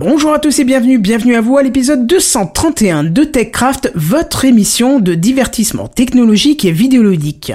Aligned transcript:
Bonjour 0.00 0.32
à 0.32 0.38
tous 0.38 0.56
et 0.60 0.64
bienvenue, 0.64 0.96
bienvenue 0.96 1.34
à 1.34 1.40
vous 1.40 1.58
à 1.58 1.62
l'épisode 1.64 2.06
231 2.06 3.02
de 3.02 3.24
TechCraft, 3.24 3.90
votre 3.96 4.44
émission 4.44 5.00
de 5.00 5.14
divertissement 5.14 5.88
technologique 5.88 6.64
et 6.64 6.70
vidéoludique. 6.70 7.52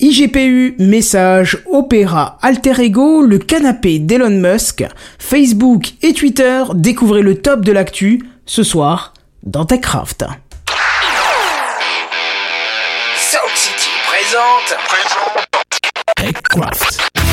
IGPU, 0.00 0.74
Message, 0.80 1.62
Opera, 1.70 2.38
Alter 2.42 2.82
Ego, 2.82 3.22
le 3.22 3.38
canapé 3.38 4.00
d'Elon 4.00 4.30
Musk, 4.30 4.84
Facebook 5.20 5.92
et 6.02 6.12
Twitter, 6.12 6.64
découvrez 6.74 7.22
le 7.22 7.36
top 7.36 7.64
de 7.64 7.70
l'actu 7.70 8.20
ce 8.46 8.64
soir 8.64 9.14
dans 9.44 9.64
TechCraft. 9.64 10.24
Sound 13.14 13.54
City 13.54 13.90
présente. 14.08 14.76
TechCraft. 16.16 17.29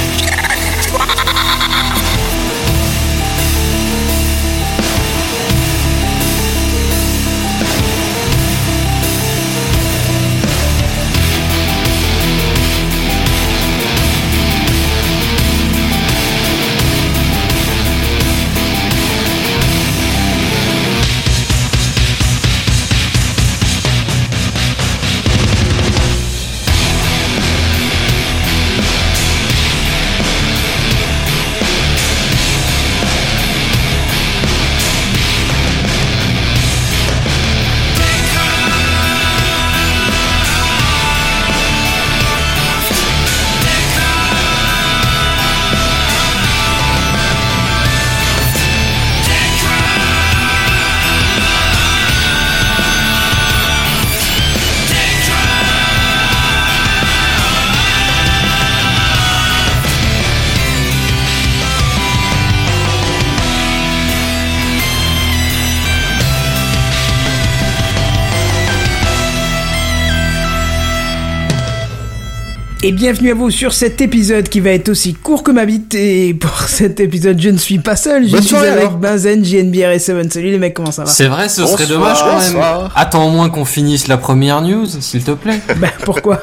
Et 72.90 72.94
bienvenue 72.94 73.32
à 73.32 73.34
vous 73.34 73.52
sur 73.52 73.74
cet 73.74 74.00
épisode 74.00 74.48
qui 74.48 74.62
va 74.62 74.70
être 74.70 74.88
aussi 74.88 75.14
court 75.14 75.44
que 75.44 75.52
ma 75.52 75.66
bite. 75.66 75.94
Et 75.94 76.34
pour 76.34 76.58
cet 76.70 77.02
épisode, 77.02 77.38
je 77.42 77.50
ne 77.50 77.58
suis 77.58 77.80
pas 77.80 77.98
seul, 77.98 78.26
je 78.28 78.32
Bonne 78.32 78.40
suis 78.40 78.50
soirée, 78.52 78.70
avec 78.70 78.84
alors. 78.84 78.98
Benzen, 78.98 79.44
JNBR 79.44 79.90
et 79.92 80.00
Seven. 80.00 80.32
Salut 80.32 80.52
les 80.52 80.58
mecs, 80.58 80.74
comment 80.74 80.94
ça 80.94 81.04
va 81.04 81.10
C'est 81.10 81.28
vrai, 81.28 81.50
ce 81.50 81.66
serait 81.66 81.86
dommage 81.86 82.20
quand 82.20 82.40
même. 82.40 82.54
bonsoir. 82.54 82.94
Attends 82.96 83.28
au 83.28 83.32
moins 83.32 83.50
qu'on 83.50 83.66
finisse 83.66 84.08
la 84.08 84.16
première 84.16 84.62
news, 84.62 84.86
s'il 85.02 85.22
te 85.22 85.32
plaît. 85.32 85.60
Bah 85.80 85.90
pourquoi 86.06 86.40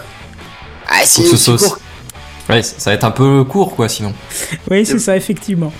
Ah, 0.86 1.00
si, 1.06 1.22
que 1.22 1.28
ce 1.30 1.36
si 1.38 1.44
soit- 1.44 1.56
court. 1.56 1.78
Ouais, 2.50 2.62
ça 2.62 2.90
va 2.90 2.94
être 2.94 3.04
un 3.04 3.10
peu 3.10 3.42
court 3.44 3.74
quoi 3.74 3.88
sinon. 3.88 4.12
Oui, 4.70 4.84
c'est 4.84 4.98
ça, 4.98 5.16
effectivement. 5.16 5.72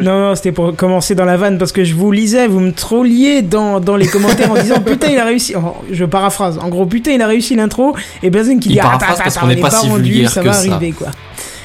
Non, 0.00 0.18
non, 0.28 0.34
c'était 0.36 0.52
pour 0.52 0.74
commencer 0.76 1.14
dans 1.14 1.24
la 1.24 1.36
vanne 1.36 1.58
parce 1.58 1.72
que 1.72 1.82
je 1.84 1.94
vous 1.94 2.12
lisais, 2.12 2.46
vous 2.46 2.60
me 2.60 2.72
trolliez 2.72 3.42
dans, 3.42 3.80
dans 3.80 3.96
les 3.96 4.06
commentaires 4.06 4.50
en 4.50 4.54
disant 4.54 4.80
putain, 4.80 5.08
il 5.08 5.18
a 5.18 5.24
réussi. 5.24 5.54
je 5.90 6.04
paraphrase. 6.04 6.58
En 6.58 6.68
gros, 6.68 6.86
putain, 6.86 7.12
il 7.12 7.22
a 7.22 7.26
réussi 7.26 7.56
l'intro. 7.56 7.96
Et 8.22 8.30
Benzen 8.30 8.60
qui 8.60 8.68
Il 8.70 8.72
dit 8.74 8.80
ah, 8.80 8.96
parce 8.98 9.20
attends, 9.20 9.40
qu'on 9.40 9.46
on 9.46 9.48
n'est 9.48 9.56
n'est 9.56 9.60
pas 9.60 9.70
si 9.70 9.88
rendu, 9.88 10.02
vulgaire 10.10 10.30
ça 10.30 10.40
que 10.42 10.46
va 10.46 10.52
ça. 10.52 10.70
arriver 10.74 10.92
quoi. 10.92 11.08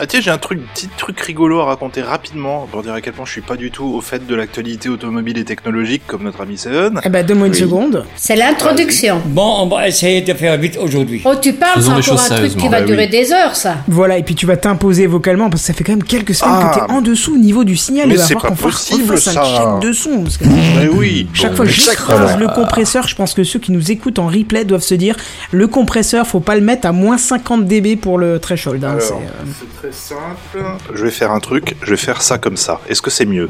Ah 0.02 0.08
tiens, 0.08 0.22
j'ai 0.22 0.32
un 0.32 0.38
truc, 0.38 0.62
petit 0.74 0.88
truc 0.98 1.20
rigolo 1.20 1.60
à 1.60 1.66
raconter 1.66 2.02
rapidement 2.02 2.66
pour 2.72 2.84
dire 2.84 2.94
à 2.94 3.02
quel 3.02 3.12
point 3.12 3.26
je 3.26 3.34
suis 3.34 3.42
pas 3.42 3.58
du 3.58 3.70
tout 3.70 3.84
au 3.84 4.00
fait 4.00 4.26
de 4.26 4.34
l'actualité 4.34 4.88
automobile 4.88 5.38
et 5.38 5.44
technologique 5.44 6.04
comme 6.08 6.24
notre 6.24 6.40
ami 6.42 6.58
Seven. 6.58 7.02
Eh 7.04 7.10
ben, 7.10 7.26
donne-moi 7.26 7.48
une 7.48 7.54
Oui. 7.54 7.60
seconde. 7.60 8.06
C'est 8.16 8.38
l'introduction. 8.38 9.22
Bon, 9.26 9.58
on 9.60 9.68
va 9.68 9.90
essayer 9.90 10.22
de 10.22 10.34
faire 10.34 10.58
vite 10.58 10.78
aujourd'hui. 10.82 11.22
Oh, 11.26 11.34
tu 11.42 11.52
parles, 11.52 11.82
c'est 11.84 11.90
encore 11.90 12.22
un 12.32 12.36
truc 12.38 12.56
qui 12.56 12.68
va 12.70 12.80
Bah 12.80 12.86
durer 12.86 13.04
oui. 13.06 13.10
des 13.10 13.34
heures, 13.34 13.58
ça. 13.58 13.76
Voilà, 13.90 14.18
et 14.18 14.24
puis 14.24 14.36
tu 14.40 14.46
vas 14.46 14.56
t'imposer 14.56 15.06
vocalement 15.06 15.50
parce 15.50 15.64
que 15.64 15.68
ça 15.68 15.74
fait 15.74 15.84
quand 15.84 15.92
même 15.92 16.02
quelques 16.04 16.34
semaines 16.34 16.56
Ah. 16.62 16.72
que 16.74 16.80
t'es 16.86 16.92
en 16.94 17.02
dessous 17.02 17.34
au 17.34 17.38
niveau 17.38 17.66
du 17.66 17.76
signal. 17.76 18.08
Mais 18.08 18.16
c'est 18.18 18.36
pas 18.36 18.48
qu'on 18.48 18.56
fasse- 18.56 18.88
possible, 18.90 19.12
refasse 19.12 19.28
un 19.28 19.32
ça. 19.34 19.44
check 19.44 19.88
de 19.90 19.92
son. 19.92 20.24
Parce 20.24 20.38
que 20.38 20.46
Mais 20.46 20.88
oui. 20.88 21.28
chaque 21.34 21.52
bon, 21.52 21.58
fois 21.58 21.66
j'écrase 21.66 22.38
le 22.40 22.48
compresseur, 22.48 23.06
je 23.06 23.16
pense 23.16 23.34
que 23.34 23.44
ceux 23.44 23.60
qui 23.60 23.74
nous 23.74 23.92
écoutent 23.92 24.18
en 24.18 24.28
replay 24.28 24.64
doivent 24.64 24.82
se 24.82 24.96
dire 24.96 25.18
le 25.52 25.68
compresseur, 25.68 26.26
faut 26.26 26.40
pas 26.40 26.56
le 26.56 26.62
mettre 26.62 26.88
à 26.88 26.94
moins 26.94 27.18
50 27.18 27.66
dB 27.66 27.98
pour 27.98 28.18
le 28.18 28.40
threshold. 28.40 28.82
hein, 28.86 28.96
c'est, 29.00 29.12
euh, 29.14 29.18
c'est 29.60 29.78
très 29.78 29.92
simple. 29.92 30.66
Je 30.96 31.04
vais 31.04 31.12
faire 31.12 31.32
un 31.32 31.42
truc, 31.42 31.76
je 31.84 31.90
vais 31.92 31.98
faire 31.98 32.22
ça 32.22 32.38
comme 32.38 32.56
ça. 32.56 32.80
Est-ce 32.88 33.02
que 33.02 33.10
c'est 33.10 33.26
mieux? 33.26 33.50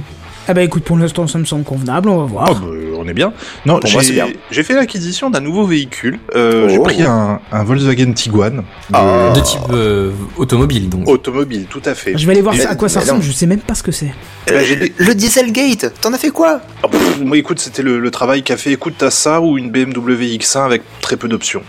Ah 0.52 0.54
bah 0.56 0.64
écoute, 0.64 0.84
pour 0.84 0.98
l'instant 0.98 1.28
ça 1.28 1.38
me 1.38 1.46
semble 1.46 1.64
convenable, 1.64 2.10
on 2.10 2.18
va 2.18 2.26
voir. 2.26 2.46
Ah 2.50 2.54
bah, 2.60 2.68
on 2.98 3.08
est 3.08 3.14
bien. 3.14 3.32
Non, 3.68 3.80
Pour 3.80 3.92
moi, 3.92 4.02
c'est 4.02 4.08
j'ai 4.08 4.14
bien. 4.16 4.28
j'ai 4.50 4.64
fait 4.64 4.74
l'acquisition 4.74 5.30
d'un 5.30 5.42
nouveau 5.42 5.66
véhicule. 5.66 6.18
Euh, 6.36 6.66
Oh. 6.66 6.70
J'ai 6.72 6.80
pris 6.80 7.04
un, 7.04 7.40
un 7.52 7.64
Volkswagen 7.64 8.12
Tiguan 8.14 8.58
de- 8.58 8.64
Ah. 8.92 9.32
De 9.36 9.40
type 9.42 9.60
euh, 9.72 10.12
automobile 10.38 10.90
donc. 10.90 11.08
automobile, 11.08 11.68
tout 11.70 11.82
à 11.86 11.94
fait. 11.94 12.18
Je 12.18 12.26
vais 12.26 12.32
aller 12.32 12.42
voir 12.42 12.56
ça, 12.56 12.72
à 12.72 12.76
quoi 12.76 12.90
ça 12.90 13.00
ressemble, 13.02 13.22
je 13.22 13.32
sais 13.32 13.46
même 13.46 13.60
pas 13.60 13.76
ce 13.76 13.84
que 13.84 13.92
c'est. 13.92 14.12
Eh 14.48 14.52
ben, 14.52 14.90
Le 14.98 15.14
Dieselgate, 15.14 15.94
t'en 16.02 16.12
as 16.14 16.18
fait 16.18 16.30
quoi? 16.32 16.62
Ah, 16.84 16.88
pff, 16.88 17.20
moi, 17.22 17.38
écoute, 17.38 17.60
c'était 17.60 17.84
le, 17.84 18.00
le 18.00 18.12
travail 18.12 18.42
qu'a 18.42 18.58
fait. 18.58 18.72
Écoute, 18.72 18.96
t'as 18.98 19.12
ça 19.12 19.40
ou 19.42 19.58
une 19.60 19.70
BMW 19.70 20.36
X1 20.38 20.66
avec 20.66 20.82
très 21.02 21.16
peu 21.16 21.28
d'options. 21.28 21.62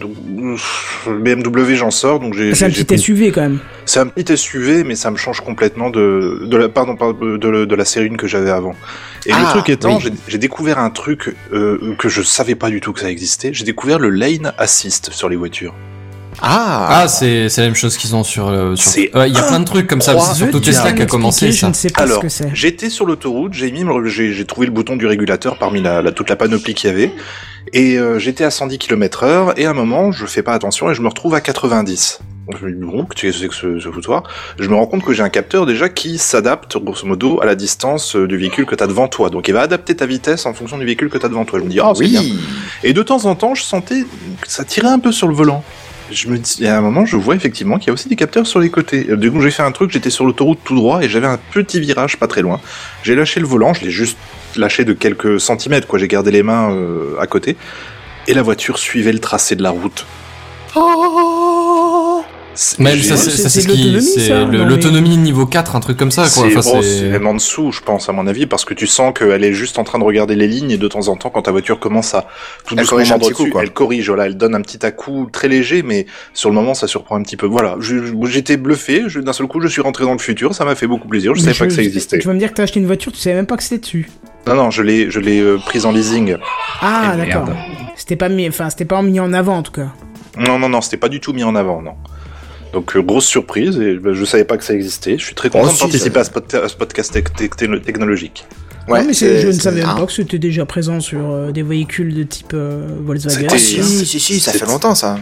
Donc, 0.00 0.12
pff, 0.56 1.08
BMW, 1.20 1.74
j'en 1.76 1.90
sors, 1.90 2.18
donc 2.20 2.34
j'ai. 2.34 2.54
C'est 2.54 2.64
un 2.64 2.70
petit 2.70 2.98
SUV 2.98 3.30
quand 3.32 3.42
même. 3.42 3.58
C'est 3.84 4.00
un 4.00 4.06
petit 4.06 4.36
SUV, 4.36 4.82
mais 4.84 4.94
ça 4.96 5.10
me 5.10 5.16
change 5.16 5.40
complètement 5.40 5.90
de, 5.90 6.42
de 6.46 6.56
la, 6.56 6.68
pardon, 6.68 6.94
de, 6.94 7.48
la- 7.48 7.66
de 7.66 7.74
la 7.74 7.84
série 7.84 8.08
1 8.12 8.16
que 8.16 8.26
j'avais 8.26 8.50
avant. 8.50 8.74
Et 9.26 9.30
le 9.30 9.36
Ah, 9.38 9.50
truc 9.50 9.68
étant, 9.68 9.98
oui. 9.98 10.10
j'ai- 10.26 10.38
découvert 10.38 10.78
un 10.78 10.90
truc 10.90 11.34
euh, 11.52 11.94
que 11.98 12.08
je 12.08 12.22
savais 12.22 12.54
pas 12.54 12.70
du 12.70 12.80
tout 12.80 12.92
que 12.92 13.00
ça 13.00 13.10
existait. 13.10 13.50
J'ai 13.52 13.64
découvert 13.64 13.98
le 13.98 14.08
lane 14.10 14.52
assist 14.58 15.10
sur 15.12 15.28
les 15.28 15.36
voitures. 15.36 15.74
Ah, 16.42 17.02
Ah, 17.02 17.08
c'est 17.08 17.48
c'est 17.50 17.60
la 17.60 17.66
même 17.66 17.74
chose 17.76 17.96
qu'ils 17.98 18.14
ont 18.16 18.24
sur. 18.24 18.48
euh, 18.48 18.74
sur- 18.76 18.90
C'est 18.90 19.14
Ouais, 19.14 19.28
Il 19.28 19.34
y 19.34 19.38
a 19.38 19.42
plein 19.42 19.60
de 19.60 19.64
trucs 19.66 19.86
comme 19.86 20.00
ça. 20.00 20.18
C'est 20.18 20.34
surtout 20.36 20.60
Tesla 20.60 20.92
qui 20.92 21.02
a 21.02 21.06
commencé 21.06 21.46
m'expliquer 21.46 21.52
Je 21.56 21.60
ça. 21.60 21.68
ne 21.68 21.74
sais 21.74 21.90
pas 21.90 22.02
Alors, 22.02 22.16
ce 22.18 22.22
que 22.22 22.28
c'est. 22.28 22.50
j'étais 22.54 22.88
sur 22.88 23.04
l'autoroute, 23.04 23.52
j'ai 23.52 23.70
mis, 23.70 23.84
le- 23.84 24.06
j'ai 24.06 24.32
j'ai 24.32 24.44
trouvé 24.46 24.66
le 24.66 24.72
bouton 24.72 24.96
du 24.96 25.06
régulateur 25.06 25.58
parmi 25.58 25.82
la, 25.82 26.00
la- 26.00 26.12
toute 26.12 26.30
la 26.30 26.36
panoplie 26.36 26.72
qu'il 26.74 26.88
y 26.88 26.92
avait, 26.92 27.12
et 27.72 27.98
euh, 27.98 28.18
j'étais 28.18 28.44
à 28.44 28.50
110 28.50 28.78
km 28.78 29.22
heure, 29.24 29.58
et 29.58 29.66
à 29.66 29.70
un 29.70 29.74
moment, 29.74 30.12
je 30.12 30.26
fais 30.26 30.42
pas 30.42 30.52
attention 30.54 30.90
et 30.90 30.94
je 30.94 31.02
me 31.02 31.08
retrouve 31.08 31.34
à 31.34 31.40
90. 31.40 32.20
Donc, 32.50 32.58
je 32.60 32.66
me 32.66 32.72
dis, 32.72 32.80
bon, 32.84 33.04
qu'est-ce 33.04 33.36
que 33.36 33.42
c'est 33.42 33.48
que 33.48 33.54
ce, 33.54 33.78
ce 33.78 33.88
foutoir? 33.90 34.24
Je 34.58 34.68
me 34.68 34.74
rends 34.74 34.86
compte 34.86 35.04
que 35.04 35.12
j'ai 35.12 35.22
un 35.22 35.28
capteur 35.28 35.66
déjà 35.66 35.88
qui 35.88 36.18
s'adapte, 36.18 36.76
grosso 36.78 37.06
modo, 37.06 37.40
à 37.40 37.46
la 37.46 37.54
distance 37.54 38.16
euh, 38.16 38.26
du 38.26 38.36
véhicule 38.36 38.66
que 38.66 38.74
t'as 38.74 38.88
devant 38.88 39.06
toi. 39.06 39.30
Donc 39.30 39.46
il 39.46 39.54
va 39.54 39.60
adapter 39.60 39.94
ta 39.94 40.06
vitesse 40.06 40.46
en 40.46 40.54
fonction 40.54 40.76
du 40.78 40.84
véhicule 40.84 41.10
que 41.10 41.18
t'as 41.18 41.28
devant 41.28 41.44
toi. 41.44 41.60
Je 41.60 41.64
me 41.64 41.70
dis, 41.70 41.78
oh, 41.80 41.92
c'est 41.94 42.04
bien. 42.06 42.20
oui. 42.20 42.40
Et 42.82 42.92
de 42.92 43.02
temps 43.04 43.24
en 43.26 43.36
temps, 43.36 43.54
je 43.54 43.62
sentais 43.62 44.02
que 44.40 44.50
ça 44.50 44.64
tirait 44.64 44.88
un 44.88 44.98
peu 44.98 45.12
sur 45.12 45.28
le 45.28 45.34
volant. 45.34 45.62
Je 46.10 46.26
me 46.26 46.38
dis, 46.38 46.64
et 46.64 46.68
à 46.68 46.76
un 46.76 46.80
moment, 46.80 47.06
je 47.06 47.14
vois 47.16 47.36
effectivement 47.36 47.78
qu'il 47.78 47.86
y 47.86 47.90
a 47.90 47.92
aussi 47.92 48.08
des 48.08 48.16
capteurs 48.16 48.44
sur 48.48 48.58
les 48.58 48.68
côtés. 48.70 49.06
Euh, 49.10 49.16
Du 49.16 49.30
coup, 49.30 49.40
j'ai 49.40 49.52
fait 49.52 49.62
un 49.62 49.70
truc, 49.70 49.92
j'étais 49.92 50.10
sur 50.10 50.24
l'autoroute 50.24 50.58
tout 50.64 50.74
droit 50.74 51.02
et 51.04 51.08
j'avais 51.08 51.28
un 51.28 51.38
petit 51.52 51.78
virage 51.78 52.16
pas 52.16 52.26
très 52.26 52.42
loin. 52.42 52.60
J'ai 53.04 53.14
lâché 53.14 53.38
le 53.38 53.46
volant, 53.46 53.74
je 53.74 53.82
l'ai 53.84 53.90
juste 53.92 54.18
lâché 54.56 54.84
de 54.84 54.92
quelques 54.92 55.40
centimètres, 55.40 55.86
quoi. 55.86 55.98
J'ai 55.98 56.08
gardé 56.08 56.30
les 56.30 56.42
mains 56.42 56.70
euh, 56.72 57.16
à 57.20 57.26
côté. 57.26 57.56
Et 58.28 58.34
la 58.34 58.42
voiture 58.42 58.78
suivait 58.78 59.12
le 59.12 59.18
tracé 59.18 59.56
de 59.56 59.62
la 59.62 59.70
route. 59.70 60.06
C'est- 60.74 61.39
Même 62.78 63.00
ça, 63.02 63.16
c'est 63.16 63.48
ce 63.48 63.66
qui- 63.68 63.90
l'autonomie, 64.64 65.16
niveau 65.16 65.46
4, 65.46 65.76
un 65.76 65.80
truc 65.80 65.96
comme 65.96 66.10
ça 66.10 66.26
quoi. 66.34 66.48
C'est 66.82 67.08
même 67.08 67.26
en 67.26 67.34
dessous, 67.34 67.72
je 67.72 67.80
pense, 67.80 68.08
à 68.08 68.12
mon 68.12 68.26
avis, 68.26 68.46
parce 68.46 68.64
que 68.64 68.74
tu 68.74 68.86
sens 68.86 69.12
qu'elle 69.18 69.44
est 69.44 69.52
juste 69.52 69.78
en 69.78 69.84
train 69.84 69.98
de 69.98 70.04
regarder 70.04 70.36
les 70.36 70.46
lignes 70.46 70.70
et 70.72 70.76
de 70.78 70.88
temps 70.88 71.08
en 71.08 71.16
temps, 71.16 71.30
quand 71.30 71.42
ta 71.42 71.52
voiture 71.52 71.78
commence 71.80 72.14
à 72.14 72.22
tout 72.66 72.74
Elle 72.74 72.80
doucement 72.80 72.90
corrige 72.96 73.08
un 73.12 73.14
mordre 73.14 73.26
petit 73.28 73.34
coup, 73.34 73.42
dessus, 73.44 73.52
quoi. 73.52 73.62
elle 73.62 73.72
corrige, 73.72 74.08
voilà, 74.08 74.26
elle 74.26 74.36
donne 74.36 74.54
un 74.54 74.60
petit 74.60 74.84
à-coup 74.84 75.28
très 75.32 75.48
léger, 75.48 75.82
mais 75.82 76.06
sur 76.34 76.50
le 76.50 76.54
moment, 76.54 76.74
ça 76.74 76.86
surprend 76.86 77.16
un 77.16 77.22
petit 77.22 77.36
peu. 77.36 77.46
Voilà, 77.46 77.76
j'étais 78.24 78.56
bluffé, 78.56 79.04
d'un 79.16 79.32
seul 79.32 79.46
coup, 79.46 79.60
je 79.60 79.68
suis 79.68 79.80
rentré 79.80 80.04
dans 80.04 80.12
le 80.12 80.18
futur, 80.18 80.54
ça 80.54 80.64
m'a 80.64 80.74
fait 80.74 80.86
beaucoup 80.86 81.08
plaisir, 81.08 81.34
je 81.34 81.40
Mais 81.40 81.52
savais 81.54 81.58
pas 81.58 81.66
que 81.66 81.72
ça 81.74 81.82
existait. 81.82 82.18
Tu 82.18 82.26
vas 82.28 82.34
me 82.34 82.38
dire 82.38 82.50
que 82.50 82.54
t'as 82.54 82.64
acheté 82.64 82.80
une 82.80 82.86
voiture, 82.86 83.12
tu 83.12 83.18
savais 83.18 83.36
même 83.36 83.46
pas 83.46 83.56
que 83.56 83.62
c'était 83.62 83.78
dessus. 83.80 84.10
Non, 84.46 84.54
non, 84.54 84.70
je 84.70 84.82
l'ai, 84.82 85.10
je 85.10 85.20
l'ai 85.20 85.40
euh, 85.40 85.58
prise 85.58 85.84
en 85.86 85.92
leasing. 85.92 86.36
Ah, 86.80 87.12
Eh, 87.14 87.16
d'accord. 87.18 87.48
C'était 87.96 88.16
pas 88.16 88.28
mis, 88.28 88.48
enfin, 88.48 88.70
c'était 88.70 88.84
pas 88.86 89.00
mis 89.02 89.20
en 89.20 89.32
avant 89.32 89.56
en 89.58 89.62
tout 89.62 89.72
cas. 89.72 89.88
Non, 90.38 90.58
non, 90.58 90.68
non, 90.68 90.80
c'était 90.80 90.96
pas 90.96 91.08
du 91.08 91.20
tout 91.20 91.32
mis 91.32 91.44
en 91.44 91.54
avant, 91.54 91.82
non. 91.82 91.92
Donc, 92.72 92.94
euh, 92.96 93.02
grosse 93.02 93.26
surprise, 93.26 93.78
et 93.80 93.94
ben, 93.96 94.12
je 94.14 94.24
savais 94.24 94.44
pas 94.44 94.56
que 94.56 94.64
ça 94.64 94.74
existait. 94.74 95.18
Je 95.18 95.24
suis 95.24 95.34
très 95.34 95.50
content 95.50 95.64
Oh, 95.66 95.70
de 95.70 95.74
si, 95.74 95.80
participer 95.80 96.14
ça- 96.14 96.20
à 96.20 96.24
ce, 96.24 96.30
pod- 96.30 96.54
à 96.64 96.68
ce 96.68 96.76
podcast 96.76 97.12
tec- 97.12 97.32
tec- 97.36 97.56
techno- 97.56 97.78
technologique. 97.80 98.44
Ouais, 98.88 99.00
non, 99.00 99.08
mais 99.08 99.12
c'est- 99.14 99.26
c'est- 99.36 99.40
je 99.42 99.46
ne 99.48 99.52
savais 99.52 99.82
même 99.84 99.96
pas 99.96 100.06
que 100.06 100.12
c'était 100.12 100.38
déjà 100.38 100.64
présent 100.66 101.00
sur 101.00 101.20
euh, 101.30 101.50
des 101.52 101.62
véhicules 101.62 102.14
de 102.14 102.22
type 102.22 102.52
euh, 102.54 102.86
Volkswagen. 103.04 103.46
Ah, 103.50 103.58
si, 103.58 103.82
si, 104.06 104.20
si, 104.20 104.40
ça 104.40 104.52
fait 104.52 104.66
longtemps 104.66 104.94
ça. 104.94 105.18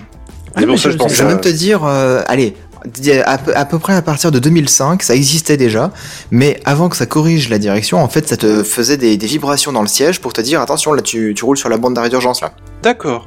Ah, 0.55 0.61
ça 0.61 0.67
je 0.77 0.91
je- 0.91 0.97
pense 0.97 1.13
Je 1.13 1.23
vais 1.23 1.29
même 1.29 1.41
te 1.41 1.49
dire, 1.49 1.85
euh, 1.85 2.23
allez, 2.27 2.55
à 3.25 3.39
peu, 3.39 3.57
à 3.57 3.65
peu 3.65 3.79
près 3.79 3.95
à 3.95 4.03
partir 4.03 4.31
de 4.31 4.39
2005, 4.39 5.03
ça 5.03 5.15
existait 5.15 5.57
déjà, 5.57 5.91
mais 6.31 6.61
avant 6.65 6.89
que 6.89 6.97
ça 6.97 7.07
corrige 7.07 7.49
la 7.49 7.59
direction, 7.59 7.99
en 7.99 8.09
fait, 8.09 8.29
ça 8.29 8.37
te 8.37 8.63
faisait 8.63 8.97
des, 8.97 9.17
des 9.17 9.27
vibrations 9.27 9.73
dans 9.73 9.83
le 9.83 9.89
siège 9.89 10.21
pour 10.21 10.33
te 10.33 10.41
dire 10.41 10.61
attention, 10.61 10.93
là, 10.93 11.03
tu, 11.03 11.35
tu 11.37 11.45
roules 11.45 11.57
sur 11.59 11.69
la 11.69 11.77
bande 11.79 11.95
d'arrêt 11.95 12.09
d'urgence 12.11 12.41
là. 12.41 12.53
D'accord. 12.83 13.27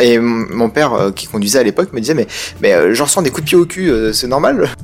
Et 0.00 0.18
mon 0.18 0.70
père 0.70 0.92
euh, 0.94 1.10
qui 1.10 1.26
conduisait 1.26 1.58
à 1.58 1.62
l'époque 1.62 1.92
me 1.92 2.00
disait 2.00 2.14
mais 2.14 2.26
mais 2.60 2.72
euh, 2.74 2.94
j'en 2.94 3.04
ressens 3.04 3.22
des 3.22 3.30
coups 3.30 3.42
de 3.44 3.48
pied 3.48 3.56
au 3.58 3.64
cul, 3.66 3.90
euh, 3.90 4.12
c'est 4.12 4.26
normal? 4.28 4.68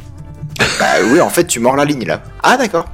Bah 0.81 0.87
oui, 1.13 1.21
en 1.21 1.29
fait, 1.29 1.45
tu 1.47 1.61
mords 1.61 1.77
la 1.77 1.85
ligne 1.85 2.05
là. 2.05 2.23
Ah 2.43 2.57
d'accord. 2.57 2.87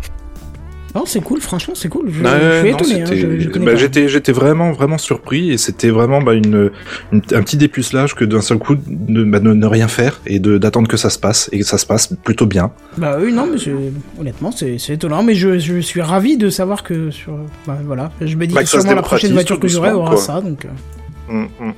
Non, 0.95 1.05
c'est 1.07 1.21
cool, 1.23 1.41
franchement, 1.41 1.75
c'est 1.77 1.89
cool. 1.89 2.07
Je, 2.09 2.15
suis 2.15 2.23
non, 2.23 2.79
étonné. 2.79 3.03
hein, 3.03 3.61
bah, 3.65 3.75
j'étais, 3.75 4.07
j'étais 4.09 4.31
vraiment, 4.31 4.71
vraiment 4.71 4.97
surpris 4.97 5.51
et 5.51 5.59
c'était 5.59 5.91
vraiment 5.91 6.23
bah, 6.23 6.35
une, 6.35 6.71
une- 7.11 7.23
un 7.33 7.43
petit 7.43 7.57
dépucelage 7.57 8.15
que 8.15 8.25
d'un 8.25 8.41
seul 8.41 8.59
coup 8.59 8.77
de 8.77 9.25
bah, 9.25 9.41
ne, 9.41 9.55
ne 9.55 9.67
rien 9.67 9.89
faire 9.89 10.21
et 10.25 10.39
de 10.39 10.57
d'attendre 10.57 10.87
que 10.87 10.97
ça 10.97 11.11
se 11.11 11.19
passe 11.19 11.49
et 11.53 11.59
que 11.59 11.65
ça 11.65 11.79
se 11.79 11.87
passe 11.87 12.11
plutôt 12.23 12.47
bien. 12.47 12.71
Bah 12.97 13.17
oui, 13.21 13.33
non, 13.33 13.49
mais 13.51 13.59
c'est- 13.59 13.75
honnêtement, 14.21 14.53
c'est 14.53 14.79
c'est 14.79 14.93
étonnant, 14.95 15.25
mais 15.25 15.35
je, 15.35 15.59
je 15.59 15.81
suis 15.81 16.01
ravi 16.01 16.37
de 16.37 16.49
savoir 16.49 16.85
que 16.85 17.11
sur. 17.11 17.37
Bah 17.67 17.77
voilà, 17.85 18.13
je 18.21 18.37
me 18.37 18.47
dis 18.47 18.55
Bah, 18.55 18.63
que 18.63 18.69
sûrement 18.69 18.95
la 18.95 19.03
prochaine 19.03 19.33
voiture 19.33 19.59
que 19.59 19.67
j'aurai 19.69 19.91
aura 19.93 20.11
quoi. 20.11 20.19
ça, 20.19 20.41
donc. 20.41 20.65
Euh. 21.31 21.33
Mm, 21.33 21.49
mm. 21.69 21.73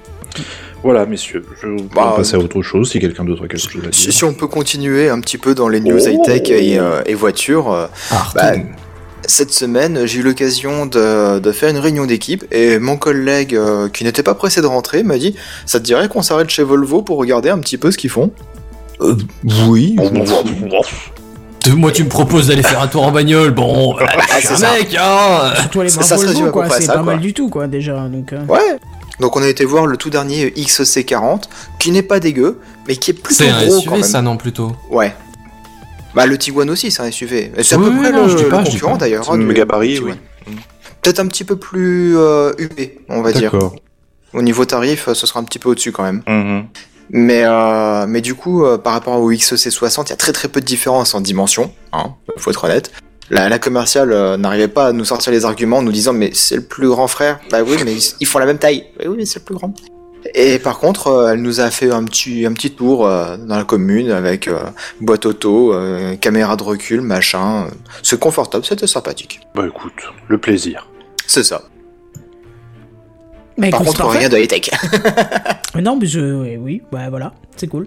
Voilà, 0.82 1.06
messieurs, 1.06 1.44
je 1.60 1.66
vais 1.68 1.76
Bah, 1.94 2.14
passer 2.16 2.36
à 2.36 2.38
autre 2.38 2.62
chose 2.62 2.90
si 2.90 2.98
quelqu'un 3.00 3.24
d'autre 3.24 3.44
a 3.44 3.48
quelque 3.48 3.68
chose 3.70 3.82
à 3.84 3.88
dire. 3.88 4.12
si 4.12 4.24
on 4.24 4.34
peut 4.34 4.46
continuer 4.46 5.08
un 5.08 5.20
petit 5.20 5.38
peu 5.38 5.54
dans 5.54 5.68
les 5.68 5.80
news 5.80 5.98
Oh. 6.00 6.08
high-tech 6.08 6.50
et, 6.50 6.78
euh, 6.78 7.02
et 7.06 7.14
voitures, 7.14 7.72
euh, 7.72 7.86
Ah, 8.10 8.28
bah, 8.34 8.52
cette 9.26 9.52
semaine, 9.52 10.06
j'ai 10.06 10.20
eu 10.20 10.22
l'occasion 10.22 10.86
de, 10.86 11.38
de 11.40 11.52
faire 11.52 11.70
une 11.70 11.78
réunion 11.78 12.06
d'équipe 12.06 12.44
et 12.52 12.78
mon 12.78 12.96
collègue 12.96 13.56
euh, 13.56 13.88
qui 13.88 14.04
n'était 14.04 14.22
pas 14.22 14.34
pressé 14.34 14.60
de 14.60 14.66
rentrer 14.66 15.02
m'a 15.02 15.18
dit 15.18 15.34
Ça 15.64 15.80
te 15.80 15.84
dirait 15.84 16.08
qu'on 16.08 16.22
s'arrête 16.22 16.50
chez 16.50 16.62
Volvo 16.62 17.02
pour 17.02 17.16
regarder 17.18 17.48
un 17.48 17.58
petit 17.58 17.78
peu 17.78 17.90
ce 17.90 17.96
qu'ils 17.98 18.10
font? 18.10 18.30
Euh, 19.00 19.16
Oui. 19.68 19.96
Moi, 21.76 21.90
tu 21.90 22.04
me 22.04 22.08
proposes 22.08 22.46
d'aller 22.46 22.62
faire 22.62 22.80
un 22.80 22.86
tour 22.86 23.02
en 23.04 23.10
bagnole. 23.10 23.50
Bon, 23.50 23.96
suis 24.38 24.56
c'est 24.56 24.60
mec, 24.78 24.96
hein. 25.00 25.52
Surtout 25.56 25.88
ça 25.88 26.16
se 26.16 26.26
Volvo, 26.26 26.62
c'est 26.70 26.86
pas 26.86 26.92
quoi. 26.94 27.02
mal 27.02 27.18
du 27.20 27.34
tout, 27.34 27.48
quoi, 27.48 27.66
déjà. 27.66 28.06
Donc, 28.08 28.32
euh. 28.32 28.44
Ouais. 28.46 28.78
Donc 29.20 29.36
on 29.36 29.42
a 29.42 29.48
été 29.48 29.64
voir 29.64 29.86
le 29.86 29.96
tout 29.96 30.10
dernier 30.10 30.50
XC40, 30.50 31.44
qui 31.78 31.90
n'est 31.90 32.02
pas 32.02 32.20
dégueu, 32.20 32.58
mais 32.86 32.96
qui 32.96 33.12
est 33.12 33.14
plutôt 33.14 33.44
C'est 33.44 33.48
un 33.50 33.64
gros 33.66 33.76
quand 33.76 33.80
SUV, 33.80 33.90
même. 33.92 34.02
ça, 34.02 34.22
non, 34.22 34.36
plutôt? 34.36 34.72
Ouais. 34.90 35.14
Bah 36.14 36.26
le 36.26 36.38
Tiguan 36.38 36.68
aussi, 36.70 36.90
c'est 36.90 37.02
un 37.02 37.10
SUV. 37.10 37.52
Et 37.56 37.62
C'est 37.62 37.74
à 37.74 37.78
Oui, 37.78 37.84
peu 37.86 37.90
oui, 37.92 37.98
près 38.00 38.12
non, 38.12 38.24
le, 38.24 38.28
je 38.30 38.36
dis 38.36 38.44
pas, 38.44 38.60
le 38.62 38.64
concurrent 38.64 38.96
d'ailleurs. 38.96 39.24
C'est 39.24 39.30
hein, 39.32 39.36
le 39.36 39.54
du 39.54 39.62
oui. 39.78 39.94
Tiguan. 39.94 40.16
Peut-être 41.02 41.20
un 41.20 41.26
petit 41.28 41.44
peu 41.44 41.56
plus 41.56 42.16
euh, 42.16 42.52
huppé, 42.58 42.98
on 43.08 43.20
va 43.22 43.32
dire. 43.32 43.52
D'accord. 43.52 43.76
Au 44.32 44.42
niveau 44.42 44.64
tarif, 44.64 45.08
euh, 45.08 45.14
ce 45.14 45.26
sera 45.26 45.40
un 45.40 45.44
petit 45.44 45.58
peu 45.58 45.68
au-dessus 45.68 45.92
quand 45.92 46.02
même. 46.02 46.22
Mhm. 46.26 46.66
Mais, 47.10 47.42
euh, 47.44 48.06
mais 48.08 48.20
du 48.20 48.34
coup, 48.34 48.64
euh, 48.64 48.78
par 48.78 48.92
rapport 48.94 49.20
au 49.20 49.30
XC60, 49.30 50.06
il 50.06 50.10
y 50.10 50.12
a 50.12 50.16
très 50.16 50.32
très 50.32 50.48
peu 50.48 50.60
de 50.60 50.66
différence 50.66 51.14
en 51.14 51.20
dimension, 51.20 51.72
hein, 51.92 52.14
faut 52.36 52.50
être 52.50 52.64
honnête. 52.64 52.90
La, 53.30 53.48
la 53.48 53.58
commerciale 53.58 54.12
euh, 54.12 54.36
n'arrivait 54.36 54.68
pas 54.68 54.88
à 54.88 54.92
nous 54.92 55.04
sortir 55.04 55.32
les 55.32 55.44
arguments 55.44 55.78
en 55.78 55.82
nous 55.82 55.92
disant 55.92 56.12
mais 56.12 56.30
c'est 56.32 56.56
le 56.56 56.62
plus 56.62 56.88
grand 56.88 57.08
frère. 57.08 57.40
Bah 57.50 57.58
oui, 57.66 57.76
mais 57.84 57.92
ils, 57.94 58.12
ils 58.20 58.26
font 58.26 58.38
la 58.38 58.46
même 58.46 58.58
taille. 58.58 58.86
Oui, 59.00 59.06
oui, 59.08 59.14
mais 59.18 59.26
c'est 59.26 59.40
le 59.40 59.44
plus 59.44 59.54
grand. 59.56 59.74
Et 60.34 60.58
par 60.58 60.78
contre, 60.78 61.06
euh, 61.08 61.32
elle 61.32 61.42
nous 61.42 61.60
a 61.60 61.70
fait 61.70 61.90
un 61.90 62.04
petit, 62.04 62.46
un 62.46 62.52
petit 62.52 62.72
tour 62.72 63.06
euh, 63.06 63.36
dans 63.36 63.56
la 63.56 63.64
commune 63.64 64.10
avec 64.10 64.48
euh, 64.48 64.58
boîte 65.00 65.24
auto, 65.26 65.72
euh, 65.72 66.16
caméra 66.16 66.56
de 66.56 66.62
recul, 66.64 67.00
machin. 67.00 67.68
C'est 68.02 68.18
confortable, 68.18 68.64
c'était 68.64 68.86
sympathique. 68.88 69.40
Bah 69.54 69.64
écoute, 69.66 69.92
le 70.28 70.38
plaisir. 70.38 70.88
C'est 71.26 71.44
ça. 71.44 71.62
Mais 73.56 73.70
Par 73.70 73.82
contre, 73.82 74.04
rien 74.06 74.28
de 74.28 74.36
high-tech. 74.36 74.70
Mais 75.74 75.82
Non, 75.82 75.96
mais 75.96 76.06
je. 76.06 76.20
ouais, 76.42 76.58
oui, 76.60 76.82
bah 76.92 77.08
voilà, 77.08 77.32
c'est 77.56 77.68
cool. 77.68 77.86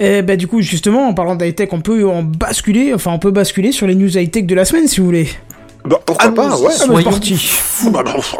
Et 0.00 0.22
bah, 0.22 0.36
du 0.36 0.48
coup, 0.48 0.62
justement, 0.62 1.08
en 1.08 1.12
parlant 1.12 1.36
d'high-tech, 1.36 1.68
on 1.72 1.82
peut 1.82 2.08
en 2.08 2.22
basculer, 2.22 2.94
enfin, 2.94 3.12
on 3.12 3.18
peut 3.18 3.30
basculer 3.30 3.70
sur 3.70 3.86
les 3.86 3.94
news 3.94 4.16
high-tech 4.16 4.46
de 4.46 4.54
la 4.54 4.64
semaine, 4.64 4.88
si 4.88 4.98
vous 4.98 5.06
voulez. 5.06 5.28
Pourquoi 6.06 6.34
pas, 6.34 6.56
ouais. 6.58 6.68
Ah, 6.80 6.86
bah, 6.88 6.94
c'est 6.96 7.04
parti. 7.04 7.50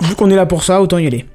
Vu 0.03 0.15
qu'on 0.15 0.31
est 0.31 0.37
là 0.37 0.47
pour 0.47 0.63
ça, 0.65 0.81
autant 0.81 0.97
y 0.97 1.07
aller. 1.07 1.27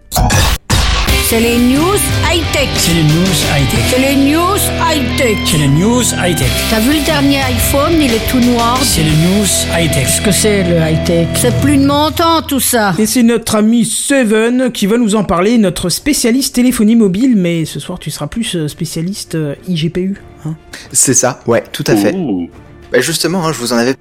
C'est 1.28 1.40
les 1.40 1.58
news 1.58 1.98
high-tech. 2.32 2.70
C'est 2.76 2.94
les 2.94 3.02
news 3.02 3.36
high-tech. 3.52 3.80
C'est 3.90 3.98
les 3.98 4.16
news 4.16 4.58
high-tech. 4.80 5.38
C'est 5.44 5.58
les 5.58 5.68
news 5.68 6.04
high-tech. 6.24 6.52
T'as 6.70 6.80
vu 6.80 7.00
le 7.00 7.04
dernier 7.04 7.42
iPhone, 7.42 7.94
il 8.00 8.14
est 8.14 8.30
tout 8.30 8.40
noir. 8.40 8.78
C'est 8.84 9.02
les 9.02 9.10
news 9.10 9.48
high-tech. 9.76 10.06
Qu'est-ce 10.06 10.22
que 10.22 10.32
c'est 10.32 10.64
le 10.64 10.78
high-tech? 10.78 11.30
C'est 11.34 11.60
plus 11.62 11.78
de 11.78 11.86
mon 11.88 12.12
temps 12.12 12.44
tout 12.44 12.60
ça. 12.60 12.94
Et 13.00 13.08
c'est 13.08 13.24
notre 13.24 13.56
ami 13.56 13.86
Seven 13.86 14.72
qui 14.72 14.86
va 14.86 15.00
nous 15.00 15.16
en 15.16 15.24
parler, 15.24 15.58
notre 15.58 15.90
spécialiste 15.90 16.54
téléphonie 16.54 16.96
mobile, 16.96 17.36
mais 17.36 17.66
ce 17.66 17.80
soir 17.80 17.98
tu 17.98 18.12
seras 18.12 18.28
plus 18.28 18.56
euh, 18.56 18.68
spécialiste 18.68 19.34
euh, 19.34 19.56
IGPU. 19.68 20.22
Hein. 20.46 20.54
C'est 20.92 21.16
ça, 21.16 21.42
ouais, 21.48 21.64
tout 21.72 21.86
à 21.88 21.96
fait. 21.96 22.16
Bah 22.92 23.02
justement, 23.02 23.48
hein, 23.48 23.52
je 23.52 23.58
vous 23.58 23.74
en 23.74 23.78
avais 23.78 23.96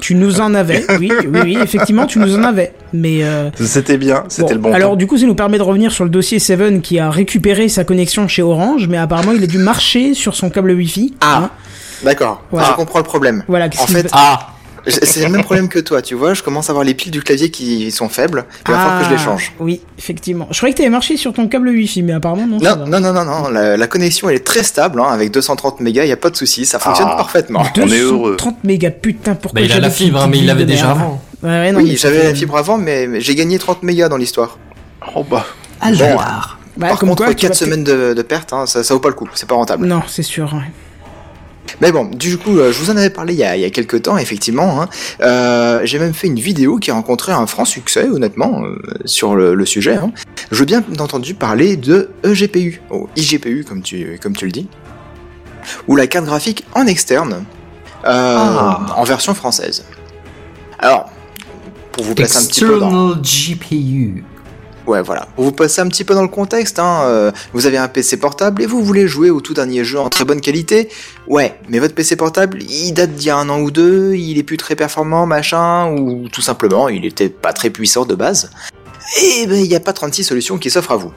Tu 0.00 0.14
nous 0.14 0.40
en 0.40 0.54
avais, 0.54 0.84
oui, 0.98 1.12
oui, 1.26 1.40
oui, 1.44 1.58
effectivement, 1.62 2.06
tu 2.06 2.18
nous 2.18 2.36
en 2.36 2.42
avais. 2.42 2.72
Mais 2.92 3.22
euh, 3.22 3.50
C'était 3.60 3.98
bien, 3.98 4.24
c'était 4.28 4.48
bon, 4.50 4.54
le 4.54 4.58
bon 4.60 4.72
alors 4.72 4.90
temps. 4.90 4.96
du 4.96 5.06
coup, 5.06 5.18
ça 5.18 5.26
nous 5.26 5.34
permet 5.34 5.58
de 5.58 5.62
revenir 5.62 5.92
sur 5.92 6.04
le 6.04 6.10
dossier 6.10 6.38
Seven 6.38 6.80
qui 6.80 6.98
a 6.98 7.10
récupéré 7.10 7.68
sa 7.68 7.84
connexion 7.84 8.28
chez 8.28 8.42
Orange, 8.42 8.88
mais 8.88 8.96
apparemment 8.96 9.32
il 9.32 9.42
a 9.42 9.46
dû 9.46 9.58
marcher 9.58 10.14
sur 10.14 10.34
son 10.34 10.50
câble 10.50 10.72
Wi-Fi. 10.72 11.14
Ah. 11.20 11.42
hein. 11.44 11.50
D'accord, 12.04 12.42
je 12.52 12.74
comprends 12.76 13.00
le 13.00 13.04
problème. 13.04 13.42
Voilà, 13.48 13.66
En 13.66 13.86
fait, 13.86 14.08
Ah 14.12 14.50
c'est 14.88 15.22
le 15.24 15.28
même 15.30 15.42
problème 15.42 15.68
que 15.68 15.78
toi, 15.78 16.02
tu 16.02 16.14
vois, 16.14 16.34
je 16.34 16.42
commence 16.42 16.68
à 16.68 16.72
avoir 16.72 16.84
les 16.84 16.94
piles 16.94 17.10
du 17.10 17.22
clavier 17.22 17.50
qui 17.50 17.90
sont 17.90 18.08
faibles, 18.08 18.44
il 18.66 18.72
va 18.72 18.78
falloir 18.78 18.98
que 19.00 19.04
je 19.06 19.10
les 19.10 19.18
change. 19.18 19.52
Ah, 19.58 19.62
Oui, 19.62 19.80
effectivement. 19.98 20.46
Je 20.50 20.56
croyais 20.56 20.72
que 20.72 20.78
t'avais 20.78 20.90
marché 20.90 21.16
sur 21.16 21.32
ton 21.32 21.48
câble 21.48 21.68
Wi-Fi, 21.68 22.02
mais 22.02 22.12
apparemment 22.12 22.46
non. 22.46 22.58
Non, 22.58 22.86
non, 22.86 23.00
non, 23.00 23.12
non, 23.12 23.24
non, 23.24 23.48
la, 23.50 23.76
la 23.76 23.86
connexion 23.86 24.28
elle 24.28 24.36
est 24.36 24.46
très 24.46 24.62
stable, 24.62 25.00
hein, 25.00 25.08
avec 25.10 25.30
230 25.30 25.80
mégas, 25.80 26.04
il 26.04 26.08
y 26.08 26.12
a 26.12 26.16
pas 26.16 26.30
de 26.30 26.36
souci, 26.36 26.64
ça 26.66 26.78
fonctionne 26.78 27.08
Ah. 27.10 27.16
parfaitement. 27.16 27.62
On 27.78 27.88
est 27.88 28.00
heureux. 28.00 28.36
30 28.36 28.64
mégas, 28.64 28.90
putain, 28.90 29.34
pourquoi 29.34 29.60
Bah, 29.60 29.66
il 29.66 29.72
a 29.72 29.80
la 29.80 29.90
fibre, 29.90 30.20
hein, 30.22 30.28
mais 30.30 30.38
il 30.38 30.46
l'avait 30.46 30.64
déjà 30.64 30.90
avant. 30.92 31.20
Ouais, 31.42 31.48
ouais, 31.50 31.72
non, 31.72 31.78
mais 31.80 31.84
oui, 31.90 31.96
j'avais 32.00 32.24
la 32.24 32.34
fibre 32.34 32.56
avant, 32.56 32.78
mais, 32.78 33.06
mais 33.06 33.20
j'ai 33.20 33.34
gagné 33.34 33.58
30 33.58 33.82
mégas 33.82 34.08
dans 34.08 34.16
l'histoire. 34.16 34.58
Oh 35.14 35.24
bah. 35.28 35.46
Alors 35.80 36.58
Bah, 36.76 36.88
Par 36.88 36.98
comme 36.98 37.08
contre, 37.10 37.24
quoi, 37.24 37.34
tu 37.34 37.40
4 37.46 37.48
vas 37.50 37.54
semaines 37.54 37.84
de, 37.84 38.14
de 38.14 38.22
perte, 38.22 38.52
hein, 38.52 38.66
ça, 38.66 38.82
ça 38.84 38.94
vaut 38.94 39.00
pas 39.00 39.08
le 39.08 39.14
coup, 39.14 39.28
c'est 39.34 39.48
pas 39.48 39.54
rentable. 39.56 39.86
Non, 39.86 40.02
c'est 40.06 40.22
sûr. 40.22 40.52
ouais. 40.54 40.70
Mais 41.80 41.92
bon, 41.92 42.06
du 42.06 42.38
coup, 42.38 42.58
euh, 42.58 42.72
je 42.72 42.78
vous 42.78 42.90
en 42.90 42.96
avais 42.96 43.10
parlé 43.10 43.34
il 43.34 43.38
y 43.38 43.44
a, 43.44 43.56
il 43.56 43.62
y 43.62 43.64
a 43.64 43.70
quelques 43.70 44.02
temps, 44.02 44.16
effectivement. 44.18 44.82
hein. 44.82 44.88
Euh, 45.20 45.80
J'ai 45.84 45.98
même 45.98 46.14
fait 46.14 46.26
une 46.26 46.38
vidéo 46.38 46.78
qui 46.78 46.90
a 46.90 46.94
rencontré 46.94 47.32
un 47.32 47.46
franc 47.46 47.64
succès, 47.64 48.08
honnêtement, 48.08 48.64
euh, 48.64 48.78
sur 49.04 49.34
le, 49.36 49.54
le 49.54 49.66
sujet. 49.66 49.96
hein. 49.96 50.12
Je 50.50 50.58
veux 50.58 50.64
bien 50.64 50.82
entendu 50.98 51.34
parler 51.34 51.76
de 51.76 52.10
eGPU, 52.24 52.80
ou 52.90 53.08
IGPU 53.16 53.64
comme 53.68 53.82
tu, 53.82 54.18
comme 54.22 54.34
tu 54.36 54.44
le 54.46 54.50
dis, 54.52 54.68
ou 55.86 55.96
la 55.96 56.06
carte 56.06 56.24
graphique 56.26 56.64
en 56.74 56.86
externe, 56.86 57.44
euh, 58.04 58.36
Ah. 58.38 58.86
en 58.96 59.04
version 59.04 59.34
française. 59.34 59.84
Alors, 60.78 61.10
pour 61.92 62.04
vous 62.04 62.14
placer 62.14 62.38
un 62.38 62.46
petit 62.46 62.60
peu 62.64 62.78
dans... 62.78 63.16
GPU. 63.16 64.24
Ouais, 64.88 65.02
voilà. 65.02 65.28
Pour 65.36 65.44
vous 65.44 65.52
passer 65.52 65.82
un 65.82 65.86
petit 65.88 66.02
peu 66.02 66.14
dans 66.14 66.22
le 66.22 66.28
contexte, 66.28 66.78
hein, 66.78 67.02
euh, 67.02 67.30
vous 67.52 67.66
avez 67.66 67.76
un 67.76 67.88
PC 67.88 68.16
portable 68.16 68.62
et 68.62 68.66
vous 68.66 68.82
voulez 68.82 69.06
jouer 69.06 69.28
au 69.28 69.42
tout 69.42 69.52
dernier 69.52 69.84
jeu 69.84 70.00
en 70.00 70.08
très 70.08 70.24
bonne 70.24 70.40
qualité. 70.40 70.88
Ouais, 71.26 71.60
mais 71.68 71.78
votre 71.78 71.94
PC 71.94 72.16
portable, 72.16 72.62
il 72.62 72.92
date 72.92 73.12
d'il 73.12 73.26
y 73.26 73.30
a 73.30 73.36
un 73.36 73.50
an 73.50 73.60
ou 73.60 73.70
deux, 73.70 74.14
il 74.14 74.38
est 74.38 74.42
plus 74.42 74.56
très 74.56 74.76
performant, 74.76 75.26
machin, 75.26 75.92
ou 75.92 76.30
tout 76.30 76.40
simplement, 76.40 76.88
il 76.88 77.04
était 77.04 77.28
pas 77.28 77.52
très 77.52 77.68
puissant 77.68 78.06
de 78.06 78.14
base. 78.14 78.50
Et 79.22 79.46
ben, 79.46 79.56
il 79.56 79.68
n'y 79.68 79.76
a 79.76 79.80
pas 79.80 79.92
36 79.92 80.24
solutions 80.24 80.56
qui 80.56 80.70
s'offrent 80.70 80.92
à 80.92 80.96
vous. 80.96 81.12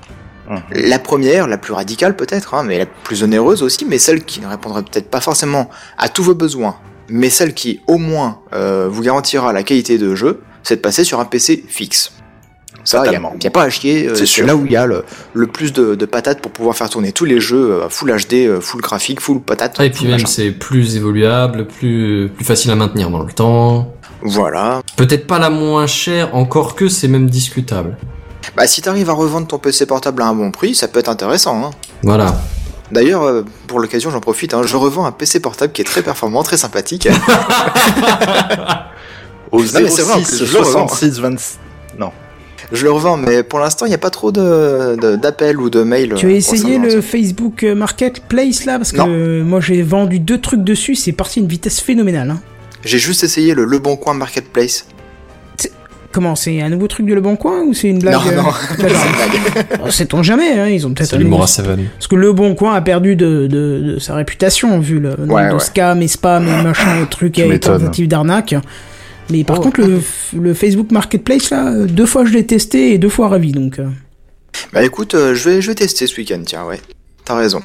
Mhm. 0.49 0.61
La 0.71 0.99
première, 0.99 1.47
la 1.47 1.57
plus 1.57 1.71
radicale 1.71 2.17
peut-être, 2.17 2.55
hein, 2.55 2.63
mais 2.63 2.77
la 2.77 2.85
plus 2.85 3.23
onéreuse 3.23 3.63
aussi, 3.63 3.85
mais 3.85 3.99
celle 3.99 4.25
qui 4.25 4.41
ne 4.41 4.47
répondrait 4.47 4.83
peut-être 4.83 5.09
pas 5.09 5.21
forcément 5.21 5.69
à 5.97 6.09
tous 6.09 6.23
vos 6.23 6.35
besoins, 6.35 6.75
mais 7.07 7.29
celle 7.29 7.53
qui 7.53 7.79
au 7.87 7.97
moins 7.97 8.39
euh, 8.51 8.89
vous 8.91 9.01
garantira 9.01 9.53
la 9.53 9.63
qualité 9.63 9.97
de 9.97 10.13
jeu, 10.13 10.41
c'est 10.61 10.75
de 10.75 10.81
passer 10.81 11.05
sur 11.05 11.21
un 11.21 11.25
PC 11.25 11.63
fixe. 11.69 12.11
Ça, 12.83 13.03
il 13.05 13.09
n'y 13.11 13.47
a, 13.47 13.51
pas 13.51 13.63
à 13.63 13.69
chier, 13.69 14.07
euh, 14.07 14.15
C'est 14.15 14.43
là 14.43 14.55
où 14.55 14.65
il 14.65 14.71
y 14.71 14.75
a 14.75 14.85
le, 14.85 15.03
le 15.33 15.47
plus 15.47 15.71
de, 15.73 15.95
de 15.95 16.05
patates 16.05 16.41
pour 16.41 16.51
pouvoir 16.51 16.75
faire 16.75 16.89
tourner 16.89 17.11
tous 17.11 17.25
les 17.25 17.39
jeux 17.39 17.73
euh, 17.73 17.89
full 17.89 18.11
HD, 18.11 18.33
euh, 18.33 18.59
full 18.59 18.81
graphique, 18.81 19.21
full 19.21 19.39
patate. 19.41 19.75
Ah, 19.77 19.85
et 19.85 19.91
puis 19.91 20.07
même, 20.07 20.25
c'est 20.25 20.51
plus 20.51 20.95
évoluable, 20.95 21.67
plus, 21.67 22.31
plus 22.35 22.45
facile 22.45 22.71
à 22.71 22.75
maintenir 22.75 23.09
dans 23.11 23.21
le 23.23 23.31
temps. 23.31 23.93
Voilà. 24.21 24.81
Peut-être 24.95 25.27
pas 25.27 25.39
la 25.39 25.49
moins 25.49 25.87
chère, 25.87 26.35
encore 26.35 26.75
que 26.75 26.89
c'est 26.89 27.07
même 27.07 27.29
discutable. 27.29 27.97
Bah, 28.55 28.65
si 28.67 28.81
t'arrives 28.81 29.09
à 29.09 29.13
revendre 29.13 29.47
ton 29.47 29.59
PC 29.59 29.85
portable 29.85 30.23
à 30.23 30.27
un 30.27 30.33
bon 30.33 30.51
prix, 30.51 30.73
ça 30.73 30.87
peut 30.87 30.99
être 30.99 31.09
intéressant. 31.09 31.63
Hein. 31.65 31.71
Voilà. 32.03 32.35
D'ailleurs, 32.91 33.45
pour 33.67 33.79
l'occasion, 33.79 34.09
j'en 34.11 34.19
profite, 34.19 34.53
hein, 34.53 34.63
je 34.65 34.75
revends 34.75 35.05
un 35.05 35.11
PC 35.11 35.39
portable 35.39 35.71
qui 35.71 35.81
est 35.81 35.85
très 35.85 36.01
performant, 36.01 36.43
très 36.43 36.57
sympathique. 36.57 37.07
Au 39.51 39.59
mais 39.59 39.67
c'est 39.89 40.01
vrai, 40.01 40.13
en 40.13 40.23
06 40.23 40.37
plus, 40.37 40.45
je 40.45 40.53
le 40.53 40.59
revends. 40.59 40.87
66 40.87 41.19
26. 41.19 41.59
Non. 41.99 42.11
Je 42.71 42.83
le 42.83 42.91
revends, 42.91 43.17
mais 43.17 43.43
pour 43.43 43.59
l'instant, 43.59 43.85
il 43.85 43.89
n'y 43.89 43.95
a 43.95 43.99
pas 43.99 44.09
trop 44.09 44.31
de 44.31 44.95
de- 45.01 45.15
d'appels 45.15 45.59
ou 45.59 45.69
de 45.69 45.83
mails. 45.83 46.13
Tu 46.15 46.25
as 46.27 46.29
euh, 46.29 46.33
essayé 46.33 46.77
le. 46.77 47.01
Facebook 47.01 47.63
Marketplace 47.63 48.65
là 48.65 48.77
Parce 48.77 48.91
que 48.91 48.97
Non. 48.97 49.07
euh, 49.09 49.43
moi 49.43 49.59
j'ai 49.61 49.81
vendu 49.81 50.19
deux 50.19 50.39
trucs 50.39 50.63
dessus, 50.63 50.95
c'est 50.95 51.11
parti 51.11 51.39
à 51.39 51.41
une 51.43 51.47
vitesse 51.49 51.79
phénoménale. 51.81 52.29
hein. 52.31 52.39
J'ai 52.83 52.97
juste 52.99 53.23
essayé 53.23 53.53
le 53.53 53.65
Le 53.65 53.79
Bon 53.79 53.95
Coin 53.95 54.13
Marketplace. 54.13 54.85
Comment 56.13 56.35
c'est 56.35 56.61
un 56.61 56.67
nouveau 56.67 56.87
truc 56.89 57.05
de 57.05 57.13
Le 57.13 57.21
Bon 57.21 57.37
Coin 57.37 57.61
ou 57.61 57.73
c'est 57.73 57.87
une 57.87 57.99
blague 57.99 58.15
Non, 58.15 58.21
euh, 58.27 58.35
non, 58.35 58.43
D'accord. 58.43 58.59
c'est 58.77 58.83
une 58.83 58.87
blague. 59.53 59.79
Oh, 59.85 59.89
Sait-on 59.89 60.23
jamais, 60.23 60.59
hein, 60.59 60.67
ils 60.67 60.85
ont 60.85 60.93
peut-être 60.93 61.11
C'est 61.11 61.15
un 61.15 61.19
l'humour 61.19 61.43
à 61.43 61.47
Seven. 61.47 61.85
Parce 61.97 62.07
que 62.09 62.17
Le 62.17 62.33
Bon 62.33 62.53
Coin 62.53 62.73
a 62.73 62.81
perdu 62.81 63.15
de, 63.15 63.47
de, 63.47 63.93
de 63.93 63.99
sa 63.99 64.15
réputation 64.15 64.77
vu 64.81 64.99
le 64.99 65.11
nombre 65.15 65.33
Ouais, 65.35 65.47
de 65.47 65.53
ouais. 65.53 65.59
scams 65.61 66.01
et 66.01 66.09
spam 66.09 66.45
et 66.49 66.63
machin 66.63 67.01
et 67.01 67.07
trucs 67.09 67.39
et 67.39 67.45
m'étonnes. 67.47 67.79
tentatives 67.79 68.09
d'arnaque. 68.09 68.55
Mais 69.31 69.43
par 69.43 69.59
Oh. 69.59 69.63
contre, 69.63 69.81
le, 69.81 70.01
le 70.37 70.53
Facebook 70.53 70.91
Marketplace, 70.91 71.49
là, 71.49 71.71
euh, 71.71 71.85
deux 71.87 72.05
fois 72.05 72.25
je 72.25 72.33
l'ai 72.33 72.45
testé 72.45 72.93
et 72.93 72.97
deux 72.97 73.09
fois 73.09 73.29
ravi, 73.29 73.51
donc... 73.51 73.79
euh. 73.79 73.87
Bah 74.73 74.83
écoute, 74.83 75.15
euh, 75.15 75.33
je 75.33 75.49
vais, 75.49 75.61
je 75.61 75.67
vais 75.69 75.75
tester 75.75 76.05
ce 76.07 76.17
week-end, 76.17 76.41
tiens, 76.45 76.65
ouais. 76.65 76.79
T'as 77.23 77.35
raison. 77.37 77.61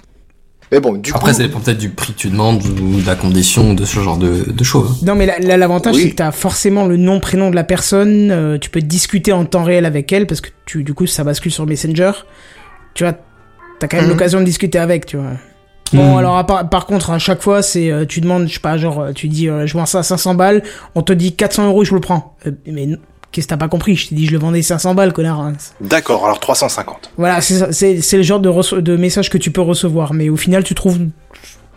Mais 0.72 0.80
bon, 0.80 0.94
du 0.94 1.10
Après, 1.12 1.30
coup. 1.32 1.36
ça 1.36 1.42
dépend 1.44 1.60
peut-être 1.60 1.78
du 1.78 1.90
prix 1.90 2.12
que 2.12 2.18
tu 2.18 2.28
demandes 2.28 2.60
ou 2.64 3.00
de 3.00 3.06
la 3.06 3.14
condition 3.14 3.72
de 3.74 3.84
ce 3.84 4.00
genre 4.00 4.16
de, 4.16 4.50
de 4.52 4.64
choses. 4.64 5.02
Non, 5.04 5.14
mais 5.14 5.26
là, 5.26 5.56
l'avantage, 5.56 5.94
Oui. 5.94 6.02
c'est 6.02 6.10
que 6.10 6.14
t'as 6.16 6.32
forcément 6.32 6.86
le 6.86 6.96
nom, 6.96 7.20
prénom 7.20 7.50
de 7.50 7.54
la 7.54 7.62
personne, 7.64 8.30
euh, 8.32 8.58
tu 8.58 8.70
peux 8.70 8.80
discuter 8.82 9.32
en 9.32 9.44
temps 9.44 9.62
réel 9.62 9.84
avec 9.84 10.12
elle, 10.12 10.26
parce 10.26 10.40
que 10.40 10.48
tu, 10.64 10.82
du 10.82 10.92
coup, 10.94 11.06
ça 11.06 11.22
bascule 11.22 11.52
sur 11.52 11.66
Messenger. 11.66 12.10
Tu 12.94 13.04
vois, 13.04 13.14
t'as 13.78 13.86
quand 13.88 13.96
même 13.96 14.06
Mhm. 14.06 14.10
l'occasion 14.12 14.40
de 14.40 14.44
discuter 14.44 14.78
avec, 14.78 15.06
tu 15.06 15.16
vois. 15.16 15.32
Bon, 15.92 16.12
Mhm. 16.12 16.18
alors, 16.18 16.46
par 16.46 16.86
contre, 16.86 17.10
à 17.10 17.18
chaque 17.18 17.42
fois, 17.42 17.62
c'est, 17.62 17.90
euh, 17.92 18.04
tu 18.06 18.20
demandes, 18.20 18.48
je 18.48 18.54
sais 18.54 18.60
pas, 18.60 18.76
genre, 18.76 19.00
euh, 19.00 19.12
tu 19.12 19.28
dis, 19.28 19.48
euh, 19.48 19.66
je 19.66 19.74
vends 19.78 19.86
ça 19.86 20.00
à 20.00 20.02
500 20.02 20.34
balles, 20.34 20.62
on 20.94 21.02
te 21.02 21.12
dit 21.12 21.34
400 21.36 21.66
euros, 21.68 21.84
je 21.84 21.94
le 21.94 22.00
prends. 22.00 22.34
Euh, 22.46 22.50
mais 22.66 22.88
qu'est-ce 23.30 23.46
que 23.46 23.50
t'as 23.50 23.56
pas 23.56 23.68
compris? 23.68 23.94
Je 23.96 24.08
t'ai 24.08 24.14
dit, 24.16 24.26
je 24.26 24.32
le 24.32 24.38
vendais 24.38 24.62
500 24.62 24.94
balles, 24.94 25.12
connard. 25.12 25.40
hein. 25.40 25.52
D'accord, 25.80 26.24
alors 26.24 26.40
350. 26.40 27.10
Voilà, 27.16 27.40
c'est 27.40 27.54
ça, 27.58 27.72
c'est 27.72 28.00
c'est 28.00 28.16
le 28.16 28.22
genre 28.24 28.40
de, 28.40 28.80
de 28.80 28.96
message 28.96 29.30
que 29.30 29.38
tu 29.38 29.50
peux 29.52 29.60
recevoir, 29.60 30.12
mais 30.12 30.28
au 30.28 30.36
final, 30.36 30.64
tu 30.64 30.74
trouves 30.74 30.98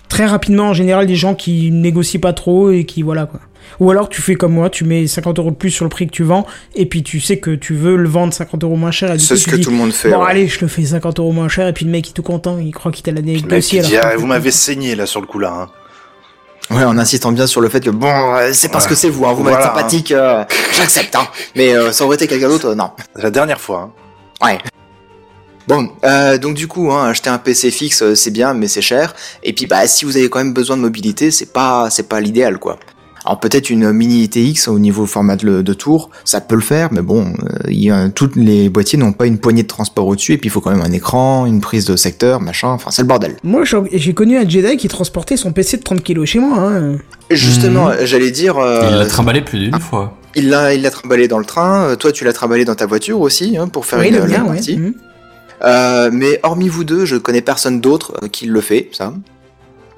très 0.08 0.26
rapidement 0.26 0.70
en 0.70 0.74
général 0.74 1.06
des 1.06 1.16
gens 1.16 1.36
qui 1.36 1.70
négocient 1.70 2.20
pas 2.20 2.34
trop 2.34 2.72
et 2.72 2.86
qui 2.86 3.04
voilà 3.04 3.28
quoi. 3.28 3.40
Ou 3.80 3.92
alors 3.92 4.10
tu 4.10 4.22
fais 4.22 4.36
comme 4.36 4.54
moi, 4.54 4.70
tu 4.70 4.84
mets 4.84 5.08
50 5.08 5.40
euros 5.40 5.52
de 5.52 5.56
plus 5.56 5.72
sur 5.72 5.86
le 5.86 5.90
prix 5.90 6.06
que 6.08 6.12
tu 6.12 6.24
vends 6.24 6.46
et 6.76 6.86
puis 6.86 7.04
tu 7.04 7.20
sais 7.20 7.38
que 7.40 7.52
tu 7.52 7.76
veux 7.76 7.96
le 7.96 8.10
vendre 8.10 8.34
50 8.34 8.64
euros 8.64 8.76
moins 8.76 8.92
cher 8.92 9.16
C'est 9.20 9.36
ce 9.38 9.48
que 9.48 9.56
dis 9.56 9.62
tout 9.62 9.70
le 9.72 9.76
monde 9.78 9.92
fait. 9.92 10.10
bon 10.10 10.20
ouais. 10.24 10.30
allez 10.32 10.48
je 10.48 10.60
le 10.62 10.68
fais 10.68 10.84
50 10.86 11.20
euros 11.20 11.32
moins 11.32 11.48
cher 11.50 11.68
et 11.68 11.74
puis 11.74 11.86
le 11.86 11.92
mec 11.92 12.08
il 12.08 12.12
est 12.12 12.14
tout 12.14 12.24
content, 12.24 12.58
il 12.58 12.72
croit 12.74 12.92
qu'il 12.92 13.04
t'a 13.04 13.12
la 13.12 13.22
Le 13.22 13.26
mec 13.28 13.38
qui 13.38 13.44
négocié. 13.46 13.82
dit, 13.82 13.98
alors 13.98 14.12
ah, 14.14 14.18
vous 14.18 14.26
m'avez 14.28 14.52
saigné 14.52 14.96
là 14.96 15.06
sur 15.06 15.22
le 15.22 15.28
coup 15.28 15.40
là. 15.40 15.52
Hein. 15.54 15.70
Ouais, 16.76 16.84
en 16.84 16.98
insistant 17.00 17.32
bien 17.32 17.48
sur 17.48 17.62
le 17.62 17.70
fait 17.70 17.80
que 17.84 17.90
bon, 17.90 18.08
euh, 18.36 18.52
c'est 18.54 18.70
parce 18.70 18.84
Ouais. 18.86 18.90
que 18.92 18.96
c'est 18.96 19.10
vous, 19.10 19.26
hein, 19.26 19.34
vous 19.34 19.44
m'êtes 19.44 19.54
Voilà, 19.54 19.68
sympathique, 19.74 20.12
euh, 20.12 20.44
j'accepte, 20.78 21.16
hein. 21.16 21.28
Mais 21.56 21.74
euh, 21.74 21.92
ça 21.92 22.06
aurait 22.06 22.16
été 22.16 22.28
quelqu'un 22.28 22.48
d'autre, 22.48 22.68
euh, 22.70 22.76
non. 22.76 22.92
C'est 23.16 23.24
la 23.24 23.32
dernière 23.32 23.60
fois. 23.60 23.92
Hein. 24.42 24.46
Ouais. 24.48 24.58
Bon, 25.68 25.90
euh, 26.04 26.38
donc 26.38 26.56
du 26.56 26.68
coup, 26.68 26.92
hein, 26.92 27.10
acheter 27.10 27.30
un 27.32 27.38
PC 27.40 27.72
fixe, 27.72 28.14
c'est 28.14 28.32
bien, 28.32 28.54
mais 28.54 28.68
c'est 28.68 28.82
cher. 28.82 29.16
Et 29.44 29.54
puis, 29.54 29.66
bah, 29.66 29.88
si 29.88 30.06
vous 30.06 30.16
avez 30.18 30.30
quand 30.30 30.40
même 30.40 30.54
besoin 30.54 30.78
de 30.78 30.82
mobilité, 30.82 31.32
c'est 31.32 31.52
pas, 31.54 31.90
c'est 31.90 32.08
pas 32.10 32.20
l'idéal, 32.22 32.58
quoi. 32.60 32.78
Alors 33.26 33.40
peut-être 33.40 33.70
une 33.70 33.92
mini 33.92 34.24
ITX 34.24 34.68
au 34.68 34.80
niveau 34.80 35.06
format 35.06 35.36
de, 35.36 35.62
de 35.62 35.74
tour, 35.74 36.10
ça 36.24 36.42
peut 36.42 36.56
le 36.56 36.62
faire, 36.62 36.90
mais 36.92 37.02
bon, 37.02 37.26
euh, 37.44 37.58
il 37.70 37.84
y 37.84 37.92
a, 37.92 38.10
tous 38.10 38.32
les 38.36 38.70
boîtiers 38.70 38.98
n'ont 38.98 39.12
pas 39.14 39.26
une 39.26 39.38
poignée 39.38 39.64
de 39.64 39.68
transport 39.68 40.08
au-dessus, 40.08 40.34
et 40.34 40.38
puis 40.38 40.48
il 40.48 40.52
faut 40.52 40.62
quand 40.62 40.72
même 40.72 40.82
un 40.82 40.92
écran, 40.92 41.46
une 41.46 41.60
prise 41.62 41.86
de 41.86 41.96
secteur, 41.96 42.40
machin, 42.42 42.70
enfin 42.70 42.92
c'est 42.92 43.02
le 43.02 43.08
bordel. 43.08 43.36
Moi 43.44 43.64
j'ai 43.92 44.14
connu 44.14 44.38
un 44.38 44.48
Jedi 44.48 44.78
qui 44.78 44.88
transportait 44.88 45.38
son 45.38 45.52
PC 45.52 45.78
de 45.78 45.84
30 45.84 46.02
kilos 46.02 46.28
chez 46.30 46.40
moi. 46.40 46.58
Hein. 46.60 46.98
Et 47.30 47.36
Justement, 47.36 47.90
j'allais 48.04 48.32
dire, 48.32 48.58
euh, 48.58 48.88
Il 48.90 48.98
l'a 48.98 49.06
trimballé 49.06 49.42
plus 49.42 49.60
d'une 49.60 49.80
fois. 49.80 50.18
il 50.36 50.50
l'a, 50.50 50.74
il 50.74 50.82
l'a 50.82 50.90
trimballé 50.92 51.28
dans 51.28 51.38
le 51.40 51.46
train. 51.46 51.84
euh, 51.90 51.96
Toi, 51.96 52.12
tu 52.12 52.24
l'as 52.24 52.34
trimballé 52.34 52.66
dans 52.66 52.76
ta 52.76 52.86
voiture 52.88 53.20
aussi, 53.22 53.58
hein, 53.58 53.68
pour 53.68 53.86
faire 53.86 54.00
Oui, 54.00 54.08
une, 54.10 54.16
ouais. 54.20 54.38
partie. 54.38 54.78
Mhm. 54.78 54.94
Euh, 55.64 56.10
mais 56.14 56.40
hormis 56.44 56.70
vous 56.70 56.86
deux, 56.86 57.06
je 57.06 57.18
connais 57.18 57.42
personne 57.42 57.82
d'autre 57.82 58.14
qui 58.32 58.46
le 58.46 58.62
fait, 58.62 58.90
ça. 58.94 59.14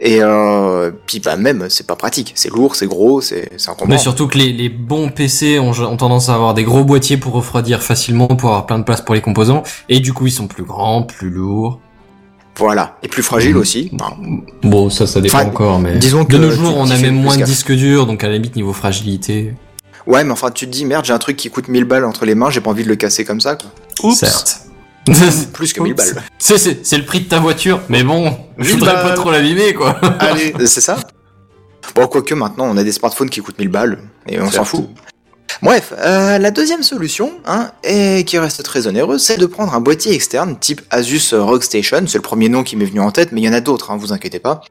Et 0.03 0.17
euh, 0.21 0.89
puis 1.05 1.19
bah 1.19 1.35
même, 1.35 1.67
c'est 1.69 1.85
pas 1.85 1.95
pratique. 1.95 2.31
C'est 2.35 2.49
lourd, 2.51 2.75
c'est 2.75 2.87
gros, 2.87 3.21
c'est 3.21 3.51
encombrant. 3.67 3.85
Mais 3.87 3.99
surtout 3.99 4.27
que 4.27 4.35
les, 4.39 4.51
les 4.51 4.67
bons 4.67 5.09
PC 5.09 5.59
ont, 5.59 5.69
ont 5.71 5.95
tendance 5.97 6.27
à 6.29 6.33
avoir 6.33 6.55
des 6.55 6.63
gros 6.63 6.83
boîtiers 6.83 7.17
pour 7.17 7.33
refroidir 7.33 7.83
facilement, 7.83 8.25
pour 8.27 8.49
avoir 8.49 8.65
plein 8.65 8.79
de 8.79 8.83
place 8.83 9.01
pour 9.01 9.13
les 9.13 9.21
composants. 9.21 9.61
Et 9.89 9.99
du 9.99 10.11
coup, 10.11 10.25
ils 10.25 10.31
sont 10.31 10.47
plus 10.47 10.63
grands, 10.63 11.03
plus 11.03 11.29
lourds. 11.29 11.79
Voilà. 12.57 12.97
Et 13.03 13.07
plus 13.07 13.21
fragile 13.21 13.53
Mhm. 13.53 13.61
aussi. 13.61 13.91
Enfin, 13.93 14.15
Bon, 14.63 14.89
ça, 14.89 15.05
ça 15.05 15.21
dépend 15.21 15.37
Enfin, 15.37 15.47
encore, 15.47 15.79
mais 15.79 15.97
disons 15.99 16.25
que 16.25 16.33
de 16.33 16.37
nos 16.39 16.51
jours, 16.51 16.73
on 16.75 16.89
a 16.89 16.97
même 16.97 17.15
moins 17.21 17.37
de 17.37 17.43
disques 17.43 17.71
durs, 17.71 18.07
donc 18.07 18.23
à 18.23 18.27
la 18.27 18.33
limite 18.33 18.55
niveau 18.55 18.73
fragilité. 18.73 19.53
ouais, 20.07 20.23
mais 20.23 20.31
enfin, 20.31 20.49
tu 20.49 20.65
te 20.65 20.71
dis 20.71 20.83
merde, 20.83 21.05
j'ai 21.05 21.13
un 21.13 21.19
truc 21.19 21.37
qui 21.37 21.49
coûte 21.51 21.67
1000 21.67 21.85
balles 21.85 22.05
entre 22.05 22.25
les 22.25 22.33
mains, 22.33 22.49
j'ai 22.49 22.59
pas 22.59 22.71
envie 22.71 22.83
de 22.83 22.89
le 22.89 22.95
casser 22.95 23.23
comme 23.23 23.39
ça. 23.39 23.55
Quoi. 23.55 24.13
Certes. 24.15 24.61
Plus 25.53 25.73
que 25.73 25.81
1000 25.81 25.93
Oups. 25.93 26.13
balles. 26.13 26.23
C'est, 26.39 26.97
le 26.97 27.05
prix 27.05 27.21
de 27.21 27.29
ta 27.29 27.39
voiture, 27.39 27.81
mais 27.89 28.03
bon, 28.03 28.37
je 28.57 28.65
1000 28.65 28.73
voudrais 28.79 29.01
pas 29.01 29.13
trop 29.13 29.31
l'abîmer, 29.31 29.73
quoi. 29.73 29.99
Allez. 30.19 30.53
C'est 30.65 30.81
ça 30.81 30.99
Bon, 31.95 32.07
quoique 32.07 32.33
maintenant, 32.33 32.65
on 32.69 32.77
a 32.77 32.83
des 32.83 32.91
smartphones 32.91 33.29
qui 33.29 33.41
coûtent 33.41 33.59
1000 33.59 33.69
balles, 33.69 33.99
et 34.27 34.39
on 34.39 34.49
s'en 34.49 34.63
fout. 34.63 34.89
Bref, 35.61 35.93
euh, 35.99 36.37
la 36.37 36.49
deuxième 36.49 36.81
solution, 36.81 37.33
hein, 37.45 37.71
et 37.83 38.23
qui 38.25 38.37
reste 38.39 38.63
très 38.63 38.87
onéreuse, 38.87 39.21
c'est 39.21 39.37
de 39.37 39.45
prendre 39.45 39.75
un 39.75 39.79
boîtier 39.79 40.13
externe 40.13 40.57
type 40.57 40.81
Asus 40.89 41.33
ROG 41.33 41.61
Station. 41.61 42.03
C'est 42.07 42.17
le 42.17 42.23
premier 42.23 42.49
nom 42.49 42.63
qui 42.63 42.75
m'est 42.75 42.85
venu 42.85 42.99
en 42.99 43.11
tête, 43.11 43.31
mais 43.31 43.41
il 43.41 43.43
y 43.43 43.49
en 43.49 43.53
a 43.53 43.61
d'autres, 43.61 43.91
hein, 43.91 43.97
vous 43.97 44.13
inquiétez 44.13 44.39
pas. 44.39 44.61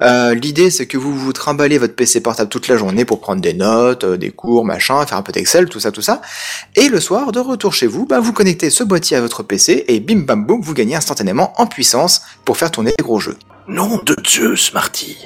Euh, 0.00 0.34
L'idée, 0.34 0.70
c'est 0.70 0.86
que 0.86 0.96
vous 0.96 1.12
vous 1.16 1.32
trimballez 1.32 1.78
votre 1.78 1.94
PC 1.94 2.20
portable 2.20 2.48
toute 2.50 2.68
la 2.68 2.76
journée 2.76 3.04
pour 3.04 3.20
prendre 3.20 3.40
des 3.42 3.52
notes, 3.54 4.04
euh, 4.04 4.16
des 4.16 4.30
cours, 4.30 4.64
machin, 4.64 5.04
faire 5.06 5.18
un 5.18 5.22
peu 5.22 5.32
d'Excel, 5.32 5.68
tout 5.68 5.80
ça, 5.80 5.90
tout 5.90 6.02
ça. 6.02 6.20
Et 6.76 6.88
le 6.88 7.00
soir, 7.00 7.32
de 7.32 7.40
retour 7.40 7.74
chez 7.74 7.86
vous, 7.86 8.06
bah, 8.06 8.20
vous 8.20 8.32
connectez 8.32 8.70
ce 8.70 8.84
boîtier 8.84 9.16
à 9.16 9.20
votre 9.20 9.42
PC 9.42 9.84
et 9.88 10.00
bim 10.00 10.20
bam 10.20 10.44
boum, 10.44 10.60
vous 10.60 10.74
gagnez 10.74 10.94
instantanément 10.96 11.52
en 11.60 11.66
puissance 11.66 12.22
pour 12.44 12.56
faire 12.56 12.70
tourner 12.70 12.92
des 12.96 13.02
gros 13.02 13.18
jeux. 13.18 13.36
Nom 13.66 14.00
de 14.04 14.14
Dieu, 14.24 14.56
Smarty. 14.56 15.16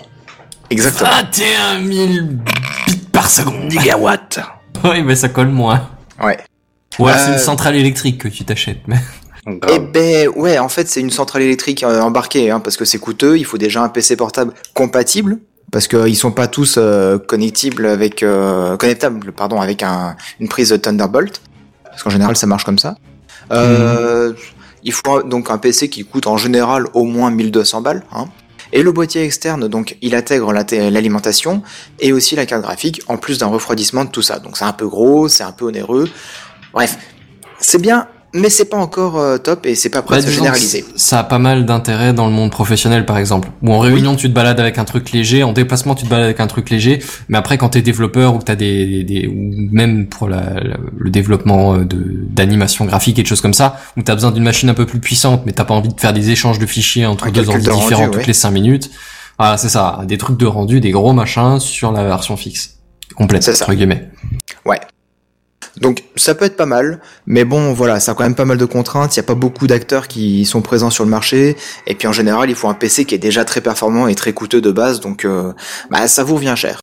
Exactement. 0.70 1.10
21 1.10 1.84
000 1.84 2.26
bits 2.26 2.96
par 3.12 3.28
seconde. 3.30 3.70
Gigawatt. 3.70 4.40
Oui, 4.84 5.02
mais 5.02 5.14
ça 5.14 5.28
colle 5.28 5.48
moins. 5.50 5.88
Ouais. 6.20 6.38
Ouais, 6.98 7.12
c'est 7.16 7.30
Euh, 7.30 7.32
une 7.34 7.38
centrale 7.38 7.76
électrique 7.76 8.18
que 8.18 8.26
tu 8.28 8.44
t'achètes, 8.44 8.80
mais. 8.88 8.96
Eh 9.46 9.78
ben 9.80 10.28
ouais, 10.36 10.58
en 10.58 10.68
fait 10.68 10.88
c'est 10.88 11.00
une 11.00 11.10
centrale 11.10 11.42
électrique 11.42 11.82
euh, 11.82 12.00
embarquée, 12.00 12.50
hein, 12.50 12.60
parce 12.60 12.76
que 12.76 12.84
c'est 12.84 12.98
coûteux. 12.98 13.36
Il 13.38 13.44
faut 13.44 13.58
déjà 13.58 13.82
un 13.82 13.88
PC 13.88 14.14
portable 14.16 14.52
compatible, 14.74 15.38
parce 15.72 15.88
que 15.88 15.96
euh, 15.96 16.08
ils 16.08 16.14
sont 16.16 16.30
pas 16.30 16.46
tous 16.46 16.76
euh, 16.78 17.18
connectibles 17.18 17.86
avec 17.86 18.22
euh, 18.22 18.76
connectables, 18.76 19.32
pardon, 19.32 19.60
avec 19.60 19.82
un, 19.82 20.16
une 20.38 20.48
prise 20.48 20.78
Thunderbolt, 20.80 21.42
parce 21.84 22.02
qu'en 22.04 22.10
général 22.10 22.36
ça 22.36 22.46
marche 22.46 22.64
comme 22.64 22.78
ça. 22.78 22.94
Euh, 23.52 24.32
Il 24.84 24.92
faut 24.92 25.22
donc 25.22 25.50
un 25.50 25.58
PC 25.58 25.88
qui 25.88 26.04
coûte 26.04 26.26
en 26.26 26.36
général 26.36 26.86
au 26.94 27.04
moins 27.04 27.30
1200 27.30 27.82
balles. 27.82 28.02
Hein. 28.12 28.26
Et 28.72 28.82
le 28.82 28.90
boîtier 28.90 29.22
externe, 29.22 29.68
donc, 29.68 29.96
il 30.00 30.14
intègre 30.14 30.52
la- 30.52 30.64
l'alimentation 30.90 31.62
et 32.00 32.12
aussi 32.12 32.36
la 32.36 32.46
carte 32.46 32.62
graphique, 32.62 33.02
en 33.06 33.18
plus 33.18 33.38
d'un 33.38 33.48
refroidissement 33.48 34.04
de 34.04 34.10
tout 34.10 34.22
ça. 34.22 34.38
Donc 34.38 34.56
c'est 34.56 34.64
un 34.64 34.72
peu 34.72 34.88
gros, 34.88 35.28
c'est 35.28 35.42
un 35.44 35.52
peu 35.52 35.66
onéreux. 35.66 36.08
Bref, 36.72 36.96
c'est 37.60 37.80
bien, 37.82 38.06
mais 38.34 38.48
c'est 38.50 38.64
pas 38.66 38.76
encore 38.78 39.18
euh, 39.18 39.38
top 39.38 39.66
et 39.66 39.74
c'est 39.74 39.90
pas 39.90 40.02
prêt 40.02 40.16
Bah, 40.16 40.18
à 40.18 40.20
se 40.22 40.26
disons 40.26 40.38
que 40.40 40.44
généraliser. 40.44 40.84
Ça 40.96 41.20
a 41.20 41.24
pas 41.24 41.38
mal 41.38 41.66
d'intérêt 41.66 42.12
dans 42.12 42.26
le 42.26 42.32
monde 42.32 42.50
professionnel, 42.50 43.04
par 43.06 43.18
exemple. 43.18 43.50
Ou 43.62 43.72
en 43.72 43.78
réunion, 43.78 44.16
tu 44.16 44.28
te 44.28 44.34
balades 44.34 44.58
avec 44.60 44.78
un 44.78 44.84
truc 44.84 45.12
léger, 45.12 45.42
en 45.42 45.52
déplacement, 45.52 45.94
tu 45.94 46.04
te 46.04 46.08
balades 46.10 46.24
avec 46.26 46.40
un 46.40 46.46
truc 46.46 46.70
léger, 46.70 47.02
mais 47.28 47.36
après, 47.38 47.58
quand 47.58 47.70
t'es 47.70 47.82
développeur 47.82 48.34
ou 48.34 48.38
que 48.38 48.44
t'as 48.44 48.54
des, 48.56 48.86
des, 48.86 49.04
des- 49.04 49.26
ou 49.28 49.50
même 49.72 50.06
pour 50.06 50.28
la, 50.28 50.40
la- 50.60 50.76
le 50.96 51.10
développement 51.10 51.74
euh, 51.74 51.84
de 51.84 52.02
d'animation 52.30 52.84
graphique 52.84 53.18
et 53.18 53.22
de 53.22 53.28
choses 53.28 53.40
comme 53.40 53.54
ça, 53.54 53.78
où 53.96 54.02
t'as 54.02 54.14
besoin 54.14 54.30
d'une 54.30 54.44
machine 54.44 54.68
un 54.68 54.74
peu 54.74 54.86
plus 54.86 55.00
puissante, 55.00 55.42
mais 55.46 55.52
t'as 55.52 55.64
pas 55.64 55.74
envie 55.74 55.92
de 55.92 56.00
faire 56.00 56.12
des 56.12 56.30
échanges 56.30 56.58
de 56.58 56.66
fichiers 56.66 57.06
entre 57.06 57.26
Un 57.26 57.30
deux 57.30 57.48
ordi 57.48 57.64
de 57.66 57.70
rendu, 57.70 57.94
ouais. 57.94 58.10
toutes 58.10 58.26
les 58.26 58.32
cinq 58.32 58.50
minutes. 58.52 58.90
Voilà, 59.38 59.56
c'est 59.56 59.68
ça. 59.68 60.00
Des 60.06 60.18
trucs 60.18 60.36
de 60.38 60.46
rendu, 60.46 60.80
des 60.80 60.90
gros 60.90 61.12
machins 61.12 61.58
sur 61.58 61.90
la 61.92 62.04
version 62.04 62.36
fixe. 62.36 62.76
Complète, 63.16 63.46
entre 63.48 63.74
guillemets. 63.74 64.08
Donc 65.78 66.04
ça 66.16 66.34
peut 66.34 66.44
être 66.44 66.56
pas 66.56 66.66
mal, 66.66 67.00
mais 67.26 67.44
bon 67.44 67.72
voilà, 67.72 67.98
ça 67.98 68.12
a 68.12 68.14
quand 68.14 68.24
même 68.24 68.34
pas 68.34 68.44
mal 68.44 68.58
de 68.58 68.64
contraintes, 68.64 69.16
il 69.16 69.20
n'y 69.20 69.24
a 69.24 69.26
pas 69.26 69.34
beaucoup 69.34 69.66
d'acteurs 69.66 70.06
qui 70.06 70.44
sont 70.44 70.60
présents 70.60 70.90
sur 70.90 71.04
le 71.04 71.10
marché, 71.10 71.56
et 71.86 71.94
puis 71.94 72.06
en 72.06 72.12
général 72.12 72.50
il 72.50 72.56
faut 72.56 72.68
un 72.68 72.74
PC 72.74 73.04
qui 73.04 73.14
est 73.14 73.18
déjà 73.18 73.44
très 73.44 73.60
performant 73.60 74.06
et 74.06 74.14
très 74.14 74.32
coûteux 74.32 74.60
de 74.60 74.70
base, 74.70 75.00
donc 75.00 75.24
euh, 75.24 75.52
bah, 75.90 76.06
ça 76.08 76.24
vous 76.24 76.34
revient 76.34 76.54
cher. 76.56 76.82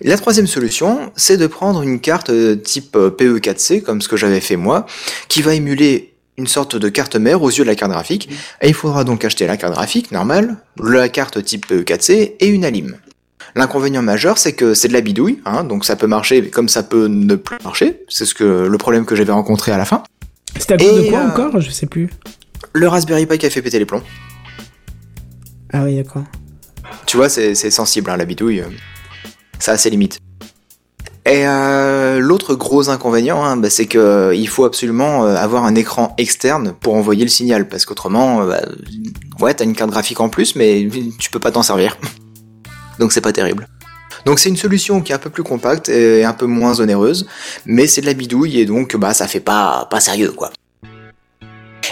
La 0.00 0.16
troisième 0.16 0.46
solution, 0.46 1.12
c'est 1.16 1.36
de 1.36 1.46
prendre 1.46 1.82
une 1.82 2.00
carte 2.00 2.30
euh, 2.30 2.56
type 2.56 2.96
euh, 2.96 3.10
PE4C, 3.10 3.82
comme 3.82 4.00
ce 4.00 4.08
que 4.08 4.16
j'avais 4.16 4.40
fait 4.40 4.56
moi, 4.56 4.86
qui 5.28 5.42
va 5.42 5.54
émuler 5.54 6.14
une 6.38 6.46
sorte 6.46 6.76
de 6.76 6.88
carte 6.88 7.16
mère 7.16 7.42
aux 7.42 7.50
yeux 7.50 7.64
de 7.64 7.68
la 7.68 7.74
carte 7.74 7.92
graphique, 7.92 8.30
et 8.62 8.68
il 8.68 8.74
faudra 8.74 9.04
donc 9.04 9.24
acheter 9.24 9.46
la 9.46 9.56
carte 9.56 9.74
graphique 9.74 10.12
normale, 10.12 10.56
la 10.82 11.08
carte 11.08 11.44
type 11.44 11.70
PE4C 11.70 12.34
et 12.38 12.46
une 12.46 12.64
alim. 12.64 12.96
L'inconvénient 13.54 14.02
majeur, 14.02 14.38
c'est 14.38 14.54
que 14.54 14.72
c'est 14.74 14.88
de 14.88 14.92
la 14.94 15.00
bidouille, 15.02 15.40
hein, 15.44 15.64
donc 15.64 15.84
ça 15.84 15.94
peut 15.96 16.06
marcher 16.06 16.48
comme 16.48 16.68
ça 16.68 16.82
peut 16.82 17.06
ne 17.06 17.34
plus 17.34 17.58
marcher. 17.62 18.00
C'est 18.08 18.24
ce 18.24 18.34
que 18.34 18.44
le 18.66 18.78
problème 18.78 19.04
que 19.04 19.14
j'avais 19.14 19.32
rencontré 19.32 19.72
à 19.72 19.78
la 19.78 19.84
fin. 19.84 20.02
C'était 20.58 20.74
à 20.74 20.76
cause 20.78 21.04
de 21.04 21.10
quoi 21.10 21.18
euh, 21.20 21.28
encore? 21.28 21.60
Je 21.60 21.70
sais 21.70 21.86
plus. 21.86 22.08
Le 22.72 22.88
Raspberry 22.88 23.26
Pi 23.26 23.38
qui 23.38 23.46
a 23.46 23.50
fait 23.50 23.60
péter 23.62 23.78
les 23.78 23.84
plombs. 23.86 24.02
Ah 25.72 25.82
oui, 25.84 25.96
d'accord. 25.96 26.24
Tu 27.06 27.16
vois, 27.16 27.28
c'est 27.28 27.54
sensible, 27.54 28.10
hein, 28.10 28.16
la 28.16 28.24
bidouille. 28.24 28.60
euh, 28.60 28.68
Ça 29.58 29.72
a 29.72 29.76
ses 29.76 29.90
limites. 29.90 30.18
Et 31.24 31.46
euh, 31.46 32.18
l'autre 32.20 32.54
gros 32.54 32.88
inconvénient, 32.90 33.44
hein, 33.44 33.56
bah, 33.56 33.70
c'est 33.70 33.86
que 33.86 33.98
euh, 33.98 34.34
il 34.34 34.48
faut 34.48 34.64
absolument 34.64 35.24
avoir 35.24 35.64
un 35.64 35.74
écran 35.74 36.14
externe 36.18 36.74
pour 36.80 36.94
envoyer 36.94 37.24
le 37.24 37.30
signal, 37.30 37.68
parce 37.68 37.84
qu'autrement, 37.84 38.44
bah, 38.46 38.62
ouais, 39.40 39.54
t'as 39.54 39.64
une 39.64 39.74
carte 39.74 39.90
graphique 39.90 40.20
en 40.20 40.28
plus, 40.30 40.56
mais 40.56 40.88
tu 41.18 41.30
peux 41.30 41.38
pas 41.38 41.50
t'en 41.52 41.62
servir. 41.62 41.96
Donc 42.98 43.12
c'est 43.12 43.20
pas 43.20 43.32
terrible. 43.32 43.68
Donc 44.24 44.38
c'est 44.38 44.48
une 44.48 44.56
solution 44.56 45.00
qui 45.00 45.12
est 45.12 45.14
un 45.14 45.18
peu 45.18 45.30
plus 45.30 45.42
compacte 45.42 45.88
et 45.88 46.24
un 46.24 46.32
peu 46.32 46.46
moins 46.46 46.80
onéreuse, 46.80 47.26
mais 47.66 47.86
c'est 47.86 48.00
de 48.00 48.06
la 48.06 48.14
bidouille 48.14 48.60
et 48.60 48.66
donc 48.66 48.96
bah 48.96 49.14
ça 49.14 49.26
fait 49.26 49.40
pas 49.40 49.86
pas 49.90 50.00
sérieux 50.00 50.32
quoi. 50.32 50.50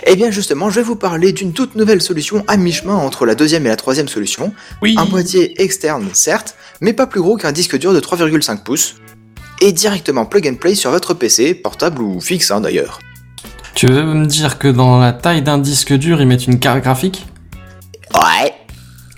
Eh 0.07 0.17
bien 0.17 0.31
justement, 0.31 0.71
je 0.71 0.77
vais 0.77 0.83
vous 0.83 0.97
parler 0.97 1.33
d'une 1.33 1.53
toute 1.53 1.75
nouvelle 1.75 2.01
solution 2.01 2.45
à 2.47 2.57
mi-chemin 2.57 2.95
entre 2.95 3.27
la 3.27 3.35
deuxième 3.35 3.67
et 3.67 3.69
la 3.69 3.77
troisième 3.77 4.09
solution. 4.09 4.53
Oui. 4.83 4.95
Un 4.97 5.05
boîtier 5.05 5.61
externe 5.61 6.09
certes, 6.13 6.55
mais 6.81 6.93
pas 6.93 7.07
plus 7.07 7.21
gros 7.21 7.37
qu'un 7.37 7.53
disque 7.53 7.77
dur 7.79 7.93
de 7.93 8.01
3,5 8.01 8.63
pouces, 8.63 8.97
et 9.61 9.73
directement 9.73 10.25
plug 10.25 10.49
and 10.49 10.55
play 10.55 10.75
sur 10.75 10.91
votre 10.91 11.15
PC, 11.15 11.55
portable 11.55 12.03
ou 12.03 12.21
fixe 12.21 12.51
hein, 12.51 12.61
d'ailleurs. 12.61 12.99
Tu 13.75 13.87
veux 13.87 14.03
me 14.03 14.27
dire 14.27 14.59
que 14.59 14.69
dans 14.69 14.99
la 14.99 15.13
taille 15.13 15.43
d'un 15.43 15.59
disque 15.59 15.93
dur, 15.93 16.21
ils 16.21 16.27
mettent 16.27 16.47
une 16.47 16.59
carte 16.59 16.83
graphique? 16.83 17.27
Ouais, 18.15 18.55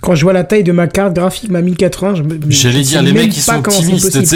Quand 0.03 0.15
je 0.15 0.23
vois 0.23 0.33
la 0.33 0.43
taille 0.43 0.63
de 0.65 0.73
ma 0.73 0.87
carte 0.87 1.13
graphique, 1.15 1.49
ma 1.49 1.61
1080, 1.61 2.15
je 2.15 2.23
me. 2.23 2.37
J'allais 2.49 2.81
dire, 2.81 3.01
les 3.01 3.13
mecs, 3.13 3.35
ils 3.35 3.41
pas 3.43 3.53
sont 3.53 3.59
optimistes, 3.59 4.35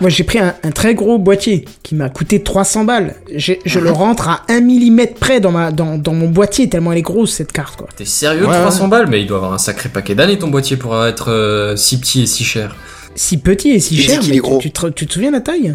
moi, 0.00 0.10
j'ai 0.10 0.22
pris 0.24 0.38
un, 0.38 0.54
un 0.62 0.70
très 0.70 0.94
gros 0.94 1.18
boîtier 1.18 1.64
qui 1.82 1.94
m'a 1.94 2.10
coûté 2.10 2.42
300 2.42 2.84
balles. 2.84 3.14
Je 3.34 3.54
Mhm. 3.54 3.84
le 3.84 3.90
rentre 3.90 4.28
à 4.28 4.42
1 4.48 4.60
mm 4.60 5.00
près 5.18 5.40
dans, 5.40 5.50
ma, 5.50 5.72
dans, 5.72 5.96
dans 5.96 6.12
mon 6.12 6.28
boîtier, 6.28 6.68
tellement 6.68 6.92
elle 6.92 6.98
est 6.98 7.02
grosse 7.02 7.32
cette 7.32 7.52
carte, 7.52 7.76
quoi. 7.76 7.88
T'es 7.96 8.04
sérieux, 8.04 8.46
Ouais, 8.46 8.60
300 8.60 8.88
balles? 8.88 9.06
Mais 9.08 9.22
il 9.22 9.26
doit 9.26 9.38
avoir 9.38 9.52
un 9.54 9.58
sacré 9.58 9.88
paquet 9.88 10.14
d'années 10.14 10.38
ton 10.38 10.48
boîtier 10.48 10.76
pour 10.76 11.02
être 11.06 11.30
euh, 11.30 11.74
si 11.76 11.98
petit 11.98 12.22
et 12.22 12.26
si 12.26 12.44
cher. 12.44 12.76
Si 13.14 13.38
petit 13.38 13.70
et 13.70 13.80
si 13.80 13.96
cher, 13.96 14.20
mais 14.28 14.36
est 14.36 14.38
gros. 14.40 14.58
tu, 14.58 14.70
tu 14.70 14.72
te, 14.78 14.86
tu 14.88 15.06
te 15.06 15.12
souviens 15.14 15.30
de 15.30 15.36
la 15.36 15.40
taille? 15.40 15.74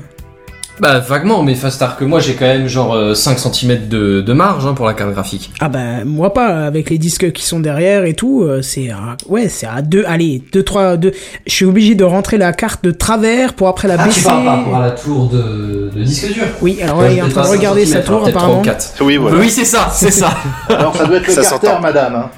Bah 0.80 1.00
vaguement, 1.00 1.42
mais 1.42 1.56
Fastar 1.56 1.96
que 1.96 2.04
moi 2.04 2.20
j'ai 2.20 2.34
quand 2.34 2.46
même 2.46 2.68
genre 2.68 2.94
euh, 2.94 3.14
5 3.14 3.40
cm 3.40 3.88
de, 3.88 4.20
de 4.20 4.34
marge 4.34 4.66
hein, 4.66 4.74
pour 4.74 4.86
la 4.86 4.94
carte 4.94 5.12
graphique. 5.14 5.52
Ah 5.62 5.70
bah 5.70 6.04
moi 6.06 6.34
pas, 6.34 6.66
avec 6.66 6.90
les 6.90 6.98
disques 6.98 7.32
qui 7.32 7.46
sont 7.46 7.62
derrière 7.62 8.04
et 8.04 8.14
tout, 8.14 8.44
euh, 8.44 8.62
c'est 8.62 8.90
à, 8.90 9.16
ouais 9.30 9.48
c'est 9.48 9.68
à 9.68 9.82
deux, 9.82 10.04
allez 10.06 10.44
deux 10.52 10.64
trois 10.64 10.98
deux. 10.98 11.14
Je 11.48 11.52
suis 11.54 11.64
obligé 11.66 11.96
de 11.96 12.04
rentrer 12.04 12.38
la 12.38 12.52
carte 12.52 12.84
de 12.84 12.92
travers 12.92 13.54
pour 13.54 13.70
après 13.70 13.88
la 13.88 13.96
baisser. 13.98 14.28
la 14.30 14.92
tour 14.92 15.30
de, 15.30 15.92
de 15.96 16.04
disque 16.04 16.34
dur 16.34 16.44
Oui, 16.62 16.78
alors 16.84 17.02
là, 17.02 17.10
il 17.12 17.18
est 17.20 17.22
en 17.22 17.30
train 17.30 17.44
de 17.44 17.48
regarder 17.48 17.86
sa 17.86 18.02
tour 18.02 18.28
apparemment. 18.28 18.62
Oui, 19.00 19.16
voilà. 19.16 19.38
Oui, 19.38 19.50
c'est 19.50 19.64
ça, 19.66 19.90
c'est 19.94 20.12
ça. 20.12 20.32
Alors 20.70 20.94
ça 20.96 21.06
doit 21.06 21.18
être 21.18 21.28
le 21.28 21.34
Ça 21.34 21.42
Carter, 21.42 21.68
s'entend. 21.68 21.80
madame. 21.82 22.16
hein. 22.16 22.30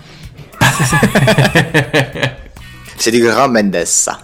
c'est 2.97 3.11
du 3.11 3.21
grand 3.25 3.47
Mendes 3.49 3.83
ça. 3.85 4.19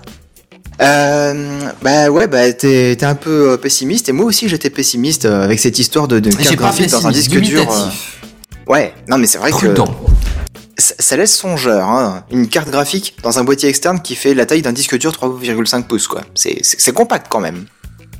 Euh, 0.82 1.60
bah 1.82 2.10
ouais, 2.10 2.27
bah 2.27 2.51
t'es 2.53 2.98
un 3.03 3.15
peu 3.15 3.51
euh, 3.51 3.58
pessimiste 3.58 4.10
et 4.10 4.12
moi 4.12 4.25
aussi 4.25 4.50
j'étais 4.50 4.70
pessimiste 4.72 5.25
euh, 5.25 5.44
avec 5.44 5.60
cette 5.60 5.77
histoire 5.77 6.08
de, 6.08 6.20
de 6.20 6.32
carte 6.32 6.56
graphique 6.56 6.89
dans 6.89 7.06
un 7.08 7.12
disque 7.12 7.39
dur. 7.39 7.72
euh. 7.72 7.89
Ouais, 8.68 8.94
non 9.08 9.18
mais 9.18 9.27
c'est 9.27 9.38
vrai 9.38 9.51
que 9.51 9.58
Prudent. 9.58 9.96
ça, 10.77 10.96
ça 10.98 11.15
laisse 11.18 11.36
songeur, 11.36 11.88
hein. 11.88 12.24
Une 12.32 12.48
carte 12.48 12.70
graphique 12.72 13.15
dans 13.22 13.38
un 13.38 13.44
boîtier 13.44 13.70
externe 13.70 14.01
qui 14.01 14.15
fait 14.15 14.34
la 14.34 14.46
taille 14.46 14.62
d'un 14.63 14.74
disque 14.74 14.98
dur 14.98 15.12
3,5 15.12 15.84
pouces, 15.84 16.08
quoi. 16.08 16.22
C'est- 16.34 16.92
compact 16.92 17.27
quand 17.30 17.39
même. 17.39 17.65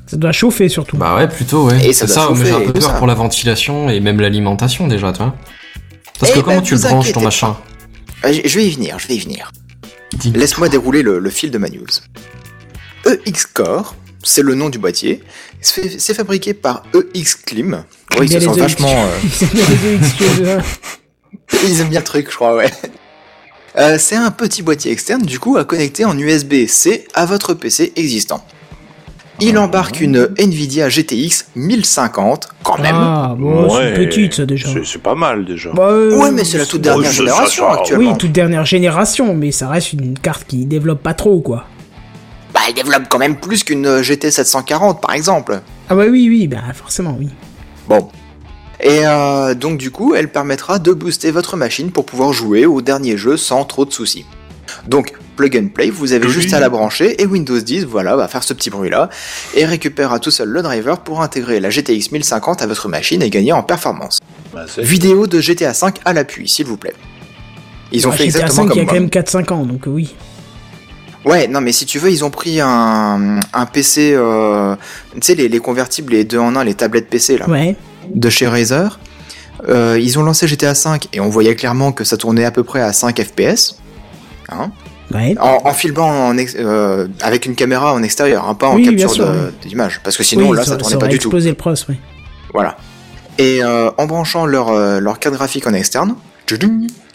Ça 0.06 0.18
doit 0.18 0.32
chauffer 0.32 0.70
surtout. 0.70 0.96
Bah 0.98 1.16
ouais, 1.16 1.28
plutôt, 1.28 1.66
ouais. 1.68 1.88
Et 1.88 1.94
ça 1.94 2.08
ça, 2.08 2.30
mais 2.36 2.46
j'ai 2.46 2.52
un 2.52 2.60
peu 2.62 2.74
peur 2.74 2.84
ça. 2.84 2.90
pour 2.98 3.08
la 3.08 3.16
ventilation 3.16 3.90
et 3.90 4.00
même 4.00 4.20
l'alimentation 4.22 4.88
déjà, 4.88 5.12
tu 5.12 5.20
vois. 5.20 5.34
Parce 6.20 6.32
Eh 6.32 6.36
que 6.36 6.40
ben, 6.40 6.46
comment 6.46 6.62
tu 6.62 6.76
le 6.76 6.82
branches 6.82 7.14
ton 7.14 7.22
machin 7.22 7.56
Je 8.24 8.56
vais 8.56 8.66
y 8.68 8.72
venir, 8.72 9.00
je 9.00 9.08
vais 9.08 9.16
y 9.16 9.20
venir. 9.20 9.52
Laisse-moi 10.36 10.70
dérouler 10.70 11.02
le, 11.02 11.18
le 11.18 11.30
fil 11.32 11.50
de 11.50 11.58
ma 11.58 11.70
news. 11.70 11.88
EX 13.06 13.46
Core, 13.54 13.96
c'est 14.24 14.42
le 14.44 14.56
nom 14.56 14.70
du 14.70 14.80
boîtier. 14.80 15.22
C'est 15.62 16.14
fabriqué 16.14 16.54
par 16.54 16.84
EX 17.16 17.36
Clim. 17.36 17.84
Oui, 18.20 18.28
ils 18.30 18.34
se 18.34 18.40
sont 18.42 18.54
les 18.54 18.62
vachement. 18.62 18.90
Euh, 19.06 19.18
Ils 19.22 19.44
aiment 19.44 20.44
bien 20.44 20.60
je- 20.62 21.68
Ils 21.68 21.82
aiment 21.82 21.90
bien 21.90 22.00
le 22.00 22.06
truc, 22.06 22.30
je 22.30 22.36
crois, 22.36 22.56
ouais. 22.56 22.70
Euh, 23.78 23.98
c'est 23.98 24.16
un 24.16 24.30
petit 24.30 24.62
boîtier 24.62 24.92
externe, 24.92 25.24
du 25.24 25.40
coup, 25.40 25.58
à 25.58 25.64
connecter 25.66 26.06
en 26.06 26.18
USB-C 26.18 27.08
à 27.16 27.26
votre 27.26 27.54
PC 27.56 27.92
existant. 27.96 28.46
Il 29.40 29.58
embarque 29.58 30.00
une 30.00 30.30
Nvidia 30.38 30.90
GTX 30.90 31.48
1050, 31.56 32.50
quand 32.64 32.78
même. 32.78 32.94
Ah 32.96 33.36
bon, 33.38 33.68
c'est 33.72 33.94
petite 33.96 34.34
ça 34.36 34.46
déjà. 34.46 34.70
C'est- 34.86 35.00
pas 35.00 35.16
mal 35.16 35.44
déjà. 35.44 35.72
Bah, 35.74 35.88
euh, 35.90 36.16
ouais, 36.20 36.30
mais 36.32 36.44
c'est 36.44 36.60
la 36.60 36.68
toute 36.68 36.82
dernière 36.82 37.10
ça, 37.10 37.18
génération 37.18 37.64
ça, 37.68 37.74
ça, 37.74 37.80
actuellement. 37.80 38.12
Oui, 38.12 38.18
toute 38.18 38.32
dernière 38.32 38.64
génération, 38.66 39.34
mais 39.34 39.52
ça 39.52 39.68
reste 39.70 39.92
une 39.94 40.18
carte 40.20 40.46
qui 40.48 40.66
développe 40.68 41.02
pas 41.02 41.16
trop 41.16 41.42
quoi. 41.42 41.66
Bah, 42.54 42.60
elle 42.68 42.74
développe 42.76 43.04
quand 43.10 43.18
même 43.20 43.36
plus 43.38 43.64
qu'une 43.64 44.02
GT 44.02 44.30
740, 44.32 45.02
par 45.02 45.14
exemple. 45.14 45.62
Ah 45.90 45.96
bah 45.96 46.04
oui, 46.10 46.28
oui, 46.30 46.48
bah 46.48 46.62
forcément, 46.74 47.16
oui. 47.20 47.30
Bon. 47.88 48.10
Et 48.80 49.06
euh, 49.06 49.54
donc 49.56 49.78
du 49.78 49.92
coup, 49.92 50.14
elle 50.14 50.30
permettra 50.30 50.78
de 50.80 50.92
booster 50.94 51.32
votre 51.32 51.56
machine 51.58 51.92
pour 51.92 52.06
pouvoir 52.06 52.34
jouer 52.34 52.66
au 52.66 52.82
dernier 52.82 53.18
jeu 53.18 53.38
sans 53.38 53.64
trop 53.66 53.86
de 53.86 53.92
soucis. 53.92 54.26
Donc, 54.88 55.14
plug 55.36 55.58
and 55.58 55.68
play, 55.74 55.90
vous 55.90 56.14
avez 56.14 56.26
Oui. 56.26 56.32
juste 56.32 56.54
à 56.54 56.60
la 56.60 56.70
brancher 56.70 57.22
et 57.22 57.26
Windows 57.26 57.60
10, 57.60 57.86
voilà, 57.86 58.16
va 58.16 58.28
faire 58.28 58.44
ce 58.44 58.54
petit 58.54 58.70
bruit-là 58.70 59.10
et 59.56 59.66
récupérera 59.66 60.20
tout 60.20 60.32
seul 60.32 60.50
le 60.50 60.62
driver 60.62 61.00
pour 61.00 61.22
intégrer 61.22 61.60
la 61.60 61.70
GTX 61.70 62.12
1050 62.12 62.62
à 62.62 62.68
votre 62.68 62.88
machine 62.88 63.22
et 63.22 63.30
gagner 63.30 63.52
en 63.54 63.64
performance. 63.64 64.20
Bah, 64.54 64.66
Vidéo 64.78 65.28
de 65.28 65.40
GTA 65.40 65.74
5 65.74 66.00
à 66.06 66.14
l'appui, 66.14 66.48
s'il 66.48 66.66
vous 66.66 66.78
plaît. 66.78 66.94
Ils 67.92 68.08
ont 68.08 68.12
Bah, 68.12 68.18
fait 68.18 68.26
GTA 68.26 68.40
exactement 68.46 68.64
5 68.64 68.68
comme 68.70 68.78
il 68.78 68.78
y 68.78 68.82
a 68.82 68.84
moi. 68.86 68.94
quand 68.94 69.00
même 69.00 69.10
4-5 69.46 69.54
ans, 69.54 69.66
donc 69.66 69.88
euh, 69.88 69.92
oui. 69.92 70.16
Ouais, 71.26 71.48
non, 71.48 71.62
mais 71.62 71.72
si 71.72 71.86
tu 71.86 72.00
veux, 72.00 72.12
ils 72.12 72.24
ont 72.26 72.30
pris 72.30 72.60
un, 72.60 73.40
un 73.54 73.66
PC, 73.66 74.14
euh, 74.14 74.76
tu 75.14 75.20
sais, 75.22 75.36
les, 75.36 75.48
les 75.48 75.60
convertibles, 75.60 76.12
les 76.14 76.26
deux 76.26 76.38
en 76.40 76.56
un, 76.56 76.64
les 76.64 76.74
tablettes 76.74 77.10
PC 77.10 77.38
là. 77.38 77.48
Ouais. 77.50 77.76
de 78.14 78.30
chez 78.30 78.48
Razer. 78.48 79.00
Euh, 79.70 79.98
ils 80.02 80.20
ont 80.20 80.24
lancé 80.24 80.48
GTA 80.48 80.76
5 80.76 81.08
et 81.14 81.22
on 81.22 81.30
voyait 81.30 81.56
clairement 81.56 81.94
que 81.94 82.04
ça 82.04 82.18
tournait 82.18 82.44
à 82.44 82.52
peu 82.52 82.64
près 82.64 82.82
à 82.82 82.92
5 82.92 83.22
FPS. 83.24 83.78
Hein 84.52 84.72
Ouais. 85.14 85.36
en, 85.40 85.60
en 85.66 85.74
filmant 85.74 86.28
en 86.28 86.38
ex- 86.38 86.56
euh, 86.58 87.08
avec 87.22 87.46
une 87.46 87.54
caméra 87.56 87.94
en 87.94 88.02
extérieur, 88.02 88.48
hein, 88.50 88.56
pas 88.56 88.68
en 88.68 88.76
Oui, 88.76 88.84
capture 88.84 89.12
oui. 89.20 89.70
d'image. 89.70 90.02
Parce 90.04 90.18
que 90.18 90.24
sinon 90.24 90.50
Oui, 90.50 90.58
là 90.58 90.66
ça, 90.66 90.76
tournait 90.76 90.96
pas 90.98 91.06
aurait 91.06 91.10
du 91.10 91.20
tout. 91.20 91.30
le 91.32 91.54
pros, 91.54 91.74
oui. 91.88 91.96
Voilà. 92.54 92.78
Et 93.38 93.62
en 93.64 94.06
branchant 94.06 94.46
leur, 94.46 94.74
leur 95.00 95.20
carte 95.20 95.36
graphique 95.36 95.68
en 95.68 95.74
externe, 95.74 96.16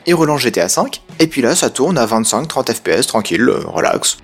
ils 0.08 0.14
relancent 0.14 0.40
GTA 0.40 0.68
5 0.68 1.02
et 1.20 1.26
puis 1.26 1.42
là 1.42 1.54
ça 1.54 1.70
tourne 1.70 1.98
à 1.98 2.06
25-30 2.06 2.72
FPS 2.74 3.06
tranquille, 3.06 3.42
euh, 3.48 3.60
relax. 3.66 4.16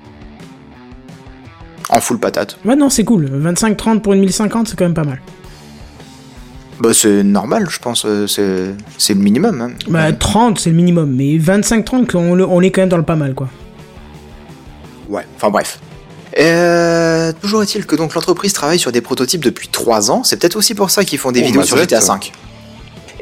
En 1.91 2.01
full 2.01 2.19
patate. 2.19 2.57
Ouais, 2.65 2.75
non, 2.77 2.89
c'est 2.89 3.05
cool. 3.05 3.27
25-30 3.27 4.01
pour 4.01 4.15
une 4.15 4.21
1050, 4.21 4.69
c'est 4.69 4.77
quand 4.77 4.87
même 4.87 4.95
pas 4.95 5.05
mal. 5.05 5.21
Bah 6.81 6.91
c'est 6.93 7.23
normal, 7.23 7.67
je 7.71 7.79
pense, 7.79 8.05
euh, 8.05 8.27
c'est 8.27 8.75
c'est 8.99 9.15
le 9.15 9.21
minimum. 9.21 9.61
hein. 9.61 9.71
Bah, 9.89 10.13
30, 10.13 10.59
c'est 10.59 10.71
le 10.71 10.77
minimum, 10.77 11.13
mais 11.15 11.37
25-30, 11.37 12.17
on, 12.17 12.61
est 12.63 12.71
quand 12.71 12.83
même 12.83 12.89
dans 12.89 12.97
le 12.97 13.05
pas 13.05 13.15
mal, 13.15 13.35
quoi. 13.35 13.49
Ouais, 15.09 15.25
enfin 15.37 15.51
bref. 15.51 15.79
Euh, 16.37 17.33
toujours 17.41 17.63
est-il 17.63 17.87
que 17.87 17.95
donc 17.95 18.15
l'entreprise 18.15 18.53
travaille 18.55 18.81
sur 18.81 18.91
des 18.91 19.03
prototypes 19.03 19.45
depuis 19.45 19.69
3 19.69 20.11
ans, 20.11 20.25
c'est 20.25 20.37
peut-être 20.37 20.57
aussi 20.57 20.75
pour 20.75 20.91
ça 20.91 21.05
qu'ils 21.05 21.19
font 21.21 21.31
des 21.31 21.43
Oh, 21.43 21.47
vidéos 21.47 21.61
bah, 21.61 21.67
sur 21.67 21.77
GTA 21.77 21.97
va 21.97 22.01
être, 22.01 22.07
5. 22.07 22.33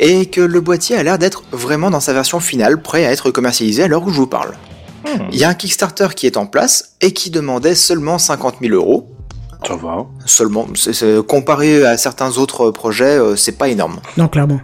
Et 0.03 0.27
que 0.27 0.41
le 0.41 0.61
boîtier 0.61 0.97
a 0.97 1.03
l'air 1.03 1.17
d'être 1.17 1.45
vraiment 1.53 1.91
dans 1.91 2.01
sa 2.01 2.13
version 2.13 2.41
finale, 2.41 2.83
prêt 2.83 3.07
à 3.07 3.13
être 3.13 3.31
commercialisé 3.31 3.85
à 3.85 3.89
l'heure 3.89 4.05
où 4.05 4.11
je 4.11 4.17
vous 4.17 4.27
parle. 4.27 4.53
Hmm. 5.07 5.29
Il 5.31 5.39
y 5.39 5.45
a 5.45 5.49
un 5.49 5.55
Kickstarter 5.55 6.09
qui 6.15 6.27
est 6.27 6.37
en 6.37 6.47
place 6.47 6.97
et 7.01 7.13
qui 7.13 7.31
demandait 7.31 7.75
seulement 7.75 8.19
50 8.19 8.57
000 8.61 8.75
euros. 8.75 9.09
Ça 9.67 9.77
va. 9.77 10.07
Seulement, 10.27 10.67
comparé 11.29 11.87
à 11.87 11.97
certains 11.97 12.37
autres 12.37 12.73
projets, 12.73 13.17
euh, 13.17 13.37
c'est 13.37 13.53
pas 13.53 13.69
énorme. 13.69 14.01
Non, 14.17 14.27
clairement. 14.27 14.61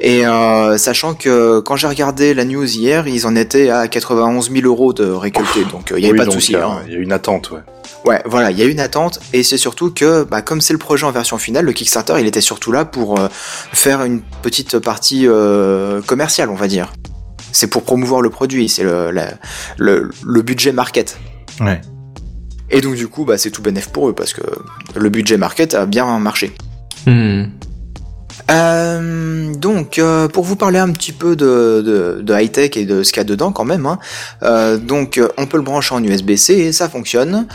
Et 0.00 0.24
euh, 0.26 0.78
sachant 0.78 1.14
que 1.14 1.58
quand 1.60 1.74
j'ai 1.76 1.88
regardé 1.88 2.32
la 2.34 2.44
news 2.44 2.64
hier, 2.64 3.08
ils 3.08 3.26
en 3.26 3.34
étaient 3.34 3.68
à 3.70 3.88
91 3.88 4.50
000 4.52 4.64
euros 4.66 4.92
de 4.92 5.04
récoltés, 5.04 5.64
donc 5.72 5.90
euh, 5.90 5.98
il 5.98 6.02
n'y 6.02 6.08
avait 6.08 6.12
Oui, 6.12 6.18
pas 6.18 6.26
de 6.26 6.30
souci. 6.30 6.52
Il 6.52 6.54
y, 6.54 6.58
a- 6.58 6.66
hein. 6.68 6.82
il 6.86 6.92
y 6.92 6.96
a 6.96 6.98
une 7.00 7.10
attente, 7.12 7.50
ouais. 7.50 7.60
Ouais, 8.04 8.22
voilà, 8.26 8.52
il 8.52 8.58
y 8.58 8.62
a 8.62 8.66
une 8.66 8.78
attente 8.78 9.18
et 9.32 9.42
c'est 9.42 9.56
surtout 9.56 9.90
que, 9.92 10.22
bah, 10.22 10.40
comme 10.40 10.60
c'est 10.60 10.72
le 10.72 10.78
projet 10.78 11.04
en 11.04 11.10
version 11.10 11.36
finale, 11.36 11.64
le 11.64 11.72
Kickstarter, 11.72 12.14
il 12.20 12.26
était 12.28 12.40
surtout 12.40 12.70
là 12.70 12.84
pour 12.84 13.18
euh, 13.18 13.26
faire 13.72 14.04
une 14.04 14.20
petite 14.42 14.78
partie 14.78 15.26
euh, 15.26 16.00
commerciale, 16.02 16.48
on 16.50 16.54
va 16.54 16.68
dire. 16.68 16.92
C'est 17.50 17.66
pour 17.66 17.82
promouvoir 17.82 18.20
le 18.20 18.30
produit, 18.30 18.68
c'est 18.68 18.84
le, 18.84 19.10
le, 19.78 20.10
le 20.24 20.42
budget 20.42 20.70
market. 20.70 21.18
Ouais. 21.60 21.80
Et 22.70 22.80
donc 22.82 22.94
du 22.94 23.08
coup, 23.08 23.24
bah, 23.24 23.36
c'est 23.36 23.50
tout 23.50 23.62
bénef 23.62 23.88
pour 23.88 24.08
eux 24.08 24.12
parce 24.12 24.32
que 24.32 24.42
le 24.94 25.08
budget 25.08 25.38
market 25.38 25.74
a 25.74 25.86
bien 25.86 26.18
marché. 26.20 26.52
Hmm. 27.06 27.44
Euh, 28.50 29.54
donc, 29.54 29.98
euh, 29.98 30.28
pour 30.28 30.44
vous 30.44 30.56
parler 30.56 30.78
un 30.78 30.90
petit 30.90 31.12
peu 31.12 31.36
de, 31.36 32.24
high-tech 32.28 32.76
et 32.76 32.84
de 32.84 33.02
ce 33.02 33.12
qu'il 33.12 33.20
y 33.20 33.20
a 33.20 33.24
dedans 33.24 33.52
quand 33.52 33.64
même, 33.64 33.86
hein, 33.86 33.98
euh, 34.42 34.78
donc 34.78 35.20
on 35.36 35.46
peut 35.46 35.58
le 35.58 35.62
brancher 35.62 35.94
en 35.94 36.02
USB-C 36.02 36.54
et 36.54 36.72
ça 36.72 36.88
fonctionne. 36.88 37.46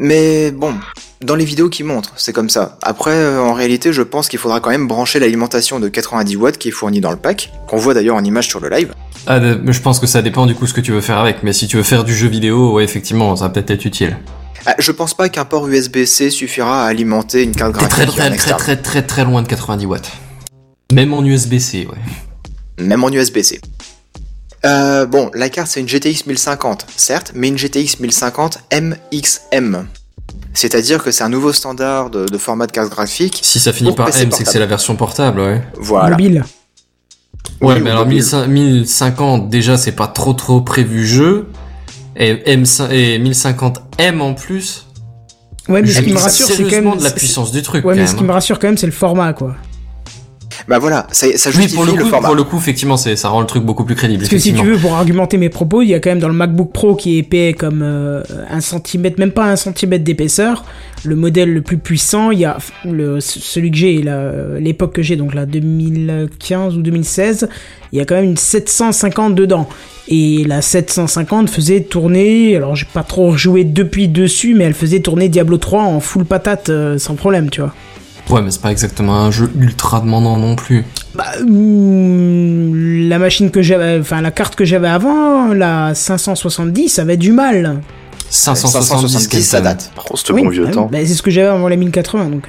Mais 0.00 0.50
bon, 0.50 0.74
dans 1.20 1.36
les 1.36 1.44
vidéos 1.44 1.68
qui 1.68 1.84
montrent, 1.84 2.12
c'est 2.16 2.32
comme 2.32 2.50
ça. 2.50 2.78
Après, 2.82 3.38
en 3.38 3.52
réalité, 3.52 3.92
je 3.92 4.02
pense 4.02 4.28
qu'il 4.28 4.40
faudra 4.40 4.58
quand 4.58 4.70
même 4.70 4.88
brancher 4.88 5.20
l'alimentation 5.20 5.78
de 5.78 5.88
90 5.88 6.36
watts 6.36 6.58
qui 6.58 6.68
est 6.68 6.72
fournie 6.72 7.00
dans 7.00 7.12
le 7.12 7.16
pack, 7.16 7.52
qu'on 7.68 7.76
voit 7.76 7.94
d'ailleurs 7.94 8.16
en 8.16 8.24
image 8.24 8.48
sur 8.48 8.58
le 8.58 8.68
live. 8.70 8.92
Ah, 9.26 9.38
je 9.40 9.80
pense 9.80 10.00
que 10.00 10.06
ça 10.06 10.20
dépend 10.20 10.46
du 10.46 10.54
coup 10.54 10.66
ce 10.66 10.74
que 10.74 10.80
tu 10.80 10.90
veux 10.90 11.00
faire 11.00 11.18
avec. 11.18 11.44
Mais 11.44 11.52
si 11.52 11.68
tu 11.68 11.76
veux 11.76 11.84
faire 11.84 12.02
du 12.02 12.14
jeu 12.14 12.28
vidéo, 12.28 12.72
ouais, 12.72 12.84
effectivement, 12.84 13.36
ça 13.36 13.44
va 13.44 13.50
peut-être 13.50 13.70
être 13.70 13.84
utile. 13.84 14.16
Ah, 14.66 14.74
je 14.78 14.92
pense 14.92 15.14
pas 15.14 15.28
qu'un 15.28 15.44
port 15.44 15.68
USB-C 15.68 16.30
suffira 16.30 16.84
à 16.84 16.88
alimenter 16.88 17.42
une 17.42 17.52
carte 17.54 17.74
très 17.74 17.86
graphique 17.86 18.06
très 18.06 18.06
très 18.26 18.34
externe. 18.34 18.58
très 18.58 18.76
très 18.76 19.02
très 19.02 19.24
loin 19.24 19.42
de 19.42 19.48
90 19.48 19.86
watts. 19.86 20.10
Même 20.92 21.12
en 21.12 21.22
USB-C, 21.24 21.86
ouais. 21.90 22.84
même 22.84 23.04
en 23.04 23.10
USB-C. 23.10 23.60
Euh, 24.64 25.04
bon, 25.04 25.30
la 25.34 25.50
carte 25.50 25.68
c'est 25.68 25.80
une 25.80 25.88
GTX 25.88 26.26
1050, 26.26 26.86
certes, 26.96 27.32
mais 27.34 27.48
une 27.48 27.58
GTX 27.58 28.00
1050 28.00 28.58
MXM. 28.72 29.86
C'est-à-dire 30.54 31.02
que 31.02 31.10
c'est 31.10 31.24
un 31.24 31.28
nouveau 31.28 31.52
standard 31.52 32.08
de, 32.10 32.24
de 32.26 32.38
format 32.38 32.66
de 32.66 32.72
carte 32.72 32.88
graphique. 32.90 33.40
Si 33.42 33.60
ça 33.60 33.72
finit 33.72 33.92
par 33.92 34.06
PC 34.06 34.22
M, 34.22 34.30
c'est 34.32 34.44
que 34.44 34.50
c'est 34.50 34.58
la 34.58 34.66
version 34.66 34.96
portable, 34.96 35.40
ouais. 35.40 35.62
Voilà. 35.78 36.10
Mobile. 36.10 36.44
Ouais, 37.60 37.74
Oui, 37.74 37.80
mais 37.82 37.90
ou 37.90 37.92
alors 37.92 38.04
mobile. 38.04 38.18
1500 38.22 38.48
1050, 38.48 39.48
déjà, 39.50 39.76
c'est 39.76 39.92
pas 39.92 40.06
trop 40.06 40.32
trop 40.32 40.60
prévu 40.62 41.06
jeu. 41.06 41.48
Et, 42.16 42.56
M5 42.56 42.90
et 42.90 43.18
1050M 43.18 44.20
en 44.20 44.34
plus. 44.34 44.86
Ouais, 45.68 45.80
mais 45.82 45.88
ce 45.88 46.00
qui 46.02 46.12
me 46.12 46.18
rassure, 46.18 46.46
c'est 46.46 46.62
quand 46.64 46.82
même. 46.82 46.98
de 46.98 47.04
la 47.04 47.10
puissance 47.10 47.50
du 47.50 47.62
truc, 47.62 47.84
Ouais, 47.84 47.94
mais 47.94 48.06
ce 48.06 48.14
qui 48.14 48.24
me 48.24 48.32
rassure 48.32 48.58
quand 48.58 48.68
même, 48.68 48.76
c'est 48.76 48.86
le 48.86 48.92
format, 48.92 49.32
quoi. 49.32 49.56
Bah 50.68 50.78
voilà, 50.78 51.06
ça, 51.12 51.26
ça 51.36 51.50
Oui, 51.56 51.68
pour 51.68 51.84
le 51.84 51.92
coup, 51.92 52.08
format. 52.08 52.28
pour 52.28 52.36
le 52.36 52.44
coup, 52.44 52.56
effectivement, 52.58 52.96
c'est, 52.96 53.16
ça 53.16 53.28
rend 53.28 53.40
le 53.40 53.46
truc 53.46 53.64
beaucoup 53.64 53.84
plus 53.84 53.94
crédible, 53.94 54.20
Parce 54.20 54.30
que 54.30 54.38
si 54.38 54.52
tu 54.54 54.64
veux, 54.64 54.78
pour 54.78 54.94
argumenter 54.94 55.36
mes 55.36 55.48
propos, 55.48 55.82
il 55.82 55.88
y 55.88 55.94
a 55.94 56.00
quand 56.00 56.10
même 56.10 56.18
dans 56.20 56.28
le 56.28 56.34
MacBook 56.34 56.72
Pro 56.72 56.94
qui 56.96 57.16
est 57.16 57.18
épais 57.18 57.54
comme 57.58 57.82
euh, 57.82 58.22
un 58.50 58.60
centimètre, 58.60 59.18
même 59.18 59.32
pas 59.32 59.44
un 59.50 59.56
centimètre 59.56 60.04
d'épaisseur. 60.04 60.64
Le 61.04 61.16
modèle 61.16 61.52
le 61.52 61.60
plus 61.60 61.76
puissant, 61.78 62.30
il 62.30 62.38
y 62.38 62.44
a 62.44 62.56
le, 62.84 63.20
celui 63.20 63.70
que 63.70 63.76
j'ai, 63.76 64.00
la- 64.02 64.58
l'époque 64.58 64.94
que 64.94 65.02
j'ai, 65.02 65.16
donc 65.16 65.34
là 65.34 65.44
2015 65.46 66.76
ou 66.76 66.82
2016, 66.82 67.48
il 67.92 67.98
y 67.98 68.00
a 68.00 68.04
quand 68.04 68.14
même 68.14 68.24
une 68.24 68.36
750 68.36 69.34
dedans. 69.34 69.68
Et 70.08 70.44
la 70.44 70.60
750 70.60 71.48
faisait 71.48 71.80
tourner, 71.80 72.56
alors 72.56 72.76
j'ai 72.76 72.86
pas 72.92 73.02
trop 73.02 73.36
joué 73.36 73.64
depuis 73.64 74.08
dessus, 74.08 74.54
mais 74.54 74.64
elle 74.64 74.74
faisait 74.74 75.00
tourner 75.00 75.28
Diablo 75.28 75.56
3 75.56 75.82
en 75.82 76.00
full 76.00 76.24
patate 76.26 76.68
euh, 76.68 76.98
sans 76.98 77.14
problème, 77.14 77.48
tu 77.50 77.60
vois. 77.62 77.74
Ouais, 78.30 78.40
mais 78.42 78.50
c'est 78.50 78.62
pas 78.62 78.72
exactement 78.72 79.16
un 79.16 79.30
jeu 79.30 79.50
ultra 79.58 80.00
demandant 80.00 80.36
non 80.36 80.56
plus. 80.56 80.84
Bah, 81.14 81.24
hum, 81.40 83.08
la 83.08 83.18
machine 83.18 83.50
que 83.50 83.62
j'avais, 83.62 83.98
enfin 84.00 84.20
la 84.20 84.30
carte 84.30 84.56
que 84.56 84.64
j'avais 84.64 84.88
avant, 84.88 85.48
la 85.48 85.94
570, 85.94 86.98
avait 86.98 87.16
du 87.16 87.32
mal. 87.32 87.80
570, 88.30 88.88
570, 88.88 89.42
ça 89.42 89.60
date. 89.60 89.92
Oh, 90.10 90.16
bon 90.32 90.48
vieux 90.48 90.64
bah, 90.66 90.70
temps. 90.72 90.88
bah, 90.90 90.98
c'est 91.04 91.14
ce 91.14 91.22
que 91.22 91.30
j'avais 91.30 91.48
avant 91.48 91.68
la 91.68 91.76
1080 91.76 92.30
donc. 92.30 92.48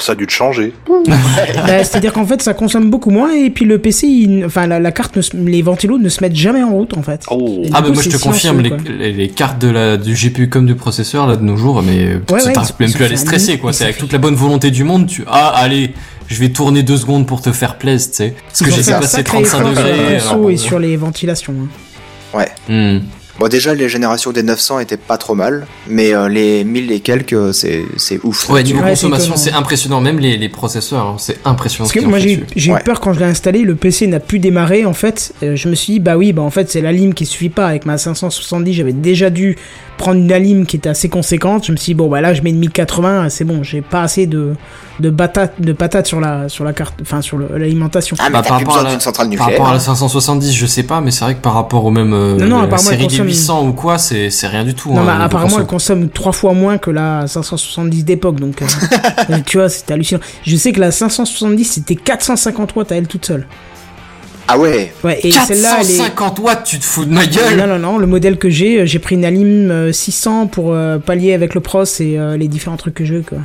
Ça 0.00 0.12
a 0.12 0.14
dû 0.14 0.26
te 0.26 0.32
changer. 0.32 0.72
Bah, 1.06 1.84
C'est-à-dire 1.84 2.12
qu'en 2.12 2.24
fait 2.26 2.42
ça 2.42 2.54
consomme 2.54 2.90
beaucoup 2.90 3.10
moins 3.10 3.32
et 3.32 3.50
puis 3.50 3.64
le 3.64 3.78
PC, 3.78 4.06
il- 4.06 4.44
enfin 4.44 4.66
la, 4.66 4.80
la 4.80 4.92
carte, 4.92 5.16
ne 5.16 5.22
se- 5.22 5.36
les 5.36 5.62
ventilos 5.62 5.98
ne 5.98 6.08
se 6.08 6.22
mettent 6.22 6.34
jamais 6.36 6.62
en 6.62 6.70
route 6.70 6.96
en 6.96 7.02
fait. 7.02 7.24
Oh. 7.30 7.62
Ah 7.72 7.80
bah 7.80 7.88
coup, 7.88 7.94
moi 7.94 8.02
je 8.02 8.08
te 8.10 8.16
confirme 8.16 8.60
les, 8.60 8.72
les, 8.98 9.12
les 9.12 9.28
cartes 9.28 9.60
de 9.60 9.68
la 9.68 9.96
du 9.96 10.14
GPU 10.14 10.48
comme 10.48 10.66
du 10.66 10.74
processeur 10.74 11.26
là 11.26 11.36
de 11.36 11.42
nos 11.42 11.56
jours 11.56 11.82
mais 11.82 12.14
Ouais, 12.30 12.40
ça 12.40 12.46
ouais, 12.48 12.52
t'arrives 12.52 12.72
même 12.80 12.92
plus 12.92 13.04
à 13.04 13.08
les 13.08 13.16
stresser 13.16 13.58
quoi 13.58 13.72
c'est 13.72 13.84
avec 13.84 13.98
toute 13.98 14.12
la 14.12 14.18
bonne 14.18 14.34
volonté 14.34 14.70
du 14.70 14.84
monde 14.84 15.06
tu 15.06 15.24
ah 15.26 15.52
allez 15.54 15.92
je 16.28 16.40
vais 16.40 16.48
tourner 16.50 16.82
deux 16.82 16.96
secondes 16.96 17.26
pour 17.26 17.40
te 17.42 17.52
faire 17.52 17.76
plaisir 17.76 18.10
tu 18.10 18.16
sais 18.16 18.34
parce 18.48 18.60
que 18.62 18.70
j'ai 18.70 18.82
sacré 18.82 19.22
35 19.24 19.40
effort 19.42 19.60
sur 19.60 19.68
degrés 19.70 20.14
conso 20.18 20.34
alors, 20.34 20.50
et 20.50 20.56
sur 20.56 20.78
les 20.78 20.96
ventilations. 20.96 21.54
hein. 22.34 22.44
Hmm. 22.68 22.98
Bon, 23.40 23.48
déjà, 23.48 23.74
les 23.74 23.88
générations 23.88 24.32
des 24.32 24.42
900 24.42 24.80
étaient 24.80 24.98
pas 24.98 25.16
trop 25.16 25.34
mal, 25.34 25.66
mais 25.88 26.14
euh, 26.14 26.28
les 26.28 26.62
1000 26.62 26.92
et 26.92 27.00
quelques, 27.00 27.32
euh, 27.32 27.52
c'est, 27.52 27.84
c'est 27.96 28.20
ouf. 28.22 28.50
ouais 28.50 28.62
niveau 28.62 28.80
Ouais, 28.82 28.90
consommation 28.90 29.34
c'est 29.34 29.52
impressionnant 29.52 30.02
même 30.02 30.18
les, 30.18 30.36
les 30.36 30.50
processeurs 30.50 31.06
hein, 31.06 31.16
c'est 31.18 31.38
impressionnant 31.46 31.86
Parce 31.88 31.94
ce 31.98 32.04
que 32.04 32.04
moi 32.06 32.18
j'ai 32.18 32.44
j'ai 32.54 32.70
eu 32.70 32.74
Ouais. 32.74 32.80
peur 32.84 33.00
quand 33.00 33.14
je 33.14 33.18
l'ai 33.18 33.24
installé, 33.24 33.62
le 33.62 33.74
PC 33.76 34.06
n'a 34.08 34.20
plus 34.20 34.40
démarré 34.40 34.84
en 34.84 34.92
fait. 34.92 35.32
Euh, 35.42 35.56
je 35.56 35.68
me 35.70 35.74
suis 35.74 35.94
dit 35.94 36.00
bah 36.00 36.18
oui 36.18 36.34
bah 36.34 36.42
en 36.42 36.50
fait 36.50 36.70
c'est 36.70 36.82
la 36.82 36.92
lime 36.92 37.14
qui 37.14 37.24
suffit 37.24 37.48
pas 37.48 37.66
avec 37.66 37.86
ma 37.86 37.96
570 37.96 38.74
j'avais 38.74 38.92
déjà 38.92 39.30
dû 39.30 39.56
prendre 39.96 40.18
une 40.20 40.34
lime 40.34 40.66
qui 40.66 40.76
était 40.76 40.88
assez 40.90 41.08
conséquente. 41.08 41.64
Je 41.66 41.72
me 41.72 41.76
suis 41.78 41.92
dit 41.92 41.94
bon 41.94 42.08
bah 42.10 42.20
là 42.20 42.34
je 42.34 42.42
mets 42.42 42.50
une 42.50 42.58
1080 42.58 43.30
c'est 43.30 43.44
bon 43.44 43.62
j'ai 43.62 43.80
pas 43.80 44.02
assez 44.02 44.26
de 44.26 44.54
de 45.00 45.08
patates 45.08 45.58
de 45.60 45.72
patates 45.72 46.06
sur 46.06 46.20
la 46.20 46.50
sur 46.50 46.64
la 46.64 46.74
carte 46.74 46.94
enfin 47.00 47.22
sur 47.22 47.38
le- 47.38 47.48
l'alimentation. 47.56 48.16
Ah, 48.20 48.24
mais 48.28 48.34
Bah, 48.34 48.42
t'as 48.42 48.48
par 48.50 48.58
plus 48.58 48.66
rapport 48.66 48.74
à 48.74 48.78
besoin 48.80 48.84
la- 48.84 48.90
d'une 48.96 49.00
centrale 49.00 49.30
par 49.36 49.46
rapport 49.48 49.68
à 49.68 49.72
la 49.74 49.80
570 49.80 50.52
je 50.54 50.66
sais 50.66 50.82
pas 50.82 51.00
mais 51.00 51.10
c'est 51.10 51.24
vrai 51.24 51.34
que 51.36 51.40
par 51.40 51.54
rapport 51.54 51.84
au 51.86 51.90
même 51.90 52.12
euh, 52.12 52.36
Non, 52.36 52.46
non, 52.46 52.56
apparemment, 52.58 52.76
elle 52.76 52.80
série 52.80 52.96
des 52.98 53.04
consomme- 53.16 53.26
800 53.30 53.68
ou 53.68 53.72
quoi 53.72 53.98
c'est 53.98 54.30
c'est 54.30 54.46
rien 54.46 54.64
du 54.64 54.74
tout 54.74 54.92
non 54.92 55.00
hein, 55.08 55.20
apparemment 55.20 55.58
elle 55.58 55.66
consomme 55.66 56.08
trois 56.08 56.32
fois 56.32 56.52
moins 56.52 56.78
que 56.78 56.90
la 56.90 57.26
570 57.26 58.04
d'époque 58.04 58.40
donc 58.40 58.62
euh, 58.62 58.66
euh, 59.30 59.38
tu 59.44 59.58
vois 59.58 59.68
c'était 59.68 59.94
hallucinant. 59.94 60.20
Je 60.44 60.56
sais 60.56 60.72
que 60.72 60.80
la 60.80 60.90
570 60.90 61.64
c'était 61.64 61.96
450 61.96 62.74
watts 62.76 62.92
à 62.92 62.96
elle 62.96 63.06
toute 63.06 63.26
seule. 63.26 63.46
Ah 64.52 64.58
ouais, 64.58 64.92
Ouais 65.04 65.20
et 65.22 65.30
celle-là 65.30 65.76
elle 65.80 65.90
est 65.90 65.98
450 65.98 66.38
watts 66.40 66.64
tu 66.64 66.80
te 66.80 66.84
fous 66.84 67.04
de 67.04 67.12
ma 67.12 67.24
gueule 67.24 67.56
Non, 67.56 67.68
non, 67.68 67.78
non, 67.78 67.98
le 67.98 68.06
modèle 68.08 68.36
que 68.36 68.50
j'ai, 68.50 68.80
euh, 68.80 68.84
j'ai 68.84 68.98
pris 68.98 69.14
une 69.14 69.24
Alim 69.24 69.70
euh, 69.70 69.92
600 69.92 70.48
pour 70.48 70.72
euh, 70.72 70.98
pallier 70.98 71.34
avec 71.34 71.54
le 71.54 71.60
pros 71.60 71.84
et 71.84 72.18
euh, 72.18 72.36
les 72.36 72.48
différents 72.48 72.76
trucs 72.76 72.94
que 72.94 73.04
je 73.04 73.14
veux, 73.14 73.22
quoi. 73.22 73.38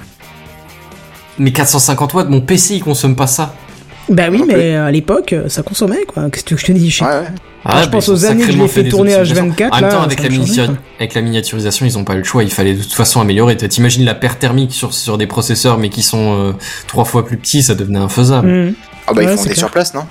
Mais 1.38 1.52
450 1.52 2.14
watts, 2.16 2.30
mon 2.30 2.42
PC 2.42 2.76
il 2.76 2.84
consomme 2.84 3.16
pas 3.16 3.28
ça. 3.28 3.54
Bah 4.10 4.24
oui, 4.32 4.44
mais 4.46 4.76
euh, 4.76 4.86
à 4.86 4.92
l'époque, 4.92 5.34
euh, 5.34 5.50
ça 5.50 5.64
consommait, 5.64 6.04
quoi. 6.08 6.30
Qu'est-ce 6.30 6.44
que 6.44 6.50
tu 6.50 6.54
veux 6.54 6.58
que 6.58 6.62
je 6.62 6.68
te 6.68 6.72
dis 6.78 6.90
je 6.92 7.04
ouais, 7.04 7.10
ouais. 7.10 7.26
Je 7.66 7.72
bah, 7.72 7.88
pense 7.92 8.08
aux 8.10 8.24
années 8.26 8.46
que 8.46 8.52
je 8.52 8.58
l'ai 8.58 8.68
fait 8.68 8.84
tourner 8.88 9.16
optimisations. 9.16 9.50
H24, 9.50 9.70
En 9.72 9.82
même 9.82 9.90
temps, 9.90 9.98
là, 9.98 10.04
avec 10.04 10.22
la, 10.22 10.30
miniatur- 10.30 10.76
avec 11.00 11.16
miniaturisation, 11.16 11.86
ils 11.88 11.98
ont 11.98 12.04
pas 12.04 12.14
eu 12.14 12.20
le 12.20 12.24
choix. 12.24 12.44
Il 12.44 12.52
fallait 12.52 12.76
de 12.76 12.84
toute 12.84 12.94
façon 12.94 13.20
améliorer. 13.22 13.58
T'imagines 13.58 14.06
la 14.06 14.14
perte 14.14 14.38
thermique 14.40 14.74
sur, 14.74 14.94
sur 14.94 15.18
des 15.18 15.26
processeurs, 15.26 15.80
mais 15.80 15.90
qui 15.90 16.04
sont 16.04 16.38
euh, 16.38 16.52
trois 16.88 17.06
fois 17.06 17.26
plus 17.26 17.38
petits, 17.38 17.64
ça 17.64 17.74
devenait 17.74 17.98
infaisable, 18.00 18.48
Mhm. 18.48 18.74
Ah 19.08 19.14
bah, 19.14 19.22
Ouais, 19.22 19.24
ils 19.24 19.30
font 19.30 19.44
des 19.44 19.50
clair. 19.50 19.58
sur 19.58 19.72
place, 19.72 19.94
non? 19.96 20.02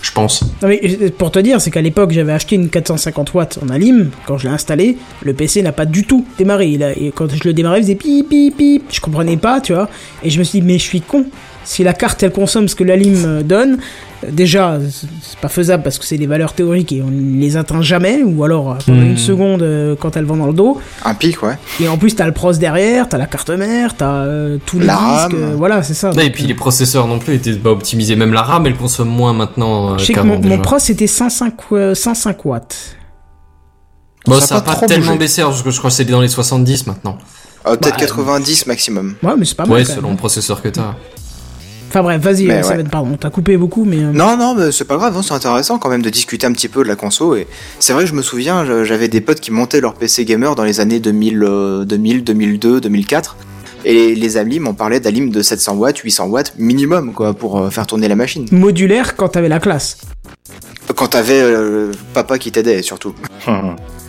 Je 0.00 0.10
pense. 0.10 0.42
Non, 0.62 0.68
mais 0.68 0.80
euh, 0.84 1.10
pour 1.16 1.30
te 1.30 1.38
dire, 1.38 1.60
c'est 1.60 1.70
qu'à 1.70 1.80
l'époque, 1.80 2.10
j'avais 2.10 2.32
acheté 2.32 2.56
une 2.56 2.68
450 2.70 3.34
watts 3.34 3.58
en 3.64 3.68
Alim. 3.68 4.10
Quand 4.26 4.36
je 4.36 4.48
l'ai 4.48 4.52
installé, 4.54 4.98
le 5.22 5.32
PC 5.32 5.62
n'a 5.62 5.70
pas 5.70 5.86
du 5.86 6.04
tout 6.04 6.26
démarré. 6.38 6.66
Il 6.68 6.82
a- 6.82 6.90
et 6.92 7.12
quand 7.14 7.32
je 7.32 7.42
le 7.44 7.52
démarrais, 7.54 7.78
il 7.78 7.82
faisait 7.82 7.94
pip, 7.94 8.28
pip, 8.28 8.56
pip. 8.56 8.82
Je 8.90 9.00
comprenais 9.00 9.36
pas, 9.36 9.60
tu 9.60 9.72
vois. 9.74 9.88
Et 10.24 10.30
je 10.30 10.38
me 10.40 10.44
suis 10.44 10.60
dit, 10.60 10.66
mais 10.66 10.74
je 10.78 10.82
suis 10.84 11.00
con. 11.00 11.24
Si 11.64 11.84
la 11.84 11.92
carte, 11.92 12.22
elle 12.22 12.32
consomme 12.32 12.66
ce 12.68 12.74
que 12.74 12.82
l'Alim 12.84 13.22
euh, 13.24 13.42
donne, 13.42 13.78
euh, 14.24 14.28
déjà, 14.32 14.78
c'est 14.90 15.38
pas 15.38 15.48
faisable 15.48 15.82
parce 15.82 15.98
que 15.98 16.04
c'est 16.04 16.18
des 16.18 16.26
valeurs 16.26 16.54
théoriques 16.54 16.92
et 16.92 17.02
on 17.02 17.10
les 17.10 17.56
atteint 17.56 17.82
jamais. 17.82 18.22
Ou 18.24 18.42
alors, 18.44 18.72
euh, 18.72 18.74
pendant 18.84 18.98
Hmm. 19.00 19.06
une 19.06 19.16
seconde, 19.18 19.62
euh, 19.62 19.94
quand 19.98 20.16
elles 20.16 20.24
vont 20.24 20.36
dans 20.36 20.46
le 20.48 20.52
dos. 20.52 20.80
Un 21.04 21.14
pic, 21.14 21.42
ouais. 21.42 21.56
Et 21.80 21.86
en 21.88 21.96
plus, 21.98 22.16
t'as 22.16 22.26
le 22.26 22.32
pros 22.32 22.52
derrière, 22.52 23.08
t'as 23.08 23.18
la 23.18 23.26
carte 23.26 23.50
mère, 23.50 23.96
t'as 23.96 24.24
euh, 24.24 24.58
tous 24.66 24.78
les 24.80 24.86
La 24.86 25.26
disques. 25.28 25.34
Euh, 25.40 25.54
voilà, 25.56 25.82
c'est 25.82 25.94
ça. 25.94 26.10
Ouais, 26.10 26.26
et 26.26 26.30
puis 26.30 26.44
les 26.44 26.54
processeurs 26.54 27.06
non 27.06 27.18
plus 27.18 27.34
étaient 27.34 27.52
pas 27.54 27.70
optimisés. 27.70 28.16
Même 28.16 28.32
la 28.32 28.42
RAM, 28.42 28.66
elle 28.66 28.76
consomme 28.76 29.08
moins 29.08 29.32
maintenant 29.32 29.94
euh, 29.94 29.98
je 29.98 30.06
sais 30.06 30.12
que 30.14 30.20
mon, 30.20 30.58
pros, 30.58 30.78
c'était 30.78 31.06
105, 31.06 31.54
euh, 31.72 31.94
105 31.94 32.44
watts. 32.44 32.96
Bon, 34.26 34.38
Ça 34.38 34.44
a 34.44 34.46
ça 34.46 34.56
a 34.56 34.60
pas 34.60 34.70
pas 34.70 34.76
trop 34.76 34.86
tellement 34.86 35.06
bougé. 35.08 35.18
baissé, 35.18 35.42
parce 35.42 35.62
que 35.62 35.70
je 35.70 35.78
crois 35.78 35.90
que 35.90 35.96
c'est 35.96 36.04
dans 36.04 36.20
les 36.20 36.28
70 36.28 36.86
maintenant. 36.86 37.18
Euh, 37.66 37.76
Peut-être 37.76 37.98
Bah, 37.98 38.06
90 38.06 38.66
maximum. 38.66 39.14
Ouais, 39.22 39.32
mais 39.38 39.44
c'est 39.44 39.56
pas 39.56 39.64
mal. 39.66 39.78
ouais, 39.78 39.84
quand 39.84 39.90
selon 39.94 40.02
même. 40.08 40.12
le 40.12 40.16
processeur 40.18 40.62
que 40.62 40.68
t'as. 40.68 40.94
Enfin 41.92 42.02
bref, 42.02 42.22
vas-y, 42.22 42.50
euh, 42.50 42.62
ça 42.62 42.70
ouais. 42.70 42.76
va 42.76 42.80
être 42.80 42.88
pardon, 42.90 43.18
t'as 43.20 43.28
coupé 43.28 43.58
beaucoup, 43.58 43.84
mais. 43.84 43.98
euh, 43.98 44.12
Non, 44.12 44.38
non, 44.38 44.54
mais 44.54 44.72
c'est 44.72 44.86
pas 44.86 44.96
grave, 44.96 45.14
hein, 45.14 45.20
c'est 45.22 45.34
intéressant 45.34 45.76
quand 45.78 45.90
même 45.90 46.00
de 46.00 46.08
discuter 46.08 46.46
un 46.46 46.52
petit 46.52 46.68
peu 46.68 46.82
de 46.82 46.88
la 46.88 46.96
conso. 46.96 47.34
Et 47.36 47.46
c'est 47.80 47.92
vrai 47.92 48.06
je 48.06 48.14
me 48.14 48.22
souviens, 48.22 48.64
j'avais 48.84 49.08
des 49.08 49.20
potes 49.20 49.40
qui 49.40 49.50
montaient 49.50 49.82
leur 49.82 49.92
PC 49.92 50.24
gamer 50.24 50.54
dans 50.54 50.64
les 50.64 50.80
années 50.80 51.00
2000, 51.00 51.42
euh, 51.42 51.84
2000 51.84 52.24
2002, 52.24 52.80
2004. 52.80 53.36
Et 53.84 54.14
les 54.14 54.36
amis 54.38 54.58
m'ont 54.58 54.72
parlé 54.72 55.00
d'alim 55.00 55.28
de 55.30 55.42
700 55.42 55.74
watts, 55.74 55.98
800 55.98 56.28
watts 56.28 56.54
minimum, 56.56 57.12
quoi, 57.12 57.34
pour 57.34 57.58
euh, 57.58 57.68
faire 57.68 57.86
tourner 57.86 58.08
la 58.08 58.16
machine. 58.16 58.46
Modulaire 58.52 59.14
quand 59.14 59.28
t'avais 59.28 59.50
la 59.50 59.60
classe. 59.60 59.98
Quand 60.96 61.08
t'avais 61.08 61.42
euh, 61.42 61.92
papa 62.14 62.38
qui 62.38 62.52
t'aidait, 62.52 62.80
surtout. 62.80 63.14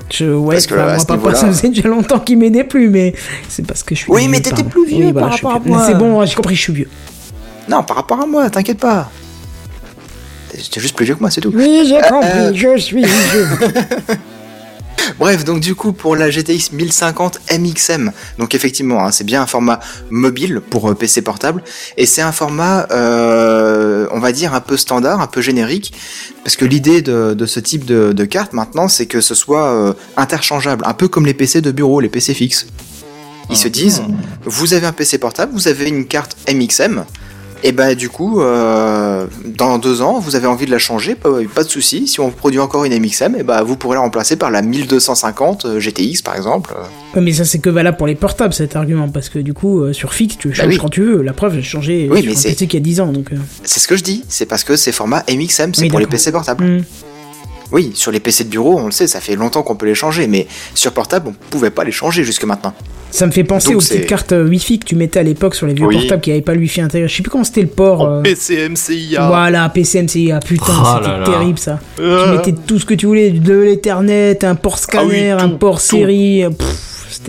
Je, 0.10 0.26
ouais, 0.26 0.56
Parce 0.56 0.68
que, 0.68 0.76
enfin, 0.76 0.84
à 0.90 0.96
moi, 0.96 1.06
papa, 1.06 1.34
ça 1.34 1.48
faisait 1.48 1.70
déjà 1.70 1.88
longtemps 1.88 2.20
qu'il 2.20 2.38
m'aidait 2.38 2.66
plus, 2.66 2.88
mais 2.90 3.16
c'est 3.50 3.66
parce 3.66 3.82
que 3.82 3.96
je 3.96 4.02
suis. 4.02 4.12
Oui, 4.12 4.28
mais 4.28 4.42
t'étais 4.42 4.64
plus 4.64 4.86
vieux 4.86 5.12
par 5.12 5.32
rapport 5.32 5.56
à 5.56 5.60
moi. 5.60 5.84
C'est 5.88 5.96
bon, 5.98 6.24
j'ai 6.24 6.36
compris, 6.36 6.56
je 6.56 6.62
suis 6.62 6.74
vieux. 6.74 6.90
Non, 7.68 7.84
par 7.84 7.96
rapport 7.98 8.22
à 8.22 8.26
moi, 8.26 8.50
t'inquiète 8.50 8.80
pas. 8.80 9.10
J'étais 10.56 10.80
juste 10.80 10.96
plus 10.96 11.06
vieux 11.06 11.16
que 11.16 11.22
moi, 11.22 11.32
c'est 11.32 11.42
tout. 11.42 11.52
Oui, 11.54 11.86
j'ai 11.88 12.02
compris, 12.08 12.30
euh, 12.30 12.54
je 12.54 12.78
suis 12.78 13.04
vieux. 13.04 13.48
Bref, 15.20 15.44
donc 15.44 15.60
du 15.60 15.76
coup 15.76 15.94
pour 15.94 16.16
la 16.16 16.30
GTX 16.30 16.72
1050 16.72 17.40
MXM, 17.60 18.12
donc 18.38 18.56
effectivement 18.56 19.06
hein, 19.06 19.12
c'est 19.12 19.24
bien 19.24 19.42
un 19.42 19.46
format 19.46 19.80
mobile 20.10 20.62
pour 20.62 20.90
euh, 20.90 20.96
PC 20.96 21.22
portable 21.22 21.64
et 21.98 22.06
c'est 22.06 22.22
un 22.22 22.32
format 22.32 22.88
euh, 22.92 24.08
on 24.12 24.20
va 24.20 24.32
dire 24.32 24.54
un 24.54 24.62
peu 24.62 24.78
standard, 24.78 25.22
un 25.22 25.28
peu 25.28 25.42
générique 25.42 25.94
parce 26.44 26.56
que 26.56 26.66
l'idée 26.66 27.02
de, 27.02 27.34
de 27.34 27.46
ce 27.46 27.60
type 27.60 27.86
de, 27.86 28.14
de 28.14 28.26
carte 28.26 28.54
maintenant 28.54 28.88
c'est 28.88 29.06
que 29.06 29.22
ce 29.22 29.36
soit 29.36 29.74
euh, 29.74 29.94
interchangeable, 30.18 30.84
un 30.88 30.94
peu 30.94 31.08
comme 31.08 31.26
les 31.26 31.34
PC 31.34 31.62
de 31.62 31.72
bureau, 31.72 32.00
les 32.00 32.10
PC 32.10 32.34
fixes. 32.34 32.68
Ils 33.50 33.58
se 33.58 33.68
disent 33.68 34.02
vous 34.46 34.74
avez 34.74 34.88
un 34.88 34.94
PC 34.94 35.18
portable, 35.18 35.52
vous 35.54 35.68
avez 35.68 35.90
une 35.90 36.06
carte 36.06 36.38
MXM 36.52 37.04
et 37.64 37.72
bah 37.72 37.96
du 37.96 38.10
coup, 38.10 38.42
euh, 38.42 39.26
dans 39.46 39.78
deux 39.78 40.02
ans, 40.02 40.20
vous 40.20 40.36
avez 40.36 40.48
envie 40.48 40.66
de 40.66 40.72
la 40.72 40.80
changer, 40.80 41.16
pas, 41.16 41.30
pas 41.54 41.64
de 41.64 41.70
souci. 41.70 42.08
Si 42.08 42.20
on 42.20 42.30
produit 42.30 42.60
encore 42.60 42.86
une 42.86 42.94
MXM, 43.00 43.36
et 43.40 43.44
bah 43.44 43.64
vous 43.64 43.78
pourrez 43.78 43.96
la 43.96 44.02
remplacer 44.02 44.36
par 44.36 44.52
la 44.52 44.62
1250 44.62 45.66
euh, 45.66 45.80
GTX 45.80 46.22
par 46.24 46.36
exemple. 46.36 46.74
Ouais, 47.16 47.22
mais 47.22 47.32
ça, 47.34 47.46
c'est 47.46 47.60
que 47.60 47.70
valable 47.70 47.98
pour 47.98 48.08
les 48.08 48.16
portables, 48.16 48.54
cet 48.54 48.76
argument, 48.76 49.10
parce 49.10 49.30
que 49.30 49.40
du 49.40 49.54
coup, 49.54 49.82
euh, 49.82 49.94
sur 49.94 50.14
fixe, 50.14 50.38
tu 50.38 50.54
changes 50.54 50.68
oui. 50.68 50.78
quand 50.78 50.90
tu 50.90 51.02
veux. 51.02 51.22
La 51.22 51.34
preuve, 51.34 51.56
j'ai 51.56 51.62
changé 51.62 52.08
Oui, 52.12 52.22
sur 52.22 52.32
mais 52.32 52.38
un 52.38 52.42
PC 52.42 52.68
qui 52.68 52.78
a 52.78 52.80
10 52.80 53.00
ans, 53.02 53.12
donc. 53.12 53.32
euh, 53.32 53.38
C'est 53.64 53.80
ce 53.80 53.88
que 53.88 53.96
je 53.96 54.04
dis. 54.04 54.24
C'est 54.30 54.46
parce 54.46 54.64
que 54.64 54.76
c'est 54.76 54.92
format 54.92 55.24
MXM, 55.30 55.74
c'est 55.74 55.88
pour 55.88 56.00
les. 56.00 56.08
PC 56.08 56.32
portables. 56.32 56.64
hmm. 56.64 56.84
Oui, 57.74 57.92
sur 57.96 58.12
les 58.12 58.20
PC 58.20 58.44
de 58.46 58.50
bureau, 58.50 58.78
on 58.80 58.86
le 58.86 58.92
sait, 58.92 59.08
ça 59.08 59.20
fait 59.20 59.36
longtemps 59.36 59.64
qu'on 59.64 59.76
peut 59.76 59.88
les 59.88 59.96
changer, 59.96 60.28
mais 60.28 60.48
sur 60.76 60.92
portable, 60.94 61.28
on 61.30 61.34
pouvait 61.50 61.72
pas 61.72 61.84
les 61.84 61.92
changer 61.92 62.24
jusque 62.24 62.44
maintenant. 62.46 62.74
Ça 63.10 63.26
me 63.28 63.32
fait 63.32 63.44
penser 63.44 63.70
Donc 63.74 63.78
aux 63.78 63.86
petites 63.86 64.06
cartes 64.08 64.32
euh, 64.32 64.48
Wi-Fi 64.48 64.80
que 64.80 64.86
tu 64.86 64.96
mettais 64.96 65.20
à 65.20 65.24
l'époque 65.24 65.54
sur 65.56 65.68
les 65.68 65.74
vieux 65.74 65.86
Oui. 65.86 65.98
portables 66.00 66.22
qui 66.22 66.32
avaient 66.32 66.42
pas 66.42 66.54
le 66.54 66.60
Wi-Fi 66.62 66.82
intégré. 66.82 67.08
Je 67.08 67.16
sais 67.16 67.22
plus 67.24 67.30
comment 67.30 67.44
c'était 67.44 67.62
le 67.62 67.68
port. 67.68 68.02
En 68.02 68.12
euh, 68.18 68.22
PCMCIA. 68.22 69.28
Voilà, 69.28 69.70
PCMCIA, 69.70 70.40
putain, 70.40 70.66
Ah 70.70 71.02
c'était 71.04 71.32
terrible 71.32 71.60
ça. 71.60 71.80
Tu 71.96 72.02
Euh, 72.04 72.36
mettais 72.38 72.54
tout 72.54 72.80
ce 72.80 72.86
que 72.86 72.94
tu 72.96 73.06
voulais, 73.08 73.32
de 73.32 73.54
l'Ethernet, 73.54 74.44
un 74.44 74.56
port 74.56 74.80
scanner, 74.80 75.32
Ah 75.32 75.38
oui, 75.38 75.44
un 75.44 75.50
port 75.50 75.76
tout. 75.82 75.98
série. 75.98 76.44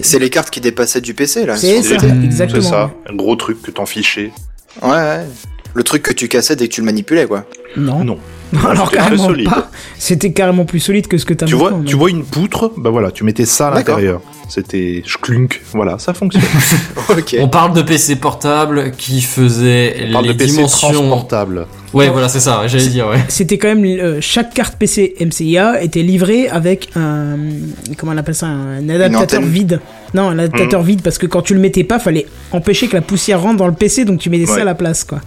C'est 0.02 0.18
les 0.18 0.30
cartes 0.30 0.50
qui 0.50 0.61
dépassaient 0.61 1.00
du 1.02 1.12
PC, 1.14 1.44
là. 1.46 1.57
C'est 1.57 1.83
ça, 1.83 1.96
exactement. 2.22 2.62
C'est 2.62 2.68
ça, 2.68 2.90
un 3.11 3.14
gros 3.14 3.37
truc 3.37 3.61
que 3.62 3.70
t'en 3.70 3.85
fichais. 3.87 4.30
Ouais, 4.83 4.88
ouais. 4.90 5.20
Le 5.74 5.82
truc 5.82 6.02
que 6.02 6.12
tu 6.12 6.28
cassais 6.28 6.56
dès 6.56 6.68
que 6.68 6.72
tu 6.74 6.80
le 6.80 6.84
manipulais, 6.87 7.26
quoi. 7.26 7.44
Non. 7.76 8.04
Non. 8.04 8.18
Alors 8.68 8.92
carrément 8.92 9.26
solide. 9.26 9.48
pas. 9.50 9.68
C'était 9.98 10.32
carrément 10.32 10.64
plus 10.64 10.78
solide 10.78 11.08
que 11.08 11.18
ce 11.18 11.24
que 11.24 11.34
t'as 11.34 11.46
Tu 11.46 11.56
vois, 11.56 11.72
tu 11.84 11.96
vois 11.96 12.08
une 12.10 12.22
poutre, 12.24 12.70
bah 12.76 12.90
voilà, 12.90 13.10
tu 13.10 13.24
mettais 13.24 13.46
ça 13.46 13.68
à 13.68 13.74
l'intérieur. 13.74 14.20
C'était 14.48 15.02
clunk, 15.22 15.60
voilà, 15.72 15.98
ça 15.98 16.14
fonctionne. 16.14 16.44
On 17.40 17.48
parle 17.48 17.74
de 17.74 17.82
PC 17.82 18.14
portable 18.16 18.92
qui 18.96 19.20
faisait 19.22 20.06
On 20.08 20.12
parle 20.12 20.26
de 20.26 20.30
les 20.32 20.37
PC 20.37 20.52
dimensions. 20.52 20.88
transportable. 20.92 21.66
Ouais, 21.92 22.08
voilà, 22.10 22.28
c'est 22.28 22.38
ça. 22.38 22.62
J'allais 22.66 22.87
dire, 22.87 23.08
ouais. 23.08 23.18
C'était 23.28 23.58
quand 23.58 23.74
même 23.74 23.84
euh, 23.84 24.18
chaque 24.20 24.54
carte 24.54 24.76
PC 24.78 25.14
MCIA 25.20 25.82
était 25.82 26.02
livrée 26.02 26.48
avec 26.48 26.90
un 26.94 27.37
comment 27.96 28.12
on 28.12 28.16
appelle 28.18 28.34
ça 28.37 28.46
un 28.46 28.88
adaptateur 28.88 29.42
vide. 29.42 29.80
Non, 30.12 30.28
un 30.28 30.38
adaptateur 30.38 30.80
Mhm. 30.82 30.87
vide 30.87 31.02
parce 31.02 31.18
que 31.18 31.26
quand 31.26 31.42
tu 31.42 31.54
le 31.54 31.60
mettais 31.60 31.82
pas, 31.82 31.98
fallait 31.98 32.26
empêcher 32.52 32.87
que 32.87 32.94
la 32.94 33.02
poussière 33.02 33.40
rentre 33.40 33.56
dans 33.56 33.66
le 33.68 33.74
PC 33.74 34.04
donc 34.04 34.20
tu 34.20 34.30
mettais 34.30 34.46
ça 34.46 34.60
à 34.60 34.64
la 34.64 34.74
place 34.76 35.02
quoi. 35.02 35.20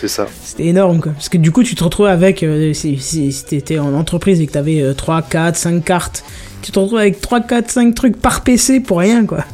C'est 0.00 0.08
ça. 0.08 0.26
C'était 0.44 0.66
énorme 0.66 1.00
quoi. 1.00 1.12
Parce 1.12 1.28
que 1.28 1.38
du 1.38 1.50
coup, 1.52 1.62
tu 1.62 1.74
te 1.74 1.84
retrouvais 1.84 2.10
avec 2.10 2.42
euh, 2.42 2.72
si, 2.74 2.98
si, 2.98 3.32
si 3.32 3.44
t'étais 3.44 3.78
en 3.78 3.94
entreprise 3.94 4.40
et 4.40 4.46
que 4.46 4.52
t'avais 4.52 4.80
euh, 4.82 4.92
3 4.94 5.22
4 5.22 5.56
5 5.56 5.84
cartes, 5.84 6.24
tu 6.62 6.72
te 6.72 6.78
retrouvais 6.78 7.02
avec 7.02 7.20
3 7.20 7.40
4 7.40 7.70
5 7.70 7.94
trucs 7.94 8.16
par 8.20 8.42
PC 8.42 8.80
pour 8.80 8.98
rien 8.98 9.24
quoi. 9.26 9.44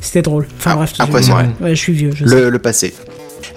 C'était 0.00 0.22
drôle. 0.22 0.46
Enfin 0.58 0.70
Ah, 0.72 0.76
bref, 0.76 0.92
je- 0.96 1.02
impressionnant. 1.02 1.52
Ouais, 1.60 1.70
je 1.74 1.80
suis 1.80 1.92
vieux, 1.92 2.10
je 2.14 2.24
sais. 2.26 2.34
Le, 2.34 2.48
le 2.50 2.58
passé. 2.58 2.94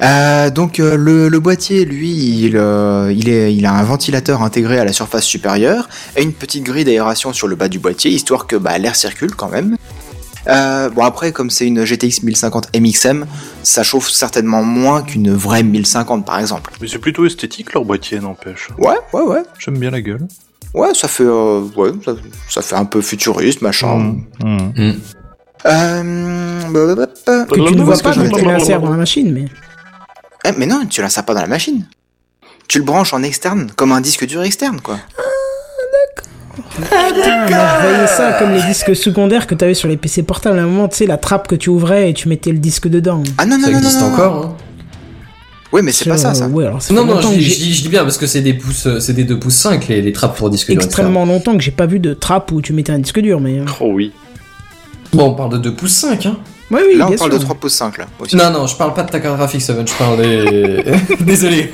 Euh, 0.01 0.49
donc 0.49 0.79
euh, 0.79 0.95
le, 0.97 1.29
le 1.29 1.39
boîtier, 1.39 1.85
lui, 1.85 2.09
il, 2.45 2.57
euh, 2.57 3.13
il, 3.15 3.29
est, 3.29 3.53
il 3.53 3.65
a 3.65 3.73
un 3.73 3.83
ventilateur 3.83 4.41
intégré 4.41 4.79
à 4.79 4.85
la 4.85 4.91
surface 4.93 5.23
supérieure 5.23 5.87
et 6.17 6.23
une 6.23 6.33
petite 6.33 6.63
grille 6.63 6.83
d'aération 6.83 7.31
sur 7.31 7.47
le 7.47 7.55
bas 7.55 7.67
du 7.69 7.79
boîtier, 7.79 8.09
histoire 8.11 8.47
que 8.47 8.55
bah, 8.55 8.77
l'air 8.77 8.95
circule 8.95 9.35
quand 9.35 9.49
même. 9.49 9.77
Euh, 10.47 10.89
bon 10.89 11.03
après, 11.03 11.31
comme 11.31 11.49
c'est 11.49 11.67
une 11.67 11.85
GTX 11.85 12.23
1050 12.23 12.77
MXM, 12.77 13.25
ça 13.63 13.83
chauffe 13.83 14.09
certainement 14.09 14.63
moins 14.63 15.01
qu'une 15.01 15.33
vraie 15.33 15.63
1050 15.63 16.25
par 16.25 16.39
exemple. 16.39 16.71
Mais 16.81 16.87
c'est 16.87 16.99
plutôt 16.99 17.25
esthétique 17.25 17.73
leur 17.73 17.85
boîtier, 17.85 18.19
n'empêche. 18.19 18.69
Ouais, 18.77 18.97
ouais, 19.13 19.21
ouais. 19.21 19.43
J'aime 19.59 19.77
bien 19.77 19.91
la 19.91 20.01
gueule. 20.01 20.27
Ouais, 20.73 20.93
ça 20.93 21.07
fait, 21.07 21.23
euh, 21.23 21.61
ouais, 21.75 21.91
ça, 22.03 22.15
ça 22.49 22.61
fait 22.61 22.75
un 22.75 22.85
peu 22.85 23.01
futuriste, 23.01 23.61
machin. 23.61 23.95
Mmh, 23.95 24.25
mmh. 24.43 24.73
Mm. 24.75 24.93
Euh, 25.65 26.61
blablabla. 26.69 27.07
Que 27.45 27.67
tu 27.67 27.75
ne 27.75 27.83
vois 27.83 27.97
que 27.97 28.03
pas 28.03 28.13
quand 28.13 28.37
tu 28.37 28.45
l'insères 28.45 28.81
dans 28.81 28.89
la 28.89 28.97
machine, 28.97 29.31
mais. 29.31 29.45
Eh, 30.45 30.51
mais 30.57 30.65
non, 30.65 30.85
tu 30.85 31.01
l'insères 31.01 31.25
pas 31.25 31.33
dans 31.33 31.41
la 31.41 31.47
machine. 31.47 31.87
Tu 32.67 32.79
le 32.79 32.83
branches 32.83 33.13
en 33.13 33.23
externe, 33.23 33.71
comme 33.75 33.91
un 33.91 34.01
disque 34.01 34.25
dur 34.25 34.41
externe, 34.41 34.81
quoi. 34.81 34.97
Putain, 36.75 37.45
a 37.55 37.85
veillé 37.85 38.07
ça 38.07 38.33
comme 38.39 38.51
les 38.51 38.61
disques 38.63 38.95
secondaires 38.95 39.45
que 39.47 39.55
t'avais 39.55 39.73
sur 39.73 39.87
les 39.87 39.97
PC 39.97 40.23
portables. 40.23 40.57
À 40.59 40.63
un 40.63 40.65
moment, 40.65 40.87
tu 40.87 40.97
sais, 40.97 41.05
la 41.05 41.17
trappe 41.17 41.47
que 41.47 41.55
tu 41.55 41.69
ouvrais 41.69 42.09
et 42.09 42.13
tu 42.13 42.27
mettais 42.29 42.51
le 42.51 42.57
disque 42.57 42.87
dedans. 42.87 43.21
Ah 43.37 43.45
non, 43.45 43.57
non, 43.57 43.65
Ça 43.65 43.71
non, 43.71 43.77
existe 43.77 43.99
non, 44.01 44.07
non. 44.07 44.13
encore. 44.13 44.45
hein. 44.45 44.55
Oui, 45.71 45.81
mais 45.83 45.91
c'est 45.91 46.07
pas 46.07 46.17
ça, 46.17 46.33
ça. 46.35 46.47
Ouais, 46.47 46.65
alors 46.67 46.81
ça 46.81 46.93
Non, 46.93 47.03
non, 47.05 47.19
je, 47.21 47.39
je 47.39 47.55
dis, 47.55 47.73
je 47.73 47.81
dis 47.81 47.89
bien 47.89 48.03
parce 48.03 48.17
que 48.19 48.27
c'est 48.27 48.41
des 48.41 48.53
pouces, 48.53 48.85
euh, 48.85 48.99
c'est 48.99 49.13
des 49.13 49.23
2 49.23 49.39
pouces 49.39 49.55
5 49.55 49.87
les, 49.87 50.01
les 50.03 50.11
trappes 50.13 50.37
pour 50.37 50.49
disque 50.51 50.71
dur. 50.71 50.75
extrêmement 50.83 51.25
longtemps 51.25 51.55
que 51.57 51.63
j'ai 51.63 51.71
pas 51.71 51.87
vu 51.87 51.99
de 51.99 52.13
trappe 52.13 52.51
où 52.51 52.61
tu 52.61 52.73
mettais 52.73 52.91
un 52.91 52.99
disque 52.99 53.19
dur, 53.19 53.39
mais. 53.39 53.57
euh, 53.59 53.65
Oh 53.79 53.89
oui. 53.91 54.11
Bon, 55.13 55.29
on 55.29 55.33
parle 55.35 55.51
de 55.53 55.57
2 55.57 55.73
pouces 55.73 55.93
5, 55.93 56.25
hein. 56.27 56.37
Oui, 56.73 56.97
Là, 56.97 57.05
on 57.05 57.09
bien 57.09 57.17
parle 57.17 57.31
sûr. 57.31 57.39
de 57.39 57.43
3 57.43 57.55
pouces 57.55 57.73
5, 57.73 57.97
là. 57.99 58.05
Aussi. 58.19 58.35
Non, 58.35 58.49
non, 58.51 58.67
je 58.67 58.75
parle 58.75 58.93
pas 58.93 59.03
de 59.03 59.09
ta 59.11 59.19
carte 59.19 59.37
graphique, 59.37 59.61
Seven, 59.61 59.87
je 59.87 59.93
parle 59.93 60.17
des... 60.17 60.83
Désolé. 61.21 61.69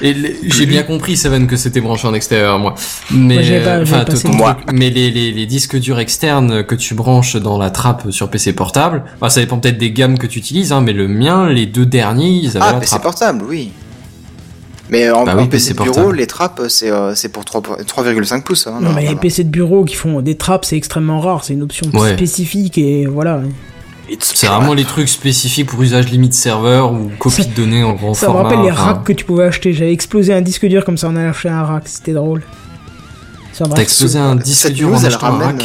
Et 0.00 0.14
les- 0.14 0.36
j'ai 0.44 0.66
bien 0.66 0.84
compris, 0.84 1.16
Seven, 1.16 1.46
que 1.48 1.56
c'était 1.56 1.80
branché 1.80 2.06
en 2.06 2.14
extérieur, 2.14 2.58
moi. 2.60 2.74
Mais, 3.10 3.34
Moi, 3.34 3.42
j'ai 3.42 3.60
pas- 3.60 3.80
enfin, 3.82 4.04
ton 4.04 4.12
le 4.12 4.18
truc. 4.18 4.32
mais 4.72 4.90
les, 4.90 5.10
les, 5.10 5.32
les 5.32 5.46
disques 5.46 5.76
durs 5.76 5.98
externes 5.98 6.62
que 6.64 6.74
tu 6.76 6.94
branches 6.94 7.34
dans 7.36 7.58
la 7.58 7.70
trappe 7.70 8.10
sur 8.10 8.30
PC 8.30 8.52
portable, 8.52 9.02
bah, 9.20 9.28
ça 9.28 9.40
dépend 9.40 9.58
peut-être 9.58 9.78
des 9.78 9.90
gammes 9.90 10.16
que 10.18 10.26
tu 10.28 10.38
utilises, 10.38 10.72
hein, 10.72 10.80
mais 10.82 10.92
le 10.92 11.08
mien, 11.08 11.48
les 11.48 11.66
deux 11.66 11.86
derniers, 11.86 12.28
ils 12.30 12.50
avaient 12.56 12.66
Ah, 12.68 12.72
la 12.74 12.78
PC 12.78 12.90
trappe. 12.90 13.02
portable, 13.02 13.44
oui. 13.48 13.72
Mais 14.90 15.10
en, 15.10 15.24
Bah 15.24 15.32
en 15.36 15.46
PC, 15.46 15.48
PC 15.50 15.68
de 15.74 15.78
bureau, 15.82 15.94
portable. 15.94 16.16
les 16.16 16.26
trappes, 16.26 16.62
c'est 16.68 16.90
euh, 16.90 17.14
c'est 17.14 17.28
pour 17.30 17.44
3 17.44 17.60
3,5 17.60 18.42
pouces. 18.42 18.66
Hein, 18.68 18.78
Non, 18.80 18.92
mais 18.94 19.06
les. 19.06 19.16
PC 19.16 19.44
de 19.44 19.50
bureau 19.50 19.84
qui 19.84 19.96
font 19.96 20.22
des 20.22 20.36
trappes, 20.36 20.64
c'est 20.64 20.76
extrêmement 20.78 21.20
rare. 21.20 21.44
C'est 21.44 21.52
une 21.52 21.62
option 21.62 21.90
Ouais. 21.92 22.14
spécifique 22.14 22.78
et 22.78 23.04
voilà. 23.04 23.42
C'est 24.20 24.46
vraiment 24.46 24.74
les 24.74 24.84
trucs 24.84 25.08
spécifiques 25.08 25.66
pour 25.68 25.82
usage 25.82 26.08
limite 26.10 26.34
serveur 26.34 26.92
ou 26.92 27.10
copie 27.18 27.46
de 27.46 27.54
données 27.54 27.82
en 27.84 27.92
grand 27.94 28.14
Ça 28.14 28.26
me 28.28 28.32
format. 28.32 28.48
rappelle 28.48 28.64
les 28.64 28.70
enfin, 28.72 28.82
racks 28.82 29.04
que 29.04 29.12
tu 29.12 29.24
pouvais 29.24 29.44
acheter. 29.44 29.72
J'avais 29.72 29.92
explosé 29.92 30.32
un 30.32 30.40
disque 30.40 30.66
dur 30.66 30.84
comme 30.84 30.96
ça, 30.96 31.08
on 31.10 31.16
a 31.16 31.28
acheté 31.28 31.48
un 31.48 31.62
rack. 31.62 31.82
C'était 31.86 32.12
drôle. 32.14 32.42
Ça 33.52 33.64
T'as 33.74 33.82
explosé 33.82 34.18
un 34.18 34.36
disque 34.36 34.70
dur 34.72 34.88
en 34.94 35.04
achetant 35.04 35.26
un 35.26 35.38
rack. 35.38 35.64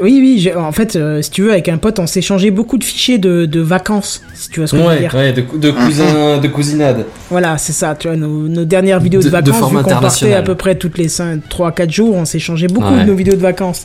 Oui, 0.00 0.18
oui, 0.20 0.50
en 0.56 0.72
fait, 0.72 0.96
euh, 0.96 1.22
si 1.22 1.30
tu 1.30 1.42
veux, 1.42 1.52
avec 1.52 1.68
un 1.68 1.76
pote, 1.78 1.98
on 2.00 2.08
s'est 2.08 2.22
changé 2.22 2.50
beaucoup 2.50 2.76
de 2.76 2.82
fichiers 2.82 3.18
de, 3.18 3.46
de 3.46 3.60
vacances, 3.60 4.22
si 4.34 4.48
tu 4.48 4.58
vois 4.58 4.66
ce 4.66 4.72
que 4.72 4.78
je 4.78 4.82
veux 4.82 4.88
Ouais, 4.88 4.98
dire. 4.98 5.14
ouais, 5.14 5.32
de, 5.32 5.42
de 5.58 5.70
cousin, 5.70 6.38
de 6.38 6.48
cousinade. 6.48 7.06
Voilà, 7.30 7.56
c'est 7.56 7.72
ça, 7.72 7.94
tu 7.94 8.08
vois, 8.08 8.16
nos, 8.16 8.48
nos 8.48 8.64
dernières 8.64 8.98
vidéos 8.98 9.22
de, 9.22 9.28
vacances, 9.28 9.54
vu 9.70 9.76
qu'on 9.82 9.82
partait 10.00 10.32
à 10.34 10.42
peu 10.42 10.56
près 10.56 10.74
toutes 10.74 10.98
les 10.98 11.06
3-4 11.06 11.90
jours, 11.90 12.16
on 12.16 12.24
s'est 12.24 12.40
changé 12.40 12.66
beaucoup 12.66 12.92
Ouais. 12.92 13.04
de 13.04 13.10
nos 13.10 13.14
vidéos 13.14 13.34
de 13.36 13.40
vacances. 13.42 13.84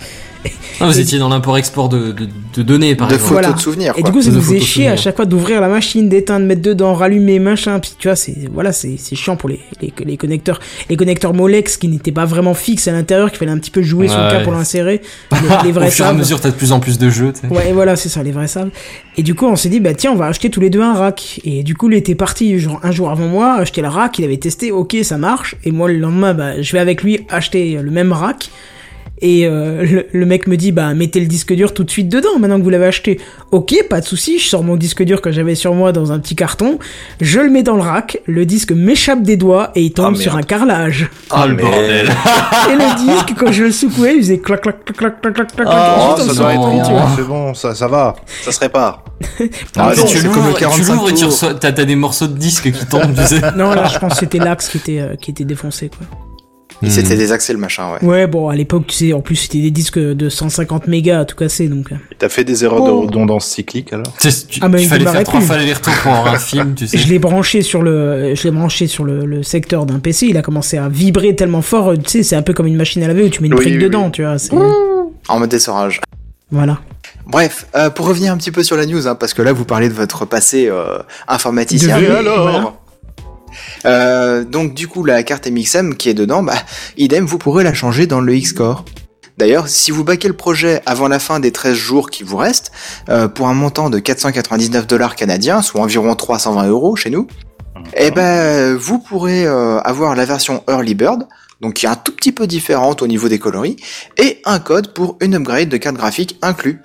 Ah, 0.80 0.86
vous 0.86 1.00
Et- 1.00 1.02
étiez 1.02 1.18
dans 1.18 1.30
l'import-export 1.30 1.90
de, 1.90 2.12
de, 2.12 2.28
de 2.56 2.62
données, 2.64 2.94
par 2.96 3.08
de 3.08 3.14
exemple. 3.16 3.30
photos 3.30 3.42
Voilà. 3.46 3.56
de 3.58 3.60
souvenirs, 3.62 3.94
Et 3.98 4.04
du 4.04 4.12
coup, 4.12 4.22
ça 4.22 4.30
nous 4.30 4.42
faisait 4.42 4.60
chier 4.60 4.88
à 4.88 4.96
chaque 4.96 5.16
fois 5.16 5.26
d'ouvrir 5.26 5.60
la 5.60 5.68
machine, 5.70 6.08
d'éteindre, 6.08 6.46
mettre 6.46 6.62
dedans, 6.62 6.94
rallumer, 6.94 7.40
machin. 7.40 7.80
Puis 7.80 7.94
tu 7.98 8.08
vois, 8.08 8.16
c'est 8.16 8.36
voilà, 8.54 8.72
c'est 8.72 8.96
c'est 8.98 9.16
chiant 9.16 9.36
pour 9.36 9.50
les, 9.50 9.60
les, 9.82 9.92
les 10.06 10.18
connecteurs, 10.18 10.60
les 10.90 10.96
connecteurs 10.96 11.34
Molex 11.34 11.78
qui 11.78 11.88
n'étaient 11.88 12.12
pas 12.12 12.26
vraiment 12.26 12.54
fixes 12.54 12.88
à 12.88 12.92
l'intérieur, 12.92 13.30
qu'il 13.30 13.40
fallait 13.40 13.52
un 13.52 13.58
petit 13.58 13.72
peu 13.72 13.82
jouer 13.82 14.08
sur 14.08 14.20
le 14.20 14.26
Ouais. 14.26 14.32
cas 14.32 14.40
pour 14.44 14.54
l'insérer. 14.54 15.02
Les, 15.32 15.68
les 15.68 15.72
vrais 15.72 15.88
Au 15.88 15.92
fur 15.92 16.06
et 16.06 16.10
à 16.10 16.14
mesure, 16.14 16.40
t'as 16.40 16.50
de 16.50 16.56
plus 16.56 16.72
en 16.72 16.80
plus 16.80 16.98
de 17.00 17.10
jeux. 17.10 17.34
Ouais, 17.50 17.72
voilà, 17.74 17.96
c'est 17.96 18.10
ça, 18.10 18.22
les 18.24 18.32
vrais 18.32 18.48
savent. 18.48 18.70
Et 19.18 19.24
du 19.24 19.34
coup, 19.36 19.46
on 19.46 19.56
s'est 19.56 19.70
dit, 19.70 19.80
bah 19.80 19.94
tiens, 19.94 20.12
on 20.12 20.16
va 20.16 20.26
acheter 20.28 20.50
tous 20.52 20.60
les 20.60 20.70
deux 20.70 20.82
un 20.82 20.94
rack. 20.94 21.40
Et 21.44 21.64
du 21.64 21.74
coup, 21.76 21.90
il 21.90 21.96
était 21.98 22.16
parti 22.16 22.60
genre 22.60 22.80
un 22.84 22.92
jour 22.92 23.10
avant 23.10 23.28
moi, 23.28 23.54
acheter 23.56 23.82
le 23.82 23.88
rack, 23.88 24.20
il 24.20 24.26
avait 24.26 24.38
testé, 24.38 24.72
ok, 24.72 24.96
ça 25.04 25.18
marche. 25.18 25.56
Et 25.64 25.72
moi, 25.72 25.88
le 25.88 25.98
lendemain, 25.98 26.34
bah, 26.34 26.62
je 26.62 26.72
vais 26.74 26.80
avec 26.80 27.02
lui 27.04 27.26
acheter 27.30 27.80
le 27.82 27.90
même 27.92 28.12
rack. 28.12 28.50
Et 29.22 29.48
euh, 29.48 29.84
le, 29.84 30.06
le 30.12 30.26
mec 30.28 30.46
me 30.48 30.58
dit, 30.58 30.72
bah 30.72 30.94
mettez 30.94 31.20
le 31.20 31.26
disque 31.26 31.52
dur 31.54 31.74
tout 31.74 31.84
de 31.84 31.90
suite 31.90 32.08
dedans, 32.08 32.38
maintenant 32.40 32.60
que 32.60 32.64
vous 32.64 32.70
l'avez 32.70 32.86
acheté. 32.86 33.20
Ok, 33.52 33.74
pas 33.90 34.00
de 34.00 34.06
souci, 34.06 34.38
je 34.38 34.48
sors 34.48 34.64
mon 34.64 34.76
disque 34.76 35.02
dur 35.04 35.22
que 35.22 35.32
j'avais 35.32 35.56
sur 35.56 35.74
moi 35.74 35.92
dans 35.92 36.12
un 36.12 36.20
petit 36.20 36.36
carton, 36.36 36.78
je 37.20 37.40
le 37.40 37.50
mets 37.50 37.64
dans 37.64 37.76
le 37.76 37.82
rack, 37.82 38.20
le 38.28 38.46
disque 38.46 38.72
m'échappe 38.74 39.24
des 39.24 39.36
doigts 39.36 39.72
et 39.74 39.82
il 39.82 39.92
tombe 39.92 40.14
Ah, 40.18 40.22
sur 40.22 40.36
un 40.36 40.44
carrelage. 40.44 41.10
Ah, 41.32 41.48
le 41.48 41.56
bordel. 41.56 42.08
et 42.70 42.76
le 42.76 42.96
disque, 43.14 43.34
quand 43.40 43.52
je 43.52 43.64
le 43.64 43.72
secouais, 43.72 44.16
il 44.18 44.22
faisait 44.22 44.38
clac 44.40 44.62
clac 44.62 44.86
clac 44.86 44.98
clac 44.98 45.22
clac 45.22 45.34
clac 45.34 45.48
clac. 45.56 45.68
Oh, 45.68 46.16
ça 46.18 46.34
doit 46.36 46.52
du 46.52 46.58
être 46.58 46.62
truc, 46.62 46.84
tu 46.86 46.92
vois. 46.92 47.00
bien, 47.02 47.10
c'est 47.16 47.28
bon, 47.28 47.54
ça, 47.56 47.74
ça 47.74 47.88
va, 47.88 48.16
ça 48.44 48.52
se 48.52 48.60
répare. 48.60 49.04
Ah, 49.78 49.94
Tu- 49.96 50.00
non, 50.28 50.34
l'ouvres 50.34 50.54
tu 50.54 50.60
45 50.60 50.94
l'ouvres 50.94 51.10
et 51.10 51.14
tu 51.14 51.60
t'as 51.60 51.72
des 51.72 51.96
morceaux 51.96 52.28
de 52.28 52.38
disque 52.38 52.72
qui 52.72 52.86
tombent, 52.86 53.16
tu 53.16 53.24
sais. 53.26 53.42
Non, 53.56 53.72
là, 53.74 53.86
je 53.92 53.98
pense 53.98 54.14
que 54.14 54.20
c'était 54.20 54.38
l'axe 54.38 54.70
qui 54.70 54.78
était, 54.78 55.00
euh, 55.00 55.16
qui 55.16 55.32
était 55.32 55.44
défoncé, 55.44 55.90
quoi. 55.90 56.06
Et 56.84 56.90
C'était 56.92 57.16
des 57.16 57.32
axes, 57.32 57.50
le 57.50 57.58
machin, 57.58 57.94
ouais. 57.94 58.08
Ouais, 58.08 58.28
bon, 58.28 58.50
à 58.50 58.56
l'époque, 58.56 58.86
tu 58.88 58.94
sais, 58.96 59.14
en 59.14 59.22
plus, 59.22 59.36
c'était 59.36 59.60
des 59.62 59.72
disques 59.72 59.98
de 59.98 60.30
150 60.30 60.88
mégas 60.88 61.22
à 61.22 61.26
tout 61.26 61.36
casser, 61.36 61.68
donc. 61.70 61.92
euh. 61.92 61.96
T'as 62.20 62.30
fait 62.30 62.44
des 62.44 62.64
erreurs 62.64 62.84
Oh. 62.84 62.86
de 62.88 63.08
redondance 63.08 63.48
cyclique 63.48 63.94
alors 63.94 64.14
Tu 64.20 64.30
sais, 64.30 64.46
tu, 64.48 64.60
Ah, 64.62 64.70
mais 64.70 64.82
il 64.82 64.84
il 64.86 64.88
fallait 64.90 65.06
faire 65.06 65.24
trois 65.24 65.42
fois 65.42 65.56
aller-retour 65.56 65.94
pour 66.04 66.12
avoir 66.14 66.34
un 66.36 66.40
film, 66.40 66.76
tu 66.76 66.86
sais. 66.88 66.98
Je 66.98 67.08
l'ai 67.08 67.18
branché 67.20 67.64
sur 67.64 67.82
le, 67.82 68.36
je 68.36 68.44
l'ai 68.44 68.52
branché 68.52 68.86
sur 68.88 69.04
le, 69.06 69.26
le 69.26 69.42
secteur 69.42 69.86
d'un 69.88 69.98
PC, 70.00 70.28
il 70.28 70.38
a 70.38 70.42
commencé 70.44 70.78
à 70.78 70.88
vibrer 70.88 71.36
tellement 71.36 71.64
fort, 71.64 71.94
tu 71.98 72.10
sais, 72.10 72.24
c'est 72.24 72.36
un 72.36 72.44
peu 72.44 72.54
comme 72.54 72.68
une 72.68 72.76
machine 72.78 73.02
à 73.04 73.08
laver 73.08 73.24
où 73.24 73.30
tu 73.30 73.42
mets 73.42 73.48
une 73.48 73.56
Oui, 73.56 73.62
brique 73.66 73.76
oui, 73.78 73.84
dedans, 73.84 74.06
oui. 74.06 74.12
tu 74.12 74.22
vois, 74.24 74.38
c'est- 74.38 74.52
En 75.30 75.40
mode 75.40 75.54
essorage. 75.54 76.00
Voilà. 76.52 76.80
Bref, 77.26 77.66
euh, 77.76 77.90
pour 77.90 78.06
revenir 78.08 78.32
un 78.32 78.38
petit 78.38 78.52
peu 78.52 78.64
sur 78.64 78.78
la 78.78 78.86
news, 78.86 79.08
hein, 79.08 79.16
parce 79.16 79.34
que 79.34 79.42
là 79.42 79.52
vous 79.52 79.66
parlez 79.66 79.90
de 79.90 79.94
votre 79.94 80.26
passé 80.26 80.68
euh, 80.70 81.00
informaticien. 81.28 82.00
De- 82.00 82.06
alors 82.06 82.42
voilà. 82.44 82.74
Euh, 83.86 84.44
donc 84.44 84.74
du 84.74 84.88
coup 84.88 85.04
la 85.04 85.24
carte 85.24 85.48
MXM 85.48 85.96
qui 85.96 86.10
est 86.10 86.14
dedans, 86.14 86.44
bah 86.44 86.56
idem 86.98 87.26
vous 87.26 87.38
pourrez 87.38 87.64
la 87.64 87.74
changer 87.74 88.08
dans 88.08 88.22
le 88.22 88.36
X-Core. 88.36 88.86
D'ailleurs, 89.38 89.68
si 89.68 89.92
vous 89.92 90.04
baquez 90.04 90.28
le 90.28 90.34
projet 90.36 90.82
avant 90.88 91.08
la 91.08 91.20
fin 91.20 91.40
des 91.40 91.52
13 91.52 91.76
jours 91.76 92.10
qui 92.10 92.24
vous 92.24 92.38
restent, 92.38 92.72
euh, 93.10 93.28
pour 93.28 93.48
un 93.48 93.54
montant 93.54 93.92
de 93.92 94.00
499 94.00 94.88
dollars 94.88 95.16
canadiens, 95.16 95.62
soit 95.62 95.80
environ 95.80 96.16
320 96.16 96.68
euros 96.68 96.96
chez 96.96 97.12
nous, 97.12 97.28
eh 97.94 98.10
ben 98.10 98.76
vous 98.76 98.98
pourrez 98.98 99.46
euh, 99.46 99.80
avoir 99.82 100.16
la 100.16 100.26
version 100.26 100.64
Early 100.68 100.96
Bird, 100.96 101.28
donc 101.62 101.76
qui 101.76 101.86
est 101.86 101.90
un 101.90 101.96
tout 101.96 102.14
petit 102.14 102.32
peu 102.32 102.48
différente 102.48 103.04
au 103.04 103.08
niveau 103.08 103.30
des 103.30 103.38
coloris, 103.38 103.78
et 104.18 104.42
un 104.46 104.60
code 104.60 104.94
pour 104.94 105.18
une 105.22 105.36
upgrade 105.36 105.70
de 105.70 105.78
carte 105.78 105.98
graphique 105.98 106.38
inclus. 106.42 106.82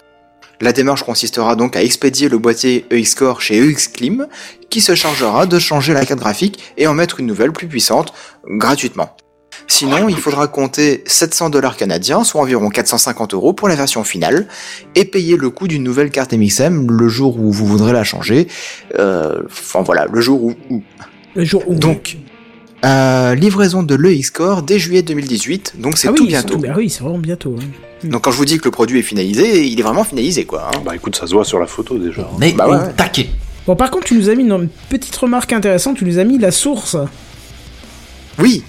La 0.62 0.72
démarche 0.72 1.02
consistera 1.02 1.56
donc 1.56 1.74
à 1.74 1.82
expédier 1.82 2.28
le 2.28 2.38
boîtier 2.38 2.86
EX-Core 2.92 3.40
chez 3.40 3.58
EXClim, 3.58 4.28
qui 4.70 4.80
se 4.80 4.94
chargera 4.94 5.44
de 5.44 5.58
changer 5.58 5.92
la 5.92 6.06
carte 6.06 6.20
graphique 6.20 6.60
et 6.76 6.86
en 6.86 6.94
mettre 6.94 7.18
une 7.18 7.26
nouvelle 7.26 7.50
plus 7.50 7.66
puissante 7.66 8.14
gratuitement. 8.46 9.16
Sinon, 9.66 10.08
il 10.08 10.16
faudra 10.16 10.46
compter 10.46 11.02
700 11.04 11.50
dollars 11.50 11.76
canadiens, 11.76 12.22
soit 12.22 12.40
environ 12.40 12.68
450 12.68 13.34
euros 13.34 13.52
pour 13.52 13.68
la 13.68 13.74
version 13.74 14.04
finale, 14.04 14.46
et 14.94 15.04
payer 15.04 15.36
le 15.36 15.50
coût 15.50 15.66
d'une 15.66 15.82
nouvelle 15.82 16.10
carte 16.10 16.32
MXM 16.32 16.92
le 16.92 17.08
jour 17.08 17.40
où 17.40 17.50
vous 17.50 17.66
voudrez 17.66 17.92
la 17.92 18.04
changer. 18.04 18.46
Euh, 18.98 19.42
Enfin 19.50 19.82
voilà, 19.82 20.06
le 20.12 20.20
jour 20.20 20.44
où. 20.44 20.54
où. 20.70 20.82
Le 21.34 21.44
jour 21.44 21.64
où. 21.66 21.74
Donc, 21.74 22.18
euh, 22.84 23.34
livraison 23.34 23.82
de 23.82 23.94
l'EX 23.94 24.30
Core 24.30 24.62
dès 24.62 24.78
juillet 24.78 25.02
2018, 25.02 25.74
donc 25.78 25.98
c'est 25.98 26.08
ah 26.08 26.12
oui, 26.12 26.18
tout 26.18 26.26
bientôt. 26.26 26.54
tout- 26.54 26.60
bah 26.60 26.74
oui, 26.76 26.90
c'est 26.90 27.02
vraiment 27.02 27.18
bientôt. 27.18 27.56
hein. 27.60 27.64
Donc 28.08 28.22
quand 28.22 28.32
je 28.32 28.36
vous 28.36 28.44
dis 28.44 28.58
que 28.58 28.64
le 28.64 28.70
produit 28.72 28.98
est 28.98 29.02
finalisé, 29.02 29.66
il 29.66 29.78
est 29.78 29.82
vraiment 29.82 30.02
finalisé 30.04 30.44
quoi. 30.44 30.68
hein. 30.74 30.80
Bah 30.84 30.94
écoute, 30.96 31.14
ça 31.16 31.26
se 31.26 31.32
voit 31.34 31.44
sur 31.44 31.58
la 31.60 31.66
photo 31.66 31.98
déjà. 31.98 32.22
hein. 32.22 32.36
Mais 32.38 32.52
Bah 32.52 32.68
ouais. 32.68 32.92
taquet. 32.96 33.28
Bon, 33.66 33.76
par 33.76 33.92
contre, 33.92 34.06
tu 34.06 34.14
nous 34.14 34.28
as 34.28 34.34
mis 34.34 34.42
une 34.42 34.68
petite 34.88 35.14
remarque 35.14 35.52
intéressante. 35.52 35.96
Tu 35.96 36.04
nous 36.04 36.18
as 36.18 36.24
mis 36.24 36.36
la 36.38 36.50
source. 36.50 36.96
Oui. 38.40 38.64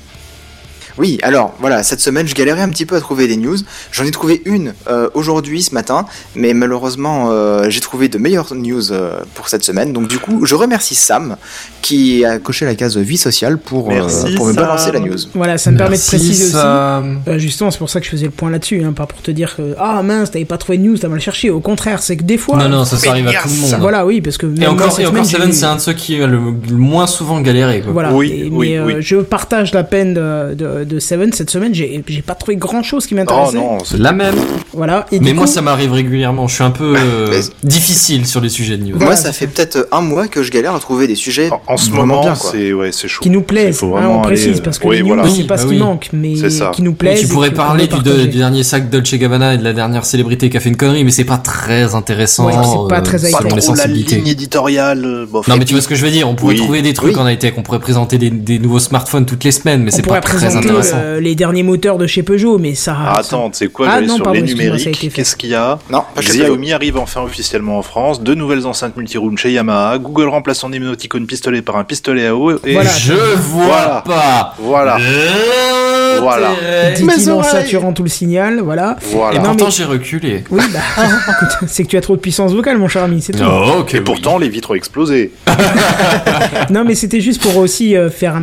Oui, 0.97 1.17
alors 1.23 1.53
voilà, 1.59 1.83
cette 1.83 1.99
semaine 1.99 2.27
je 2.27 2.35
galérais 2.35 2.61
un 2.61 2.69
petit 2.69 2.85
peu 2.85 2.95
à 2.95 2.99
trouver 3.01 3.27
des 3.27 3.37
news. 3.37 3.57
J'en 3.91 4.03
ai 4.03 4.11
trouvé 4.11 4.41
une 4.45 4.73
euh, 4.87 5.09
aujourd'hui, 5.13 5.61
ce 5.63 5.73
matin, 5.73 6.05
mais 6.35 6.53
malheureusement 6.53 7.29
euh, 7.31 7.69
j'ai 7.69 7.79
trouvé 7.79 8.09
de 8.09 8.17
meilleures 8.17 8.53
news 8.53 8.91
euh, 8.91 9.21
pour 9.33 9.49
cette 9.49 9.63
semaine. 9.63 9.93
Donc 9.93 10.07
du 10.07 10.19
coup, 10.19 10.45
je 10.45 10.55
remercie 10.55 10.95
Sam 10.95 11.37
qui 11.81 12.23
a 12.25 12.39
coché 12.39 12.65
la 12.65 12.75
case 12.75 12.97
vie 12.97 13.17
sociale 13.17 13.57
pour, 13.57 13.89
euh, 13.89 13.93
Merci, 13.95 14.35
pour 14.35 14.45
me 14.47 14.53
balancer 14.53 14.91
la 14.91 14.99
news. 14.99 15.17
Voilà, 15.33 15.57
ça 15.57 15.71
me 15.71 15.77
permet 15.77 15.97
de 15.97 16.01
préciser 16.01 16.43
aussi. 16.45 16.53
Sam. 16.53 17.21
Euh, 17.27 17.37
justement, 17.37 17.71
c'est 17.71 17.77
pour 17.79 17.89
ça 17.89 17.99
que 17.99 18.05
je 18.05 18.11
faisais 18.11 18.25
le 18.25 18.31
point 18.31 18.49
là-dessus, 18.49 18.83
hein, 18.83 18.93
pas 18.93 19.05
pour 19.05 19.21
te 19.21 19.31
dire 19.31 19.55
que 19.55 19.75
ah 19.79 20.01
mince, 20.03 20.31
t'avais 20.31 20.45
pas 20.45 20.57
trouvé 20.57 20.77
de 20.77 20.83
news, 20.83 20.97
t'as 20.97 21.07
mal 21.09 21.19
cherché. 21.19 21.49
Au 21.49 21.59
contraire, 21.59 22.01
c'est 22.01 22.17
que 22.17 22.23
des 22.23 22.37
fois. 22.37 22.57
Non, 22.57 22.69
non, 22.69 22.85
ça, 22.85 22.97
ça 22.97 23.09
arrive 23.11 23.27
à 23.27 23.33
tout 23.33 23.49
le 23.49 23.55
monde. 23.61 23.75
Voilà, 23.79 24.05
oui, 24.05 24.21
parce 24.21 24.37
que 24.37 24.45
Et 24.45 24.49
même 24.49 24.59
moi, 24.59 24.69
encore, 24.73 24.91
cette 24.91 25.05
et 25.05 25.07
encore 25.07 25.25
semaine, 25.25 25.51
Seven, 25.51 25.53
c'est 25.53 25.65
un 25.65 25.75
de 25.75 25.81
ceux 25.81 25.93
qui 25.93 26.21
a 26.21 26.27
le, 26.27 26.37
le 26.69 26.75
moins 26.77 27.07
souvent 27.07 27.41
galéré, 27.41 27.81
quoi. 27.81 27.91
Voilà. 27.91 28.13
Oui, 28.13 28.31
Et- 28.31 28.49
oui, 28.51 28.69
mais 28.71 28.77
euh, 28.77 28.85
oui. 28.85 28.93
je 28.99 29.17
partage 29.17 29.73
la 29.73 29.83
peine 29.83 30.13
de, 30.13 30.53
de, 30.53 30.82
de 30.85 30.99
Seven 30.99 31.31
cette 31.33 31.49
semaine. 31.49 31.73
J'ai 31.73 32.03
j'ai 32.07 32.21
pas 32.21 32.35
trouvé 32.35 32.55
grand 32.57 32.83
chose 32.83 33.05
qui 33.05 33.13
Oh 33.13 33.17
m'intéressait. 33.17 33.57
non, 33.57 33.77
c'est 33.83 33.97
La 33.99 34.11
même. 34.11 34.35
Voilà. 34.73 35.05
Et 35.11 35.19
Mais 35.19 35.33
moi, 35.33 35.45
coup- 35.45 35.51
ça 35.51 35.61
m'arrive 35.61 35.91
régulièrement. 35.91 36.47
Je 36.47 36.55
suis 36.55 36.63
un 36.63 36.71
peu 36.71 36.95
euh, 36.97 37.27
Mais- 37.31 37.69
difficile 37.69 38.25
sur 38.25 38.41
les 38.41 38.49
sujets 38.49 38.77
de 38.77 38.83
news. 38.83 38.91
Voilà, 38.95 39.05
Moi, 39.05 39.15
ça 39.15 39.31
fait 39.33 39.47
peut-être 39.47 39.87
un 39.91 40.01
mois 40.01 40.27
que 40.27 40.43
je 40.43 40.51
galère 40.51 40.73
à 40.75 40.79
trouver 40.79 41.07
des 41.07 41.15
sujets 41.15 41.49
en, 41.51 41.61
en 41.73 41.77
ce 41.77 41.89
moment, 41.91 42.21
bien 42.21 42.33
quoi. 42.35 42.51
c'est 42.51 42.73
ouais, 42.73 42.91
c'est 42.91 43.07
chaud. 43.07 43.21
qui 43.21 43.29
nous 43.29 43.41
plaisent. 43.41 43.83
hein, 43.83 43.87
vraiment 43.87 44.19
on 44.19 44.21
précise 44.21 44.47
aller, 44.47 44.57
euh, 44.59 44.63
parce 44.63 44.79
que 44.79 44.87
oui, 44.87 44.95
les 44.97 45.01
news, 45.03 45.07
voilà. 45.09 45.23
c'est 45.29 45.43
pas 45.43 45.57
ce 45.57 45.63
bah 45.63 45.69
qui 45.69 45.75
oui. 45.75 45.79
manque, 45.79 46.09
mais 46.13 46.33
qui 46.73 46.81
nous 46.81 46.93
plaisent. 46.93 47.21
tu 47.21 47.27
pourrais 47.27 47.51
parler 47.51 47.87
du, 47.87 47.99
de- 48.01 48.25
dernier 48.25 48.63
sac 48.63 48.89
Dolce 48.89 49.13
Gabbana 49.15 49.53
et 49.53 49.57
de 49.57 49.63
la 49.63 49.73
dernière 49.73 50.05
célébrité 50.05 50.49
qui 50.49 50.57
a 50.57 50.59
fait 50.59 50.69
une 50.69 50.77
connerie, 50.77 51.03
mais 51.03 51.11
c'est 51.11 51.23
pas 51.23 51.37
très 51.37 51.95
intéressant. 51.95 52.45
Ouais, 52.47 52.53
c'est 52.53 52.89
pas 52.89 53.01
très 53.01 53.25
euh. 53.25 53.31
Pas 53.31 53.37
selon 53.39 53.55
les 53.55 53.61
trop 53.61 53.71
la 53.75 53.77
sensibilités. 53.83 54.15
ligne 54.17 54.27
éditoriale. 54.27 55.27
Non, 55.47 55.57
mais 55.57 55.65
tu 55.65 55.73
vois 55.73 55.81
ce 55.81 55.87
que 55.87 55.95
je 55.95 56.03
veux 56.05 56.11
dire. 56.11 56.27
On 56.27 56.35
pourrait 56.35 56.55
trouver 56.55 56.81
des 56.81 56.93
trucs 56.93 57.17
en 57.17 57.27
high-tech. 57.27 57.53
On 57.57 57.61
pourrait 57.63 57.79
présenter 57.79 58.17
des, 58.17 58.59
nouveaux 58.59 58.79
smartphones 58.79 59.25
toutes 59.25 59.43
les 59.43 59.51
semaines, 59.51 59.83
mais 59.83 59.91
c'est 59.91 60.01
pas 60.01 60.19
très 60.21 60.43
intéressant. 60.55 60.72
Euh, 60.93 61.19
les 61.19 61.35
derniers 61.35 61.63
moteurs 61.63 61.97
de 61.97 62.07
chez 62.07 62.23
Peugeot, 62.23 62.57
mais 62.57 62.75
ça. 62.75 62.95
Ah, 62.99 63.13
ça- 63.15 63.19
attends, 63.35 63.49
tu 63.49 63.57
sais 63.57 63.67
quoi, 63.67 63.87
Ah, 63.89 64.01
non, 64.01 64.15
sur 64.15 64.23
pardon, 64.23 64.39
les 64.39 64.45
numériques, 64.45 65.11
qu'est-ce 65.13 65.35
qu'il 65.35 65.49
y 65.51 65.55
a 65.55 65.77
Non, 65.89 66.03
pas. 66.15 66.21
Xiaomi 66.21 66.71
arrive 66.73 66.97
enfin 66.97 67.21
officiellement 67.21 67.77
en 67.77 67.81
France, 67.81 68.21
deux 68.21 68.35
nouvelles 68.35 68.65
enceintes 68.65 68.95
multiroom 68.97 69.37
chez 69.37 69.51
Yamaha, 69.51 69.97
Google 69.97 70.27
remplace 70.29 70.59
son 70.59 70.71
émoticône 70.73 71.25
pistolet 71.25 71.61
par 71.61 71.77
un 71.77 71.83
pistolet 71.83 72.27
à 72.27 72.35
eau, 72.35 72.51
et 72.65 72.73
Voilà. 72.73 72.89
Je 72.89 73.13
vois 73.13 73.65
Voilà. 73.65 74.03
pas. 74.05 74.55
Voilà. 74.59 74.97
Voilà. 76.19 76.51
Dit-il 76.95 77.31
en 77.31 77.41
saturant 77.43 77.91
tout 77.91 78.03
le 78.03 78.09
signal, 78.09 78.59
voilà. 78.61 78.95
voilà. 79.11 79.35
Et 79.35 79.39
Non, 79.39 79.45
pourtant, 79.49 79.65
mais- 79.65 79.71
j'ai 79.71 79.83
reculé. 79.83 80.43
Oui, 80.51 80.61
bah, 80.71 80.79
écoute, 81.31 81.67
c'est 81.69 81.83
que 81.83 81.89
tu 81.89 81.97
as 81.97 82.01
trop 82.01 82.15
de 82.15 82.21
puissance 82.21 82.53
vocale, 82.53 82.77
mon 82.77 82.87
cher 82.87 83.03
ami, 83.03 83.21
c'est 83.21 83.33
tout. 83.33 83.43
Oh, 83.43 83.79
ok. 83.79 83.93
Et 83.93 83.97
oui. 83.97 84.03
pourtant, 84.03 84.37
les 84.37 84.49
vitres 84.49 84.71
ont 84.71 84.75
explosé. 84.75 85.31
Non, 86.69 86.83
mais 86.85 86.95
c'était 86.95 87.21
juste 87.21 87.41
pour 87.41 87.57
aussi 87.57 87.95
euh, 87.95 88.09
faire 88.09 88.35
un 88.35 88.41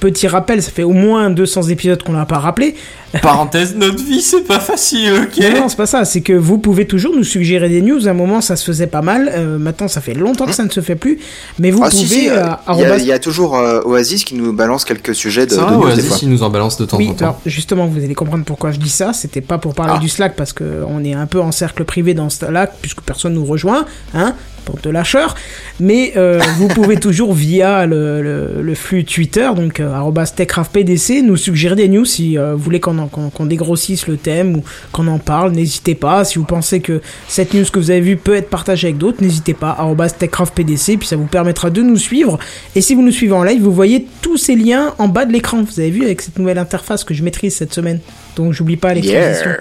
petit 0.00 0.26
rappel. 0.28 0.62
Ça 0.62 0.70
fait 0.70 0.82
au 0.82 0.92
moins 0.92 1.30
200 1.30 1.64
épisodes 1.68 2.02
qu'on 2.02 2.12
l'a 2.12 2.26
pas 2.26 2.38
rappelé. 2.38 2.74
Parenthèse, 3.22 3.74
notre 3.76 4.02
vie, 4.04 4.20
c'est 4.20 4.42
pas 4.42 4.60
facile, 4.60 5.12
ok? 5.22 5.38
Non, 5.54 5.60
non, 5.60 5.68
c'est 5.70 5.76
pas 5.76 5.86
ça. 5.86 6.04
C'est 6.04 6.20
que 6.20 6.34
vous 6.34 6.58
pouvez 6.58 6.86
toujours 6.86 7.14
nous 7.16 7.24
suggérer 7.24 7.68
des 7.70 7.80
news. 7.80 8.06
À 8.06 8.10
un 8.10 8.14
moment, 8.14 8.40
ça 8.42 8.56
se 8.56 8.64
faisait 8.64 8.88
pas 8.88 9.00
mal. 9.00 9.30
Euh, 9.34 9.56
maintenant, 9.58 9.88
ça 9.88 10.02
fait 10.02 10.12
longtemps 10.12 10.44
que 10.44 10.52
ça 10.52 10.64
ne 10.64 10.68
se 10.70 10.80
fait 10.80 10.96
plus. 10.96 11.18
Mais 11.58 11.70
vous 11.70 11.80
Ah 11.82 11.88
pouvez. 11.88 12.02
si 12.02 12.08
si, 12.08 12.28
euh, 12.28 12.44
euh, 12.48 12.54
il 12.98 13.06
y, 13.06 13.12
a- 13.12 13.16
y 13.16 13.20
toujours 13.20 13.56
euh, 13.56 13.80
Oasis 13.86 14.24
qui 14.24 14.34
nous 14.34 14.52
balance 14.52 14.84
quelques 14.84 15.14
sujets 15.14 15.46
de, 15.46 15.52
Ça 15.52 15.62
de 15.62 15.66
va, 15.66 15.70
news 15.72 15.84
des 15.84 15.92
Oasis, 15.92 16.08
fois. 16.08 16.18
il 16.22 16.28
nous 16.28 16.42
en 16.42 16.50
balance 16.50 16.76
de 16.76 16.84
temps 16.84 16.98
Oui, 16.98 17.08
en 17.08 17.14
temps. 17.14 17.24
alors 17.24 17.40
justement, 17.46 17.86
vous 17.86 18.04
allez 18.04 18.14
comprendre 18.14 18.44
pourquoi 18.44 18.72
je 18.72 18.78
dis 18.78 18.90
ça. 18.90 19.14
C'était 19.14 19.40
pas 19.40 19.56
pour 19.56 19.74
parler 19.74 19.94
Ah. 19.96 20.00
du 20.00 20.10
Slack 20.10 20.36
parce 20.36 20.52
que 20.52 20.82
on 20.86 21.02
est 21.02 21.14
un 21.14 21.26
peu 21.26 21.40
en 21.40 21.52
cercle 21.52 21.84
privé 21.84 22.12
dans 22.12 22.28
ce 22.28 22.38
Slack 22.38 22.74
puisque 22.82 23.00
personne 23.00 23.32
nous 23.32 23.46
rejoint, 23.46 23.86
hein, 24.14 24.34
pour 24.66 24.76
de 24.82 24.90
lâcheurs. 24.90 25.34
Mais 25.80 26.12
euh, 26.16 26.38
vous 26.58 26.68
pouvez 26.68 26.96
toujours 26.98 27.32
via 27.32 27.86
le, 27.86 28.20
le- 28.22 28.60
le 28.62 28.74
flux 28.74 29.04
Twitter, 29.06 29.48
donc 29.56 29.80
euh, 29.80 29.94
@techcraftpdc, 30.36 31.22
nous 31.22 31.36
suggérer 31.38 31.76
des 31.76 31.88
news 31.88 32.04
si 32.04 32.36
euh, 32.36 32.52
vous 32.54 32.58
voulez 32.62 32.80
qu'on 32.80 33.06
qu'on 33.08 33.46
dégrossisse 33.46 34.06
le 34.08 34.18
thème 34.18 34.56
ou 34.56 34.64
qu'on 34.92 35.06
en 35.06 35.18
parle. 35.18 35.52
N'hésitez 35.52 35.94
pas. 35.94 36.24
Si 36.24 36.38
vous 36.38 36.44
pensez 36.44 36.80
que 36.80 37.00
cette 37.28 37.54
news 37.54 37.64
que 37.72 37.78
vous 37.78 37.90
avez 37.90 38.00
vue 38.00 38.16
peut 38.16 38.34
être 38.34 38.50
partagée 38.50 38.88
avec 38.88 38.98
d'autres, 38.98 39.22
n'hésitez 39.22 39.54
pas 39.54 39.78
@techcraftpdc, 40.18 40.98
puis 40.98 41.06
ça 41.08 41.16
vous 41.16 41.26
permettra 41.26 41.70
de 41.70 41.80
nous 41.80 41.96
suivre. 41.96 42.38
Et 42.74 42.80
si 42.82 42.94
vous 42.94 43.02
nous 43.02 43.12
suivez 43.12 43.32
en 43.32 43.44
live, 43.44 43.62
vous 43.62 43.72
voyez 43.72 44.06
tous 44.20 44.36
ces 44.36 44.56
liens 44.56 44.92
en 44.98 45.08
bas 45.08 45.24
de 45.24 45.32
l'écran. 45.32 45.62
Vous 45.62 45.80
avez 45.80 45.90
vu 45.90 46.02
avec 46.04 46.20
cette 46.20 46.38
nouvelle 46.38 46.58
interface 46.58 47.04
que 47.04 47.14
je 47.14 47.22
maîtrise 47.22 47.54
cette 47.54 47.72
semaine. 47.72 48.00
Donc 48.36 48.52
j'oublie 48.52 48.76
pas 48.76 48.92
les. 48.92 49.00
Yeah. 49.06 49.58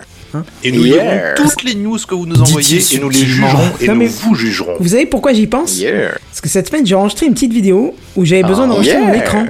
Et 0.64 0.72
nous 0.72 0.84
Yeah. 0.86 1.04
lirons 1.04 1.22
toutes 1.36 1.64
les 1.64 1.76
news 1.76 1.98
que 2.08 2.16
vous 2.16 2.26
nous 2.26 2.40
envoyez, 2.42 2.80
et 2.94 3.00
nous 3.00 3.10
les 3.10 3.20
jugerons, 3.20 3.60
et 3.80 3.88
Non, 3.88 3.96
nous 3.96 4.08
vous 4.08 4.36
jugerons. 4.36 4.76
Vous 4.80 4.90
savez 4.90 5.06
pourquoi 5.06 5.34
j'y 5.34 5.48
pense 5.48 5.78
Yeah. 5.78 6.12
Parce 6.30 6.42
que 6.42 6.50
cette 6.50 6.68
semaine, 6.70 6.86
j'ai 6.86 6.96
enregistré 6.96 7.26
une 7.28 7.34
petite 7.34 7.54
vidéo 7.54 7.96
où 8.16 8.26
j'avais 8.26 8.44
besoin 8.44 8.66
Oh, 8.66 8.70
d'enregistrer 8.70 9.02
mon 9.02 9.14
écran. 9.14 9.46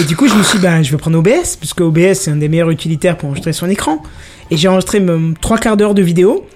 Et 0.00 0.02
du 0.04 0.16
coup, 0.16 0.26
je 0.28 0.34
me 0.34 0.42
suis 0.42 0.58
dit, 0.58 0.64
ben, 0.64 0.82
je 0.82 0.90
vais 0.90 0.96
prendre 0.96 1.18
OBS, 1.18 1.56
puisque 1.58 1.80
OBS, 1.80 2.14
c'est 2.14 2.30
un 2.32 2.36
des 2.36 2.48
meilleurs 2.48 2.70
utilitaires 2.70 3.16
pour 3.16 3.28
enregistrer 3.28 3.52
son 3.52 3.68
écran. 3.70 4.02
Et 4.50 4.56
j'ai 4.56 4.68
enregistré 4.68 4.98
même 5.00 5.34
trois 5.40 5.58
quarts 5.58 5.76
d'heure 5.76 5.94
de 5.94 6.02
vidéo 6.02 6.46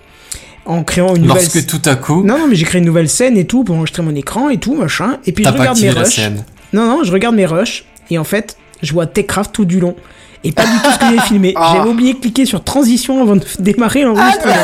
en 0.66 0.82
créant 0.84 1.14
une 1.14 1.22
nouvelle... 1.22 1.42
Lorsque 1.42 1.66
tout 1.66 1.80
à 1.84 1.94
coup, 1.94 2.22
Non, 2.24 2.38
non, 2.38 2.46
mais 2.48 2.54
j'ai 2.56 2.64
créé 2.64 2.80
une 2.80 2.86
nouvelle 2.86 3.08
scène 3.08 3.36
et 3.36 3.44
tout 3.46 3.64
pour 3.64 3.76
enregistrer 3.76 4.02
mon 4.02 4.14
écran 4.14 4.50
et 4.50 4.58
tout, 4.58 4.74
machin. 4.74 5.18
Et 5.26 5.32
puis 5.32 5.44
je 5.44 5.48
regarde 5.50 5.80
mes 5.80 5.90
rushs. 5.90 6.14
scène. 6.14 6.44
Non, 6.72 6.84
non, 6.86 7.04
je 7.04 7.12
regarde 7.12 7.34
mes 7.34 7.46
rushs 7.46 7.84
et 8.10 8.18
en 8.18 8.24
fait, 8.24 8.56
je 8.82 8.92
vois 8.92 9.06
Techcraft 9.06 9.52
tout 9.52 9.64
du 9.64 9.80
long. 9.80 9.94
Et 10.42 10.53
pas 10.53 10.64
du 10.64 10.72
tout 10.83 10.90
ce 10.90 10.98
que 10.98 11.05
j'ai 11.11 11.20
filmé. 11.20 11.53
Ah. 11.55 11.74
J'avais 11.76 11.90
oublié 11.90 12.14
de 12.14 12.18
cliquer 12.18 12.46
sur 12.46 12.64
transition 12.64 13.20
avant 13.22 13.37
de 13.37 13.44
démarrer 13.59 14.05
l'enregistrement. 14.05 14.55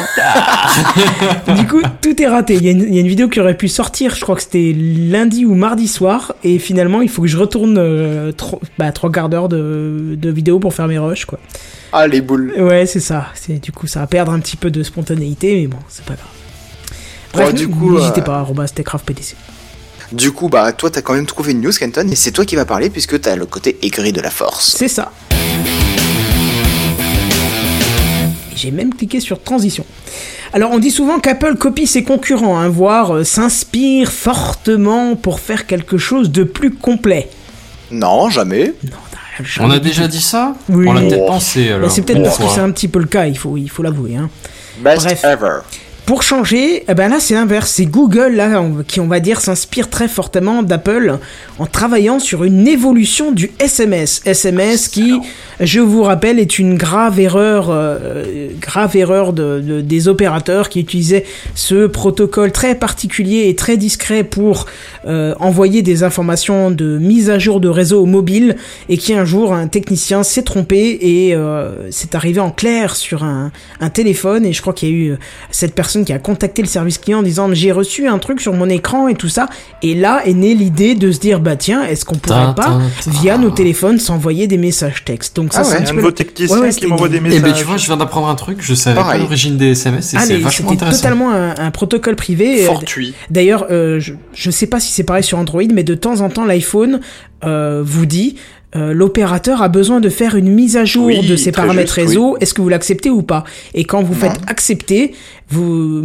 du 1.55 1.67
coup, 1.67 1.83
tout 2.01 2.21
est 2.23 2.27
raté. 2.27 2.55
Il 2.55 2.65
y, 2.65 2.69
a 2.69 2.73
une, 2.73 2.81
il 2.83 2.95
y 2.95 2.99
a 2.99 3.01
une 3.01 3.09
vidéo 3.09 3.29
qui 3.29 3.41
aurait 3.41 3.57
pu 3.57 3.69
sortir, 3.69 4.15
je 4.15 4.21
crois 4.23 4.37
que 4.37 4.43
c'était 4.43 4.75
lundi 4.75 5.45
ou 5.45 5.55
mardi 5.55 5.87
soir. 5.89 6.35
Et 6.45 6.59
finalement, 6.59 7.03
il 7.03 7.09
faut 7.11 7.23
que 7.23 7.29
je 7.29 7.37
retourne 7.37 7.77
euh, 7.79 8.33
tro- 8.33 8.61
bah, 8.79 8.91
trois 8.93 9.12
quarts 9.12 9.29
d'heure 9.29 9.49
de, 9.49 10.17
de 10.17 10.31
vidéo 10.31 10.59
pour 10.59 10.73
faire 10.75 10.89
mes 10.89 10.99
rushs, 10.99 11.27
quoi. 11.27 11.39
Ah 11.93 12.07
les 12.07 12.21
boules. 12.21 12.53
Ouais, 12.59 12.87
c'est 12.87 13.01
ça. 13.01 13.27
Du 13.49 13.73
coup, 13.73 13.87
ça 13.87 14.01
va 14.01 14.07
perdre 14.07 14.33
un 14.33 14.41
petit 14.41 14.57
peu 14.57 14.71
de 14.71 14.83
spontanéité, 14.83 15.57
mais 15.61 15.67
bon, 15.67 15.79
c'est 15.89 16.05
pas 16.05 16.15
grave. 16.15 16.27
Bref, 17.35 17.49
Oh, 17.51 17.53
du 17.53 17.69
coup, 17.69 17.99
n'hésitez 17.99 18.23
euh, 18.23 18.25
pas, 18.25 18.39
arobase 18.39 18.73
techcraftpdc. 18.73 19.37
Du 20.12 20.31
coup, 20.31 20.49
bah 20.49 20.73
toi 20.73 20.89
t'as 20.89 21.03
quand 21.03 21.15
même 21.15 21.27
trouvé 21.27 21.51
une 21.51 21.61
news, 21.61 21.73
Kenton, 21.73 22.07
et 22.09 22.15
c'est 22.15 22.31
toi 22.31 22.45
qui 22.45 22.55
vas 22.55 22.65
parler 22.65 22.91
puisque 22.91 23.21
t'as 23.21 23.35
le 23.35 23.45
côté 23.45 23.77
aigri 23.83 24.12
de 24.12 24.21
la 24.21 24.31
force. 24.31 24.77
C'est 24.79 24.87
ça. 24.87 25.11
J'ai 28.57 28.71
même 28.71 28.92
cliqué 28.95 29.21
sur 29.21 29.40
transition. 29.42 29.85
Alors 30.53 30.71
on 30.73 30.79
dit 30.79 30.90
souvent 30.90 31.19
qu'Apple 31.21 31.57
copie 31.57 31.87
ses 31.87 32.03
concurrents, 32.03 32.59
hein, 32.59 32.69
voire 32.69 33.14
euh, 33.14 33.25
s'inspire 33.25 34.11
fortement 34.11 35.14
pour 35.14 35.38
faire 35.40 35.66
quelque 35.66 35.99
chose 35.99 36.31
de 36.31 36.42
plus 36.42 36.73
complet. 36.73 37.29
Non, 37.90 38.31
jamais. 38.31 38.73
Non, 38.85 38.97
On 39.61 39.71
a 39.71 39.79
déjà 39.79 40.09
dit 40.09 40.21
ça 40.23 40.55
Oui. 40.69 40.87
On 40.88 40.92
l'a 40.95 41.03
peut-être 41.03 41.21
Oh. 41.25 41.27
pensé 41.27 41.69
alors. 41.69 41.88
Bah, 41.88 41.95
c'est 41.95 42.03
peut-être 42.03 42.23
parce 42.23 42.38
que 42.38 42.49
c'est 42.49 42.61
un 42.61 42.71
petit 42.71 42.88
peu 42.88 42.99
le 42.99 43.07
cas, 43.07 43.27
il 43.27 43.37
faut 43.38 43.57
il 43.57 43.69
faut 43.69 43.83
l'avouer. 43.83 44.16
Hein. 44.16 44.31
Best 44.81 45.05
Bref. 45.05 45.25
ever. 45.25 45.59
Pour 46.07 46.23
changer, 46.23 46.85
eh 46.88 46.95
ben 46.95 47.09
là 47.09 47.16
c'est 47.19 47.35
l'inverse, 47.35 47.69
c'est 47.73 47.87
Google 47.87 48.35
là 48.37 48.62
qui 48.87 49.01
on 49.01 49.09
va 49.09 49.19
dire 49.19 49.40
s'inspire 49.40 49.90
très 49.90 50.07
fortement 50.07 50.62
d'Apple 50.62 51.19
en 51.59 51.66
travaillant 51.66 52.21
sur 52.21 52.45
une 52.45 52.69
évolution 52.69 53.33
du 53.33 53.51
SMS. 53.59 54.23
SMS 54.25 54.87
qui, 54.87 55.19
je 55.59 55.81
vous 55.81 56.05
rappelle, 56.05 56.38
est 56.38 56.61
une 56.61 56.77
grave 56.77 57.19
erreur, 57.19 57.71
euh, 57.71 58.51
grave 58.61 58.95
erreur 58.95 59.33
de- 59.33 59.81
des 59.81 60.07
opérateurs 60.07 60.69
qui 60.69 60.79
utilisaient 60.79 61.25
ce 61.57 61.88
protocole 61.88 62.53
très 62.53 62.77
particulier 62.77 63.49
et 63.49 63.57
très 63.57 63.77
discret 63.77 64.23
pour 64.23 64.66
euh, 65.09 65.35
envoyer 65.40 65.83
des 65.83 66.05
informations 66.05 66.71
de 66.71 66.99
mise 66.99 67.31
à 67.31 67.40
jour 67.40 67.59
de 67.59 67.69
réseau 67.69 68.07
mobile 68.07 68.55
et 68.88 68.97
qui 68.97 69.12
un 69.12 69.25
jour 69.25 69.53
un 69.53 69.66
technicien 69.66 70.23
s'est 70.23 70.42
trompé 70.42 70.99
et 71.01 71.35
euh, 71.35 71.90
c'est 71.90 72.14
arrivé 72.14 72.38
en 72.38 72.53
clair 72.53 72.95
sur 72.95 73.25
un, 73.25 73.51
un 73.81 73.90
téléphone 73.90 74.47
et 74.47 74.53
je 74.53 74.61
crois 74.61 74.73
qu'il 74.73 74.88
y 74.88 74.92
a 74.92 74.95
eu 74.95 75.11
euh, 75.11 75.16
cette 75.51 75.75
personne 75.75 75.96
qui 76.05 76.13
a 76.13 76.19
contacté 76.19 76.63
le 76.63 76.69
service 76.69 76.99
client 76.99 77.19
en 77.19 77.23
disant 77.23 77.49
j'ai 77.53 77.73
reçu 77.73 78.07
un 78.09 78.19
truc 78.19 78.41
sur 78.41 78.53
mon 78.53 78.69
écran 78.69 79.09
et 79.09 79.15
tout 79.15 79.29
ça 79.29 79.49
et 79.83 79.95
là 79.95 80.23
est 80.25 80.35
née 80.35 80.55
l'idée 80.55 80.95
de 80.95 81.11
se 81.13 81.19
dire 81.19 81.41
bah 81.41 81.57
tiens 81.57 81.85
est-ce 81.85 82.05
qu'on 82.05 82.17
pourrait 82.17 82.55
pas 82.57 82.81
via 83.07 83.39
nos 83.39 83.51
téléphones 83.51 83.99
s'envoyer 83.99 84.47
des 84.47 84.59
messages 84.59 85.05
textes 85.05 85.37
donc 85.37 85.53
ça 85.53 85.61
Ah 85.61 85.65
c'est 85.65 85.75
ouais, 85.77 85.88
un 85.88 85.94
petit 85.94 86.03
peu 86.03 86.13
technicien 86.13 86.69
qui 86.71 86.87
m'envoie 86.87 87.09
des 87.09 87.17
Eh 87.19 87.21
messages. 87.21 87.42
ben 87.42 87.53
tu 87.53 87.65
vois, 87.65 87.77
je 87.77 87.87
viens 87.87 87.97
d'apprendre 87.97 88.29
un 88.29 88.35
truc, 88.35 88.59
je 88.61 88.75
savais 88.75 89.01
pas 89.01 89.17
l'origine 89.19 89.57
des 89.57 89.71
SMS 89.71 90.15
et 90.15 90.17
Ah, 90.19 90.23
c'est 90.27 90.37
vachement 90.38 90.71
c'était 90.71 90.83
intéressant. 90.85 90.97
totalement 91.03 91.31
un, 91.33 91.71
protocole 91.71 92.17
privé. 92.17 92.63
Fortuit. 92.65 93.15
D'ailleurs, 93.31 93.67
euh, 93.71 94.01
je, 94.01 94.15
je 94.33 94.51
sais 94.51 94.67
pas 94.67 94.81
si 94.81 94.92
c'est 94.92 95.05
pareil 95.05 95.23
sur 95.25 95.38
Android, 95.38 95.63
mais 95.73 95.83
de 95.85 95.94
temps 95.94 96.21
en 96.21 96.29
temps, 96.29 96.44
l'iPhone 96.44 97.01
euh, 97.44 97.83
vous 97.85 98.07
dit 98.07 98.37
euh, 98.77 98.92
l'opérateur 98.92 99.62
a 99.62 99.68
besoin 99.68 100.00
de 100.00 100.08
faire 100.08 100.35
une 100.37 100.50
mise 100.52 100.77
à 100.77 100.85
jour 100.85 101.06
Oui, 101.06 101.27
de 101.27 101.37
ses 101.37 101.50
paramètres 101.52 101.94
juste, 101.94 102.08
réseau. 102.08 102.37
Est-ce 102.40 102.52
que 102.54 102.60
vous 102.60 102.68
l'acceptez 102.68 103.10
ou 103.10 103.22
pas? 103.22 103.44
Et 103.74 103.85
quand 103.85 104.02
vous 104.02 104.14
Non. 104.14 104.20
faites 104.20 104.40
accepter, 104.46 105.12
vous 105.48 106.04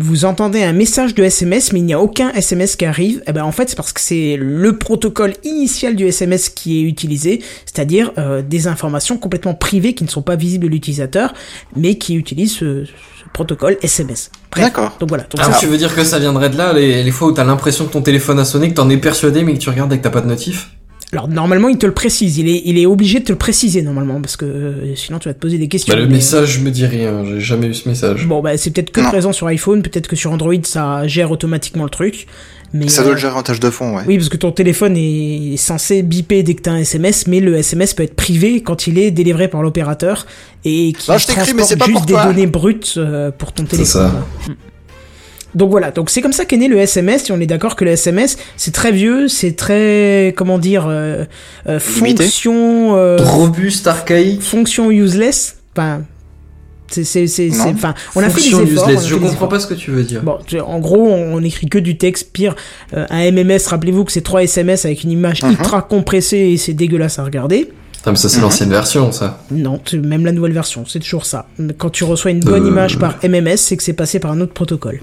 vous 0.00 0.24
entendez 0.24 0.62
un 0.62 0.72
message 0.72 1.14
de 1.14 1.22
SMS, 1.24 1.72
mais 1.72 1.80
il 1.80 1.84
n'y 1.84 1.92
a 1.94 2.00
aucun 2.00 2.30
SMS 2.32 2.76
qui 2.76 2.84
arrive. 2.84 3.22
Eh 3.26 3.32
ben 3.32 3.44
en 3.44 3.52
fait, 3.52 3.68
c'est 3.68 3.76
parce 3.76 3.92
que 3.92 4.00
c'est 4.00 4.36
le 4.40 4.78
protocole 4.78 5.34
initial 5.44 5.96
du 5.96 6.06
SMS 6.06 6.48
qui 6.48 6.78
est 6.78 6.82
utilisé, 6.82 7.42
c'est-à-dire 7.64 8.12
euh, 8.18 8.42
des 8.42 8.66
informations 8.68 9.18
complètement 9.18 9.54
privées 9.54 9.94
qui 9.94 10.04
ne 10.04 10.08
sont 10.08 10.22
pas 10.22 10.36
visibles 10.36 10.64
de 10.64 10.70
l'utilisateur, 10.70 11.34
mais 11.76 11.96
qui 11.96 12.14
utilisent 12.14 12.54
ce, 12.54 12.84
ce 12.84 12.92
protocole 13.32 13.76
SMS. 13.82 14.30
D'accord. 14.56 14.96
Donc 15.00 15.08
voilà. 15.10 15.24
Donc 15.24 15.40
Alors, 15.40 15.52
ça, 15.54 15.60
tu 15.60 15.66
veux 15.66 15.76
dire 15.76 15.94
que 15.94 16.02
ça 16.04 16.18
viendrait 16.18 16.48
de 16.48 16.56
là, 16.56 16.72
les, 16.72 17.02
les 17.02 17.10
fois 17.10 17.28
où 17.28 17.32
t'as 17.32 17.44
l'impression 17.44 17.84
que 17.86 17.92
ton 17.92 18.00
téléphone 18.02 18.38
a 18.38 18.44
sonné, 18.44 18.70
que 18.70 18.74
t'en 18.74 18.88
es 18.88 18.96
persuadé, 18.96 19.42
mais 19.42 19.52
que 19.54 19.58
tu 19.58 19.68
regardes 19.68 19.92
et 19.92 19.98
que 19.98 20.02
t'as 20.02 20.10
pas 20.10 20.22
de 20.22 20.28
notif? 20.28 20.70
Alors 21.12 21.28
normalement 21.28 21.68
il 21.68 21.78
te 21.78 21.86
le 21.86 21.94
précise, 21.94 22.36
il 22.38 22.48
est, 22.48 22.62
il 22.64 22.78
est 22.78 22.86
obligé 22.86 23.20
de 23.20 23.24
te 23.24 23.32
le 23.32 23.38
préciser 23.38 23.80
normalement 23.82 24.20
parce 24.20 24.36
que 24.36 24.44
euh, 24.44 24.94
sinon 24.96 25.18
tu 25.20 25.28
vas 25.28 25.34
te 25.34 25.38
poser 25.38 25.56
des 25.56 25.68
questions. 25.68 25.94
Bah, 25.94 26.00
le 26.00 26.06
mais- 26.08 26.14
message 26.14 26.58
me 26.60 26.70
dit 26.70 26.84
rien, 26.84 27.24
j'ai 27.24 27.40
jamais 27.40 27.68
eu 27.68 27.74
ce 27.74 27.88
message. 27.88 28.26
Bon 28.26 28.40
bah 28.42 28.56
c'est 28.56 28.70
peut-être 28.70 28.90
que 28.90 29.00
Non. 29.00 29.08
présent 29.08 29.32
sur 29.32 29.46
iPhone, 29.46 29.82
peut-être 29.82 30.08
que 30.08 30.16
sur 30.16 30.32
Android 30.32 30.54
ça 30.64 31.06
gère 31.06 31.30
automatiquement 31.30 31.84
le 31.84 31.90
truc. 31.90 32.26
Mais 32.72 32.88
Ça 32.88 33.02
euh, 33.02 33.04
doit 33.04 33.14
le 33.14 33.20
gérer 33.20 33.34
en 33.36 33.44
tâche 33.44 33.60
de 33.60 33.70
fond, 33.70 33.96
ouais. 33.96 34.02
Oui 34.08 34.16
parce 34.18 34.28
que 34.28 34.36
ton 34.36 34.50
téléphone 34.50 34.96
est 34.96 35.56
censé 35.56 36.02
biper 36.02 36.42
dès 36.42 36.54
que 36.54 36.62
t'as 36.62 36.72
un 36.72 36.78
SMS, 36.78 37.28
mais 37.28 37.38
le 37.38 37.54
SMS 37.56 37.94
peut 37.94 38.02
être 38.02 38.16
privé 38.16 38.60
quand 38.60 38.88
il 38.88 38.98
est 38.98 39.12
délivré 39.12 39.46
par 39.46 39.62
l'opérateur 39.62 40.26
et 40.64 40.92
qui 40.92 41.08
Non, 41.10 41.16
je 41.18 41.26
t'écris, 41.28 41.54
mais 41.54 41.62
c'est 41.62 41.76
transporte 41.76 41.78
pas 41.78 41.86
juste 41.86 41.96
pour 41.98 42.06
des 42.06 42.12
toi. 42.14 42.26
données 42.26 42.46
brutes 42.48 42.94
euh, 42.96 43.30
pour 43.30 43.52
ton 43.52 43.62
téléphone. 43.64 43.86
ça. 43.86 44.24
quoi. 44.44 44.54
Donc 45.56 45.70
voilà, 45.70 45.90
donc 45.90 46.10
c'est 46.10 46.20
comme 46.20 46.32
ça 46.34 46.44
qu'est 46.44 46.58
né 46.58 46.68
le 46.68 46.78
SMS, 46.78 47.28
et 47.28 47.32
on 47.32 47.40
est 47.40 47.46
d'accord 47.46 47.74
que 47.76 47.84
le 47.84 47.90
SMS, 47.92 48.36
c'est 48.58 48.72
très 48.72 48.92
vieux, 48.92 49.26
c'est 49.26 49.56
très, 49.56 50.34
comment 50.36 50.58
dire, 50.58 50.86
euh, 50.86 51.24
euh, 51.66 51.80
fonction, 51.80 52.94
euh, 52.94 53.16
Robuste, 53.18 53.86
archaïque. 53.86 54.42
fonction 54.42 54.90
useless. 54.90 55.56
Enfin, 55.74 56.02
c'est, 56.88 57.04
c'est, 57.04 57.26
c'est, 57.26 57.50
enfin, 57.50 57.94
on 58.14 58.20
a 58.20 58.28
fait 58.28 58.42
des 58.42 58.50
fonction 58.50 58.62
efforts. 58.64 58.84
on 58.84 58.86
a 58.88 58.90
useless. 58.92 59.02
fait 59.04 59.08
Je 59.08 59.14
comprends 59.14 59.32
efforts. 59.32 59.48
pas 59.48 59.60
ce 59.60 59.66
que 59.66 59.74
tu 59.74 59.90
veux 59.90 60.02
dire. 60.04 60.22
Bon, 60.22 60.38
en 60.64 60.78
gros, 60.78 61.08
on, 61.08 61.34
on 61.36 61.42
écrit 61.42 61.68
que 61.68 61.78
du 61.78 61.96
texte. 61.96 62.32
Pire, 62.32 62.54
euh, 62.94 63.06
un 63.08 63.30
MMS, 63.32 63.66
rappelez-vous 63.68 64.04
que 64.04 64.12
c'est 64.12 64.20
3 64.20 64.42
SMS 64.44 64.84
avec 64.84 65.04
une 65.04 65.10
image 65.10 65.42
Mhm. 65.42 65.52
ultra 65.52 65.80
compressée 65.82 66.36
et 66.36 66.56
c'est 66.58 66.74
dégueulasse 66.74 67.18
à 67.18 67.24
regarder. 67.24 67.72
Putain, 67.92 68.10
mais 68.12 68.16
ça, 68.18 68.28
c'est 68.28 68.40
l'ancienne 68.42 68.70
version, 68.70 69.10
ça. 69.10 69.42
Non, 69.50 69.80
même 69.94 70.24
la 70.26 70.32
nouvelle 70.32 70.52
version, 70.52 70.84
c'est 70.86 71.00
toujours 71.00 71.24
ça. 71.26 71.48
Quand 71.78 71.90
tu 71.90 72.04
reçois 72.04 72.30
une 72.30 72.40
bonne 72.40 72.64
Euh. 72.64 72.68
image 72.68 72.98
par 72.98 73.16
MMS, 73.24 73.56
c'est 73.56 73.76
que 73.78 73.82
c'est 73.82 73.94
passé 73.94 74.18
par 74.20 74.30
un 74.32 74.40
autre 74.42 74.52
protocole. 74.52 75.00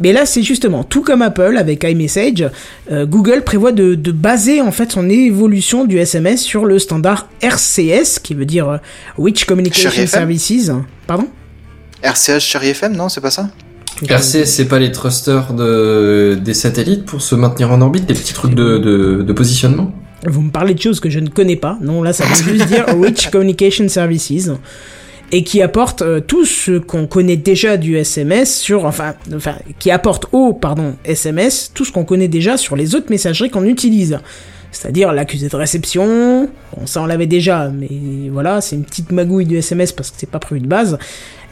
Mais 0.00 0.12
là, 0.12 0.26
c'est 0.26 0.42
justement 0.42 0.82
tout 0.82 1.02
comme 1.02 1.22
Apple 1.22 1.56
avec 1.58 1.84
iMessage, 1.84 2.48
euh, 2.90 3.06
Google 3.06 3.42
prévoit 3.44 3.72
de, 3.72 3.94
de 3.94 4.12
baser 4.12 4.60
en 4.62 4.72
fait 4.72 4.90
son 4.92 5.08
évolution 5.08 5.84
du 5.84 5.98
SMS 5.98 6.42
sur 6.42 6.64
le 6.64 6.78
standard 6.78 7.28
RCS, 7.42 8.18
qui 8.22 8.34
veut 8.34 8.46
dire 8.46 8.68
euh, 8.68 8.76
Rich 9.18 9.44
Communication 9.44 9.90
Chérie 9.90 10.04
FM? 10.04 10.20
Services. 10.20 10.70
Pardon? 11.06 11.28
RCH 12.02 12.40
Chéri 12.40 12.68
FM, 12.68 12.96
non, 12.96 13.08
c'est 13.08 13.20
pas 13.20 13.30
ça? 13.30 13.50
RCS, 14.08 14.46
c'est 14.46 14.68
pas 14.68 14.78
les 14.78 14.92
thrusters 14.92 15.52
de, 15.52 16.38
des 16.42 16.54
satellites 16.54 17.04
pour 17.04 17.20
se 17.20 17.34
maintenir 17.34 17.70
en 17.70 17.82
orbite, 17.82 18.06
des 18.06 18.14
petits 18.14 18.32
trucs 18.32 18.54
de, 18.54 18.78
de, 18.78 19.22
de 19.22 19.32
positionnement? 19.34 19.92
Vous 20.26 20.40
me 20.40 20.50
parlez 20.50 20.74
de 20.74 20.80
choses 20.80 21.00
que 21.00 21.10
je 21.10 21.18
ne 21.18 21.28
connais 21.28 21.56
pas. 21.56 21.78
Non, 21.82 22.02
là, 22.02 22.12
ça 22.12 22.24
veut 22.24 22.54
juste 22.54 22.66
dire 22.66 22.86
Rich 23.00 23.30
Communication 23.30 23.88
Services. 23.88 24.50
Et 25.32 25.44
qui 25.44 25.62
apporte 25.62 26.02
euh, 26.02 26.18
tout 26.20 26.44
ce 26.44 26.78
qu'on 26.78 27.06
connaît 27.06 27.36
déjà 27.36 27.76
du 27.76 27.96
SMS 27.96 28.58
sur, 28.58 28.84
enfin, 28.84 29.14
enfin, 29.34 29.54
qui 29.78 29.90
apporte 29.92 30.26
au, 30.32 30.52
pardon, 30.52 30.96
SMS, 31.04 31.70
tout 31.72 31.84
ce 31.84 31.92
qu'on 31.92 32.04
connaît 32.04 32.26
déjà 32.28 32.56
sur 32.56 32.74
les 32.74 32.96
autres 32.96 33.10
messageries 33.10 33.48
qu'on 33.50 33.64
utilise. 33.64 34.18
C'est-à-dire 34.72 35.12
l'accusé 35.12 35.48
de 35.48 35.56
réception, 35.56 36.48
bon, 36.76 36.86
ça 36.86 37.02
on 37.02 37.06
l'avait 37.06 37.26
déjà, 37.26 37.68
mais 37.70 37.88
voilà, 38.32 38.60
c'est 38.60 38.76
une 38.76 38.84
petite 38.84 39.10
magouille 39.10 39.44
du 39.46 39.56
SMS 39.56 39.90
parce 39.92 40.10
que 40.10 40.16
c'est 40.18 40.30
pas 40.30 40.38
prévu 40.38 40.60
de 40.60 40.66
base. 40.68 40.96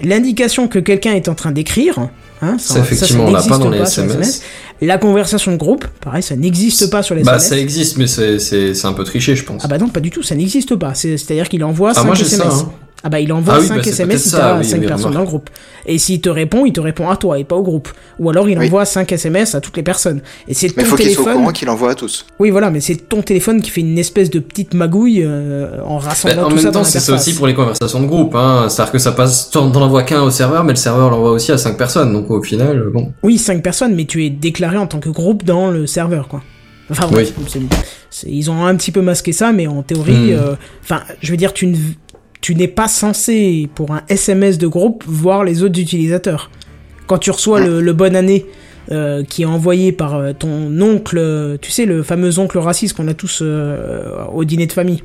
L'indication 0.03 0.69
que 0.69 0.79
quelqu'un 0.79 1.15
est 1.15 1.29
en 1.29 1.35
train 1.35 1.51
d'écrire, 1.51 1.99
hein, 2.43 2.57
Ça, 2.59 2.79
effectivement, 2.79 3.25
on 3.27 3.33
l'a 3.33 3.43
pas 3.43 3.59
dans 3.59 3.71
les 3.71 3.81
SMS. 3.81 4.43
La 4.81 4.99
conversation 4.99 5.51
de 5.51 5.57
groupe, 5.57 5.85
pareil, 6.01 6.23
ça 6.23 6.37
n'existe 6.37 6.89
pas 6.91 7.03
sur 7.03 7.17
les 7.17 7.23
Bah, 7.25 7.33
SMS. 7.37 7.49
ça 7.49 7.59
existe, 7.59 7.97
mais 7.97 8.07
c'est, 8.07 8.85
un 8.87 8.93
peu 8.93 9.03
triché, 9.03 9.35
je 9.35 9.43
pense. 9.45 9.63
Ah 9.65 9.69
bah 9.69 9.79
non, 9.79 9.89
pas 9.89 9.99
du 10.01 10.11
tout, 10.11 10.23
ça 10.23 10.37
n'existe 10.37 10.77
pas. 10.77 10.95
C'est- 10.95 11.17
C'est-à-dire 11.17 11.49
qu'il 11.49 11.65
envoie 11.65 11.91
Ah, 11.91 11.95
5 11.95 12.05
moi, 12.05 12.15
j'ai 12.15 12.25
SMS. 12.27 12.53
ça, 12.53 12.59
hein. 12.61 12.73
Ah 13.05 13.09
bah 13.11 13.21
il 13.21 13.33
envoie 13.33 13.55
Ah 13.55 13.61
oui, 13.61 13.67
5 13.69 13.77
bah, 13.77 13.81
c'est 13.85 13.91
SMS 13.91 14.23
si 14.25 14.31
t'as 14.33 14.59
oui, 14.59 14.65
5 14.65 14.81
oui, 14.81 14.87
personnes 14.89 15.13
dans 15.13 15.21
le 15.21 15.27
groupe. 15.27 15.51
Et 15.87 15.99
s'il 15.99 16.21
te 16.21 16.29
répond, 16.29 16.67
il 16.67 16.73
te 16.73 16.81
répond 16.81 17.09
à 17.09 17.17
toi 17.17 17.39
et 17.39 17.45
pas 17.45 17.55
au 17.55 17.63
groupe. 17.63 17.89
Ou 18.19 18.29
alors 18.29 18.49
il 18.49 18.59
Oui. 18.59 18.67
envoie 18.67 18.85
5 18.85 19.13
SMS 19.13 19.55
à 19.55 19.61
toutes 19.61 19.77
les 19.77 19.85
personnes. 19.85 20.21
Et 20.49 20.55
c'est 20.55 20.69
ton 20.71 20.85
faut 20.85 20.97
qu'il 20.97 21.13
soit 21.13 21.23
au 21.23 21.35
téléphone. 21.37 21.53
qu'il 21.53 21.69
envoie 21.71 21.93
à 21.93 21.95
tous. 21.95 22.27
Oui 22.41 22.51
voilà, 22.51 22.71
mais 22.71 22.81
c'est 22.81 22.97
ton 22.97 23.23
téléphone 23.23 23.63
qui 23.63 23.71
fait 23.71 23.83
une 23.83 23.99
espèce 23.99 24.31
de 24.31 24.41
petite 24.41 24.75
magouille 24.75 25.23
euh, 25.25 25.81
en 25.87 25.99
rassemblant 25.99 26.37
Bah, 26.39 26.47
en 26.47 26.49
tout 26.49 26.57
même 26.57 26.65
ça 26.65 26.71
temps, 26.73 26.83
c'est 26.83 26.99
ça 26.99 27.13
aussi 27.15 27.35
pour 27.35 27.47
les 27.47 27.55
conversations 27.55 28.01
de 28.01 28.07
groupe. 28.07 28.35
Hein. 28.35 28.67
C'est-à-dire 28.69 28.93
que 28.93 28.99
ça 28.99 29.13
passe, 29.13 29.51
t'en 29.51 29.73
envoies 29.73 30.03
qu'un 30.03 30.23
au 30.23 30.31
serveur, 30.31 30.65
mais 30.65 30.73
le 30.73 30.77
serveur 30.77 31.11
l'envoie 31.11 31.31
aussi 31.31 31.53
à 31.53 31.59
5 31.59 31.77
personnes. 31.79 32.13
Donc 32.13 32.29
au 32.33 32.43
final, 32.43 32.83
bon. 32.93 33.13
Oui, 33.23 33.39
5 33.39 33.63
personnes, 33.63 33.95
mais 33.95 34.07
tu 34.07 34.27
es 34.27 34.31
déclaré 34.31 34.77
en 34.77 34.89
tant 34.89 34.99
que 34.99 35.09
groupe 35.09 35.45
dans 35.45 35.71
le 35.71 35.87
serveur, 35.87 36.27
quoi. 36.27 36.43
Enfin, 36.91 37.07
c'est- 37.47 37.61
c'est- 38.11 38.31
ils 38.31 38.51
ont 38.51 38.65
un 38.65 38.75
petit 38.75 38.91
peu 38.93 39.03
masqué 39.03 39.33
ça, 39.33 39.53
mais 39.53 39.67
en 39.67 39.83
théorie, 39.83 40.33
Hmm. 40.33 40.39
euh, 40.39 40.55
enfin, 40.83 41.03
je 41.21 41.31
veux 41.31 41.37
dire, 41.37 41.53
tu 41.53 41.67
ne, 41.67 41.77
tu 42.41 42.55
n'es 42.55 42.69
pas 42.69 42.89
censé, 42.89 43.69
pour 43.75 43.93
un 43.93 44.03
SMS 44.09 44.59
de 44.59 44.67
groupe, 44.67 45.05
voir 45.07 45.45
les 45.45 45.63
autres 45.63 45.79
utilisateurs. 45.81 46.51
Quand 47.07 47.19
tu 47.19 47.31
reçois 47.31 47.61
le, 47.61 47.81
le 47.81 47.93
bonne 47.93 48.15
année, 48.17 48.47
euh, 48.91 49.23
qui 49.25 49.43
est 49.43 49.47
envoyé 49.47 49.93
par 49.93 50.15
euh, 50.15 50.33
ton 50.39 50.71
oncle, 50.81 51.19
euh, 51.19 51.57
tu 51.61 51.71
sais, 51.71 51.85
le 51.85 52.03
fameux 52.03 52.39
oncle 52.39 52.59
raciste 52.59 52.97
qu'on 52.97 53.09
a 53.09 53.15
tous 53.15 53.41
euh, 53.43 54.25
au 54.33 54.45
dîner 54.45 54.67
de 54.67 54.73
famille. 54.73 55.03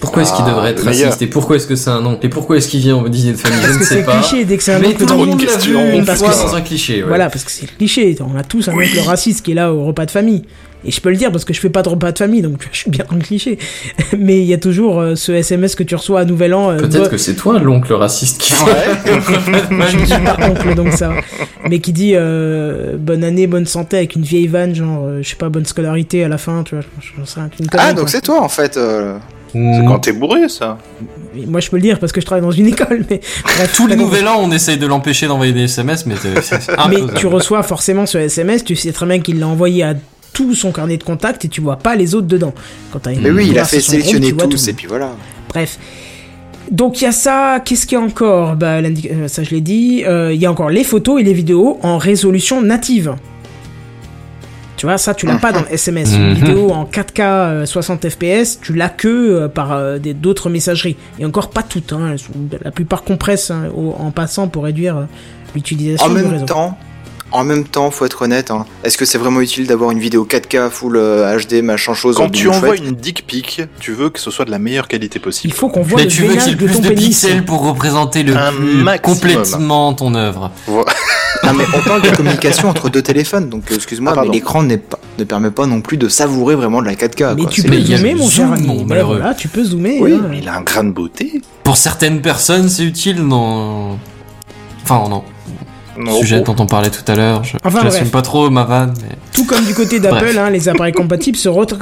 Pourquoi 0.00 0.22
est-ce 0.22 0.32
qu'il 0.32 0.44
Ah, 0.46 0.50
devrait 0.50 0.70
être 0.70 0.82
raciste 0.82 1.20
Et 1.20 1.26
pourquoi 1.26 1.56
est-ce 1.56 1.66
que 1.66 1.76
c'est 1.76 1.90
un 1.90 2.04
oncle 2.06 2.24
Et 2.24 2.30
pourquoi 2.30 2.56
est-ce 2.56 2.68
qu'il 2.68 2.80
vient 2.80 2.96
au 2.96 3.08
dîner 3.08 3.32
de 3.32 3.36
famille 3.36 3.58
Je 3.60 3.62
Parce 3.66 3.74
ne 3.74 3.78
que 3.80 3.84
sais 3.84 3.94
c'est 3.96 4.02
pas. 4.04 4.18
cliché, 4.20 4.44
dès 4.46 4.56
que 4.56 4.62
c'est 4.62 4.72
un 4.72 4.78
Mais 4.78 4.88
oncle 4.88 5.04
tout 5.06 5.06
le 5.06 5.26
monde 5.26 5.42
l'a 5.42 5.56
vu 5.58 5.74
une 5.98 6.04
Parce 6.06 6.18
fois 6.20 6.28
que 6.30 6.34
c'est- 6.34 6.44
dans 6.46 6.54
un 6.54 6.60
cliché. 6.62 7.02
ouais. 7.02 7.08
Voilà, 7.08 7.28
parce 7.28 7.44
que 7.44 7.50
c'est 7.50 7.70
le 7.70 7.76
cliché. 7.76 8.16
On 8.20 8.36
a 8.38 8.42
tous 8.42 8.66
un 8.68 8.72
oncle 8.72 8.98
raciste 9.06 9.44
qui 9.44 9.50
est 9.50 9.54
là 9.54 9.72
au 9.74 9.84
repas 9.84 10.06
de 10.06 10.10
famille. 10.10 10.42
Et 10.84 10.90
je 10.90 11.00
peux 11.00 11.10
le 11.10 11.16
dire 11.16 11.30
parce 11.30 11.44
que 11.44 11.52
je 11.52 11.60
fais 11.60 11.68
pas 11.68 11.82
de 11.82 11.88
repas 11.90 12.10
de 12.12 12.18
famille, 12.18 12.40
donc 12.42 12.66
je 12.72 12.76
suis 12.78 12.90
bien 12.90 13.04
dans 13.08 13.16
le 13.16 13.22
cliché. 13.22 13.58
Mais 14.18 14.38
il 14.40 14.46
y 14.46 14.54
a 14.54 14.58
toujours 14.58 14.98
euh, 15.00 15.14
ce 15.14 15.32
SMS 15.32 15.74
que 15.74 15.82
tu 15.82 15.94
reçois 15.94 16.20
à 16.20 16.24
Nouvel 16.24 16.54
An. 16.54 16.70
euh, 16.70 16.78
Peut-être 16.78 17.10
que 17.10 17.16
c'est 17.18 17.34
toi 17.34 17.58
l'oncle 17.58 17.92
raciste 17.92 18.40
qui 18.40 18.52
je 19.06 19.96
ne 19.98 20.04
suis 20.06 20.24
pas 20.24 20.36
oncle, 20.48 20.74
donc 20.74 20.92
ça. 20.92 21.12
Mais 21.68 21.80
qui 21.80 21.92
dit 21.92 22.12
euh, 22.14 22.96
bonne 22.98 23.24
année, 23.24 23.46
bonne 23.46 23.66
santé 23.66 23.98
avec 23.98 24.16
une 24.16 24.22
vieille 24.22 24.46
vanne, 24.46 24.74
genre, 24.74 25.04
euh, 25.04 25.18
je 25.22 25.28
sais 25.28 25.36
pas, 25.36 25.48
bonne 25.48 25.66
scolarité 25.66 26.24
à 26.24 26.28
la 26.28 26.38
fin, 26.38 26.62
tu 26.64 26.74
vois. 26.74 26.84
Ah, 27.78 27.92
donc 27.92 28.08
c'est 28.08 28.22
toi 28.22 28.42
en 28.42 28.48
fait. 28.48 28.76
euh. 28.76 29.18
C'est 29.52 29.84
quand 29.84 29.98
t'es 29.98 30.12
bourré, 30.12 30.48
ça. 30.48 30.78
Moi, 31.34 31.58
je 31.60 31.70
peux 31.70 31.76
le 31.76 31.82
dire 31.82 31.98
parce 31.98 32.12
que 32.12 32.20
je 32.20 32.26
travaille 32.26 32.42
dans 32.44 32.52
une 32.52 32.68
école, 32.68 33.04
mais. 33.10 33.20
bref, 33.42 33.72
Tous 33.74 33.88
les 33.88 33.96
nouvel 33.96 34.28
an, 34.28 34.36
on 34.40 34.50
essaye 34.52 34.78
de 34.78 34.86
l'empêcher 34.86 35.26
d'envoyer 35.26 35.52
des 35.52 35.64
SMS, 35.64 36.06
mais 36.06 36.14
Mais 36.88 37.00
tu 37.16 37.26
reçois 37.26 37.62
forcément 37.64 38.06
ce 38.06 38.18
SMS, 38.18 38.62
tu 38.64 38.76
sais 38.76 38.92
très 38.92 39.06
bien 39.06 39.18
qu'il 39.20 39.40
l'a 39.40 39.48
envoyé 39.48 39.82
à 39.82 39.94
tout 40.32 40.54
son 40.54 40.72
carnet 40.72 40.96
de 40.96 41.02
contacts 41.04 41.44
et 41.44 41.48
tu 41.48 41.60
vois 41.60 41.76
pas 41.76 41.96
les 41.96 42.14
autres 42.14 42.26
dedans. 42.26 42.54
Quand 42.92 43.06
une 43.08 43.20
Mais 43.20 43.30
oui, 43.30 43.48
il 43.50 43.58
a 43.58 43.64
fait 43.64 43.78
groupe, 43.78 43.90
sélectionner 43.90 44.32
tous 44.32 44.46
tout. 44.64 44.70
et 44.70 44.72
puis 44.72 44.86
voilà. 44.86 45.10
Bref. 45.48 45.78
Donc 46.70 47.00
il 47.00 47.04
y 47.04 47.06
a 47.08 47.12
ça, 47.12 47.60
qu'est-ce 47.64 47.84
qu'il 47.86 47.98
y 47.98 48.00
a 48.00 48.04
encore? 48.04 48.54
Bah, 48.54 48.76
euh, 48.78 49.26
Ça 49.28 49.42
je 49.42 49.50
l'ai 49.50 49.60
dit. 49.60 50.04
Euh, 50.06 50.32
Il 50.32 50.40
y 50.40 50.46
a 50.46 50.50
encore 50.52 50.70
les 50.70 50.84
photos 50.84 51.20
et 51.20 51.24
les 51.24 51.32
vidéos 51.32 51.78
en 51.82 51.98
résolution 51.98 52.62
native. 52.62 53.14
Tu 54.76 54.86
vois, 54.86 54.96
ça 54.96 55.12
tu 55.12 55.26
l'as 55.26 55.36
pas 55.36 55.52
dans 55.52 55.60
le 55.60 55.70
SMS. 55.72 56.14
Une 56.14 56.28
Mhm. 56.28 56.34
vidéo 56.34 56.70
en 56.70 56.86
4K 56.86 57.20
euh, 57.20 57.66
60 57.66 58.08
FPS, 58.08 58.60
tu 58.62 58.72
l'as 58.72 58.88
que 58.88 59.08
euh, 59.08 59.48
par 59.48 59.72
euh, 59.72 59.98
des- 59.98 60.14
d'autres 60.14 60.48
messageries. 60.48 60.96
Et 61.18 61.26
encore 61.26 61.50
pas 61.50 61.62
toutes. 61.62 61.92
Hein. 61.92 62.08
Elles 62.12 62.18
sont- 62.18 62.30
la 62.64 62.70
plupart 62.70 63.02
compressent 63.02 63.50
hein, 63.50 63.64
au- 63.76 63.94
en 63.98 64.10
passant 64.10 64.48
pour 64.48 64.64
réduire 64.64 64.96
euh, 64.96 65.04
l'utilisation 65.54 66.06
En 66.06 66.08
du 66.10 66.14
même 66.14 66.30
réseau. 66.32 66.46
temps, 66.46 66.78
en 67.32 67.44
même 67.44 67.64
temps, 67.64 67.90
faut 67.90 68.04
être 68.06 68.22
honnête. 68.22 68.50
Hein. 68.50 68.66
Est-ce 68.84 68.98
que 68.98 69.04
c'est 69.04 69.18
vraiment 69.18 69.40
utile 69.40 69.66
d'avoir 69.66 69.90
une 69.90 69.98
vidéo 70.00 70.26
4K 70.28 70.70
full 70.70 70.96
euh, 70.96 71.38
HD 71.38 71.62
machin 71.62 71.94
chose 71.94 72.16
Quand 72.16 72.24
en 72.24 72.30
tu 72.30 72.48
envoies 72.48 72.76
une 72.76 72.92
dick 72.92 73.26
pic, 73.26 73.62
tu 73.80 73.92
veux 73.92 74.10
que 74.10 74.18
ce 74.18 74.30
soit 74.30 74.44
de 74.44 74.50
la 74.50 74.58
meilleure 74.58 74.88
qualité 74.88 75.18
Il 75.18 75.22
possible. 75.22 75.54
faut 75.54 75.68
qu'on 75.68 75.82
voit 75.82 75.98
Mais 75.98 76.04
le 76.04 76.10
tu 76.10 76.22
veux 76.22 76.34
qu'il 76.34 76.48
y 76.48 76.50
ait 76.50 76.54
de 76.54 76.64
plus 76.66 76.74
ton 76.74 76.80
de 76.80 76.88
pénis. 76.88 77.06
pixels 77.06 77.44
pour 77.44 77.62
représenter 77.66 78.22
le 78.22 78.36
Un 78.36 78.52
plus 78.52 78.82
maximum. 78.82 79.16
complètement 79.16 79.92
ton 79.94 80.14
œuvre. 80.14 80.50
Non 81.44 81.54
mais 81.54 81.64
on 81.74 81.80
parle 81.80 82.02
de 82.02 82.10
communication 82.10 82.68
entre 82.68 82.90
deux 82.90 83.00
téléphones, 83.02 83.48
donc 83.48 83.70
euh, 83.70 83.76
excuse-moi, 83.76 84.10
Ah, 84.12 84.16
pardon. 84.16 84.30
mais 84.30 84.36
l'écran 84.36 84.62
n'est 84.62 84.76
pas, 84.76 84.98
ne 85.18 85.24
permet 85.24 85.50
pas 85.50 85.64
non 85.66 85.80
plus 85.80 85.96
de 85.96 86.08
savourer 86.08 86.54
vraiment 86.56 86.82
de 86.82 86.86
la 86.86 86.94
4K. 86.96 87.34
Mais 87.34 87.42
quoi. 87.42 87.50
tu 87.50 87.62
C'est- 87.62 87.68
peux 87.68 87.74
Mais 87.74 87.80
il 87.80 87.88
y 87.88 87.94
a 87.94 87.98
zoomer, 87.98 88.12
le 88.14 88.18
mon 88.18 88.28
cher 88.28 88.46
zoom, 88.46 88.52
ami. 88.54 88.66
mon 88.66 88.84
malheureux. 88.84 89.18
voilà, 89.20 89.34
tu 89.34 89.48
peux 89.48 89.64
zoomer. 89.64 90.00
Oui, 90.02 90.12
hein. 90.14 90.26
Mais 90.28 90.38
il 90.38 90.48
a 90.48 90.56
un 90.56 90.60
grain 90.62 90.84
de 90.84 90.90
beauté. 90.90 91.40
Pour 91.62 91.76
certaines 91.76 92.20
personnes, 92.20 92.68
c'est 92.68 92.82
utile, 92.84 93.22
non 93.22 93.96
Enfin, 94.82 95.08
non. 95.08 95.22
Non, 96.04 96.18
sujet 96.20 96.40
dont 96.40 96.56
on 96.58 96.66
parlait 96.66 96.90
tout 96.90 97.04
à 97.10 97.14
l'heure. 97.14 97.44
Je 97.44 97.56
Enfin, 97.64 97.80
bref. 97.84 98.10
pas 98.10 98.22
trop 98.22 98.48
ma 98.50 98.64
vanne, 98.64 98.94
mais 99.02 99.16
Tout 99.32 99.44
comme 99.44 99.64
du 99.64 99.74
côté 99.74 100.00
d'Apple, 100.00 100.36
hein, 100.38 100.50
les 100.50 100.68
appareils 100.68 100.92
compatibles 100.92 101.36
se 101.36 101.48
retrouvent. 101.48 101.80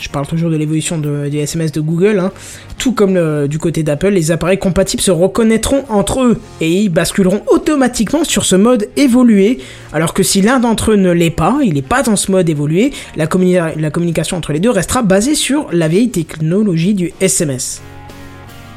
je 0.00 0.08
parle 0.08 0.26
toujours 0.26 0.50
de 0.50 0.56
l'évolution 0.56 0.98
de- 0.98 1.28
des 1.28 1.38
SMS 1.38 1.72
de 1.72 1.80
Google. 1.80 2.18
hein. 2.20 2.30
Tout 2.78 2.92
comme 2.92 3.14
le- 3.14 3.46
du 3.48 3.58
côté 3.58 3.82
d'Apple, 3.82 4.08
les 4.08 4.30
appareils 4.30 4.58
compatibles 4.58 5.02
se 5.02 5.10
reconnaîtront 5.10 5.84
entre 5.88 6.22
eux 6.22 6.40
et 6.60 6.70
ils 6.70 6.88
basculeront 6.88 7.42
automatiquement 7.48 8.24
sur 8.24 8.44
ce 8.44 8.56
mode 8.56 8.88
évolué. 8.96 9.58
Alors 9.92 10.14
que 10.14 10.22
si 10.22 10.42
l'un 10.42 10.58
d'entre 10.60 10.92
eux 10.92 10.96
ne 10.96 11.10
l'est 11.12 11.30
pas, 11.30 11.58
il 11.64 11.74
n'est 11.74 11.82
pas 11.82 12.02
dans 12.02 12.16
ce 12.16 12.30
mode 12.30 12.48
évolué, 12.48 12.92
la, 13.16 13.26
communi- 13.26 13.58
la 13.78 13.90
communication 13.90 14.36
entre 14.36 14.52
les 14.52 14.60
deux 14.60 14.70
restera 14.70 15.02
basée 15.02 15.34
sur 15.34 15.66
la 15.72 15.88
vieille 15.88 16.10
technologie 16.10 16.94
du 16.94 17.12
SMS. 17.20 17.80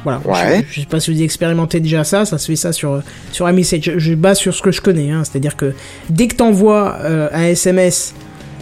Voilà. 0.07 0.21
Ouais. 0.25 0.65
Je, 0.69 0.75
je 0.75 0.79
sais 0.81 0.87
pas 0.87 0.99
si 0.99 1.13
vous 1.13 1.21
expérimentez 1.21 1.79
déjà 1.79 2.03
ça, 2.03 2.25
ça 2.25 2.37
se 2.37 2.47
fait 2.47 2.55
ça 2.55 2.71
sur 2.71 3.01
sur 3.31 3.49
iMessage. 3.49 3.83
Je, 3.83 3.99
je 3.99 4.13
base 4.15 4.37
sur 4.37 4.53
ce 4.53 4.61
que 4.61 4.71
je 4.71 4.81
connais, 4.81 5.11
hein. 5.11 5.23
c'est-à-dire 5.23 5.55
que 5.55 5.73
dès 6.09 6.27
que 6.27 6.35
t'envoies 6.35 6.97
euh, 7.01 7.29
un 7.31 7.43
SMS 7.43 8.13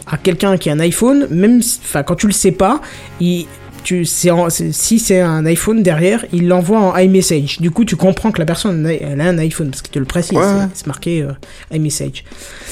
à 0.07 0.17
quelqu'un 0.17 0.57
qui 0.57 0.69
a 0.69 0.73
un 0.73 0.79
iPhone, 0.79 1.27
même, 1.29 1.61
enfin 1.83 2.03
quand 2.03 2.15
tu 2.15 2.27
le 2.27 2.33
sais 2.33 2.51
pas, 2.51 2.81
il, 3.19 3.47
tu, 3.85 4.05
en- 4.31 4.49
si 4.49 4.99
c'est 4.99 5.21
un 5.21 5.45
iPhone 5.45 5.81
derrière, 5.83 6.25
il 6.33 6.47
l'envoie 6.49 6.79
en 6.79 6.97
iMessage. 6.97 7.59
Du 7.61 7.71
coup, 7.71 7.85
tu 7.85 7.95
comprends 7.95 8.31
que 8.31 8.39
la 8.39 8.45
personne 8.45 8.85
a- 8.85 8.93
elle 8.93 9.21
a 9.21 9.25
un 9.25 9.37
iPhone 9.37 9.69
parce 9.69 9.81
que 9.81 9.89
tu 9.89 9.99
le 9.99 10.05
précises, 10.05 10.37
Ouais, 10.37 10.43
c'est- 10.73 10.87
marqué 10.87 11.21
euh, 11.21 11.31
iMessage. 11.71 12.23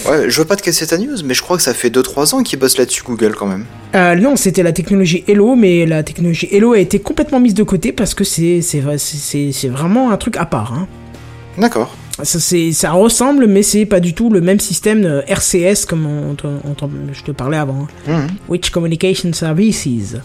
Ouais, 0.09 0.29
je 0.29 0.39
veux 0.41 0.45
pas 0.45 0.55
te 0.57 0.63
casser 0.63 0.85
ta 0.87 0.97
news, 0.97 1.15
mais 1.23 1.33
je 1.33 1.41
crois 1.41 1.55
que 1.55 1.63
ça 1.63 1.73
fait 1.73 1.89
2-3 1.89 2.33
ans 2.35 2.43
qu'ils 2.43 2.59
bossent 2.59 2.77
là-dessus, 2.77 3.03
Google, 3.05 3.35
quand 3.37 3.45
même. 3.47 3.65
Euh, 3.95 4.15
non, 4.15 4.35
c'était 4.35 4.63
la 4.63 4.71
technologie 4.73 5.23
Hello, 5.27 5.55
mais 5.55 5.85
la 5.85 6.03
technologie 6.03 6.49
Hello 6.51 6.73
a 6.73 6.79
été 6.79 6.99
complètement 6.99 7.39
mise 7.39 7.53
de 7.53 7.63
côté 7.63 7.91
parce 7.93 8.13
que 8.13 8.23
c'est 8.23 8.61
c'est 8.61 8.79
vrai- 8.79 8.97
c'est- 8.97 9.17
c'est- 9.17 9.51
c'est 9.53 9.69
vraiment 9.69 10.11
un 10.11 10.17
truc 10.17 10.35
à 10.37 10.45
part. 10.45 10.73
Hein. 10.73 10.87
D'accord. 11.57 11.95
Ça, 12.23 12.91
ressemble, 12.91 13.47
mais 13.47 13.63
c'est 13.63 13.85
pas 13.85 13.99
du 13.99 14.13
tout 14.13 14.29
le 14.29 14.39
même 14.41 14.59
système 14.59 15.23
RCS 15.27 15.85
comme 15.87 16.05
on, 16.05 16.35
te- 16.35 16.45
on 16.63 16.73
t'en- 16.73 16.89
je 17.11 17.23
te 17.23 17.31
parlais 17.31 17.57
avant. 17.57 17.87
hein. 18.07 18.11
Mhm. 18.21 18.27
Which 18.49 18.69
Communication 18.71 19.33
Services. 19.33 20.15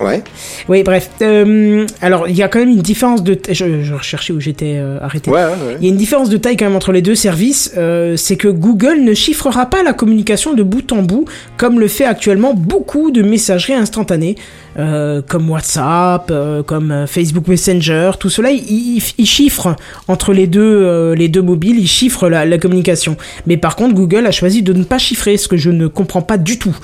Ouais. 0.00 0.22
Oui, 0.68 0.82
bref. 0.82 1.10
euh, 1.22 1.86
alors, 2.02 2.28
il 2.28 2.34
y 2.34 2.42
a 2.42 2.48
quand 2.48 2.58
même 2.58 2.68
une 2.70 2.82
différence 2.82 3.22
de... 3.22 3.34
ta- 3.34 3.52
Je, 3.52 3.82
je 3.82 3.94
recherchais 3.94 4.32
où 4.32 4.40
j'étais 4.40 4.74
euh, 4.78 4.98
arrêté. 5.00 5.30
Ouais, 5.30 5.42
ouais, 5.44 5.50
ouais. 5.50 5.76
Il 5.80 5.84
y 5.84 5.88
a 5.88 5.90
une 5.92 5.96
différence 5.96 6.28
de 6.28 6.36
taille 6.36 6.56
quand 6.56 6.64
même 6.64 6.74
entre 6.74 6.90
les 6.90 7.00
deux 7.02 7.14
services, 7.14 7.72
euh, 7.76 8.16
c'est 8.16 8.36
que 8.36 8.48
Google 8.48 9.00
ne 9.02 9.14
chiffrera 9.14 9.66
pas 9.66 9.82
la 9.84 9.92
communication 9.92 10.52
de 10.54 10.62
bout 10.64 10.90
en 10.92 11.02
bout 11.02 11.26
comme 11.56 11.78
le 11.78 11.86
fait 11.88 12.04
actuellement 12.04 12.54
beaucoup 12.54 13.10
de 13.12 13.22
messageries 13.22 13.74
instantanées, 13.74 14.34
comme 14.76 15.48
WhatsApp, 15.50 16.32
comme 16.66 17.04
Facebook 17.06 17.46
Messenger, 17.46 18.12
tout 18.18 18.28
cela, 18.30 18.50
ils 18.50 18.96
il, 18.96 19.02
il 19.18 19.26
chiffrent 19.26 19.76
entre 20.08 20.32
les 20.32 20.48
deux, 20.48 21.12
les 21.12 21.28
deux 21.28 21.42
mobiles, 21.42 21.78
ils 21.78 21.86
chiffrent 21.86 22.28
la, 22.28 22.44
la 22.44 22.58
communication. 22.58 23.16
Mais 23.46 23.56
par 23.56 23.76
contre, 23.76 23.94
Google 23.94 24.26
a 24.26 24.32
choisi 24.32 24.62
de 24.62 24.72
ne 24.72 24.82
pas 24.82 24.98
chiffrer, 24.98 25.36
ce 25.36 25.46
que 25.46 25.56
je 25.56 25.70
ne 25.70 25.86
comprends 25.86 26.22
pas 26.22 26.38
du 26.38 26.58
tout. 26.58 26.76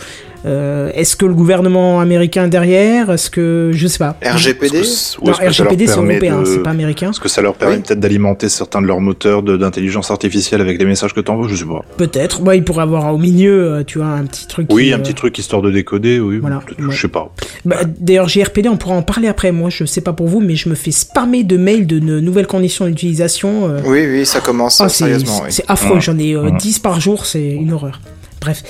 Euh, 0.47 0.91
Est-ce 0.95 1.16
que 1.16 1.26
le 1.26 1.34
gouvernement 1.34 2.01
américain 2.01 2.49
derrière? 2.49 3.11
Est-ce 3.11 3.28
que 3.30 3.70
je 3.74 3.86
sais 3.86 3.99
pas 3.99 4.16
RGPD 4.24 4.80
que- 4.80 5.24
Non, 5.26 5.32
RGPD 5.32 5.86
c'est 5.86 5.97
européen, 5.97 6.41
de- 6.41 6.45
c'est 6.47 6.62
pas 6.62 6.70
américain. 6.70 7.11
Est-ce 7.11 7.20
que 7.20 7.28
ça 7.28 7.43
leur 7.43 7.55
permet 7.55 7.76
Oui. 7.76 7.82
peut-être 7.82 8.01
d'alimenter 8.01 8.49
certains 8.49 8.80
de 8.80 8.86
leurs 8.86 9.01
moteurs 9.01 9.43
de- 9.43 9.57
d'intelligence 9.57 10.11
artificielle 10.11 10.61
avec 10.62 10.78
les 10.78 10.84
messages 10.86 11.12
que 11.14 11.20
t'envoies 11.20 11.47
Je 11.49 11.57
sais 11.57 11.64
pas. 11.64 11.84
Peut-être. 11.99 12.41
Moi, 12.43 12.57
il 12.57 12.64
pourrait 12.64 12.82
avoir 12.82 13.12
au 13.14 13.18
milieu, 13.18 13.72
euh, 13.72 13.84
tu 13.84 13.99
vois, 13.99 14.09
un 14.09 14.24
petit 14.24 14.47
truc. 14.47 14.66
Oui, 14.72 14.86
qui, 14.86 14.93
un 14.93 14.97
euh, 14.97 15.03
petit 15.03 15.14
truc 15.14 15.38
histoire 15.38 15.61
de 15.62 15.70
décoder, 15.70 16.20
oui. 16.20 16.38
Voilà, 16.38 16.57
ouais. 16.59 16.74
Je 16.91 17.01
sais 17.01 17.09
pas. 17.09 17.32
Bah, 17.64 17.76
D'ailleurs, 17.99 18.28
GRPD, 18.28 18.68
on 18.68 18.76
pourra 18.76 18.95
en 18.95 19.03
parler 19.03 19.28
après. 19.28 19.53
Moi, 19.53 19.68
je 19.70 19.84
sais 19.84 20.01
pas 20.01 20.12
pour 20.14 20.26
vous, 20.28 20.41
mais 20.41 20.57
je 20.57 20.68
me 20.68 20.74
fais 20.74 20.91
spammer 20.91 21.45
de 21.45 21.57
mails 21.59 21.86
de 21.86 21.99
nouvelles 22.01 22.47
conditions 22.47 22.86
d'utilisation. 22.86 23.68
euh. 23.68 23.80
Oui, 23.84 24.07
oui, 24.07 24.26
ça 24.26 24.41
commence, 24.41 24.80
Ah, 24.80 24.88
c'est 24.88 24.99
sérieusement, 25.05 25.38
c'est- 25.38 25.45
oui. 25.45 25.53
c'est 25.53 25.64
affreux. 25.68 25.97
Ouais. 25.97 26.01
J'en 26.01 26.18
ai 26.18 26.34
euh, 26.34 26.45
Ouais. 26.45 26.53
10 26.59 26.78
par 26.78 26.99
jour, 27.01 27.26
c'est 27.26 27.51
une 27.51 27.72
horreur. 27.72 28.01
Bref. 28.41 28.62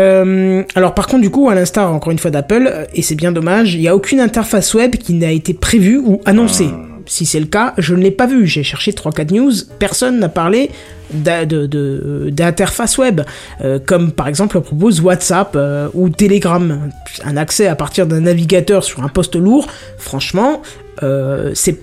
Euh, 0.00 0.62
alors 0.74 0.94
par 0.94 1.06
contre 1.06 1.22
du 1.22 1.30
coup 1.30 1.48
à 1.50 1.54
l'instar 1.54 1.92
encore 1.92 2.10
une 2.10 2.18
fois 2.18 2.30
d'Apple 2.30 2.66
euh, 2.70 2.84
et 2.94 3.02
c'est 3.02 3.14
bien 3.14 3.32
dommage 3.32 3.74
il 3.74 3.80
n'y 3.80 3.88
a 3.88 3.94
aucune 3.94 4.20
interface 4.20 4.72
web 4.74 4.96
qui 4.96 5.12
n'a 5.14 5.30
été 5.30 5.52
prévue 5.54 5.98
ou 5.98 6.20
annoncée. 6.24 6.68
Si 7.06 7.26
c'est 7.26 7.40
le 7.40 7.46
cas 7.46 7.74
je 7.76 7.94
ne 7.94 8.02
l'ai 8.02 8.10
pas 8.10 8.26
vu 8.26 8.46
j'ai 8.46 8.62
cherché 8.62 8.92
3-4 8.92 9.34
news. 9.34 9.52
Personne 9.78 10.18
n'a 10.20 10.28
parlé 10.28 10.70
de- 11.12 12.30
d'interface 12.30 12.96
web. 12.98 13.22
Euh, 13.62 13.78
comme 13.84 14.12
par 14.12 14.28
exemple 14.28 14.60
propose 14.60 15.00
WhatsApp 15.00 15.52
euh, 15.56 15.88
ou 15.94 16.08
Telegram. 16.08 16.88
Un 17.24 17.36
accès 17.36 17.66
à 17.66 17.74
partir 17.74 18.06
d'un 18.06 18.20
navigateur 18.20 18.84
sur 18.84 19.02
un 19.02 19.08
poste 19.08 19.36
lourd 19.36 19.66
franchement 19.98 20.62
euh, 21.02 21.50
c'est 21.54 21.78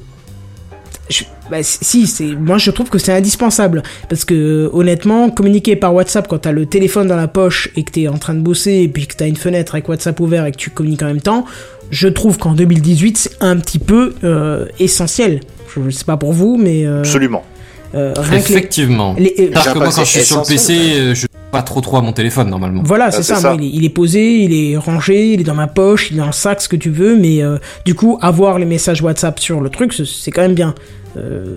je- 1.10 1.24
bah, 1.50 1.58
si, 1.62 2.08
c'est, 2.08 2.26
moi 2.26 2.58
je 2.58 2.72
trouve 2.72 2.90
que 2.90 2.98
c'est 2.98 3.14
indispensable. 3.14 3.84
Parce 4.10 4.26
que 4.26 4.70
honnêtement, 4.74 5.30
communiquer 5.30 5.76
par 5.76 5.94
WhatsApp 5.94 6.28
quand 6.28 6.40
t'as 6.40 6.52
le 6.52 6.66
téléphone 6.66 7.08
dans 7.08 7.16
la 7.16 7.28
poche 7.28 7.70
et 7.76 7.84
que 7.84 7.92
t'es 7.92 8.08
en 8.08 8.18
train 8.18 8.34
de 8.34 8.42
bosser 8.42 8.74
et 8.84 8.88
puis 8.88 9.08
que 9.08 9.16
t'as 9.16 9.28
une 9.28 9.36
fenêtre 9.38 9.76
avec 9.76 9.88
WhatsApp 9.88 10.20
ouvert 10.20 10.46
et 10.46 10.52
que 10.52 10.58
tu 10.58 10.70
communiques 10.70 11.04
en 11.04 11.08
même 11.08 11.22
temps, 11.22 11.46
je 11.90 12.08
trouve 12.10 12.38
qu'en 12.38 12.52
2018 12.54 13.18
c'est 13.18 13.32
un 13.40 13.56
petit 13.58 13.80
peu 13.80 14.14
euh, 14.24 14.66
essentiel. 14.80 15.40
Je, 15.76 15.82
je 15.86 15.90
sais 15.92 16.06
pas 16.06 16.18
pour 16.18 16.34
vous, 16.34 16.58
mais 16.58 16.86
euh, 16.86 17.00
Absolument. 17.00 17.44
euh, 17.96 18.14
effectivement. 18.34 19.16
les- 19.18 19.34
euh, 19.40 19.50
Parce 19.54 19.70
que 19.70 19.78
moi, 19.78 19.90
quand 19.94 20.02
je 20.04 20.10
suis 20.10 20.26
sur 20.26 20.40
le 20.42 20.46
PC, 20.48 20.74
euh, 20.76 21.16
je 21.16 21.28
pas 21.52 21.62
trop 21.62 21.82
trop 21.82 21.98
à 21.98 22.02
mon 22.02 22.12
téléphone 22.14 22.50
normalement. 22.50 22.82
Voilà, 22.86 23.10
c'est 23.12 23.24
c'est 23.24 23.34
ça. 23.36 23.40
ça. 23.40 23.54
Moi, 23.54 23.60
il, 23.62 23.68
est, 23.68 23.72
il 23.78 23.86
est 23.86 23.90
posé, 23.90 24.40
il 24.44 24.54
est 24.54 24.78
rangé, 24.78 25.34
il 25.34 25.42
est 25.42 25.46
dans 25.46 25.56
ma 25.56 25.68
poche, 25.68 26.12
il 26.12 26.20
est 26.20 26.26
le 26.26 26.32
sac, 26.32 26.62
ce 26.62 26.68
que 26.70 26.76
tu 26.76 26.90
veux. 26.90 27.16
Mais 27.18 27.42
euh, 27.42 27.58
du 27.86 27.96
coup, 27.96 28.18
avoir 28.22 28.60
les 28.60 28.66
messages 28.66 29.02
WhatsApp 29.02 29.40
sur 29.40 29.62
le 29.62 29.70
truc, 29.70 29.94
c'est- 29.94 30.32
quand 30.32 30.42
même 30.42 30.56
bien. 30.56 30.76
Euh, 31.16 31.56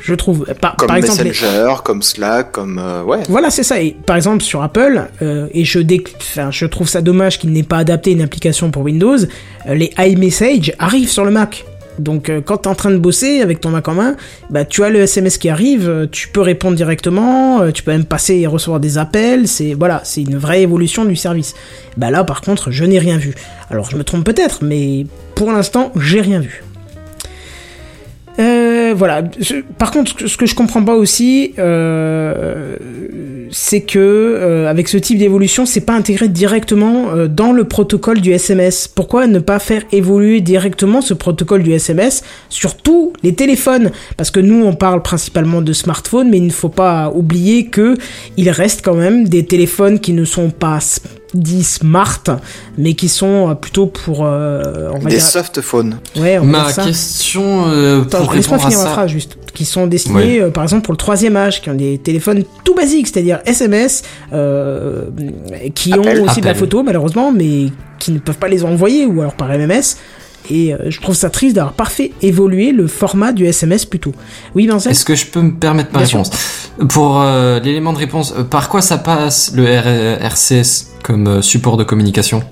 je 0.00 0.14
trouve. 0.14 0.46
Par, 0.60 0.76
Comme 0.76 0.88
par 0.88 0.96
exemple, 0.96 1.22
les- 1.22 1.30
Messenger, 1.30 1.74
comme 1.84 2.02
Slack, 2.02 2.52
comme... 2.52 2.78
euh, 2.78 3.02
ouais. 3.02 3.18
Voilà, 3.28 3.50
c'est 3.50 3.62
ça. 3.62 3.80
Et 3.80 3.90
par 4.06 4.16
exemple, 4.16 4.42
sur 4.42 4.62
Apple, 4.62 5.08
euh, 5.22 5.48
et 5.52 5.64
je, 5.64 5.78
dé... 5.80 6.02
enfin, 6.18 6.50
je 6.50 6.64
trouve 6.66 6.88
ça 6.88 7.02
dommage 7.02 7.38
qu'il 7.38 7.50
n'ait 7.52 7.62
pas 7.62 7.78
adapté 7.78 8.12
une 8.12 8.22
application 8.22 8.70
pour 8.70 8.82
Windows, 8.82 9.16
euh, 9.18 9.74
les 9.74 9.90
iMessage 9.98 10.72
arrivent 10.78 11.10
sur 11.10 11.24
le 11.24 11.30
Mac. 11.30 11.64
Donc 11.98 12.28
euh, 12.28 12.40
quand 12.40 12.58
t'es 12.58 12.68
en 12.68 12.74
train 12.74 12.90
de 12.90 12.98
bosser 12.98 13.40
avec 13.40 13.60
ton 13.60 13.70
Mac 13.70 13.86
en 13.88 13.94
main, 13.94 14.16
bah 14.50 14.64
tu 14.64 14.82
as 14.82 14.90
le 14.90 15.00
SMS 15.00 15.38
qui 15.38 15.48
arrive, 15.48 15.88
euh, 15.88 16.06
tu 16.10 16.28
peux 16.28 16.40
répondre 16.40 16.76
directement, 16.76 17.62
euh, 17.62 17.70
tu 17.70 17.82
peux 17.82 17.92
même 17.92 18.04
passer 18.04 18.36
et 18.36 18.46
recevoir 18.46 18.80
des 18.80 18.98
appels, 18.98 19.48
c'est 19.48 19.74
voilà, 19.74 20.00
c'est 20.04 20.22
une 20.22 20.36
vraie 20.36 20.62
évolution 20.62 21.04
du 21.04 21.16
service. 21.16 21.54
Bah 21.96 22.10
là 22.10 22.24
par 22.24 22.40
contre, 22.40 22.70
je 22.70 22.84
n'ai 22.84 22.98
rien 22.98 23.16
vu. 23.16 23.34
Alors 23.70 23.90
je 23.90 23.96
me 23.96 24.04
trompe 24.04 24.24
peut-être, 24.24 24.64
mais 24.64 25.06
pour 25.34 25.52
l'instant, 25.52 25.92
j'ai 25.96 26.20
rien 26.20 26.40
vu. 26.40 26.64
Euh, 28.38 28.94
voilà. 28.96 29.22
Par 29.78 29.90
contre, 29.92 30.26
ce 30.28 30.36
que- 30.36 30.46
je 30.46 30.54
comprends 30.54 30.82
pas 30.84 30.94
aussi, 30.96 31.54
euh, 31.58 32.76
c'est 33.50 33.82
que 33.82 33.98
euh, 33.98 34.68
avec 34.68 34.88
ce 34.88 34.96
type 34.96 35.18
d'évolution, 35.18 35.66
c'est 35.66 35.82
pas 35.82 35.92
intégré 35.94 36.26
directement 36.28 37.10
euh, 37.12 37.28
dans 37.28 37.52
le 37.52 37.64
protocole 37.64 38.20
du 38.20 38.32
SMS. 38.32 38.88
Pourquoi 38.88 39.26
ne 39.28 39.38
pas 39.38 39.58
faire 39.60 39.82
évoluer 39.92 40.40
directement 40.40 41.00
ce 41.00 41.14
protocole 41.14 41.62
du 41.62 41.72
SMS 41.72 42.22
sur 42.48 42.76
tous 42.76 43.12
les 43.22 43.34
téléphones? 43.34 43.92
Parce 44.16 44.30
que 44.32 44.40
nous, 44.40 44.64
on 44.64 44.74
parle 44.74 45.02
principalement 45.02 45.62
de 45.62 45.72
smartphones, 45.72 46.28
mais 46.30 46.38
il 46.38 46.46
ne 46.46 46.52
faut 46.52 46.68
pas 46.68 47.12
oublier 47.14 47.66
que 47.66 47.94
il 48.36 48.50
reste 48.50 48.84
quand 48.84 48.94
même 48.96 49.28
des 49.28 49.44
téléphones 49.46 50.00
qui 50.00 50.12
ne 50.12 50.24
sont 50.24 50.50
pas 50.50 50.80
dits 51.34 51.64
smart, 51.64 52.22
mais 52.78 52.94
qui 52.94 53.08
sont 53.08 53.50
euh, 53.50 53.54
plutôt 53.54 53.86
pour, 53.86 54.24
euh, 54.24 54.88
on 54.94 54.98
va 54.98 55.10
Des 55.10 55.16
dire, 55.16 55.24
soft 55.24 55.60
phones. 55.60 55.98
ouais, 56.16 56.38
on 56.38 56.42
va 56.46 56.64
Ma 56.64 56.68
ça. 56.72 56.84
question 56.84 57.66
euh, 57.68 58.02
Attends, 58.02 58.24
pour 58.24 58.32
laisse-moi 58.34 58.56
répondre 58.58 58.66
à 58.66 58.70
finir 58.70 58.78
ma 58.78 58.84
ça. 58.84 58.90
phrase 58.92 59.10
juste. 59.10 59.36
Qui 59.52 59.64
sont 59.64 59.86
destinés, 59.86 60.40
euh, 60.40 60.50
par 60.50 60.64
exemple, 60.64 60.82
pour 60.82 60.92
le 60.92 60.98
troisième 60.98 61.36
âge, 61.36 61.60
qui 61.62 61.70
ont 61.70 61.74
des 61.74 61.98
téléphones 61.98 62.42
tout 62.64 62.74
basiques, 62.74 63.06
c'est-à-dire 63.08 63.40
SMS, 63.46 64.02
euh, 64.32 65.04
qui 65.74 65.92
Appel. 65.92 66.20
ont 66.20 66.24
aussi 66.24 66.40
de 66.40 66.46
la 66.46 66.54
photo, 66.54 66.82
malheureusement, 66.82 67.30
mais 67.32 67.66
qui 68.00 68.10
ne 68.12 68.18
peuvent 68.18 68.38
pas 68.38 68.48
les 68.48 68.64
envoyer, 68.64 69.06
ou 69.06 69.20
alors 69.20 69.34
par 69.34 69.48
MMS. 69.48 69.96
Et 70.50 70.74
euh, 70.74 70.90
je 70.90 71.00
trouve 71.00 71.14
ça 71.14 71.30
triste 71.30 71.56
d'avoir 71.56 71.72
pas 71.74 71.86
fait 71.86 72.12
évoluer 72.22 72.72
le 72.72 72.86
format 72.86 73.32
du 73.32 73.46
SMS 73.46 73.84
plutôt. 73.86 74.12
Oui, 74.54 74.66
Vincent 74.66 74.90
Est-ce 74.90 75.04
que 75.04 75.14
je 75.14 75.26
peux 75.26 75.40
me 75.40 75.52
permettre 75.54 75.90
ma 75.92 76.00
Bien 76.00 76.06
sûr. 76.06 76.18
réponse 76.18 76.36
Pour 76.88 77.20
euh, 77.22 77.60
l'élément 77.60 77.92
de 77.92 77.98
réponse, 77.98 78.34
euh, 78.36 78.44
par 78.44 78.68
quoi 78.68 78.82
ça 78.82 78.98
passe 78.98 79.52
le 79.54 79.64
RCS 79.66 80.88
comme 81.02 81.42
support 81.42 81.76
de 81.76 81.84
communication? 81.84 82.42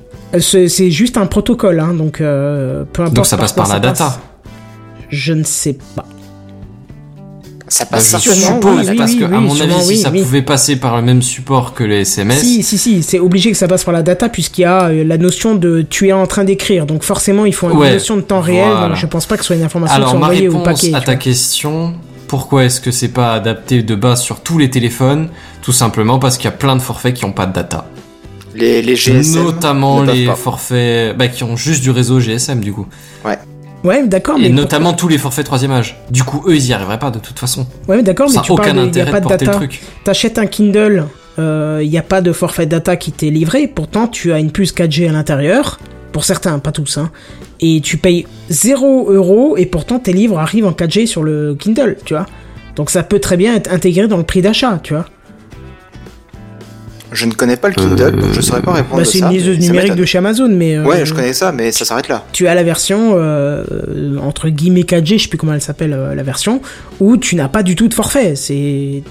C'est 0.40 0.90
juste 0.90 1.18
un 1.18 1.26
protocole, 1.26 1.78
hein, 1.80 1.92
donc 1.92 2.20
euh, 2.22 2.84
peu 2.90 3.02
importe. 3.02 3.16
Donc 3.16 3.26
ça 3.26 3.36
passe 3.36 3.52
par 3.52 3.68
la 3.68 3.78
data. 3.80 4.04
passe. 4.06 4.18
Je 5.10 5.34
ne 5.34 5.44
sais 5.44 5.76
pas. 5.94 6.06
Ça 7.72 7.84
Bah, 7.84 7.90
passe 7.92 8.04
je 8.04 8.10
certainement. 8.18 8.34
sûrement, 8.60 8.60
suppose, 8.76 8.90
oui, 8.90 8.96
parce 8.96 9.10
oui, 9.12 9.18
que, 9.18 9.24
oui, 9.24 9.34
à 9.34 9.40
mon 9.40 9.60
avis, 9.60 9.96
si 9.96 10.02
ça 10.02 10.10
oui. 10.10 10.20
pouvait 10.22 10.42
passer 10.42 10.76
par 10.76 10.96
le 10.96 11.02
même 11.02 11.22
support 11.22 11.72
que 11.72 11.84
les 11.84 12.00
SMS, 12.02 12.40
Si, 12.40 12.62
si, 12.62 12.76
si, 12.76 13.02
c'est 13.02 13.18
obligé 13.18 13.50
que 13.50 13.56
ça 13.56 13.66
passe 13.68 13.84
par 13.84 13.94
la 13.94 14.02
data 14.02 14.28
puisqu'il 14.28 14.62
y 14.62 14.64
a 14.64 14.88
euh, 14.88 15.04
la 15.04 15.16
notion 15.16 15.54
de 15.54 15.80
tu 15.88 16.08
es 16.08 16.12
en 16.12 16.26
train 16.26 16.44
d'écrire. 16.44 16.84
Donc 16.86 17.02
forcément, 17.02 17.46
il 17.46 17.54
faut 17.54 17.70
une 17.70 17.76
Ouais, 17.78 17.94
notion 17.94 18.16
de 18.16 18.20
temps 18.22 18.40
réel. 18.42 18.68
voilà. 18.70 18.88
Donc 18.88 18.96
je 18.96 19.06
pense 19.06 19.24
pas 19.26 19.36
que 19.36 19.42
ce 19.42 19.46
soit 19.48 19.56
une 19.56 19.62
information 19.62 19.96
Alors 19.96 20.14
ma 20.18 20.26
envoyée 20.26 20.48
au 20.48 20.58
réponse 20.58 20.82
paquet. 20.82 20.94
à 20.94 21.00
ta 21.00 21.14
question, 21.16 21.94
pourquoi 22.28 22.64
est-ce 22.64 22.80
que 22.80 22.90
c'est 22.90 23.08
pas 23.08 23.32
adapté 23.32 23.82
de 23.82 23.94
base 23.94 24.20
sur 24.20 24.40
tous 24.40 24.58
les 24.58 24.68
téléphones? 24.68 25.28
Tout 25.62 25.72
simplement 25.72 26.18
parce 26.18 26.36
qu'il 26.36 26.44
y 26.46 26.48
a 26.48 26.56
plein 26.56 26.76
de 26.76 26.82
forfaits 26.82 27.14
qui 27.14 27.24
ont 27.24 27.32
pas 27.32 27.46
de 27.46 27.54
data. 27.54 27.86
Les, 28.54 28.82
les 28.82 28.96
GSM 28.96 29.44
Notamment 29.44 30.02
les 30.02 30.26
pas. 30.26 30.34
forfaits 30.34 31.16
bah, 31.16 31.28
qui 31.28 31.42
ont 31.42 31.56
juste 31.56 31.82
du 31.82 31.90
réseau 31.90 32.20
GSM 32.20 32.60
du 32.60 32.70
coup. 32.72 32.86
Ouais, 33.24 33.38
d'accord, 34.04 34.38
mais 34.38 34.46
Et 34.46 34.50
notamment 34.50 34.92
tous 34.92 35.08
les 35.08 35.18
forfaits 35.18 35.44
troisième 35.44 35.72
âge. 35.72 35.96
Du 36.10 36.24
coup, 36.24 36.42
eux, 36.46 36.54
ils 36.54 36.66
y 36.66 36.72
arriveraient 36.72 36.98
pas 36.98 37.10
de 37.10 37.18
toute 37.18 37.38
façon. 37.38 37.66
Ouais, 37.88 37.96
mais 37.96 38.02
d'accord, 38.02 38.30
mais 38.32 38.40
tu 38.42 38.52
aucun 38.52 38.74
parles, 38.74 38.76
il 38.76 38.78
y 38.78 38.80
a 38.80 38.88
intérêt 38.88 39.10
pas 39.10 39.20
de 39.20 39.24
de 39.24 39.44
data. 39.44 39.60
T'achètes 40.04 40.38
un 40.38 40.46
Kindle, 40.46 41.06
il 41.38 41.88
n'y 41.88 41.98
a 41.98 42.02
pas 42.02 42.20
de 42.20 42.32
forfait 42.32 42.66
data 42.66 42.96
qui 42.96 43.12
t'est 43.12 43.30
livré, 43.30 43.66
pourtant 43.66 44.06
tu 44.06 44.32
as 44.32 44.38
une 44.38 44.52
puce 44.52 44.72
4G 44.74 45.08
à 45.08 45.12
l'intérieur, 45.12 45.80
pour 46.12 46.24
certains, 46.24 46.58
pas 46.58 46.72
tous, 46.72 46.98
hein, 46.98 47.10
et 47.60 47.80
tu 47.80 47.96
payes 47.96 48.26
0 48.50 49.10
euros 49.10 49.56
et 49.56 49.66
pourtant 49.66 49.98
tes 49.98 50.12
livres 50.12 50.38
arrivent 50.38 50.66
en 50.66 50.72
4G 50.72 51.06
sur 51.06 51.22
le 51.22 51.54
Kindle, 51.54 51.96
tu 52.04 52.14
vois. 52.14 52.26
Donc 52.76 52.90
ça 52.90 53.02
peut 53.02 53.18
très 53.18 53.36
bien 53.36 53.54
être 53.54 53.72
intégré 53.72 54.08
dans 54.08 54.16
le 54.16 54.22
prix 54.22 54.42
d'achat, 54.42 54.78
tu 54.82 54.94
vois. 54.94 55.06
Je 57.12 57.26
ne 57.26 57.32
connais 57.32 57.56
pas 57.56 57.68
le 57.68 57.74
Kindle, 57.74 58.02
Euh, 58.02 58.10
donc 58.10 58.32
je 58.32 58.40
saurais 58.40 58.62
pas 58.62 58.72
répondre 58.72 59.02
Bah, 59.02 59.08
c'est 59.10 59.18
ça. 59.18 59.26
une 59.26 59.32
liseuse 59.32 59.58
numérique 59.58 59.94
de 59.94 60.04
chez 60.04 60.18
Amazon, 60.18 60.48
mais... 60.50 60.76
euh, 60.76 60.84
Ouais, 60.84 61.04
je 61.04 61.12
connais 61.14 61.32
ça, 61.34 61.52
mais 61.52 61.70
ça 61.72 61.84
s'arrête 61.84 62.08
là. 62.08 62.24
Tu 62.32 62.46
as 62.48 62.54
la 62.54 62.62
version, 62.62 63.12
euh, 63.16 63.64
entre 64.22 64.48
guillemets 64.48 64.82
4G, 64.82 65.18
je 65.18 65.22
sais 65.24 65.28
plus 65.28 65.38
comment 65.38 65.52
elle 65.54 65.60
s'appelle, 65.60 65.92
euh, 65.92 66.14
la 66.14 66.22
version, 66.22 66.62
où 67.00 67.16
tu 67.16 67.36
n'as 67.36 67.48
pas 67.48 67.62
du 67.62 67.74
tout 67.76 67.88
de 67.88 67.94
forfait, 67.94 68.34
c'est... 68.36 69.02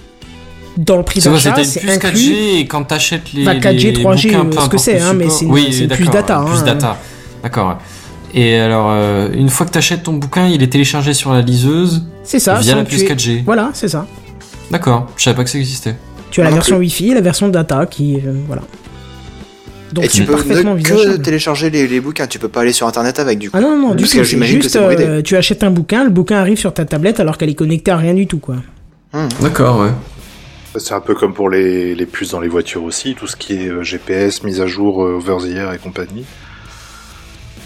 Dans 0.78 0.96
le 0.98 1.04
prix 1.04 1.20
C'est 1.22 1.30
d'achat, 1.30 1.54
c'est 1.66 1.82
puce 1.82 1.90
inclus... 1.92 2.10
4G 2.18 2.60
et 2.60 2.66
quand 2.66 2.84
t'achètes 2.86 3.34
les. 3.34 3.42
Enfin, 3.46 3.60
4G, 3.60 3.94
les 3.98 4.04
3G, 4.04 4.24
bouquins, 4.38 4.58
euh, 4.58 4.64
ce 4.64 4.70
que 4.70 4.78
c'est, 4.78 5.02
hein, 5.02 5.14
mais 5.14 5.30
c'est 5.30 5.44
une- 5.44 5.52
oui, 5.52 5.68
c'est 5.72 5.82
une 5.82 5.88
d'accord, 5.88 6.10
data, 6.14 6.38
une 6.38 6.46
puce 6.50 6.60
hein. 6.62 6.66
data. 6.66 6.98
D'accord. 7.44 7.78
Et 8.34 8.56
alors, 8.58 8.88
euh, 8.90 9.28
une 9.34 9.50
fois 9.50 9.66
que 9.66 9.72
t'achètes 9.72 10.04
ton 10.04 10.14
bouquin, 10.14 10.48
il 10.48 10.64
est 10.64 10.68
téléchargé 10.72 11.14
sur 11.14 11.34
la 11.34 11.42
liseuse 11.42 12.06
C'est 12.24 12.40
ça. 12.40 12.56
via 12.56 12.76
la 12.76 12.86
puce 12.86 13.04
tuer- 13.04 13.14
4G. 13.14 13.44
Voilà, 13.46 13.72
c'est 13.74 13.90
ça. 13.90 14.08
D'accord. 14.72 15.08
Je 15.18 15.24
savais 15.24 15.36
pas 15.36 15.44
que 15.44 15.50
ça 15.50 15.58
existait. 15.58 15.98
Tu 16.32 16.42
as 16.42 16.46
la 16.46 16.50
non 16.50 16.56
version 16.56 16.78
Wi-Fi 16.78 17.12
et 17.12 17.14
la 17.14 17.22
version 17.22 17.48
data 17.50 17.86
qui, 17.86 18.16
euh, 18.16 18.34
voilà. 18.48 18.64
Donc 19.94 20.06
Et 20.06 20.08
tu 20.08 20.24
peux 20.24 20.32
parfaitement 20.34 20.76
ne 20.76 20.82
que 20.82 21.18
télécharger 21.18 21.70
les, 21.70 21.86
les 21.88 22.00
bouquins, 22.00 22.26
tu 22.26 22.40
peux 22.40 22.48
pas 22.48 22.62
aller 22.62 22.72
sur 22.72 22.88
internet 22.88 23.20
avec 23.20 23.38
du 23.40 23.52
coup. 23.52 23.58
Ah 23.58 23.62
non, 23.62 23.78
non, 23.78 23.90
du 23.94 23.98
Parce 24.04 24.12
tout. 24.12 24.18
que 24.20 24.24
C'est 24.24 24.30
j'imagine 24.30 24.58
que 24.60 24.64
juste, 24.64 24.78
euh, 24.78 25.22
tu 25.22 25.36
achètes 25.36 25.64
un 25.64 25.70
bouquin, 25.72 26.06
le 26.06 26.10
bouquin 26.10 26.38
arrive 26.38 26.58
sur 26.58 26.74
ta 26.74 26.86
tablette 26.86 27.20
alors 27.20 27.38
qu'elle 27.38 27.50
est 27.50 27.56
connectée 27.56 27.92
à 27.92 27.98
rien 27.98 28.14
du 28.14 28.26
tout, 28.26 28.40
quoi. 28.40 28.56
D'accord, 29.42 29.82
ouais. 29.82 29.90
C'est 30.78 30.94
un 30.94 31.02
peu 31.02 31.14
comme 31.16 31.34
pour 31.34 31.50
les, 31.50 31.94
les 31.96 32.06
puces 32.06 32.32
dans 32.32 32.40
les 32.40 32.48
voitures 32.48 32.84
aussi, 32.84 33.14
tout 33.16 33.28
ce 33.28 33.36
qui 33.36 33.56
est 33.56 33.68
euh, 33.68 33.84
GPS, 33.84 34.44
mise 34.44 34.62
à 34.62 34.68
jour, 34.68 35.00
over 35.00 35.36
the 35.46 35.54
air 35.58 35.74
et 35.74 35.78
compagnie. 35.78 36.24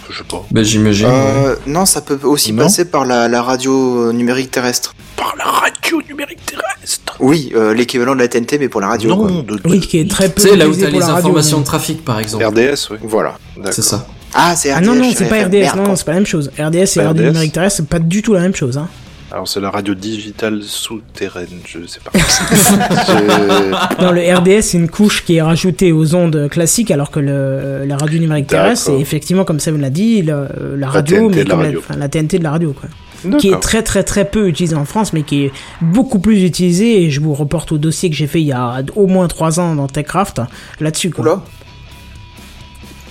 Je 0.09 0.17
sais 0.19 0.23
pas. 0.23 0.43
Bah, 0.51 0.63
j'imagine. 0.63 1.07
ouais. 1.07 1.13
Euh, 1.13 1.55
non, 1.67 1.85
ça 1.85 2.01
peut 2.01 2.17
aussi 2.23 2.53
Non. 2.53 2.63
passer 2.63 2.85
par 2.85 3.05
la, 3.05 3.27
la 3.27 3.41
radio 3.41 4.09
euh, 4.09 4.11
numérique 4.13 4.51
terrestre. 4.51 4.93
Par 5.17 5.33
la 5.37 5.45
radio 5.45 6.01
numérique 6.07 6.45
terrestre? 6.45 7.15
Oui, 7.19 7.51
euh, 7.55 7.73
l'équivalent 7.73 8.13
de 8.15 8.19
la 8.19 8.27
TNT, 8.27 8.57
mais 8.59 8.69
pour 8.69 8.81
la 8.81 8.87
radio. 8.89 9.15
quoi. 9.15 9.31
Non, 9.31 9.41
de, 9.41 9.55
de- 9.55 9.61
Oui, 9.65 9.79
qui 9.79 9.99
est 9.99 10.09
très 10.09 10.29
peu 10.29 10.41
Tu 10.41 10.49
sais, 10.49 10.55
là 10.55 10.67
où 10.67 10.73
t'as 10.75 10.89
les 10.89 10.99
radio, 10.99 11.15
informations 11.15 11.57
mais- 11.57 11.63
de 11.63 11.67
trafic, 11.67 12.05
par 12.05 12.19
exemple. 12.19 12.45
RDS, 12.45 12.89
oui. 12.91 12.97
Voilà. 13.03 13.37
C'est 13.71 13.81
ça. 13.81 14.05
Ah, 14.33 14.55
c'est 14.55 14.73
RDS. 14.73 14.77
Ah 14.83 14.85
non, 14.85 14.95
non, 14.95 15.11
c'est 15.15 15.29
pas 15.29 15.43
RDS, 15.45 15.51
merde, 15.51 15.79
non, 15.79 15.95
c'est 15.95 16.05
pas 16.05 16.11
la 16.11 16.17
même 16.17 16.25
chose. 16.25 16.51
RDS 16.59 16.75
et 16.75 16.85
Pas 16.99 17.07
radio 17.07 17.21
RDS. 17.23 17.27
numérique 17.27 17.53
terrestre, 17.53 17.77
c'est 17.77 17.87
pas 17.89 17.99
du 17.99 18.21
tout 18.21 18.33
la 18.33 18.41
même 18.41 18.53
chose, 18.55 18.77
hein. 18.77 18.87
Alors 19.35 19.49
c'est 19.49 19.59
la 19.59 19.69
radio 19.69 19.93
digitale 19.95 20.63
souterraine, 20.63 21.59
je 21.65 21.85
sais 21.87 21.99
pas. 21.99 22.11
Non, 24.01 24.13
le 24.13 24.21
RDS, 24.33 24.61
c'est 24.61 24.77
une 24.77 24.89
couche 24.89 25.25
qui 25.25 25.35
est 25.35 25.41
rajoutée 25.41 25.91
aux 25.91 26.15
ondes 26.15 26.47
classiques, 26.49 26.89
alors 26.89 27.11
que 27.11 27.19
le, 27.19 27.83
la 27.85 27.97
radio 27.97 28.17
numérique 28.17 28.47
terrestre, 28.47 28.85
c'est 28.85 28.97
effectivement, 28.97 29.43
comme 29.43 29.59
ça 29.59 29.73
vous 29.73 29.77
l'a 29.77 29.89
dit, 29.89 30.21
la 30.21 30.47
radio, 30.87 31.27
TNT 31.29 31.35
mais 31.35 31.43
la 31.43 31.49
comme 31.49 31.59
radio. 31.65 31.79
enfin, 31.79 31.97
la 31.97 32.07
TNT 32.07 32.39
de 32.39 32.43
la 32.45 32.51
radio, 32.51 32.73
quoi. 32.73 33.37
qui 33.39 33.49
est 33.49 33.59
très 33.59 33.83
très 33.83 34.03
très 34.03 34.23
peu 34.23 34.47
utilisé 34.47 34.77
en 34.77 34.85
France, 34.85 35.11
mais 35.11 35.23
qui 35.23 35.43
est 35.43 35.51
beaucoup 35.81 36.19
plus 36.19 36.45
utilisé. 36.45 37.03
Et 37.03 37.11
je 37.11 37.19
vous 37.19 37.33
reporte 37.33 37.73
au 37.73 37.77
dossier 37.77 38.09
que 38.09 38.15
j'ai 38.15 38.27
fait 38.27 38.39
il 38.39 38.47
y 38.47 38.53
a 38.53 38.83
au 38.95 39.07
moins 39.07 39.27
trois 39.27 39.59
ans 39.59 39.75
dans 39.75 39.87
TechCraft 39.87 40.43
là-dessus. 40.79 41.09
quoi. 41.09 41.25
Oula. 41.25 41.43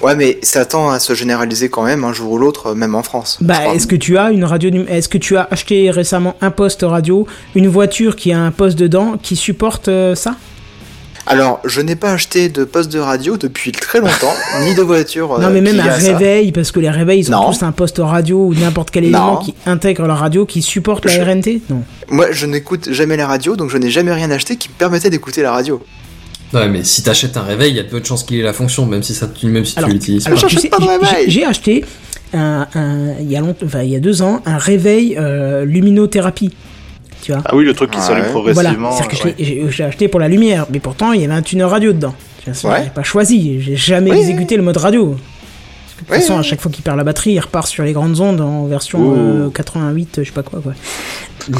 Ouais, 0.03 0.15
mais 0.17 0.39
ça 0.43 0.65
tend 0.67 0.91
à 0.91 0.99
se 0.99 1.15
généraliser 1.15 1.69
quand 1.71 1.83
même 1.85 2.05
un 2.05 2.13
jour 2.13 2.33
ou 2.33 2.39
l'autre, 2.39 2.69
euh, 2.69 2.75
même 2.75 2.95
en 2.95 3.03
France. 3.03 3.39
Bah, 3.41 3.75
est-ce 3.75 3.87
que 3.87 3.97
tu 3.97 4.19
as 4.19 4.31
une 4.31 4.45
radio 4.45 4.71
Est-ce 4.89 5.09
que 5.09 5.19
tu 5.19 5.37
as 5.37 5.49
acheté 5.51 5.91
récemment 5.91 6.35
un 6.41 6.51
poste 6.51 6.83
radio, 6.83 7.27
une 7.55 7.69
voiture 7.69 8.17
qui 8.17 8.33
a 8.33 8.39
un 8.41 8.51
poste 8.51 8.77
dedans 8.79 9.17
qui 9.23 9.37
supporte 9.37 9.89
euh, 9.89 10.15
ça? 10.15 10.37
Alors, 11.27 11.61
je 11.65 11.81
n'ai 11.81 11.97
pas 11.97 12.11
acheté 12.13 12.51
de 12.51 12.65
poste 12.65 12.93
de 12.93 12.99
radio 12.99 13.39
depuis 13.39 13.73
très 13.73 13.99
longtemps, 14.01 14.35
ni 14.61 14.75
de 14.75 14.83
voiture. 14.83 15.39
Non, 15.41 15.47
euh, 15.47 15.51
mais 15.51 15.63
même 15.63 15.81
un 15.81 15.85
ça. 15.99 16.13
réveil, 16.13 16.53
parce 16.53 16.71
que 16.71 16.81
les 16.81 16.91
réveils, 16.91 17.21
ils 17.21 17.29
ont 17.35 17.41
Non. 17.41 17.51
tous 17.53 17.63
un 17.63 17.73
poste 17.73 17.97
radio 17.99 18.45
ou 18.49 18.55
n'importe 18.55 18.91
quel 18.91 19.05
Non. 19.05 19.09
élément 19.09 19.37
qui 19.39 19.55
intègre 19.65 20.07
la 20.07 20.15
radio, 20.17 20.45
qui 20.45 20.61
supporte 20.61 21.09
Je- 21.09 21.17
la 21.19 21.25
RNT 21.25 21.63
Non. 21.71 21.83
Moi, 22.11 22.27
je 22.33 22.45
n'écoute 22.45 22.91
jamais 22.93 23.17
la 23.17 23.27
radio, 23.27 23.57
donc 23.57 23.71
je 23.71 23.79
n'ai 23.79 23.89
jamais 23.91 24.13
rien 24.13 24.31
acheté 24.31 24.57
qui 24.57 24.69
me 24.69 24.75
permettait 24.75 25.09
d'écouter 25.09 25.41
la 25.41 25.53
radio. 25.53 25.81
Ouais, 26.55 26.69
mais 26.69 26.85
si 26.85 27.03
t'achètes 27.03 27.37
un 27.37 27.43
réveil, 27.43 27.71
il 27.73 27.77
y 27.77 27.81
a 27.81 27.85
peu 27.85 28.01
de 28.01 28.07
chances 28.07 28.23
qu'il 28.25 28.39
ait 28.39 28.43
la 28.43 28.53
fonction, 28.53 28.87
même 28.87 29.03
si 29.03 29.13
ça, 29.15 29.29
même 29.43 29.65
si 29.65 29.77
Alors- 29.79 29.89
tu 29.89 29.95
l'utilises 29.95 30.27
Alors, 30.27 30.41
pas. 30.41 30.47
tu 30.47 30.55
j'achète 30.55 30.63
sais, 30.63 30.69
pas 30.69 30.79
de 30.79 30.83
j'ai- 30.85 30.89
réveil. 30.91 31.09
j'ai- 31.25 31.31
J'ai 31.31 31.45
acheté 31.45 31.85
un, 32.33 32.67
un- 32.75 33.15
il 33.21 33.31
y 33.31 33.37
a 33.37 33.41
longtemps, 33.41 33.67
enfin, 33.67 33.83
il 33.83 33.91
y 33.91 33.97
a 33.97 34.01
deux 34.01 34.23
ans, 34.23 34.41
un 34.47 34.59
réveil 34.59 35.17
euh, 35.19 35.65
luminothérapie. 35.65 36.53
Tu 37.23 37.33
vois? 37.33 37.43
Ah 37.45 37.57
oui, 37.57 37.65
le 37.65 37.73
truc 37.75 37.91
qui 37.91 37.99
Ouais. 37.99 38.03
s'allume 38.03 38.25
Voilà, 38.33 38.33
progressivement. 38.53 38.93
c'est-à-dire 38.93 39.09
que 39.11 39.17
je 39.17 39.23
ouais. 39.25 39.35
l'ai- 39.39 39.45
j'ai 39.45 39.71
j'ai 39.71 39.85
acheté 39.85 40.09
pour 40.09 40.21
la 40.21 40.29
lumière, 40.29 40.67
mais 40.71 40.79
pourtant 40.81 41.13
il 41.13 41.23
y 41.23 41.25
avait 41.25 41.33
un 41.35 41.43
tuner 41.43 41.65
radio 41.65 41.93
dedans. 41.93 42.15
Ouais. 42.47 42.53
J'ai 42.85 42.91
pas 42.95 43.03
choisi, 43.03 43.61
j'ai 43.63 43.77
jamais 43.77 44.11
Oui, 44.11 44.19
exécuté 44.19 44.57
le 44.57 44.63
mode 44.63 44.77
radio. 44.77 45.17
De 46.05 46.09
toute 46.09 46.17
Oui, 46.17 46.21
façon, 46.21 46.35
oui. 46.35 46.39
à 46.41 46.43
chaque 46.43 46.61
fois 46.61 46.71
qu'il 46.71 46.83
perd 46.85 46.97
la 46.99 47.05
batterie, 47.05 47.33
il 47.33 47.41
repart 47.41 47.67
sur 47.67 47.83
les 47.85 47.93
grandes 47.93 48.21
ondes 48.21 48.41
en 48.41 48.67
version 48.67 48.99
Ouh. 49.01 49.15
euh, 49.17 49.51
88, 49.51 50.19
je 50.19 50.25
sais 50.25 50.33
pas 50.33 50.43
quoi. 50.43 50.61
quoi. 50.61 50.75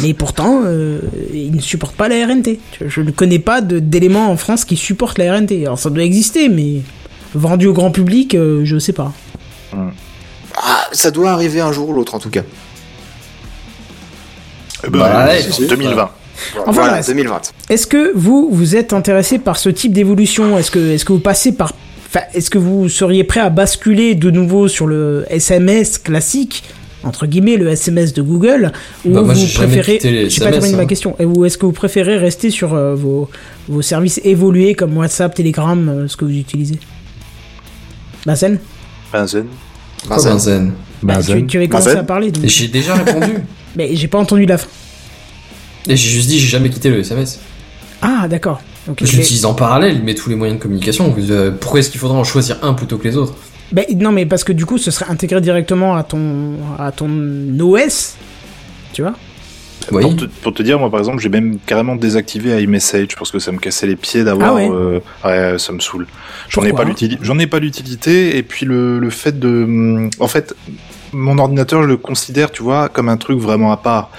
Mais 0.03 0.13
pourtant, 0.15 0.63
euh, 0.65 1.01
il 1.33 1.55
ne 1.57 1.61
supporte 1.61 1.95
pas 1.97 2.09
la 2.09 2.27
RNT. 2.27 2.59
Je, 2.87 3.01
ne 3.01 3.11
connais 3.11 3.39
pas 3.39 3.61
d'éléments 3.61 4.31
en 4.31 4.37
France 4.37 4.65
qui 4.65 4.77
supportent 4.77 5.19
la 5.19 5.35
RNT. 5.35 5.63
Alors 5.65 5.79
ça 5.79 5.89
doit 5.91 6.05
exister, 6.05 6.49
mais 6.49 6.83
vendu 7.35 7.67
au 7.67 7.73
grand 7.73 7.91
public, 7.91 8.35
euh, 8.35 8.63
je 8.65 8.79
sais 8.79 8.93
pas. 8.93 9.13
Ah, 10.57 10.87
ça 10.93 11.11
doit 11.11 11.31
arriver 11.33 11.61
un 11.61 11.73
jour 11.73 11.89
ou 11.89 11.93
l'autre 11.95 12.15
en 12.15 12.19
tout 12.19 12.31
cas. 12.31 12.43
Eh 14.87 14.91
ben, 14.91 14.99
Bah, 14.99 15.27
ouais, 15.27 15.41
c'est 15.43 15.53
si. 15.53 15.67
2020. 15.67 16.11
Enfin, 16.61 16.73
voilà, 16.73 16.93
bref. 16.95 17.07
2020. 17.07 17.41
Est-ce 17.71 17.87
que 17.87 18.13
vous 18.15 18.49
vous 18.53 18.77
êtes 18.77 18.93
intéressé 18.93 19.39
par 19.39 19.57
ce 19.57 19.69
type 19.69 19.93
d'évolution? 19.93 20.59
Est-ce 20.59 20.71
que 20.71 20.79
est-ce 20.93 21.05
que 21.05 21.13
vous 21.13 21.19
passez 21.21 21.53
par 21.53 21.73
est-ce 22.35 22.51
que 22.51 22.59
vous 22.59 22.89
seriez 22.89 23.25
prêt 23.25 23.41
à 23.41 23.51
basculer 23.51 24.15
de 24.15 24.31
nouveau 24.31 24.69
sur 24.69 24.87
le 24.87 25.25
SMS 25.29 25.99
classique 25.99 26.65
entre 27.03 27.27
guillemets 27.27 27.57
le 27.57 27.69
SMS 27.69 28.13
de 28.13 28.23
Google 28.23 28.73
ou 29.05 29.13
Bah, 29.13 29.21
vous 29.23 29.47
préférez 29.55 29.99
j'ai 30.29 30.45
pas 30.45 30.51
terminé 30.51 30.77
ma 30.77 30.83
hein. 30.83 30.87
question 30.87 31.17
ou 31.21 31.45
est-ce 31.45 31.59
que 31.59 31.67
vous 31.67 31.73
préférez 31.73 32.17
rester 32.17 32.51
sur 32.51 32.75
euh, 32.75 32.95
vos 32.95 33.29
vos 33.69 33.83
services 33.83 34.21
évolués 34.25 34.75
comme 34.75 34.97
WhatsApp, 34.97 35.35
Telegram, 35.35 35.89
euh, 35.89 36.09
ce 36.09 36.17
que 36.17 36.25
vous 36.25 36.37
utilisez? 36.37 36.79
Bazen 38.27 38.59
Benzen. 39.13 39.47
Quoi, 40.07 40.17
Benzen 40.17 40.73
Bah, 41.03 41.19
tu, 41.23 41.47
tu 41.47 41.57
avais 41.59 41.69
commencé 41.69 41.87
Bazen 41.91 42.01
à 42.01 42.05
parler 42.05 42.33
J'ai 42.45 42.69
déjà 42.69 42.95
répondu. 42.95 43.35
mais 43.77 43.95
j'ai 43.95 44.09
pas 44.09 44.19
entendu 44.19 44.47
la 44.47 44.59
fin. 44.59 44.69
Et 45.89 45.97
j'ai 45.97 46.09
juste 46.09 46.29
dit, 46.29 46.41
j'ai 46.41 46.49
jamais 46.49 46.71
quitté 46.71 46.89
le 46.89 47.01
SMS. 47.01 47.41
Ah 48.01 48.27
d'accord. 48.29 48.61
Ok. 48.89 48.99
Je 49.01 49.05
Mais- 49.13 49.19
l'utilise 49.19 49.45
en 49.47 49.55
parallèle, 49.55 50.01
mais 50.05 50.15
tous 50.15 50.29
les 50.29 50.37
moyens 50.37 50.59
de 50.59 50.63
communication. 50.63 51.15
Euh, 51.31 51.51
Pourquoi 51.59 51.81
est-ce 51.81 51.91
qu'il 51.91 52.01
faudrait 52.01 52.19
en 52.19 52.25
choisir 52.25 52.59
un 52.63 52.75
plutôt 52.75 52.99
que 52.99 53.05
les 53.09 53.17
autres? 53.17 53.35
Ben, 53.73 53.85
non, 53.97 54.13
mais 54.13 54.27
parce 54.27 54.45
que 54.45 54.53
du 54.53 54.67
coup, 54.67 54.79
ce 54.79 54.91
serait 54.91 55.07
intégré 55.11 55.41
directement 55.41 55.97
à 55.97 56.03
ton, 56.03 56.53
à 56.79 56.93
ton 56.93 57.09
OS, 57.59 58.15
tu 58.93 59.03
vois? 59.03 59.15
Oui. 59.93 60.03
Pour, 60.03 60.17
te, 60.17 60.25
pour 60.25 60.55
te 60.55 60.63
dire, 60.63 60.79
moi 60.79 60.91
par 60.91 61.01
exemple, 61.01 61.21
j'ai 61.21 61.29
même 61.29 61.59
carrément 61.67 61.95
désactivé 61.97 62.63
iMessage 62.63 63.17
parce 63.19 63.31
que 63.31 63.39
ça 63.39 63.53
me 63.53 63.59
cassait 63.59 63.87
les 63.87 63.97
pieds 63.97 64.25
d'avoir. 64.25 64.51
Ah 64.51 64.55
ouais 64.55 64.71
euh, 64.71 65.01
ouais, 65.25 65.59
ça 65.59 65.73
me 65.73 65.81
saoule. 65.81 66.07
J'en 66.49 66.63
ai 66.63 66.73
pas 66.73 66.85
l'utilité. 66.85 67.19
J'en 67.23 67.39
ai 67.39 67.47
pas 67.47 67.59
l'utilité 67.59 68.37
et 68.39 68.43
puis 68.43 68.65
le, 68.65 68.99
le 68.99 69.11
fait 69.11 69.39
de, 69.39 69.65
hum, 69.65 70.11
en 70.21 70.29
fait, 70.29 70.55
mon 71.13 71.39
ordinateur, 71.39 71.83
je 71.83 71.89
le 71.89 71.97
considère, 71.99 72.51
tu 72.51 72.63
vois, 72.63 72.89
comme 72.89 73.09
un 73.11 73.17
truc 73.19 73.39
vraiment 73.39 73.73
à 73.73 73.77
part. 73.77 74.11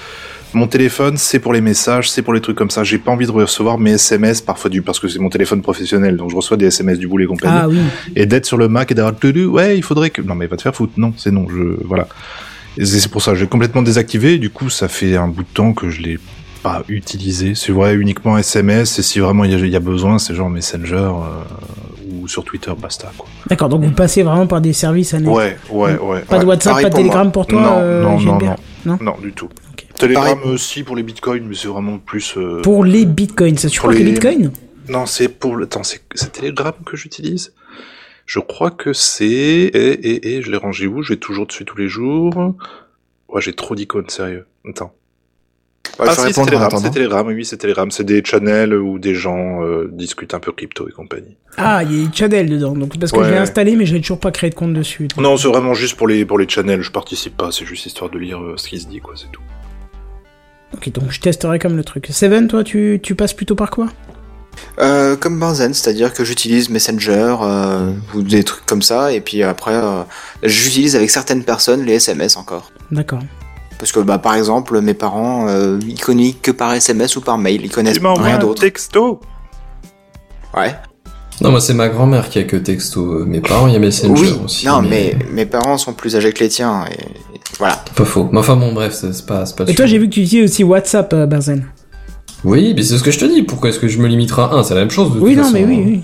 Mon 0.56 0.68
téléphone, 0.68 1.18
c'est 1.18 1.40
pour 1.40 1.52
les 1.52 1.60
messages, 1.60 2.10
c'est 2.10 2.22
pour 2.22 2.34
les 2.34 2.40
trucs 2.40 2.58
comme 2.58 2.70
ça. 2.70 2.86
J'ai 2.86 2.98
pas 2.98 3.12
envie 3.12 3.26
de 3.26 3.32
recevoir 3.32 3.78
mes 3.78 3.92
SMS 3.92 4.40
parfois 4.40 4.70
du 4.70 4.82
parce 4.82 5.00
que 5.02 5.10
c'est 5.10 5.20
mon 5.20 5.30
téléphone 5.30 5.62
professionnel, 5.62 6.16
donc 6.16 6.32
je 6.32 6.36
reçois 6.38 6.56
des 6.56 6.68
SMS 6.68 6.98
du 6.98 7.10
boulot 7.10 7.26
et 7.26 7.28
compagnie. 7.28 7.58
Ah 7.62 7.68
oui. 7.68 7.78
et 8.16 8.26
d'être 8.26 8.46
sur 8.46 8.58
le 8.58 8.70
Mac 8.70 8.90
et 8.90 8.96
d'avoir 8.96 9.20
Tudu, 9.20 9.46
ouais, 9.46 9.78
il 9.78 9.84
faudrait 9.84 10.12
que 10.12 10.22
non 10.22 10.34
mais 10.34 10.48
va 10.48 10.56
te 10.56 10.62
faire 10.62 10.74
foutre. 10.74 10.94
Non, 10.96 11.14
c'est 11.18 11.32
non, 11.32 11.46
je 11.50 11.76
voilà. 11.86 12.08
C'est 12.82 13.10
pour 13.10 13.22
ça, 13.22 13.36
j'ai 13.36 13.48
complètement 13.48 13.82
désactivé. 13.82 14.36
et 14.36 14.38
Du 14.38 14.50
coup, 14.50 14.70
ça 14.70 14.88
fait 14.88 15.18
un 15.18 15.28
bout 15.28 15.44
de 15.44 15.54
temps 15.54 15.74
que 15.74 15.90
je 15.90 16.02
l'ai 16.02 16.20
pas 16.64 16.84
utilisé. 16.88 17.54
C'est 17.54 17.74
vrai 17.74 17.96
uniquement 17.96 18.38
SMS 18.38 18.98
et 18.98 19.04
si 19.04 19.20
vraiment 19.20 19.44
il 19.44 19.52
y 19.52 19.56
a, 19.56 19.58
il 19.58 19.68
y 19.68 19.76
a 19.76 19.82
besoin, 19.82 20.20
c'est 20.20 20.36
genre 20.36 20.50
Messenger 20.50 20.96
euh, 20.96 21.44
ou 22.12 22.28
sur 22.30 22.46
Twitter, 22.46 22.72
basta 22.82 23.12
quoi. 23.18 23.28
D'accord, 23.50 23.68
donc 23.68 23.84
vous 23.84 23.92
passez 23.92 24.24
vraiment 24.24 24.48
par 24.48 24.62
des 24.62 24.74
services 24.74 25.14
à 25.14 25.18
Ouais, 25.18 25.58
ouais, 25.70 25.98
ouais. 26.00 26.22
Pas 26.22 26.40
de. 26.40 26.46
WhatsApp, 26.46 26.72
pareil 26.72 26.84
pas 26.86 26.90
de. 26.90 26.96
Telegram 26.96 27.32
pour 27.32 27.46
toi 27.46 27.62
Non, 27.62 27.76
euh, 27.80 28.04
non, 28.04 28.20
non, 28.22 28.40
non. 28.86 28.98
Non, 29.02 29.16
du 29.22 29.34
tout. 29.34 29.50
Telegram 29.98 30.38
Pareil. 30.40 30.54
aussi 30.54 30.84
pour 30.84 30.96
les 30.96 31.04
bitcoins, 31.04 31.46
mais 31.48 31.56
c'est 31.56 31.68
vraiment 31.68 31.98
plus. 31.98 32.36
euh, 32.38 32.62
Pour 32.62 32.84
les 32.86 33.06
bitcoins, 33.06 33.58
ça 33.58 33.70
supporte 33.70 33.94
Pour 33.94 33.98
les 34.00 34.04
les- 34.06 34.12
bitcoins 34.12 34.52
Non, 34.90 35.06
c'est 35.06 35.28
pour 35.30 35.56
le. 35.56 35.66
Attends, 35.66 35.84
c'est 35.84 36.02
c'est 36.14 36.32
Telegram 36.32 36.74
que 36.86 36.96
j'utilise. 36.98 37.54
Je 38.26 38.40
crois 38.40 38.72
que 38.72 38.94
c'est 38.94 39.26
et 39.26 40.08
et 40.10 40.36
et 40.38 40.42
je 40.42 40.50
l'ai 40.52 40.58
rangé 40.58 40.88
où? 40.88 41.02
Je 41.04 41.14
vais 41.14 41.20
toujours 41.20 41.46
dessus 41.48 41.66
tous 41.66 41.78
les 41.78 41.88
jours. 41.88 42.56
Ouais, 43.30 43.42
j'ai 43.42 43.54
trop 43.54 43.76
d'icônes, 43.76 44.10
sérieux. 44.10 44.46
Attends. 44.68 44.94
Ouais, 46.00 46.08
ah 46.10 46.16
si, 46.16 46.34
c'est 46.34 46.44
Telegram, 46.44 46.70
c'est 46.82 46.90
Telegram, 46.90 47.28
oui, 47.28 47.46
c'est 47.46 47.58
Telegram. 47.58 47.90
C'est 47.92 48.04
des 48.04 48.24
channels 48.26 48.74
où 48.74 48.98
des 49.00 49.14
gens 49.14 49.64
euh, 49.64 49.88
discutent 49.94 50.34
un 50.34 50.40
peu 50.40 50.52
crypto 50.52 50.90
et 50.90 50.92
compagnie. 50.92 51.38
Ah, 51.58 51.84
il 51.84 52.04
y 52.04 52.06
a 52.06 52.12
Channel 52.12 52.50
dedans, 52.50 52.74
donc 52.74 52.98
parce 53.00 53.12
que 53.12 53.20
Ouais. 53.20 53.26
je 53.26 53.30
l'ai 53.32 53.38
installé, 53.38 53.76
mais 53.76 53.86
je 53.86 53.94
n'ai 53.94 54.02
toujours 54.02 54.20
pas 54.20 54.32
créé 54.32 54.50
de 54.50 54.56
compte 54.56 54.74
dessus. 54.74 55.08
donc. 55.08 55.20
Non, 55.24 55.38
c'est 55.38 55.48
vraiment 55.48 55.74
juste 55.76 55.96
pour 55.96 56.08
les 56.08 56.26
pour 56.26 56.38
les 56.40 56.50
channels. 56.50 56.82
Je 56.82 56.92
participe 56.92 57.38
pas. 57.38 57.52
C'est 57.52 57.66
juste 57.66 57.86
histoire 57.86 58.10
de 58.10 58.18
lire 58.18 58.42
euh, 58.42 58.56
ce 58.58 58.68
qui 58.68 58.80
se 58.80 58.88
dit, 58.88 59.00
quoi. 59.00 59.14
C'est 59.16 59.32
tout. 59.32 59.42
Ok, 60.76 60.92
donc 60.92 61.10
je 61.10 61.20
testerai 61.22 61.58
comme 61.60 61.78
le 61.78 61.84
truc. 61.84 62.08
Seven, 62.12 62.48
toi, 62.48 62.64
tu, 62.64 63.00
tu 63.02 63.16
passes 63.16 63.34
plutôt 63.34 63.56
par 63.56 63.72
quoi? 63.72 63.88
Euh, 64.80 65.16
comme 65.16 65.40
Benzen, 65.40 65.74
c'est-à-dire 65.74 66.14
que 66.14 66.24
j'utilise 66.26 66.70
Messenger 66.70 67.36
euh, 67.42 67.92
ou 68.14 68.22
des 68.22 68.44
trucs 68.44 68.66
comme 68.66 68.82
ça, 68.82 69.12
et 69.12 69.22
puis 69.22 69.44
après, 69.44 69.74
euh, 69.76 70.04
j'utilise 70.44 70.96
avec 70.96 71.10
certaines 71.10 71.44
personnes 71.44 71.84
les 71.86 71.94
SMS 71.96 72.36
encore. 72.38 72.72
D'accord. 72.92 73.20
Parce 73.78 73.92
que, 73.92 74.00
bah, 74.00 74.18
par 74.18 74.36
exemple, 74.36 74.80
mes 74.82 74.94
parents, 74.94 75.48
euh, 75.50 75.80
ils 75.86 76.00
communiquent 76.00 76.42
que 76.42 76.52
par 76.52 76.74
SMS 76.74 77.16
ou 77.18 77.22
par 77.22 77.38
mail, 77.38 77.62
ils 77.66 77.72
connaissent 77.72 77.96
Tu 77.98 78.02
m'envoies 78.02 78.26
rien 78.26 78.36
un 78.36 78.40
d'autre. 78.40 78.62
texto? 78.62 79.20
Ouais. 80.56 80.76
Non, 81.42 81.52
moi 81.52 81.60
c'est 81.60 81.74
ma 81.74 81.90
grand-mère 81.90 82.30
qui 82.30 82.40
a 82.40 82.44
que 82.44 82.56
texto. 82.56 83.26
Mes 83.26 83.42
parents, 83.42 83.68
il 83.68 83.74
y 83.74 83.76
a 83.76 83.80
Messenger 83.80 84.22
Oui. 84.32 84.40
aussi. 84.46 84.66
non, 84.66 84.82
mais... 84.82 85.18
mes 85.32 85.46
parents 85.46 85.78
sont 85.78 85.94
plus 85.94 86.16
âgés 86.16 86.32
que 86.32 86.40
les 86.44 86.50
tiens, 86.50 86.86
et, 86.92 87.04
voilà. 87.60 87.84
Pas 87.96 88.06
faux. 88.06 88.30
Mais 88.32 88.40
enfin 88.40 88.56
bon, 88.56 88.74
bref, 88.74 88.94
c'est 88.94 89.26
pas, 89.26 89.44
pas 89.56 89.66
Et 89.68 89.76
toi, 89.76 89.86
j'ai 89.86 89.98
vu 89.98 90.08
que 90.10 90.14
tu 90.14 90.22
utilises 90.22 90.50
aussi 90.52 90.64
WhatsApp, 90.64 91.14
euh, 91.14 91.26
Benzen. 91.26 91.66
Oui, 92.44 92.74
mais 92.76 92.84
c'est 92.84 92.98
ce 92.98 93.04
que 93.04 93.12
je 93.12 93.20
te 93.20 93.26
dis. 93.26 93.44
Pourquoi 93.44 93.70
est-ce 93.70 93.80
que 93.80 93.88
je 93.88 93.98
me 94.00 94.08
limiterai 94.08 94.44
à 94.44 94.50
un? 94.54 94.64
C'est 94.64 94.76
la 94.76 94.82
même 94.82 94.92
chose. 94.92 95.14
De 95.14 95.20
Oui, 95.20 95.32
toute 95.36 95.38
non, 95.38 95.44
façon. 95.52 95.54
mais 95.56 95.66
oui, 95.66 95.84
oui. 95.86 96.02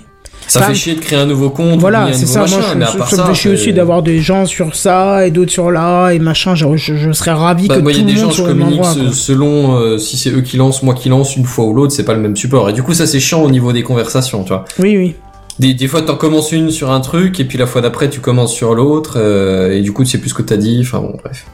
Ça 0.48 0.58
Enfin, 0.60 0.68
fait 0.68 0.74
chier 0.74 0.94
de 0.94 1.00
créer 1.00 1.18
un 1.18 1.26
nouveau 1.26 1.50
compte. 1.50 1.80
Voilà, 1.80 2.12
c'est 2.12 2.26
ça. 2.26 2.40
machin, 2.40 2.56
Moi, 2.76 2.86
je, 2.92 2.98
part 2.98 3.08
ça 3.08 3.16
me 3.16 3.22
ça, 3.22 3.26
fait 3.28 3.34
chier 3.34 3.50
c'est- 3.50 3.62
aussi 3.62 3.72
d'avoir 3.72 4.02
des 4.02 4.20
gens 4.20 4.44
sur 4.44 4.74
ça 4.74 5.26
et 5.26 5.30
d'autres 5.30 5.50
sur 5.52 5.70
là 5.70 6.10
et 6.10 6.18
machin. 6.18 6.54
Je, 6.54 6.66
je, 6.76 6.94
je 6.96 7.12
serais 7.12 7.30
ravi 7.32 7.68
Bah, 7.68 7.76
que 7.76 7.80
moi, 7.82 7.92
tout 7.92 7.98
il 7.98 8.00
y 8.00 8.04
a 8.04 8.06
le 8.08 8.12
des 8.12 8.18
gens, 8.18 8.26
monde 8.26 8.32
je 8.32 8.36
soit 8.38 8.48
communique 8.48 8.80
endroit. 8.80 8.94
quoi. 8.94 9.12
selon 9.12 9.76
euh, 9.78 9.98
si 9.98 10.16
c'est 10.18 10.30
eux 10.30 10.40
qui 10.42 10.56
lancent, 10.56 10.82
moi 10.82 10.94
qui 10.94 11.08
lance, 11.08 11.36
une 11.36 11.44
fois 11.44 11.64
ou 11.64 11.72
l'autre, 11.74 11.92
c'est 11.92 12.04
pas 12.04 12.14
le 12.14 12.20
même 12.20 12.36
support. 12.36 12.68
Et 12.68 12.72
du 12.72 12.82
coup, 12.82 12.92
ça 12.92 13.06
c'est 13.06 13.20
chiant 13.20 13.42
au 13.42 13.50
niveau 13.50 13.72
des 13.72 13.82
conversations, 13.82 14.42
tu 14.42 14.48
vois. 14.48 14.64
Oui, 14.78 14.96
oui. 14.98 15.14
Des, 15.58 15.74
des 15.74 15.86
fois, 15.86 16.02
t'en 16.02 16.16
commences 16.16 16.50
une 16.52 16.70
sur 16.70 16.90
un 16.90 17.00
truc, 17.00 17.38
et 17.38 17.44
puis 17.44 17.56
la 17.58 17.66
fois 17.66 17.80
d'après, 17.82 18.08
tu 18.10 18.20
commences 18.20 18.52
sur 18.54 18.74
l'autre, 18.74 19.14
euh, 19.16 19.72
et 19.72 19.80
du 19.80 19.92
coup, 19.92 20.02
tu 20.04 20.10
sais 20.10 20.18
plus 20.18 20.30
ce 20.30 20.34
que 20.34 20.42
t'as 20.42 20.56
dit. 20.56 20.80
Enfin 20.82 20.98
bon, 21.00 21.14
bref. 21.22 21.44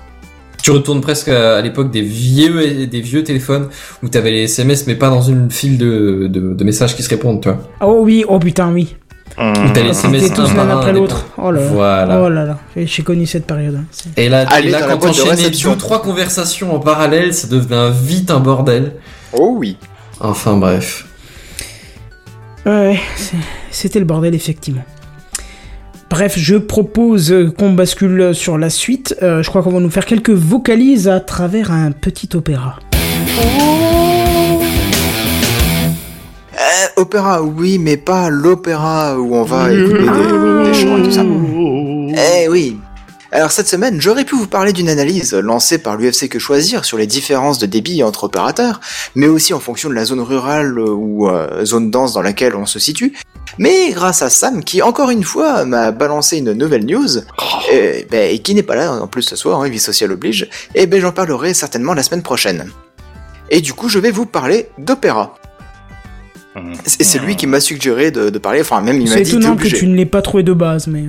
Tu 0.63 0.71
retournes 0.71 1.01
presque 1.01 1.29
à, 1.29 1.57
à 1.57 1.61
l'époque 1.63 1.91
des 1.91 2.03
vieux, 2.03 2.87
des 2.87 3.01
vieux 3.01 3.23
téléphones 3.25 3.69
où 4.03 4.09
t'avais 4.09 4.33
les 4.33 4.43
SMS, 4.43 4.87
mais 4.87 4.97
pas 4.97 5.09
dans 5.09 5.23
une 5.23 5.51
file 5.51 5.79
de, 5.79 6.27
de, 6.31 6.53
de 6.53 6.65
messages 6.65 6.95
qui 6.97 7.03
se 7.03 7.09
répondent, 7.09 7.41
tu 7.41 7.49
vois. 7.49 7.59
Oh 7.81 8.01
oui, 8.03 8.25
oh 8.29 8.39
putain, 8.39 8.73
oui. 8.73 8.97
Où 9.39 9.71
t'as 9.73 9.83
les 9.83 9.91
SMS 9.91 10.23
C'était 10.25 10.35
tous 10.35 10.53
l'un 10.55 10.69
un, 10.69 10.79
après 10.79 10.93
l'autre. 10.93 11.27
Oh 11.39 11.53
là 11.53 11.61
là. 11.61 11.67
Voilà. 11.69 12.21
Oh 12.23 12.29
là 12.29 12.45
là. 12.45 12.59
J'ai 12.77 13.03
connu 13.05 13.25
cette 13.25 13.47
période. 13.47 13.77
hein. 13.77 13.85
Et 14.17 14.29
là, 14.29 14.45
Allez 14.51 14.69
et 14.69 14.71
là 14.73 14.83
quand 14.83 14.99
t'enchaînais 14.99 15.51
deux 15.51 15.77
trois 15.77 16.03
conversations 16.03 16.75
en 16.75 16.81
parallèle, 16.81 17.33
ça 17.33 17.47
devenait 17.47 17.93
vite 17.93 18.33
un 18.33 18.41
bordel. 18.41 18.95
Oh 19.33 19.55
oui. 19.57 19.77
Enfin 20.19 20.57
bref. 20.57 21.07
Ouais, 22.67 22.99
c'était 23.71 24.01
le 24.01 24.05
bordel, 24.05 24.35
effectivement. 24.35 24.85
Bref, 26.11 26.35
je 26.39 26.57
propose 26.57 27.53
qu'on 27.59 27.73
bascule 27.73 28.35
sur 28.35 28.57
la 28.57 28.71
suite. 28.71 29.15
Euh, 29.23 29.43
je 29.43 29.49
crois 29.51 29.63
qu'on 29.63 29.71
va 29.71 29.81
nous 29.81 29.91
faire 29.91 30.07
quelques 30.07 30.31
vocalises 30.31 31.07
à 31.09 31.21
travers 31.21 31.71
un 31.71 31.93
petit 31.93 32.31
opéra. 32.35 32.77
Euh, 36.55 37.01
opéra, 37.01 37.43
oui, 37.43 37.79
mais 37.79 37.97
pas 37.99 38.31
l'opéra 38.31 39.19
où 39.19 39.35
on 39.35 39.43
va 39.43 39.73
écouter 39.73 39.99
des, 39.99 40.71
des 40.71 40.75
chants 40.75 40.99
et 40.99 41.03
tout 41.03 41.11
ça. 41.11 41.25
Eh 42.43 42.49
oui. 42.49 42.79
Alors 43.31 43.53
cette 43.53 43.69
semaine, 43.69 44.01
j'aurais 44.01 44.25
pu 44.25 44.35
vous 44.35 44.47
parler 44.47 44.73
d'une 44.73 44.89
analyse 44.89 45.35
lancée 45.35 45.79
par 45.79 45.97
l'UFC 45.97 46.29
Que 46.31 46.39
Choisir 46.39 46.87
sur 46.87 46.97
les 46.97 47.07
différences 47.07 47.59
de 47.59 47.67
débit 47.67 48.03
entre 48.03 48.25
opérateurs, 48.25 48.81
mais 49.15 49.27
aussi 49.27 49.53
en 49.53 49.61
fonction 49.61 49.91
de 49.91 49.95
la 49.95 50.07
zone 50.07 50.21
rurale 50.21 50.79
ou 50.79 51.29
euh, 51.29 51.63
zone 51.65 51.91
dense 51.91 52.15
dans 52.15 52.23
laquelle 52.23 52.55
on 52.55 52.65
se 52.65 52.79
situe. 52.79 53.15
Mais 53.59 53.91
grâce 53.91 54.23
à 54.23 54.31
Sam, 54.31 54.65
qui 54.65 54.81
encore 54.81 55.11
une 55.11 55.25
fois 55.25 55.67
m'a 55.67 55.91
balancé 55.91 56.39
une 56.39 56.53
nouvelle 56.55 56.87
news, 56.87 57.19
et, 57.71 58.07
ben, 58.11 58.31
et 58.31 58.39
qui 58.39 58.55
n'est 58.55 58.63
pas 58.63 58.77
là 58.77 58.93
en 58.93 59.07
plus 59.07 59.23
ce 59.23 59.37
soir, 59.37 59.61
hein, 59.61 59.69
vie 59.69 59.79
sociale 59.79 60.13
oblige, 60.13 60.49
et 60.75 60.87
ben 60.87 60.99
j'en 61.01 61.13
parlerai 61.13 61.53
certainement 61.53 61.93
la 61.93 62.03
semaine 62.03 62.23
prochaine. 62.23 62.71
Et 63.51 63.61
du 63.61 63.75
coup, 63.75 63.91
je 63.91 63.99
vais 63.99 64.11
vous 64.11 64.27
parler 64.27 64.69
d'opéra. 64.79 65.35
Mhm. 66.57 66.73
C'est 66.87 67.05
c'est 67.05 67.19
lui 67.19 67.37
qui 67.37 67.47
m'a 67.47 67.61
suggéré 67.61 68.11
de, 68.11 68.31
de 68.31 68.39
parler, 68.39 68.63
enfin 68.63 68.81
même 68.81 69.01
il 69.03 69.09
m'a 69.09 69.17
C'est 69.17 69.23
dit 69.23 69.33
t'es 69.33 69.37
étonnant 69.37 69.57
que 69.57 69.69
tu 69.69 69.87
ne 69.87 69.95
l'aies 69.95 70.07
pas 70.07 70.23
trouvé 70.23 70.43
de 70.43 70.55
base, 70.55 70.87
mais... 70.87 71.05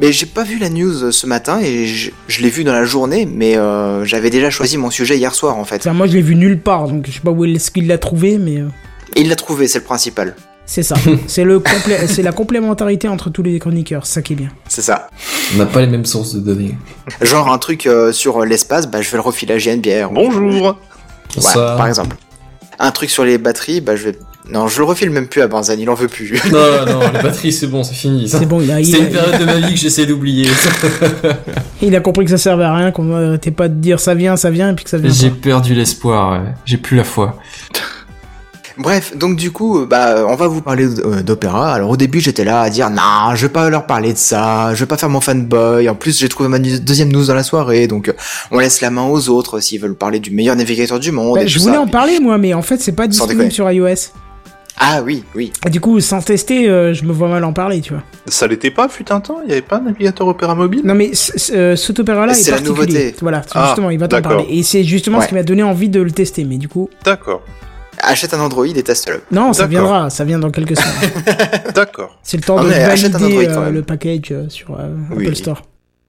Mais 0.00 0.12
j'ai 0.12 0.26
pas 0.26 0.44
vu 0.44 0.58
la 0.58 0.68
news 0.70 1.10
ce 1.10 1.26
matin 1.26 1.58
et 1.60 1.86
je, 1.86 2.10
je 2.28 2.42
l'ai 2.42 2.50
vu 2.50 2.62
dans 2.64 2.72
la 2.72 2.84
journée, 2.84 3.26
mais 3.26 3.56
euh, 3.56 4.04
j'avais 4.04 4.30
déjà 4.30 4.48
choisi 4.50 4.76
mon 4.76 4.90
sujet 4.90 5.16
hier 5.18 5.34
soir 5.34 5.56
en 5.58 5.64
fait. 5.64 5.76
Enfin, 5.76 5.92
moi, 5.92 6.06
je 6.06 6.12
l'ai 6.12 6.22
vu 6.22 6.36
nulle 6.36 6.60
part, 6.60 6.86
donc 6.88 7.06
je 7.06 7.12
sais 7.12 7.20
pas 7.20 7.30
où 7.32 7.44
est-ce 7.44 7.70
qu'il 7.70 7.86
l'a 7.88 7.98
trouvé, 7.98 8.38
mais... 8.38 8.58
euh, 8.58 8.68
il 9.16 9.28
l'a 9.28 9.36
trouvé, 9.36 9.66
c'est 9.66 9.78
le 9.80 9.84
principal. 9.84 10.36
C'est 10.66 10.82
ça. 10.84 10.94
c'est 11.26 11.44
le 11.44 11.58
complé- 11.58 12.06
c'est 12.06 12.22
la 12.22 12.30
complémentarité 12.32 13.08
entre 13.08 13.30
tous 13.30 13.42
les 13.42 13.58
chroniqueurs, 13.58 14.06
c'est 14.06 14.14
ça 14.14 14.22
qui 14.22 14.34
est 14.34 14.36
bien. 14.36 14.50
C'est 14.68 14.82
ça. 14.82 15.08
On 15.54 15.58
n'a 15.58 15.66
pas 15.66 15.80
les 15.80 15.86
mêmes 15.88 16.04
sources 16.06 16.34
de 16.34 16.40
données. 16.40 16.76
Genre 17.22 17.50
un 17.50 17.58
truc 17.58 17.86
euh, 17.86 18.12
sur 18.12 18.44
l'espace, 18.44 18.86
bah 18.88 19.00
je 19.02 19.10
vais 19.10 19.16
le 19.16 19.22
refiler 19.22 19.54
à 19.54 19.58
JNBR. 19.58 20.12
Bonjour. 20.12 20.76
Ouais, 21.36 21.42
Ça- 21.42 21.74
par 21.76 21.88
exemple. 21.88 22.16
Un 22.78 22.90
truc 22.92 23.10
sur 23.10 23.24
les 23.24 23.38
batteries, 23.38 23.80
bah 23.80 23.96
je 23.96 24.10
vais. 24.10 24.18
Non, 24.50 24.66
je 24.66 24.78
le 24.78 24.84
refile 24.84 25.10
même 25.10 25.26
plus 25.26 25.42
à 25.42 25.46
Barzan, 25.46 25.74
il 25.78 25.90
en 25.90 25.94
veut 25.94 26.08
plus. 26.08 26.32
Non, 26.50 26.86
non, 26.86 27.00
les 27.12 27.22
batteries, 27.22 27.52
c'est 27.52 27.66
bon, 27.66 27.82
c'est 27.82 27.94
fini. 27.94 28.28
C'est 28.28 28.46
bon, 28.46 28.62
il 28.62 28.70
a, 28.70 28.82
C'était 28.82 28.98
une 28.98 29.06
a, 29.06 29.10
période 29.10 29.40
de 29.40 29.44
ma 29.44 29.56
vie 29.56 29.74
que 29.74 29.80
j'essaie 29.80 30.06
d'oublier. 30.06 30.48
il 31.82 31.94
a 31.94 32.00
compris 32.00 32.24
que 32.24 32.30
ça 32.30 32.38
servait 32.38 32.64
à 32.64 32.74
rien, 32.74 32.90
qu'on 32.90 33.14
arrêtait 33.14 33.50
pas 33.50 33.68
de 33.68 33.74
dire 33.74 34.00
ça 34.00 34.14
vient, 34.14 34.36
ça 34.36 34.50
vient, 34.50 34.70
et 34.70 34.74
puis 34.74 34.84
que 34.84 34.90
ça 34.90 34.96
vient 34.96 35.12
J'ai 35.12 35.30
perdu 35.30 35.74
l'espoir, 35.74 36.32
ouais. 36.32 36.54
j'ai 36.64 36.78
plus 36.78 36.96
la 36.96 37.04
foi. 37.04 37.38
Bref, 38.78 39.16
donc 39.16 39.36
du 39.36 39.50
coup, 39.50 39.86
bah, 39.86 40.24
on 40.28 40.36
va 40.36 40.46
vous 40.46 40.62
parler 40.62 40.86
euh, 40.86 41.20
d'opéra. 41.22 41.74
Alors 41.74 41.90
au 41.90 41.96
début, 41.96 42.20
j'étais 42.20 42.44
là 42.44 42.60
à 42.60 42.70
dire, 42.70 42.90
non, 42.90 43.34
je 43.34 43.42
vais 43.42 43.52
pas 43.52 43.68
leur 43.68 43.86
parler 43.86 44.12
de 44.12 44.18
ça, 44.18 44.72
je 44.72 44.78
vais 44.78 44.86
pas 44.86 44.96
faire 44.96 45.08
mon 45.08 45.20
fanboy. 45.20 45.88
En 45.88 45.96
plus, 45.96 46.20
j'ai 46.20 46.28
trouvé 46.28 46.48
ma 46.48 46.60
deuxième 46.60 47.10
news 47.10 47.24
dans 47.24 47.34
la 47.34 47.42
soirée, 47.42 47.88
donc 47.88 48.08
euh, 48.08 48.12
on 48.52 48.60
laisse 48.60 48.80
la 48.80 48.90
main 48.90 49.04
aux 49.04 49.28
autres 49.30 49.58
s'ils 49.58 49.80
veulent 49.80 49.96
parler 49.96 50.20
du 50.20 50.30
meilleur 50.30 50.54
navigateur 50.54 51.00
du 51.00 51.10
monde. 51.10 51.34
Bah, 51.34 51.42
et 51.42 51.48
je 51.48 51.58
tout 51.58 51.64
voulais 51.64 51.74
ça. 51.74 51.80
en 51.82 51.88
parler, 51.88 52.20
moi, 52.20 52.38
mais 52.38 52.54
en 52.54 52.62
fait, 52.62 52.80
c'est 52.80 52.92
pas 52.92 53.08
disponible 53.08 53.50
sur 53.50 53.68
iOS. 53.70 54.12
Ah 54.80 55.02
oui, 55.02 55.24
oui. 55.34 55.52
Et 55.66 55.70
du 55.70 55.80
coup, 55.80 55.98
sans 56.00 56.22
tester, 56.22 56.68
euh, 56.68 56.94
je 56.94 57.04
me 57.04 57.12
vois 57.12 57.28
mal 57.28 57.42
en 57.44 57.52
parler, 57.52 57.80
tu 57.80 57.92
vois. 57.92 58.02
Ça 58.26 58.46
l'était 58.46 58.70
pas, 58.70 58.88
fut 58.88 59.10
un 59.10 59.20
temps? 59.20 59.38
Il 59.44 59.48
y 59.50 59.52
avait 59.52 59.62
pas 59.62 59.78
un 59.78 59.80
navigateur 59.82 60.26
opéra 60.28 60.54
mobile? 60.54 60.82
Non, 60.84 60.94
mais 60.94 61.10
euh, 61.52 61.74
cet 61.76 61.98
opéra-là 61.98 62.32
est, 62.32 62.36
C'est 62.36 62.50
la 62.52 62.58
particulier. 62.58 62.86
nouveauté. 62.86 63.14
Voilà, 63.20 63.42
Ah, 63.54 63.66
justement, 63.66 63.90
il 63.90 63.98
va 63.98 64.06
t'en 64.08 64.16
d'accord. 64.18 64.36
parler. 64.38 64.46
Et 64.56 64.62
c'est 64.62 64.84
justement 64.84 65.18
Ouais. 65.18 65.24
ce 65.24 65.28
qui 65.30 65.34
m'a 65.34 65.42
donné 65.42 65.62
envie 65.64 65.88
de 65.88 66.00
le 66.00 66.10
tester, 66.12 66.44
mais 66.44 66.58
du 66.58 66.68
coup... 66.68 66.88
D'accord. 67.04 67.42
Achète 68.00 68.32
un 68.34 68.38
Android 68.40 68.64
et 68.66 68.82
teste-le. 68.84 69.22
Non, 69.32 69.52
ça 69.52 69.66
viendra, 69.66 70.08
ça 70.10 70.24
vient 70.24 70.38
dans 70.38 70.50
quelques 70.50 70.76
semaines. 70.78 71.10
D'accord. 71.74 72.16
C'est 72.22 72.36
le 72.36 72.44
temps 72.44 72.56
Ah, 72.58 72.62
de 72.64 72.68
valider 72.68 73.16
Android, 73.48 73.62
euh, 73.64 73.70
le 73.70 73.82
package 73.82 74.28
euh, 74.30 74.48
sur 74.48 74.74
euh, 74.78 74.94
Oui. 75.16 75.26
Apple 75.26 75.34
Store. 75.36 75.62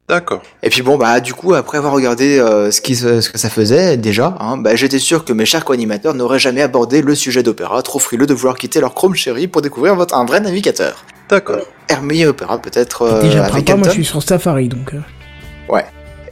D'accord. 0.09 0.41
Et 0.63 0.71
puis 0.71 0.81
bon, 0.81 0.97
bah 0.97 1.19
du 1.19 1.35
coup, 1.35 1.53
après 1.53 1.77
avoir 1.77 1.93
regardé 1.93 2.39
euh, 2.39 2.71
ce, 2.71 2.81
qui, 2.81 2.95
ce 2.95 3.29
que 3.29 3.37
ça 3.37 3.49
faisait 3.49 3.95
déjà, 3.95 4.35
hein, 4.39 4.57
bah, 4.57 4.75
j'étais 4.75 4.97
sûr 4.97 5.23
que 5.23 5.33
mes 5.33 5.45
chers 5.45 5.63
co-animateurs 5.63 6.15
n'auraient 6.15 6.39
jamais 6.39 6.63
abordé 6.63 7.03
le 7.03 7.13
sujet 7.13 7.43
d'Opéra, 7.43 7.83
trop 7.83 7.99
frileux 7.99 8.25
de 8.25 8.33
vouloir 8.33 8.57
quitter 8.57 8.81
leur 8.81 8.95
Chrome 8.95 9.13
Chéri 9.13 9.47
pour 9.47 9.61
découvrir 9.61 9.95
votre, 9.95 10.15
un 10.15 10.25
vrai 10.25 10.39
navigateur. 10.39 11.05
D'accord. 11.29 11.59
Hermé 11.87 12.25
Opéra 12.25 12.57
peut-être 12.57 13.03
euh, 13.03 13.21
Déjà, 13.21 13.41
avec 13.41 13.51
printemps, 13.51 13.77
moi 13.77 13.87
je 13.89 13.93
suis 13.93 14.05
sur 14.05 14.23
Safari, 14.23 14.67
donc... 14.67 14.95
euh, 14.95 14.99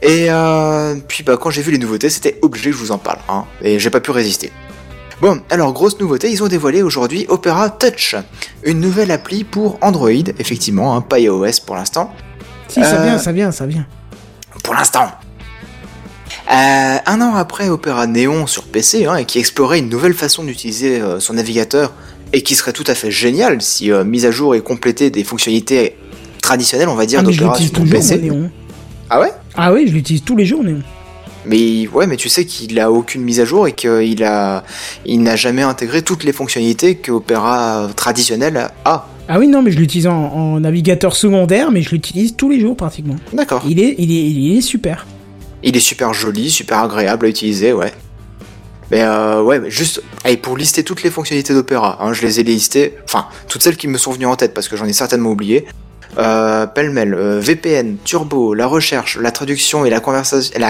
Et 0.02 0.26
euh, 0.28 0.96
puis 1.06 1.22
bah 1.22 1.36
quand 1.40 1.50
j'ai 1.50 1.62
vu 1.62 1.70
les 1.70 1.78
nouveautés, 1.78 2.10
c'était 2.10 2.36
obligé 2.42 2.70
que 2.70 2.76
je 2.76 2.80
vous 2.80 2.90
en 2.90 2.98
parle, 2.98 3.18
hein, 3.28 3.44
et 3.62 3.78
j'ai 3.78 3.90
pas 3.90 4.00
pu 4.00 4.10
résister. 4.10 4.50
Bon, 5.20 5.40
alors 5.50 5.72
grosse 5.72 6.00
nouveauté, 6.00 6.30
ils 6.30 6.42
ont 6.42 6.48
dévoilé 6.48 6.82
aujourd'hui 6.82 7.26
Opera 7.28 7.70
Touch, 7.70 8.16
une 8.64 8.80
nouvelle 8.80 9.12
appli 9.12 9.44
pour 9.44 9.78
Android, 9.80 10.10
effectivement, 10.38 10.96
hein, 10.96 11.00
pas 11.00 11.20
iOS 11.20 11.62
pour 11.64 11.76
l'instant. 11.76 12.12
Si, 12.68 12.82
ça 12.82 13.00
Euh, 13.00 13.04
vient, 13.04 13.18
ça 13.18 13.32
vient, 13.32 13.50
ça 13.52 13.66
vient. 13.66 13.86
Pour 14.62 14.74
l'instant. 14.74 15.10
Euh, 16.50 16.96
un 17.04 17.20
an 17.20 17.34
après 17.34 17.68
Opera 17.68 18.06
Neon 18.06 18.46
sur 18.46 18.64
PC, 18.64 19.04
hein, 19.06 19.16
et 19.16 19.24
qui 19.24 19.38
explorait 19.38 19.78
une 19.78 19.88
nouvelle 19.88 20.14
façon 20.14 20.44
d'utiliser 20.44 21.00
euh, 21.00 21.20
son 21.20 21.34
navigateur, 21.34 21.92
et 22.32 22.42
qui 22.42 22.54
serait 22.54 22.72
tout 22.72 22.84
à 22.86 22.94
fait 22.94 23.10
génial 23.10 23.60
si 23.60 23.90
euh, 23.92 24.04
mise 24.04 24.24
à 24.26 24.30
jour 24.30 24.54
et 24.54 24.60
complétée 24.60 25.10
des 25.10 25.24
fonctionnalités 25.24 25.96
traditionnelles, 26.42 26.88
on 26.88 26.94
va 26.94 27.06
dire, 27.06 27.20
Ah, 27.20 27.22
d'Opera 27.22 27.54
sur 27.56 27.70
toujours, 27.70 27.86
moi, 27.86 27.94
PC. 27.96 28.18
Néon. 28.18 28.50
Ah 29.10 29.20
ouais? 29.20 29.32
Ah 29.56 29.72
oui, 29.72 29.86
je 29.88 29.92
l'utilise 29.92 30.22
tous 30.24 30.36
les 30.36 30.46
jours, 30.46 30.62
Néon. 30.64 30.82
Mais 31.46 31.86
ouais, 31.88 32.06
mais 32.06 32.16
tu 32.16 32.28
sais 32.28 32.44
qu'il 32.44 32.78
a 32.80 32.90
aucune 32.90 33.22
mise 33.22 33.40
à 33.40 33.44
jour 33.44 33.66
et 33.68 33.72
qu'il 33.72 34.22
a, 34.24 34.64
il 35.06 35.22
n'a 35.22 35.36
jamais 35.36 35.62
intégré 35.62 36.02
toutes 36.02 36.24
les 36.24 36.32
fonctionnalités 36.32 36.96
que 36.96 37.10
Opera 37.12 37.88
traditionnel 37.96 38.68
a. 38.84 39.06
Ah 39.28 39.38
oui, 39.38 39.46
non, 39.46 39.62
mais 39.62 39.70
je 39.70 39.78
l'utilise 39.78 40.06
en, 40.06 40.14
en 40.14 40.60
navigateur 40.60 41.14
secondaire, 41.14 41.70
mais 41.70 41.82
je 41.82 41.90
l'utilise 41.90 42.34
tous 42.34 42.48
les 42.48 42.60
jours 42.60 42.76
pratiquement. 42.76 43.16
D'accord. 43.32 43.62
Il 43.68 43.78
est, 43.78 43.94
il 43.98 44.10
est, 44.10 44.30
il 44.30 44.56
est 44.56 44.60
super. 44.62 45.06
Il 45.62 45.76
est 45.76 45.80
super 45.80 46.14
joli, 46.14 46.50
super 46.50 46.78
agréable 46.78 47.26
à 47.26 47.28
utiliser, 47.28 47.72
ouais. 47.72 47.92
Mais 48.90 49.02
euh, 49.02 49.42
ouais, 49.42 49.60
mais 49.60 49.70
juste, 49.70 50.02
allez, 50.24 50.38
pour 50.38 50.56
lister 50.56 50.82
toutes 50.82 51.02
les 51.02 51.10
fonctionnalités 51.10 51.52
d'Opera, 51.52 51.98
hein, 52.00 52.14
je 52.14 52.22
les 52.22 52.40
ai 52.40 52.42
listées, 52.42 52.94
enfin, 53.04 53.26
toutes 53.48 53.62
celles 53.62 53.76
qui 53.76 53.86
me 53.86 53.98
sont 53.98 54.12
venues 54.12 54.24
en 54.24 54.36
tête 54.36 54.54
parce 54.54 54.66
que 54.66 54.76
j'en 54.76 54.86
ai 54.86 54.94
certainement 54.94 55.30
oublié. 55.30 55.66
Euh, 56.16 56.66
pêle-mêle, 56.66 57.14
euh, 57.14 57.40
VPN, 57.40 57.96
turbo, 58.04 58.54
la 58.54 58.66
recherche, 58.66 59.18
la 59.18 59.30
traduction 59.30 59.84
et 59.84 59.90
la, 59.90 60.00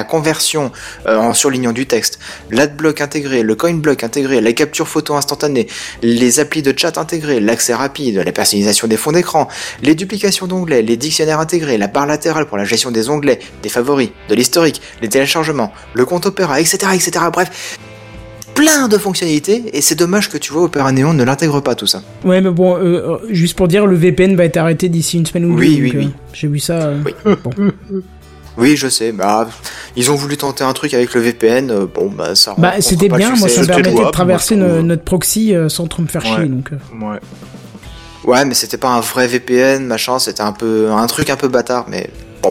conversion 0.05 0.73
euh, 1.07 1.17
en 1.17 1.33
surlignant 1.33 1.73
du 1.73 1.87
texte, 1.87 2.19
l'adblock 2.51 3.01
intégré, 3.01 3.43
le 3.43 3.55
coin 3.55 3.75
block 3.75 4.03
intégré, 4.03 4.41
la 4.41 4.53
capture 4.53 4.89
photo 4.89 5.15
instantanée, 5.15 5.69
les 6.03 6.41
applis 6.41 6.63
de 6.63 6.77
chat 6.77 6.99
intégrés, 6.99 7.41
l'accès 7.41 7.75
rapide, 7.75 8.17
la 8.25 8.33
personnalisation 8.33 8.89
des 8.89 8.97
fonds 8.97 9.13
d'écran, 9.13 9.49
les 9.83 9.95
duplications 9.95 10.47
d'onglets, 10.47 10.83
les 10.83 10.97
dictionnaires 10.97 11.41
intégrés, 11.41 11.79
la 11.79 11.87
barre 11.87 12.07
latérale 12.07 12.47
pour 12.47 12.57
la 12.57 12.65
gestion 12.65 12.91
des 12.91 13.09
onglets, 13.09 13.39
des 13.63 13.69
favoris, 13.69 14.11
de 14.29 14.35
l'historique, 14.35 14.83
les 15.03 15.09
téléchargements, 15.09 15.73
le 15.95 16.05
compte 16.05 16.27
Opera, 16.27 16.61
etc., 16.61 16.93
etc. 16.95 17.25
Bref, 17.33 17.79
plein 18.59 18.89
de 18.89 18.99
fonctionnalités 18.99 19.65
et 19.73 19.81
c'est 19.81 19.95
dommage 19.95 20.29
que 20.29 20.37
tu 20.37 20.53
vois 20.53 20.63
Opera 20.65 20.91
Neon 20.91 21.13
ne 21.15 21.23
l'intègre 21.23 21.61
pas 21.61 21.75
tout 21.77 21.87
ça. 21.87 22.03
Ouais, 22.25 22.41
mais 22.41 22.51
bon, 22.51 22.77
euh, 22.77 22.81
euh, 22.81 23.19
juste 23.31 23.57
pour 23.57 23.69
dire, 23.69 23.87
le 23.87 23.95
VPN 23.95 24.35
va 24.35 24.45
être 24.45 24.57
arrêté 24.57 24.89
d'ici 24.89 25.17
une 25.17 25.27
semaine 25.27 25.45
ou 25.45 25.55
deux. 25.55 25.61
Oui, 25.61 25.75
donc, 25.77 25.83
oui, 25.83 25.91
euh, 25.95 25.99
oui. 26.01 26.11
J'ai 26.33 26.49
vu 26.49 26.59
ça. 26.59 26.73
euh, 26.89 26.99
Oui. 27.05 27.13
Bon. 27.45 27.51
Oui, 28.61 28.77
je 28.77 28.89
sais. 28.89 29.13
Bah, 29.13 29.49
ils 29.95 30.11
ont 30.11 30.17
voulu 30.17 30.37
tenter 30.37 30.65
un 30.65 30.73
truc 30.73 30.93
avec 30.93 31.15
le 31.15 31.21
VPN. 31.21 31.71
euh, 31.71 31.87
bon, 31.87 32.11
bah 32.11 32.35
ça. 32.35 32.57
Bah, 32.59 32.73
c'était 32.81 33.09
bien, 33.09 33.37
moi 33.37 33.49
ça 33.49 33.61
me 33.63 33.67
permettait 33.69 34.05
de 34.05 34.11
traverser 34.11 34.57
moi, 34.57 34.83
notre 34.83 35.05
proxy 35.05 35.55
euh, 35.55 35.69
sans 35.69 35.87
trop 35.87 36.03
me 36.03 36.09
faire 36.09 36.25
Ouais. 36.25 36.35
chier. 36.39 36.47
Donc, 36.47 36.71
euh. 36.73 37.07
Ouais. 37.07 37.21
Ouais, 38.25 38.45
mais 38.45 38.55
c'était 38.55 38.77
pas 38.77 38.89
un 38.89 38.99
vrai 39.01 39.29
VPN, 39.29 39.87
machin. 39.87 40.19
C'était 40.19 40.41
un 40.43 40.51
peu 40.51 40.91
un 40.91 41.07
truc 41.07 41.31
un 41.31 41.37
peu 41.37 41.47
bâtard, 41.47 41.87
mais 41.89 42.11
bon. 42.43 42.51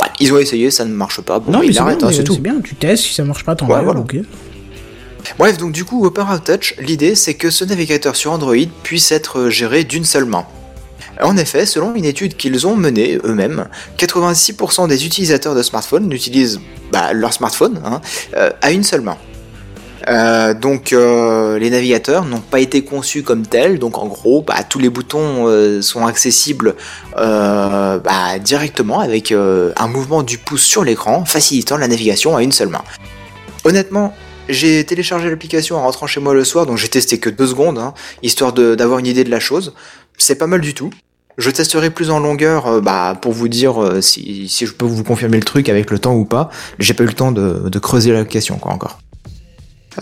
Ouais, 0.00 0.06
ils 0.20 0.32
ont 0.32 0.38
essayé, 0.38 0.70
ça 0.70 0.86
ne 0.86 0.94
marche 0.94 1.20
pas. 1.20 1.38
Bon, 1.38 1.52
Non, 1.52 1.58
bah, 1.58 1.64
mais 1.64 1.66
ils 1.70 1.74
c'est 1.74 1.80
arrêtent, 1.80 1.98
bien, 1.98 2.08
hein, 2.08 2.12
c'est 2.16 2.24
tout. 2.24 2.32
c'est 2.32 2.40
bien, 2.40 2.58
tu 2.64 2.74
testes, 2.76 3.04
si 3.04 3.12
ça 3.12 3.22
marche 3.24 3.44
pas, 3.44 3.54
t'en 3.54 3.66
Ouais, 3.66 3.74
vas, 3.74 3.82
voilà. 3.82 4.00
ok. 4.00 4.16
Bref, 5.38 5.56
donc 5.58 5.72
du 5.72 5.84
coup, 5.84 6.04
Opera 6.04 6.38
Touch, 6.38 6.74
l'idée 6.78 7.14
c'est 7.14 7.34
que 7.34 7.50
ce 7.50 7.64
navigateur 7.64 8.16
sur 8.16 8.32
Android 8.32 8.54
puisse 8.82 9.12
être 9.12 9.48
géré 9.48 9.84
d'une 9.84 10.04
seule 10.04 10.24
main. 10.24 10.46
En 11.22 11.36
effet, 11.36 11.66
selon 11.66 11.94
une 11.94 12.04
étude 12.04 12.36
qu'ils 12.36 12.66
ont 12.66 12.76
menée 12.76 13.18
eux-mêmes, 13.24 13.68
86% 13.98 14.88
des 14.88 15.06
utilisateurs 15.06 15.54
de 15.54 15.62
smartphones 15.62 16.10
utilisent 16.12 16.60
bah, 16.92 17.12
leur 17.12 17.32
smartphone 17.32 17.80
hein, 17.84 18.00
euh, 18.36 18.50
à 18.62 18.70
une 18.70 18.84
seule 18.84 19.02
main. 19.02 19.16
Euh, 20.08 20.54
donc 20.54 20.92
euh, 20.92 21.58
les 21.58 21.68
navigateurs 21.68 22.24
n'ont 22.24 22.40
pas 22.40 22.60
été 22.60 22.82
conçus 22.82 23.22
comme 23.22 23.46
tels, 23.46 23.78
donc 23.78 23.98
en 23.98 24.06
gros 24.06 24.42
bah, 24.42 24.62
tous 24.68 24.78
les 24.78 24.88
boutons 24.88 25.46
euh, 25.46 25.82
sont 25.82 26.06
accessibles 26.06 26.74
euh, 27.18 27.98
bah, 27.98 28.38
directement 28.38 29.00
avec 29.00 29.30
euh, 29.30 29.72
un 29.76 29.88
mouvement 29.88 30.22
du 30.22 30.38
pouce 30.38 30.62
sur 30.62 30.84
l'écran, 30.84 31.24
facilitant 31.26 31.76
la 31.76 31.86
navigation 31.86 32.36
à 32.36 32.42
une 32.42 32.52
seule 32.52 32.68
main. 32.68 32.82
Honnêtement, 33.64 34.14
j'ai 34.52 34.84
téléchargé 34.84 35.30
l'application 35.30 35.76
en 35.76 35.82
rentrant 35.82 36.06
chez 36.06 36.20
moi 36.20 36.34
le 36.34 36.44
soir, 36.44 36.66
donc 36.66 36.76
j'ai 36.76 36.88
testé 36.88 37.18
que 37.18 37.30
deux 37.30 37.46
secondes, 37.46 37.78
hein, 37.78 37.94
histoire 38.22 38.52
d'avoir 38.52 38.98
une 38.98 39.06
idée 39.06 39.24
de 39.24 39.30
la 39.30 39.40
chose. 39.40 39.74
C'est 40.18 40.36
pas 40.36 40.46
mal 40.46 40.60
du 40.60 40.74
tout. 40.74 40.90
Je 41.38 41.50
testerai 41.50 41.90
plus 41.90 42.10
en 42.10 42.18
longueur 42.18 42.66
euh, 42.66 42.80
bah, 42.80 43.16
pour 43.20 43.32
vous 43.32 43.48
dire 43.48 43.82
euh, 43.82 44.00
si, 44.00 44.46
je 44.48 44.72
peux 44.72 44.84
vous 44.84 45.04
confirmer 45.04 45.38
le 45.38 45.44
truc 45.44 45.68
avec 45.68 45.90
le 45.90 45.98
temps 45.98 46.14
ou 46.14 46.24
pas. 46.24 46.50
J'ai 46.78 46.92
pas 46.92 47.04
eu 47.04 47.06
le 47.06 47.14
temps 47.14 47.32
de, 47.32 47.68
de 47.68 47.78
creuser 47.78 48.12
la 48.12 48.24
question 48.24 48.58
quoi 48.58 48.72
encore. 48.72 48.98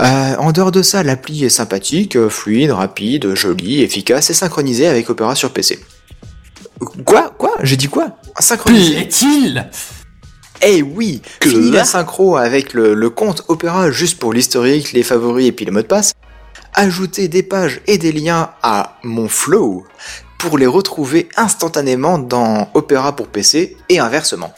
Euh, 0.01 0.37
en 0.37 0.53
dehors 0.53 0.71
de 0.71 0.83
ça, 0.83 1.03
l'appli 1.03 1.45
est 1.45 1.49
sympathique, 1.49 2.17
euh, 2.17 2.29
fluide, 2.29 2.71
rapide, 2.71 3.35
jolie, 3.35 3.83
efficace 3.83 4.31
et 4.31 4.35
synchronisée 4.35 4.87
avec 4.87 5.09
Opera 5.09 5.35
sur 5.35 5.53
PC. 5.53 5.79
Quoi? 7.05 7.35
Quoi? 7.37 7.55
J'ai 7.63 7.77
dit 7.77 7.89
quoi? 7.89 8.19
Synchronisée 8.39 8.95
Plaît-il? 8.95 9.69
Eh 10.63 10.83
oui, 10.83 11.23
Que 11.41 11.49
fini 11.49 11.71
la 11.71 11.85
synchro 11.85 12.37
avec 12.37 12.75
le, 12.75 12.95
le 12.95 13.11
compte 13.11 13.45
Opera 13.49 13.91
juste 13.91 14.19
pour 14.19 14.33
l'historique, 14.33 14.93
les 14.93 15.03
favoris 15.03 15.47
et 15.49 15.53
puis 15.53 15.65
les 15.65 15.71
mots 15.71 15.83
de 15.83 15.87
passe. 15.87 16.13
Ajouter 16.75 17.29
des 17.29 17.43
pages 17.43 17.81
et 17.87 17.99
des 17.99 18.13
liens 18.13 18.51
à 18.63 18.99
mon 19.03 19.29
flow 19.29 19.85
pour 20.39 20.59
les 20.59 20.67
retrouver 20.67 21.29
instantanément 21.37 22.19
dans 22.19 22.69
Opera 22.75 23.15
pour 23.17 23.29
PC 23.29 23.77
et 23.89 23.99
inversement. 23.99 24.53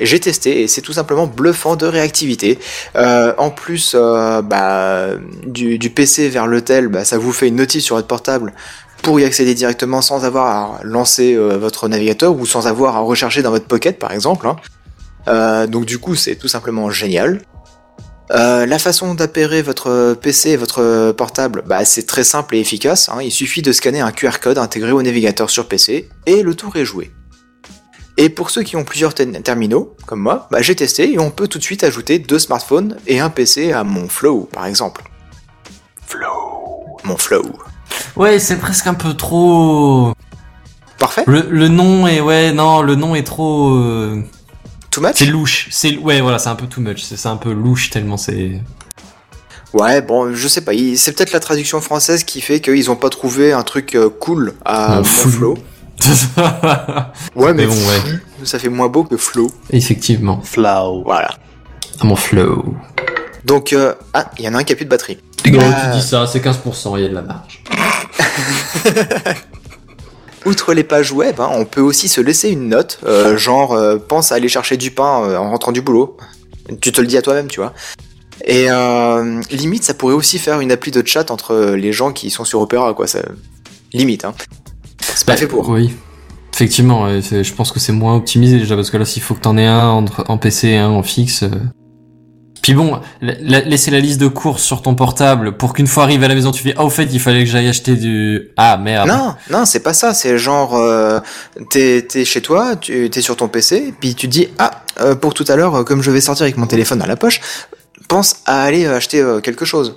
J'ai 0.00 0.18
testé 0.18 0.62
et 0.62 0.68
c'est 0.68 0.80
tout 0.80 0.94
simplement 0.94 1.26
bluffant 1.26 1.76
de 1.76 1.84
réactivité. 1.84 2.58
Euh, 2.96 3.34
en 3.36 3.50
plus, 3.50 3.92
euh, 3.94 4.40
bah, 4.40 5.08
du, 5.46 5.78
du 5.78 5.90
PC 5.90 6.30
vers 6.30 6.46
le 6.46 6.62
tel, 6.62 6.88
bah, 6.88 7.04
ça 7.04 7.18
vous 7.18 7.32
fait 7.32 7.48
une 7.48 7.56
notice 7.56 7.84
sur 7.84 7.96
votre 7.96 8.08
portable 8.08 8.54
pour 9.02 9.20
y 9.20 9.24
accéder 9.24 9.54
directement 9.54 10.00
sans 10.00 10.24
avoir 10.24 10.46
à 10.46 10.80
lancer 10.84 11.34
euh, 11.34 11.58
votre 11.58 11.86
navigateur 11.88 12.34
ou 12.34 12.46
sans 12.46 12.66
avoir 12.66 12.96
à 12.96 13.00
rechercher 13.00 13.42
dans 13.42 13.50
votre 13.50 13.66
pocket 13.66 13.98
par 13.98 14.12
exemple. 14.12 14.46
hein. 14.46 14.56
Euh, 15.28 15.66
donc 15.66 15.84
du 15.84 15.98
coup 15.98 16.14
c'est 16.14 16.36
tout 16.36 16.48
simplement 16.48 16.90
génial. 16.90 17.42
Euh, 18.32 18.64
la 18.64 18.78
façon 18.78 19.14
d'appairer 19.14 19.60
votre 19.60 20.14
PC 20.14 20.50
et 20.50 20.56
votre 20.56 21.10
portable, 21.12 21.64
bah, 21.66 21.84
c'est 21.84 22.06
très 22.06 22.22
simple 22.22 22.54
et 22.54 22.60
efficace. 22.60 23.08
hein. 23.08 23.18
Il 23.22 23.32
suffit 23.32 23.60
de 23.60 23.72
scanner 23.72 24.00
un 24.00 24.12
QR 24.12 24.38
code 24.40 24.56
intégré 24.58 24.92
au 24.92 25.02
navigateur 25.02 25.50
sur 25.50 25.66
PC 25.66 26.08
et 26.26 26.42
le 26.42 26.54
tour 26.54 26.76
est 26.76 26.84
joué. 26.84 27.10
Et 28.16 28.28
pour 28.28 28.50
ceux 28.50 28.62
qui 28.62 28.76
ont 28.76 28.84
plusieurs 28.84 29.14
terminaux, 29.14 29.96
comme 30.06 30.20
moi, 30.20 30.46
bah, 30.52 30.62
j'ai 30.62 30.76
testé 30.76 31.12
et 31.12 31.18
on 31.18 31.30
peut 31.30 31.48
tout 31.48 31.58
de 31.58 31.64
suite 31.64 31.82
ajouter 31.82 32.18
deux 32.20 32.38
smartphones 32.38 32.98
et 33.08 33.18
un 33.18 33.30
PC 33.30 33.72
à 33.72 33.82
mon 33.82 34.08
Flow, 34.08 34.48
par 34.52 34.66
exemple. 34.66 35.02
Flow. 36.06 36.86
Mon 37.04 37.16
Flow. 37.16 37.42
Ouais, 38.16 38.38
c'est 38.38 38.56
presque 38.58 38.86
un 38.86 38.94
peu 38.94 39.14
trop. 39.14 40.12
Parfait. 40.98 41.24
Le, 41.26 41.46
le 41.48 41.68
nom 41.68 42.06
est 42.06 42.20
ouais 42.20 42.52
non, 42.52 42.82
le 42.82 42.94
nom 42.94 43.14
est 43.14 43.22
trop. 43.26 43.70
euh, 43.74 44.22
Too 44.90 45.00
much? 45.00 45.12
C'est 45.16 45.26
louche. 45.26 45.68
C'est 45.70 45.96
ouais 45.98 46.20
voilà, 46.20 46.38
c'est 46.38 46.48
un 46.48 46.56
peu 46.56 46.66
too 46.66 46.80
much. 46.80 47.02
C'est 47.02 47.26
un 47.28 47.36
peu 47.36 47.52
louche 47.52 47.90
tellement 47.90 48.16
c'est. 48.16 48.60
Ouais, 49.72 50.02
bon, 50.02 50.34
je 50.34 50.48
sais 50.48 50.62
pas. 50.62 50.72
C'est 50.96 51.12
peut-être 51.12 51.32
la 51.32 51.38
traduction 51.40 51.80
française 51.80 52.24
qui 52.24 52.40
fait 52.40 52.60
qu'ils 52.60 52.90
ont 52.90 52.96
pas 52.96 53.08
trouvé 53.08 53.52
un 53.52 53.62
truc 53.62 53.94
euh, 53.94 54.08
cool 54.10 54.54
à. 54.64 55.02
Flow. 55.04 55.56
Ouais, 57.36 57.52
mais, 57.52 57.66
Mais 57.66 57.66
bon, 57.66 57.74
ouais. 57.74 58.20
ça 58.44 58.58
fait 58.58 58.70
moins 58.70 58.88
beau 58.88 59.04
que 59.04 59.18
Flow. 59.18 59.50
Effectivement. 59.70 60.40
Flow. 60.42 61.02
Voilà. 61.04 61.30
À 62.00 62.04
mon 62.04 62.16
flow. 62.16 62.74
Donc, 63.44 63.74
euh, 63.74 63.94
ah, 64.14 64.30
il 64.38 64.44
y 64.46 64.48
en 64.48 64.54
a 64.54 64.58
un 64.58 64.64
qui 64.64 64.72
a 64.72 64.76
plus 64.76 64.86
de 64.86 64.90
batterie. 64.90 65.18
Euh, 65.46 65.50
tu 65.50 65.96
dis 65.98 66.02
ça, 66.02 66.26
c'est 66.26 66.40
15%, 66.40 66.96
il 66.96 67.02
y 67.02 67.04
a 67.04 67.08
de 67.08 67.14
la 67.14 67.22
marge. 67.22 67.62
Outre 70.46 70.72
les 70.72 70.84
pages 70.84 71.12
web, 71.12 71.38
hein, 71.40 71.50
on 71.52 71.64
peut 71.64 71.80
aussi 71.82 72.08
se 72.08 72.20
laisser 72.20 72.48
une 72.48 72.68
note, 72.68 72.98
euh, 73.06 73.36
genre 73.36 73.72
euh, 73.72 73.98
pense 73.98 74.32
à 74.32 74.36
aller 74.36 74.48
chercher 74.48 74.76
du 74.76 74.90
pain 74.90 75.22
euh, 75.24 75.36
en 75.36 75.50
rentrant 75.50 75.72
du 75.72 75.82
boulot. 75.82 76.16
Tu 76.80 76.92
te 76.92 77.00
le 77.00 77.06
dis 77.06 77.16
à 77.18 77.22
toi-même, 77.22 77.48
tu 77.48 77.60
vois. 77.60 77.74
Et 78.46 78.70
euh, 78.70 79.40
limite, 79.50 79.84
ça 79.84 79.92
pourrait 79.92 80.14
aussi 80.14 80.38
faire 80.38 80.60
une 80.60 80.72
appli 80.72 80.90
de 80.92 81.02
chat 81.06 81.30
entre 81.30 81.74
les 81.76 81.92
gens 81.92 82.12
qui 82.12 82.30
sont 82.30 82.44
sur 82.44 82.60
Opera, 82.60 82.94
quoi. 82.94 83.06
Ça... 83.06 83.20
Limite, 83.92 84.24
hein. 84.24 84.34
C'est 85.00 85.26
pas 85.26 85.32
Bah, 85.34 85.38
fait 85.38 85.46
pour. 85.46 85.68
Oui. 85.68 85.92
Effectivement, 86.54 87.08
je 87.20 87.52
pense 87.54 87.72
que 87.72 87.80
c'est 87.80 87.92
moins 87.92 88.16
optimisé 88.16 88.58
déjà 88.58 88.76
parce 88.76 88.90
que 88.90 88.96
là, 88.96 89.04
s'il 89.04 89.22
faut 89.22 89.34
que 89.34 89.40
t'en 89.40 89.56
aies 89.56 89.66
un 89.66 89.88
entre- 89.88 90.24
en 90.28 90.36
PC 90.38 90.68
et 90.68 90.76
un 90.78 90.88
en 90.90 91.02
fixe. 91.02 91.44
Puis 92.62 92.74
bon, 92.74 93.00
la- 93.22 93.34
la- 93.40 93.60
laisser 93.60 93.90
la 93.90 94.00
liste 94.00 94.20
de 94.20 94.28
courses 94.28 94.62
sur 94.62 94.82
ton 94.82 94.94
portable 94.94 95.56
pour 95.56 95.72
qu'une 95.72 95.86
fois 95.86 96.02
arrivé 96.02 96.26
à 96.26 96.28
la 96.28 96.34
maison, 96.34 96.50
tu 96.50 96.62
fais 96.62 96.74
ah 96.76 96.84
au 96.84 96.90
fait 96.90 97.04
il 97.10 97.18
fallait 97.20 97.44
que 97.44 97.50
j'aille 97.50 97.68
acheter 97.68 97.94
du 97.96 98.50
ah 98.58 98.76
merde. 98.76 99.08
Non, 99.08 99.34
non, 99.50 99.64
c'est 99.64 99.80
pas 99.80 99.94
ça. 99.94 100.12
C'est 100.12 100.36
genre, 100.38 100.76
euh, 100.76 101.20
t'es 101.70 102.02
t'es 102.06 102.24
chez 102.24 102.42
toi, 102.42 102.76
tu 102.76 103.08
t'es 103.10 103.22
sur 103.22 103.36
ton 103.36 103.48
PC, 103.48 103.94
puis 103.98 104.14
tu 104.14 104.28
dis 104.28 104.48
ah 104.58 104.82
euh, 105.00 105.14
pour 105.14 105.32
tout 105.32 105.44
à 105.48 105.56
l'heure, 105.56 105.74
euh, 105.74 105.84
comme 105.84 106.02
je 106.02 106.10
vais 106.10 106.20
sortir 106.20 106.42
avec 106.44 106.58
mon 106.58 106.66
téléphone 106.66 106.98
dans 106.98 107.06
la 107.06 107.16
poche, 107.16 107.40
pense 108.08 108.36
à 108.44 108.62
aller 108.62 108.84
euh, 108.84 108.96
acheter 108.96 109.20
euh, 109.20 109.40
quelque 109.40 109.64
chose. 109.64 109.96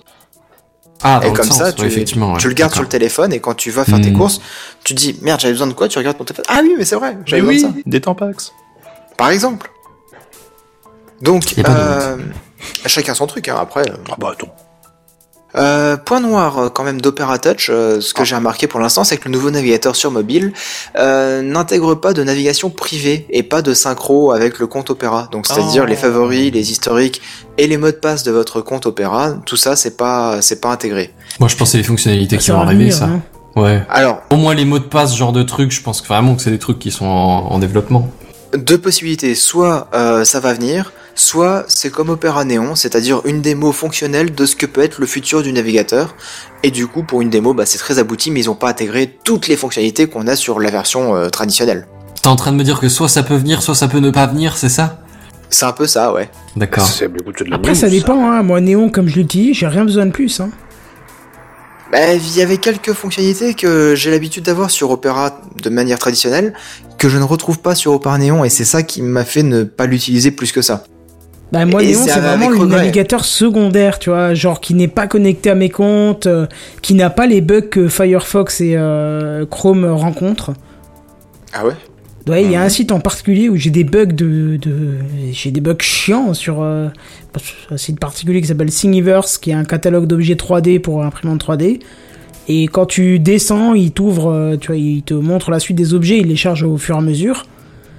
Ah, 1.05 1.19
et 1.25 1.33
comme 1.33 1.45
sens, 1.45 1.57
ça, 1.57 1.65
ouais, 1.65 1.73
tu, 1.73 1.83
effectivement, 1.85 2.31
ouais, 2.31 2.39
tu 2.39 2.47
le 2.47 2.53
gardes 2.53 2.71
sur 2.71 2.81
le 2.81 2.87
téléphone 2.87 3.33
et 3.33 3.41
quand 3.41 3.55
tu 3.55 3.71
vas 3.71 3.83
faire 3.83 3.99
tes 3.99 4.11
Hmm. 4.11 4.17
courses, 4.17 4.39
tu 4.85 4.93
dis 4.93 5.17
merde, 5.21 5.41
j'avais 5.41 5.51
besoin 5.53 5.67
de 5.67 5.73
quoi 5.73 5.89
Tu 5.89 5.97
regardes 5.97 6.17
ton 6.17 6.23
téléphone. 6.23 6.45
Ah 6.47 6.61
oui, 6.63 6.75
mais 6.77 6.85
c'est 6.85 6.95
vrai, 6.95 7.17
j'avais 7.25 7.41
besoin 7.41 7.69
oui, 7.71 7.73
de 7.73 7.77
ça. 7.79 7.83
des 7.85 7.99
Tampax. 7.99 8.53
Par 9.17 9.29
exemple. 9.31 9.69
Donc, 11.21 11.55
euh, 11.67 12.17
chacun 12.85 13.13
son 13.13 13.27
truc. 13.27 13.47
Hein, 13.47 13.57
après. 13.59 13.81
euh. 13.89 13.93
Ah 14.11 14.15
bah 14.17 14.31
attends. 14.33 14.53
Euh, 15.55 15.97
point 15.97 16.19
noir 16.19 16.57
euh, 16.57 16.69
quand 16.69 16.83
même 16.83 16.99
d'Opera 16.99 17.37
Touch, 17.37 17.67
euh, 17.69 18.01
ce 18.01 18.15
que 18.15 18.23
j'ai 18.25 18.35
remarqué 18.35 18.65
pour 18.65 18.79
l'instant, 18.79 19.03
c'est 19.03 19.17
que 19.17 19.25
le 19.25 19.31
nouveau 19.33 19.51
navigateur 19.51 19.95
sur 19.95 20.09
mobile 20.09 20.51
euh, 20.97 21.43
n'intègre 21.43 21.93
pas 21.93 22.13
de 22.13 22.23
navigation 22.23 22.71
privée 22.71 23.27
et 23.29 23.43
pas 23.43 23.61
de 23.61 23.75
synchro 23.75 24.31
avec 24.31 24.57
le 24.57 24.65
compte 24.65 24.89
Opera. 24.89 25.29
Donc 25.31 25.45
c'est-à-dire 25.45 25.83
Oh. 25.85 25.89
les 25.89 25.95
favoris, 25.95 26.51
les 26.51 26.71
historiques 26.71 27.21
et 27.59 27.67
les 27.67 27.77
mots 27.77 27.91
de 27.91 27.95
passe 27.97 28.23
de 28.23 28.31
votre 28.31 28.61
compte 28.61 28.87
Opera, 28.87 29.33
tout 29.45 29.55
ça 29.55 29.75
c'est 29.75 29.95
pas 29.95 30.41
c'est 30.41 30.59
pas 30.59 30.69
intégré. 30.71 31.13
Moi, 31.39 31.47
je 31.49 31.55
pense 31.55 31.67
que 31.67 31.71
c'est 31.73 31.77
les 31.77 31.83
fonctionnalités 31.83 32.37
qui 32.37 32.49
vont 32.49 32.61
arriver, 32.61 32.89
ça. 32.89 33.05
hein. 33.05 33.21
Ouais. 33.55 33.83
Alors 33.91 34.23
Au 34.31 34.37
moins 34.37 34.55
les 34.55 34.65
mots 34.65 34.79
de 34.79 34.85
passe, 34.85 35.11
ce 35.11 35.17
genre 35.17 35.33
de 35.33 35.43
trucs, 35.43 35.69
je 35.71 35.83
pense 35.83 36.03
vraiment 36.03 36.33
que 36.33 36.41
c'est 36.41 36.49
des 36.49 36.57
trucs 36.57 36.79
qui 36.79 36.89
sont 36.89 37.05
en, 37.05 37.51
en 37.51 37.59
développement. 37.59 38.09
deux 38.57 38.79
possibilités, 38.79 39.35
soit 39.35 39.87
euh, 39.93 40.25
ça 40.25 40.39
va 40.39 40.53
venir, 40.55 40.91
soit 41.15 41.65
c'est 41.67 41.89
comme 41.89 42.09
Opera 42.09 42.45
Neon, 42.45 42.75
c'est-à-dire 42.75 43.21
une 43.25 43.41
démo 43.41 43.71
fonctionnelle 43.71 44.33
de 44.33 44.45
ce 44.45 44.55
que 44.55 44.65
peut 44.65 44.81
être 44.81 44.99
le 44.99 45.05
futur 45.05 45.43
du 45.43 45.53
navigateur. 45.53 46.15
Et 46.63 46.71
du 46.71 46.87
coup 46.87 47.03
pour 47.03 47.21
une 47.21 47.29
démo, 47.29 47.53
bah, 47.53 47.65
c'est 47.65 47.77
très 47.77 47.99
abouti, 47.99 48.31
mais 48.31 48.41
ils 48.41 48.49
ont 48.49 48.55
pas 48.55 48.69
intégré 48.69 49.17
toutes 49.23 49.47
les 49.47 49.57
fonctionnalités 49.57 50.07
qu'on 50.07 50.27
a 50.27 50.35
sur 50.35 50.59
la 50.59 50.71
version 50.71 51.15
euh, 51.15 51.29
traditionnelle. 51.29 51.87
T'es 52.21 52.29
en 52.29 52.35
train 52.35 52.51
de 52.51 52.57
me 52.57 52.63
dire 52.63 52.79
que 52.79 52.89
soit 52.89 53.09
ça 53.09 53.23
peut 53.23 53.35
venir, 53.35 53.61
soit 53.61 53.75
ça 53.75 53.87
peut 53.87 53.99
ne 53.99 54.09
pas 54.09 54.27
venir, 54.27 54.55
c'est 54.57 54.69
ça? 54.69 55.01
C'est 55.49 55.65
un 55.65 55.71
peu 55.71 55.85
ça, 55.85 56.13
ouais. 56.13 56.29
D'accord. 56.55 56.89
Après, 57.51 57.75
ça 57.75 57.87
dépend, 57.87 58.31
hein. 58.31 58.41
Moi, 58.41 58.59
Néon, 58.59 58.89
comme 58.89 59.07
je 59.07 59.15
l'utilise, 59.15 59.57
j'ai 59.57 59.67
rien 59.67 59.83
besoin 59.83 60.05
de 60.07 60.11
plus, 60.11 60.39
hein. 60.39 60.49
Bah, 61.91 62.13
il 62.15 62.35
y 62.35 62.41
avait 62.41 62.57
quelques 62.57 62.93
fonctionnalités 62.93 63.53
que 63.53 63.93
j'ai 63.93 64.09
l'habitude 64.09 64.45
d'avoir 64.45 64.71
sur 64.71 64.89
Opera 64.89 65.41
de 65.61 65.69
manière 65.69 65.99
traditionnelle, 65.99 66.55
que 66.97 67.07
je 67.07 67.19
ne 67.19 67.23
retrouve 67.23 67.59
pas 67.59 67.75
sur 67.75 67.91
Opera 67.91 68.17
Neon, 68.17 68.43
et 68.43 68.49
c'est 68.49 68.63
ça 68.63 68.81
qui 68.81 69.03
m'a 69.03 69.25
fait 69.25 69.43
ne 69.43 69.63
pas 69.63 69.85
l'utiliser 69.85 70.31
plus 70.31 70.51
que 70.51 70.63
ça. 70.63 70.85
Bah 71.53 71.65
moi 71.67 71.81
c'est 71.83 72.19
vraiment 72.19 72.49
le 72.49 72.65
navigateur 72.65 73.23
secondaire, 73.25 73.99
tu 73.99 74.09
vois, 74.09 74.33
genre 74.33 74.59
qui 74.59 74.73
n'est 74.73 74.87
pas 74.87 75.05
connecté 75.07 75.51
à 75.51 75.55
mes 75.55 75.69
comptes, 75.69 76.25
euh, 76.25 76.47
qui 76.81 76.95
n'a 76.95 77.09
pas 77.11 77.27
les 77.27 77.41
bugs 77.41 77.61
que 77.61 77.87
Firefox 77.87 78.59
et 78.61 78.73
euh, 78.75 79.45
Chrome 79.45 79.85
rencontrent. 79.85 80.53
Ah 81.53 81.63
ouais? 81.65 81.73
Ouais, 82.27 82.43
il 82.43 82.51
y 82.51 82.55
a 82.55 82.59
Mhm. 82.61 82.65
un 82.65 82.69
site 82.69 82.91
en 82.91 82.99
particulier 82.99 83.49
où 83.49 83.55
j'ai 83.55 83.69
des 83.69 83.83
bugs 83.83 84.05
de, 84.07 84.57
de 84.57 84.95
j'ai 85.31 85.51
des 85.51 85.61
bugs 85.61 85.75
chiants 85.79 86.33
sur 86.33 86.63
euh, 86.63 86.87
un 87.69 87.77
site 87.77 87.99
particulier 87.99 88.41
qui 88.41 88.47
s'appelle 88.47 88.71
Thingiverse, 88.71 89.37
qui 89.37 89.51
est 89.51 89.53
un 89.53 89.65
catalogue 89.65 90.07
d'objets 90.07 90.35
3D 90.35 90.79
pour 90.79 91.03
imprimante 91.03 91.43
3D. 91.45 91.81
Et 92.47 92.67
quand 92.67 92.85
tu 92.87 93.19
descends, 93.19 93.73
il 93.73 93.91
t'ouvre, 93.91 94.57
tu 94.59 94.67
vois, 94.67 94.75
il 94.77 95.03
te 95.03 95.13
montre 95.13 95.51
la 95.51 95.59
suite 95.59 95.77
des 95.77 95.93
objets, 95.93 96.17
il 96.17 96.27
les 96.27 96.35
charge 96.35 96.63
au 96.63 96.77
fur 96.77 96.95
et 96.95 96.97
à 96.97 97.01
mesure. 97.01 97.45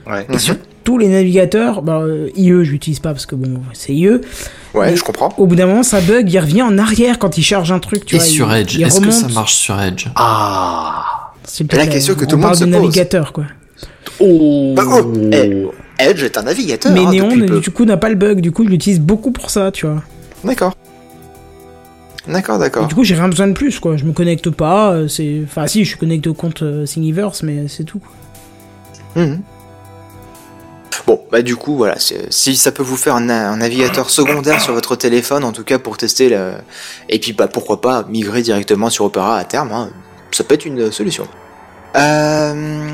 Ouais. 0.07 0.27
Et 0.33 0.39
sur 0.39 0.57
tous 0.85 0.99
les 0.99 1.09
navigateurs, 1.09 1.83
bah, 1.83 2.01
euh, 2.03 2.29
IE, 2.37 2.49
je 2.65 2.71
l'utilise 2.71 3.01
pas 3.01 3.11
parce 3.13 3.27
que 3.27 3.35
bon, 3.35 3.61
c'est 3.73 3.95
IE. 3.95 4.09
Ouais, 4.09 4.21
Mais- 4.91 4.97
je 4.97 5.03
comprends. 5.03 5.33
Au 5.39 5.47
bout 5.47 5.57
d'un 5.57 5.67
moment, 5.67 5.83
ça 5.83 6.01
bug, 6.01 6.31
il 6.31 6.39
revient 6.39 6.63
en 6.63 6.77
arrière 6.79 7.19
quand 7.19 7.37
il 7.39 7.43
charge 7.43 7.73
un 7.73 7.79
truc, 7.81 8.05
tu 8.05 8.17
Et 8.17 8.19
vois. 8.19 8.27
sur 8.27 8.53
il- 8.55 8.61
Edge, 8.61 8.79
est-ce 8.81 9.01
que 9.01 9.11
ça 9.11 9.29
marche 9.29 9.55
sur 9.55 9.81
Edge? 9.81 10.07
Ah 10.15 11.33
C'est 11.45 11.71
la 11.73 11.87
question 11.87 12.15
que 12.15 12.25
tout 12.25 12.37
le 12.37 12.43
monde 12.43 12.51
parle 12.51 12.57
se 12.57 12.65
de 12.65 12.71
pose. 12.71 12.81
navigateur, 12.83 13.33
quoi. 13.33 13.45
Oh. 14.21 14.75
Bah, 14.77 14.83
oh, 14.87 15.13
eh, 15.33 15.65
Edge 15.99 16.23
est 16.23 16.37
un 16.39 16.43
navigateur. 16.43 16.93
Mais 16.93 17.01
hein, 17.01 17.11
Néon, 17.11 17.29
du 17.61 17.71
coup, 17.71 17.85
n'a 17.85 17.97
pas 17.97 18.09
le 18.09 18.15
bug. 18.15 18.41
Du 18.41 18.53
coup, 18.53 18.65
je 18.65 18.69
l'utilise 18.71 19.01
beaucoup 19.01 19.31
pour 19.33 19.51
ça, 19.51 19.71
tu 19.73 19.87
vois. 19.87 20.03
D'accord. 20.45 20.75
D'accord, 22.27 22.59
d'accord. 22.59 22.87
du 22.87 22.95
coup, 22.95 23.05
j'ai 23.05 23.15
rien 23.15 23.29
besoin 23.29 23.49
de 23.49 23.53
plus, 23.53 23.79
quoi. 23.81 23.97
Je 23.97 24.05
me 24.05 24.13
connecte 24.13 24.49
pas. 24.51 24.93
euh, 24.93 25.09
C'est, 25.09 25.43
enfin, 25.45 25.67
si, 25.67 25.85
je 25.85 25.91
suis 25.91 25.99
connecté 25.99 26.29
au 26.29 26.35
compte 26.35 26.63
euh, 26.63 26.87
Thingiverse, 26.87 27.43
mais 27.43 27.69
c'est 27.69 27.85
tout. 27.85 28.01
Bon, 31.07 31.21
bah 31.31 31.43
du 31.43 31.57
coup, 31.57 31.77
voilà, 31.77 31.97
si 31.99 32.57
ça 32.57 32.73
peut 32.73 32.83
vous 32.83 32.97
faire 32.97 33.17
un, 33.17 33.57
navigateur 33.57 34.11
secondaire 34.11 34.61
sur 34.61 34.75
votre 34.75 34.97
téléphone, 34.97 35.45
en 35.45 35.53
tout 35.53 35.65
cas 35.65 35.79
pour 35.79 35.97
tester 35.97 36.29
le... 36.29 36.55
Et 37.09 37.19
puis, 37.19 37.33
bah 37.33 37.49
pourquoi 37.49 37.81
pas 37.81 38.05
migrer 38.09 38.43
directement 38.43 38.91
sur 38.91 39.05
Opera 39.05 39.39
à 39.39 39.45
terme, 39.45 39.73
hein, 39.73 39.91
ça 40.31 40.45
peut 40.45 40.55
être 40.55 40.67
une 40.67 40.91
solution. 40.91 41.29
Euh... 41.97 42.91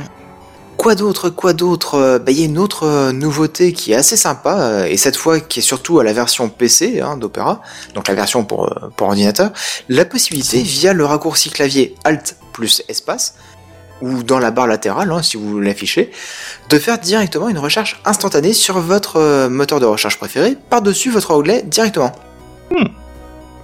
Quoi 0.81 0.95
d'autre 0.95 1.29
Quoi 1.29 1.53
d'autre 1.53 1.97
Euh, 1.97 2.19
Bah 2.19 2.33
il 2.33 2.41
y 2.41 2.43
a 2.43 2.47
une 2.47 2.57
autre 2.57 2.85
euh, 2.85 3.13
nouveauté 3.13 3.75
qui 3.75 3.93
est 3.93 3.97
assez 3.97 4.17
sympa, 4.17 4.57
euh, 4.61 4.87
et 4.87 4.97
cette 4.97 5.17
fois 5.17 5.39
qui 5.39 5.59
est 5.59 5.63
surtout 5.63 5.99
à 5.99 6.05
la 6.05 6.15
version 6.15 6.49
PC 6.49 7.03
hein, 7.03 7.19
d'Opera, 7.19 7.61
donc 7.95 8.09
la 8.09 8.15
version 8.15 8.41
euh, 8.41 8.89
pour 8.97 9.07
ordinateur, 9.07 9.51
la 9.91 10.07
possibilité 10.07 10.63
via 10.63 10.95
le 10.95 11.05
raccourci 11.05 11.51
clavier 11.51 11.95
Alt 12.05 12.37
plus 12.55 12.83
espace, 12.89 13.35
ou 14.01 14.23
dans 14.23 14.39
la 14.39 14.51
barre 14.51 14.67
latérale, 14.67 15.11
hein, 15.13 15.23
si 15.23 15.37
vous 15.37 15.61
l'affichez, 15.61 16.11
de 16.69 16.79
faire 16.79 16.99
directement 16.99 17.49
une 17.49 17.59
recherche 17.59 18.01
instantanée 18.05 18.53
sur 18.53 18.79
votre 18.81 19.17
euh, 19.17 19.49
moteur 19.49 19.81
de 19.81 19.87
recherche 19.87 20.19
préféré 20.19 20.57
par-dessus 20.71 21.11
votre 21.11 21.31
onglet 21.33 21.63
directement. 21.63 22.13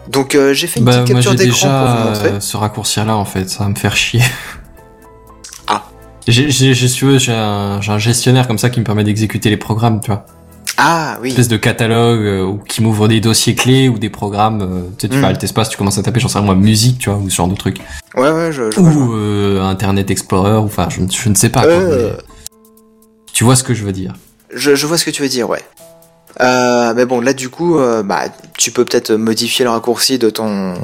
Donc 0.09 0.34
euh, 0.34 0.53
j'ai 0.55 0.66
fait 0.66 0.78
une 0.80 0.87
Bah 0.87 0.93
petite 1.03 1.14
capture 1.14 1.34
d'écran 1.34 1.68
pour 1.68 1.89
vous 1.89 1.95
déjà 1.95 2.05
montrer. 2.11 2.28
euh, 2.28 2.41
ce 2.41 2.57
raccourci 2.57 3.01
là 3.05 3.16
en 3.16 3.24
fait, 3.24 3.49
ça 3.51 3.64
va 3.64 3.70
me 3.70 3.74
faire 3.74 3.97
chier. 3.97 4.22
Ah. 5.66 5.84
J'ai, 6.28 6.51
j'ai, 6.51 6.74
j'ai, 6.74 6.89
si 6.89 6.95
tu 6.97 7.05
veux, 7.07 7.18
j'ai 7.18 7.32
un, 7.32 7.80
j'ai 7.80 7.91
un 7.93 7.99
gestionnaire 7.99 8.47
comme 8.47 8.59
ça 8.59 8.70
qui 8.70 8.78
me 8.80 8.84
permet 8.84 9.05
d'exécuter 9.05 9.51
les 9.51 9.57
programmes, 9.57 10.01
tu 10.01 10.11
vois. 10.11 10.24
Ah 10.79 11.16
oui. 11.22 11.29
Une 11.29 11.33
espèce 11.33 11.49
de 11.49 11.57
catalogue 11.57 12.20
euh, 12.20 12.45
ou 12.45 12.59
qui 12.59 12.83
m'ouvre 12.83 13.09
des 13.09 13.20
dossiers 13.20 13.55
clés 13.55 13.89
ou 13.89 13.99
des 13.99 14.11
programmes. 14.11 14.61
euh, 14.62 14.83
tu 14.99 15.07
sais, 15.07 15.09
tu 15.09 15.18
Mm. 15.18 15.22
fais 15.39 15.45
espace, 15.45 15.68
tu 15.70 15.77
commences 15.79 15.97
à 15.99 16.03
taper, 16.03 16.20
j'en 16.20 16.29
sais 16.29 16.39
rien, 16.39 16.45
moi, 16.47 16.55
musique, 16.55 16.99
tu 16.99 17.09
vois, 17.11 17.18
ou 17.18 17.31
ce 17.31 17.35
genre 17.37 17.49
de 17.49 17.55
truc. 17.57 17.79
Ouais 18.14 18.31
ouais 18.31 18.53
je, 18.53 18.70
je. 18.70 18.81
Ou 18.81 19.14
euh, 19.14 19.62
Internet 19.62 20.11
Explorer, 20.11 20.59
ou 20.59 20.64
enfin, 20.64 20.89
je, 20.91 21.01
ne- 21.01 21.11
je 21.11 21.29
ne 21.29 21.35
sais 21.35 21.49
pas. 21.49 21.62
quoi, 21.62 21.70
Euh, 21.70 22.12
mais 22.16 22.22
Tu 23.33 23.45
vois 23.45 23.57
ce 23.57 23.64
que 23.64 23.74
je 23.74 23.85
veux 23.85 23.93
dire. 23.93 24.12
je, 24.55 24.74
je 24.74 24.87
vois 24.87 24.99
ce 24.99 25.05
que 25.05 25.11
tu 25.11 25.22
veux 25.22 25.29
dire, 25.29 25.49
ouais. 25.49 25.62
Euh, 26.43 26.93
mais 26.95 27.07
bon, 27.07 27.20
là 27.22 27.33
du 27.33 27.49
coup, 27.49 27.79
euh, 27.79 28.03
bah, 28.03 28.24
tu 28.59 28.70
peux 28.70 28.85
peut-être 28.85 29.12
modifier 29.14 29.64
le 29.64 29.70
raccourci 29.70 30.18
de 30.18 30.29
ton 30.29 30.74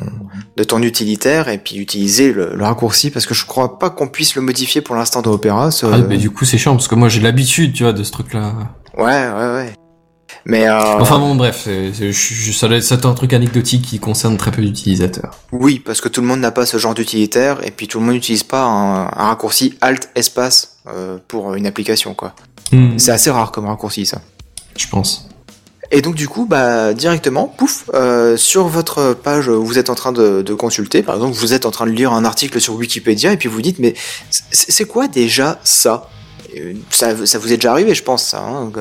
de 0.56 0.64
ton 0.64 0.80
utilitaire 0.82 1.48
et 1.48 1.58
puis 1.58 1.76
utiliser 1.76 2.32
le, 2.32 2.52
le 2.54 2.64
raccourci 2.64 3.10
parce 3.10 3.26
que 3.26 3.34
je 3.34 3.44
crois 3.44 3.78
pas 3.78 3.90
qu'on 3.90 4.08
puisse 4.08 4.34
le 4.34 4.40
modifier 4.40 4.80
pour 4.80 4.94
l'instant 4.96 5.20
dans 5.20 5.32
Opera. 5.32 5.70
ce- 5.70 5.84
Ah, 5.84 5.98
mais 6.08 6.16
du 6.16 6.30
coup, 6.30 6.46
c'est 6.46 6.56
chiant 6.56 6.74
parce 6.74 6.88
que 6.88 6.94
moi 6.94 7.10
j'ai 7.10 7.20
l'habitude, 7.20 7.74
tu 7.74 7.82
vois, 7.82 7.92
de 7.92 8.02
ce 8.02 8.10
truc-là. 8.12 8.54
Ouais, 8.96 9.04
ouais, 9.04 9.54
ouais. 9.54 9.72
Mais 10.44 10.66
euh, 10.68 10.98
Enfin 10.98 11.18
bon, 11.18 11.34
bref, 11.34 11.62
c'est, 11.64 11.92
c'est- 11.92 12.12
un 13.06 13.14
truc 13.14 13.32
anecdotique 13.32 13.82
qui 13.82 13.98
concerne 13.98 14.36
très 14.36 14.50
peu 14.50 14.62
d'utilisateurs. 14.62 15.30
Oui, 15.52 15.78
parce 15.78 16.00
que 16.00 16.08
tout 16.08 16.20
le 16.20 16.26
monde 16.26 16.40
n'a 16.40 16.50
pas 16.50 16.66
ce 16.66 16.76
genre 16.78 16.94
d'utilitaire, 16.94 17.64
et 17.64 17.70
puis 17.70 17.86
tout 17.88 17.98
le 18.00 18.04
monde 18.06 18.14
n'utilise 18.14 18.42
pas 18.42 18.62
un, 18.64 19.04
un 19.06 19.28
raccourci 19.28 19.74
Alt 19.80 20.08
espace 20.14 20.76
euh, 20.88 21.18
pour 21.28 21.54
une 21.54 21.66
application, 21.66 22.14
quoi. 22.14 22.34
C'est 22.96 23.10
assez 23.12 23.30
rare 23.30 23.52
comme 23.52 23.66
raccourci, 23.66 24.06
ça. 24.06 24.22
Je 24.78 24.86
pense. 24.88 25.28
Et 25.90 26.00
donc 26.00 26.14
du 26.14 26.26
coup, 26.26 26.46
bah 26.46 26.94
directement, 26.94 27.46
pouf, 27.46 27.84
euh, 27.92 28.38
sur 28.38 28.66
votre 28.66 29.12
page 29.12 29.48
où 29.48 29.62
vous 29.62 29.78
êtes 29.78 29.90
en 29.90 29.94
train 29.94 30.10
de, 30.12 30.40
de 30.40 30.54
consulter, 30.54 31.02
par 31.02 31.16
exemple, 31.16 31.34
vous 31.36 31.52
êtes 31.52 31.66
en 31.66 31.70
train 31.70 31.84
de 31.84 31.90
lire 31.90 32.12
un 32.14 32.24
article 32.24 32.58
sur 32.62 32.74
Wikipédia, 32.76 33.30
et 33.32 33.36
puis 33.36 33.50
vous 33.50 33.60
dites, 33.60 33.78
mais 33.78 33.92
c'est 34.30 34.70
c'est 34.72 34.84
quoi 34.86 35.06
déjà 35.06 35.60
ça? 35.64 36.08
Ça, 36.90 37.26
ça 37.26 37.38
vous 37.38 37.52
est 37.52 37.56
déjà 37.56 37.72
arrivé, 37.72 37.94
je 37.94 38.02
pense, 38.02 38.26
ça. 38.26 38.40
hein, 38.40 38.70
que 38.72 38.80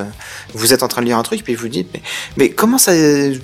vous 0.53 0.73
êtes 0.73 0.83
en 0.83 0.87
train 0.87 1.01
de 1.01 1.07
lire 1.07 1.17
un 1.17 1.23
truc, 1.23 1.43
puis 1.43 1.55
vous 1.55 1.67
dites, 1.67 1.89
mais, 1.93 2.01
mais 2.37 2.49
comment 2.49 2.77
ça, 2.77 2.91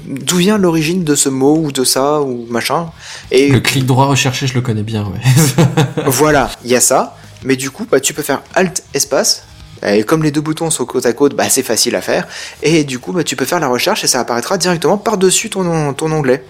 d'où 0.05 0.37
vient 0.37 0.57
l'origine 0.57 1.03
de 1.03 1.15
ce 1.15 1.29
mot 1.29 1.57
ou 1.57 1.71
de 1.71 1.83
ça 1.83 2.21
ou 2.21 2.45
machin 2.49 2.89
Et 3.31 3.49
Le 3.49 3.59
clic 3.59 3.85
droit 3.85 4.05
recherché, 4.05 4.47
je 4.47 4.53
le 4.53 4.61
connais 4.61 4.83
bien, 4.83 5.03
ouais. 5.03 5.63
voilà, 6.05 6.49
il 6.63 6.71
y 6.71 6.75
a 6.75 6.81
ça. 6.81 7.15
Mais 7.43 7.55
du 7.55 7.69
coup, 7.69 7.85
bah, 7.89 7.99
tu 7.99 8.13
peux 8.13 8.23
faire 8.23 8.41
Alt 8.55 8.83
espace. 8.93 9.43
Et 9.85 10.03
comme 10.03 10.23
les 10.23 10.31
deux 10.31 10.41
boutons 10.41 10.71
sont 10.71 10.85
côte 10.85 11.05
à 11.05 11.13
côte, 11.13 11.35
bah, 11.35 11.49
c'est 11.49 11.61
facile 11.63 11.95
à 11.95 12.01
faire. 12.01 12.27
Et 12.63 12.83
du 12.83 12.97
coup, 12.97 13.13
bah, 13.13 13.23
tu 13.23 13.35
peux 13.35 13.45
faire 13.45 13.59
la 13.59 13.67
recherche 13.67 14.03
et 14.03 14.07
ça 14.07 14.19
apparaîtra 14.19 14.57
directement 14.57 14.97
par-dessus 14.97 15.49
ton, 15.51 15.93
ton 15.93 16.11
onglet. 16.11 16.43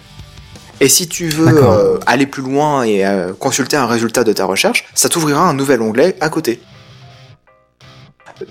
Et 0.80 0.89
si 0.89 1.07
tu 1.07 1.28
veux 1.28 1.47
euh, 1.47 1.97
aller 2.05 2.28
plus 2.28 2.43
loin 2.43 2.84
et 2.84 3.05
euh, 3.05 3.34
consulter 3.34 3.75
un 3.75 3.88
résultat 3.88 4.23
de 4.23 4.32
ta 4.32 4.45
recherche, 4.45 4.86
ça 4.93 5.09
t'ouvrira 5.09 5.41
un 5.41 5.53
nouvel 5.53 5.82
onglet 5.82 6.15
à 6.21 6.30
côté. 6.30 6.61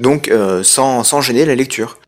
Donc, 0.00 0.28
euh, 0.28 0.62
sans, 0.62 1.04
sans 1.04 1.20
gêner 1.20 1.44
la 1.44 1.54
lecture. 1.54 1.98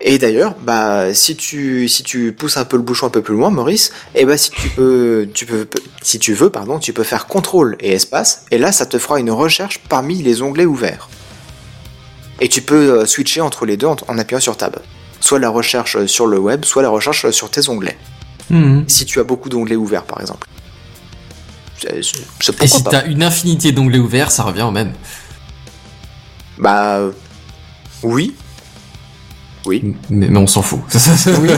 Et 0.00 0.18
d'ailleurs, 0.18 0.56
bah, 0.62 1.14
si 1.14 1.36
tu, 1.36 1.88
si 1.88 2.02
tu 2.02 2.32
pousses 2.32 2.56
un 2.56 2.64
peu 2.64 2.76
le 2.76 2.82
bouchon 2.82 3.06
un 3.06 3.10
peu 3.10 3.22
plus 3.22 3.34
loin, 3.34 3.50
Maurice, 3.50 3.92
et 4.16 4.24
bah, 4.24 4.36
si 4.36 4.50
tu 4.50 4.68
peux, 4.70 5.28
tu 5.32 5.46
peux, 5.46 5.68
si 6.02 6.18
tu 6.18 6.34
veux, 6.34 6.50
pardon, 6.50 6.80
tu 6.80 6.92
peux 6.92 7.04
faire 7.04 7.26
contrôle 7.26 7.76
et 7.78 7.92
espace, 7.92 8.44
et 8.50 8.58
là, 8.58 8.72
ça 8.72 8.84
te 8.84 8.98
fera 8.98 9.20
une 9.20 9.30
recherche 9.30 9.78
parmi 9.88 10.20
les 10.22 10.42
onglets 10.42 10.66
ouverts. 10.66 11.08
Et 12.40 12.48
tu 12.48 12.62
peux 12.62 13.00
euh, 13.00 13.06
switcher 13.06 13.40
entre 13.40 13.64
les 13.64 13.76
deux 13.76 13.86
en, 13.86 13.96
en 14.08 14.18
appuyant 14.18 14.40
sur 14.40 14.56
Tab. 14.56 14.76
Soit 15.20 15.38
la 15.38 15.50
recherche 15.50 16.06
sur 16.06 16.26
le 16.26 16.38
web, 16.38 16.64
soit 16.64 16.82
la 16.82 16.88
recherche 16.88 17.30
sur 17.30 17.48
tes 17.48 17.68
onglets. 17.68 17.96
Mhm. 18.50 18.84
Si 18.88 19.06
tu 19.06 19.20
as 19.20 19.24
beaucoup 19.24 19.48
d'onglets 19.48 19.76
ouverts, 19.76 20.04
par 20.04 20.20
exemple. 20.20 20.48
Et 21.90 22.02
si 22.02 22.84
t'as 22.84 23.06
une 23.06 23.22
infinité 23.22 23.72
d'onglets 23.72 23.98
ouverts, 23.98 24.30
ça 24.30 24.42
revient 24.44 24.62
au 24.62 24.70
même. 24.70 24.92
Bah, 26.62 27.00
oui. 28.04 28.36
Oui. 29.66 29.94
Mais, 30.10 30.28
mais 30.28 30.38
on 30.38 30.46
s'en 30.46 30.62
fout. 30.62 30.80
Oui. 31.40 31.50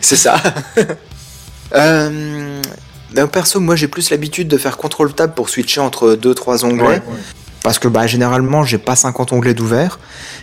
C'est 0.00 0.16
ça. 0.16 0.40
euh, 1.74 2.62
ben, 3.12 3.26
perso, 3.26 3.60
moi 3.60 3.76
j'ai 3.76 3.88
plus 3.88 4.10
l'habitude 4.10 4.48
de 4.48 4.58
faire 4.58 4.76
contrôle 4.76 5.12
tab 5.12 5.34
pour 5.34 5.48
switcher 5.48 5.80
entre 5.80 6.14
2-3 6.14 6.64
onglets. 6.64 6.86
Ouais. 6.86 7.02
Parce 7.62 7.78
que 7.80 7.88
bah, 7.88 8.06
généralement 8.06 8.62
j'ai 8.62 8.78
pas 8.78 8.94
50 8.96 9.32
onglets 9.32 9.54
d'ouvert. 9.54 9.98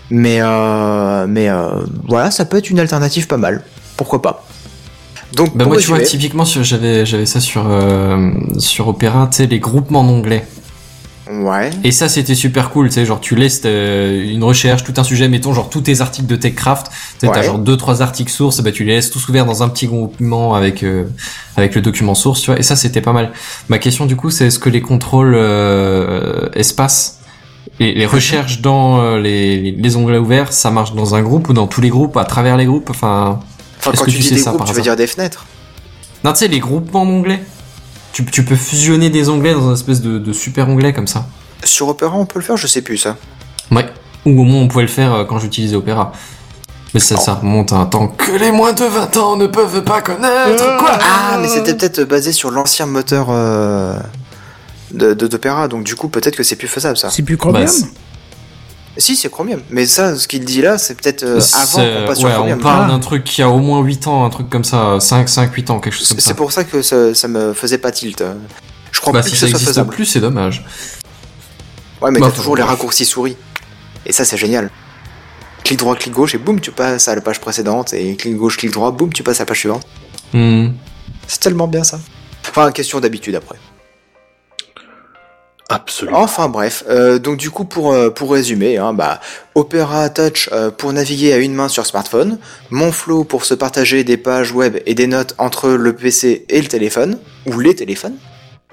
Mais, 0.10 0.40
euh, 0.42 1.26
mais 1.28 1.50
euh, 1.50 1.82
voilà, 2.08 2.32
ça 2.32 2.44
peut 2.46 2.58
être 2.58 2.70
une 2.70 2.80
alternative 2.80 3.28
pas 3.28 3.38
mal. 3.38 3.64
Pourquoi 3.96 4.22
pas. 4.22 4.46
Donc, 5.34 5.56
Bah 5.56 5.64
pour 5.64 5.74
moi 5.74 5.82
tu 5.82 5.88
vois 5.88 6.00
typiquement 6.00 6.46
j'avais 6.46 7.06
j'avais 7.06 7.26
ça 7.26 7.40
sur 7.40 7.66
euh, 7.68 8.30
sur 8.60 8.88
Opera, 8.90 9.28
tu 9.32 9.38
sais 9.38 9.48
les 9.48 9.60
groupements 9.60 10.04
d'onglets. 10.04 10.46
Ouais. 11.42 11.70
Et 11.84 11.92
ça 11.92 12.10
c'était 12.10 12.36
super 12.36 12.70
cool, 12.70 12.90
tu 12.90 12.96
sais 12.96 13.06
genre 13.06 13.20
tu 13.20 13.36
laisses 13.36 13.62
euh, 13.66 14.24
une 14.32 14.44
recherche, 14.44 14.84
tout 14.84 14.94
un 14.98 15.04
sujet, 15.04 15.28
mettons 15.30 15.54
genre 15.54 15.70
tous 15.70 15.82
tes 15.82 16.02
articles 16.02 16.28
de 16.28 16.36
TechCraft, 16.36 16.92
tu 17.20 17.28
Ouais. 17.28 17.44
genre 17.44 17.58
deux 17.60 17.78
trois 17.78 18.02
articles 18.02 18.32
sources, 18.32 18.62
bah 18.62 18.72
tu 18.72 18.84
les 18.84 18.96
laisses 18.96 19.10
tous 19.10 19.28
ouverts 19.30 19.46
dans 19.46 19.64
un 19.64 19.70
petit 19.70 19.88
groupement 19.88 20.54
avec 20.54 20.84
euh, 20.84 21.06
avec 21.56 21.76
le 21.76 21.82
document 21.82 22.16
source, 22.16 22.42
tu 22.42 22.52
vois. 22.52 22.60
Et 22.60 22.64
ça 22.64 22.76
c'était 22.76 23.02
pas 23.02 23.14
mal. 23.14 23.32
Ma 23.70 23.80
question 23.80 24.06
du 24.06 24.16
coup 24.16 24.30
c'est 24.30 24.48
est-ce 24.48 24.60
que 24.60 24.70
les 24.70 24.82
contrôles 24.82 25.34
euh, 25.36 26.50
espace 26.54 27.20
les, 27.80 27.94
les 27.94 28.06
recherches 28.06 28.62
dans 28.62 29.00
euh, 29.02 29.20
les, 29.20 29.96
onglets 29.96 30.18
ouverts, 30.18 30.54
ça 30.54 30.70
marche 30.72 30.94
dans 30.94 31.16
un 31.16 31.22
groupe 31.22 31.50
ou 31.50 31.54
dans 31.54 31.68
tous 31.68 31.82
les 31.82 31.90
groupes, 31.90 32.18
à 32.18 32.26
travers 32.26 32.58
les 32.58 32.66
groupes, 32.66 32.90
enfin. 32.90 33.40
Enfin, 33.80 33.92
Est-ce 33.92 34.00
quand 34.00 34.06
que 34.06 34.12
tu 34.12 34.18
dis 34.18 34.24
sais 34.24 34.36
des 34.36 34.42
ça, 34.42 34.52
groupes, 34.52 34.66
tu 34.66 34.74
veux 34.74 34.82
dire 34.82 34.96
des 34.96 35.08
fenêtres. 35.08 35.46
Non, 36.24 36.32
tu 36.32 36.40
sais, 36.40 36.48
les 36.48 36.60
groupements 36.60 37.06
d'onglets. 37.06 37.44
Tu, 38.14 38.24
tu 38.26 38.46
peux 38.46 38.56
fusionner 38.56 39.10
des 39.10 39.28
onglets 39.30 39.54
dans 39.54 39.70
un 39.70 39.74
espèce 39.74 40.02
de, 40.02 40.20
de 40.20 40.34
super 40.34 40.70
onglet 40.70 40.94
comme 40.94 41.08
ça. 41.08 41.26
Sur 41.64 41.88
Opera, 41.90 42.16
on 42.16 42.26
peut 42.26 42.40
le 42.40 42.46
faire, 42.46 42.58
je 42.58 42.68
sais 42.68 42.82
plus 42.82 42.98
ça. 42.98 43.18
Ouais. 43.72 43.88
Ou 44.26 44.40
au 44.40 44.44
moins 44.44 44.62
on 44.62 44.68
pouvait 44.68 44.84
le 44.84 44.88
faire 44.90 45.14
euh, 45.14 45.26
quand 45.26 45.40
j'utilisais 45.40 45.76
Opera. 45.76 46.12
Mais 46.94 47.00
ça, 47.00 47.18
ça 47.18 47.34
remonte 47.34 47.74
à 47.74 47.78
un 47.78 47.86
temps 47.88 48.08
que 48.08 48.32
les 48.34 48.52
moins 48.52 48.72
de 48.72 48.86
20 48.86 49.18
ans 49.18 49.36
ne 49.36 49.48
peuvent 49.48 49.84
pas 49.84 50.02
connaître. 50.02 50.78
Quoi 50.78 50.92
Ah, 51.02 51.40
mais 51.42 51.48
c'était 51.48 51.74
peut-être 51.76 52.04
basé 52.04 52.32
sur 52.32 52.52
l'ancien 52.52 52.86
moteur 52.86 53.28
euh, 53.32 53.98
de 54.92 55.16
de- 55.16 55.26
d'Opéra, 55.28 55.68
donc 55.68 55.84
du 55.84 55.96
coup 55.96 56.08
peut-être 56.08 56.36
que 56.36 56.44
c'est 56.44 56.56
plus 56.56 56.68
faisable 56.68 56.96
ça. 56.98 57.10
C'est 57.10 57.24
plus 57.24 57.36
Chromium 57.36 57.64
Bah, 57.66 57.68
c'est- 57.72 57.88
Si, 58.98 59.16
c'est 59.16 59.30
Chromium. 59.32 59.62
Mais 59.72 59.86
ça, 59.88 60.16
ce 60.16 60.28
qu'il 60.28 60.46
dit 60.46 60.62
là, 60.62 60.78
c'est 60.78 60.94
peut-être 60.96 61.24
euh, 61.24 61.42
avant 61.54 61.80
qu'on 61.84 62.08
passe 62.08 62.20
sur 62.20 62.28
ouais, 62.28 62.34
Chromium. 62.36 62.60
on 62.60 62.62
parle 62.62 62.86
Ah. 62.86 62.92
d'un 62.92 63.00
truc 63.00 63.24
qui 63.24 63.42
a 63.42 63.50
au 63.50 63.58
moins 63.58 63.82
8 63.82 64.06
ans, 64.08 64.24
un 64.26 64.30
truc 64.30 64.50
comme 64.52 64.64
ça, 64.64 65.00
5, 65.00 65.28
5 65.28 65.52
8 65.54 65.70
ans, 65.72 65.80
quelque 65.80 65.94
chose 65.94 66.08
C'est 66.08 66.14
comme 66.14 66.22
ça. 66.22 66.28
c'est 66.28 66.34
pour 66.36 66.52
ça 66.52 66.64
que 66.64 66.82
ça, 66.84 67.16
ça 67.16 67.28
me 67.28 67.54
faisait 67.54 67.80
pas 67.80 67.92
tilt. 67.92 68.24
Je 68.92 69.02
crois 69.02 69.14
Bah, 69.14 69.22
plus 69.22 69.30
si 69.32 69.36
que 69.36 69.40
ça 69.40 69.46
ce 69.48 69.52
soit 69.52 69.58
existe 69.58 69.70
faisable. 69.72 69.90
plus, 69.96 70.06
c'est 70.06 70.20
dommage. 70.20 70.64
Ouais, 72.02 72.12
mais 72.12 72.20
Bah, 72.20 72.28
t'as 72.30 72.36
toujours 72.36 72.56
les 72.56 72.62
raccourcis 72.64 73.06
souris. 73.06 73.36
Et 74.06 74.12
ça, 74.12 74.26
c'est 74.26 74.38
génial. 74.38 74.70
Clic 75.64 75.80
droit, 75.80 75.96
clic 75.96 76.14
gauche, 76.14 76.36
et 76.36 76.38
boum, 76.38 76.60
tu 76.60 76.72
passes 76.72 77.08
à 77.08 77.16
la 77.16 77.22
page 77.22 77.40
précédente. 77.40 77.94
Et 77.94 78.16
clic 78.16 78.36
gauche, 78.36 78.58
clic 78.58 78.72
droit, 78.72 78.92
boum, 78.92 79.12
tu 79.12 79.24
passes 79.24 79.40
à 79.40 79.44
la 79.44 79.46
page 79.48 79.60
suivante. 79.60 79.88
Hmm. 80.34 80.70
C'est 81.28 81.40
tellement 81.40 81.68
bien 81.68 81.84
ça. 81.84 82.00
Enfin, 82.48 82.72
question 82.72 83.00
d'habitude 83.00 83.34
après. 83.36 83.56
Absolument. 85.74 86.20
Enfin 86.20 86.50
bref, 86.50 86.84
euh, 86.88 87.18
donc 87.18 87.38
du 87.38 87.50
coup 87.50 87.66
pour 87.66 87.94
euh, 87.94 88.12
pour 88.12 88.32
résumer, 88.32 88.78
hein, 88.78 88.94
bah 88.94 89.20
Opera 89.56 90.08
Touch 90.10 90.48
euh, 90.52 90.70
pour 90.70 90.94
naviguer 90.94 91.34
à 91.34 91.38
une 91.38 91.56
main 91.56 91.68
sur 91.68 91.88
smartphone, 91.88 92.38
Monflow 92.70 93.24
pour 93.24 93.44
se 93.44 93.56
partager 93.56 94.04
des 94.04 94.18
pages 94.18 94.52
web 94.52 94.78
et 94.86 94.94
des 94.94 95.08
notes 95.08 95.34
entre 95.40 95.70
le 95.70 95.94
PC 95.94 96.46
et 96.48 96.62
le 96.62 96.68
téléphone 96.68 97.18
ou 97.48 97.60
les 97.60 97.74
téléphones, 97.74 98.14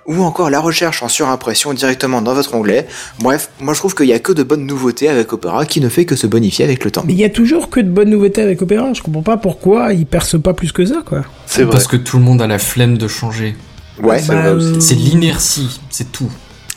ou 0.07 0.23
encore 0.23 0.51
la 0.51 0.61
recherche 0.61 1.03
en 1.03 1.09
surimpression 1.09 1.73
directement 1.73 2.21
dans 2.21 2.35
votre 2.35 2.55
onglet. 2.55 2.87
Bref, 3.19 3.49
moi 3.61 3.73
je 3.73 3.79
trouve 3.79 3.95
qu'il 3.95 4.07
y 4.07 4.13
a 4.13 4.19
que 4.19 4.33
de 4.33 4.43
bonnes 4.43 4.67
nouveautés 4.67 5.09
avec 5.09 5.33
Opera 5.33 5.65
qui 5.65 5.81
ne 5.81 5.89
fait 5.89 6.05
que 6.05 6.17
se 6.17 6.27
bonifier 6.27 6.67
avec 6.67 6.85
le 6.85 6.91
temps. 6.91 7.05
Mais 7.07 7.15
il 7.15 7.19
y 7.19 7.25
a 7.25 7.31
toujours 7.31 7.71
que 7.71 7.81
de 7.81 7.89
bonnes 7.89 8.11
nouveautés 8.11 8.43
avec 8.43 8.61
Opera. 8.61 8.93
Je 8.93 9.01
comprends 9.01 9.23
pas 9.23 9.39
pourquoi 9.39 9.95
ils 9.95 10.05
percent 10.05 10.39
pas 10.39 10.53
plus 10.53 10.73
que 10.73 10.85
ça, 10.85 11.03
quoi. 11.07 11.23
C'est 11.47 11.63
vrai. 11.63 11.73
Parce 11.73 11.87
que 11.87 11.97
tout 11.97 12.19
le 12.19 12.25
monde 12.25 12.43
a 12.43 12.47
la 12.47 12.59
flemme 12.59 12.99
de 12.99 13.09
changer. 13.09 13.57
Ouais. 14.03 14.19
c'est 14.19 14.29
Bah, 14.29 14.55
C'est 14.81 14.95
l'inertie, 14.97 15.81
c'est 15.89 16.13
tout. 16.13 16.31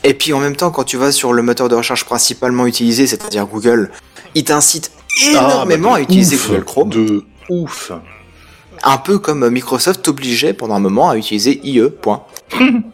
Et 0.04 0.14
puis 0.14 0.32
en 0.34 0.38
même 0.38 0.54
temps, 0.54 0.70
quand 0.70 0.84
tu 0.84 0.98
vas 0.98 1.10
sur 1.12 1.32
le 1.32 1.42
moteur 1.42 1.68
de 1.68 1.74
recherche 1.74 2.04
principalement 2.04 2.66
utilisé, 2.66 3.06
c'est-à-dire 3.06 3.46
Google, 3.46 3.90
il 4.34 4.44
t'incite 4.44 4.92
énormément 5.26 5.90
Ah, 5.90 5.92
bah, 5.92 5.96
à 5.96 5.98
de 6.00 6.04
utiliser 6.04 6.36
ouf, 6.36 6.48
Google 6.48 6.64
Chrome. 6.64 6.88
De 6.90 7.24
ouf. 7.48 7.92
Un 8.82 8.98
peu 8.98 9.18
comme 9.18 9.48
Microsoft 9.48 10.02
t'obligeait 10.02 10.52
pendant 10.52 10.74
un 10.74 10.80
moment 10.80 11.08
à 11.08 11.16
utiliser 11.16 11.58
IE. 11.64 11.88
Point. 12.02 12.22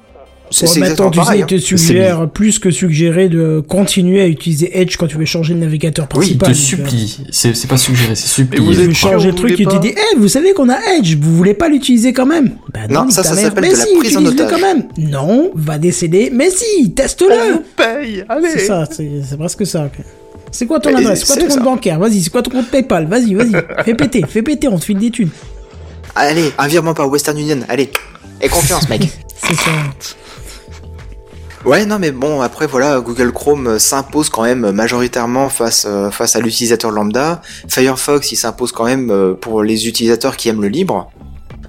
C'est 0.50 0.80
maintenant, 0.80 1.10
tu 1.10 1.18
sais, 1.18 1.24
pareil. 1.24 1.44
ils 1.48 1.60
te 1.60 1.76
suggèrent 1.76 2.28
plus 2.28 2.58
que 2.58 2.70
suggérer 2.70 3.28
de 3.28 3.62
continuer 3.66 4.20
à 4.20 4.26
utiliser 4.26 4.80
Edge 4.80 4.96
quand 4.96 5.06
tu 5.06 5.16
veux 5.16 5.24
changer 5.24 5.54
le 5.54 5.60
navigateur 5.60 6.08
Oui, 6.14 6.30
il 6.32 6.38
principal. 6.38 6.48
te 6.48 6.52
euh, 6.52 6.60
supplie. 6.60 7.24
C'est 7.30 7.54
c'est 7.54 7.68
pas 7.68 7.76
suggéré, 7.76 8.14
c'est 8.16 8.26
supplié. 8.28 8.62
vous 8.64 8.88
Tu 8.88 8.94
changer 8.94 9.28
le 9.28 9.34
truc 9.34 9.52
et 9.52 9.56
tu 9.56 9.64
pas 9.64 9.78
dis, 9.78 9.94
eh, 9.94 10.18
vous 10.18 10.28
savez 10.28 10.52
qu'on 10.52 10.68
a 10.68 10.78
Edge, 10.98 11.16
vous 11.20 11.36
voulez 11.36 11.54
pas 11.54 11.68
l'utiliser 11.68 12.12
quand 12.12 12.26
même? 12.26 12.56
Bah 12.74 12.80
Non, 12.90 13.08
ça, 13.10 13.22
ça 13.22 13.34
s'appelle 13.36 13.62
Mais 13.62 13.72
de 13.72 13.76
la 13.76 13.84
si, 13.84 13.94
prise 13.96 14.16
en 14.16 14.20
utilise-le 14.22 14.44
otage. 14.44 14.50
quand 14.60 14.66
même. 14.66 14.84
Non, 14.98 15.50
va 15.54 15.78
décéder. 15.78 16.30
Mais 16.34 16.50
si, 16.50 16.90
teste-le. 16.92 17.62
paye, 17.76 18.24
allez. 18.28 18.48
C'est 18.52 18.66
ça, 18.66 18.84
c'est 18.90 19.36
presque 19.38 19.64
ça. 19.66 19.88
C'est 20.50 20.66
quoi 20.66 20.80
ton 20.80 20.94
adresse? 20.96 21.20
C'est 21.24 21.26
quoi 21.26 21.36
ton 21.36 21.54
compte 21.54 21.64
bancaire? 21.64 21.98
Vas-y, 22.00 22.22
c'est 22.22 22.30
quoi 22.30 22.42
ton 22.42 22.50
compte 22.50 22.68
PayPal? 22.70 23.06
Vas-y, 23.06 23.34
vas-y. 23.34 23.52
fais 23.84 23.94
péter, 23.94 24.24
fais 24.28 24.42
péter, 24.42 24.66
on 24.66 24.78
te 24.78 24.84
file 24.84 24.98
des 24.98 25.10
thunes. 25.12 25.30
Allez, 26.16 26.50
un 26.58 26.66
virement 26.66 26.92
par 26.92 27.08
Western 27.08 27.38
Union, 27.38 27.58
allez. 27.68 27.88
Aie 28.40 28.48
confiance, 28.48 28.88
mec. 28.88 29.02
C'est 29.46 29.54
ça. 29.54 29.70
Ouais, 31.64 31.84
non, 31.84 31.98
mais 31.98 32.10
bon, 32.10 32.40
après, 32.40 32.66
voilà, 32.66 33.00
Google 33.00 33.32
Chrome 33.32 33.66
euh, 33.66 33.78
s'impose 33.78 34.30
quand 34.30 34.44
même 34.44 34.70
majoritairement 34.70 35.50
face, 35.50 35.86
euh, 35.88 36.10
face 36.10 36.34
à 36.34 36.40
l'utilisateur 36.40 36.90
lambda. 36.90 37.42
Firefox, 37.68 38.32
il 38.32 38.36
s'impose 38.36 38.72
quand 38.72 38.86
même 38.86 39.10
euh, 39.10 39.34
pour 39.34 39.62
les 39.62 39.86
utilisateurs 39.86 40.36
qui 40.36 40.48
aiment 40.48 40.62
le 40.62 40.68
libre. 40.68 41.10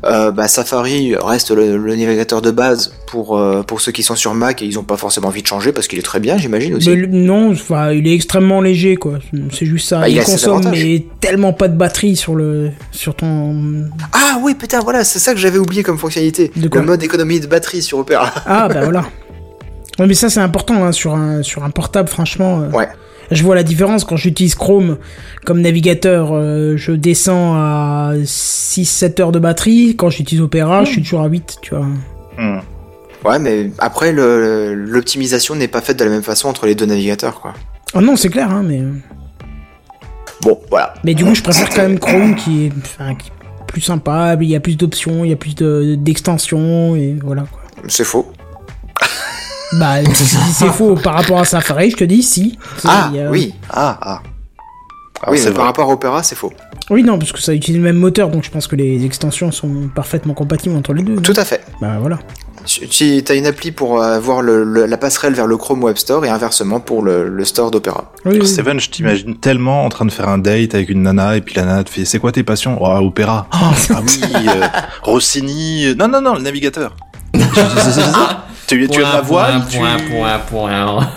Euh, 0.03 0.31
bah, 0.31 0.47
Safari 0.47 1.15
reste 1.15 1.51
le, 1.51 1.77
le 1.77 1.95
navigateur 1.95 2.41
de 2.41 2.49
base 2.49 2.91
pour, 3.05 3.37
euh, 3.37 3.61
pour 3.61 3.81
ceux 3.81 3.91
qui 3.91 4.01
sont 4.01 4.15
sur 4.15 4.33
Mac 4.33 4.61
et 4.61 4.65
ils 4.65 4.79
ont 4.79 4.83
pas 4.83 4.97
forcément 4.97 5.27
envie 5.27 5.43
de 5.43 5.47
changer 5.47 5.71
parce 5.71 5.87
qu'il 5.87 5.99
est 5.99 6.03
très 6.03 6.19
bien, 6.19 6.37
j'imagine 6.37 6.73
aussi. 6.73 6.89
Mais 6.89 7.05
non, 7.07 7.51
enfin, 7.51 7.91
il 7.91 8.07
est 8.07 8.15
extrêmement 8.15 8.61
léger, 8.61 8.95
quoi. 8.95 9.19
C'est 9.51 9.65
juste 9.67 9.87
ça. 9.87 9.99
Bah, 9.99 10.09
il 10.09 10.23
consomme 10.23 10.69
mais 10.71 11.05
tellement 11.19 11.53
pas 11.53 11.67
de 11.67 11.77
batterie 11.77 12.15
sur 12.15 12.33
le 12.33 12.71
sur 12.91 13.15
ton. 13.15 13.85
Ah 14.13 14.39
oui, 14.41 14.55
putain, 14.55 14.79
voilà, 14.79 15.03
c'est 15.03 15.19
ça 15.19 15.33
que 15.33 15.39
j'avais 15.39 15.59
oublié 15.59 15.83
comme 15.83 15.99
fonctionnalité. 15.99 16.51
De 16.55 16.67
quoi 16.67 16.81
le 16.81 16.87
mode 16.87 17.03
économie 17.03 17.39
de 17.39 17.47
batterie 17.47 17.83
sur 17.83 17.99
Opera. 17.99 18.31
Ah 18.47 18.67
bah 18.69 18.79
voilà. 18.83 19.03
Ouais, 19.99 20.07
mais 20.07 20.13
ça 20.13 20.29
c'est 20.29 20.39
important 20.39 20.83
hein, 20.85 20.91
sur 20.91 21.15
un 21.15 21.43
sur 21.43 21.63
un 21.63 21.69
portable, 21.69 22.09
franchement. 22.09 22.61
euh, 22.61 22.69
Ouais. 22.71 22.87
Je 23.29 23.43
vois 23.43 23.55
la 23.55 23.63
différence 23.63 24.03
quand 24.03 24.17
j'utilise 24.17 24.55
Chrome 24.55 24.97
comme 25.45 25.61
navigateur, 25.61 26.31
euh, 26.33 26.75
je 26.75 26.91
descends 26.91 27.53
à 27.55 28.11
6-7 28.25 29.21
heures 29.21 29.31
de 29.31 29.39
batterie. 29.39 29.95
Quand 29.97 30.09
j'utilise 30.09 30.41
Opera, 30.43 30.83
je 30.83 30.91
suis 30.91 31.01
toujours 31.01 31.21
à 31.21 31.27
8, 31.27 31.57
tu 31.61 31.73
vois. 31.75 31.85
Hmm. 32.37 32.59
Ouais, 33.23 33.39
mais 33.39 33.71
après, 33.77 34.11
l'optimisation 34.11 35.55
n'est 35.55 35.69
pas 35.69 35.79
faite 35.79 35.97
de 35.99 36.03
la 36.03 36.09
même 36.09 36.23
façon 36.23 36.49
entre 36.49 36.65
les 36.65 36.75
deux 36.75 36.85
navigateurs, 36.87 37.39
quoi. 37.39 37.53
Ah 37.93 38.01
non, 38.01 38.15
c'est 38.17 38.29
clair, 38.29 38.49
hein, 38.51 38.63
mais. 38.67 38.81
Bon, 40.41 40.59
voilà. 40.69 40.93
Mais 41.03 41.13
du 41.13 41.23
coup, 41.23 41.35
je 41.35 41.43
préfère 41.43 41.69
quand 41.69 41.83
même 41.83 41.99
Chrome 41.99 42.35
qui 42.35 42.65
est, 42.65 42.71
enfin, 42.77 43.15
qui 43.15 43.29
est 43.29 43.65
plus 43.67 43.81
sympa, 43.81 44.35
il 44.41 44.49
y 44.49 44.55
a 44.55 44.59
plus 44.59 44.75
d'options, 44.75 45.23
il 45.23 45.29
y 45.29 45.33
a 45.33 45.37
plus 45.37 45.55
de- 45.55 45.95
d'extensions, 45.97 46.95
et 46.95 47.15
voilà 47.23 47.43
quoi. 47.43 47.61
C'est 47.87 48.03
faux. 48.03 48.31
Bah, 49.79 49.95
c'est 50.13 50.67
faux 50.69 50.95
par 50.95 51.13
rapport 51.15 51.39
à 51.39 51.45
Safari, 51.45 51.91
je 51.91 51.97
te 51.97 52.03
dis 52.03 52.23
si. 52.23 52.57
Ah, 52.85 53.09
a- 53.13 53.29
oui. 53.29 53.53
Ah, 53.69 53.97
ah. 54.01 54.21
Ah, 55.23 55.29
oui, 55.31 55.37
c'est 55.37 55.49
mais 55.49 55.55
par 55.55 55.65
rapport 55.65 55.87
à 55.89 55.93
Opera, 55.93 56.23
c'est 56.23 56.35
faux. 56.35 56.51
Oui, 56.89 57.03
non, 57.03 57.19
parce 57.19 57.31
que 57.31 57.39
ça 57.39 57.53
utilise 57.53 57.77
le 57.79 57.83
même 57.85 57.95
moteur, 57.97 58.29
donc 58.29 58.43
je 58.43 58.49
pense 58.49 58.65
que 58.67 58.75
les 58.75 59.05
extensions 59.05 59.51
sont 59.51 59.87
parfaitement 59.93 60.33
compatibles 60.33 60.75
entre 60.75 60.93
les 60.93 61.03
deux. 61.03 61.17
Tout 61.21 61.33
à 61.37 61.45
fait. 61.45 61.63
Bah 61.79 61.97
voilà. 61.99 62.17
Tu 62.65 63.23
t'as 63.23 63.35
une 63.35 63.45
appli 63.45 63.71
pour 63.71 64.01
euh, 64.01 64.19
voir 64.19 64.41
le- 64.41 64.63
le- 64.63 64.85
la 64.87 64.97
passerelle 64.97 65.33
vers 65.33 65.47
le 65.47 65.57
Chrome 65.57 65.83
Web 65.83 65.97
Store 65.97 66.25
et 66.25 66.29
inversement 66.29 66.79
pour 66.79 67.01
le, 67.03 67.27
le 67.29 67.45
store 67.45 67.69
d'Opera. 67.71 68.11
Oui, 68.25 68.37
oui. 68.41 68.47
Steven, 68.47 68.79
je 68.79 68.89
t'imagine 68.89 69.35
tellement 69.37 69.85
en 69.85 69.89
train 69.89 70.05
de 70.05 70.11
faire 70.11 70.27
un 70.27 70.37
date 70.37 70.73
avec 70.75 70.89
une 70.89 71.03
nana 71.03 71.37
et 71.37 71.41
puis 71.41 71.55
la 71.55 71.65
nana 71.65 71.83
te 71.83 71.89
fait 71.91 72.05
c'est 72.05 72.19
quoi 72.19 72.31
tes 72.31 72.43
passions? 72.43 72.77
Oh, 72.81 72.87
opéra. 73.05 73.47
Ah 73.51 73.71
oui, 74.03 74.19
euh, 74.47 74.67
Rossini. 75.03 75.85
euh, 75.87 75.95
Non, 75.95 76.07
non, 76.07 76.21
non, 76.21 76.33
le 76.35 76.41
navigateur. 76.41 76.95
tu, 78.75 78.87
tu 78.87 78.99
aimes 79.01 79.07
la 79.13 79.21
voix 79.21 79.45
point, 79.47 79.61
tu- 79.69 79.77
point, 79.77 79.97
point, 80.09 80.39
point. 80.49 81.09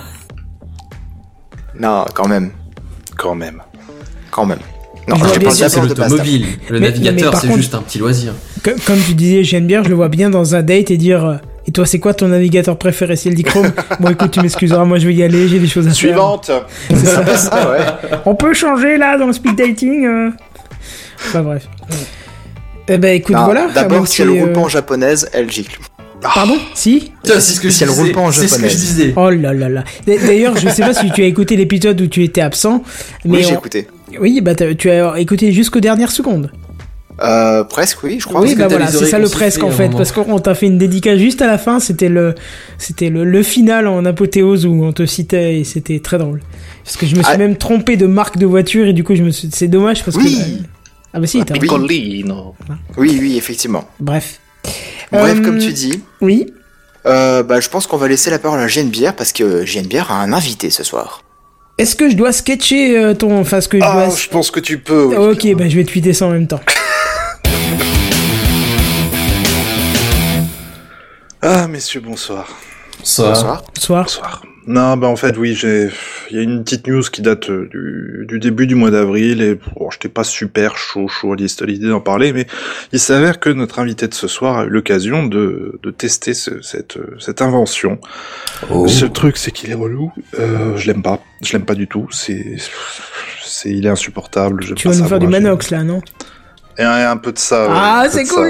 Non, 1.78 2.04
quand 2.14 2.28
même. 2.28 2.50
Quand 3.16 3.34
même. 3.34 3.62
Quand 4.30 4.46
même. 4.46 4.58
Non, 5.08 5.16
Je 5.16 5.34
je 5.34 5.40
parle 5.40 5.54
C'est 5.54 5.80
l'automobile. 5.80 6.46
Le 6.70 6.80
Mais- 6.80 6.86
navigateur, 6.86 7.36
c'est 7.36 7.52
juste 7.54 7.74
un 7.74 7.82
petit 7.82 7.98
loisir. 7.98 8.32
Co- 8.64 8.70
Comme 8.86 8.98
tu 9.06 9.14
disais, 9.14 9.44
j'aime 9.44 9.66
bien, 9.66 9.82
je 9.82 9.88
le 9.88 9.94
vois 9.94 10.08
bien 10.08 10.30
dans 10.30 10.54
un 10.54 10.62
date 10.62 10.90
et 10.90 10.96
dire 10.96 11.24
euh, 11.24 11.36
Et 11.66 11.72
toi, 11.72 11.84
c'est 11.86 11.98
quoi 11.98 12.14
ton 12.14 12.28
navigateur 12.28 12.78
préféré? 12.78 13.14
Si 13.16 13.28
elle 13.28 13.34
dit 13.34 13.42
Chrome, 13.42 13.70
bon 14.00 14.10
écoute, 14.10 14.30
tu 14.30 14.40
m'excuseras, 14.40 14.84
moi 14.84 14.98
je 14.98 15.06
vais 15.06 15.14
y 15.14 15.22
aller, 15.22 15.46
j'ai 15.48 15.58
des 15.58 15.66
choses 15.68 15.86
à 15.86 15.90
faire. 15.90 15.96
Suivante. 15.96 16.50
C'est 16.88 16.96
ça. 17.06 17.22
Ah 17.52 17.70
ouais. 17.70 18.20
On 18.24 18.34
peut 18.34 18.54
changer 18.54 18.96
là 18.96 19.18
dans 19.18 19.26
le 19.26 19.32
speed 19.34 19.56
dating 19.56 20.06
euh. 20.06 20.30
Enfin 21.26 21.42
bref. 21.42 21.68
Eh 22.88 22.98
ben 22.98 23.14
écoute, 23.14 23.34
Non, 23.34 23.44
voilà. 23.44 23.68
D'abord, 23.74 24.02
elle 24.02 24.06
c'est, 24.08 24.24
roule 24.24 24.48
euh, 24.50 24.52
pas 24.52 24.60
en 24.60 24.68
japonaise, 24.68 25.28
elle 25.32 25.50
gicle. 25.50 25.78
Pardon 26.32 26.56
Si 26.74 27.12
C'est 27.24 27.40
ce 27.40 27.60
que 27.60 27.68
je 27.68 27.74
Si 27.74 27.82
elle 27.84 27.90
roule 27.90 28.02
disais. 28.04 28.14
pas 28.14 28.20
en 28.20 28.32
C'est 28.32 28.48
ce 28.48 28.58
que 28.58 28.68
je 28.68 28.74
disais. 28.76 29.12
Oh 29.16 29.30
là 29.30 29.52
là 29.52 29.68
là. 29.68 29.84
D'ailleurs, 30.06 30.56
je 30.56 30.68
sais 30.68 30.82
pas 30.82 30.94
si 30.94 31.10
tu 31.12 31.22
as 31.22 31.26
écouté 31.26 31.56
l'épisode 31.56 32.00
où 32.00 32.06
tu 32.06 32.22
étais 32.24 32.40
absent, 32.40 32.82
mais 33.24 33.38
Oui, 33.38 33.44
j'ai 33.44 33.54
on- 33.54 33.58
écouté. 33.58 33.86
oui, 34.20 34.40
bah 34.40 34.54
tu 34.54 34.90
as 34.90 35.18
écouté 35.20 35.52
jusqu'aux 35.52 35.80
dernières 35.80 36.10
secondes. 36.12 36.50
Euh, 37.22 37.62
presque, 37.62 38.02
oui, 38.02 38.16
je 38.18 38.26
crois. 38.26 38.40
oui, 38.40 38.56
bah 38.56 38.66
voilà, 38.66 38.88
c'est 38.88 39.06
ça 39.06 39.20
le 39.20 39.28
presque 39.28 39.62
en 39.62 39.70
fait, 39.70 39.84
moment. 39.84 39.98
parce 39.98 40.10
qu'on 40.10 40.38
t'a 40.40 40.54
fait 40.56 40.66
une 40.66 40.78
dédicace 40.78 41.18
juste 41.18 41.42
à 41.42 41.46
la 41.46 41.58
fin. 41.58 41.78
C'était 41.78 42.08
le, 42.08 42.34
c'était 42.76 43.08
le, 43.08 43.22
le 43.24 43.42
final 43.44 43.86
en 43.86 44.04
apothéose 44.04 44.66
où 44.66 44.82
on 44.84 44.92
te 44.92 45.06
citait 45.06 45.60
et 45.60 45.64
c'était 45.64 46.00
très 46.00 46.18
drôle. 46.18 46.40
Parce 46.84 46.96
que 46.96 47.06
je 47.06 47.14
me 47.14 47.22
suis 47.22 47.32
Ah. 47.32 47.38
même 47.38 47.56
trompé 47.56 47.96
de 47.96 48.06
marque 48.06 48.36
de 48.38 48.46
voiture 48.46 48.86
et 48.88 48.92
du 48.92 49.04
coup 49.04 49.14
je 49.14 49.22
me 49.22 49.30
suis, 49.30 49.48
c'est 49.52 49.68
dommage 49.68 50.04
parce 50.04 50.16
Oui. 50.16 50.38
que. 50.38 50.64
Ah 51.12 51.20
bah 51.20 51.26
si, 51.28 51.38
t'as- 51.44 51.54
Oui. 51.54 51.60
Piccolino. 51.60 52.56
Oui, 52.96 53.16
oui, 53.20 53.36
effectivement. 53.36 53.84
bref. 54.00 54.40
Bref, 55.12 55.38
Euh, 55.38 55.42
comme 55.44 55.58
tu 55.58 55.72
dis, 55.72 56.02
Oui. 56.20 56.52
euh, 57.06 57.42
bah, 57.42 57.60
je 57.60 57.68
pense 57.68 57.86
qu'on 57.86 57.96
va 57.96 58.08
laisser 58.08 58.30
la 58.30 58.38
parole 58.38 58.60
à 58.60 58.68
Genevière 58.68 59.14
parce 59.14 59.32
que 59.32 59.64
Genevière 59.64 60.10
a 60.10 60.20
un 60.22 60.32
invité 60.32 60.70
ce 60.70 60.82
soir. 60.84 61.22
Est-ce 61.78 61.96
que 61.96 62.08
je 62.08 62.14
dois 62.16 62.32
sketcher 62.32 62.96
euh, 62.96 63.14
ton, 63.14 63.38
enfin 63.40 63.60
ce 63.60 63.68
que 63.68 63.78
je 63.78 63.84
Ah, 63.84 64.06
dois. 64.06 64.14
je 64.16 64.28
pense 64.28 64.50
que 64.50 64.60
tu 64.60 64.78
peux. 64.78 65.06
oui. 65.06 65.16
Ok, 65.16 65.58
bah 65.58 65.68
je 65.68 65.76
vais 65.76 65.84
tweeter 65.84 66.12
ça 66.12 66.26
en 66.26 66.30
même 66.30 66.46
temps. 66.46 66.60
Ah, 71.42 71.66
messieurs, 71.68 72.00
bonsoir. 72.00 72.48
Ça. 73.04 73.28
Bonsoir. 73.28 73.62
Soir. 73.78 74.02
Bonsoir. 74.04 74.42
Non, 74.66 74.96
bah 74.96 75.08
en 75.08 75.16
fait, 75.16 75.36
oui, 75.36 75.54
j'ai. 75.54 75.90
Il 76.30 76.36
y 76.38 76.40
a 76.40 76.42
une 76.42 76.64
petite 76.64 76.86
news 76.86 77.02
qui 77.02 77.20
date 77.20 77.50
euh, 77.50 77.68
du, 77.70 78.24
du 78.26 78.38
début 78.38 78.66
du 78.66 78.74
mois 78.74 78.90
d'avril 78.90 79.42
et 79.42 79.56
bon, 79.56 79.90
j'étais 79.90 80.08
pas 80.08 80.24
super 80.24 80.78
chaud, 80.78 81.06
chaud 81.06 81.34
à 81.34 81.36
l'idée 81.36 81.86
d'en 81.88 82.00
parler, 82.00 82.32
mais 82.32 82.46
il 82.92 82.98
s'avère 82.98 83.40
que 83.40 83.50
notre 83.50 83.78
invité 83.78 84.08
de 84.08 84.14
ce 84.14 84.26
soir 84.26 84.56
a 84.60 84.64
eu 84.64 84.70
l'occasion 84.70 85.26
de, 85.26 85.78
de 85.82 85.90
tester 85.90 86.32
ce- 86.32 86.62
cette, 86.62 86.96
euh, 86.96 87.14
cette 87.20 87.42
invention. 87.42 87.98
Oh. 88.70 88.84
Le 88.84 88.88
seul 88.88 89.12
truc, 89.12 89.36
c'est 89.36 89.50
qu'il 89.50 89.70
est 89.70 89.74
relou. 89.74 90.10
Euh, 90.38 90.74
je 90.78 90.86
l'aime 90.86 91.02
pas. 91.02 91.20
Je 91.42 91.52
l'aime 91.52 91.66
pas 91.66 91.74
du 91.74 91.86
tout. 91.86 92.08
C'est 92.10 92.56
c'est, 93.44 93.68
il 93.68 93.84
est 93.84 93.90
insupportable. 93.90 94.62
Je 94.62 94.72
Tu 94.72 94.88
vas 94.88 94.96
nous 94.96 95.04
faire 95.04 95.18
du 95.18 95.26
manox 95.28 95.68
là, 95.70 95.82
non? 95.84 96.00
Et 96.78 96.82
un, 96.82 96.98
et 97.00 97.04
un 97.04 97.18
peu 97.18 97.32
de 97.32 97.38
ça. 97.38 97.66
Ah, 97.70 98.06
c'est 98.08 98.24
ça. 98.24 98.40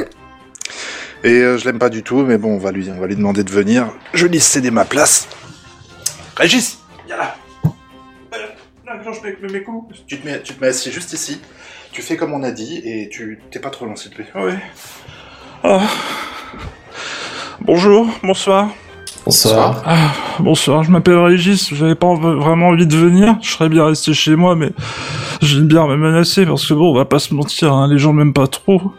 Et 1.24 1.40
euh, 1.40 1.56
je 1.56 1.64
l'aime 1.64 1.78
pas 1.78 1.88
du 1.88 2.02
tout, 2.02 2.18
mais 2.18 2.36
bon, 2.36 2.50
on 2.50 2.58
va 2.58 2.70
lui, 2.70 2.90
on 2.94 3.00
va 3.00 3.06
lui 3.06 3.16
demander 3.16 3.44
de 3.44 3.50
venir. 3.50 3.88
Je 4.12 4.26
lui 4.26 4.40
céder 4.40 4.70
ma 4.70 4.84
place. 4.84 5.26
Régis, 6.36 6.80
viens 7.06 7.16
là. 7.16 7.34
Euh, 7.64 8.38
non, 8.86 8.92
non, 9.02 9.12
je 9.12 9.22
mets, 9.22 9.52
mes 9.52 9.62
coups. 9.62 9.96
Tu 10.06 10.20
te 10.20 10.26
mets, 10.26 10.42
tu 10.42 10.52
te 10.52 10.60
mets 10.60 10.66
assis 10.66 10.92
juste 10.92 11.14
ici. 11.14 11.40
Tu 11.92 12.02
fais 12.02 12.18
comme 12.18 12.34
on 12.34 12.42
a 12.42 12.50
dit 12.50 12.82
et 12.84 13.08
tu 13.08 13.40
t'es 13.50 13.58
pas 13.58 13.70
trop 13.70 13.86
s'il 13.96 14.10
te 14.10 14.16
plaît. 14.16 14.26
Oui. 14.34 14.52
Ah. 15.62 15.80
Bonjour, 17.62 18.06
bonsoir. 18.22 18.68
Bonsoir. 19.24 19.82
Ah, 19.86 20.12
bonsoir, 20.40 20.82
je 20.82 20.90
m'appelle 20.90 21.16
Régis, 21.16 21.72
j'avais 21.72 21.94
pas 21.94 22.12
vraiment 22.12 22.68
envie 22.68 22.86
de 22.86 22.94
venir, 22.94 23.38
je 23.40 23.52
serais 23.52 23.70
bien 23.70 23.86
resté 23.86 24.12
chez 24.12 24.36
moi, 24.36 24.54
mais 24.54 24.70
j'ai 25.40 25.56
une 25.56 25.66
bière 25.66 25.86
me 25.86 25.96
menacer, 25.96 26.44
parce 26.44 26.66
que 26.68 26.74
bon, 26.74 26.90
on 26.90 26.94
va 26.94 27.06
pas 27.06 27.18
se 27.18 27.32
mentir, 27.32 27.72
hein, 27.72 27.88
les 27.88 27.96
gens 27.96 28.12
m'aiment 28.12 28.34
pas 28.34 28.48
trop. 28.48 28.92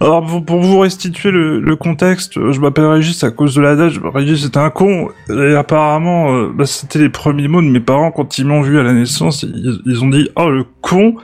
Alors, 0.00 0.24
pour, 0.44 0.60
vous 0.60 0.78
restituer 0.78 1.30
le, 1.32 1.76
contexte, 1.76 2.38
euh, 2.38 2.52
je 2.52 2.60
m'appelle 2.60 2.86
Régis 2.86 3.24
à 3.24 3.32
cause 3.32 3.56
de 3.56 3.60
l'adage, 3.60 4.00
Régis 4.02 4.44
est 4.44 4.56
un 4.56 4.70
con, 4.70 5.08
et 5.28 5.54
apparemment, 5.54 6.34
euh, 6.34 6.52
bah, 6.54 6.66
c'était 6.66 7.00
les 7.00 7.08
premiers 7.08 7.48
mots 7.48 7.62
de 7.62 7.66
mes 7.66 7.80
parents 7.80 8.12
quand 8.12 8.38
ils 8.38 8.46
m'ont 8.46 8.62
vu 8.62 8.78
à 8.78 8.84
la 8.84 8.92
naissance, 8.92 9.42
ils, 9.42 10.04
ont 10.04 10.08
dit 10.08 10.30
«Oh, 10.36 10.50
le 10.50 10.64
con!» 10.82 11.16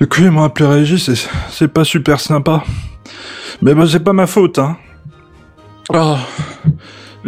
Du 0.00 0.06
coup, 0.06 0.20
ils 0.20 0.30
m'ont 0.30 0.44
appelé 0.44 0.68
Régis, 0.68 1.08
et 1.08 1.28
c'est 1.50 1.68
pas 1.68 1.82
super 1.82 2.20
sympa. 2.20 2.62
Mais 3.62 3.74
bah, 3.74 3.84
c'est 3.88 4.04
pas 4.04 4.12
ma 4.12 4.28
faute, 4.28 4.60
hein. 4.60 4.76
Ah... 5.92 6.18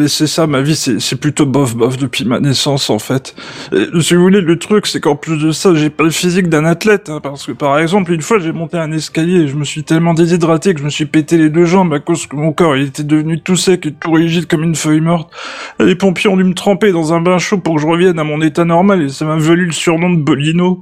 C'est 0.08 0.26
ça, 0.26 0.46
ma 0.46 0.62
vie, 0.62 0.76
c'est 0.76 1.16
plutôt 1.20 1.46
bof 1.46 1.76
bof 1.76 1.96
depuis 1.96 2.24
ma 2.24 2.40
naissance, 2.40 2.90
en 2.90 2.98
fait. 2.98 3.34
Et, 3.72 3.86
si 4.00 4.14
vous 4.14 4.22
voulez, 4.22 4.40
le 4.40 4.58
truc, 4.58 4.86
c'est 4.86 5.00
qu'en 5.00 5.16
plus 5.16 5.38
de 5.38 5.52
ça, 5.52 5.74
j'ai 5.74 5.90
pas 5.90 6.04
le 6.04 6.10
physique 6.10 6.48
d'un 6.48 6.64
athlète, 6.64 7.08
hein, 7.08 7.20
parce 7.22 7.46
que 7.46 7.52
par 7.52 7.78
exemple, 7.78 8.12
une 8.12 8.22
fois, 8.22 8.38
j'ai 8.38 8.52
monté 8.52 8.78
un 8.78 8.92
escalier 8.92 9.40
et 9.40 9.48
je 9.48 9.56
me 9.56 9.64
suis 9.64 9.84
tellement 9.84 10.14
déshydraté 10.14 10.74
que 10.74 10.80
je 10.80 10.84
me 10.84 10.90
suis 10.90 11.06
pété 11.06 11.36
les 11.36 11.50
deux 11.50 11.64
jambes 11.64 11.92
à 11.92 12.00
cause 12.00 12.26
que 12.26 12.36
mon 12.36 12.52
corps, 12.52 12.76
était 12.76 13.04
devenu 13.04 13.40
tout 13.40 13.56
sec 13.56 13.86
et 13.86 13.92
tout 13.92 14.12
rigide 14.12 14.46
comme 14.46 14.62
une 14.62 14.74
feuille 14.74 15.00
morte. 15.00 15.30
Les 15.78 15.94
pompiers 15.94 16.30
ont 16.30 16.36
dû 16.36 16.44
me 16.44 16.54
tremper 16.54 16.92
dans 16.92 17.12
un 17.12 17.20
bain 17.20 17.38
chaud 17.38 17.58
pour 17.58 17.76
que 17.76 17.80
je 17.80 17.86
revienne 17.86 18.18
à 18.18 18.24
mon 18.24 18.40
état 18.40 18.64
normal 18.64 19.02
et 19.02 19.08
ça 19.08 19.24
m'a 19.24 19.36
valu 19.36 19.66
le 19.66 19.72
surnom 19.72 20.10
de 20.10 20.22
Bolino. 20.22 20.80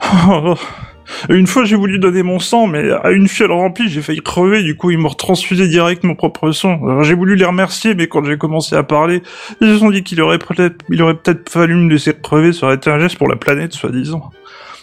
Une 1.28 1.46
fois, 1.46 1.64
j'ai 1.64 1.76
voulu 1.76 1.98
donner 1.98 2.22
mon 2.22 2.38
sang, 2.38 2.66
mais 2.66 2.90
à 2.90 3.10
une 3.10 3.28
fiole 3.28 3.52
remplie, 3.52 3.88
j'ai 3.88 4.02
failli 4.02 4.20
crever. 4.20 4.62
Du 4.62 4.76
coup, 4.76 4.90
ils 4.90 4.98
m'ont 4.98 5.08
retransfusé 5.08 5.68
direct 5.68 6.04
mon 6.04 6.14
propre 6.14 6.50
sang. 6.52 7.02
J'ai 7.02 7.14
voulu 7.14 7.36
les 7.36 7.44
remercier, 7.44 7.94
mais 7.94 8.06
quand 8.06 8.24
j'ai 8.24 8.38
commencé 8.38 8.76
à 8.76 8.82
parler, 8.82 9.22
ils 9.60 9.68
se 9.68 9.78
sont 9.78 9.90
dit 9.90 10.02
qu'il 10.02 10.20
aurait 10.20 10.38
peut-être, 10.38 10.84
il 10.90 11.02
aurait 11.02 11.14
peut-être 11.14 11.48
fallu 11.48 11.74
me 11.74 11.90
laisser 11.90 12.14
crever. 12.14 12.52
Ça 12.52 12.66
aurait 12.66 12.76
été 12.76 12.90
un 12.90 12.98
geste 12.98 13.18
pour 13.18 13.28
la 13.28 13.36
planète, 13.36 13.72
soi-disant. 13.72 14.30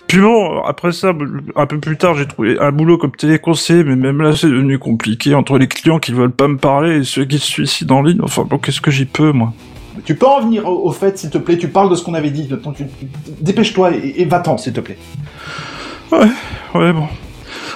Puis 0.08 0.20
bon, 0.20 0.62
après 0.64 0.92
ça, 0.92 1.14
un 1.56 1.66
peu 1.66 1.80
plus 1.80 1.96
tard, 1.96 2.16
j'ai 2.16 2.26
trouvé 2.26 2.60
un 2.60 2.72
boulot 2.72 2.98
comme 2.98 3.12
téléconseiller, 3.12 3.84
mais 3.84 3.96
même 3.96 4.22
là, 4.22 4.36
c'est 4.36 4.50
devenu 4.50 4.78
compliqué 4.78 5.34
entre 5.36 5.58
les 5.58 5.68
clients 5.68 6.00
qui 6.00 6.12
veulent 6.12 6.32
pas 6.32 6.50
me 6.50 6.58
parler 6.58 6.98
et 6.98 7.04
ceux 7.06 7.24
qui 7.24 7.40
se 7.40 7.46
suicident 7.46 8.00
en 8.00 8.02
ligne. 8.02 8.20
Enfin, 8.22 8.44
bon, 8.44 8.58
qu'est-ce 8.58 8.82
que 8.82 8.92
j'y 8.92 9.06
peux, 9.06 9.32
moi? 9.32 9.54
Tu 10.04 10.16
peux 10.16 10.26
en 10.26 10.42
venir 10.42 10.68
au, 10.68 10.92
fait, 10.92 11.18
s'il 11.18 11.30
te 11.30 11.38
plaît, 11.38 11.58
tu 11.58 11.70
parles 11.70 11.90
de 11.90 11.96
ce 11.96 12.04
qu'on 12.04 12.14
avait 12.14 12.30
dit. 12.30 12.50
Dépêche-toi 13.40 13.92
et, 13.96 14.22
et 14.22 14.26
va-t'en, 14.26 14.58
s'il 14.58 14.74
te 14.74 14.82
plaît. 14.82 14.98
Ouais, 16.12 16.28
ouais, 16.76 16.94
bon. 16.94 17.08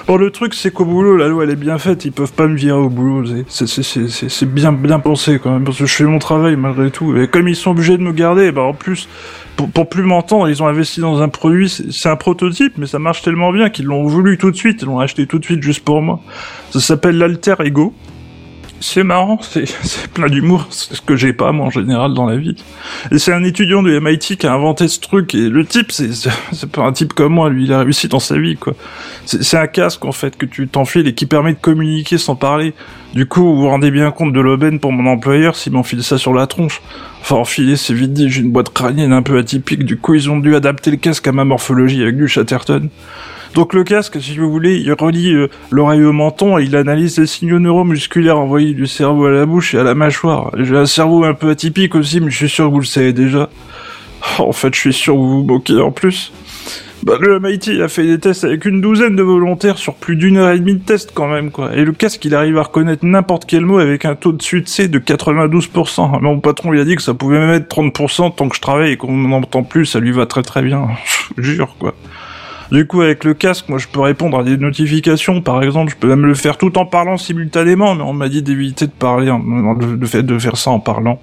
Bon, 0.06 0.16
le 0.16 0.30
truc, 0.30 0.54
c'est 0.54 0.72
qu'au 0.72 0.84
boulot, 0.84 1.16
la 1.16 1.28
loi, 1.28 1.44
elle 1.44 1.50
est 1.50 1.56
bien 1.56 1.78
faite, 1.78 2.04
ils 2.04 2.12
peuvent 2.12 2.32
pas 2.32 2.46
me 2.46 2.54
virer 2.56 2.78
au 2.78 2.88
boulot, 2.88 3.24
c'est- 3.48 4.44
bien, 4.46 4.72
bien 4.72 5.00
pensé, 5.00 5.38
quand 5.42 5.50
même, 5.50 5.64
parce 5.64 5.78
que 5.78 5.86
je 5.86 5.94
fais 5.94 6.04
mon 6.04 6.18
travail, 6.18 6.56
malgré 6.56 6.90
tout, 6.90 7.16
et 7.16 7.28
comme 7.28 7.48
ils 7.48 7.56
sont 7.56 7.72
obligés 7.72 7.96
de 7.98 8.02
me 8.02 8.12
garder, 8.12 8.52
bah, 8.52 8.62
en 8.62 8.72
plus, 8.72 9.08
pour, 9.56 9.68
pour 9.70 9.88
plus 9.88 10.02
m'entendre, 10.02 10.48
ils 10.48 10.62
ont 10.62 10.66
investi 10.68 11.00
dans 11.00 11.20
un 11.22 11.28
produit, 11.28 11.68
c'est 11.68 12.08
un 12.08 12.16
prototype, 12.16 12.74
mais 12.78 12.86
ça 12.86 12.98
marche 12.98 13.22
tellement 13.22 13.52
bien 13.52 13.68
qu'ils 13.68 13.86
l'ont 13.86 14.06
voulu 14.06 14.38
tout 14.38 14.50
de 14.50 14.56
suite, 14.56 14.82
ils 14.82 14.86
l'ont 14.86 15.00
acheté 15.00 15.26
tout 15.26 15.38
de 15.38 15.44
suite 15.44 15.62
juste 15.62 15.84
pour 15.84 16.00
moi. 16.02 16.20
Ça 16.70 16.80
s'appelle 16.80 17.18
l'Alter 17.18 17.54
Ego. 17.64 17.92
C'est 18.80 19.04
marrant, 19.04 19.38
c'est 19.42 20.10
plein 20.12 20.28
d'humour, 20.28 20.66
c'est 20.70 20.94
ce 20.94 21.00
que 21.00 21.16
j'ai 21.16 21.32
pas, 21.32 21.52
moi, 21.52 21.66
en 21.66 21.70
général, 21.70 22.14
dans 22.14 22.26
la 22.26 22.36
vie. 22.36 22.56
Et 23.10 23.18
c'est 23.18 23.32
un 23.32 23.42
étudiant 23.42 23.82
de 23.82 23.98
MIT 23.98 24.36
qui 24.36 24.46
a 24.46 24.52
inventé 24.52 24.88
ce 24.88 25.00
truc, 25.00 25.34
et 25.34 25.48
le 25.48 25.64
type, 25.64 25.92
c'est 25.92 26.70
pas 26.70 26.82
un 26.82 26.92
type 26.92 27.14
comme 27.14 27.32
moi, 27.32 27.48
lui, 27.48 27.64
il 27.64 27.72
a 27.72 27.80
réussi 27.80 28.08
dans 28.08 28.20
sa 28.20 28.38
vie, 28.38 28.56
quoi. 28.56 28.74
C'est 29.24 29.42
c'est 29.42 29.56
un 29.56 29.66
casque, 29.66 30.04
en 30.04 30.12
fait, 30.12 30.36
que 30.36 30.44
tu 30.44 30.68
t'enfiles 30.68 31.06
et 31.08 31.14
qui 31.14 31.26
permet 31.26 31.54
de 31.54 31.58
communiquer 31.58 32.18
sans 32.18 32.36
parler. 32.36 32.74
Du 33.14 33.26
coup, 33.26 33.42
vous 33.42 33.56
vous 33.56 33.68
rendez 33.68 33.90
bien 33.90 34.10
compte 34.10 34.32
de 34.32 34.40
l'aubaine 34.40 34.78
pour 34.78 34.92
mon 34.92 35.10
employeur 35.10 35.56
s'il 35.56 35.72
m'enfile 35.72 36.02
ça 36.02 36.18
sur 36.18 36.34
la 36.34 36.46
tronche. 36.46 36.82
Enfin, 37.22 37.36
enfiler, 37.36 37.76
c'est 37.76 37.94
vite 37.94 38.12
dit, 38.12 38.28
j'ai 38.28 38.42
une 38.42 38.52
boîte 38.52 38.72
crânienne 38.72 39.12
un 39.12 39.22
peu 39.22 39.38
atypique, 39.38 39.84
du 39.84 39.96
coup, 39.96 40.14
ils 40.14 40.28
ont 40.30 40.38
dû 40.38 40.54
adapter 40.54 40.90
le 40.90 40.98
casque 40.98 41.26
à 41.26 41.32
ma 41.32 41.44
morphologie 41.44 42.02
avec 42.02 42.16
du 42.16 42.28
Chatterton. 42.28 42.90
Donc 43.56 43.72
le 43.72 43.84
casque, 43.84 44.20
si 44.20 44.36
vous 44.36 44.50
voulez, 44.50 44.76
il 44.76 44.92
relie 44.92 45.32
euh, 45.32 45.48
l'oreille 45.70 46.04
au 46.04 46.12
menton 46.12 46.58
et 46.58 46.64
il 46.64 46.76
analyse 46.76 47.18
les 47.18 47.26
signaux 47.26 47.58
neuromusculaires 47.58 48.38
envoyés 48.38 48.74
du 48.74 48.86
cerveau 48.86 49.24
à 49.24 49.30
la 49.30 49.46
bouche 49.46 49.74
et 49.74 49.78
à 49.78 49.82
la 49.82 49.94
mâchoire. 49.94 50.50
J'ai 50.58 50.76
un 50.76 50.84
cerveau 50.84 51.24
un 51.24 51.32
peu 51.32 51.48
atypique 51.48 51.94
aussi, 51.94 52.20
mais 52.20 52.30
je 52.30 52.36
suis 52.36 52.48
sûr 52.50 52.66
que 52.66 52.72
vous 52.72 52.80
le 52.80 52.84
savez 52.84 53.14
déjà. 53.14 53.48
En 54.38 54.52
fait, 54.52 54.74
je 54.74 54.80
suis 54.80 54.92
sûr 54.92 55.14
que 55.14 55.18
vous 55.18 55.38
vous 55.38 55.44
moquez 55.44 55.80
en 55.80 55.90
plus. 55.90 56.34
Bah, 57.02 57.14
le 57.18 57.40
MIT 57.40 57.80
a 57.80 57.88
fait 57.88 58.04
des 58.04 58.18
tests 58.18 58.44
avec 58.44 58.66
une 58.66 58.82
douzaine 58.82 59.16
de 59.16 59.22
volontaires 59.22 59.78
sur 59.78 59.94
plus 59.94 60.16
d'une 60.16 60.36
heure 60.36 60.50
et 60.50 60.58
demie 60.58 60.74
de 60.74 60.84
tests 60.84 61.12
quand 61.14 61.28
même, 61.28 61.50
quoi. 61.50 61.74
Et 61.74 61.86
le 61.86 61.92
casque, 61.92 62.22
il 62.26 62.34
arrive 62.34 62.58
à 62.58 62.62
reconnaître 62.64 63.06
n'importe 63.06 63.46
quel 63.46 63.64
mot 63.64 63.78
avec 63.78 64.04
un 64.04 64.16
taux 64.16 64.32
de 64.32 64.42
succès 64.42 64.88
de 64.88 64.98
92%. 64.98 66.20
Mon 66.20 66.40
patron, 66.40 66.74
il 66.74 66.80
a 66.80 66.84
dit 66.84 66.96
que 66.96 67.02
ça 67.02 67.14
pouvait 67.14 67.38
même 67.38 67.54
être 67.54 67.74
30% 67.74 68.34
tant 68.34 68.50
que 68.50 68.56
je 68.56 68.60
travaille 68.60 68.92
et 68.92 68.96
qu'on 68.98 69.16
n'entend 69.16 69.62
plus, 69.62 69.86
ça 69.86 69.98
lui 69.98 70.12
va 70.12 70.26
très 70.26 70.42
très 70.42 70.60
bien. 70.60 70.88
Jure, 71.38 71.74
quoi. 71.78 71.94
Du 72.72 72.86
coup, 72.86 73.00
avec 73.00 73.22
le 73.24 73.34
casque, 73.34 73.68
moi, 73.68 73.78
je 73.78 73.86
peux 73.86 74.00
répondre 74.00 74.38
à 74.38 74.42
des 74.42 74.56
notifications, 74.56 75.40
par 75.40 75.62
exemple. 75.62 75.92
Je 75.92 75.96
peux 75.96 76.08
même 76.08 76.26
le 76.26 76.34
faire 76.34 76.58
tout 76.58 76.76
en 76.78 76.84
parlant 76.84 77.16
simultanément, 77.16 77.94
mais 77.94 78.02
on 78.02 78.12
m'a 78.12 78.28
dit 78.28 78.42
d'éviter 78.42 78.86
de 78.86 78.92
parler, 78.92 79.30
en- 79.30 79.74
de, 79.74 80.38
faire 80.38 80.56
ça 80.56 80.70
en 80.70 80.80
parlant. 80.80 81.20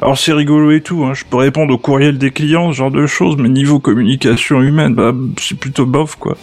Alors 0.00 0.18
c'est 0.18 0.32
rigolo 0.32 0.72
et 0.72 0.80
tout, 0.80 1.04
hein. 1.04 1.14
je 1.14 1.24
peux 1.24 1.36
répondre 1.36 1.72
au 1.72 1.78
courriel 1.78 2.18
des 2.18 2.32
clients, 2.32 2.72
ce 2.72 2.76
genre 2.78 2.90
de 2.90 3.06
choses, 3.06 3.36
mais 3.36 3.48
niveau 3.48 3.78
communication 3.78 4.60
humaine, 4.60 4.94
bah, 4.94 5.12
c'est 5.38 5.56
plutôt 5.56 5.86
bof, 5.86 6.16
quoi. 6.16 6.36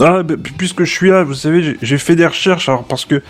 Ah, 0.00 0.22
bah, 0.22 0.34
pu- 0.42 0.52
puisque 0.52 0.84
je 0.84 0.90
suis 0.90 1.10
là, 1.10 1.22
vous 1.22 1.34
savez, 1.34 1.76
j'ai- 1.80 1.98
fait 1.98 2.16
des 2.16 2.26
recherches, 2.26 2.68
alors 2.68 2.82
parce 2.84 3.04
que, 3.04 3.22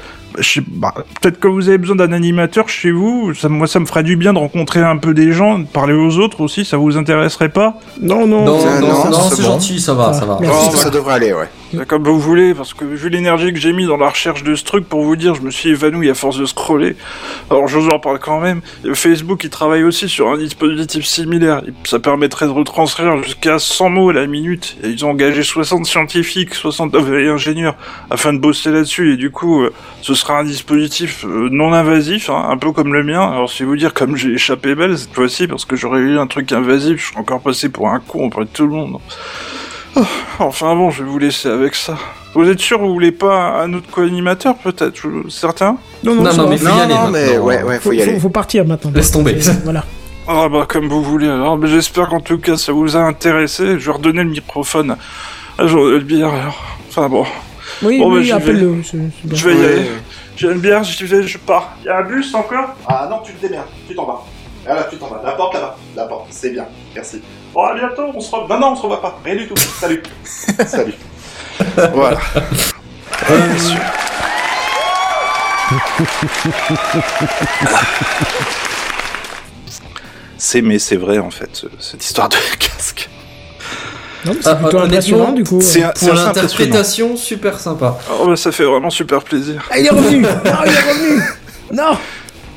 bah, 0.66 0.94
bah, 0.96 1.04
peut-être 1.20 1.38
que 1.38 1.46
vous 1.46 1.68
avez 1.68 1.76
besoin 1.78 1.96
d'un 1.96 2.12
animateur 2.12 2.68
chez 2.70 2.90
vous, 2.90 3.34
ça, 3.34 3.48
moi 3.50 3.66
ça 3.66 3.80
me 3.80 3.86
ferait 3.86 4.02
du 4.02 4.16
bien 4.16 4.32
de 4.32 4.38
rencontrer 4.38 4.80
un 4.82 4.96
peu 4.96 5.12
des 5.12 5.32
gens, 5.32 5.58
de 5.58 5.66
parler 5.66 5.92
aux 5.92 6.18
autres 6.18 6.40
aussi, 6.40 6.64
ça 6.64 6.76
vous 6.78 6.96
intéresserait 6.96 7.50
pas? 7.50 7.78
Non, 8.00 8.26
non. 8.26 8.44
Non, 8.46 8.58
Ah, 8.66 8.80
non, 8.80 8.86
non, 8.88 9.10
non, 9.10 9.20
c'est 9.28 9.36
c'est 9.36 9.42
bon. 9.42 9.48
gentil, 9.48 9.78
ça 9.80 9.92
va, 9.94 10.08
Ah, 10.08 10.12
ça 10.14 10.24
va. 10.24 10.38
merci. 10.40 10.68
Oh, 10.72 10.76
ça 10.76 10.88
devrait 10.90 11.14
aller, 11.14 11.32
ouais. 11.34 11.48
Comme 11.88 12.04
vous 12.04 12.18
voulez, 12.18 12.54
parce 12.54 12.74
que 12.74 12.84
vu 12.84 13.08
l'énergie 13.08 13.52
que 13.52 13.58
j'ai 13.58 13.72
mis 13.72 13.86
dans 13.86 13.96
la 13.96 14.08
recherche 14.08 14.42
de 14.42 14.54
ce 14.54 14.64
truc, 14.64 14.88
pour 14.88 15.02
vous 15.02 15.16
dire, 15.16 15.34
je 15.34 15.42
me 15.42 15.50
suis 15.50 15.70
évanoui 15.70 16.10
à 16.10 16.14
force 16.14 16.38
de 16.38 16.46
scroller. 16.46 16.96
Alors 17.50 17.68
je 17.68 17.78
vous 17.78 17.88
en 17.88 17.98
parle 17.98 18.18
quand 18.18 18.40
même. 18.40 18.60
Facebook, 18.94 19.44
il 19.44 19.50
travaille 19.50 19.82
aussi 19.82 20.08
sur 20.08 20.28
un 20.28 20.38
dispositif 20.38 21.04
similaire. 21.04 21.62
Ça 21.84 21.98
permettrait 21.98 22.46
de 22.46 22.50
retranscrire 22.50 23.22
jusqu'à 23.22 23.58
100 23.58 23.90
mots 23.90 24.10
à 24.10 24.12
la 24.12 24.26
minute. 24.26 24.76
Et 24.82 24.88
ils 24.88 25.04
ont 25.04 25.10
engagé 25.10 25.42
60 25.42 25.86
scientifiques, 25.86 26.54
60 26.54 26.94
et 26.94 27.28
ingénieurs 27.28 27.76
afin 28.10 28.32
de 28.32 28.38
bosser 28.38 28.70
là-dessus. 28.70 29.14
Et 29.14 29.16
du 29.16 29.30
coup, 29.30 29.62
euh, 29.62 29.72
ce 30.02 30.14
sera 30.14 30.38
un 30.38 30.44
dispositif 30.44 31.24
euh, 31.24 31.48
non 31.50 31.72
invasif, 31.72 32.30
hein, 32.30 32.46
un 32.48 32.56
peu 32.56 32.72
comme 32.72 32.92
le 32.92 33.02
mien. 33.02 33.22
Alors 33.22 33.50
si 33.50 33.62
vous 33.62 33.76
dire 33.76 33.94
comme 33.94 34.16
j'ai 34.16 34.32
échappé 34.32 34.74
belle 34.74 34.96
cette 34.98 35.14
fois-ci, 35.14 35.46
parce 35.46 35.64
que 35.64 35.76
j'aurais 35.76 36.00
eu 36.00 36.18
un 36.18 36.26
truc 36.26 36.52
invasif, 36.52 37.00
je 37.00 37.10
serais 37.10 37.20
encore 37.20 37.40
passé 37.40 37.68
pour 37.68 37.88
un 37.88 38.00
con 38.00 38.26
auprès 38.26 38.44
de 38.44 38.50
tout 38.50 38.66
le 38.66 38.72
monde. 38.72 39.00
Oh, 39.96 40.02
Enfin 40.40 40.74
bon, 40.74 40.90
je 40.90 41.02
vais 41.04 41.08
vous 41.10 41.18
laisser 41.18 41.48
avec 41.48 41.74
ça. 41.74 41.96
Vous 42.34 42.48
êtes 42.48 42.58
sûr 42.58 42.78
que 42.78 42.82
vous 42.82 42.92
voulez 42.92 43.12
pas 43.12 43.62
un 43.62 43.72
autre 43.74 43.88
co-animateur 43.90 44.56
peut-être 44.56 45.00
Certains 45.28 45.76
Non, 46.02 46.14
non, 46.16 46.22
Non, 46.24 46.34
non, 46.34 46.48
mais 46.48 46.56
faut 46.58 46.66
y 46.66 46.68
Non, 46.68 46.80
aller 46.80 46.94
non, 46.94 47.10
mais 47.10 47.38
ouais, 47.38 47.62
ouais, 47.62 47.74
faut 47.76 47.80
faut, 47.90 47.92
y 47.92 48.02
aller. 48.02 48.14
faut- 48.14 48.20
faut 48.20 48.28
partir 48.30 48.64
maintenant. 48.66 48.90
Laisse 48.94 49.10
tomber. 49.12 49.36
Voilà. 49.64 49.84
Ah 50.26 50.48
bah 50.48 50.64
comme 50.66 50.88
vous 50.88 51.02
voulez 51.02 51.28
alors, 51.28 51.58
mais 51.58 51.68
j'espère 51.68 52.08
qu'en 52.08 52.18
tout 52.20 52.38
cas 52.38 52.56
ça 52.56 52.72
vous 52.72 52.96
a 52.96 53.00
intéressé. 53.00 53.78
Je 53.78 53.86
vais 53.86 53.92
redonner 53.92 54.24
le 54.24 54.30
microphone 54.30 54.96
à 55.58 55.66
Joël 55.66 56.02
Bière 56.02 56.32
alors. 56.32 56.64
Enfin 56.88 57.08
bon, 57.10 57.24
Oui, 57.82 57.98
Bon, 57.98 58.08
bah, 58.10 58.16
oui, 58.16 58.24
j'y 58.24 58.32
appelle-le. 58.32 58.76
je 59.30 59.48
vais 59.48 59.54
y 59.54 59.64
aller. 59.64 59.90
J'ai 60.36 60.50
une 60.50 60.58
bière, 60.60 60.82
j'y 60.82 61.04
vais, 61.04 61.22
je 61.24 61.36
pars. 61.38 61.76
Y 61.84 61.88
a 61.90 61.98
un 61.98 62.02
bus 62.04 62.34
encore? 62.34 62.70
Ah 62.88 63.06
non, 63.10 63.18
tu 63.24 63.32
te 63.34 63.46
démerdes, 63.46 63.66
tu 63.86 63.94
t'en 63.94 64.06
vas. 64.06 64.24
Ah 64.66 64.74
là, 64.74 64.86
tu 64.90 64.96
t'en 64.96 65.08
vas. 65.08 65.20
La 65.24 65.32
porte 65.32 65.54
là-bas. 65.54 65.76
La 65.96 66.04
porte, 66.04 66.26
c'est 66.30 66.50
bien. 66.50 66.66
Merci. 66.94 67.22
Bon 67.52 67.64
à 67.64 67.74
bientôt, 67.74 68.04
on 68.14 68.20
se 68.20 68.30
revoit. 68.34 68.48
Non, 68.56 68.60
non, 68.60 68.72
on 68.72 68.76
se 68.76 68.82
revoit 68.82 69.00
pas. 69.02 69.18
Rien 69.24 69.36
du 69.36 69.46
tout. 69.48 69.56
Salut. 69.56 70.02
Salut. 70.66 70.94
Voilà. 71.92 72.18
C'est 80.36 80.60
mais 80.62 80.78
c'est 80.78 80.96
vrai 80.96 81.18
en 81.18 81.30
fait 81.30 81.48
ce- 81.52 81.66
cette 81.80 82.04
histoire 82.04 82.28
de 82.28 82.36
casque. 82.58 83.08
Non, 84.24 84.32
mais 84.34 84.38
c'est 84.42 84.48
Ah, 84.48 84.54
plutôt 84.56 84.78
impressionnant 84.78 85.32
du 85.32 85.44
coup. 85.44 85.60
C'est 85.60 85.84
Pour 85.98 86.12
l'interprétation, 86.14 87.16
super 87.16 87.58
sympa. 87.60 87.98
Oh 88.20 88.26
bah 88.26 88.36
ça 88.36 88.52
fait 88.52 88.64
vraiment 88.64 88.90
super 88.90 89.22
plaisir. 89.22 89.62
Ah, 89.70 89.78
il 89.78 89.86
est 89.86 89.90
revenu 89.90 90.20
Non, 90.20 90.28
il 90.66 90.72
est 90.72 90.90
revenu 90.92 91.22
Non 91.72 91.96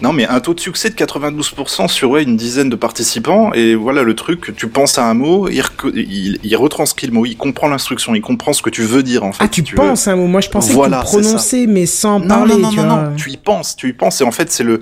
Non, 0.03 0.13
mais 0.13 0.27
un 0.27 0.39
taux 0.39 0.53
de 0.53 0.59
succès 0.59 0.91
de 0.91 0.95
92% 0.95 1.87
sur 1.87 2.11
ouais, 2.11 2.21
une 2.21 2.37
dizaine 2.37 2.69
de 2.69 2.75
participants, 2.75 3.51
et 3.53 3.73
voilà 3.73 4.03
le 4.03 4.13
truc, 4.15 4.55
tu 4.55 4.67
penses 4.67 4.99
à 4.99 5.05
un 5.09 5.15
mot, 5.15 5.49
il, 5.49 5.63
il, 5.95 6.39
il 6.43 6.55
retranscrit 6.55 7.07
le 7.07 7.13
mot, 7.13 7.25
il 7.25 7.35
comprend 7.35 7.67
l'instruction, 7.67 8.13
il 8.13 8.21
comprend 8.21 8.53
ce 8.53 8.61
que 8.61 8.69
tu 8.69 8.83
veux 8.83 9.01
dire 9.01 9.23
en 9.23 9.31
fait. 9.31 9.43
Ah, 9.43 9.47
tu 9.47 9.63
si 9.65 9.71
veux. 9.71 9.75
penses 9.75 10.07
un 10.07 10.15
mot. 10.15 10.27
Moi, 10.27 10.41
je 10.41 10.49
pensais 10.49 10.71
Voilà, 10.73 10.99
que 11.01 11.05
tu 11.09 11.21
prononçais, 11.21 11.65
mais 11.65 11.87
sans 11.87 12.19
Non, 12.19 12.27
parler, 12.27 12.53
non, 12.53 12.59
non, 12.59 12.69
tu 12.69 12.77
non, 12.77 12.83
vois. 12.85 13.03
non, 13.09 13.15
tu 13.15 13.31
y 13.31 13.37
penses, 13.37 13.75
tu 13.75 13.89
y 13.89 13.93
penses, 13.93 14.21
et 14.21 14.23
en 14.23 14.31
fait 14.31 14.51
c'est 14.51 14.63
le 14.63 14.81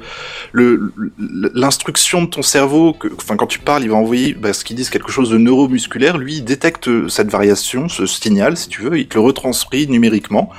l'instruction 1.54 2.24
de 2.24 2.28
ton 2.28 2.42
cerveau, 2.42 2.94
que, 2.94 3.08
enfin 3.18 3.38
quand 3.38 3.48
tu 3.48 3.60
parles, 3.60 3.84
il 3.84 3.90
va 3.90 3.96
envoyer 3.96 4.34
bah, 4.34 4.54
ce 4.54 4.64
qu'ils 4.66 4.76
disent 4.76 4.90
quelque 4.90 5.12
chose 5.12 5.30
de 5.30 5.38
neuromusculaire, 5.38 6.18
lui 6.18 6.36
il 6.38 6.44
détecte 6.44 6.90
cette 7.10 7.30
variation, 7.30 7.88
ce 7.90 8.06
signal 8.06 8.58
si 8.58 8.68
tu 8.70 8.82
veux, 8.82 8.98
il 9.00 9.08
te 9.08 9.16
le 9.16 9.22
retranscrit 9.22 9.88
numériquement. 9.88 10.50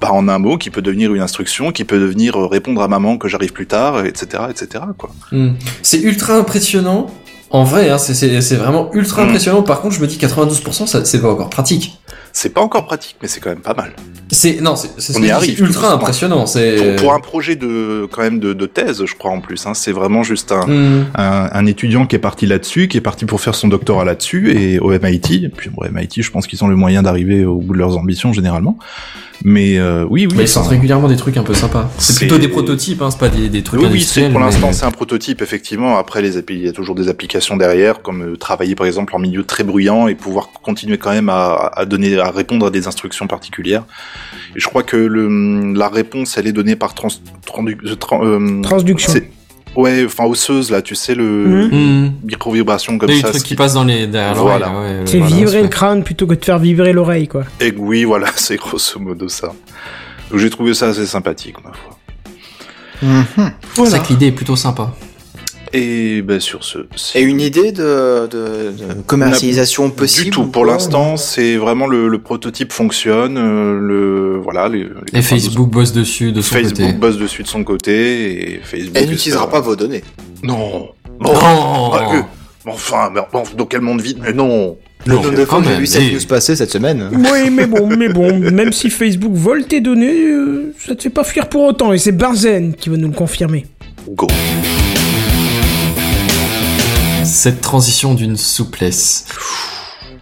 Bah, 0.00 0.12
en 0.12 0.28
un 0.28 0.38
mot, 0.38 0.56
qui 0.58 0.70
peut 0.70 0.80
devenir 0.82 1.12
une 1.12 1.20
instruction, 1.22 1.72
qui 1.72 1.84
peut 1.84 1.98
devenir 1.98 2.36
euh, 2.36 2.46
répondre 2.46 2.80
à 2.82 2.86
maman 2.88 3.18
que 3.18 3.26
j'arrive 3.26 3.52
plus 3.52 3.66
tard, 3.66 4.04
etc., 4.06 4.44
etc., 4.48 4.84
quoi. 4.96 5.10
Hmm. 5.32 5.54
C'est 5.82 5.98
ultra 6.00 6.34
impressionnant. 6.34 7.08
En 7.50 7.64
vrai, 7.64 7.88
hein, 7.90 7.98
c'est- 7.98 8.38
vraiment 8.56 8.90
ultra 8.92 9.24
Hmm. 9.24 9.28
impressionnant. 9.28 9.62
Par 9.62 9.80
contre, 9.80 9.94
je 9.96 10.00
me 10.00 10.06
dis 10.06 10.18
92%, 10.18 10.86
ça, 10.86 11.04
c'est 11.04 11.20
pas 11.20 11.30
encore 11.32 11.50
pratique. 11.50 11.98
C'est 12.32 12.50
pas 12.50 12.60
encore 12.60 12.84
pratique, 12.86 13.16
mais 13.22 13.26
c'est 13.26 13.40
quand 13.40 13.48
même 13.48 13.58
pas 13.60 13.74
mal. 13.74 13.92
C'est 14.30 14.60
non, 14.60 14.76
c'est 14.76 14.90
c'est 14.98 15.12
ce 15.14 15.62
ultra 15.62 15.92
impressionnant. 15.92 16.46
C'est 16.46 16.76
Pour, 16.96 16.96
pour 17.04 17.14
un 17.14 17.20
projet 17.20 17.56
de 17.56 18.06
quand 18.10 18.22
même 18.22 18.38
de, 18.40 18.52
de 18.52 18.66
thèse, 18.66 19.04
je 19.04 19.14
crois 19.14 19.30
en 19.30 19.40
plus. 19.40 19.66
Hein, 19.66 19.74
c'est 19.74 19.92
vraiment 19.92 20.22
juste 20.22 20.52
un, 20.52 20.66
Hmm. 20.66 21.06
un, 21.14 21.48
un 21.52 21.66
étudiant 21.66 22.06
qui 22.06 22.16
est 22.16 22.20
parti 22.20 22.46
là-dessus, 22.46 22.88
qui 22.88 22.96
est 22.98 23.00
parti 23.02 23.24
pour 23.24 23.40
faire 23.40 23.54
son 23.54 23.68
doctorat 23.68 24.04
là-dessus, 24.04 24.52
et 24.56 24.78
au 24.80 24.90
MIT. 24.90 25.44
Et 25.44 25.48
puis 25.48 25.70
au 25.76 25.84
MIT, 25.88 26.22
je 26.22 26.30
pense 26.30 26.46
qu'ils 26.46 26.62
ont 26.64 26.68
le 26.68 26.76
moyen 26.76 27.02
d'arriver 27.02 27.44
au 27.44 27.56
bout 27.58 27.72
de 27.72 27.78
leurs 27.78 27.96
ambitions 27.96 28.32
généralement. 28.32 28.78
Mais 29.44 29.78
euh, 29.78 30.04
oui, 30.10 30.26
oui. 30.26 30.34
Mais 30.36 30.42
ils 30.44 30.48
sortent 30.48 30.66
régulièrement 30.68 31.06
des 31.06 31.14
trucs 31.14 31.36
un 31.36 31.44
peu 31.44 31.54
sympas. 31.54 31.88
C'est 31.98 32.16
plutôt 32.16 32.38
des 32.38 32.48
prototypes, 32.48 33.00
hein, 33.02 33.10
c'est 33.12 33.20
pas 33.20 33.28
des, 33.28 33.48
des 33.48 33.62
trucs 33.62 33.80
Oui, 33.80 33.86
oui, 33.92 34.04
pour 34.30 34.40
mais- 34.40 34.46
l'instant 34.46 34.72
c'est 34.72 34.84
un 34.84 34.90
prototype 34.90 35.42
effectivement. 35.42 35.96
Après 35.96 36.22
les 36.22 36.36
il 36.38 36.64
y 36.64 36.68
a 36.68 36.72
toujours 36.72 36.96
des 36.96 37.08
applications 37.08 37.56
derrière, 37.56 38.02
comme 38.02 38.32
euh, 38.32 38.36
travailler 38.36 38.74
par 38.74 38.86
exemple 38.88 39.14
en 39.14 39.20
milieu 39.20 39.44
très 39.44 39.62
bruyant 39.62 40.08
et 40.08 40.16
pouvoir 40.16 40.48
continuer 40.60 40.98
quand 40.98 41.12
même 41.12 41.28
à, 41.28 41.70
à 41.72 41.84
donner, 41.84 42.18
à 42.18 42.32
répondre 42.32 42.66
à 42.66 42.70
des 42.70 42.88
instructions 42.88 43.28
particulières. 43.28 43.84
Et 44.56 44.60
je 44.60 44.66
crois 44.66 44.82
que 44.82 44.96
le, 44.96 45.72
la 45.74 45.88
réponse 45.88 46.36
elle 46.38 46.46
est 46.46 46.52
donnée 46.52 46.76
par 46.76 46.94
trans, 46.94 47.08
trandu- 47.46 47.78
euh, 47.84 47.96
euh, 48.24 48.62
Transduction. 48.62 49.12
c'est- 49.12 49.30
Ouais, 49.76 50.02
enfin 50.06 50.24
osseuse 50.24 50.70
là, 50.70 50.82
tu 50.82 50.94
sais 50.96 51.14
le 51.14 51.24
Mhm. 51.24 51.68
Hmm. 52.06 52.10
micro-vibration 52.24 52.98
comme 52.98 53.08
Des 53.10 53.20
ça. 53.20 53.28
trucs 53.28 53.40
ce 53.40 53.44
qui 53.44 53.48
qui- 53.50 53.54
passent 53.54 53.74
dans 53.74 53.84
les 53.84 54.06
derrière 54.06 54.34
Voilà. 54.34 54.70
ouais, 54.70 55.02
C'est 55.04 55.18
voilà, 55.18 55.36
vibrer 55.36 55.62
le 55.62 55.68
crâne 55.68 56.02
plutôt 56.02 56.26
que 56.26 56.34
de 56.34 56.44
faire 56.44 56.58
vibrer 56.58 56.92
l'oreille, 56.92 57.28
quoi. 57.28 57.44
Et 57.60 57.72
oui, 57.76 58.04
voilà, 58.04 58.26
c'est 58.36 58.56
grosso 58.56 58.98
modo 58.98 59.28
ça. 59.28 59.52
Donc 60.30 60.40
j'ai 60.40 60.50
trouvé 60.50 60.74
ça 60.74 60.88
assez 60.88 61.06
sympathique 61.06 61.56
ma 61.64 61.72
foi. 61.72 61.96
Mhm. 63.02 63.52
C'est 63.74 63.86
ça 63.86 63.98
que 64.00 64.08
l'idée 64.08 64.26
est 64.28 64.32
plutôt 64.32 64.56
sympa. 64.56 64.92
Et 65.74 66.22
ben 66.22 66.40
sur 66.40 66.64
ce. 66.64 66.78
Et 67.14 67.20
une 67.20 67.40
idée 67.40 67.72
de, 67.72 68.26
de, 68.26 68.38
de 68.72 69.02
commercialisation 69.06 69.90
possible 69.90 70.24
Du 70.26 70.30
tout. 70.30 70.40
ou 70.42 70.46
Pour 70.46 70.64
l'instant, 70.64 71.16
c'est 71.18 71.56
vraiment 71.56 71.86
le, 71.86 72.08
le 72.08 72.18
prototype 72.18 72.72
fonctionne. 72.72 73.36
euh, 73.36 73.78
le 73.78 74.40
voilà. 74.42 74.68
Les, 74.68 74.86
les 75.12 75.18
Et 75.18 75.22
Facebook 75.22 75.70
bosse 75.70 75.92
dessus 75.92 76.32
de 76.32 76.40
son 76.40 76.54
Facebook 76.54 76.86
côté. 76.86 76.92
bosse 76.98 77.18
dessus 77.18 77.42
de 77.42 77.48
son 77.48 77.64
côté 77.64 78.54
et 78.54 78.60
Facebook. 78.62 78.92
Elle 78.96 79.10
n'utilisera 79.10 79.50
pas 79.50 79.60
vos 79.60 79.76
données. 79.76 80.02
Non. 80.42 80.88
Non. 81.20 81.32
Ah, 81.34 82.14
euh, 82.14 82.20
enfin, 82.66 83.10
mais 83.12 83.20
dans 83.56 83.66
quel 83.66 83.80
monde 83.82 84.00
vide 84.00 84.18
Mais 84.22 84.32
non. 84.32 84.76
Le 85.06 85.14
nombre 85.14 85.30
de 85.30 85.44
fois 85.44 85.62
j'ai 85.64 85.76
vu 85.76 85.86
cette 85.86 86.02
et- 86.02 86.12
news 86.12 86.20
passer 86.28 86.56
cette 86.56 86.70
semaine. 86.72 87.08
Oui, 87.12 87.50
mais 87.52 87.66
bon, 87.66 87.86
mais 87.96 88.08
bon, 88.08 88.38
même 88.50 88.72
si 88.72 88.90
Facebook 88.90 89.32
vole 89.32 89.64
tes 89.64 89.80
données, 89.80 90.24
euh, 90.28 90.74
ça 90.84 90.94
te 90.94 91.02
fait 91.02 91.10
pas 91.10 91.24
fuir 91.24 91.48
pour 91.48 91.62
autant, 91.64 91.92
et 91.92 91.98
c'est 91.98 92.12
Benzen 92.12 92.74
qui 92.74 92.88
va 92.88 92.96
nous 92.96 93.08
le 93.08 93.14
confirmer. 93.14 93.66
Go. 94.10 94.26
Cette 97.38 97.60
transition 97.60 98.14
d'une 98.14 98.36
souplesse. 98.36 99.24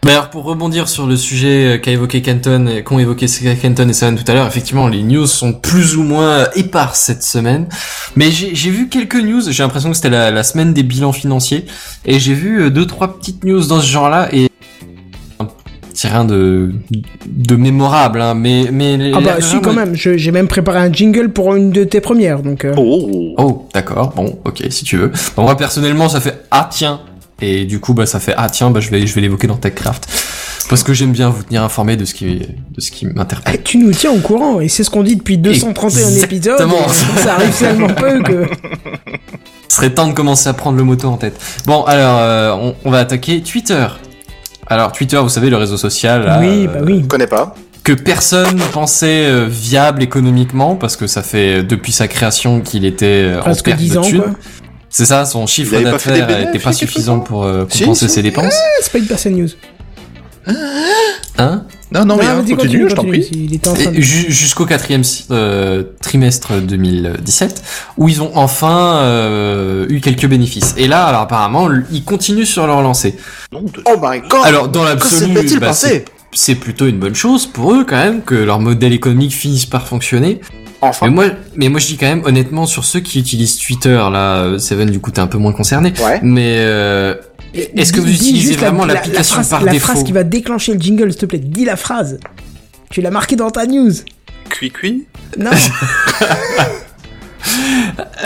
Mais 0.05 0.13
alors 0.13 0.29
pour 0.29 0.45
rebondir 0.45 0.87
sur 0.87 1.07
le 1.07 1.17
sujet 1.17 1.77
euh, 1.77 1.79
qu'a 1.79 1.91
évoqué 1.91 2.21
Kenton, 2.21 2.83
qu'ont 2.85 2.99
évoqué 2.99 3.25
Kenton 3.27 3.89
et 3.89 3.95
Savane 3.95 4.17
tout 4.17 4.31
à 4.31 4.35
l'heure, 4.35 4.47
effectivement 4.47 4.87
les 4.87 5.03
news 5.03 5.27
sont 5.27 5.55
plus 5.55 5.97
ou 5.97 6.03
moins 6.03 6.47
éparses 6.57 7.01
cette 7.01 7.23
semaine. 7.23 7.71
Mais 8.17 8.31
j'ai 8.31 8.55
j'ai 8.55 8.69
vu 8.69 8.91
quelques 8.91 9.17
news, 9.17 9.41
j'ai 9.51 9.63
l'impression 9.63 9.89
que 9.89 9.97
c'était 9.97 10.11
la, 10.11 10.31
la 10.31 10.43
semaine 10.43 10.75
des 10.75 10.83
bilans 10.83 11.15
financiers, 11.15 11.65
et 12.05 12.21
j'ai 12.21 12.35
vu 12.35 12.65
euh, 12.65 12.71
deux 12.71 12.87
trois 12.87 13.17
petites 13.17 13.45
news 13.45 13.65
dans 13.65 13.81
ce 13.81 13.87
genre-là, 13.87 14.29
et 14.35 14.51
c'est 15.97 16.09
rien 16.09 16.25
de 16.25 16.73
de 17.27 17.57
mémorable, 17.57 18.21
hein, 18.21 18.35
mais 18.35 18.69
mais 18.71 19.13
Ah 19.15 19.21
bah 19.21 19.37
si, 19.41 19.61
quand 19.61 19.73
même, 19.73 19.95
je- 19.97 20.17
j'ai 20.17 20.31
même 20.31 20.47
préparé 20.47 20.79
un 20.79 20.93
jingle 20.93 21.31
pour 21.31 21.55
une 21.57 21.71
de 21.71 21.85
tes 21.85 22.01
premières, 22.01 22.43
donc... 22.43 22.65
euh, 22.65 22.75
Oh. 22.77 23.35
Oh, 23.39 23.69
d'accord. 23.75 24.13
Bon, 24.15 24.39
ok, 24.45 24.63
si 24.71 24.85
tu 24.85 24.97
veux. 24.97 25.11
Bon, 25.37 25.43
moi 25.45 25.57
personnellement, 25.57 26.09
ça 26.09 26.21
fait 26.21 26.43
ah 26.51 26.69
tiens, 26.71 27.01
et 27.41 27.65
du 27.65 27.81
coup, 27.81 27.95
bah 27.95 28.07
ça 28.07 28.21
fait 28.21 28.35
ah 28.37 28.49
tiens, 28.51 28.71
bah 28.71 28.81
je 28.81 28.91
vais 28.91 29.07
je 29.07 29.15
vais 29.15 29.21
l'évoquer 29.23 29.47
dans 29.47 29.57
TechCraft 29.57 30.07
parce 30.69 30.83
que 30.83 30.93
j'aime 30.93 31.13
bien 31.13 31.31
vous 31.31 31.45
tenir 31.45 31.63
informé 31.63 31.97
de 31.97 32.05
ce 32.05 32.13
qui 32.13 32.41
de 32.41 32.81
ce 32.81 32.91
qui 32.91 33.07
eh, 33.09 33.13
m'interpelle. 33.15 33.63
tu 33.63 33.79
nous 33.79 33.93
tiens 33.93 34.11
au 34.13 34.19
courant, 34.19 34.61
et 34.61 34.69
c'est 34.69 34.85
ce 34.85 34.91
qu'on 34.91 35.03
dit 35.03 35.17
depuis 35.17 35.39
231 35.39 36.11
épisodes, 36.23 36.59
ça 37.17 37.35
arrive 37.35 37.57
tellement 37.59 37.89
peu 37.89 38.23
que... 38.23 38.47
Ce 39.69 39.77
serait 39.77 39.91
temps 39.91 40.07
de 40.09 40.13
commencer 40.13 40.49
à 40.49 40.55
prendre 40.55 40.77
le 40.79 40.85
moto 40.85 41.09
en 41.09 41.17
tête. 41.17 41.39
Bon, 41.67 41.83
alors 41.85 42.19
euh, 42.21 42.53
on, 42.55 42.75
on 42.85 42.91
va 42.91 42.99
attaquer 43.01 43.43
Twitter. 43.43 43.87
Alors 44.67 44.93
Twitter, 44.93 45.17
vous 45.19 45.29
savez, 45.29 45.51
le 45.51 45.57
réseau 45.57 45.77
social. 45.77 46.25
là, 46.25 46.39
oui, 46.41 46.67
euh, 46.67 46.73
bah 46.73 46.79
oui. 46.85 47.01
Je 47.03 47.07
connais 47.07 47.27
pas. 47.27 47.55
que 47.85 47.93
personne 47.93 48.59
pensait 48.73 49.27
euh, 49.27 49.47
viable 49.49 50.03
économiquement 50.03 50.75
parce 50.77 50.97
que 50.97 51.07
ça 51.07 51.23
fait 51.23 51.59
euh, 51.59 51.63
depuis 51.63 51.93
sa 51.93 52.09
création 52.09 52.61
qu'il 52.61 52.85
était 52.85 53.07
euh, 53.37 53.41
en 53.41 53.55
perte 53.55 53.77
10 53.79 53.93
de 53.93 53.99
ans, 53.99 54.03
thunes. 54.03 54.23
quoi. 54.23 54.33
C'est 54.89 55.05
ça, 55.05 55.25
son 55.25 55.47
chiffre 55.47 55.77
pas 55.77 55.83
d'affaires 55.91 56.27
bénéfices, 56.27 56.49
était 56.49 56.59
pas 56.65 56.73
suffisant 56.73 57.21
pour 57.21 57.45
euh, 57.45 57.67
Si, 57.69 57.81
compenser 57.81 58.09
si. 58.09 58.15
ses 58.15 58.23
dépenses. 58.23 58.55
Ah, 58.57 58.79
c'est 58.81 58.93
pas 58.93 58.99
une 58.99 59.07
personne 59.07 59.35
news. 59.37 59.49
Hein? 61.39 61.65
Non, 61.93 62.05
non, 62.05 62.17
mais 62.17 62.25
Ah, 62.27 62.33
hein, 62.33 62.43
vas-y, 62.43 62.57
continue, 62.57 62.89
je 62.91 62.95
t'en 62.95 63.05
continue, 63.05 63.21
prie. 63.25 63.31
Il 63.33 63.55
était 63.55 63.69
en 63.69 63.75
train 63.75 63.91
de... 63.93 64.01
Jusqu'au 64.01 64.67
quatrième 64.67 65.03
euh, 65.31 65.85
trimestre 66.03 66.61
2017, 66.61 67.63
où 67.97 68.09
ils 68.09 68.23
ont 68.23 68.33
enfin 68.35 68.97
euh, 68.97 69.87
eu 69.89 70.01
quelques 70.01 70.27
bénéfices. 70.27 70.75
Et 70.77 70.89
là, 70.89 71.05
alors 71.05 71.23
apparemment, 71.23 71.69
ils 71.93 72.05
continuent 72.05 72.45
sur 72.45 72.67
leur 72.67 72.83
lancée. 72.83 73.17
Non, 73.53 73.65
Oh 73.85 73.97
my 74.03 74.21
god 74.29 74.41
Alors 74.45 74.69
dans 74.69 74.83
Que 74.83 75.07
se 75.07 75.25
l'absolu, 75.25 75.35
fait-il 75.35 75.61
bah, 75.61 75.73
c'est 76.33 76.55
plutôt 76.55 76.87
une 76.87 76.99
bonne 76.99 77.15
chose 77.15 77.47
pour 77.47 77.73
eux 77.73 77.85
quand 77.85 77.97
même 77.97 78.23
que 78.23 78.35
leur 78.35 78.61
modèle 78.61 78.93
économique 78.93 79.33
finisse 79.33 79.65
par 79.65 79.87
fonctionner. 79.87 80.41
Enfin. 80.83 81.07
Mais 81.07 81.13
moi, 81.13 81.25
mais 81.55 81.69
moi 81.69 81.81
je 81.81 81.87
dis 81.87 81.97
quand 81.97 82.07
même 82.07 82.23
honnêtement 82.25 82.67
sur 82.67 82.85
ceux 82.85 83.01
qui 83.01 83.19
utilisent 83.19 83.57
Twitter, 83.57 83.97
là, 83.97 84.43
euh, 84.43 84.59
Seven 84.59 84.91
du 84.91 85.01
coup 85.01 85.11
t'es 85.11 85.21
un 85.21 85.27
peu 85.27 85.39
moins 85.39 85.53
concerné. 85.53 85.95
Ouais. 86.05 86.21
Mais 86.23 86.57
euh, 86.59 87.15
est-ce 87.57 87.93
que 87.93 88.01
vous 88.01 88.11
utilisez 88.13 88.49
juste 88.49 88.61
la- 88.61 88.69
vraiment 88.71 88.85
la- 88.85 88.95
l'application 88.95 89.37
la 89.37 89.43
phrase, 89.43 89.51
par 89.51 89.65
la 89.65 89.73
défaut 89.73 89.87
phrase 89.93 90.05
qui 90.05 90.13
va 90.13 90.25
déclencher 90.25 90.75
le 90.75 90.81
jingle, 90.81 91.11
s'il 91.13 91.21
te 91.21 91.27
plaît, 91.27 91.39
dis 91.39 91.65
la 91.65 91.77
phrase. 91.77 92.19
Tu 92.91 93.01
l'as 93.01 93.11
marqué 93.11 93.37
dans 93.37 93.51
ta 93.51 93.67
news. 93.67 93.93
Cui 94.51 94.71
cui. 94.71 95.07
Non. 95.39 95.51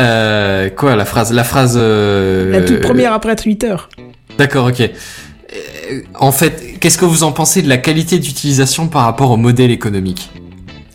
Euh, 0.01 0.71
quoi 0.71 0.97
la 0.97 1.05
phrase 1.05 1.33
La 1.33 1.45
phrase. 1.45 1.75
euh, 1.81 2.51
La 2.51 2.63
toute 2.63 2.81
première 2.81 3.13
après 3.13 3.37
Twitter. 3.37 3.75
D'accord, 4.39 4.67
ok. 4.69 4.81
Euh, 4.81 6.01
En 6.19 6.33
fait, 6.33 6.79
qu'est-ce 6.81 6.97
que 6.99 7.05
vous 7.05 7.23
en 7.23 7.33
pensez 7.33 7.61
de 7.63 7.69
la 7.69 7.77
qualité 7.77 8.19
d'utilisation 8.19 8.89
par 8.89 9.03
rapport 9.05 9.31
au 9.31 9.37
modèle 9.37 9.71
économique? 9.71 10.31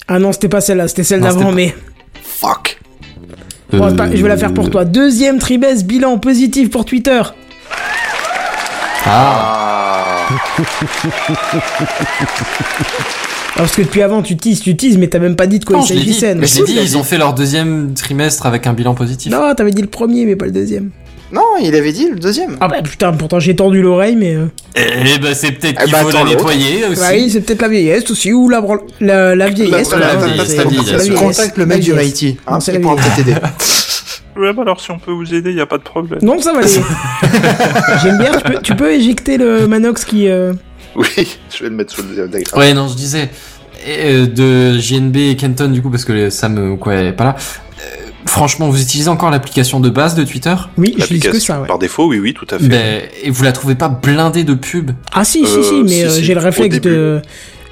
Ah 0.08 0.20
non, 0.20 0.32
c'était 0.32 0.50
pas 0.50 0.62
celle-là, 0.62 0.88
c'était 0.88 1.04
celle 1.04 1.22
d'avant, 1.22 1.52
mais. 1.52 1.76
Fuck. 2.24 2.80
Bon, 3.72 3.90
je 3.90 4.22
vais 4.22 4.30
la 4.30 4.38
faire 4.38 4.54
pour 4.54 4.70
toi. 4.70 4.86
Deuxième 4.86 5.38
trimestre, 5.40 5.86
bilan 5.86 6.18
positif 6.18 6.70
pour 6.70 6.86
Twitter. 6.86 7.22
Ah, 9.06 10.28
parce 13.56 13.76
que 13.76 13.84
depuis 13.84 14.02
avant, 14.02 14.22
tu 14.22 14.36
teases, 14.36 14.62
tu 14.62 14.76
teases, 14.76 14.98
mais 14.98 15.08
t'as 15.08 15.20
même 15.20 15.36
pas 15.36 15.48
dit 15.48 15.60
de 15.60 15.66
quoi 15.66 15.78
non, 15.78 15.84
il 15.84 15.88
s'agissait. 15.88 16.36
Mais 16.36 16.48
je 16.48 16.60
l'ai 16.60 16.66
dit, 16.66 16.80
ils 16.82 16.98
ont 16.98 17.04
fait 17.04 17.18
leur 17.18 17.34
deuxième 17.34 17.94
trimestre 17.94 18.46
avec 18.46 18.68
un 18.68 18.74
bilan 18.74 18.94
positif. 18.96 19.32
Non, 19.32 19.54
t'avais 19.56 19.72
dit 19.72 19.82
le 19.82 19.88
premier, 19.88 20.26
mais 20.26 20.36
pas 20.36 20.46
le 20.46 20.52
deuxième. 20.52 20.90
Non, 21.32 21.42
il 21.62 21.74
avait 21.76 21.92
dit 21.92 22.08
le 22.10 22.20
deuxième. 22.20 22.56
Ah 22.62 22.68
bah 22.68 22.82
putain, 22.84 23.12
pourtant 23.14 23.40
j'ai 23.40 23.56
tendu 23.56 23.82
l'oreille, 23.82 24.16
mais. 24.16 24.36
euh, 24.36 24.46
Eh 24.76 25.18
ben, 25.18 25.34
c'est 25.34 25.52
peut-être 25.54 25.80
Eh 25.82 25.84
qu'il 25.86 25.94
ben, 25.94 26.00
faut 26.04 26.12
la 26.12 26.24
nettoyer 26.24 26.86
aussi. 26.86 27.00
bah 27.00 27.08
oui, 27.14 27.30
c'est 27.32 27.42
peut-être 27.42 27.62
la 27.64 27.68
vieillesse 27.68 28.10
aussi, 28.12 28.32
ou 28.32 28.48
la, 28.48 28.62
la, 29.02 29.36
la 29.36 29.50
vieillesse. 29.50 29.90
La- 29.92 29.98
la 30.00 30.16
voilà, 30.16 30.28
vieillesse, 30.34 30.48
c'est- 30.50 30.58
la 30.58 30.64
c'est 30.64 30.70
vieillesse. 30.70 31.38
la 31.38 31.46
le 31.58 31.66
mec 31.66 31.78
La 31.78 31.84
du 31.84 31.92
vieillesse. 31.92 31.98
Haïti. 32.06 32.38
Hein, 32.48 32.60
il 32.72 32.80
pourra 32.82 32.96
peut-être 32.96 33.20
aider. 33.20 33.36
Ouais, 34.38 34.52
bah 34.54 34.64
alors 34.64 34.82
si 34.82 34.92
on 34.92 35.00
peut 35.00 35.12
vous 35.12 35.34
aider, 35.34 35.54
y 35.54 35.62
a 35.62 35.66
pas 35.66 35.78
de 35.78 35.84
problème. 35.84 36.20
Non, 36.22 36.40
ça 36.42 36.52
va 36.54 36.60
aller. 36.60 36.68
J'aime 38.04 38.18
bien, 38.18 38.32
tu 38.38 38.44
peux, 38.52 38.62
tu 38.62 38.76
peux 38.76 38.92
éjecter 38.94 39.38
le 39.38 39.68
Manox 39.68 40.04
qui. 40.06 40.28
euh, 40.28 40.54
Oui, 40.96 41.08
je 41.56 41.64
vais 41.64 41.70
le 41.70 41.76
mettre 41.76 41.94
sous 41.94 42.02
le 42.04 42.28
diagramme. 42.28 42.60
Ouais, 42.60 42.74
non, 42.74 42.88
je 42.88 42.96
disais 42.96 43.30
euh, 43.88 44.26
de 44.28 44.78
JNB 44.78 45.16
et 45.18 45.36
Kenton 45.36 45.70
du 45.70 45.82
coup 45.82 45.90
parce 45.90 46.06
que 46.06 46.30
Sam 46.30 46.58
euh, 46.58 46.76
quoi 46.76 46.96
est 46.96 47.14
pas 47.14 47.24
là. 47.24 47.36
Euh, 47.38 48.10
franchement, 48.26 48.70
vous 48.70 48.82
utilisez 48.82 49.10
encore 49.10 49.30
l'application 49.30 49.80
de 49.80 49.90
base 49.90 50.16
de 50.16 50.24
Twitter? 50.24 50.56
Oui, 50.78 50.96
je 50.98 51.06
dis 51.06 51.20
que 51.20 51.40
ça, 51.40 51.62
ouais. 51.62 51.68
Par 51.68 51.80
défaut, 51.80 52.08
oui, 52.08 52.20
oui, 52.20 52.34
tout 52.34 52.48
à 52.50 52.58
fait. 52.60 52.68
ben, 52.68 53.02
et 53.24 53.30
vous 53.30 53.44
la 53.44 53.52
trouvez 53.54 53.76
pas 53.76 53.88
blindée 53.90 54.44
de 54.44 54.54
pubs 54.54 54.92
Ah 55.14 55.24
si, 55.24 55.46
si, 55.46 55.54
Euh, 55.58 55.64
si, 55.64 55.84
mais 55.84 55.90
si, 55.90 56.04
euh, 56.06 56.10
si, 56.10 56.24
j'ai 56.26 56.34
le 56.34 56.40
réflexe 56.42 56.76
début. 56.80 56.90
de... 56.90 57.22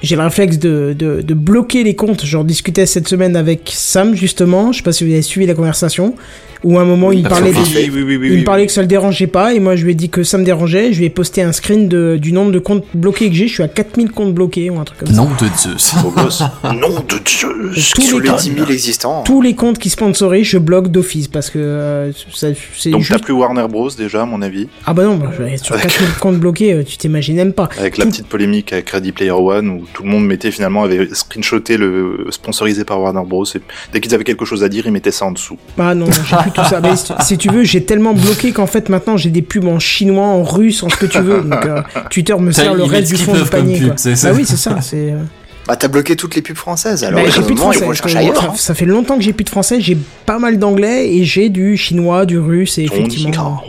j'ai 0.04 0.16
le 0.16 0.22
réflexe 0.22 0.58
de, 0.58 0.94
de, 0.98 1.22
de 1.22 1.34
bloquer 1.34 1.82
les 1.84 1.94
comptes. 1.96 2.24
J'en 2.24 2.44
discutais 2.44 2.86
cette 2.86 3.08
semaine 3.08 3.36
avec 3.36 3.70
Sam 3.74 4.14
justement. 4.14 4.72
Je 4.72 4.78
sais 4.78 4.82
pas 4.82 4.92
si 4.92 5.04
vous 5.04 5.12
avez 5.12 5.22
suivi 5.22 5.46
la 5.46 5.54
conversation. 5.54 6.14
Où 6.62 6.78
à 6.78 6.80
un 6.80 6.86
moment 6.86 7.12
il 7.12 7.20
me 7.20 7.26
Ah, 7.26 7.28
parlait, 7.28 7.50
oui, 7.50 7.56
des- 7.74 7.90
oui, 7.90 7.90
oui, 7.92 8.02
oui, 8.04 8.16
oui, 8.16 8.26
il 8.28 8.32
me 8.32 8.36
oui. 8.38 8.42
parlait 8.44 8.64
que 8.66 8.72
ça 8.72 8.80
le 8.80 8.86
dérangeait 8.86 9.26
pas 9.26 9.52
et 9.52 9.60
moi 9.60 9.76
je 9.76 9.84
lui 9.84 9.92
ai 9.92 9.94
dit 9.94 10.08
que 10.08 10.22
ça 10.22 10.38
me 10.38 10.44
dérangeait. 10.44 10.94
Je 10.94 10.98
lui 11.00 11.04
ai 11.04 11.10
posté 11.10 11.42
un 11.42 11.52
screen 11.52 11.88
de, 11.88 12.16
du 12.18 12.32
nombre 12.32 12.52
de 12.52 12.58
comptes 12.58 12.84
bloqués 12.94 13.28
que 13.28 13.34
j'ai. 13.36 13.48
Je 13.48 13.52
suis 13.52 13.62
à 13.62 13.68
4000 13.68 14.10
comptes 14.10 14.32
bloqués 14.32 14.70
ou 14.70 14.78
un 14.80 14.84
truc 14.84 15.00
comme 15.00 15.08
ça. 15.08 15.14
Nom 15.14 15.28
de 15.38 15.46
Zeus. 15.58 15.92
Nom 16.64 17.00
de 17.06 17.18
Dieu. 17.22 17.70
Tous 18.08 18.18
les 18.18 18.24
les 18.24 18.28
cas. 18.30 18.36
10 18.36 18.52
000 18.56 18.70
existants. 18.70 19.22
Tous 19.24 19.42
les 19.42 19.54
comptes 19.54 19.78
qui 19.78 19.90
sponsorisent, 19.90 20.46
je 20.46 20.56
bloque 20.56 20.88
d'office 20.88 21.28
parce 21.28 21.50
que 21.50 21.58
euh, 21.58 22.12
ça, 22.32 22.46
c'est 22.78 22.88
Donc 22.88 23.02
t'as 23.02 23.08
juste... 23.14 23.24
plus 23.24 23.34
Warner 23.34 23.66
Bros 23.68 23.90
déjà, 23.90 24.22
à 24.22 24.24
mon 24.24 24.40
avis, 24.40 24.66
Ah 24.86 24.94
bah 24.94 25.04
non, 25.04 25.16
bah, 25.16 25.32
sur 25.62 25.76
4000 25.78 26.14
comptes 26.18 26.38
bloqués, 26.38 26.72
euh, 26.72 26.82
tu 26.82 26.96
t'imagines 26.96 27.36
même 27.36 27.52
pas. 27.52 27.68
avec 27.78 27.98
la 27.98 28.06
petite 28.06 28.26
polémique 28.26 28.72
avec 28.72 28.88
Ready 28.88 29.12
Player 29.12 29.32
One 29.32 29.68
où 29.68 29.84
tout 29.94 30.02
le 30.02 30.10
monde 30.10 30.26
mettait 30.26 30.50
finalement 30.50 30.82
avait 30.84 31.08
screenshoté 31.12 31.78
le 31.78 32.26
sponsorisé 32.30 32.84
par 32.84 33.00
Warner 33.00 33.22
Bros. 33.26 33.44
Et 33.54 33.60
dès 33.92 34.00
qu'ils 34.00 34.14
avaient 34.14 34.24
quelque 34.24 34.44
chose 34.44 34.62
à 34.62 34.68
dire, 34.68 34.84
ils 34.86 34.92
mettaient 34.92 35.10
ça 35.12 35.24
en 35.24 35.32
dessous. 35.32 35.56
Ah 35.78 35.94
non, 35.94 36.06
j'ai 36.10 36.36
plus 36.36 36.50
tout 36.50 36.64
ça. 36.64 36.80
Mais 36.82 36.96
si, 36.96 37.12
si 37.20 37.38
tu 37.38 37.48
veux, 37.48 37.64
j'ai 37.64 37.84
tellement 37.84 38.12
bloqué 38.12 38.52
qu'en 38.52 38.66
fait 38.66 38.88
maintenant 38.90 39.16
j'ai 39.16 39.30
des 39.30 39.42
pubs 39.42 39.66
en 39.66 39.78
chinois, 39.78 40.26
en 40.26 40.42
russe, 40.42 40.82
en 40.82 40.90
ce 40.90 40.96
que 40.96 41.06
tu 41.06 41.20
veux. 41.20 41.40
Donc 41.42 41.64
euh, 41.64 41.80
Twitter 42.10 42.34
me 42.38 42.52
sert 42.52 42.74
le 42.74 42.84
reste 42.84 43.08
du 43.08 43.16
fond 43.16 43.32
du 43.34 43.44
panier. 43.48 43.78
pub, 43.78 43.86
quoi. 43.88 43.96
c'est 43.96 44.16
ça. 44.16 44.30
Bah 44.30 44.36
oui, 44.36 44.44
c'est 44.46 44.56
ça. 44.56 44.80
C'est. 44.80 45.12
euh, 45.12 45.22
Bah, 45.66 45.76
t'as 45.76 45.88
bloqué 45.88 46.16
toutes 46.16 46.34
les 46.34 46.42
pubs 46.42 46.56
françaises, 46.56 47.04
alors 47.04 47.22
bah, 47.22 47.30
j'ai 47.34 47.40
plus 47.42 47.54
de 47.54 47.60
français. 47.60 47.86
ailleurs. 48.16 48.36
ça, 48.36 48.52
ça 48.56 48.74
fait 48.74 48.84
longtemps 48.84 49.16
que 49.16 49.22
j'ai 49.22 49.32
plus 49.32 49.44
de 49.44 49.50
français. 49.50 49.80
J'ai 49.80 49.96
pas 50.26 50.38
mal 50.38 50.58
d'anglais 50.58 51.14
et 51.14 51.24
j'ai 51.24 51.48
du 51.48 51.76
chinois, 51.76 52.26
du 52.26 52.38
russe 52.38 52.78
et 52.78 52.82
effectivement. 52.84 53.62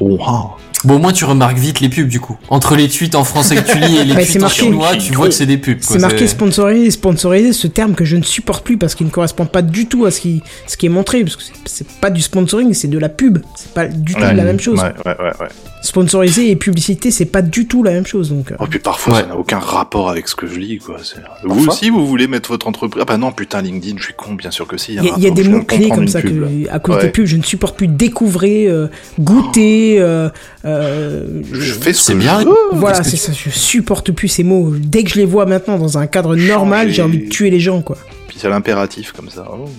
Bon, 0.85 0.95
au 0.95 0.99
moins 0.99 1.11
tu 1.13 1.25
remarques 1.25 1.57
vite 1.57 1.79
les 1.81 1.89
pubs 1.89 2.07
du 2.07 2.19
coup. 2.19 2.37
Entre 2.49 2.75
les 2.75 2.87
tweets 2.87 3.15
en 3.15 3.23
français 3.23 3.55
que 3.55 3.71
tu 3.71 3.77
lis 3.79 3.97
et 3.97 4.05
les 4.05 4.13
Bah, 4.15 4.23
tweets 4.25 4.43
en 4.43 4.47
chinois, 4.49 4.95
tu 4.95 5.13
vois 5.13 5.27
que 5.27 5.33
c'est 5.33 5.45
des 5.45 5.57
pubs. 5.57 5.77
C'est 5.81 5.99
marqué 5.99 6.27
sponsorisé, 6.27 6.91
sponsorisé, 6.91 7.53
ce 7.53 7.67
terme 7.67 7.95
que 7.95 8.05
je 8.05 8.15
ne 8.15 8.23
supporte 8.23 8.63
plus 8.63 8.77
parce 8.77 8.95
qu'il 8.95 9.05
ne 9.07 9.11
correspond 9.11 9.45
pas 9.45 9.61
du 9.61 9.87
tout 9.87 10.05
à 10.05 10.11
ce 10.11 10.21
qui, 10.21 10.41
ce 10.67 10.77
qui 10.77 10.85
est 10.85 10.89
montré. 10.89 11.23
Parce 11.23 11.35
que 11.35 11.43
c'est- 11.65 11.87
pas 11.99 12.09
du 12.09 12.21
sponsoring, 12.21 12.73
c'est 12.73 12.87
de 12.87 12.97
la 12.99 13.09
pub. 13.09 13.39
C'est 13.55 13.71
pas 13.73 13.85
du 13.87 14.13
tout 14.13 14.21
Ouais, 14.21 14.33
la 14.33 14.43
même 14.43 14.59
chose. 14.59 14.79
Ouais, 14.79 14.93
ouais, 15.05 15.17
ouais, 15.19 15.31
ouais. 15.41 15.47
Sponsorisé 15.81 16.49
et 16.49 16.55
publicité, 16.55 17.11
c'est 17.11 17.25
pas 17.25 17.41
du 17.43 17.67
tout 17.67 17.83
la 17.83 17.91
même 17.91 18.05
chose. 18.07 18.29
Donc, 18.29 18.51
euh, 18.51 18.55
Oh, 18.59 18.65
puis 18.67 18.79
parfois, 18.79 19.13
Ouais. 19.15 19.21
ça 19.21 19.27
n'a 19.27 19.37
aucun 19.37 19.59
rapport 19.59 20.09
avec 20.09 20.27
ce 20.27 20.35
que 20.35 20.47
je 20.47 20.57
lis, 20.59 20.79
quoi. 20.79 20.97
C'est- 21.03 21.17
Vous 21.43 21.67
aussi, 21.67 21.89
vous 21.91 22.05
voulez 22.07 22.27
mettre 22.27 22.49
votre 22.49 22.67
entreprise. 22.67 23.01
Ah 23.03 23.05
bah 23.05 23.17
non, 23.17 23.31
putain, 23.31 23.61
LinkedIn, 23.61 23.97
je 23.99 24.05
suis 24.05 24.13
con, 24.15 24.33
bien 24.33 24.49
sûr 24.51 24.65
que 24.67 24.77
si. 24.77 24.93
Il 24.95 25.03
y, 25.03 25.09
a- 25.09 25.29
y 25.29 25.31
des 25.31 25.43
mots-clés 25.43 25.89
comme 25.89 26.07
ça 26.07 26.21
pub, 26.21 26.41
là. 26.41 26.47
que, 26.47 26.71
à 26.75 26.79
cause 26.79 26.95
Ouais. 26.95 27.01
des 27.03 27.09
pubs, 27.09 27.25
je 27.25 27.37
ne 27.37 27.43
supporte 27.43 27.77
plus 27.77 27.87
découvrir, 27.87 28.71
euh, 28.73 28.87
goûter. 29.19 29.97
euh, 29.99 30.29
euh, 30.75 31.41
Je 31.51 31.73
fais 31.73 31.93
ce 31.93 32.01
C'est 32.03 32.13
que 32.13 32.17
bien. 32.19 32.41
je 32.41 32.45
veux. 32.47 32.55
voilà, 32.73 33.03
c'est 33.03 33.17
ça. 33.17 33.31
Je 33.33 33.49
supporte 33.49 34.11
plus 34.11 34.27
ces 34.27 34.43
mots. 34.43 34.73
Dès 34.77 35.03
que 35.03 35.09
je 35.09 35.15
les 35.15 35.25
vois 35.25 35.45
maintenant 35.45 35.77
dans 35.77 35.97
un 35.97 36.07
cadre 36.07 36.35
normal, 36.35 36.91
j'ai 36.91 37.01
envie 37.01 37.19
de 37.25 37.29
tuer 37.29 37.49
les 37.49 37.59
gens, 37.59 37.81
quoi. 37.81 37.97
Puis 38.27 38.37
c'est 38.39 38.49
l'impératif, 38.49 39.11
comme 39.11 39.29
ça. 39.29 39.45
Oh. 39.51 39.69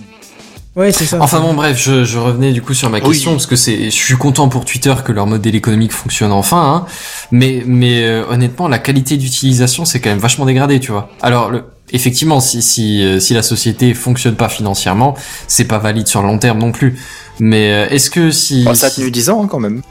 Ouais, 0.75 0.91
c'est 0.91 1.05
ça. 1.05 1.17
Enfin 1.19 1.39
bon, 1.39 1.55
bref, 1.55 1.75
je, 1.83 2.03
je 2.03 2.19
revenais 2.19 2.51
du 2.53 2.61
coup 2.61 2.75
sur 2.75 2.91
ma 2.91 2.99
Oui. 2.99 3.03
question 3.09 3.31
parce 3.31 3.47
que 3.47 3.55
c'est, 3.55 3.85
je 3.85 3.89
suis 3.89 4.15
content 4.15 4.47
pour 4.47 4.63
Twitter 4.63 4.93
que 5.03 5.11
leur 5.11 5.25
modèle 5.25 5.55
économique 5.55 5.91
fonctionne 5.91 6.31
enfin, 6.31 6.85
hein, 6.85 6.85
mais 7.31 7.63
mais 7.65 8.03
euh, 8.03 8.23
honnêtement, 8.29 8.67
la 8.67 8.77
qualité 8.77 9.17
d'utilisation 9.17 9.85
c'est 9.85 9.99
quand 9.99 10.11
même 10.11 10.19
vachement 10.19 10.45
dégradé, 10.45 10.79
tu 10.79 10.91
vois. 10.91 11.09
Alors 11.23 11.49
le, 11.49 11.63
effectivement, 11.91 12.39
si 12.39 12.61
si 12.61 13.01
euh, 13.03 13.19
si 13.19 13.33
la 13.33 13.41
société 13.41 13.95
fonctionne 13.95 14.35
pas 14.35 14.49
financièrement, 14.49 15.15
c'est 15.47 15.65
pas 15.65 15.79
valide 15.79 16.07
sur 16.07 16.21
le 16.21 16.27
long 16.27 16.37
terme 16.37 16.59
non 16.59 16.71
plus. 16.71 16.95
Mais 17.39 17.71
euh, 17.71 17.89
est-ce 17.89 18.11
que 18.11 18.29
si, 18.29 18.63
Bon, 18.63 18.75
ça 18.75 18.85
a 18.85 18.89
tenu 18.91 19.09
10 19.09 19.31
ans 19.31 19.43
hein, 19.43 19.47
quand 19.49 19.59
même. 19.59 19.81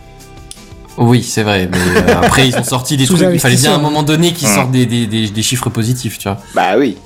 Oui, 0.99 1.23
c'est 1.23 1.43
vrai, 1.43 1.69
mais 1.71 1.79
euh, 1.79 2.15
après 2.23 2.49
ils 2.49 2.57
ont 2.57 2.65
sorti 2.65 2.97
des 2.97 3.07
trucs. 3.07 3.21
Il 3.33 3.39
fallait 3.41 3.57
bien 3.57 3.73
à 3.73 3.77
un 3.77 3.81
moment 3.81 4.03
donné 4.03 4.33
qu'ils 4.33 4.49
sortent 4.49 4.71
des, 4.71 4.87
des 4.87 5.07
des 5.07 5.29
des 5.29 5.43
chiffres 5.43 5.71
positifs, 5.71 6.19
tu 6.19 6.29
vois. 6.29 6.39
Bah 6.55 6.77
oui. 6.79 6.97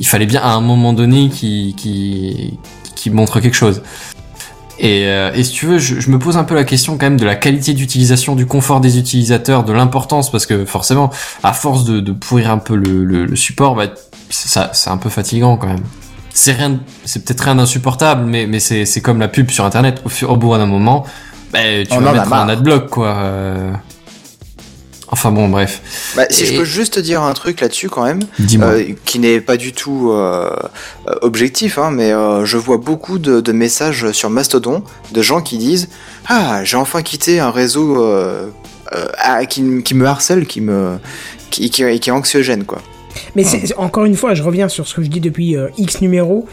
il 0.00 0.06
fallait 0.06 0.26
bien 0.26 0.40
à 0.42 0.50
un 0.50 0.60
moment 0.60 0.92
donné 0.92 1.28
qui 1.30 1.74
qui 1.76 2.58
qui 2.94 3.10
montre 3.10 3.40
quelque 3.40 3.54
chose. 3.56 3.82
Et, 4.78 5.06
euh, 5.06 5.32
et 5.34 5.42
si 5.42 5.52
tu 5.52 5.64
veux, 5.64 5.78
je, 5.78 6.00
je 6.00 6.10
me 6.10 6.18
pose 6.18 6.36
un 6.36 6.44
peu 6.44 6.54
la 6.54 6.64
question 6.64 6.98
quand 6.98 7.06
même 7.06 7.18
de 7.18 7.24
la 7.24 7.34
qualité 7.34 7.72
d'utilisation, 7.72 8.36
du 8.36 8.44
confort 8.44 8.80
des 8.80 8.98
utilisateurs, 8.98 9.64
de 9.64 9.72
l'importance, 9.72 10.30
parce 10.30 10.44
que 10.44 10.66
forcément, 10.66 11.10
à 11.42 11.54
force 11.54 11.84
de, 11.84 12.00
de 12.00 12.12
pourrir 12.12 12.50
un 12.50 12.58
peu 12.58 12.74
le, 12.76 13.02
le, 13.04 13.24
le 13.24 13.36
support, 13.36 13.74
bah, 13.74 13.86
ça, 14.28 14.70
c'est 14.74 14.90
un 14.90 14.98
peu 14.98 15.08
fatigant 15.08 15.56
quand 15.56 15.68
même. 15.68 15.80
C'est 16.34 16.52
rien, 16.52 16.78
c'est 17.06 17.24
peut-être 17.24 17.40
rien 17.40 17.54
d'insupportable, 17.54 18.26
mais, 18.26 18.46
mais 18.46 18.60
c'est, 18.60 18.84
c'est 18.84 19.00
comme 19.00 19.18
la 19.18 19.28
pub 19.28 19.50
sur 19.50 19.64
Internet. 19.64 20.02
Au, 20.04 20.10
fur- 20.10 20.30
au 20.30 20.36
bout 20.36 20.54
d'un 20.58 20.66
moment, 20.66 21.06
bah, 21.52 21.58
tu 21.88 21.92
On 21.92 22.00
vas 22.00 22.06
en 22.08 22.10
a 22.10 22.12
mettre 22.12 22.26
un 22.26 22.28
marre. 22.28 22.48
adblock, 22.50 22.88
quoi. 22.90 23.08
euh. 23.16 23.72
Enfin 25.08 25.30
bon, 25.30 25.48
bref. 25.48 26.12
Bah, 26.16 26.24
si 26.30 26.42
Et- 26.42 26.46
je 26.46 26.56
peux 26.58 26.64
juste 26.64 26.94
te 26.94 27.00
dire 27.00 27.22
un 27.22 27.32
truc 27.32 27.60
là-dessus 27.60 27.88
quand 27.88 28.04
même, 28.04 28.20
euh, 28.60 28.84
qui 29.04 29.20
n'est 29.20 29.40
pas 29.40 29.56
du 29.56 29.72
tout 29.72 30.10
euh, 30.10 30.50
euh, 31.08 31.14
objectif, 31.22 31.78
hein, 31.78 31.90
mais 31.92 32.10
euh, 32.12 32.44
je 32.44 32.56
vois 32.56 32.78
beaucoup 32.78 33.18
de, 33.20 33.40
de 33.40 33.52
messages 33.52 34.10
sur 34.10 34.30
Mastodon 34.30 34.82
de 35.12 35.22
gens 35.22 35.40
qui 35.40 35.58
disent 35.58 35.88
Ah, 36.28 36.64
j'ai 36.64 36.76
enfin 36.76 37.02
quitté 37.02 37.38
un 37.38 37.52
réseau 37.52 38.02
euh, 38.04 38.48
euh, 38.94 39.06
ah, 39.18 39.46
qui, 39.46 39.62
me 39.62 40.06
harcèle, 40.06 40.44
qui 40.44 40.60
me 40.60 40.98
qui, 41.50 41.70
qui, 41.70 42.00
qui 42.00 42.10
est 42.10 42.12
anxiogène 42.12 42.64
quoi. 42.64 42.78
Mais 43.36 43.44
encore 43.78 44.04
une 44.06 44.16
fois, 44.16 44.34
je 44.34 44.42
reviens 44.42 44.68
sur 44.68 44.88
ce 44.88 44.94
que 44.94 45.02
je 45.02 45.08
dis 45.08 45.20
depuis 45.20 45.56
euh, 45.56 45.68
X 45.78 46.00
numéro. 46.00 46.46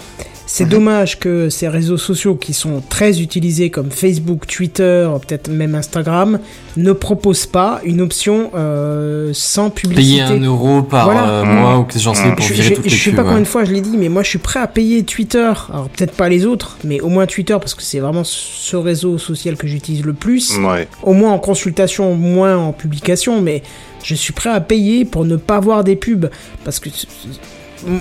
C'est 0.56 0.66
dommage 0.70 1.20
que 1.20 1.50
ces 1.50 1.68
réseaux 1.68 1.98
sociaux 1.98 2.36
qui 2.36 2.54
sont 2.54 2.84
très 2.88 3.22
utilisés 3.22 3.72
comme 3.72 3.90
Facebook, 3.90 4.46
Twitter, 4.46 5.10
peut-être 5.28 5.48
même 5.50 5.74
Instagram, 5.74 6.38
ne 6.78 6.92
proposent 6.92 7.48
pas 7.48 7.82
une 7.84 8.02
option 8.02 8.52
euh, 8.54 9.32
sans 9.34 9.72
publicité. 9.72 10.20
Payer 10.20 10.22
un 10.22 10.40
euro 10.44 10.84
par 10.84 11.06
Voilà. 11.06 11.28
euh, 11.28 11.44
Mmh. 11.44 11.56
mois 11.60 11.80
ou 11.80 11.86
que 11.86 11.98
j'en 11.98 12.14
sais 12.14 12.28
Mmh. 12.30 12.36
pour 12.36 12.46
Je, 12.46 12.54
virer 12.54 12.68
je- 12.70 12.74
toutes 12.76 12.84
je 12.88 12.90
les 12.92 12.96
sais 12.98 13.10
pubs, 13.10 13.16
pas 13.16 13.22
ouais. 13.24 13.28
combien 13.30 13.42
de 13.42 13.48
fois 13.48 13.64
je 13.66 13.72
l'ai 13.72 13.82
dit, 13.82 13.98
mais 13.98 14.10
moi 14.10 14.22
je 14.22 14.30
suis 14.30 14.38
prêt 14.38 14.60
à 14.60 14.68
payer 14.68 15.02
Twitter. 15.04 15.52
Alors 15.72 15.90
peut-être 15.90 16.14
pas 16.14 16.30
les 16.30 16.46
autres, 16.46 16.78
mais 16.84 17.02
au 17.02 17.10
moins 17.10 17.26
Twitter 17.26 17.54
parce 17.60 17.74
que 17.74 17.82
c'est 17.82 18.00
vraiment 18.00 18.24
ce 18.24 18.76
réseau 18.76 19.18
social 19.18 19.58
que 19.58 19.66
j'utilise 19.66 20.06
le 20.06 20.14
plus. 20.14 20.56
Ouais. 20.60 20.88
Au 21.02 21.14
moins 21.14 21.32
en 21.32 21.40
consultation, 21.40 22.14
moins 22.14 22.58
en 22.58 22.74
publication, 22.74 23.42
mais 23.42 23.64
je 24.04 24.14
suis 24.14 24.34
prêt 24.34 24.52
à 24.52 24.62
payer 24.62 25.04
pour 25.04 25.26
ne 25.26 25.36
pas 25.36 25.60
voir 25.60 25.84
des 25.84 25.96
pubs. 25.96 26.30
Parce 26.64 26.80
que 26.80 26.90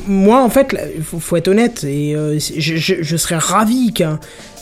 moi, 0.06 0.42
en 0.42 0.48
fait, 0.50 0.74
il 0.96 1.02
faut, 1.02 1.18
faut 1.18 1.36
être 1.36 1.48
honnête, 1.48 1.84
et 1.84 2.14
euh, 2.14 2.38
je, 2.38 2.76
je- 2.76 3.02
je 3.02 3.16
serais 3.16 3.38
ravi 3.38 3.92
qu'un 3.92 4.18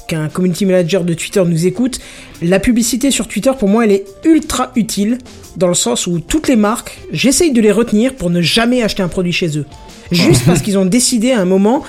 qu'un 0.08 0.28
community 0.28 0.66
manager 0.66 1.04
de 1.04 1.14
Twitter 1.14 1.40
nous 1.46 1.66
écoute. 1.66 2.00
La 2.42 2.58
publicité 2.58 3.12
sur 3.12 3.28
Twitter, 3.28 3.52
pour 3.56 3.68
moi, 3.68 3.84
elle 3.84 3.92
est 3.92 4.04
ultra 4.24 4.72
utile, 4.74 5.18
dans 5.56 5.68
le 5.68 5.74
sens 5.74 6.08
où 6.08 6.18
toutes 6.18 6.48
les 6.48 6.56
marques, 6.56 6.98
j'essaye 7.12 7.52
de 7.52 7.60
les 7.60 7.70
retenir 7.70 8.14
pour 8.16 8.28
ne 8.28 8.40
jamais 8.40 8.82
acheter 8.82 9.04
un 9.04 9.08
produit 9.08 9.32
chez 9.32 9.56
eux. 9.56 9.66
Juste 10.10 10.42
parce 10.46 10.62
qu'ils 10.62 10.78
ont 10.78 10.84
décidé 10.84 11.30
à 11.30 11.40
un 11.40 11.44
moment 11.44 11.84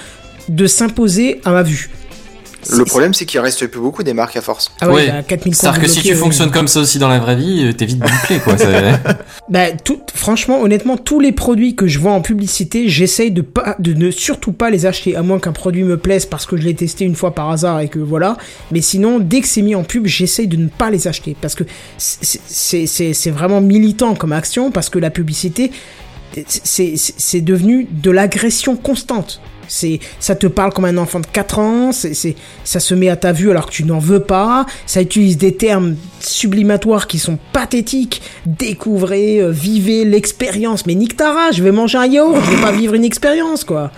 de 0.49 0.67
s'imposer 0.67 1.41
à 1.45 1.51
ma 1.51 1.63
vue. 1.63 1.89
Le 2.69 2.85
problème 2.85 3.13
c'est 3.13 3.25
qu'il 3.25 3.39
reste 3.39 3.65
plus 3.67 3.79
beaucoup 3.79 4.03
des 4.03 4.13
marques 4.13 4.35
à 4.37 4.41
force. 4.41 4.71
Ah 4.81 4.87
ouais, 4.89 4.93
Ouais. 4.93 5.07
bah, 5.07 5.23
4000 5.23 5.55
C'est-à-dire 5.55 5.81
que 5.81 5.87
si 5.87 6.01
tu 6.01 6.13
fonctionnes 6.15 6.51
comme 6.51 6.67
ça 6.67 6.79
aussi 6.81 6.99
dans 6.99 7.09
la 7.09 7.19
vraie 7.19 7.35
vie, 7.35 7.65
euh, 7.65 7.73
t'es 7.73 7.85
vite 7.85 7.99
bouclé, 7.99 8.39
quoi. 8.39 8.55
Bah, 9.49 9.71
tout, 9.71 9.99
franchement, 10.13 10.61
honnêtement, 10.61 10.95
tous 10.97 11.19
les 11.19 11.31
produits 11.33 11.75
que 11.75 11.87
je 11.87 11.99
vois 11.99 12.13
en 12.13 12.21
publicité, 12.21 12.87
j'essaye 12.87 13.31
de 13.31 13.41
pas, 13.41 13.75
de 13.79 13.93
ne 13.93 14.11
surtout 14.11 14.53
pas 14.53 14.69
les 14.69 14.85
acheter, 14.85 15.15
à 15.15 15.23
moins 15.23 15.39
qu'un 15.39 15.51
produit 15.51 15.83
me 15.83 15.97
plaise 15.97 16.25
parce 16.25 16.45
que 16.45 16.55
je 16.55 16.63
l'ai 16.63 16.73
testé 16.75 17.03
une 17.03 17.15
fois 17.15 17.35
par 17.35 17.49
hasard 17.49 17.79
et 17.81 17.89
que 17.89 17.99
voilà. 17.99 18.37
Mais 18.71 18.79
sinon, 18.81 19.19
dès 19.19 19.41
que 19.41 19.47
c'est 19.47 19.61
mis 19.61 19.75
en 19.75 19.83
pub, 19.83 20.05
j'essaye 20.07 20.47
de 20.47 20.55
ne 20.57 20.67
pas 20.69 20.89
les 20.89 21.07
acheter 21.07 21.35
parce 21.41 21.55
que 21.55 21.63
c'est- 21.97 23.29
vraiment 23.31 23.59
militant 23.61 24.15
comme 24.15 24.31
action 24.31 24.71
parce 24.71 24.89
que 24.89 24.99
la 24.99 25.09
publicité, 25.09 25.71
c'est 26.47 27.41
devenu 27.41 27.87
de 27.91 28.11
l'agression 28.11 28.75
constante. 28.75 29.41
C'est, 29.67 29.99
ça 30.19 30.35
te 30.35 30.47
parle 30.47 30.73
comme 30.73 30.85
un 30.85 30.97
enfant 30.97 31.19
de 31.19 31.25
4 31.27 31.59
ans, 31.59 31.91
c'est, 31.91 32.13
c'est, 32.13 32.35
ça 32.63 32.79
se 32.79 32.93
met 32.93 33.09
à 33.09 33.15
ta 33.15 33.31
vue 33.31 33.49
alors 33.51 33.65
que 33.67 33.71
tu 33.71 33.83
n'en 33.83 33.99
veux 33.99 34.19
pas, 34.21 34.65
ça 34.85 35.01
utilise 35.01 35.37
des 35.37 35.55
termes 35.55 35.95
sublimatoires 36.19 37.07
qui 37.07 37.19
sont 37.19 37.37
pathétiques, 37.53 38.21
découvrez, 38.45 39.39
euh, 39.39 39.49
vivez 39.51 40.05
l'expérience, 40.05 40.85
mais 40.85 40.95
nique 40.95 41.17
ta 41.17 41.31
race, 41.33 41.55
je 41.55 41.63
vais 41.63 41.71
manger 41.71 41.97
un 41.97 42.05
yaourt, 42.07 42.37
je 42.43 42.51
vais 42.55 42.61
pas 42.61 42.71
vivre 42.71 42.93
une 42.93 43.03
expérience, 43.05 43.63
quoi. 43.63 43.91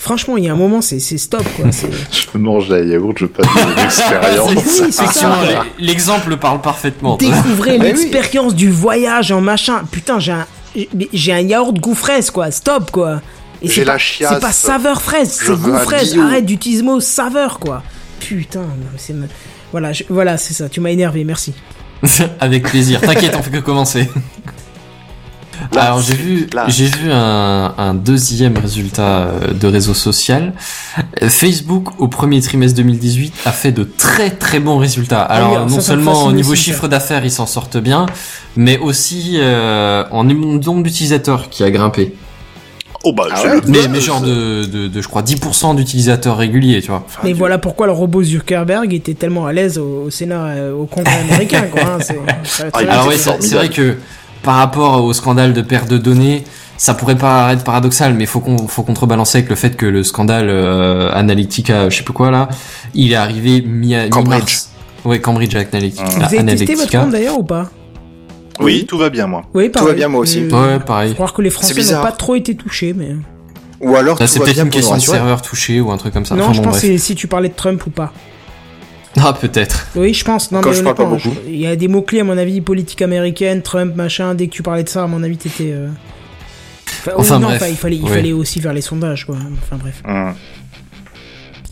Franchement, 0.00 0.36
il 0.36 0.44
y 0.44 0.48
a 0.48 0.52
un 0.52 0.56
moment, 0.56 0.80
c'est, 0.80 1.00
c'est 1.00 1.18
stop, 1.18 1.42
quoi. 1.56 1.66
C'est... 1.72 1.88
Je 2.32 2.38
mange 2.38 2.68
la 2.68 2.80
yaourt, 2.80 3.18
je 3.18 3.26
passe 3.26 3.46
une 3.46 3.84
expérience. 3.84 4.50
Oui, 4.50 4.62
c'est 4.64 4.88
Effectivement, 4.88 5.34
ça. 5.44 5.64
l'e- 5.64 5.84
l'exemple 5.86 6.36
parle 6.36 6.60
parfaitement. 6.60 7.16
Découvrez 7.16 7.78
Mais 7.78 7.86
oui. 7.92 7.98
l'expérience 7.98 8.54
du 8.54 8.70
voyage 8.70 9.32
en 9.32 9.40
machin. 9.40 9.82
Putain, 9.90 10.20
j'ai 10.20 10.32
un, 10.32 10.46
j'ai 11.12 11.32
un 11.32 11.40
yaourt 11.40 11.76
goût 11.80 11.96
fraise, 11.96 12.30
quoi. 12.30 12.52
Stop, 12.52 12.92
quoi. 12.92 13.20
Et 13.62 13.68
J'ai 13.68 13.84
la 13.84 13.92
pas- 13.94 13.98
chiasse. 13.98 14.34
C'est 14.34 14.40
pas 14.40 14.52
saveur 14.52 15.02
fraise, 15.02 15.30
c'est 15.30 15.46
goût 15.56 15.76
fraise. 15.78 16.12
bio. 16.12 16.22
Arrête 16.22 16.46
d'utiliser 16.46 16.82
le 16.82 16.86
mot 16.88 17.00
saveur, 17.00 17.58
quoi. 17.58 17.82
Putain, 18.20 18.64
c'est... 18.96 19.12
me- 19.14 19.26
Voilà, 19.72 19.92
je- 19.92 20.04
voilà, 20.08 20.36
c'est 20.38 20.54
ça. 20.54 20.68
Tu 20.68 20.80
m'as 20.80 20.90
énervé, 20.90 21.24
merci. 21.24 21.54
Avec 22.40 22.62
plaisir. 22.68 23.00
T'inquiète, 23.00 23.34
on 23.38 23.42
fait 23.42 23.50
que 23.50 23.58
commencer. 23.58 24.08
Là, 25.74 25.82
Alors 25.82 26.00
j'ai 26.00 26.14
vu, 26.14 26.48
j'ai 26.68 26.86
vu 26.86 27.10
un, 27.10 27.74
un 27.76 27.92
deuxième 27.92 28.56
résultat 28.56 29.02
euh, 29.22 29.52
de 29.52 29.66
réseau 29.66 29.92
social. 29.92 30.52
Facebook 31.26 31.88
au 31.98 32.06
premier 32.06 32.40
trimestre 32.40 32.76
2018 32.76 33.34
a 33.44 33.50
fait 33.50 33.72
de 33.72 33.82
très 33.82 34.30
très 34.30 34.60
bons 34.60 34.78
résultats. 34.78 35.20
Alors 35.22 35.50
oui, 35.50 35.56
alors 35.56 35.68
non 35.68 35.80
seulement 35.80 36.24
au 36.26 36.32
niveau 36.32 36.54
chiffre 36.54 36.86
d'affaires 36.86 37.24
ils 37.24 37.32
s'en 37.32 37.46
sortent 37.46 37.76
bien, 37.76 38.06
mais 38.56 38.78
aussi 38.78 39.38
euh, 39.40 40.04
en 40.12 40.22
nombre 40.22 40.82
d'utilisateurs 40.84 41.48
qui 41.50 41.64
a 41.64 41.70
grimpé. 41.72 42.14
Oh 43.04 43.12
bah, 43.12 43.24
Ah 43.30 43.36
c'est 43.36 43.48
ouais 43.48 43.54
le 43.56 43.62
Mais, 43.68 43.88
mais 43.88 44.00
genre 44.00 44.20
de, 44.20 44.64
de, 44.64 44.88
de, 44.88 45.00
je 45.00 45.06
crois, 45.08 45.22
10% 45.22 45.76
d'utilisateurs 45.76 46.36
réguliers, 46.36 46.80
tu 46.82 46.88
vois. 46.88 47.06
Mais 47.22 47.32
voilà 47.32 47.56
pourquoi 47.58 47.86
le 47.86 47.92
robot 47.92 48.22
Zuckerberg 48.24 48.92
était 48.92 49.14
tellement 49.14 49.46
à 49.46 49.52
l'aise 49.52 49.78
au, 49.78 50.02
au 50.06 50.10
Sénat, 50.10 50.46
euh, 50.46 50.72
au 50.74 50.86
Congrès 50.86 51.18
américain, 51.28 51.62
quoi. 51.70 51.80
hein, 51.82 51.98
c'est- 52.00 52.18
Ah, 52.74 53.04
c'est 53.16 53.38
ouais, 53.54 53.54
vrai 53.54 53.68
que 53.68 53.96
par 54.42 54.56
rapport 54.56 55.04
au 55.04 55.12
scandale 55.12 55.52
de 55.52 55.62
perte 55.62 55.88
de 55.88 55.96
données, 55.98 56.42
ça 56.76 56.94
pourrait 56.94 57.16
paraître 57.16 57.62
paradoxal, 57.64 58.14
mais 58.14 58.26
faut 58.26 58.40
qu'on 58.40 58.66
faut 58.68 58.82
contrebalancer 58.82 59.38
avec 59.38 59.50
le 59.50 59.56
fait 59.56 59.76
que 59.76 59.86
le 59.86 60.02
scandale 60.02 60.48
euh, 60.48 61.10
Analytica, 61.12 61.88
je 61.90 61.96
sais 61.98 62.02
plus 62.04 62.12
quoi 62.14 62.30
là, 62.30 62.48
il 62.94 63.12
est 63.12 63.16
arrivé 63.16 63.62
mi 63.62 63.94
Cambridge. 64.10 64.24
mi-mars. 64.34 64.70
Ouais, 65.04 65.20
Cambridge 65.20 65.54
Analytica. 65.54 66.04
Vous 66.04 66.24
avez 66.24 66.44
testé 66.56 66.74
votre 66.74 66.90
compte 66.90 67.10
d'ailleurs 67.10 67.38
ou 67.38 67.44
pas? 67.44 67.70
Oui, 68.60 68.86
tout 68.86 68.98
va 68.98 69.08
bien, 69.10 69.26
moi. 69.26 69.42
Oui, 69.54 69.68
pareil. 69.68 69.88
va 69.88 69.94
bien, 69.94 70.08
moi 70.08 70.20
aussi. 70.20 70.44
Ouais, 70.46 70.78
pareil. 70.80 71.14
Croire 71.14 71.32
que 71.32 71.42
les 71.42 71.50
Français 71.50 71.74
n'ont 71.94 72.02
pas 72.02 72.12
trop 72.12 72.34
été 72.34 72.54
touchés, 72.56 72.92
mais... 72.96 73.14
Ou 73.80 73.94
alors, 73.94 74.18
Là, 74.18 74.26
tout 74.26 74.32
c'est 74.32 74.40
peut-être 74.40 74.58
une 74.64 74.70
question 74.70 74.96
de 74.96 75.00
serveur 75.00 75.40
touché 75.40 75.80
ou 75.80 75.92
un 75.92 75.96
truc 75.96 76.12
comme 76.12 76.24
ça. 76.26 76.34
non, 76.34 76.44
Enfin, 76.44 76.52
je 76.54 76.58
bon, 76.58 76.64
pense 76.70 76.80
que 76.80 76.96
si 76.96 77.14
tu 77.14 77.28
parlais 77.28 77.48
de 77.48 77.54
Trump 77.54 77.84
ou 77.86 77.90
pas. 77.90 78.12
Ah, 79.20 79.32
peut-être. 79.32 79.86
Oui, 79.94 80.12
je 80.14 80.24
pense. 80.24 80.50
Non, 80.50 80.60
Quand 80.60 80.70
mais 80.70 80.76
je 80.76 80.82
parle 80.82 80.96
pas 80.96 81.04
beaucoup. 81.04 81.32
Il 81.46 81.56
y 81.56 81.66
a 81.66 81.76
des 81.76 81.86
mots-clés, 81.88 82.20
à 82.20 82.24
mon 82.24 82.36
avis, 82.36 82.60
politique 82.60 83.02
américaine, 83.02 83.62
Trump, 83.62 83.94
machin. 83.94 84.34
Dès 84.34 84.48
que 84.48 84.52
tu 84.52 84.62
parlais 84.64 84.82
de 84.82 84.88
ça, 84.88 85.04
à 85.04 85.06
mon 85.06 85.22
avis, 85.22 85.36
t'étais... 85.36 85.70
Euh... 85.72 85.88
Enfin, 87.06 87.12
Enfin, 87.16 87.36
oui, 87.36 87.40
non, 87.42 87.48
bref. 87.48 87.62
enfin, 87.62 87.70
il, 87.70 87.76
fallait, 87.76 87.96
il 87.96 88.02
Oui. 88.04 88.10
fallait 88.10 88.32
aussi 88.32 88.60
faire 88.60 88.72
les 88.72 88.80
sondages, 88.80 89.24
quoi. 89.26 89.36
Enfin, 89.62 89.76
bref. 89.80 90.02
Hum. 90.06 90.34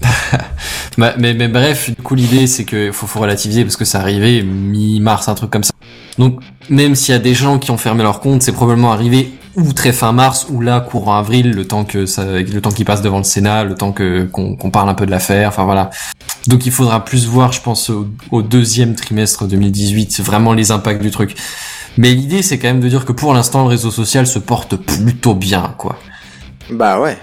Mais, 0.98 1.34
mais 1.34 1.48
bref, 1.48 1.90
du 1.90 2.02
coup, 2.02 2.14
l'idée, 2.14 2.46
c'est 2.46 2.64
que 2.64 2.90
faut, 2.90 3.06
faut 3.06 3.20
relativiser 3.20 3.64
parce 3.64 3.76
que 3.76 3.84
ça 3.84 4.00
arrivait 4.00 4.42
mi-mars, 4.42 5.28
un 5.28 5.34
truc 5.34 5.50
comme 5.50 5.62
ça. 5.64 5.72
Donc, 6.18 6.40
même 6.70 6.94
s'il 6.94 7.12
y 7.12 7.16
a 7.16 7.20
des 7.20 7.34
gens 7.34 7.58
qui 7.58 7.70
ont 7.70 7.76
fermé 7.76 8.02
leur 8.02 8.20
compte, 8.20 8.42
c'est 8.42 8.52
probablement 8.52 8.92
arrivé 8.92 9.32
ou 9.56 9.72
très 9.72 9.92
fin 9.92 10.12
mars 10.12 10.46
ou 10.50 10.60
là 10.60 10.80
courant 10.80 11.16
avril, 11.16 11.52
le 11.52 11.66
temps 11.66 11.84
que 11.84 12.04
ça, 12.04 12.24
le 12.24 12.60
temps 12.60 12.70
qu'il 12.70 12.84
passe 12.84 13.00
devant 13.00 13.18
le 13.18 13.24
Sénat, 13.24 13.64
le 13.64 13.74
temps 13.74 13.92
que 13.92 14.24
qu'on 14.24 14.54
qu'on 14.54 14.70
parle 14.70 14.88
un 14.88 14.94
peu 14.94 15.06
de 15.06 15.10
l'affaire. 15.10 15.48
Enfin 15.48 15.64
voilà. 15.64 15.90
Donc, 16.46 16.66
il 16.66 16.72
faudra 16.72 17.04
plus 17.04 17.26
voir, 17.26 17.52
je 17.52 17.60
pense, 17.60 17.90
au, 17.90 18.08
au 18.30 18.42
deuxième 18.42 18.94
trimestre 18.94 19.46
2018, 19.46 20.20
vraiment 20.20 20.52
les 20.52 20.70
impacts 20.70 21.02
du 21.02 21.10
truc. 21.10 21.34
Mais 21.98 22.12
l'idée, 22.12 22.42
c'est 22.42 22.58
quand 22.58 22.68
même 22.68 22.80
de 22.80 22.88
dire 22.88 23.04
que 23.04 23.12
pour 23.12 23.32
l'instant, 23.32 23.62
le 23.62 23.68
réseau 23.68 23.90
social 23.90 24.26
se 24.26 24.38
porte 24.38 24.76
plutôt 24.76 25.34
bien, 25.34 25.74
quoi. 25.78 25.98
Bah 26.70 27.00
ouais. 27.00 27.16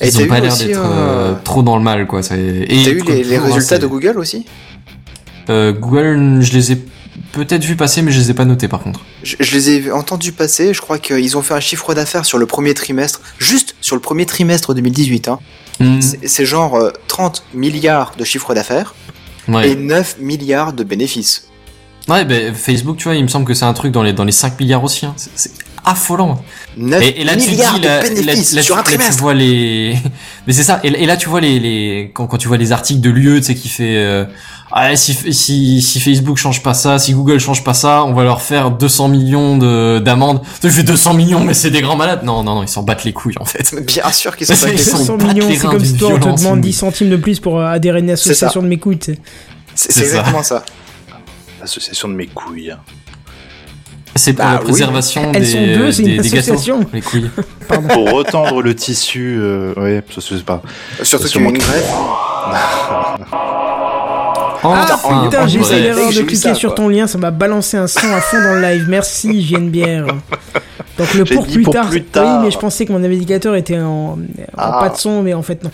Et 0.00 0.08
Ils 0.08 0.22
ont 0.22 0.26
pas 0.26 0.40
l'air 0.40 0.56
d'être 0.56 0.78
euh, 0.78 1.32
euh, 1.32 1.34
trop 1.44 1.62
dans 1.62 1.76
le 1.76 1.82
mal, 1.82 2.06
quoi. 2.06 2.20
Et 2.20 2.24
T'as 2.84 2.90
eu 2.90 3.02
les, 3.02 3.24
les 3.24 3.38
résultats 3.38 3.78
de 3.78 3.86
Google 3.86 4.18
aussi? 4.18 4.46
Euh, 5.50 5.72
Google, 5.72 6.40
je 6.40 6.52
les 6.52 6.72
ai 6.72 6.84
peut-être 7.32 7.64
vu 7.64 7.76
passer, 7.76 8.02
mais 8.02 8.12
je 8.12 8.18
les 8.20 8.30
ai 8.30 8.34
pas 8.34 8.44
notés 8.44 8.68
par 8.68 8.80
contre. 8.80 9.00
je, 9.22 9.36
je 9.40 9.56
les 9.56 9.70
ai 9.70 9.90
entendus 9.90 10.32
passer, 10.32 10.72
je 10.74 10.80
crois 10.80 10.98
qu'ils 10.98 11.36
ont 11.36 11.42
fait 11.42 11.54
un 11.54 11.60
chiffre 11.60 11.94
d'affaires 11.94 12.24
sur 12.24 12.38
le 12.38 12.46
premier 12.46 12.74
trimestre, 12.74 13.20
juste 13.38 13.74
sur 13.80 13.96
le 13.96 14.02
premier 14.02 14.26
trimestre 14.26 14.74
2018. 14.74 15.28
Hein. 15.28 15.38
Hmm, 15.80 16.00
C'est 16.00 16.44
genre 16.46 16.76
euh, 16.76 16.90
30 17.08 17.44
milliards 17.54 18.12
de 18.18 18.24
chiffre 18.24 18.54
d'affaires 18.54 18.94
ouais. 19.48 19.70
et 19.70 19.74
9 19.74 20.16
milliards 20.20 20.72
de 20.72 20.84
bénéfices. 20.84 21.48
Ouais, 22.08 22.24
ben 22.24 22.54
Facebook, 22.54 22.96
tu 22.98 23.04
vois, 23.04 23.14
il 23.14 23.22
me 23.22 23.28
semble 23.28 23.46
que 23.46 23.54
c'est 23.54 23.64
un 23.64 23.72
truc 23.72 23.92
dans 23.92 24.02
les 24.02 24.12
dans 24.12 24.24
les 24.24 24.32
5 24.32 24.58
milliards 24.60 24.84
aussi. 24.84 25.06
Hein. 25.06 25.14
C'est 25.16 25.52
affolant. 25.84 26.42
9 26.76 27.02
Et, 27.02 27.20
et 27.20 27.24
là 27.24 27.34
tu 27.34 27.40
dis 27.40 27.50
milliards 27.50 27.78
de 27.80 27.86
là- 27.86 28.00
bénéfices 28.02 28.54
là, 28.54 28.62
sur 28.62 28.74
tu- 28.76 28.80
un 28.80 28.82
là, 28.82 28.88
tu 28.90 28.96
trimestre. 28.96 29.20
vois 29.22 29.34
les 29.34 29.96
mais 30.46 30.52
c'est 30.52 30.62
ça 30.62 30.80
et, 30.84 30.88
et 30.88 31.06
là 31.06 31.16
tu 31.16 31.28
vois 31.28 31.40
les, 31.40 31.58
les 31.60 32.10
quand, 32.14 32.26
quand 32.26 32.38
tu 32.38 32.48
vois 32.48 32.56
les 32.56 32.72
articles 32.72 33.00
de 33.00 33.10
l'UE 33.10 33.40
tu 33.40 33.46
sais 33.48 33.54
qui 33.54 33.68
fait 33.68 33.96
euh, 33.96 34.24
ah, 34.70 34.94
si, 34.96 35.12
si 35.34 35.82
si 35.82 36.00
Facebook 36.00 36.38
change 36.38 36.62
pas 36.62 36.72
ça 36.72 36.98
si 36.98 37.12
Google 37.12 37.38
change 37.40 37.62
pas 37.64 37.74
ça 37.74 38.04
on 38.04 38.12
va 38.14 38.22
leur 38.24 38.40
faire 38.42 38.70
200 38.70 39.08
millions 39.08 39.58
de 39.58 39.98
d'amendes 39.98 40.40
tu 40.62 40.70
fais 40.70 40.82
200 40.82 41.14
millions 41.14 41.40
mais 41.44 41.52
c'est 41.54 41.70
des 41.70 41.82
grands 41.82 41.96
malades 41.96 42.22
non 42.24 42.42
non 42.42 42.54
non 42.54 42.62
ils 42.62 42.68
s'en 42.68 42.82
battent 42.84 43.04
les 43.04 43.12
couilles 43.12 43.34
en 43.40 43.44
fait 43.44 43.74
Bien 43.84 44.10
sûr 44.12 44.34
qu'ils 44.36 44.46
sont 44.46 44.54
Ils 44.66 44.72
pas 44.76 44.78
sont 44.78 44.98
200 44.98 45.16
battent 45.18 45.34
millions, 45.34 45.48
les 45.48 45.56
c'est 45.56 45.66
comme 45.66 45.84
si 45.84 45.94
on 46.04 46.18
te 46.18 46.24
demande 46.24 46.40
inouïe. 46.40 46.60
10 46.60 46.72
centimes 46.72 47.10
de 47.10 47.16
plus 47.16 47.38
pour 47.40 47.58
euh, 47.60 47.66
adhérer 47.66 47.98
à 47.98 48.00
une 48.00 48.08
C'est 48.16 48.16
ça. 48.16 48.46
association 48.46 48.62
de 48.62 48.68
mes 48.68 48.78
couilles, 48.78 48.98
tu 48.98 49.12
sais. 49.14 49.18
C'est 49.74 50.00
exactement 50.02 50.42
ça. 50.42 50.64
L'association 51.60 52.08
de 52.08 52.14
mes 52.14 52.26
couilles. 52.26 52.74
C'est 54.14 54.32
pour 54.34 54.44
Bah 54.44 54.52
la 54.52 54.58
oui. 54.58 54.64
préservation 54.64 55.32
Elles 55.34 55.42
des, 55.42 55.46
sont 55.48 55.66
deux, 55.78 55.92
c'est 55.92 56.02
des, 56.02 56.10
une 56.16 56.22
des 56.22 56.28
gâteaux 56.28 56.38
association. 56.52 56.80
les 56.92 57.00
couilles 57.00 57.30
Pour 57.68 58.10
retendre 58.12 58.62
le 58.62 58.74
tissu, 58.74 59.36
euh, 59.40 59.72
ouais, 59.76 60.02
ça 60.14 60.20
se 60.20 60.34
fait 60.34 60.42
pas. 60.44 60.62
Surtout 61.02 61.28
qu'il 61.28 61.40
y 61.42 61.44
a 61.44 61.48
une 61.48 61.58
grève. 61.58 61.84
Ah 64.64 64.86
Enfin, 64.94 65.24
putain, 65.24 65.46
j'ai 65.48 65.58
essayé 65.58 65.80
l'erreur 65.82 66.08
de 66.10 66.20
cliquer 66.20 66.36
ça, 66.36 66.54
sur 66.54 66.74
ton 66.74 66.88
lien, 66.88 67.06
ça 67.08 67.18
m'a 67.18 67.32
balancé 67.32 67.76
un 67.76 67.88
son 67.88 68.06
à 68.12 68.20
fond 68.20 68.40
dans 68.40 68.54
le 68.54 68.60
live. 68.62 68.86
Merci, 68.88 69.42
j'ai 69.42 69.56
une 69.56 69.70
bière. 69.70 70.06
Donc 70.98 71.14
le 71.14 71.24
pour 71.24 71.46
plus 71.46 71.62
pour 71.62 71.72
tard. 71.74 71.88
plus 71.88 72.04
tard. 72.04 72.38
Oui, 72.38 72.44
mais 72.44 72.50
je 72.52 72.58
pensais 72.58 72.86
que 72.86 72.92
mon 72.92 73.00
navigateur 73.00 73.56
était 73.56 73.78
en, 73.80 74.12
en 74.12 74.18
Ah. 74.56 74.78
pas 74.80 74.90
de 74.90 74.96
son, 74.96 75.22
mais 75.22 75.34
en 75.34 75.42
fait 75.42 75.64
non. 75.64 75.70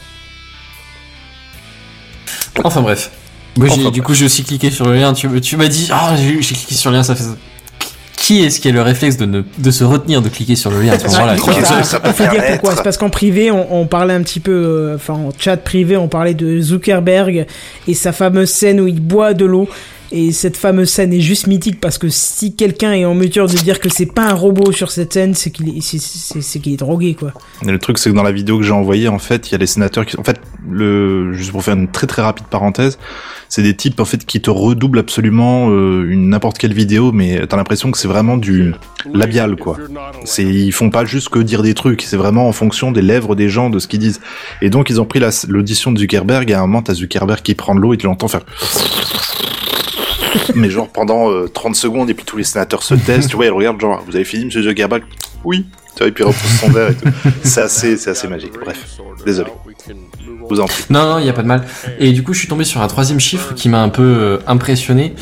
Enfin 2.64 2.80
bref. 2.80 3.10
Moi, 3.58 3.68
Enfin, 3.70 3.90
du 3.90 4.02
coup, 4.02 4.14
j'ai 4.14 4.24
aussi 4.24 4.44
cliqué 4.44 4.70
sur 4.70 4.86
le 4.86 4.94
lien. 4.94 5.12
Tu, 5.12 5.28
tu 5.40 5.56
m'as 5.56 5.66
dit, 5.68 5.88
ah, 5.92 6.14
j'ai 6.16 6.40
j'ai 6.40 6.54
cliqué 6.54 6.74
sur 6.76 6.90
le 6.90 6.96
lien, 6.96 7.02
ça 7.02 7.14
fait. 7.16 7.24
Qui 8.28 8.42
est-ce 8.42 8.60
qui 8.60 8.68
a 8.68 8.72
le 8.72 8.82
réflexe 8.82 9.16
de, 9.16 9.24
ne, 9.24 9.40
de 9.56 9.70
se 9.70 9.84
retenir 9.84 10.20
de 10.20 10.28
cliquer 10.28 10.54
sur 10.54 10.70
le 10.70 10.82
lien 10.82 10.92
à 10.92 10.98
ce 10.98 11.06
moment-là 11.06 11.34
Il 11.34 11.40
faut 11.40 11.50
dire 12.24 12.44
pourquoi. 12.50 12.76
C'est 12.76 12.82
parce 12.82 12.98
qu'en 12.98 13.08
privé, 13.08 13.50
on, 13.50 13.80
on 13.80 13.86
parlait 13.86 14.12
un 14.12 14.20
petit 14.20 14.38
peu, 14.38 14.52
euh, 14.52 14.96
enfin 14.96 15.14
en 15.14 15.30
chat 15.38 15.56
privé, 15.56 15.96
on 15.96 16.08
parlait 16.08 16.34
de 16.34 16.60
Zuckerberg 16.60 17.46
et 17.86 17.94
sa 17.94 18.12
fameuse 18.12 18.50
scène 18.50 18.82
où 18.82 18.86
il 18.86 19.00
boit 19.00 19.32
de 19.32 19.46
l'eau. 19.46 19.66
Et 20.10 20.32
cette 20.32 20.56
fameuse 20.56 20.88
scène 20.88 21.12
est 21.12 21.20
juste 21.20 21.46
mythique 21.46 21.80
parce 21.80 21.98
que 21.98 22.08
si 22.08 22.54
quelqu'un 22.54 22.92
est 22.92 23.04
en 23.04 23.14
mesure 23.14 23.46
de 23.46 23.52
dire 23.56 23.78
que 23.78 23.88
c'est 23.90 24.06
pas 24.06 24.30
un 24.30 24.34
robot 24.34 24.72
sur 24.72 24.90
cette 24.90 25.12
scène, 25.12 25.34
c'est 25.34 25.50
qu'il 25.50 25.68
est, 25.68 25.80
c'est- 25.82 26.76
drogué 26.76 27.14
quoi. 27.14 27.32
Le 27.64 27.78
truc, 27.78 27.98
c'est 27.98 28.10
que 28.10 28.14
dans 28.14 28.22
la 28.22 28.32
vidéo 28.32 28.58
que 28.58 28.64
j'ai 28.64 28.72
envoyée, 28.72 29.08
en 29.08 29.18
fait, 29.18 29.48
il 29.48 29.52
y 29.52 29.54
a 29.54 29.58
les 29.58 29.66
sénateurs 29.66 30.04
qui, 30.06 30.18
en 30.18 30.24
fait, 30.24 30.40
le, 30.70 31.32
juste 31.32 31.52
pour 31.52 31.62
faire 31.62 31.74
une 31.74 31.88
très 31.88 32.06
très 32.06 32.22
rapide 32.22 32.46
parenthèse, 32.50 32.98
c'est 33.48 33.62
des 33.62 33.74
types 33.74 33.98
en 34.00 34.04
fait 34.04 34.24
qui 34.26 34.40
te 34.42 34.50
redoublent 34.50 34.98
absolument 34.98 35.70
euh, 35.70 36.06
une 36.10 36.28
n'importe 36.30 36.58
quelle 36.58 36.74
vidéo, 36.74 37.12
mais 37.12 37.46
t'as 37.46 37.56
l'impression 37.56 37.90
que 37.90 37.96
c'est 37.98 38.08
vraiment 38.08 38.36
du 38.36 38.74
labial 39.12 39.56
quoi. 39.56 39.76
C'est, 40.24 40.44
ils 40.44 40.72
font 40.72 40.90
pas 40.90 41.04
juste 41.04 41.28
que 41.30 41.38
dire 41.38 41.62
des 41.62 41.74
trucs, 41.74 42.02
c'est 42.02 42.16
vraiment 42.16 42.48
en 42.48 42.52
fonction 42.52 42.92
des 42.92 43.02
lèvres 43.02 43.34
des 43.34 43.48
gens, 43.48 43.70
de 43.70 43.78
ce 43.78 43.88
qu'ils 43.88 44.00
disent. 44.00 44.20
Et 44.62 44.68
donc 44.70 44.90
ils 44.90 45.00
ont 45.00 45.06
pris 45.06 45.20
la- 45.20 45.30
l'audition 45.48 45.92
de 45.92 45.98
Zuckerberg. 45.98 46.50
Et 46.50 46.54
à 46.54 46.58
un 46.58 46.66
moment, 46.66 46.82
t'as 46.82 46.94
Zuckerberg 46.94 47.40
qui 47.42 47.54
prend 47.54 47.74
de 47.74 47.80
l'eau 47.80 47.94
et 47.94 47.96
tu 47.96 48.06
l'entends 48.06 48.28
faire. 48.28 48.42
Mais 50.54 50.70
genre 50.70 50.88
pendant 50.88 51.30
euh, 51.30 51.48
30 51.48 51.74
secondes 51.76 52.10
et 52.10 52.14
puis 52.14 52.24
tous 52.24 52.36
les 52.36 52.44
sénateurs 52.44 52.82
se 52.82 52.94
taisent, 52.94 53.26
tu 53.28 53.36
vois, 53.36 53.46
ils 53.46 53.50
regardent 53.52 53.80
genre, 53.80 54.02
vous 54.06 54.14
avez 54.16 54.24
fini, 54.24 54.46
monsieur 54.46 54.62
Zuckerberg? 54.62 55.02
Oui. 55.44 55.66
Tu 55.94 55.98
vois, 55.98 56.08
et 56.08 56.12
puis 56.12 56.22
il 56.24 56.26
repousse 56.28 56.60
son 56.60 56.68
verre 56.70 56.90
et 56.90 56.94
tout. 56.94 57.08
C'est 57.42 57.62
assez, 57.62 57.96
c'est 57.96 58.10
assez 58.10 58.28
magique. 58.28 58.52
Bref, 58.62 58.84
désolé. 59.24 59.50
Vous 60.48 60.60
en 60.60 60.66
prie. 60.66 60.84
Non, 60.90 61.02
non, 61.14 61.18
il 61.18 61.26
y 61.26 61.28
a 61.28 61.32
pas 61.32 61.42
de 61.42 61.48
mal. 61.48 61.64
Et 61.98 62.12
du 62.12 62.22
coup, 62.22 62.32
je 62.32 62.38
suis 62.40 62.48
tombé 62.48 62.64
sur 62.64 62.80
un 62.80 62.86
troisième 62.88 63.20
chiffre 63.20 63.52
qui 63.54 63.68
m'a 63.68 63.82
un 63.82 63.88
peu 63.88 64.02
euh, 64.02 64.38
impressionné. 64.46 65.14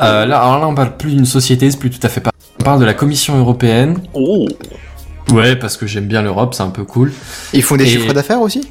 Euh, 0.00 0.26
là, 0.26 0.40
alors 0.40 0.58
là, 0.60 0.66
on 0.68 0.74
parle 0.74 0.96
plus 0.96 1.12
d'une 1.14 1.24
société, 1.26 1.70
c'est 1.70 1.78
plus 1.78 1.90
tout 1.90 2.04
à 2.04 2.08
fait 2.08 2.20
pas. 2.20 2.30
On 2.60 2.64
parle 2.64 2.80
de 2.80 2.84
la 2.84 2.94
Commission 2.94 3.38
européenne. 3.38 3.98
Oh 4.14 4.46
Ouais, 5.30 5.56
parce 5.56 5.76
que 5.76 5.86
j'aime 5.86 6.06
bien 6.06 6.22
l'Europe, 6.22 6.54
c'est 6.54 6.62
un 6.62 6.70
peu 6.70 6.84
cool. 6.84 7.12
Ils 7.52 7.62
font 7.62 7.76
des 7.76 7.84
Et- 7.84 7.88
chiffres 7.88 8.12
d'affaires 8.12 8.40
aussi? 8.40 8.62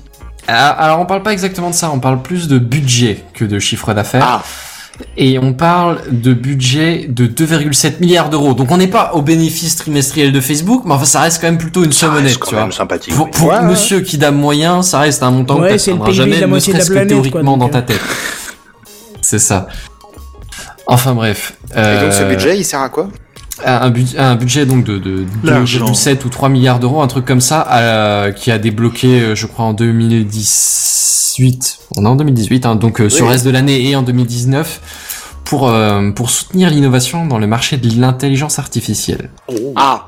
Ah, 0.48 0.70
Alors, 0.72 0.99
on 0.99 1.06
parle 1.06 1.24
pas 1.24 1.34
exactement 1.34 1.70
de 1.70 1.76
ça, 1.76 1.91
on 1.91 1.99
parle 1.99 2.22
plus 2.22 2.48
de 2.48 2.58
budget 2.58 3.24
que 3.34 3.45
de 3.45 3.60
chiffre 3.60 3.94
d'affaires. 3.94 4.24
Ah, 4.26 4.44
Et 5.15 5.38
on 5.40 5.53
parle 5.53 5.99
de 6.11 6.34
budget 6.34 7.06
de 7.07 7.28
2,7 7.28 7.99
milliards 7.99 8.30
d'euros. 8.30 8.53
Donc 8.53 8.72
on 8.72 8.78
n'est 8.78 8.88
pas 8.88 9.11
au 9.14 9.22
bénéfice 9.22 9.76
trimestriel 9.76 10.32
de 10.32 10.41
Facebook, 10.41 10.84
mais 10.86 10.94
enfin 10.94 11.06
ça 11.06 11.22
reste 11.22 11.40
quand 11.41 11.48
même 11.48 11.57
plutôt 11.57 11.84
une 11.84 11.91
somme 11.91 12.15
honnête, 12.15 12.38
quand 12.38 12.49
tu 12.49 12.56
vois. 12.56 12.64
même 12.64 12.72
sympathique. 12.72 13.14
Pour, 13.14 13.30
pour 13.30 13.48
Ouais, 13.49 13.56
ouais. 13.57 13.64
monsieur 13.64 13.99
qui 14.02 14.18
dame 14.18 14.36
moyen, 14.38 14.82
ça 14.82 14.99
reste 14.99 15.22
un 15.24 15.32
montant 15.32 15.60
Ouais, 15.60 15.76
que 15.78 15.84
PIB 15.84 16.06
de 16.07 16.11
jamais, 16.11 16.40
la 16.40 16.48
ne 16.48 16.60
serait-ce 16.60 16.88
que 16.88 16.94
planète, 16.94 17.07
quoi, 17.10 17.15
théoriquement 17.15 17.57
donc, 17.57 17.72
dans 17.72 17.78
euh. 17.78 17.82
ta 17.82 17.94
tête. 17.94 18.02
C'est 19.22 19.40
ça. 19.40 19.68
Enfin 20.88 21.14
bref. 21.14 21.53
et 21.72 21.76
donc 22.02 22.14
ce 22.14 22.22
Euh, 22.24 22.30
budget, 22.30 22.57
il 22.57 22.64
sert 22.64 22.82
à 22.82 22.90
quoi? 22.90 23.10
Un, 23.66 23.90
bud- 23.90 24.16
un 24.18 24.36
budget 24.36 24.66
donc 24.66 24.86
de, 24.86 24.98
de 25.00 25.26
L'argent. 25.44 25.86
2,7 25.92 26.26
ou 26.26 26.30
3 26.30 26.50
milliards 26.50 26.80
d'euros, 26.80 27.02
un 27.02 27.08
truc 27.08 27.26
comme 27.26 27.42
ça, 27.42 27.68
euh, 27.74 28.32
qui 28.32 28.52
a 28.52 28.58
débloqué, 28.60 29.20
euh, 29.22 29.36
je 29.36 29.48
crois, 29.48 29.66
en 29.66 29.74
2018. 29.74 31.80
On 31.98 32.06
est 32.06 32.08
en 32.08 32.16
2018, 32.16 32.66
hein, 32.66 32.76
donc 32.76 33.02
euh, 33.02 33.10
sur 33.10 33.26
le 33.26 33.32
reste 33.32 33.46
de 33.46 33.50
l'année 33.52 33.90
et 33.90 33.96
en 33.96 34.04
2019, 34.04 34.82
pour, 35.44 35.70
euh, 35.70 36.12
pour 36.12 36.30
soutenir 36.30 36.70
l'innovation 36.70 37.26
dans 37.26 37.38
le 37.38 37.48
marché 37.48 37.78
de 37.78 38.00
l'intelligence 38.00 38.60
artificielle. 38.60 39.30
Ah, 39.76 40.08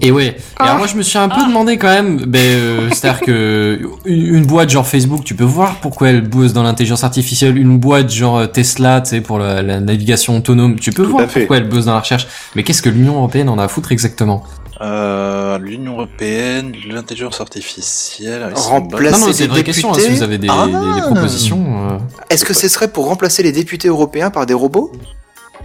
Et 0.00 0.10
ouais. 0.12 0.36
Et 0.36 0.62
alors 0.62 0.76
moi 0.78 0.86
je 0.86 0.94
me 0.96 1.02
suis 1.02 1.18
un 1.18 1.28
peu 1.28 1.44
demandé 1.46 1.76
quand 1.76 1.88
même, 1.88 2.18
ben, 2.26 2.38
euh, 2.40 2.88
c'est-à-dire 2.92 3.20
que 3.20 3.80
une 4.04 4.46
boîte 4.46 4.70
genre 4.70 4.86
Facebook, 4.86 5.24
tu 5.24 5.34
peux 5.34 5.44
voir 5.44 5.76
pourquoi 5.80 6.10
elle 6.10 6.22
bosse 6.22 6.52
dans 6.52 6.62
l'intelligence 6.62 7.04
artificielle. 7.04 7.56
Une 7.58 7.78
boîte 7.78 8.10
genre 8.12 8.38
euh, 8.38 8.46
Tesla, 8.46 9.00
tu 9.00 9.10
sais, 9.10 9.20
pour 9.20 9.38
la, 9.38 9.62
la 9.62 9.80
navigation 9.80 10.36
autonome, 10.36 10.78
tu 10.78 10.92
peux 10.92 11.04
Tout 11.04 11.10
voir 11.10 11.26
pourquoi 11.26 11.56
elle 11.56 11.68
bosse 11.68 11.86
dans 11.86 11.94
la 11.94 12.00
recherche. 12.00 12.26
Mais 12.54 12.62
qu'est-ce 12.62 12.82
que 12.82 12.88
l'Union 12.90 13.16
européenne 13.16 13.48
en 13.48 13.58
a 13.58 13.64
à 13.64 13.68
foutre 13.68 13.92
exactement? 13.92 14.44
Euh, 14.80 15.58
L'Union 15.58 15.94
européenne, 15.94 16.72
l'intelligence 16.88 17.40
artificielle. 17.40 18.42
ah, 18.44 18.50
Remplacer 18.54 19.12
Non, 19.12 19.18
non, 19.18 19.26
des 19.26 19.32
c'est 19.32 19.44
une 19.46 19.50
vraie 19.50 19.64
question. 19.64 19.90
hein, 19.90 19.94
si 19.94 20.00
députés 20.02 20.16
vous 20.18 20.22
avez 20.22 20.38
des, 20.38 20.46
Ah. 20.48 20.66
des- 20.66 20.94
des 21.00 21.00
propositions. 21.00 21.90
euh. 21.90 21.98
est-ce 22.30 22.44
que 22.44 22.54
ce 22.54 22.68
serait 22.68 22.86
pour 22.88 23.06
remplacer 23.06 23.42
les 23.42 23.50
députés 23.50 23.88
européens 23.88 24.30
par 24.30 24.46
des 24.46 24.54
robots? 24.54 24.92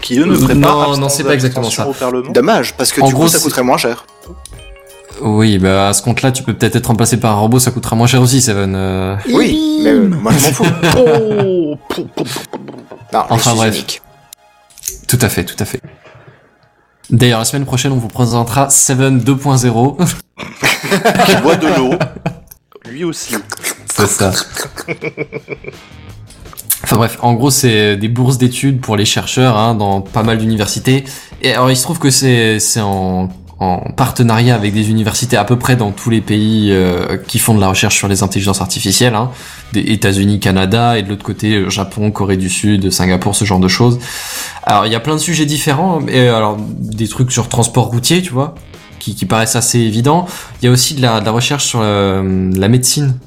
Qui 0.04 0.20
eux 0.20 0.26
ne 0.26 0.36
feraient 0.36 0.54
Non, 0.54 0.68
pas 0.68 0.74
non, 0.74 0.82
abstention 0.92 1.10
c'est 1.10 1.24
pas 1.24 1.34
exactement 1.34 1.70
ça. 1.72 1.88
Dommage, 2.34 2.76
parce 2.76 2.92
que 2.92 3.02
En 3.02 3.08
du 3.08 3.14
gros, 3.14 3.24
coup 3.24 3.30
ça 3.30 3.40
coûterait 3.40 3.64
moins 3.64 3.78
cher. 3.78 4.06
Oui, 5.22 5.58
bah 5.60 5.88
à 5.90 5.94
ce 5.94 6.02
compte-là, 6.02 6.32
tu 6.32 6.44
peux 6.44 6.54
peut-être 6.54 6.76
être 6.76 6.88
remplacé 6.88 7.18
par 7.18 7.32
un 7.32 7.40
robot, 7.40 7.58
ça 7.60 7.72
coûtera 7.72 7.96
moins 7.96 8.08
cher 8.08 8.22
aussi, 8.22 8.42
Seven. 8.42 8.74
euh. 8.76 9.16
Oui, 9.32 9.80
mais 9.82 9.92
euh, 9.92 10.08
moi 10.10 10.32
je 10.38 10.46
m'en 10.46 10.54
fous. 10.54 10.66
Oh, 10.98 11.78
pou, 11.88 12.04
pou, 12.16 12.24
pou, 12.24 12.24
pou, 12.52 12.58
pou. 12.58 12.98
Non, 13.14 13.24
Enfin, 13.30 13.56
bref. 13.56 13.74
unique. 13.76 14.02
Tout 15.08 15.20
à 15.22 15.30
fait, 15.30 15.46
tout 15.46 15.56
à 15.60 15.66
fait. 15.66 15.82
D'ailleurs, 17.10 17.40
la 17.40 17.46
semaine 17.46 17.66
prochaine, 17.66 17.92
on 17.92 17.98
vous 17.98 18.08
présentera 18.08 18.70
Seven 18.70 19.20
2.0. 19.20 19.98
Qui 21.26 21.36
boit 21.42 21.56
de 21.56 21.68
l'eau. 21.78 21.94
Lui 22.90 23.04
aussi. 23.06 23.36
C'est 23.96 24.08
ça. 24.08 24.32
Enfin 26.84 26.98
bref, 26.98 27.18
en 27.22 27.34
gros, 27.34 27.50
c'est 27.50 27.96
des 27.96 28.10
bourses 28.10 28.38
d'études 28.38 28.82
pour 28.82 28.98
les 28.98 29.06
chercheurs 29.06 29.58
hein, 29.58 29.76
dans 29.76 30.02
pas 30.02 30.24
mal 30.24 30.38
d'universités. 30.38 31.06
Et 31.42 31.54
alors, 31.54 31.72
il 31.72 31.78
se 31.78 31.84
trouve 31.84 32.00
que 32.00 32.10
c'est 32.10 32.60
en, 32.82 33.30
en 33.64 33.92
partenariat 33.96 34.56
avec 34.56 34.74
des 34.74 34.90
universités 34.90 35.38
à 35.38 35.46
peu 35.46 35.58
près 35.58 35.76
dans 35.76 35.92
tous 35.92 36.10
les 36.10 36.22
pays 36.22 36.72
euh, 36.72 37.18
qui 37.18 37.40
font 37.40 37.54
de 37.54 37.62
la 37.62 37.70
recherche 37.70 37.96
sur 37.96 38.08
les 38.08 38.24
intelligences 38.24 38.62
artificielles, 38.62 39.16
hein, 39.16 39.32
des 39.72 39.82
États-Unis, 39.82 40.40
Canada, 40.40 40.98
et 40.98 41.04
de 41.04 41.10
l'autre 41.10 41.24
côté 41.24 41.56
euh, 41.56 41.70
Japon, 41.70 42.12
Corée 42.12 42.38
du 42.38 42.50
Sud, 42.50 42.92
Singapour, 42.92 43.36
ce 43.36 43.46
genre 43.46 43.60
de 43.60 43.68
choses. 43.68 44.00
Alors, 44.64 44.86
il 44.86 44.92
y 44.92 44.96
a 44.96 45.00
plein 45.00 45.16
de 45.16 45.20
sujets 45.20 45.46
différents. 45.46 46.06
Et 46.08 46.28
alors, 46.28 46.58
des 46.60 47.08
trucs 47.08 47.32
sur 47.32 47.48
transport 47.48 47.86
routier, 47.86 48.22
tu 48.22 48.34
vois, 48.34 48.56
qui, 49.00 49.26
paraissent 49.26 49.56
assez 49.56 49.80
évidents. 49.80 50.26
Il 50.62 50.66
y 50.66 50.68
a 50.68 50.72
aussi 50.72 50.96
de 50.96 51.02
la, 51.02 51.20
de 51.20 51.26
la 51.26 51.32
recherche 51.32 51.66
sur 51.66 51.80
euh, 51.82 52.52
la 52.56 52.68
médecine. 52.68 53.18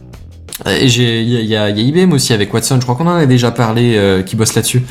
Et 0.69 0.89
j'ai, 0.89 1.23
il 1.23 1.47
y 1.47 1.57
a, 1.57 1.71
y 1.71 1.81
y 1.81 1.89
IBM 1.89 2.13
aussi 2.13 2.33
avec 2.33 2.53
Watson. 2.53 2.77
Je 2.81 2.83
crois 2.83 2.97
qu'on 2.97 3.07
en 3.07 3.17
a 3.17 3.27
déjà 3.27 3.51
parlé, 3.51 3.97
euh, 3.97 4.23
qui 4.23 4.37
bosse 4.37 4.55
là-dessus. 4.55 4.83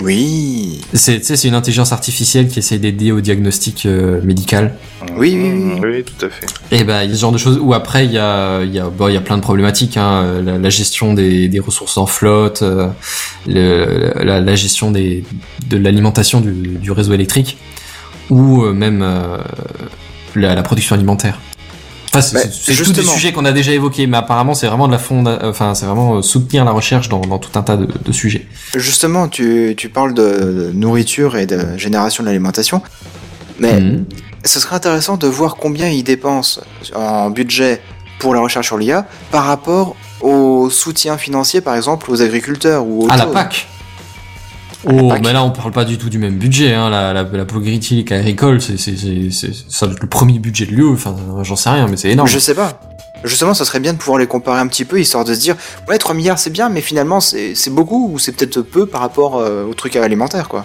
Oui. 0.00 0.80
C'est, 0.94 1.18
tu 1.20 1.26
sais, 1.26 1.36
c'est 1.36 1.48
une 1.48 1.54
intelligence 1.54 1.92
artificielle 1.92 2.48
qui 2.48 2.58
essaie 2.60 2.78
d'aider 2.78 3.12
au 3.12 3.20
diagnostic 3.20 3.86
euh, 3.86 4.20
médical. 4.22 4.74
Oui, 5.16 5.36
oui, 5.36 5.52
oui. 5.52 5.80
Oui, 5.82 6.04
tout 6.04 6.26
à 6.26 6.30
fait. 6.30 6.46
Et 6.70 6.84
ben, 6.84 7.02
il 7.02 7.10
y 7.10 7.12
a 7.12 7.16
ce 7.16 7.20
genre 7.20 7.32
de 7.32 7.38
choses. 7.38 7.58
Ou 7.60 7.74
après, 7.74 8.06
il 8.06 8.12
y 8.12 8.18
a, 8.18 8.62
il 8.62 8.72
y 8.72 8.78
a, 8.78 8.88
bon, 8.88 9.08
il 9.08 9.14
y 9.14 9.16
a 9.16 9.20
plein 9.20 9.36
de 9.36 9.42
problématiques. 9.42 9.96
Hein, 9.96 10.22
euh, 10.24 10.42
la, 10.42 10.58
la 10.58 10.70
gestion 10.70 11.12
des, 11.14 11.48
des 11.48 11.60
ressources 11.60 11.96
en 11.98 12.06
flotte, 12.06 12.62
euh, 12.62 12.88
le, 13.46 14.12
la, 14.24 14.40
la 14.40 14.54
gestion 14.54 14.90
des, 14.90 15.24
de 15.68 15.76
l'alimentation 15.76 16.40
du, 16.40 16.52
du 16.52 16.90
réseau 16.92 17.12
électrique, 17.12 17.58
ou 18.30 18.62
euh, 18.62 18.72
même 18.72 19.02
euh, 19.02 19.38
la, 20.34 20.54
la 20.54 20.62
production 20.62 20.94
alimentaire. 20.94 21.38
Enfin, 22.12 22.20
c'est, 22.22 22.34
Bah, 22.34 22.74
tous 22.84 22.92
des 22.92 23.02
sujets 23.04 23.32
qu'on 23.32 23.44
a 23.44 23.52
déjà 23.52 23.72
évoqués, 23.72 24.06
mais 24.08 24.16
apparemment, 24.16 24.54
c'est 24.54 24.66
vraiment 24.66 24.86
de 24.88 24.92
la 24.92 24.98
fonda... 24.98 25.38
enfin, 25.44 25.74
c'est 25.74 25.86
vraiment 25.86 26.16
euh, 26.16 26.22
soutenir 26.22 26.64
la 26.64 26.72
recherche 26.72 27.08
dans, 27.08 27.20
dans 27.20 27.38
tout 27.38 27.56
un 27.58 27.62
tas 27.62 27.76
de, 27.76 27.86
de 27.86 28.12
sujets. 28.12 28.46
Justement, 28.76 29.28
tu, 29.28 29.74
tu 29.76 29.88
parles 29.88 30.12
de 30.14 30.72
nourriture 30.74 31.36
et 31.36 31.46
de 31.46 31.76
génération 31.76 32.22
de 32.24 32.28
l'alimentation. 32.28 32.82
Mais 33.60 33.78
Mhm. 33.80 34.04
ce 34.44 34.58
serait 34.58 34.74
intéressant 34.76 35.16
de 35.16 35.26
voir 35.28 35.56
combien 35.56 35.88
ils 35.88 36.02
dépensent 36.02 36.60
en 36.96 37.30
budget 37.30 37.80
pour 38.18 38.34
la 38.34 38.40
recherche 38.40 38.66
sur 38.66 38.76
l'IA 38.78 39.06
par 39.30 39.44
rapport 39.44 39.94
au 40.20 40.68
soutien 40.68 41.16
financier, 41.16 41.60
par 41.60 41.74
exemple, 41.76 42.10
aux 42.10 42.20
agriculteurs 42.22 42.84
ou 42.84 43.04
aux 43.04 43.08
Ah, 43.10 43.16
la 43.16 43.26
PAC 43.26 43.68
Oh, 44.86 45.12
mais 45.22 45.32
là, 45.32 45.42
on 45.44 45.50
parle 45.50 45.72
pas 45.72 45.84
du 45.84 45.98
tout 45.98 46.08
du 46.08 46.18
même 46.18 46.36
budget, 46.38 46.72
hein. 46.74 46.88
La, 46.90 47.12
la, 47.12 47.22
la 47.24 47.44
politique 47.44 48.12
agricole, 48.12 48.62
c'est, 48.62 48.78
c'est, 48.78 48.96
c'est, 48.96 49.30
c'est, 49.30 49.50
ça 49.68 49.86
doit 49.86 49.94
être 49.94 50.02
le 50.02 50.08
premier 50.08 50.38
budget 50.38 50.64
de 50.66 50.72
l'UE. 50.72 50.92
Enfin, 50.94 51.14
j'en 51.42 51.56
sais 51.56 51.68
rien, 51.70 51.86
mais 51.86 51.96
c'est 51.96 52.10
énorme. 52.10 52.28
Je 52.28 52.38
sais 52.38 52.54
pas. 52.54 52.80
Justement, 53.22 53.52
ça 53.52 53.66
serait 53.66 53.80
bien 53.80 53.92
de 53.92 53.98
pouvoir 53.98 54.18
les 54.18 54.26
comparer 54.26 54.60
un 54.60 54.66
petit 54.66 54.86
peu, 54.86 54.98
histoire 54.98 55.26
de 55.26 55.34
se 55.34 55.40
dire, 55.40 55.54
ouais, 55.88 55.98
3 55.98 56.14
milliards 56.14 56.38
c'est 56.38 56.48
bien, 56.48 56.70
mais 56.70 56.80
finalement 56.80 57.20
c'est 57.20 57.54
c'est 57.54 57.68
beaucoup 57.68 58.10
ou 58.14 58.18
c'est 58.18 58.32
peut-être 58.32 58.62
peu 58.62 58.86
par 58.86 59.02
rapport 59.02 59.36
euh, 59.36 59.66
au 59.66 59.74
truc 59.74 59.94
alimentaire, 59.96 60.48
quoi. 60.48 60.64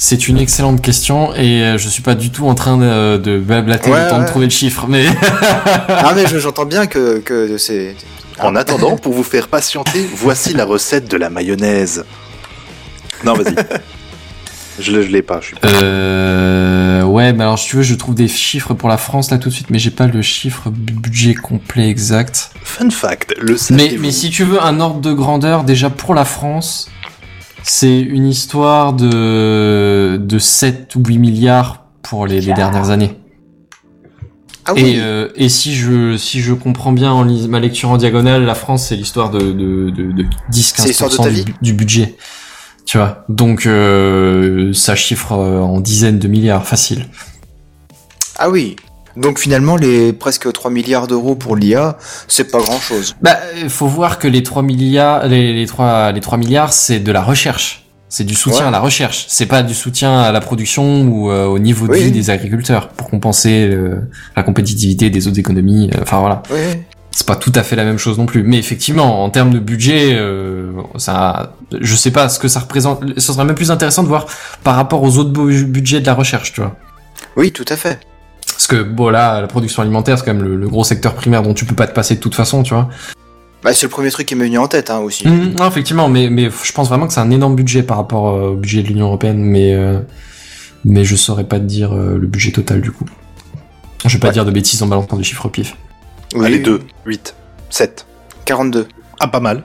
C'est 0.00 0.26
une 0.26 0.38
excellente 0.38 0.80
question 0.82 1.32
et 1.34 1.62
euh, 1.62 1.78
je 1.78 1.88
suis 1.88 2.02
pas 2.02 2.14
du 2.16 2.30
tout 2.30 2.46
en 2.48 2.54
train 2.56 2.76
de, 2.78 3.16
de 3.16 3.38
blablater 3.38 3.90
Ouais, 3.90 4.04
le 4.04 4.10
temps 4.10 4.18
ouais. 4.18 4.24
de 4.24 4.28
trouver 4.28 4.46
le 4.46 4.50
chiffre, 4.50 4.86
mais 4.88 5.06
ah, 5.88 6.12
mais 6.16 6.26
je- 6.26 6.38
j'entends 6.38 6.66
bien 6.66 6.86
que, 6.86 7.18
que 7.18 7.58
c'est. 7.58 7.94
En 8.40 8.54
attendant, 8.54 8.96
pour 8.96 9.12
vous 9.12 9.24
faire 9.24 9.48
patienter, 9.48 10.08
voici 10.16 10.52
la 10.54 10.64
recette 10.64 11.08
de 11.10 11.16
la 11.16 11.30
mayonnaise. 11.30 12.04
Non, 13.24 13.34
vas-y. 13.34 13.54
je 14.80 14.92
l'ai 14.92 15.02
je 15.02 15.08
l'ai 15.10 15.22
pas, 15.22 15.40
je 15.40 15.46
suis 15.46 15.56
pas. 15.56 15.68
euh, 15.68 17.02
ouais, 17.02 17.32
mais 17.32 17.42
alors 17.42 17.58
si 17.58 17.68
tu 17.68 17.76
veux, 17.76 17.82
je 17.82 17.94
trouve 17.94 18.14
des 18.14 18.28
chiffres 18.28 18.74
pour 18.74 18.88
la 18.88 18.96
France 18.96 19.30
là 19.30 19.38
tout 19.38 19.48
de 19.48 19.54
suite, 19.54 19.70
mais 19.70 19.78
j'ai 19.78 19.90
pas 19.90 20.06
le 20.06 20.22
chiffre 20.22 20.70
bu- 20.70 20.92
budget 20.92 21.34
complet 21.34 21.88
exact. 21.88 22.50
Fun 22.62 22.90
fact, 22.90 23.34
le 23.40 23.56
Mais, 23.70 23.96
mais 23.98 24.12
si 24.12 24.30
tu 24.30 24.44
veux 24.44 24.62
un 24.62 24.80
ordre 24.80 25.00
de 25.00 25.12
grandeur, 25.12 25.64
déjà 25.64 25.90
pour 25.90 26.14
la 26.14 26.24
France, 26.24 26.88
c'est 27.64 27.98
une 28.00 28.26
histoire 28.26 28.92
de, 28.92 30.16
de 30.20 30.38
7 30.38 30.94
ou 30.96 31.02
8 31.04 31.18
milliards 31.18 31.84
pour 32.02 32.26
les, 32.26 32.40
les 32.40 32.52
dernières 32.52 32.90
années. 32.90 33.16
Ah 34.64 34.74
oui. 34.74 34.82
Et, 34.96 35.00
euh, 35.00 35.28
et 35.34 35.48
si 35.48 35.74
je 35.74 36.16
si 36.18 36.40
je 36.42 36.52
comprends 36.52 36.92
bien 36.92 37.10
en 37.10 37.22
lis- 37.24 37.48
ma 37.48 37.58
lecture 37.58 37.88
en 37.90 37.96
diagonale, 37.96 38.44
la 38.44 38.54
France 38.54 38.86
c'est 38.88 38.96
l'histoire 38.96 39.30
de 39.30 39.38
de 39.40 39.90
de, 39.90 40.12
de 40.12 40.26
10 40.50 40.74
C'est 40.76 40.88
l'histoire 40.88 41.10
de 41.10 41.16
15 41.16 41.24
ta 41.26 41.30
du, 41.30 41.36
vie. 41.36 41.44
bu- 41.44 41.54
du 41.62 41.72
budget. 41.72 42.16
Tu 42.88 42.96
vois. 42.96 43.22
Donc 43.28 43.66
euh, 43.66 44.72
ça 44.72 44.96
chiffre 44.96 45.32
euh, 45.32 45.60
en 45.60 45.78
dizaines 45.78 46.18
de 46.18 46.26
milliards 46.26 46.66
facile. 46.66 47.04
Ah 48.38 48.48
oui. 48.48 48.76
Donc 49.14 49.38
finalement, 49.38 49.76
les 49.76 50.14
presque 50.14 50.50
3 50.50 50.70
milliards 50.70 51.06
d'euros 51.06 51.34
pour 51.34 51.54
l'IA, 51.54 51.98
c'est 52.28 52.50
pas 52.50 52.60
grand 52.60 52.80
chose. 52.80 53.14
Bah 53.20 53.36
euh, 53.56 53.68
faut 53.68 53.88
voir 53.88 54.18
que 54.18 54.26
les 54.26 54.42
3 54.42 54.62
milliards 54.62 55.26
les 55.28 55.52
les 55.52 55.66
3 55.66 56.12
les 56.12 56.20
3 56.22 56.38
milliards 56.38 56.72
c'est 56.72 56.98
de 56.98 57.12
la 57.12 57.20
recherche. 57.22 57.84
C'est 58.08 58.24
du 58.24 58.34
soutien 58.34 58.62
Ouais. 58.62 58.68
à 58.68 58.70
la 58.70 58.80
recherche, 58.80 59.26
c'est 59.28 59.44
pas 59.44 59.62
du 59.62 59.74
soutien 59.74 60.20
à 60.22 60.32
la 60.32 60.40
production 60.40 61.02
ou 61.02 61.30
euh, 61.30 61.44
au 61.44 61.58
niveau 61.58 61.86
de 61.88 61.92
Oui. 61.92 62.04
vie 62.04 62.10
des 62.10 62.30
agriculteurs 62.30 62.88
pour 62.88 63.10
compenser 63.10 63.68
euh, 63.70 64.00
la 64.34 64.42
compétitivité 64.42 65.10
des 65.10 65.28
autres 65.28 65.38
économies. 65.38 65.90
Enfin 66.00 66.20
voilà. 66.20 66.42
Oui. 66.50 66.80
C'est 67.10 67.26
pas 67.26 67.36
tout 67.36 67.52
à 67.54 67.62
fait 67.62 67.76
la 67.76 67.84
même 67.84 67.98
chose 67.98 68.18
non 68.18 68.26
plus. 68.26 68.42
Mais 68.42 68.58
effectivement, 68.58 69.24
en 69.24 69.30
termes 69.30 69.50
de 69.50 69.58
budget, 69.58 70.14
euh, 70.14 70.70
ça, 70.96 71.54
je 71.80 71.94
sais 71.96 72.10
pas 72.10 72.28
ce 72.28 72.38
que 72.38 72.48
ça 72.48 72.60
représente. 72.60 73.02
Ce 73.18 73.32
serait 73.32 73.44
même 73.44 73.56
plus 73.56 73.70
intéressant 73.70 74.02
de 74.02 74.08
voir 74.08 74.26
par 74.64 74.76
rapport 74.76 75.02
aux 75.02 75.18
autres 75.18 75.30
bu- 75.30 75.64
budgets 75.64 76.00
de 76.00 76.06
la 76.06 76.14
recherche, 76.14 76.52
tu 76.52 76.60
vois. 76.60 76.76
Oui, 77.36 77.50
tout 77.52 77.64
à 77.68 77.76
fait. 77.76 77.98
Parce 78.46 78.66
que 78.66 78.82
bon 78.82 79.08
là, 79.08 79.40
la 79.40 79.46
production 79.46 79.82
alimentaire, 79.82 80.18
c'est 80.18 80.24
quand 80.24 80.34
même 80.34 80.42
le, 80.42 80.56
le 80.56 80.68
gros 80.68 80.84
secteur 80.84 81.14
primaire 81.14 81.42
dont 81.42 81.54
tu 81.54 81.64
peux 81.64 81.74
pas 81.74 81.86
te 81.86 81.94
passer 81.94 82.14
de 82.16 82.20
toute 82.20 82.34
façon, 82.34 82.62
tu 82.62 82.74
vois. 82.74 82.88
Bah, 83.62 83.74
c'est 83.74 83.86
le 83.86 83.90
premier 83.90 84.10
truc 84.10 84.26
qui 84.26 84.34
m'est 84.36 84.44
venu 84.44 84.58
en 84.58 84.68
tête 84.68 84.88
hein, 84.90 84.98
aussi. 84.98 85.26
Mhm, 85.26 85.54
non, 85.58 85.66
effectivement, 85.66 86.08
mais 86.08 86.30
mais 86.30 86.48
je 86.62 86.72
pense 86.72 86.88
vraiment 86.88 87.06
que 87.08 87.12
c'est 87.12 87.20
un 87.20 87.30
énorme 87.30 87.56
budget 87.56 87.82
par 87.82 87.96
rapport 87.96 88.28
euh, 88.28 88.50
au 88.50 88.54
budget 88.56 88.82
de 88.82 88.88
l'Union 88.88 89.06
européenne, 89.06 89.38
mais 89.38 89.74
euh, 89.74 89.98
mais 90.84 91.04
je 91.04 91.16
saurais 91.16 91.44
pas 91.44 91.58
te 91.58 91.64
dire 91.64 91.92
euh, 91.92 92.16
le 92.18 92.26
budget 92.28 92.52
total 92.52 92.80
du 92.80 92.92
coup. 92.92 93.04
Je 94.04 94.12
vais 94.12 94.20
pas 94.20 94.28
Ouais. 94.28 94.32
dire 94.32 94.44
de 94.44 94.52
bêtises 94.52 94.80
en 94.82 94.86
balançant 94.86 95.16
des 95.16 95.24
chiffres 95.24 95.46
au 95.46 95.48
pif. 95.48 95.76
Oui, 96.34 96.46
Allez, 96.46 96.56
oui. 96.58 96.62
2, 96.62 96.80
8, 97.06 97.34
7. 97.70 98.06
42. 98.44 98.86
Ah, 99.20 99.28
pas 99.28 99.40
mal. 99.40 99.62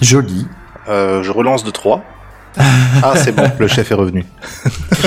Joli. 0.00 0.46
Euh, 0.88 1.22
je 1.22 1.30
relance 1.30 1.64
de 1.64 1.70
3. 1.70 2.02
ah, 2.56 3.14
c'est 3.16 3.32
bon, 3.32 3.50
le 3.58 3.66
chef 3.66 3.90
est 3.90 3.94
revenu. 3.94 4.24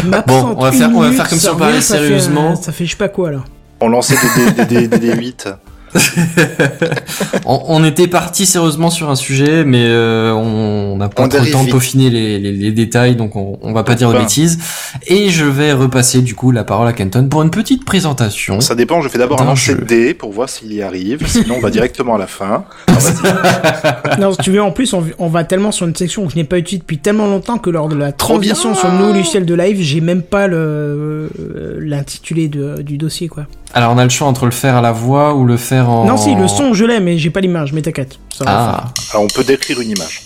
M'absente 0.06 0.56
on 0.58 0.62
va 0.62 0.72
faire- 0.72 0.90
on 0.94 1.00
va 1.00 1.06
minute, 1.06 1.18
faire 1.18 1.30
comme 1.30 1.40
si 1.40 1.50
on 1.50 1.56
parlait 1.56 1.76
fait, 1.76 1.82
sérieusement. 1.82 2.52
euh, 2.52 2.56
Ça 2.56 2.72
fait 2.74 2.86
je 2.86 2.92
sais 2.92 2.98
pas 2.98 3.08
quoi 3.10 3.32
là. 3.32 3.44
On 3.80 3.88
lançait 3.90 4.16
des, 4.36 4.52
des, 4.52 4.66
des, 4.66 4.88
des, 4.88 4.98
des 5.00 5.16
8. 5.16 5.50
on, 7.46 7.62
on 7.68 7.84
était 7.84 8.08
parti 8.08 8.46
sérieusement 8.46 8.90
sur 8.90 9.10
un 9.10 9.16
sujet, 9.16 9.64
mais 9.64 9.84
euh, 9.86 10.32
on 10.34 10.98
n'a 10.98 11.10
pas 11.10 11.24
On 11.24 11.30
trop 11.30 11.44
le 11.44 11.52
temps 11.52 11.64
de 11.64 11.70
peaufiner 11.72 12.10
les, 12.10 12.40
les- 12.40 12.52
les 12.52 12.72
détails, 12.72 13.16
donc 13.16 13.36
on, 13.36 13.58
on 13.62 13.74
va 13.74 13.84
pas 13.84 13.96
dire 13.96 14.12
de 14.12 14.18
bêtises. 14.18 14.60
Et 15.08 15.30
je 15.30 15.46
vais 15.46 15.74
repasser 15.74 16.22
du 16.22 16.36
coup 16.36 16.52
la 16.52 16.64
parole 16.64 16.88
à 16.88 16.94
Kenton 16.94 17.28
pour 17.30 17.42
une 17.44 17.52
petite 17.52 17.86
présentation. 17.86 18.60
Ça 18.62 18.76
dépend, 18.76 19.02
je 19.02 19.10
fais 19.10 19.18
d'abord 19.18 19.42
un 19.42 19.46
lancer 19.46 19.74
jeu. 19.74 19.78
de 19.80 19.86
dés 19.86 20.14
pour 20.14 20.32
voir 20.32 20.50
s'il 20.50 20.74
y 20.74 20.82
arrive, 20.82 21.26
sinon 21.28 21.56
on 21.58 21.62
va 21.62 21.70
directement 21.70 22.16
à 22.16 22.20
la 22.20 22.28
fin. 22.28 22.66
Alors, 22.88 24.20
non, 24.20 24.32
si 24.34 24.38
tu 24.40 24.52
veux, 24.52 24.62
en 24.62 24.72
plus, 24.72 24.94
on, 24.94 25.04
on 25.20 25.28
va 25.28 25.44
tellement 25.44 25.72
sur 25.72 25.88
une 25.88 25.96
section 25.96 26.26
que 26.26 26.32
je 26.32 26.38
n'ai 26.38 26.44
pas 26.44 26.58
utilisée 26.58 26.80
depuis 26.82 26.98
tellement 26.98 27.28
longtemps 27.28 27.58
que 27.58 27.70
lors 27.70 27.88
de 27.90 27.96
la 27.96 28.08
bien. 28.08 28.12
transition 28.14 28.76
sur 28.76 28.88
le 28.90 28.98
nouveau 28.98 29.14
logiciel 29.14 29.46
de 29.46 29.54
live, 29.54 29.78
j'ai 29.82 30.02
même 30.02 30.22
pas 30.24 30.48
le 30.48 30.58
euh, 30.58 31.78
l'intitulé 31.80 32.48
du 32.50 32.98
dossier 32.98 33.28
quoi. 33.28 33.46
Alors 33.74 33.94
on 33.94 33.98
a 33.98 34.04
le 34.04 34.10
choix 34.10 34.28
entre 34.28 34.46
le 34.46 34.52
faire 34.52 34.76
à 34.76 34.82
la 34.82 34.92
voix 34.92 35.36
ou 35.36 35.46
le 35.46 35.58
faire 35.58 35.90
en. 35.90 36.06
Non, 36.06 36.18
si, 36.18 36.34
le 36.36 36.48
son, 36.48 36.74
je 36.74 36.86
l'ai, 36.86 37.00
mais 37.00 37.18
j'ai 37.18 37.30
pas 37.30 37.42
l'image, 37.42 37.74
mais 37.74 37.82
t'inquiète. 37.82 38.18
ça 38.36 38.44
va 38.46 38.52
le 38.52 38.58
faire. 38.58 38.84
Ah, 38.88 38.94
Alors, 39.12 39.24
on 39.26 39.28
peut 39.28 39.44
décrire 39.44 39.80
une 39.82 39.92
image. 39.92 40.24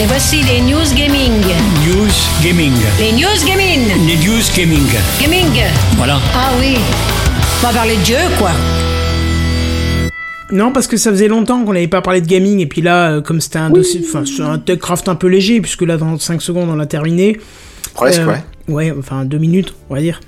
Et 0.00 0.06
voici 0.06 0.42
les 0.42 0.60
news 0.62 0.94
gaming. 0.96 1.30
News 1.86 2.08
Gaming. 2.42 2.72
Les 2.98 3.12
news 3.12 3.46
gaming. 3.46 4.06
Les 4.06 4.16
News 4.16 4.42
Gaming. 4.56 4.86
Gaming. 5.20 5.62
Voilà. 5.98 6.18
Ah 6.34 6.48
oui. 6.58 6.76
On 7.62 7.66
va 7.66 7.72
parler 7.74 7.96
de 7.98 8.04
jeu, 8.04 8.16
quoi. 8.38 8.50
Non, 10.52 10.72
parce 10.72 10.86
que 10.88 10.96
ça 10.96 11.10
faisait 11.10 11.28
longtemps 11.28 11.62
qu'on 11.64 11.74
n'avait 11.74 11.86
pas 11.86 12.00
parlé 12.00 12.20
de 12.20 12.26
gaming, 12.26 12.58
et 12.60 12.66
puis 12.66 12.80
là, 12.80 13.10
euh, 13.10 13.20
comme 13.20 13.40
c'était 13.40 13.58
un 13.58 13.70
dossier, 13.70 14.00
enfin, 14.04 14.24
c'est 14.26 14.42
un 14.42 14.58
TechCraft 14.58 15.08
un 15.08 15.14
peu 15.14 15.28
léger, 15.28 15.60
puisque 15.60 15.82
là, 15.82 15.96
dans 15.96 16.18
5 16.18 16.42
secondes, 16.42 16.68
on 16.70 16.76
l'a 16.76 16.86
terminé. 16.86 17.38
Presque, 17.94 18.20
Euh, 18.20 18.26
ouais. 18.26 18.42
Ouais, 18.68 18.94
enfin, 18.98 19.24
deux 19.24 19.38
minutes, 19.38 19.74
on 19.90 19.94
va 19.94 20.00
dire. 20.00 20.18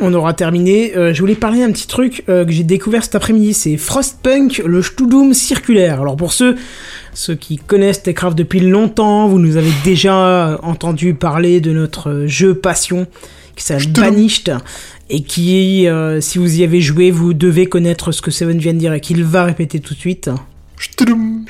On 0.00 0.12
aura 0.12 0.34
terminé. 0.34 0.96
Euh, 0.96 1.14
je 1.14 1.20
voulais 1.20 1.36
parler 1.36 1.60
d'un 1.60 1.70
petit 1.70 1.86
truc 1.86 2.24
euh, 2.28 2.44
que 2.44 2.50
j'ai 2.50 2.64
découvert 2.64 3.04
cet 3.04 3.14
après-midi, 3.14 3.54
c'est 3.54 3.76
Frostpunk, 3.76 4.60
le 4.66 4.82
Studum 4.82 5.32
circulaire. 5.34 6.00
Alors 6.00 6.16
pour 6.16 6.32
ceux, 6.32 6.56
ceux 7.12 7.36
qui 7.36 7.58
connaissent 7.58 8.02
Techcraft 8.02 8.36
depuis 8.36 8.60
longtemps, 8.60 9.28
vous 9.28 9.38
nous 9.38 9.56
avez 9.56 9.70
déjà 9.84 10.58
entendu 10.62 11.14
parler 11.14 11.60
de 11.60 11.72
notre 11.72 12.24
jeu 12.26 12.54
passion 12.54 13.06
qui 13.54 13.64
s'appelle 13.64 13.92
Banished 13.92 14.56
et 15.10 15.22
qui, 15.22 15.86
euh, 15.86 16.20
si 16.20 16.38
vous 16.38 16.58
y 16.58 16.64
avez 16.64 16.80
joué, 16.80 17.12
vous 17.12 17.32
devez 17.32 17.66
connaître 17.66 18.10
ce 18.10 18.20
que 18.20 18.32
Seven 18.32 18.58
vient 18.58 18.74
de 18.74 18.78
dire 18.78 18.92
et 18.92 19.00
qu'il 19.00 19.22
va 19.22 19.44
répéter 19.44 19.78
tout 19.78 19.94
de 19.94 19.98
suite. 19.98 20.28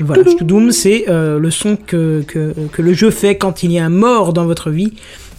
Voilà, 0.00 0.22
Doom, 0.42 0.70
c'est 0.70 1.06
le 1.08 1.50
son 1.50 1.76
que, 1.76 2.22
que, 2.28 2.54
que 2.70 2.82
le 2.82 2.92
jeu 2.92 3.10
fait 3.10 3.36
quand 3.36 3.62
il 3.62 3.72
y 3.72 3.78
a 3.78 3.86
un 3.86 3.90
mort 3.90 4.34
dans 4.34 4.44
votre 4.44 4.70
vie, 4.70 4.92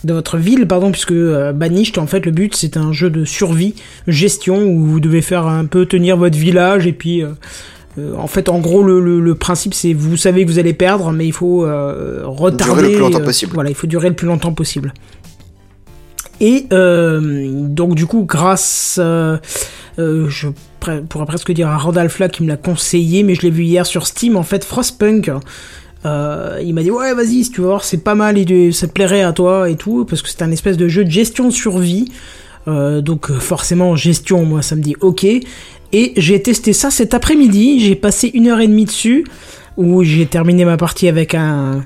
dans 0.03 0.13
votre 0.15 0.37
ville, 0.37 0.67
pardon, 0.67 0.91
puisque 0.91 1.11
euh, 1.11 1.53
Banished, 1.53 1.97
en 1.97 2.07
fait, 2.07 2.25
le 2.25 2.31
but 2.31 2.55
c'est 2.55 2.77
un 2.77 2.91
jeu 2.91 3.09
de 3.09 3.25
survie, 3.25 3.75
gestion, 4.07 4.63
où 4.63 4.85
vous 4.85 4.99
devez 4.99 5.21
faire 5.21 5.47
un 5.47 5.65
peu 5.65 5.85
tenir 5.85 6.17
votre 6.17 6.37
village 6.37 6.85
et 6.87 6.93
puis. 6.93 7.23
euh, 7.23 7.29
euh, 7.97 8.13
en 8.17 8.27
fait, 8.27 8.49
en 8.49 8.59
gros, 8.59 8.83
le, 8.83 8.99
le, 8.99 9.21
le 9.21 9.35
principe, 9.35 9.73
c'est 9.73 9.93
vous 9.93 10.17
savez 10.17 10.43
que 10.45 10.51
vous 10.51 10.59
allez 10.59 10.73
perdre, 10.73 11.11
mais 11.13 11.25
il 11.25 11.31
faut 11.31 11.65
euh, 11.65 12.23
retarder. 12.25 12.73
Durer 12.73 12.81
le 12.81 12.89
plus 12.89 12.99
longtemps 12.99 13.21
euh, 13.21 13.23
possible. 13.23 13.51
Voilà, 13.53 13.69
il 13.69 13.75
faut 13.75 13.87
durer 13.87 14.09
le 14.09 14.15
plus 14.15 14.27
longtemps 14.27 14.51
possible. 14.51 14.93
Et 16.41 16.65
euh, 16.73 17.21
donc 17.69 17.95
du 17.95 18.05
coup, 18.05 18.25
grâce, 18.25 18.97
euh, 19.01 19.37
euh, 19.99 20.27
je 20.27 20.49
pourrais 20.81 21.25
presque 21.25 21.53
dire 21.53 21.69
à 21.69 21.77
Randall 21.77 22.09
Flagg 22.09 22.31
qui 22.31 22.43
me 22.43 22.49
l'a 22.49 22.57
conseillé, 22.57 23.23
mais 23.23 23.33
je 23.35 23.43
l'ai 23.43 23.49
vu 23.49 23.63
hier 23.63 23.85
sur 23.85 24.05
Steam. 24.05 24.35
En 24.35 24.43
fait, 24.43 24.65
Frostpunk, 24.65 25.31
euh, 26.05 26.59
il 26.63 26.73
m'a 26.73 26.83
dit 26.83 26.91
ouais, 26.91 27.13
vas-y, 27.13 27.43
si 27.43 27.51
tu 27.51 27.61
veux 27.61 27.67
voir, 27.67 27.83
c'est 27.83 27.97
pas 28.03 28.15
mal, 28.15 28.37
et 28.37 28.71
ça 28.71 28.87
te 28.87 28.91
plairait 28.93 29.23
à 29.23 29.33
toi 29.33 29.69
et 29.69 29.75
tout, 29.75 30.05
parce 30.05 30.21
que 30.21 30.29
c'est 30.29 30.41
un 30.41 30.51
espèce 30.51 30.77
de 30.77 30.87
jeu 30.87 31.03
de 31.03 31.09
gestion 31.11 31.45
de 31.47 31.53
survie. 31.53 32.11
Euh, 32.67 33.01
donc 33.01 33.29
euh, 33.29 33.39
forcément 33.39 33.95
gestion, 33.95 34.43
moi 34.45 34.61
ça 34.61 34.75
me 34.75 34.81
dit 34.81 34.95
ok. 35.01 35.23
Et 35.23 36.13
j'ai 36.17 36.41
testé 36.41 36.73
ça 36.73 36.89
cet 36.91 37.13
après-midi. 37.13 37.79
J'ai 37.79 37.95
passé 37.95 38.29
une 38.33 38.47
heure 38.47 38.59
et 38.59 38.67
demie 38.67 38.85
dessus, 38.85 39.25
où 39.77 40.03
j'ai 40.03 40.25
terminé 40.25 40.65
ma 40.65 40.77
partie 40.77 41.07
avec 41.07 41.35
un 41.35 41.83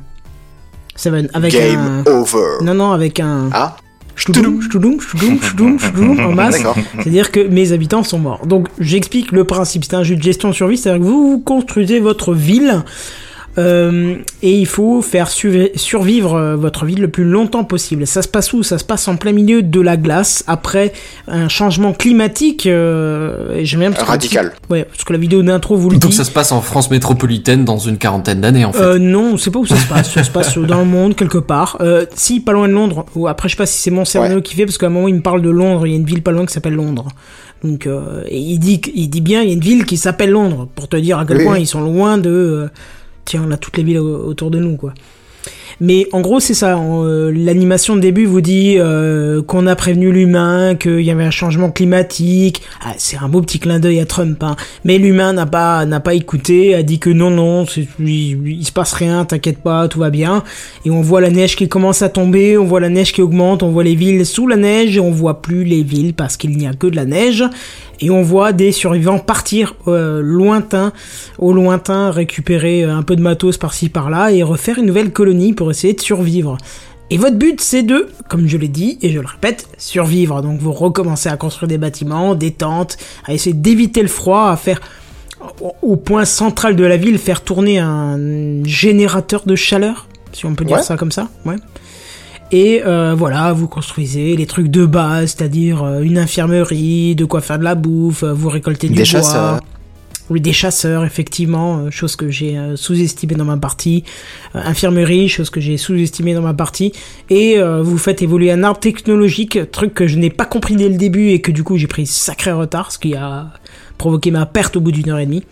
Seven, 0.96 1.30
avec 1.34 1.54
Game 1.54 2.04
un 2.06 2.12
over. 2.12 2.64
non 2.64 2.74
non 2.74 2.92
avec 2.92 3.20
un 3.20 3.50
Ah, 3.54 3.78
Ch'toudoum, 4.18 4.62
ch'toudoum, 4.62 5.00
ch'toudoum, 5.00 5.40
ch'toudoum, 5.40 5.80
ch'toudoum, 5.80 6.20
en 6.20 6.32
masse. 6.34 6.62
C'est-à-dire 6.98 7.32
que 7.32 7.40
mes 7.40 7.72
habitants 7.72 8.04
sont 8.04 8.20
morts. 8.20 8.46
Donc 8.46 8.68
j'explique 8.80 9.32
le 9.32 9.46
principe. 9.46 9.86
C'est 9.86 9.94
un 9.96 10.04
jeu 10.04 10.18
de 10.18 10.22
gestion 10.22 10.50
de 10.50 10.54
survie. 10.54 10.78
C'est-à-dire 10.78 11.02
que 11.02 11.08
vous, 11.08 11.32
vous 11.32 11.40
construisez 11.40 12.02
votre 12.02 12.34
ville. 12.34 12.84
Euh, 13.58 14.16
et 14.42 14.54
il 14.58 14.66
faut 14.66 15.02
faire 15.02 15.30
survivre 15.30 16.36
euh, 16.36 16.56
votre 16.56 16.86
ville 16.86 17.02
le 17.02 17.08
plus 17.10 17.24
longtemps 17.26 17.64
possible. 17.64 18.06
Ça 18.08 18.22
se 18.22 18.28
passe 18.28 18.54
où? 18.54 18.64
Ça 18.64 18.78
se 18.78 18.84
passe 18.86 19.08
en 19.08 19.18
plein 19.18 19.32
milieu 19.32 19.62
de 19.62 19.82
la 19.82 19.98
glace 19.98 20.44
après 20.48 20.94
un 21.28 21.50
changement 21.50 21.94
climatique. 21.94 22.68
Euh, 22.68 23.56
et 23.58 23.66
j'aime 23.66 23.82
bien 23.82 23.92
parce 23.92 24.04
que- 24.04 24.08
Radical. 24.10 24.54
Ouais, 24.70 24.84
parce 24.86 25.04
que 25.04 25.12
la 25.14 25.20
vidéo 25.20 25.42
d'intro 25.42 25.76
vous 25.76 25.90
le 25.90 25.98
Donc 25.98 26.12
dit. 26.12 26.16
ça 26.18 26.24
se 26.24 26.32
passe 26.32 26.52
en 26.52 26.62
France 26.62 26.90
métropolitaine 26.92 27.66
dans 27.66 27.80
une 27.80 27.98
quarantaine 27.98 28.42
d'années 28.42 28.66
en 28.66 28.72
fait. 28.72 28.82
Euh, 28.82 29.00
non, 29.00 29.34
on 29.34 29.38
sait 29.38 29.52
pas 29.52 29.60
où 29.60 29.66
ça 29.66 29.76
se 29.78 29.88
passe. 29.88 30.12
ça 30.14 30.24
se 30.24 30.32
passe 30.32 30.58
dans 30.58 30.80
le 30.80 30.86
monde 30.86 31.16
quelque 31.16 31.38
part. 31.40 31.78
Euh, 31.82 32.06
si, 32.16 32.40
pas 32.40 32.54
loin 32.54 32.68
de 32.68 32.74
Londres. 32.74 33.06
Ou 33.16 33.28
après, 33.28 33.50
je 33.50 33.56
sais 33.56 33.58
pas 33.58 33.66
si 33.66 33.82
c'est 33.82 33.92
mon 33.92 34.06
cerveau 34.06 34.36
Ouais. 34.36 34.42
qui 34.42 34.56
fait 34.56 34.66
parce 34.66 34.78
qu'à 34.78 34.86
un 34.88 34.90
moment 34.90 35.08
il 35.08 35.16
me 35.16 35.22
parle 35.22 35.42
de 35.42 35.50
Londres. 35.50 35.86
Il 35.88 35.92
y 35.92 35.96
a 35.96 35.98
une 35.98 36.06
ville 36.06 36.22
pas 36.22 36.32
loin 36.32 36.46
qui 36.46 36.54
s'appelle 36.54 36.76
Londres. 36.76 37.08
Donc, 37.64 37.88
euh, 37.88 38.24
et 38.28 38.38
il 38.40 38.58
dit, 38.58 38.80
il 38.96 39.10
dit 39.10 39.20
bien, 39.20 39.42
il 39.42 39.50
y 39.50 39.52
a 39.52 39.54
une 39.54 39.60
ville 39.60 39.84
qui 39.86 39.98
s'appelle 39.98 40.30
Londres 40.30 40.70
pour 40.76 40.88
te 40.88 40.96
dire 40.96 41.20
à 41.20 41.26
quel 41.26 41.38
Oui. 41.40 41.44
point 41.44 41.58
ils 41.58 41.68
sont 41.68 41.82
loin 41.82 42.18
de. 42.18 42.70
Tiens, 43.30 43.46
on 43.48 43.52
a 43.52 43.58
toutes 43.58 43.78
les 43.78 43.84
villes 43.84 44.00
au- 44.00 44.26
autour 44.28 44.52
de 44.52 44.60
nous, 44.60 44.76
quoi. 44.76 44.94
Mais 45.82 46.08
en 46.12 46.20
gros, 46.20 46.42
c'est 46.42 46.54
ça. 46.56 46.78
euh, 46.78 47.32
L'animation 47.34 47.96
de 47.96 48.02
début 48.02 48.26
vous 48.26 48.42
dit 48.42 48.76
euh, 48.78 49.42
qu'on 49.42 49.66
a 49.66 49.78
prévenu 49.78 50.12
l'humain, 50.12 50.76
qu'il 50.76 51.00
y 51.00 51.10
avait 51.12 51.24
un 51.24 51.32
changement 51.32 51.72
climatique. 51.72 52.62
Ah, 52.84 52.94
c'est 52.98 53.16
un 53.16 53.30
beau 53.30 53.42
petit 53.42 53.60
clin 53.60 53.80
d'œil 53.80 54.02
à 54.02 54.06
Trump, 54.06 54.44
hein. 54.44 54.58
Mais 54.84 54.98
l'humain 54.98 55.32
n'a 55.32 55.46
pas 55.46 55.86
pas 56.04 56.14
écouté, 56.16 56.76
a 56.76 56.84
dit 56.84 57.00
que 57.00 57.10
non, 57.10 57.30
non, 57.30 57.64
il, 58.00 58.46
il 58.60 58.66
se 58.66 58.74
passe 58.74 58.92
rien, 58.92 59.24
t'inquiète 59.24 59.60
pas, 59.60 59.88
tout 59.88 60.00
va 60.00 60.10
bien. 60.10 60.44
Et 60.84 60.90
on 60.92 61.00
voit 61.02 61.22
la 61.22 61.30
neige 61.30 61.56
qui 61.56 61.70
commence 61.70 62.02
à 62.02 62.10
tomber, 62.10 62.58
on 62.58 62.66
voit 62.66 62.82
la 62.82 62.90
neige 62.90 63.14
qui 63.14 63.22
augmente, 63.22 63.64
on 63.64 63.70
voit 63.70 63.86
les 63.86 63.96
villes 63.96 64.26
sous 64.26 64.48
la 64.48 64.58
neige, 64.58 64.98
et 64.98 65.00
on 65.00 65.12
voit 65.12 65.42
plus 65.42 65.64
les 65.64 65.84
villes 65.84 66.14
parce 66.14 66.36
qu'il 66.36 66.58
n'y 66.58 66.68
a 66.68 66.74
que 66.74 66.88
de 66.88 66.98
la 66.98 67.06
neige. 67.06 67.46
Et 68.02 68.10
on 68.10 68.22
voit 68.22 68.54
des 68.54 68.72
survivants 68.72 69.20
partir 69.20 69.76
euh, 69.88 70.22
lointain, 70.22 70.94
au 71.38 71.52
lointain, 71.54 72.12
récupérer 72.12 72.84
euh, 72.86 72.96
un 72.96 73.04
peu 73.04 73.16
de 73.16 73.22
matos 73.22 73.58
par-ci 73.58 73.90
par-là 73.90 74.32
et 74.32 74.42
refaire 74.44 74.78
une 74.80 74.86
nouvelle 74.86 75.12
colonie 75.12 75.54
pour 75.54 75.70
essayer 75.70 75.94
de 75.94 76.02
survivre. 76.02 76.58
Et 77.12 77.18
votre 77.18 77.38
but, 77.38 77.60
c'est 77.60 77.84
de, 77.84 78.08
comme 78.30 78.48
je 78.48 78.56
l'ai 78.58 78.68
dit, 78.68 79.00
et 79.02 79.10
je 79.12 79.20
le 79.20 79.26
répète, 79.26 79.68
survivre. 79.78 80.42
Donc 80.42 80.60
vous 80.60 80.72
recommencez 80.72 81.28
à 81.28 81.36
construire 81.38 81.68
des 81.68 81.78
bâtiments, 81.80 82.36
des 82.36 82.52
tentes, 82.52 82.98
à 83.26 83.34
essayer 83.34 83.54
d'éviter 83.56 84.02
le 84.02 84.08
froid, 84.08 84.50
à 84.50 84.56
faire 84.58 84.80
au- 85.60 85.74
au 85.82 85.96
point 85.96 86.26
central 86.26 86.76
de 86.76 86.84
la 86.84 86.98
ville, 86.98 87.18
faire 87.18 87.42
tourner 87.42 87.80
un 87.80 88.64
générateur 88.64 89.44
de 89.46 89.56
chaleur, 89.56 90.08
si 90.34 90.46
on 90.46 90.54
peut 90.56 90.66
dire 90.66 90.78
Ouais. 90.78 90.84
ça 90.84 90.98
comme 90.98 91.12
ça. 91.12 91.30
Ouais. 91.46 91.56
Et 92.52 92.82
euh, 92.84 93.14
voilà, 93.16 93.54
vous 93.54 93.68
construisez 93.68 94.36
les 94.36 94.46
trucs 94.48 94.70
de 94.70 94.86
base, 94.86 95.36
c'est-à-dire 95.38 95.84
euh, 95.84 96.02
une 96.02 96.18
infirmerie, 96.18 97.16
de 97.16 97.26
quoi 97.26 97.42
faire 97.42 97.60
de 97.60 97.64
la 97.64 97.76
bouffe, 97.76 98.24
euh, 98.24 98.34
vous 98.34 98.50
récoltez 98.50 98.88
du 98.88 98.94
Des 98.94 99.00
bois. 99.02 99.06
chasseurs. 99.06 99.60
Oui, 100.32 100.42
des 100.42 100.54
chasseurs, 100.54 101.04
effectivement, 101.06 101.90
chose 101.90 102.16
que 102.16 102.30
j'ai 102.30 102.56
sous-estimée 102.76 103.34
dans 103.34 103.46
ma 103.46 103.58
partie. 103.58 104.04
Euh, 104.56 104.62
infirmerie, 104.64 105.28
chose 105.28 105.50
que 105.50 105.60
j'ai 105.60 105.78
sous-estimée 105.78 106.36
dans 106.36 106.44
ma 106.44 106.54
partie. 106.54 106.92
Et 107.32 107.58
euh, 107.58 107.82
vous 107.82 107.98
faites 107.98 108.22
évoluer 108.22 108.52
un 108.52 108.64
arbre 108.64 108.80
technologique, 108.80 109.60
truc 109.72 109.94
que 109.96 110.06
je 110.08 110.18
n'ai 110.20 110.30
pas 110.30 110.46
compris 110.46 110.76
dès 110.76 110.88
le 110.90 110.98
début 110.98 111.30
et 111.30 111.42
que 111.42 111.52
du 111.52 111.64
coup 111.64 111.78
j'ai 111.78 111.88
pris 111.88 112.06
sacré 112.06 112.52
retard, 112.52 112.92
ce 112.92 113.00
qui 113.00 113.16
a 113.16 113.48
provoqué 113.98 114.30
ma 114.30 114.46
perte 114.46 114.76
au 114.76 114.82
bout 114.82 114.92
d'une 114.92 115.10
heure 115.10 115.18
et 115.20 115.26
demie. 115.26 115.44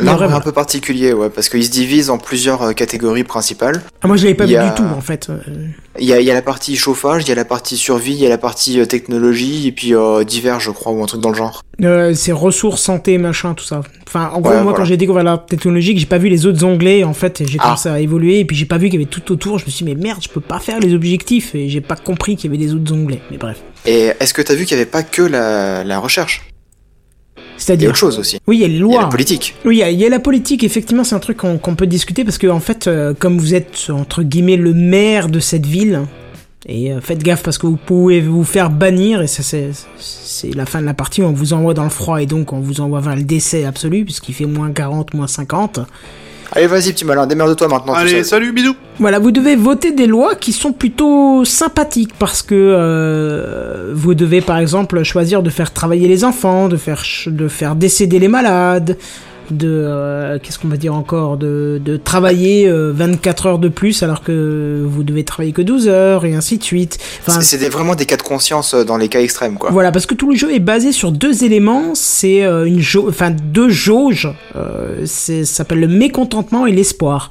L'arbre 0.00 0.34
un 0.34 0.40
peu 0.40 0.52
particulier, 0.52 1.12
ouais, 1.12 1.30
parce 1.30 1.48
qu'il 1.48 1.64
se 1.64 1.70
divise 1.70 2.10
en 2.10 2.18
plusieurs 2.18 2.62
euh, 2.62 2.72
catégories 2.72 3.24
principales. 3.24 3.82
Ah, 4.02 4.06
moi 4.08 4.16
je 4.16 4.24
l'avais 4.24 4.34
pas 4.34 4.44
Il 4.44 4.48
vu 4.48 4.54
y 4.54 4.56
a- 4.56 4.68
du 4.68 4.74
tout 4.74 4.84
en 4.84 5.00
fait. 5.00 5.28
Euh, 5.30 5.38
Il 5.98 6.04
y 6.06 6.12
a, 6.12 6.20
il 6.20 6.26
y 6.26 6.30
a 6.30 6.34
la 6.34 6.42
partie 6.42 6.76
chauffage, 6.76 7.22
il 7.24 7.28
y 7.30 7.32
a 7.32 7.34
la 7.34 7.46
partie 7.46 7.76
survie, 7.78 8.12
il 8.12 8.18
y 8.20 8.26
a 8.26 8.28
la 8.28 8.36
partie 8.38 8.78
euh, 8.78 8.84
technologie, 8.84 9.66
et 9.68 9.72
puis 9.72 9.94
euh, 9.94 10.24
divers, 10.24 10.60
je 10.60 10.70
crois, 10.70 10.92
ou 10.92 11.02
un 11.02 11.06
truc 11.06 11.20
dans 11.22 11.30
le 11.30 11.34
genre. 11.36 11.62
Euh, 11.82 12.12
c'est 12.14 12.32
ressources, 12.32 12.82
santé, 12.82 13.16
machin, 13.18 13.54
tout 13.54 13.64
ça. 13.64 13.80
Enfin, 14.06 14.30
en 14.34 14.40
gros, 14.40 14.50
Ouais, 14.50 14.56
moi, 14.56 14.62
voilà. 14.64 14.76
quand 14.78 14.84
j'ai 14.84 14.96
découvert 14.98 15.24
la 15.24 15.38
technologie, 15.38 15.96
j'ai 15.96 16.04
pas 16.06 16.18
vu 16.18 16.28
les 16.28 16.44
autres 16.46 16.62
onglets, 16.64 17.02
en 17.04 17.14
fait, 17.14 17.42
j'ai 17.46 17.56
Ah. 17.60 17.64
commencé 17.64 17.88
à 17.88 17.98
évoluer, 18.00 18.40
et 18.40 18.44
puis 18.44 18.56
j'ai 18.56 18.66
pas 18.66 18.76
vu 18.78 18.90
qu'il 18.90 19.00
y 19.00 19.02
avait 19.02 19.10
tout 19.10 19.32
autour, 19.32 19.58
je 19.58 19.64
me 19.64 19.70
suis 19.70 19.84
dit, 19.86 19.94
mais 19.94 20.00
merde, 20.00 20.20
je 20.22 20.28
peux 20.28 20.40
pas 20.42 20.58
faire 20.58 20.80
les 20.80 20.92
objectifs, 20.94 21.54
et 21.54 21.68
j'ai 21.70 21.80
pas 21.80 21.96
compris 21.96 22.36
qu'il 22.36 22.50
y 22.52 22.54
avait 22.54 22.62
des 22.62 22.74
autres 22.74 22.92
onglets, 22.92 23.22
mais 23.30 23.38
bref. 23.38 23.58
Et 23.86 24.12
est-ce 24.20 24.34
que 24.34 24.42
t'as 24.42 24.54
vu 24.54 24.64
qu'il 24.66 24.76
n'y 24.76 24.82
avait 24.82 24.90
pas 24.90 25.02
que 25.02 25.22
la, 25.22 25.82
la 25.84 25.98
recherche? 25.98 26.42
y 26.50 26.55
C'est-à-dire. 27.58 27.88
autre 27.90 27.98
chose 27.98 28.18
aussi. 28.18 28.38
Oui, 28.46 28.56
il 28.58 28.60
y 28.60 28.64
a 28.64 28.68
les 28.68 28.74
Il 28.74 28.78
y 28.78 28.82
a 28.82 28.86
lois. 28.86 29.02
la 29.02 29.08
politique. 29.08 29.54
Oui, 29.64 29.76
il 29.76 29.78
y, 29.78 29.82
a- 29.82 29.90
il 29.90 29.98
y 29.98 30.04
a 30.04 30.08
la 30.08 30.18
politique, 30.20 30.62
effectivement, 30.64 31.04
c'est 31.04 31.14
un 31.14 31.18
truc 31.20 31.38
qu'on 31.38 31.74
peut 31.74 31.86
discuter, 31.86 32.24
parce 32.24 32.38
que, 32.38 32.46
en 32.46 32.60
fait, 32.60 32.86
euh, 32.86 33.14
comme 33.18 33.38
vous 33.38 33.54
êtes, 33.54 33.86
entre 33.90 34.22
guillemets, 34.22 34.56
le 34.56 34.74
maire 34.74 35.28
de 35.28 35.40
cette 35.40 35.66
ville, 35.66 36.02
et 36.68 36.92
euh, 36.92 37.00
faites 37.00 37.22
gaffe 37.22 37.42
parce 37.44 37.58
que 37.58 37.66
vous 37.66 37.76
pouvez 37.76 38.20
vous 38.20 38.42
faire 38.44 38.70
bannir, 38.70 39.22
et 39.22 39.26
ça, 39.28 39.42
c'est 39.42 39.70
c'est 39.98 40.54
la 40.54 40.66
fin 40.66 40.80
de 40.80 40.86
la 40.86 40.94
partie, 40.94 41.22
on 41.22 41.32
vous 41.32 41.52
envoie 41.52 41.74
dans 41.74 41.84
le 41.84 41.90
froid, 41.90 42.20
et 42.20 42.26
donc 42.26 42.52
on 42.52 42.60
vous 42.60 42.80
envoie 42.80 43.00
vers 43.00 43.16
le 43.16 43.22
décès 43.22 43.64
absolu, 43.64 44.04
puisqu'il 44.04 44.34
fait 44.34 44.44
moins 44.46 44.70
40, 44.72 45.14
moins 45.14 45.26
50. 45.28 45.80
Allez, 46.56 46.68
vas-y, 46.68 46.92
petit 46.92 47.04
malin, 47.04 47.26
démerde-toi 47.26 47.68
maintenant. 47.68 47.92
tout 47.92 47.98
Allez, 48.00 48.10
seul. 48.10 48.24
salut, 48.24 48.52
bisous 48.52 48.74
Voilà, 48.98 49.18
vous 49.18 49.30
devez 49.30 49.56
voter 49.56 49.92
des 49.92 50.06
lois 50.06 50.34
qui 50.34 50.52
sont 50.52 50.72
plutôt 50.72 51.44
sympathiques 51.44 52.14
parce 52.18 52.40
que 52.42 52.54
euh, 52.54 53.92
vous 53.94 54.14
devez 54.14 54.40
par 54.40 54.56
exemple 54.56 55.02
choisir 55.02 55.42
de 55.42 55.50
faire 55.50 55.72
travailler 55.74 56.08
les 56.08 56.24
enfants, 56.24 56.68
de 56.68 56.78
faire 56.78 57.02
de 57.26 57.48
faire 57.48 57.76
décéder 57.76 58.18
les 58.18 58.28
malades, 58.28 58.96
de 59.50 59.68
euh, 59.68 60.38
qu'est-ce 60.42 60.58
qu'on 60.58 60.68
va 60.68 60.76
dire 60.76 60.94
encore, 60.94 61.36
de, 61.36 61.80
de 61.84 61.96
travailler 61.96 62.68
euh, 62.68 62.92
24 62.92 63.46
heures 63.46 63.58
de 63.58 63.68
plus 63.68 64.02
alors 64.02 64.22
que 64.22 64.84
vous 64.86 65.02
devez 65.02 65.24
travailler 65.24 65.52
que 65.52 65.62
12 65.62 65.88
heures 65.88 66.24
et 66.24 66.34
ainsi 66.34 66.58
de 66.58 66.62
suite. 66.64 66.98
Enfin, 67.26 67.40
C'est 67.40 67.68
vraiment 67.68 67.94
des 67.94 68.06
cas 68.06 68.16
de 68.16 68.22
conscience 68.22 68.74
euh, 68.74 68.84
dans 68.84 68.96
les 68.96 69.08
cas 69.08 69.20
extrêmes, 69.20 69.56
quoi. 69.56 69.70
voilà, 69.70 69.92
parce 69.92 70.06
que 70.06 70.14
tout 70.14 70.30
le 70.30 70.36
jeu 70.36 70.54
est 70.54 70.60
basé 70.60 70.92
sur 70.92 71.12
deux 71.12 71.44
éléments, 71.44 71.94
c'est 71.94 72.44
euh, 72.44 72.64
une 72.64 72.82
enfin 73.08 73.30
deux 73.30 73.68
jauges, 73.68 74.28
euh, 74.54 75.02
c'est 75.04 75.44
ça 75.44 75.56
s'appelle 75.56 75.80
le 75.80 75.88
mécontentement 75.88 76.66
et 76.66 76.72
l'espoir. 76.72 77.30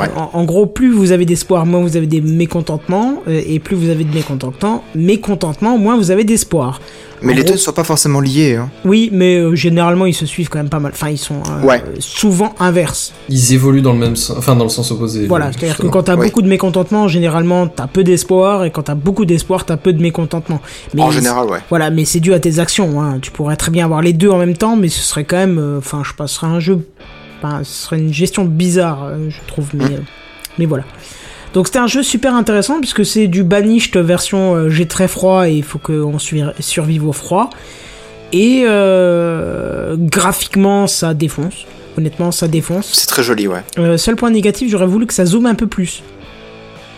Ouais. 0.00 0.06
En, 0.16 0.30
en 0.38 0.44
gros, 0.44 0.66
plus 0.66 0.92
vous 0.92 1.12
avez 1.12 1.24
d'espoir, 1.26 1.66
moins 1.66 1.80
vous 1.80 1.96
avez 1.96 2.06
des 2.06 2.20
mécontentements, 2.20 3.22
euh, 3.28 3.40
et 3.46 3.58
plus 3.58 3.76
vous 3.76 3.88
avez 3.90 4.04
de 4.04 4.14
mécontentements, 4.14 4.84
mécontentement, 4.94 5.78
moins 5.78 5.96
vous 5.96 6.10
avez 6.10 6.24
d'espoir. 6.24 6.80
Mais 7.20 7.32
En 7.32 7.36
les 7.36 7.42
gros- 7.42 7.48
deux 7.48 7.54
ne 7.54 7.58
sont 7.58 7.72
pas 7.72 7.82
forcément 7.82 8.20
liés. 8.20 8.54
Hein. 8.54 8.70
Oui, 8.84 9.10
mais 9.12 9.38
euh, 9.38 9.52
généralement 9.56 10.06
ils 10.06 10.14
se 10.14 10.24
suivent 10.24 10.48
quand 10.48 10.58
même 10.58 10.68
pas 10.68 10.78
mal. 10.78 10.92
Enfin, 10.94 11.08
ils 11.08 11.18
sont 11.18 11.42
euh, 11.50 11.66
Ouais. 11.66 11.82
souvent 11.98 12.54
inverses. 12.60 13.12
Ils 13.28 13.54
évoluent 13.54 13.82
dans 13.82 13.92
le 13.92 13.98
même 13.98 14.14
sens, 14.14 14.36
enfin 14.38 14.54
dans 14.54 14.62
le 14.62 14.70
sens 14.70 14.92
opposé. 14.92 15.26
Voilà, 15.26 15.50
c'est-à-dire 15.52 15.78
que 15.78 15.88
quand 15.88 16.04
t'as 16.04 16.14
Oui. 16.14 16.26
beaucoup 16.28 16.42
de 16.42 16.48
mécontentement, 16.48 17.08
généralement 17.08 17.66
t'as 17.66 17.88
peu 17.88 18.04
d'espoir, 18.04 18.64
et 18.64 18.70
quand 18.70 18.82
t'as 18.84 18.94
beaucoup 18.94 19.24
d'espoir, 19.24 19.64
t'as 19.66 19.76
peu 19.76 19.92
de 19.92 20.00
mécontentement. 20.00 20.60
Mais 20.94 21.02
En 21.02 21.10
général, 21.10 21.48
ouais. 21.48 21.58
Voilà, 21.70 21.90
mais 21.90 22.04
c'est 22.04 22.20
dû 22.20 22.32
à 22.34 22.38
tes 22.38 22.60
actions. 22.60 23.00
Hein. 23.02 23.18
Tu 23.20 23.32
pourrais 23.32 23.56
très 23.56 23.72
bien 23.72 23.84
avoir 23.84 24.00
les 24.00 24.12
deux 24.12 24.28
en 24.30 24.38
même 24.38 24.56
temps, 24.56 24.76
mais 24.76 24.88
ce 24.88 25.00
serait 25.00 25.24
quand 25.24 25.38
même. 25.38 25.58
euh, 25.58 25.78
Enfin, 25.78 26.02
je 26.04 26.12
passerais 26.14 26.46
un 26.46 26.60
jeu. 26.60 26.86
Enfin, 27.42 27.62
ce 27.64 27.84
serait 27.84 27.98
une 27.98 28.12
gestion 28.12 28.44
bizarre, 28.44 29.04
euh, 29.04 29.30
je 29.30 29.38
trouve. 29.46 29.68
Mais, 29.74 29.84
euh, 29.84 30.00
mais 30.58 30.66
voilà. 30.66 30.84
Donc 31.54 31.66
c'était 31.66 31.78
un 31.78 31.86
jeu 31.86 32.02
super 32.02 32.34
intéressant 32.34 32.78
puisque 32.78 33.04
c'est 33.06 33.26
du 33.26 33.42
Banished 33.42 33.96
version 33.96 34.54
euh, 34.54 34.68
j'ai 34.68 34.86
très 34.86 35.08
froid 35.08 35.48
et 35.48 35.54
il 35.54 35.62
faut 35.62 35.78
qu'on 35.78 36.18
survive 36.18 37.06
au 37.06 37.12
froid. 37.12 37.50
Et 38.32 38.64
euh, 38.66 39.96
graphiquement, 39.98 40.86
ça 40.86 41.14
défonce. 41.14 41.64
Honnêtement, 41.96 42.30
ça 42.30 42.46
défonce. 42.46 42.90
C'est 42.92 43.06
très 43.06 43.22
joli, 43.22 43.48
ouais. 43.48 43.62
Euh, 43.78 43.96
seul 43.96 44.16
point 44.16 44.30
négatif, 44.30 44.70
j'aurais 44.70 44.86
voulu 44.86 45.06
que 45.06 45.14
ça 45.14 45.24
zoome 45.24 45.46
un 45.46 45.54
peu 45.54 45.66
plus. 45.66 46.02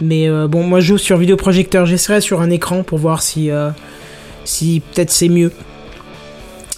Mais 0.02 0.30
bon, 0.48 0.62
moi 0.62 0.80
je 0.80 0.86
joue 0.86 0.98
sur 0.98 1.18
vidéoprojecteur, 1.18 1.84
j'essaierai 1.84 2.22
sur 2.22 2.40
un 2.40 2.48
écran 2.48 2.82
pour 2.82 2.98
voir 2.98 3.20
si, 3.22 3.50
euh, 3.50 3.68
si 4.44 4.80
peut-être 4.80 5.10
c'est 5.10 5.28
mieux. 5.28 5.52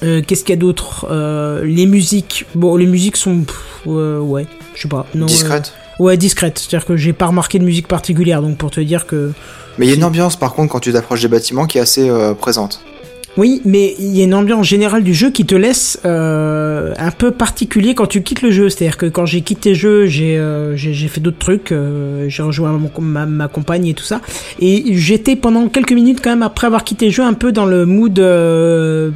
Euh, 0.03 0.21
Qu'est-ce 0.27 0.43
qu'il 0.45 0.51
y 0.55 0.59
a 0.59 0.61
d'autre 0.61 1.07
Euh, 1.11 1.65
Les 1.65 1.87
musiques, 1.87 2.47
bon, 2.55 2.77
les 2.77 2.87
musiques 2.87 3.17
sont, 3.17 3.41
pff, 3.43 3.87
ouais, 3.87 4.17
ouais, 4.17 4.47
je 4.75 4.83
sais 4.83 4.89
pas. 4.89 5.07
Non, 5.15 5.27
Discrète. 5.27 5.73
euh, 6.01 6.05
ouais, 6.05 6.17
discrètes. 6.17 6.59
C'est-à-dire 6.59 6.87
que 6.87 6.97
j'ai 6.97 7.13
pas 7.13 7.27
remarqué 7.27 7.59
de 7.59 7.65
musique 7.65 7.89
particulière, 7.89 8.43
donc 8.43 8.57
pour 8.59 8.71
te 8.71 8.81
dire 8.81 9.07
que. 9.07 9.33
Mais 9.79 9.87
il 9.87 9.89
y 9.89 9.93
a 9.93 9.97
une 9.97 10.05
ambiance 10.05 10.37
par 10.37 10.53
contre 10.55 10.73
quand 10.73 10.81
tu 10.81 10.93
t'approches 10.93 11.23
des 11.23 11.29
bâtiments 11.29 11.67
qui 11.67 11.79
est 11.79 11.81
assez 11.81 12.09
euh, 12.09 12.35
présente. 12.35 12.81
Oui, 13.39 13.63
mais 13.65 13.95
il 13.99 14.15
y 14.15 14.21
a 14.21 14.25
une 14.25 14.35
ambiance 14.35 14.67
générale 14.67 15.03
du 15.03 15.15
jeu 15.15 15.31
qui 15.31 15.47
te 15.47 15.55
laisse 15.55 15.99
euh, 16.05 16.93
un 16.99 17.11
peu 17.11 17.31
particulier 17.31 17.95
quand 17.95 18.05
tu 18.07 18.23
quittes 18.23 18.43
le 18.43 18.51
jeu. 18.51 18.69
C'est-à-dire 18.69 18.99
que 18.99 19.07
quand 19.07 19.25
j'ai 19.25 19.41
quitté 19.41 19.71
le 19.71 19.75
jeu, 19.75 20.05
j'ai 20.05 20.37
euh, 20.37 20.77
fait 20.77 21.21
d'autres 21.21 21.39
trucs, 21.39 21.73
euh, 21.73 22.29
j'ai 22.29 22.43
rejoint 22.43 22.73
mon- 22.73 22.91
ma, 23.01 23.25
ma 23.25 23.49
compagne 23.49 23.87
et 23.87 23.95
tout 23.95 24.05
ça. 24.05 24.21
Et 24.61 24.85
j'étais 24.99 25.35
pendant 25.35 25.67
quelques 25.69 25.93
minutes 25.93 26.19
quand 26.23 26.29
même 26.29 26.43
après 26.43 26.67
avoir 26.67 26.85
quitté 26.85 27.07
le 27.07 27.11
jeu 27.13 27.23
un 27.23 27.33
peu 27.33 27.53
dans 27.53 27.65
le 27.65 27.87
mood 27.87 28.19
euh, 28.19 29.13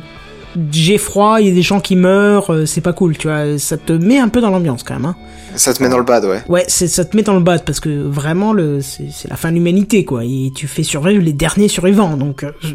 j'ai 0.72 0.98
froid, 0.98 1.38
il 1.40 1.48
y 1.48 1.50
a 1.50 1.54
des 1.54 1.62
gens 1.62 1.80
qui 1.80 1.96
meurent, 1.96 2.52
euh, 2.52 2.66
c'est 2.66 2.80
pas 2.80 2.92
cool, 2.92 3.16
tu 3.16 3.28
vois. 3.28 3.58
Ça 3.58 3.76
te 3.76 3.92
met 3.92 4.18
un 4.18 4.28
peu 4.28 4.40
dans 4.40 4.50
l'ambiance 4.50 4.82
quand 4.82 4.94
même. 4.94 5.04
Hein. 5.06 5.16
Ça 5.54 5.72
te 5.72 5.82
met 5.82 5.88
dans 5.88 5.98
le 5.98 6.04
bad, 6.04 6.24
ouais. 6.24 6.42
Ouais, 6.48 6.64
c'est- 6.68 6.86
ça 6.88 7.04
te 7.04 7.16
met 7.16 7.22
dans 7.22 7.34
le 7.34 7.40
bad 7.40 7.64
parce 7.64 7.80
que 7.80 8.02
vraiment 8.02 8.52
le 8.52 8.80
c'est 8.82 9.28
la 9.28 9.36
fin 9.36 9.50
de 9.50 9.54
l'humanité 9.54 10.04
quoi. 10.04 10.24
Et 10.24 10.52
tu 10.54 10.66
fais 10.66 10.82
survivre 10.82 11.22
les 11.22 11.32
derniers 11.32 11.68
survivants, 11.68 12.16
donc 12.16 12.42
euh, 12.44 12.50
je- 12.60 12.74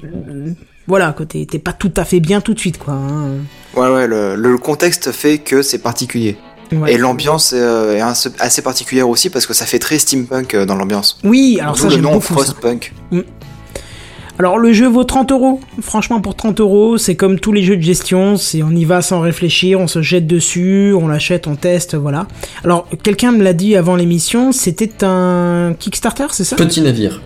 voilà 0.88 1.14
quoi. 1.14 1.26
T'es 1.26 1.46
pas 1.60 1.74
tout 1.74 1.92
à 1.98 2.06
fait 2.06 2.20
bien 2.20 2.42
tout 2.42 2.54
de 2.54 2.60
suite 2.60 2.78
quoi. 2.80 2.94
hein. 2.94 3.34
Ouais, 3.76 3.88
ouais, 3.90 4.08
le, 4.08 4.36
le 4.36 4.58
contexte 4.58 5.12
fait 5.12 5.38
que 5.38 5.62
c'est 5.62 5.80
particulier. 5.80 6.38
Ouais. 6.74 6.94
Et 6.94 6.98
l'ambiance 6.98 7.54
euh, 7.54 7.98
est 7.98 8.02
assez 8.40 8.62
particulière 8.62 9.08
aussi 9.10 9.30
parce 9.30 9.46
que 9.46 9.54
ça 9.54 9.66
fait 9.66 9.78
très 9.80 10.00
steampunk 10.00 10.56
euh, 10.56 10.66
dans 10.66 10.76
l'ambiance. 10.76 11.20
Oui, 11.26 11.60
alors 11.62 11.78
ça 11.78 11.86
le 11.86 11.92
j'aime 11.92 12.02
nom 12.02 12.14
beaucoup. 12.14 12.34
Frostpunk. 12.34 12.94
Alors 14.42 14.58
le 14.58 14.74
jeu 14.74 14.88
vaut 14.88 15.04
30 15.04 15.32
euros. 15.32 15.60
Franchement 15.84 16.20
pour 16.20 16.36
30 16.36 16.60
euros, 16.62 16.98
c'est 16.98 17.16
comme 17.16 17.40
tous 17.40 17.52
les 17.52 17.62
jeux 17.62 17.78
de 17.78 17.82
gestion, 17.84 18.38
c'est 18.38 18.64
on 18.64 18.72
y 18.72 18.86
va 18.86 19.04
sans 19.04 19.20
réfléchir, 19.20 19.80
on 19.80 19.86
se 19.88 20.02
jette 20.02 20.26
dessus, 20.26 20.96
on 21.00 21.08
l'achète, 21.08 21.46
on 21.46 21.56
teste, 21.56 21.94
voilà. 21.94 22.26
Alors 22.64 22.88
quelqu'un 23.04 23.34
me 23.34 23.44
l'a 23.44 23.54
dit 23.54 23.76
avant 23.76 23.96
l'émission, 23.96 24.52
c'était 24.52 25.04
un 25.04 25.76
Kickstarter, 25.78 26.26
c'est 26.32 26.44
ça? 26.44 26.56
Petit 26.56 26.82
navire. 26.82 27.22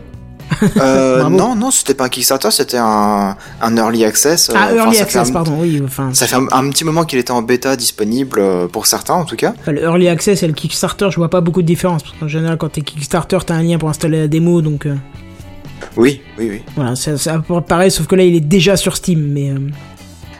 Euh, 0.75 1.23
non, 1.29 1.55
non, 1.55 1.71
c'était 1.71 1.93
pas 1.93 2.03
un 2.03 2.09
Kickstarter, 2.09 2.51
c'était 2.51 2.79
un, 2.81 3.37
un 3.61 3.77
early 3.77 4.03
access. 4.03 4.49
euh, 4.49 4.53
Ah 4.57 4.67
enfin, 4.73 4.75
early 4.83 4.97
access, 4.99 5.29
un- 5.29 5.31
pardon. 5.31 5.53
Oui, 5.61 5.81
enfin. 5.85 6.09
Ça 6.13 6.27
fait 6.27 6.35
un, 6.35 6.47
un 6.51 6.69
petit 6.69 6.83
moment 6.83 7.05
qu'il 7.05 7.17
était 7.17 7.31
en 7.31 7.41
bêta 7.43 7.77
disponible 7.77 8.39
euh, 8.41 8.67
pour 8.67 8.87
certains 8.87 9.13
en 9.13 9.23
tout 9.23 9.37
cas. 9.37 9.53
Enfin, 9.61 9.71
le 9.71 9.83
Early 9.83 10.09
Access 10.09 10.43
et 10.43 10.47
le 10.47 10.53
Kickstarter, 10.53 11.07
je 11.11 11.15
vois 11.15 11.29
pas 11.29 11.39
beaucoup 11.39 11.61
de 11.61 11.67
différence. 11.67 12.03
Parce 12.03 12.13
qu'en 12.19 12.27
général, 12.27 12.57
quand 12.57 12.73
t'es 12.73 12.81
Kickstarter, 12.81 13.37
t'as 13.45 13.53
un 13.55 13.63
lien 13.63 13.77
pour 13.77 13.87
installer 13.87 14.19
la 14.19 14.27
démo, 14.27 14.61
donc 14.61 14.85
euh, 14.85 14.95
Oui, 15.97 16.21
oui, 16.37 16.49
oui. 16.51 16.61
voilà, 16.75 16.95
c'est 16.95 17.27
à 17.27 17.39
peu 17.39 17.61
pareil, 17.61 17.91
sauf 17.91 18.07
que 18.07 18.15
là, 18.15 18.23
il 18.23 18.35
est 18.35 18.39
déjà 18.41 18.75
sur 18.75 18.95
Steam. 18.95 19.31
Mais 19.31 19.51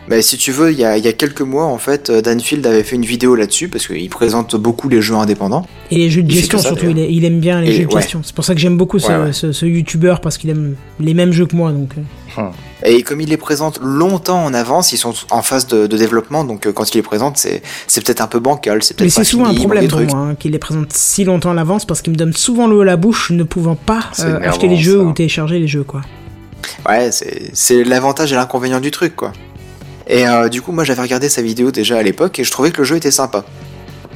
Mais 0.07 0.21
si 0.21 0.37
tu 0.37 0.51
veux, 0.51 0.71
il 0.71 0.77
y 0.79 0.85
a, 0.85 0.97
il 0.97 1.03
y 1.03 1.07
a 1.07 1.13
quelques 1.13 1.41
mois 1.41 1.65
en 1.65 1.79
fait, 1.79 2.09
euh, 2.11 2.21
Danfield 2.21 2.65
avait 2.67 2.83
fait 2.83 2.95
une 2.95 3.05
vidéo 3.05 3.35
là-dessus 3.35 3.69
parce 3.69 3.87
qu'il 3.87 4.07
présente 4.09 4.55
beaucoup 4.55 4.87
les 4.87 5.01
jeux 5.01 5.15
indépendants. 5.15 5.65
et 5.89 5.97
les 5.97 6.09
jeux 6.11 6.21
de 6.21 6.29
gestion 6.29 6.59
ça, 6.59 6.69
surtout, 6.69 6.85
il, 6.89 7.25
aime 7.25 7.39
bien 7.39 7.59
les 7.61 7.69
Et 7.69 7.73
jeux 7.73 7.85
de 7.85 7.93
ouais. 7.93 8.01
gestion. 8.01 8.21
C'est 8.23 8.35
pour 8.35 8.45
ça 8.45 8.53
que 8.53 8.59
j'aime 8.59 8.77
beaucoup 8.77 8.99
ce, 8.99 9.07
Ouais, 9.07 9.17
ouais. 9.17 9.33
ce, 9.33 9.51
ce 9.51 9.65
YouTuber 9.65 10.15
parce 10.21 10.37
qu'il 10.37 10.51
aime 10.51 10.75
les 10.99 11.13
mêmes 11.15 11.31
jeux 11.31 11.47
que 11.47 11.55
moi, 11.55 11.71
donc. 11.71 11.89
euh. 11.97 12.41
Et 12.83 13.01
comme 13.01 13.19
il 13.21 13.29
les 13.29 13.37
présente 13.37 13.79
longtemps 13.81 14.43
en 14.43 14.53
avance, 14.53 14.91
ils 14.91 14.97
sont 14.97 15.13
en 15.31 15.41
phase 15.41 15.65
de, 15.67 15.87
de 15.87 15.97
développement, 15.97 16.43
donc 16.43 16.67
euh, 16.67 16.71
quand 16.71 16.93
il 16.93 16.97
les 16.97 17.01
présente, 17.01 17.37
c'est 17.37 17.63
c'est 17.87 18.05
peut-être 18.05 18.21
un 18.21 18.27
peu 18.27 18.39
bancal, 18.39 18.83
c'est 18.83 18.93
Mais 18.99 19.05
peut-être 19.05 19.13
c'est 19.13 19.23
souvent 19.23 19.45
un 19.45 19.53
fini, 19.53 19.59
problème 19.65 19.87
pour 19.87 20.01
moi 20.01 20.17
hein, 20.19 20.35
qu'il 20.35 20.51
les 20.51 20.59
présente 20.59 20.93
si 20.93 21.23
longtemps 21.23 21.51
à 21.51 21.53
l'avance 21.55 21.85
parce 21.85 22.01
qu'il 22.03 22.11
me 22.13 22.17
donne 22.17 22.33
souvent 22.33 22.67
l'eau 22.67 22.81
à 22.81 22.85
la 22.85 22.97
bouche, 22.97 23.31
ne 23.31 23.43
pouvant 23.43 23.75
pas 23.75 24.01
euh, 24.19 24.39
acheter 24.43 24.67
les 24.67 24.77
jeux 24.77 24.99
ça. 24.99 25.03
ou 25.03 25.13
télécharger 25.13 25.57
les 25.59 25.67
jeux, 25.67 25.83
quoi. 25.83 26.01
Ouais, 26.87 27.11
c'est 27.11 27.49
c'est 27.53 27.83
l'avantage 27.83 28.33
et 28.33 28.35
l'inconvénient 28.35 28.79
du 28.81 28.91
truc, 28.91 29.15
quoi. 29.15 29.31
Et 30.07 30.27
euh, 30.27 30.49
du 30.49 30.61
coup, 30.61 30.71
moi, 30.71 30.83
j'avais 30.83 31.01
regardé 31.01 31.29
sa 31.29 31.41
vidéo 31.41 31.71
déjà 31.71 31.97
à 31.97 32.03
l'époque 32.03 32.37
et 32.39 32.43
je 32.43 32.51
trouvais 32.51 32.71
que 32.71 32.77
le 32.79 32.83
jeu 32.83 32.95
était 32.97 33.11
sympa. 33.11 33.43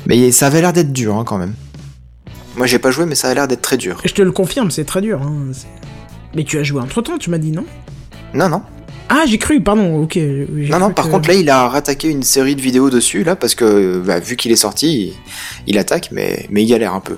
Mais 0.05 0.31
ça 0.31 0.47
avait 0.47 0.61
l'air 0.61 0.73
d'être 0.73 0.93
dur, 0.93 1.15
hein, 1.15 1.23
quand 1.25 1.37
même. 1.37 1.53
Moi, 2.55 2.67
j'ai 2.67 2.79
pas 2.79 2.91
joué, 2.91 3.05
mais 3.05 3.15
ça 3.15 3.29
a 3.29 3.33
l'air 3.33 3.47
d'être 3.47 3.61
très 3.61 3.77
dur. 3.77 3.99
Et 4.03 4.07
je 4.07 4.13
te 4.13 4.21
le 4.21 4.31
confirme, 4.31 4.69
c'est 4.71 4.85
très 4.85 5.01
dur. 5.01 5.21
Hein, 5.21 5.51
mais 6.35 6.43
tu 6.43 6.59
as 6.59 6.63
joué 6.63 6.81
entre 6.81 7.01
temps, 7.01 7.17
tu 7.17 7.29
m'as 7.29 7.37
dit 7.37 7.51
non? 7.51 7.65
Non, 8.33 8.49
non. 8.49 8.61
Ah, 9.11 9.23
j'ai 9.27 9.39
cru, 9.39 9.59
pardon, 9.61 10.03
ok. 10.03 10.13
j'ai 10.13 10.69
Non, 10.69 10.77
non, 10.77 10.91
par 10.91 11.05
que- 11.05 11.11
contre, 11.11 11.29
là, 11.29 11.33
il 11.35 11.49
a 11.49 11.67
rattaqué 11.67 12.09
une 12.09 12.21
série 12.21 12.55
de 12.55 12.61
vidéos 12.61 12.91
dessus, 12.91 13.23
là, 13.23 13.35
parce 13.35 13.55
que, 13.55 13.97
bah, 14.05 14.19
vu 14.19 14.35
qu'il 14.35 14.51
est 14.51 14.55
sorti, 14.55 15.07
il, 15.07 15.13
il 15.65 15.77
attaque, 15.79 16.09
mais, 16.11 16.45
mais 16.51 16.61
il 16.63 16.67
galère 16.67 16.93
un 16.93 16.99
peu. 16.99 17.17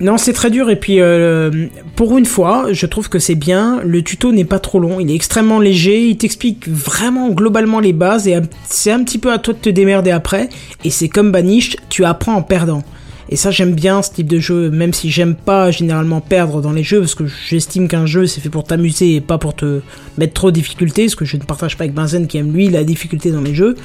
Non, 0.00 0.18
c'est 0.18 0.32
très 0.32 0.50
dur 0.50 0.70
et 0.70 0.76
puis 0.76 1.00
euh, 1.00 1.68
pour 1.94 2.16
une 2.18 2.24
fois, 2.24 2.72
je 2.72 2.86
trouve 2.86 3.08
que 3.08 3.18
c'est 3.18 3.34
bien. 3.34 3.80
Le 3.84 4.02
tuto 4.02 4.32
n'est 4.32 4.44
pas 4.44 4.58
trop 4.58 4.80
long, 4.80 4.98
il 4.98 5.10
est 5.10 5.14
extrêmement 5.14 5.60
léger, 5.60 6.08
il 6.08 6.16
t'explique 6.16 6.68
vraiment 6.68 7.30
globalement 7.30 7.78
les 7.78 7.92
bases 7.92 8.26
et 8.26 8.36
c'est 8.68 8.90
un 8.90 9.04
petit 9.04 9.18
peu 9.18 9.32
à 9.32 9.38
toi 9.38 9.54
de 9.54 9.58
te 9.58 9.68
démerder 9.68 10.10
après. 10.10 10.48
Et 10.84 10.90
c'est 10.90 11.08
comme 11.08 11.30
Banish, 11.30 11.76
tu 11.88 12.04
apprends 12.04 12.34
en 12.34 12.42
perdant. 12.42 12.82
Et 13.28 13.36
ça 13.36 13.50
j'aime 13.50 13.74
bien 13.74 14.02
ce 14.02 14.10
type 14.10 14.26
de 14.26 14.40
jeu, 14.40 14.70
même 14.70 14.92
si 14.92 15.10
j'aime 15.10 15.34
pas 15.34 15.70
généralement 15.70 16.20
perdre 16.20 16.60
dans 16.60 16.72
les 16.72 16.82
jeux, 16.82 17.00
parce 17.00 17.14
que 17.14 17.24
j'estime 17.48 17.88
qu'un 17.88 18.04
jeu 18.04 18.26
c'est 18.26 18.40
fait 18.40 18.50
pour 18.50 18.64
t'amuser 18.64 19.14
et 19.14 19.20
pas 19.20 19.38
pour 19.38 19.54
te 19.54 19.80
mettre 20.18 20.34
trop 20.34 20.50
de 20.50 20.56
difficultés, 20.56 21.08
ce 21.08 21.16
que 21.16 21.24
je 21.24 21.36
ne 21.36 21.42
partage 21.42 21.76
pas 21.76 21.84
avec 21.84 21.94
Benzen 21.94 22.26
qui 22.26 22.38
aime 22.38 22.52
lui 22.52 22.68
la 22.68 22.84
difficulté 22.84 23.30
dans 23.30 23.40
les 23.40 23.54
jeux. 23.54 23.76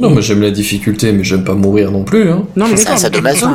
Non, 0.00 0.10
mais 0.10 0.20
j'aime 0.22 0.42
la 0.42 0.50
difficulté, 0.50 1.10
mais 1.12 1.24
j'aime 1.24 1.42
pas 1.44 1.54
mourir 1.54 1.90
non 1.90 2.04
plus. 2.04 2.28
Hein. 2.30 2.44
Non, 2.54 2.66
mais 2.68 2.74
enfin, 2.74 2.96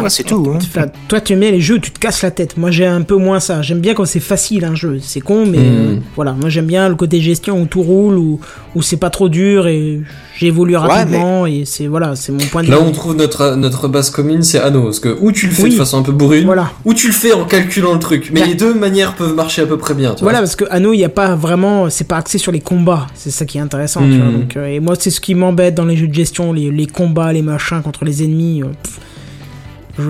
hein, 0.05 0.09
c'est 0.09 0.23
tout. 0.23 0.51
hein. 0.53 0.57
Enfin, 0.57 0.85
toi, 1.07 1.21
tu 1.21 1.33
aimes 1.33 1.39
bien 1.41 1.51
les 1.51 1.61
jeux 1.61 1.75
où 1.75 1.79
tu 1.79 1.91
te 1.91 1.99
casses 1.99 2.23
la 2.23 2.31
tête. 2.31 2.57
Moi, 2.57 2.71
j'ai 2.71 2.85
un 2.85 3.01
peu 3.03 3.15
moins 3.15 3.39
ça. 3.39 3.61
J'aime 3.61 3.79
bien 3.79 3.93
quand 3.93 4.05
c'est 4.05 4.19
facile 4.19 4.65
un 4.65 4.73
jeu. 4.75 4.99
C'est 5.01 5.21
con, 5.21 5.45
mais 5.45 5.59
Mm. 5.59 6.01
voilà. 6.15 6.33
Moi, 6.33 6.49
j'aime 6.49 6.65
bien 6.65 6.89
le 6.89 6.95
côté 6.95 7.21
gestion 7.21 7.61
où 7.61 7.65
tout 7.67 7.83
roule, 7.83 8.17
où, 8.17 8.39
où 8.75 8.81
c'est 8.81 8.97
pas 8.97 9.09
trop 9.11 9.29
dur 9.29 9.67
et 9.67 10.01
j'évolue 10.37 10.75
rapidement. 10.75 11.45
Et 11.45 11.63
c'est 11.65 11.87
voilà, 11.87 12.15
c'est 12.15 12.31
mon 12.31 12.39
point 12.39 12.63
de 12.63 12.69
Là 12.69 12.77
vue. 12.77 12.83
où 12.83 12.85
on 12.87 12.91
trouve 12.91 13.15
notre, 13.15 13.55
notre 13.55 13.87
base 13.87 14.09
commune, 14.09 14.41
c'est 14.43 14.59
Anno. 14.59 14.83
Parce 14.83 14.99
que 14.99 15.17
ou 15.21 15.31
tu 15.31 15.47
le 15.47 15.51
fais 15.53 15.63
Oui. 15.63 15.69
de 15.71 15.75
façon 15.75 15.99
un 15.99 16.03
peu 16.03 16.11
bourrine, 16.11 16.45
Voilà. 16.45 16.71
ou 16.85 16.93
tu 16.93 17.07
le 17.07 17.13
fais 17.13 17.33
en 17.33 17.45
calculant 17.45 17.93
le 17.93 17.99
truc. 17.99 18.29
Mais 18.33 18.41
Bah. 18.41 18.45
les 18.47 18.55
deux 18.55 18.73
manières 18.73 19.15
peuvent 19.15 19.35
marcher 19.35 19.61
à 19.61 19.65
peu 19.65 19.77
près 19.77 19.93
bien. 19.93 20.13
Tu 20.15 20.23
Voilà, 20.23 20.39
vois. 20.39 20.47
parce 20.47 20.55
que 20.55 20.65
Anno, 20.69 20.93
il 20.93 20.99
y 20.99 21.05
a 21.05 21.09
pas 21.09 21.35
vraiment, 21.35 21.89
c'est 21.89 22.07
pas 22.07 22.17
axé 22.17 22.37
sur 22.37 22.51
les 22.51 22.61
combats. 22.61 23.07
C'est 23.15 23.31
ça 23.31 23.45
qui 23.45 23.57
est 23.57 23.61
intéressant. 23.61 24.01
tu 24.01 24.17
vois. 24.17 24.31
Donc, 24.31 24.57
euh, 24.57 24.67
et 24.67 24.79
moi, 24.79 24.95
c'est 24.99 25.09
ce 25.09 25.21
qui 25.21 25.35
m'embête 25.35 25.75
dans 25.75 25.85
les 25.85 25.95
jeux 25.97 26.07
de 26.07 26.13
gestion, 26.13 26.53
les, 26.53 26.71
les 26.71 26.87
combats, 26.87 27.31
les 27.33 27.41
machins 27.41 27.81
contre 27.81 28.05
les 28.05 28.23
ennemis. 28.23 28.61
euh, 28.63 28.67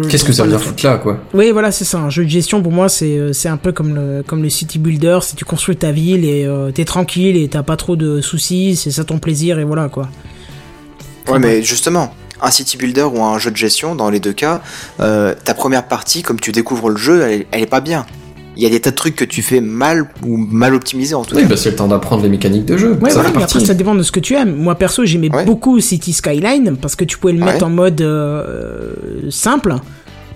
Qu'est-ce 0.09 0.23
que 0.23 0.31
ça 0.31 0.43
veut 0.43 0.49
trouve 0.49 0.59
dire 0.59 0.59
pas 0.59 0.71
foutre 0.71 0.85
là, 0.85 0.97
quoi? 0.97 1.19
Oui, 1.33 1.51
voilà, 1.51 1.71
c'est 1.71 1.85
ça. 1.85 1.99
Un 1.99 2.09
jeu 2.09 2.23
de 2.23 2.29
gestion, 2.29 2.61
pour 2.61 2.71
moi, 2.71 2.89
c'est 2.89 3.17
euh, 3.17 3.33
c'est 3.33 3.49
un 3.49 3.57
peu 3.57 3.71
comme 3.71 3.95
le, 3.95 4.23
comme 4.23 4.43
le 4.43 4.49
city 4.49 4.79
builder. 4.79 5.19
Si 5.21 5.35
tu 5.35 5.45
construis 5.45 5.75
ta 5.75 5.91
ville 5.91 6.25
et 6.25 6.45
euh, 6.45 6.71
t'es 6.71 6.85
tranquille 6.85 7.35
et 7.37 7.47
t'as 7.47 7.63
pas 7.63 7.77
trop 7.77 7.95
de 7.95 8.21
soucis, 8.21 8.75
c'est 8.75 8.91
ça 8.91 9.03
ton 9.03 9.19
plaisir 9.19 9.59
et 9.59 9.63
voilà 9.63 9.89
quoi. 9.89 10.09
Ouais, 11.27 11.39
mais 11.39 11.63
justement, 11.63 12.13
un 12.41 12.51
city 12.51 12.77
builder 12.77 13.03
ou 13.03 13.23
un 13.23 13.37
jeu 13.39 13.51
de 13.51 13.57
gestion, 13.57 13.95
dans 13.95 14.09
les 14.09 14.19
deux 14.19 14.33
cas, 14.33 14.61
euh, 14.99 15.33
ta 15.43 15.53
première 15.53 15.87
partie, 15.87 16.23
comme 16.23 16.39
tu 16.39 16.51
découvres 16.51 16.89
le 16.89 16.97
jeu, 16.97 17.21
elle, 17.21 17.45
elle 17.51 17.61
est 17.61 17.67
pas 17.67 17.81
bien. 17.81 18.05
Il 18.61 18.65
y 18.65 18.67
a 18.67 18.69
des 18.69 18.79
tas 18.79 18.91
de 18.91 18.95
trucs 18.95 19.15
que 19.15 19.25
tu 19.25 19.41
fais 19.41 19.59
mal 19.59 20.05
ou 20.23 20.37
mal 20.37 20.75
optimisés 20.75 21.15
en 21.15 21.25
tout 21.25 21.35
Oui, 21.35 21.41
cas. 21.41 21.47
bah 21.47 21.57
c'est 21.57 21.71
le 21.71 21.75
temps 21.77 21.87
d'apprendre 21.87 22.21
les 22.21 22.29
mécaniques 22.29 22.65
de 22.65 22.77
jeu. 22.77 22.91
Ouais, 23.01 23.09
ça 23.09 23.15
voilà, 23.21 23.35
mais 23.35 23.41
après 23.43 23.59
ça 23.59 23.73
dépend 23.73 23.95
de 23.95 24.03
ce 24.03 24.11
que 24.11 24.19
tu 24.19 24.35
aimes. 24.35 24.55
Moi 24.55 24.75
perso, 24.75 25.03
j'aimais 25.03 25.33
Ouais. 25.33 25.45
beaucoup 25.45 25.79
City 25.79 26.13
Skyline 26.13 26.77
parce 26.79 26.95
que 26.95 27.03
tu 27.03 27.17
pouvais 27.17 27.33
le 27.33 27.39
mettre 27.39 27.57
Ouais. 27.57 27.63
en 27.63 27.69
mode 27.71 27.99
euh, 28.01 28.93
simple. 29.31 29.75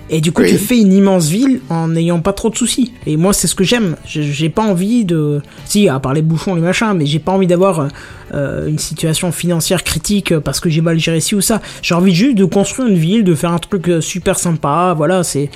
Et 0.09 0.21
du 0.21 0.31
coup, 0.31 0.41
Oui. 0.43 0.49
tu 0.49 0.57
fais 0.57 0.77
une 0.79 0.91
immense 0.93 1.29
ville 1.29 1.61
en 1.69 1.87
n'ayant 1.87 2.19
pas 2.19 2.33
trop 2.33 2.49
de 2.51 2.55
soucis. 2.55 2.93
Et 3.07 3.15
moi, 3.17 3.31
c'est 3.33 3.45
ce 3.47 3.53
que 3.55 3.63
j'aime. 3.63 3.95
J'ai- 4.05 4.21
J'ai 4.23 4.49
pas 4.49 4.61
envie 4.63 5.03
de. 5.05 5.41
Si, 5.65 5.87
à 5.89 5.99
part 5.99 6.13
les 6.15 6.21
bouchons, 6.23 6.53
les 6.55 6.61
machins, 6.61 6.93
mais 6.95 7.05
j'ai 7.07 7.17
pas 7.19 7.31
envie 7.31 7.47
d'avoir 7.47 7.87
euh, 8.33 8.67
une 8.67 8.77
situation 8.79 9.31
financière 9.31 9.83
critique 9.83 10.37
parce 10.39 10.59
que 10.59 10.69
j'ai 10.69 10.81
mal 10.81 10.97
géré 10.99 11.19
ci 11.21 11.35
ou 11.35 11.41
ça. 11.41 11.61
J'ai 11.83 11.93
envie 11.93 12.13
juste 12.13 12.37
de 12.37 12.45
construire 12.45 12.87
une 12.87 12.97
ville, 12.97 13.23
de 13.23 13.33
faire 13.35 13.51
un 13.51 13.59
truc 13.59 13.87
euh, 13.87 14.01
super 14.01 14.37
sympa. 14.39 14.93
Voilà, 14.97 15.23
c'est. 15.23 15.49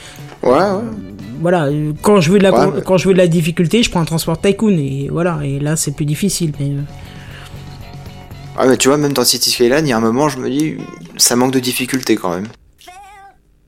Ouais, 0.43 0.51
ouais. 0.51 0.81
Voilà, 1.41 1.69
quand 2.01 2.19
je 2.19 2.31
veux 2.31 2.37
de 2.39 2.43
la, 2.43 2.51
Ouais, 2.69 2.81
quand 2.85 2.97
je 2.97 3.07
veux 3.07 3.13
de 3.13 3.17
la 3.19 3.27
difficulté, 3.27 3.81
je 3.83 3.89
prends 3.89 4.01
un 4.01 4.05
transport 4.05 4.39
tycoon. 4.41 4.71
Et 4.77 5.07
voilà, 5.11 5.39
et 5.43 5.59
là, 5.59 5.75
c'est 5.75 5.91
plus 5.95 6.05
difficile. 6.05 6.51
Mais. 6.59 6.71
euh, 6.71 6.81
Ah, 8.57 8.65
mais 8.67 8.75
tu 8.77 8.89
vois, 8.89 8.97
même 8.97 9.13
dans 9.13 9.23
City 9.23 9.49
Skyline, 9.51 9.85
il 9.85 9.89
y 9.89 9.93
a 9.93 9.97
un 9.97 10.01
moment, 10.01 10.27
je 10.27 10.37
me 10.37 10.49
dis, 10.49 10.75
ça 11.17 11.35
manque 11.37 11.53
de 11.53 11.59
difficulté 11.59 12.15
quand 12.17 12.31
même. 12.35 12.47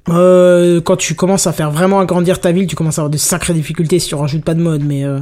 Euh, 0.10 0.82
quand 0.82 0.98
tu 0.98 1.14
commences 1.16 1.48
à 1.48 1.54
faire 1.54 1.72
vraiment 1.72 2.00
agrandir 2.00 2.42
ta 2.42 2.52
ville, 2.52 2.68
tu 2.68 2.76
commences 2.76 2.98
à 2.98 3.02
avoir 3.02 3.10
de 3.12 3.18
sacrées 3.18 3.54
difficultés 3.54 4.00
si 4.00 4.10
tu 4.10 4.16
rajoutes 4.16 4.44
pas 4.44 4.56
de 4.56 4.62
mode, 4.62 4.84
mais 4.84 5.06
euh, 5.06 5.20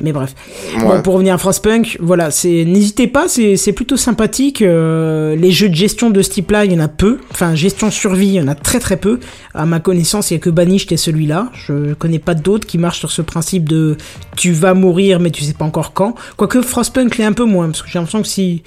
mais 0.00 0.12
bref. 0.12 0.34
Bon, 0.80 1.00
pour 1.02 1.14
revenir 1.14 1.34
à 1.34 1.38
Frostpunk, 1.38 1.96
voilà, 2.00 2.30
c'est 2.30 2.64
n'hésitez 2.64 3.06
pas, 3.06 3.26
c'est 3.28 3.72
plutôt 3.72 3.96
sympathique. 3.96 4.60
euh, 4.62 5.36
les 5.36 5.50
jeux 5.52 5.68
de 5.68 5.74
gestion 5.74 6.10
de 6.10 6.20
ce 6.22 6.30
type-là, 6.30 6.64
il 6.64 6.72
y 6.72 6.76
en 6.76 6.80
a 6.80 6.88
peu. 6.88 7.18
Enfin, 7.30 7.54
gestion 7.54 7.90
survie, 7.90 8.26
il 8.28 8.34
y 8.34 8.40
en 8.40 8.48
a 8.48 8.54
très 8.54 8.80
très 8.80 8.96
peu. 8.96 9.18
À 9.54 9.66
ma 9.66 9.80
connaissance, 9.80 10.30
il 10.30 10.34
y 10.34 10.36
a 10.36 10.40
que 10.40 10.50
Banished 10.50 10.90
et 10.92 10.96
celui-là. 10.96 11.50
Je 11.54 11.94
connais 11.94 12.18
pas 12.18 12.34
d'autres 12.34 12.66
qui 12.66 12.78
marchent 12.78 12.98
sur 12.98 13.10
ce 13.12 13.22
principe 13.22 13.68
de 13.68 13.96
tu 14.36 14.52
vas 14.52 14.74
mourir, 14.74 15.20
mais 15.20 15.30
tu 15.30 15.44
sais 15.44 15.54
pas 15.54 15.64
encore 15.64 15.92
quand. 15.92 16.14
Quoique 16.36 16.60
Frostpunk 16.62 17.16
l'est 17.16 17.24
un 17.24 17.32
peu 17.32 17.44
moins, 17.44 17.66
parce 17.66 17.82
que 17.82 17.88
j'ai 17.88 17.98
l'impression 17.98 18.22
que 18.22 18.28
si 18.28 18.62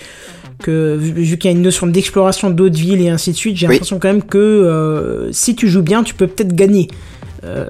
que 0.64 0.96
vu 1.00 1.12
vu 1.12 1.38
qu'il 1.38 1.52
y 1.52 1.54
a 1.54 1.56
une 1.56 1.62
notion 1.62 1.86
d'exploration 1.86 2.50
d'autres 2.50 2.80
villes 2.80 3.00
et 3.02 3.10
ainsi 3.10 3.32
de 3.32 3.36
suite, 3.38 3.58
j'ai 3.58 3.68
Oui. 3.68 3.74
l'impression 3.74 4.00
quand 4.00 4.08
même 4.08 4.24
que 4.24 4.38
euh, 4.40 5.32
si 5.32 5.56
tu 5.56 5.68
joues 5.68 5.84
bien, 5.84 6.02
tu 6.04 6.16
peux 6.16 6.26
peut-être 6.26 6.56
gagner. 6.56 6.88
Euh, 7.44 7.66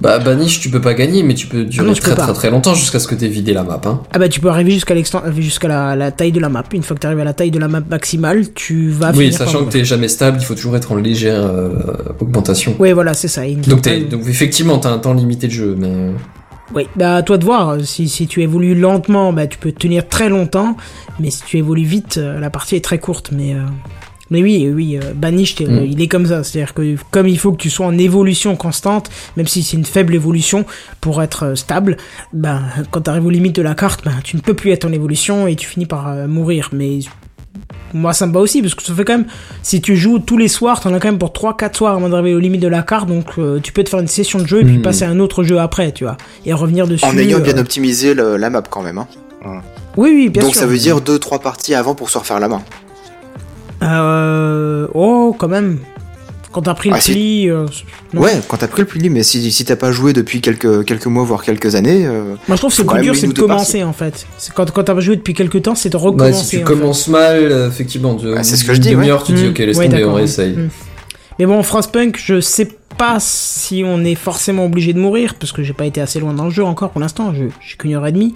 Bah, 0.00 0.18
Banish, 0.18 0.60
tu 0.60 0.70
peux 0.70 0.80
pas 0.80 0.94
gagner, 0.94 1.22
mais 1.22 1.34
tu 1.34 1.46
peux 1.46 1.64
durer 1.64 1.86
non, 1.86 1.92
tu 1.92 2.02
peux 2.02 2.10
très, 2.12 2.22
très 2.22 2.32
très 2.32 2.50
longtemps 2.50 2.74
jusqu'à 2.74 2.98
ce 2.98 3.06
que 3.06 3.14
t'aies 3.14 3.28
vidé 3.28 3.52
la 3.52 3.62
map. 3.62 3.80
Hein. 3.84 4.00
ah 4.12 4.18
bah 4.18 4.28
tu 4.28 4.40
peux 4.40 4.48
arriver 4.48 4.72
jusqu'à 4.72 4.94
jusqu'à 5.36 5.68
la, 5.68 5.96
la 5.96 6.10
taille 6.10 6.32
de 6.32 6.40
la 6.40 6.48
map. 6.48 6.64
Une 6.72 6.82
fois 6.82 6.96
que 6.96 7.00
tu 7.00 7.06
arrives 7.06 7.20
à 7.20 7.24
la 7.24 7.34
taille 7.34 7.50
de 7.50 7.58
la 7.58 7.68
map 7.68 7.80
maximale, 7.88 8.52
tu 8.54 8.88
vas 8.90 9.10
oui, 9.12 9.26
finir 9.26 9.38
sachant 9.38 9.64
que 9.64 9.72
t'es 9.72 9.84
jamais 9.84 10.08
stable, 10.08 10.38
il 10.40 10.44
faut 10.44 10.54
toujours 10.54 10.76
être 10.76 10.92
en 10.92 10.96
légère 10.96 11.44
euh, 11.44 11.74
augmentation. 12.20 12.74
Ouais, 12.78 12.92
voilà, 12.92 13.14
c'est 13.14 13.28
ça. 13.28 13.42
Donc, 13.46 13.82
donc 13.82 14.26
effectivement, 14.26 14.78
t'as 14.78 14.90
un 14.90 14.98
temps 14.98 15.14
limité 15.14 15.46
de 15.48 15.52
jeu, 15.52 15.76
mais... 15.78 16.12
Oui, 16.74 16.86
bah 16.96 17.16
à 17.16 17.22
toi 17.22 17.36
de 17.36 17.44
voir. 17.44 17.76
Si, 17.84 18.08
si 18.08 18.26
tu 18.26 18.42
évolues 18.42 18.74
lentement, 18.74 19.34
bah 19.34 19.46
tu 19.46 19.58
peux 19.58 19.70
tenir 19.70 20.08
très 20.08 20.30
longtemps. 20.30 20.76
Mais 21.20 21.30
si 21.30 21.42
tu 21.44 21.58
évolues 21.58 21.84
vite, 21.84 22.16
euh, 22.16 22.40
la 22.40 22.48
partie 22.48 22.74
est 22.74 22.84
très 22.84 22.98
courte. 22.98 23.30
Mais, 23.32 23.52
euh, 23.54 23.58
mais 24.34 24.42
oui, 24.42 24.70
oui, 24.74 24.98
euh, 25.02 25.12
Banish, 25.14 25.54
t'es- 25.54 25.64
Mm. 25.66 25.86
il 25.90 26.02
est 26.02 26.08
comme 26.08 26.26
ça. 26.26 26.44
C'est-à-dire 26.44 26.74
que 26.74 26.96
comme 27.10 27.26
il 27.28 27.38
faut 27.38 27.52
que 27.52 27.56
tu 27.62 27.70
sois 27.70 27.86
en 27.86 27.96
évolution 27.96 28.56
constante, 28.56 29.08
même 29.36 29.46
si 29.46 29.62
c'est 29.62 29.76
une 29.78 29.84
faible 29.86 30.14
évolution 30.14 30.66
pour 31.00 31.22
être 31.22 31.44
euh, 31.44 31.54
stable, 31.54 31.96
bah 32.32 32.60
quand 32.90 33.00
tu 33.02 33.10
arrives 33.10 33.24
aux 33.24 33.30
limites 33.30 33.56
de 33.56 33.62
la 33.62 33.74
carte, 33.74 34.04
bah 34.04 34.10
tu 34.22 34.36
ne 34.36 34.42
peux 34.42 34.54
plus 34.54 34.72
être 34.72 34.84
en 34.84 34.92
évolution 34.92 35.46
et 35.46 35.56
tu 35.56 35.66
finis 35.66 35.86
par 35.86 36.08
euh, 36.08 36.26
mourir. 36.26 36.68
Mais 36.72 36.98
moi 37.92 38.12
ça 38.12 38.26
me 38.26 38.32
va 38.32 38.40
aussi 38.40 38.60
parce 38.60 38.74
que 38.74 38.82
ça 38.82 38.92
fait 38.92 39.04
quand 39.04 39.16
même 39.18 39.26
si 39.62 39.80
tu 39.80 39.96
joues 39.96 40.18
tous 40.18 40.36
les 40.36 40.48
soirs 40.48 40.80
t'en 40.80 40.92
as 40.92 40.98
quand 40.98 41.06
même 41.08 41.18
pour 41.18 41.30
3-4 41.32 41.76
soirs 41.76 41.94
avant 41.94 42.08
d'arriver 42.08 42.34
aux 42.34 42.40
limites 42.40 42.60
de 42.62 42.66
la 42.68 42.82
carte 42.82 43.08
donc 43.08 43.26
euh, 43.38 43.60
tu 43.62 43.72
peux 43.72 43.84
te 43.84 43.88
faire 43.90 44.00
une 44.00 44.08
session 44.08 44.40
de 44.40 44.46
jeu 44.48 44.62
et 44.62 44.64
puis 44.64 44.78
Mm. 44.78 44.82
passer 44.82 45.04
à 45.04 45.08
un 45.10 45.20
autre 45.20 45.44
jeu 45.44 45.60
après 45.60 45.92
tu 45.92 46.02
vois 46.02 46.16
et 46.44 46.52
revenir 46.52 46.88
dessus 46.88 47.04
En 47.04 47.16
ayant 47.16 47.38
bien 47.38 47.56
euh, 47.56 47.60
optimisé 47.60 48.12
le- 48.14 48.36
la 48.36 48.50
map 48.50 48.62
quand 48.68 48.82
même. 48.82 48.98
Hein. 48.98 49.06
oui 49.96 50.10
oui 50.12 50.28
bien 50.30 50.42
Donc 50.42 50.52
sûr 50.54 50.62
ça 50.62 50.66
veut 50.66 50.76
dire 50.78 51.00
2-3 51.00 51.38
parties 51.40 51.74
avant 51.74 51.94
pour 51.94 52.10
se 52.10 52.18
refaire 52.18 52.40
la 52.40 52.48
main. 52.48 52.62
Euh... 53.84 54.86
oh 54.94 55.34
quand 55.38 55.48
même 55.48 55.78
quand 56.52 56.62
t'as 56.62 56.74
pris 56.74 56.88
le 56.90 56.94
Ah, 56.94 57.00
si. 57.00 57.12
pli 57.12 57.50
euh. 57.50 57.66
Ouais, 58.14 58.30
quand 58.46 58.58
t'as 58.58 58.68
pris 58.68 58.82
le 58.82 58.86
pli, 58.86 59.10
mais 59.10 59.24
si, 59.24 59.50
si 59.50 59.64
t'as 59.64 59.74
pas 59.74 59.90
joué 59.90 60.12
depuis 60.12 60.40
quelques, 60.40 60.84
quelques 60.84 61.06
mois, 61.06 61.24
voire 61.24 61.42
quelques 61.42 61.74
années, 61.74 62.06
euh, 62.06 62.36
moi 62.46 62.54
je 62.56 62.60
trouve 62.60 62.76
que 62.76 62.82
quand 62.82 62.94
plus 62.94 63.02
dur 63.02 63.16
c'est 63.16 63.26
de 63.26 63.32
commencer 63.32 63.82
en 63.82 63.92
fait 63.92 64.24
c'est 64.38 64.54
quand, 64.54 64.70
quand 64.70 64.84
t'as 64.84 65.00
joué 65.00 65.16
depuis 65.16 65.34
quelques 65.34 65.62
temps 65.62 65.74
c'est 65.74 65.88
de 65.88 65.94
Bah, 65.96 66.04
recommencer 66.04 66.44
si 66.44 66.50
tu 66.50 66.56
en 66.62 66.66
fait. 66.66 66.72
commences 66.74 67.08
mal, 67.08 67.36
euh, 67.50 67.68
effectivement, 67.68 68.14
tu, 68.14 68.26
Ah, 68.36 68.44
c'est 68.44 68.56
ce 68.56 68.64
que 68.64 68.72
je 68.72 68.78
dis, 68.80 68.94
ouais. 68.94 69.10
tu 69.26 69.32
dis, 69.32 69.46
Mm. 69.46 69.50
ok, 69.50 69.58
laisse 69.58 69.76
Ouais, 69.78 69.88
tomber, 69.88 70.04
on 70.04 70.14
réessaye. 70.14 70.52
Mm. 70.52 70.68
Mais 71.40 71.46
bon, 71.46 71.60
Frostpunk, 71.64 72.20
je 72.24 72.40
sais 72.40 72.68
pas 72.96 73.16
si 73.18 73.82
on 73.84 74.04
est 74.04 74.14
forcément 74.14 74.66
obligé 74.66 74.92
de 74.92 75.00
mourir, 75.00 75.34
parce 75.34 75.50
que 75.50 75.64
j'ai 75.64 75.72
pas 75.72 75.86
été 75.86 76.00
assez 76.00 76.20
loin 76.20 76.32
dans 76.34 76.44
le 76.44 76.50
jeu 76.52 76.62
encore 76.64 76.90
pour 76.90 77.00
l'instant, 77.00 77.34
je- 77.34 77.46
j'ai 77.68 77.76
qu'une 77.76 77.94
heure 77.94 78.06
et 78.06 78.12
demie. 78.12 78.32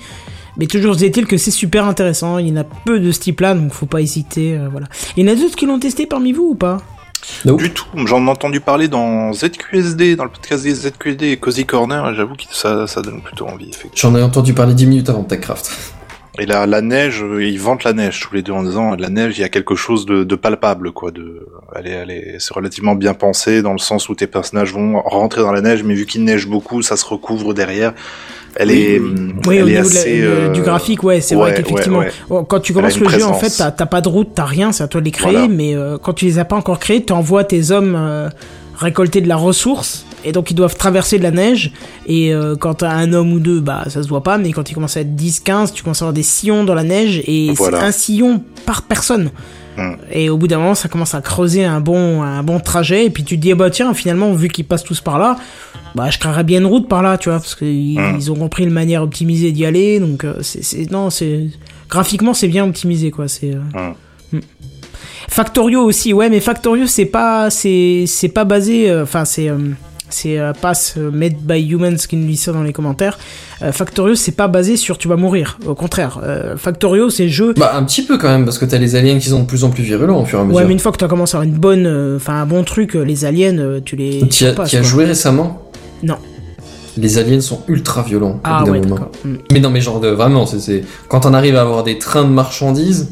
Mais 0.59 0.67
toujours 0.67 1.01
est-il 1.01 1.27
que 1.27 1.37
c'est 1.37 1.53
super 1.53 1.87
intéressant, 1.87 2.39
il 2.39 2.49
y 2.49 2.53
en 2.53 2.57
a 2.57 2.65
peu 2.65 2.99
de 2.99 3.13
ce 3.13 3.21
type-là, 3.21 3.55
donc 3.55 3.73
faut 3.73 3.87
pas 3.87 4.01
hésiter, 4.01 4.57
euh, 4.57 4.69
voilà. 4.69 4.87
Il 5.17 5.25
y 5.25 5.31
en 5.31 5.33
a 5.33 5.37
d'autres 5.37 5.55
qui 5.55 5.67
l'ont 5.67 5.79
testé 5.79 6.05
parmi 6.07 6.33
vous 6.33 6.49
ou 6.51 6.55
pas? 6.57 6.79
Du 7.45 7.71
tout. 7.71 7.87
J'en 8.07 8.27
ai 8.27 8.31
entendu 8.31 8.61
parler 8.61 8.89
dans 8.89 9.33
ZQSD, 9.33 10.17
dans 10.17 10.25
le 10.25 10.31
podcast 10.31 10.65
des 10.65 10.75
ZQSD 10.75 11.31
et 11.31 11.37
Cozy 11.37 11.65
Corner, 11.65 12.09
et 12.11 12.15
j'avoue 12.15 12.35
que 12.35 12.43
ça, 12.51 12.87
ça 12.87 13.03
donne 13.03 13.23
plutôt 13.23 13.47
envie. 13.47 13.71
J'en 13.95 14.15
ai 14.17 14.23
entendu 14.23 14.53
parler 14.53 14.75
10 14.75 14.87
minutes 14.87 15.11
avant 15.11 15.23
TechCraft. 15.23 15.95
Et 16.41 16.47
la, 16.47 16.67
la 16.67 16.81
neige, 16.81 17.23
euh, 17.25 17.45
ils 17.45 17.59
vantent 17.59 17.83
la 17.83 17.93
neige 17.93 18.21
tous 18.21 18.35
les 18.35 18.43
deux 18.43 18.53
en 18.53 18.63
disant 18.63 18.95
la 18.95 19.09
neige, 19.09 19.39
il 19.39 19.41
y 19.41 19.45
a 19.45 19.49
quelque 19.49 19.75
chose 19.75 20.07
de, 20.07 20.23
de 20.23 20.37
palpable, 20.37 20.93
quoi. 20.93 21.11
De, 21.11 21.47
c'est 22.39 22.55
relativement 22.55 22.95
bien 22.95 23.15
pensé 23.15 23.61
dans 23.61 23.73
le 23.73 23.79
sens 23.79 24.09
où 24.09 24.15
tes 24.15 24.29
personnages 24.29 24.73
vont 24.73 25.01
rentrer 25.03 25.43
dans 25.43 25.53
la 25.53 25.61
neige, 25.61 25.83
mais 25.83 25.95
vu 25.95 26.07
qu'il 26.07 26.23
neige 26.23 26.47
beaucoup, 26.47 26.83
ça 26.83 26.97
se 26.97 27.05
recouvre 27.05 27.55
derrière. 27.55 27.93
Elle 28.57 28.71
est, 28.71 28.99
hum, 28.99 29.41
Oui, 29.47 29.57
elle 29.57 29.65
au 29.65 29.69
est 29.69 29.75
la- 29.75 30.27
euh, 30.27 30.49
du 30.53 30.63
graphique, 30.63 31.03
ouais, 31.05 31.21
c'est 31.21 31.35
ouais, 31.37 31.53
vrai 31.53 31.63
qu'effectivement, 31.63 31.99
ouais, 31.99 32.07
ouais. 32.07 32.13
bon, 32.29 32.45
quand 32.45 32.61
tu 32.61 32.73
commences 32.73 32.99
le 32.99 33.09
jeu, 33.09 33.25
en 33.25 33.35
fait, 33.35 33.51
t'as 33.77 33.87
pas 33.87 34.01
de 34.01 34.09
route, 34.09 34.31
t'as 34.35 34.45
rien, 34.47 34.73
c'est 34.73 34.83
à 34.83 34.89
toi 34.89 35.01
de 35.01 35.05
les 35.05 35.11
créer, 35.13 35.33
Voilà. 35.33 35.49
mais 35.49 35.75
euh, 35.75 35.97
quand 36.03 36.13
tu 36.15 36.25
les 36.25 36.39
as 36.39 36.45
pas 36.45 36.57
encore 36.57 36.79
créés, 36.79 37.05
tu 37.05 37.13
envoies 37.13 37.45
tes 37.45 37.71
hommes 37.71 37.95
euh, 37.97 38.29
récolter 38.77 39.21
de 39.21 39.29
la 39.29 39.37
ressource, 39.37 40.05
et 40.25 40.33
donc 40.33 40.51
ils 40.51 40.55
doivent 40.55 40.77
traverser 40.77 41.19
de 41.19 41.23
la 41.23 41.31
neige, 41.31 41.73
et 42.07 42.33
quand 42.61 42.75
t'as 42.75 42.91
un 42.91 43.13
homme 43.13 43.33
ou 43.33 43.39
deux, 43.39 43.61
bah 43.61 43.85
ça 43.89 44.03
se 44.03 44.09
voit 44.09 44.23
pas, 44.23 44.39
mais 44.39 44.51
quand 44.53 44.71
ils 44.71 44.75
commencent 44.75 44.97
à 44.97 45.01
être 45.03 45.15
10, 45.15 45.41
15, 45.41 45.73
tu 45.73 45.83
commences 45.83 46.03
à 46.03 46.07
avoir 46.07 46.13
des 46.15 46.23
sillons 46.23 46.65
dans 46.65 46.75
la 46.75 46.85
neige, 46.85 47.23
et 47.27 47.53
Voilà. 47.55 47.81
c'est 47.81 47.85
un 47.87 47.93
sillon 47.93 48.43
par 48.67 48.83
personne. 48.83 49.31
Hmm. 49.79 49.95
Et 50.11 50.29
au 50.29 50.37
bout 50.37 50.49
d'un 50.49 50.59
moment, 50.59 50.75
ça 50.75 50.89
commence 50.89 51.15
à 51.15 51.21
creuser 51.21 51.65
un 51.65 51.81
bon, 51.81 52.23
un 52.23 52.43
bon 52.43 52.59
trajet, 52.59 53.07
et 53.07 53.11
puis 53.11 53.23
tu 53.23 53.37
te 53.37 53.41
dis, 53.41 53.53
ah 53.53 53.55
bah 53.55 53.71
tiens, 53.71 53.95
finalement, 53.95 54.33
vu 54.33 54.49
qu'ils 54.49 54.65
passent 54.65 54.83
tous 54.83 55.01
par 55.01 55.19
là, 55.19 55.37
bah 55.95 56.11
je 56.11 56.19
créerais 56.19 56.43
bien 56.43 56.59
une 56.59 56.67
route 56.67 56.89
par 56.89 57.03
là, 57.03 57.17
tu 57.17 57.29
vois, 57.29 57.39
parce 57.39 57.55
qu'ils 57.55 57.95
ils 57.95 58.33
ont 58.33 58.35
compris 58.35 58.65
une 58.65 58.71
manière 58.71 59.03
optimisée 59.03 59.53
d'y 59.53 59.65
aller, 59.65 60.01
donc 60.01 60.25
euh, 60.25 60.39
c'est, 60.43 60.91
non, 60.91 61.11
c'est, 61.11 61.47
graphiquement, 61.89 62.35
c'est 62.35 62.49
bien 62.49 62.65
optimisé, 62.65 63.13
quoi, 63.13 63.29
c'est, 63.29 63.55
euh, 63.55 63.93
hmm. 64.33 64.41
Factorio 65.29 65.83
aussi, 65.83 66.13
ouais, 66.13 66.29
mais 66.29 66.41
Factorio, 66.41 66.87
c'est 66.87 67.07
pas, 67.07 67.49
c'est, 67.51 68.05
c'est 68.07 68.31
pas 68.31 68.45
basé, 68.45 68.91
euh, 68.91 69.05
enfin, 69.05 69.25
c'est, 69.25 69.49
c'est 70.11 70.39
euh, 70.39 70.53
Made 71.13 71.37
by 71.37 71.61
Humans 71.69 71.97
qui 71.97 72.17
nous 72.17 72.27
dit 72.27 72.37
ça 72.37 72.53
dans 72.53 72.63
les 72.63 72.73
commentaires. 72.73 73.19
Euh, 73.63 73.73
Factorio, 73.73 74.15
c'est 74.15 74.33
pas 74.33 74.49
basé 74.49 74.77
sur 74.77 74.99
tu 74.99 75.09
vas 75.09 75.17
mourir. 75.17 75.59
Au 75.67 75.75
contraire, 75.75 76.21
euh, 76.23 76.57
Factorio, 76.57 77.11
c'est 77.11 77.29
jeu. 77.29 77.55
Bah, 77.57 77.73
un 77.75 77.85
petit 77.85 78.03
peu 78.03 78.19
quand 78.19 78.29
même, 78.29 78.45
parce 78.45 78.59
que 78.59 78.65
t'as 78.65 78.79
les 78.79 78.95
aliens 78.95 79.19
qui 79.19 79.29
sont 79.29 79.41
de 79.41 79.47
plus 79.47 79.65
en 79.65 79.71
plus 79.71 79.83
virulents 79.83 80.21
au 80.21 80.25
fur 80.25 80.39
et 80.39 80.43
à 80.43 80.45
mesure. 80.45 80.57
Ouais, 80.59 80.65
mais 80.65 80.73
une 80.73 80.79
fois 80.79 80.93
que 80.93 80.99
tu 80.99 81.05
as 81.05 81.09
commencé 81.09 81.37
à 81.37 81.41
avoir 81.41 81.53
une 81.53 81.59
bonne, 81.59 81.87
euh, 81.87 82.17
enfin 82.17 82.35
un 82.35 82.47
bon 82.47 82.63
truc, 82.65 82.95
les 82.95 83.25
aliens, 83.25 83.81
tu 83.85 83.97
les. 83.97 84.27
Tu 84.29 84.47
as, 84.47 84.83
joué 84.83 85.05
récemment 85.05 85.71
Non. 86.03 86.17
Les 86.97 87.19
aliens 87.19 87.41
sont 87.41 87.63
ultra 87.69 88.03
violents. 88.03 88.41
Ah 88.43 88.63
au 88.63 88.67
bout 88.67 88.81
d'un 88.81 88.91
ouais. 88.91 88.99
Hmm. 89.25 89.37
Mais 89.53 89.61
non, 89.61 89.71
mais 89.71 89.81
genre 89.81 90.01
de 90.01 90.09
vraiment, 90.09 90.47
c'est 90.47 90.59
c'est 90.59 90.83
quand 91.09 91.27
on 91.27 91.35
arrive 91.35 91.57
à 91.57 91.63
avoir 91.63 91.85
des 91.85 91.99
trains 91.99 92.25
de 92.25 92.31
marchandises, 92.31 93.09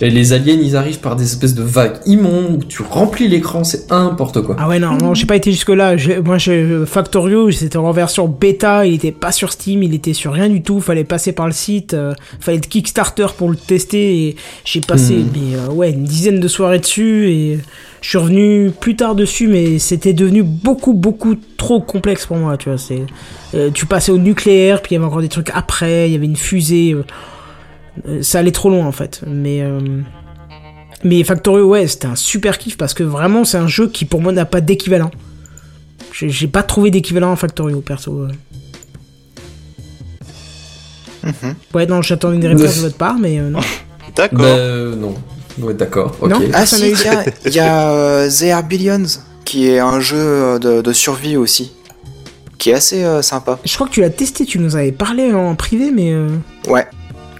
et 0.00 0.10
les 0.10 0.32
aliens 0.32 0.58
ils 0.60 0.76
arrivent 0.76 1.00
par 1.00 1.16
des 1.16 1.24
espèces 1.24 1.54
de 1.54 1.62
vagues 1.62 1.98
immondes 2.06 2.62
où 2.62 2.64
tu 2.64 2.82
remplis 2.82 3.28
l'écran, 3.28 3.64
c'est 3.64 3.90
n'importe 3.90 4.42
quoi. 4.42 4.56
Ah 4.58 4.68
ouais, 4.68 4.78
non, 4.78 4.96
non, 4.98 5.14
j'ai 5.14 5.26
pas 5.26 5.36
été 5.36 5.50
jusque-là. 5.50 5.96
Moi, 6.24 6.38
j'ai 6.38 6.66
Factorio, 6.86 7.50
c'était 7.50 7.76
en 7.76 7.90
version 7.92 8.28
bêta, 8.28 8.86
il 8.86 8.94
était 8.94 9.12
pas 9.12 9.32
sur 9.32 9.52
Steam, 9.52 9.82
il 9.82 9.94
était 9.94 10.12
sur 10.12 10.32
rien 10.32 10.48
du 10.48 10.62
tout, 10.62 10.80
fallait 10.80 11.04
passer 11.04 11.32
par 11.32 11.46
le 11.46 11.52
site, 11.52 11.94
euh, 11.94 12.12
fallait 12.40 12.58
être 12.58 12.68
Kickstarter 12.68 13.26
pour 13.36 13.50
le 13.50 13.56
tester, 13.56 14.28
et 14.28 14.36
j'ai 14.64 14.80
passé, 14.80 15.14
Hmm. 15.16 15.28
mais, 15.34 15.56
euh, 15.56 15.72
ouais, 15.72 15.90
une 15.90 16.04
dizaine 16.04 16.40
de 16.40 16.48
soirées 16.48 16.78
dessus, 16.78 17.30
et 17.30 17.58
je 18.00 18.08
suis 18.08 18.18
revenu 18.18 18.70
plus 18.70 18.94
tard 18.96 19.14
dessus, 19.14 19.48
mais 19.48 19.78
c'était 19.78 20.12
devenu 20.12 20.42
beaucoup, 20.42 20.92
beaucoup 20.92 21.34
trop 21.56 21.80
complexe 21.80 22.26
pour 22.26 22.36
moi, 22.36 22.56
tu 22.56 22.68
vois, 22.68 22.78
c'est, 22.78 23.02
euh, 23.54 23.70
tu 23.72 23.86
passais 23.86 24.12
au 24.12 24.18
nucléaire, 24.18 24.80
puis 24.82 24.92
il 24.92 24.94
y 24.94 24.96
avait 24.98 25.06
encore 25.06 25.22
des 25.22 25.28
trucs 25.28 25.50
après, 25.54 26.08
il 26.08 26.12
y 26.12 26.16
avait 26.16 26.26
une 26.26 26.36
fusée, 26.36 26.92
euh, 26.92 26.98
euh, 26.98 27.02
ça 28.22 28.38
allait 28.40 28.52
trop 28.52 28.70
loin, 28.70 28.86
en 28.86 28.92
fait, 28.92 29.20
mais, 29.26 29.60
euh, 29.62 29.80
mais 31.04 31.22
Factorio, 31.24 31.66
ouais, 31.68 31.86
c'était 31.86 32.06
un 32.06 32.16
super 32.16 32.58
kiff 32.58 32.76
parce 32.76 32.94
que 32.94 33.02
vraiment, 33.04 33.44
c'est 33.44 33.58
un 33.58 33.68
jeu 33.68 33.88
qui 33.88 34.04
pour 34.04 34.20
moi 34.20 34.32
n'a 34.32 34.44
pas 34.44 34.60
d'équivalent. 34.60 35.10
J'ai 36.12 36.28
j'ai 36.30 36.48
pas 36.48 36.62
trouvé 36.62 36.90
d'équivalent 36.90 37.32
à 37.32 37.36
Factorio, 37.36 37.80
perso. 37.80 38.12
euh. 38.22 38.28
Mhm. 41.24 41.54
Ouais, 41.74 41.86
non, 41.86 42.02
j'attendais 42.02 42.36
une 42.36 42.46
réponse 42.46 42.76
de 42.76 42.80
votre 42.82 42.96
part, 42.96 43.18
mais 43.18 43.38
euh, 43.38 43.50
non. 43.50 43.60
D'accord. 44.16 44.38
Bah, 44.38 44.44
euh, 44.46 44.96
non. 44.96 45.14
Ouais, 45.58 45.74
d'accord. 45.74 46.16
Ok. 46.20 46.30
Non? 46.30 46.40
Ah 46.52 46.64
si, 46.64 46.94
il 47.44 47.52
y 47.52 47.58
a 47.58 47.90
euh, 47.90 48.30
The 48.30 48.42
Air 48.42 48.62
Billions, 48.62 49.02
qui 49.44 49.68
est 49.68 49.80
un 49.80 49.98
jeu 50.00 50.58
de, 50.60 50.80
de 50.82 50.92
survie 50.92 51.36
aussi, 51.36 51.72
qui 52.58 52.70
est 52.70 52.74
assez 52.74 53.02
euh, 53.04 53.22
sympa. 53.22 53.58
Je 53.64 53.74
crois 53.74 53.88
que 53.88 53.92
tu 53.92 54.00
l'as 54.00 54.10
testé, 54.10 54.44
tu 54.44 54.58
nous 54.60 54.76
avais 54.76 54.92
parlé 54.92 55.32
en 55.32 55.54
privé, 55.56 55.90
mais. 55.90 56.12
euh, 56.12 56.28
Ouais. 56.68 56.86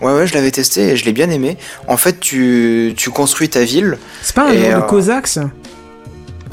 Ouais, 0.01 0.13
ouais, 0.13 0.27
je 0.27 0.35
l'avais 0.35 0.51
testé 0.51 0.91
et 0.91 0.97
je 0.97 1.05
l'ai 1.05 1.13
bien 1.13 1.29
aimé. 1.31 1.57
En 1.87 1.97
fait, 1.97 2.21
tu, 2.21 2.95
tu 2.97 3.11
construis 3.11 3.49
ta 3.49 3.65
ville. 3.65 3.99
C'est 4.23 4.35
pas 4.35 4.49
un 4.49 4.53
Et, 4.53 4.71
genre 4.71 4.79
euh, 4.79 4.81
de 4.83 4.87
Cossacks 4.87 5.39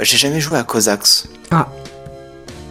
J'ai 0.01 0.17
jamais 0.17 0.39
joué 0.39 0.57
à 0.57 0.63
Cossacks. 0.63 1.26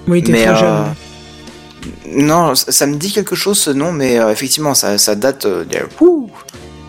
Oui, 0.06 0.22
t'es 0.22 0.32
mais, 0.32 0.44
trop 0.44 0.52
euh, 0.54 0.84
jeune. 0.84 2.26
Non, 2.26 2.54
ça, 2.54 2.72
ça 2.72 2.86
me 2.86 2.96
dit 2.96 3.12
quelque 3.12 3.34
chose 3.34 3.58
ce 3.58 3.70
nom, 3.70 3.92
mais 3.92 4.18
euh, 4.18 4.30
effectivement, 4.30 4.74
ça, 4.74 4.98
ça 4.98 5.14
date 5.14 5.46
euh, 5.46 5.64
Ouh 6.00 6.30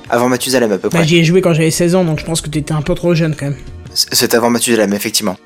avant 0.10 0.30
Mathusalem 0.30 0.72
à 0.72 0.78
peu 0.78 0.90
Bah, 0.90 1.00
près. 1.00 1.08
j'y 1.08 1.18
ai 1.18 1.24
joué 1.24 1.42
quand 1.42 1.54
j'avais 1.54 1.72
16 1.72 1.96
ans, 1.96 2.04
donc 2.04 2.20
je 2.20 2.26
pense 2.26 2.42
que 2.42 2.50
t'étais 2.50 2.74
un 2.74 2.82
peu 2.82 2.94
trop 2.94 3.16
jeune 3.16 3.36
quand 3.36 3.46
même. 3.46 3.58
C'est 3.94 4.34
avant 4.34 4.50
Mathusalem, 4.50 4.94
effectivement. 4.94 5.38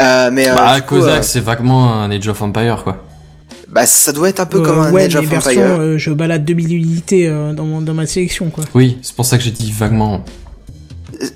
Euh, 0.00 0.30
mais 0.32 0.48
euh, 0.48 0.54
Bah, 0.54 0.76
euh, 0.92 1.22
c'est 1.22 1.40
vaguement 1.40 1.92
un 1.92 2.10
Age 2.10 2.28
of 2.28 2.40
Empire, 2.42 2.82
quoi. 2.84 3.04
Bah, 3.68 3.86
ça 3.86 4.12
doit 4.12 4.28
être 4.28 4.40
un 4.40 4.46
peu 4.46 4.58
Euh, 4.60 4.64
comme 4.64 4.78
un 4.78 4.92
ouais, 4.92 5.04
Age 5.04 5.16
of 5.16 5.24
version, 5.26 5.50
Empire. 5.62 5.80
euh, 5.80 5.98
je 5.98 6.10
balade 6.10 6.44
2000 6.44 6.72
unités 6.74 7.26
euh, 7.28 7.52
dans, 7.52 7.64
mon- 7.64 7.82
dans 7.82 7.94
ma 7.94 8.06
sélection, 8.06 8.50
quoi. 8.50 8.64
Oui, 8.74 8.98
c'est 9.02 9.14
pour 9.14 9.24
ça 9.24 9.36
que 9.38 9.44
j'ai 9.44 9.50
dit 9.50 9.72
vaguement. 9.72 10.24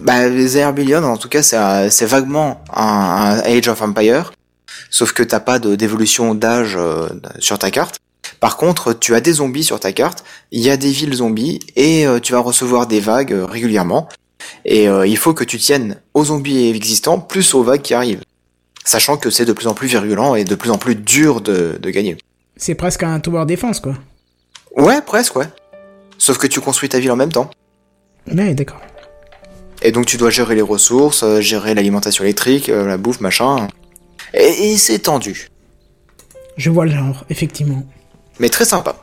Bah, 0.00 0.28
les 0.28 0.58
Air 0.58 0.72
Billion, 0.74 1.02
en 1.04 1.16
tout 1.16 1.28
cas, 1.28 1.42
c'est 1.42 2.06
vaguement 2.06 2.62
un, 2.74 2.82
un 2.82 3.38
Age 3.40 3.68
of 3.68 3.80
Empire, 3.82 4.32
sauf 4.90 5.12
que 5.12 5.22
t'as 5.22 5.40
pas 5.40 5.58
de- 5.58 5.74
d'évolution 5.74 6.34
d'âge 6.34 6.74
euh, 6.76 7.08
sur 7.38 7.58
ta 7.58 7.70
carte. 7.70 7.96
Par 8.40 8.56
contre, 8.56 8.92
tu 8.92 9.14
as 9.14 9.20
des 9.20 9.34
zombies 9.34 9.64
sur 9.64 9.80
ta 9.80 9.92
carte, 9.92 10.24
il 10.50 10.60
y 10.60 10.70
a 10.70 10.76
des 10.76 10.90
villes 10.90 11.14
zombies, 11.14 11.60
et 11.76 12.06
euh, 12.06 12.20
tu 12.20 12.32
vas 12.32 12.38
recevoir 12.40 12.86
des 12.86 13.00
vagues 13.00 13.32
euh, 13.32 13.44
régulièrement. 13.46 14.08
Et 14.64 14.88
euh, 14.88 15.06
il 15.06 15.16
faut 15.16 15.34
que 15.34 15.44
tu 15.44 15.58
tiennes 15.58 15.96
aux 16.14 16.24
zombies 16.26 16.68
existants, 16.68 17.18
plus 17.18 17.54
aux 17.54 17.62
vagues 17.62 17.82
qui 17.82 17.94
arrivent. 17.94 18.22
Sachant 18.84 19.16
que 19.16 19.30
c'est 19.30 19.44
de 19.44 19.52
plus 19.52 19.66
en 19.66 19.74
plus 19.74 19.88
virulent 19.88 20.34
et 20.34 20.44
de 20.44 20.54
plus 20.54 20.70
en 20.70 20.78
plus 20.78 20.94
dur 20.96 21.40
de, 21.40 21.78
de 21.80 21.90
gagner. 21.90 22.16
C'est 22.56 22.74
presque 22.74 23.02
un 23.02 23.20
tower 23.20 23.44
defense, 23.46 23.80
quoi. 23.80 23.94
Ouais, 24.76 25.00
presque, 25.02 25.36
ouais. 25.36 25.46
Sauf 26.18 26.38
que 26.38 26.46
tu 26.46 26.60
construis 26.60 26.88
ta 26.88 26.98
ville 26.98 27.10
en 27.10 27.16
même 27.16 27.32
temps. 27.32 27.50
Ouais, 28.32 28.54
d'accord. 28.54 28.80
Et 29.82 29.92
donc 29.92 30.06
tu 30.06 30.16
dois 30.18 30.30
gérer 30.30 30.54
les 30.54 30.62
ressources, 30.62 31.22
euh, 31.22 31.40
gérer 31.40 31.74
l'alimentation 31.74 32.24
électrique, 32.24 32.68
euh, 32.68 32.86
la 32.86 32.98
bouffe, 32.98 33.20
machin. 33.20 33.68
Et, 34.34 34.72
et 34.72 34.76
c'est 34.76 34.98
tendu. 34.98 35.48
Je 36.56 36.68
vois 36.68 36.84
le 36.84 36.92
genre, 36.92 37.24
effectivement. 37.30 37.82
Mais 38.38 38.50
très 38.50 38.66
sympa. 38.66 38.96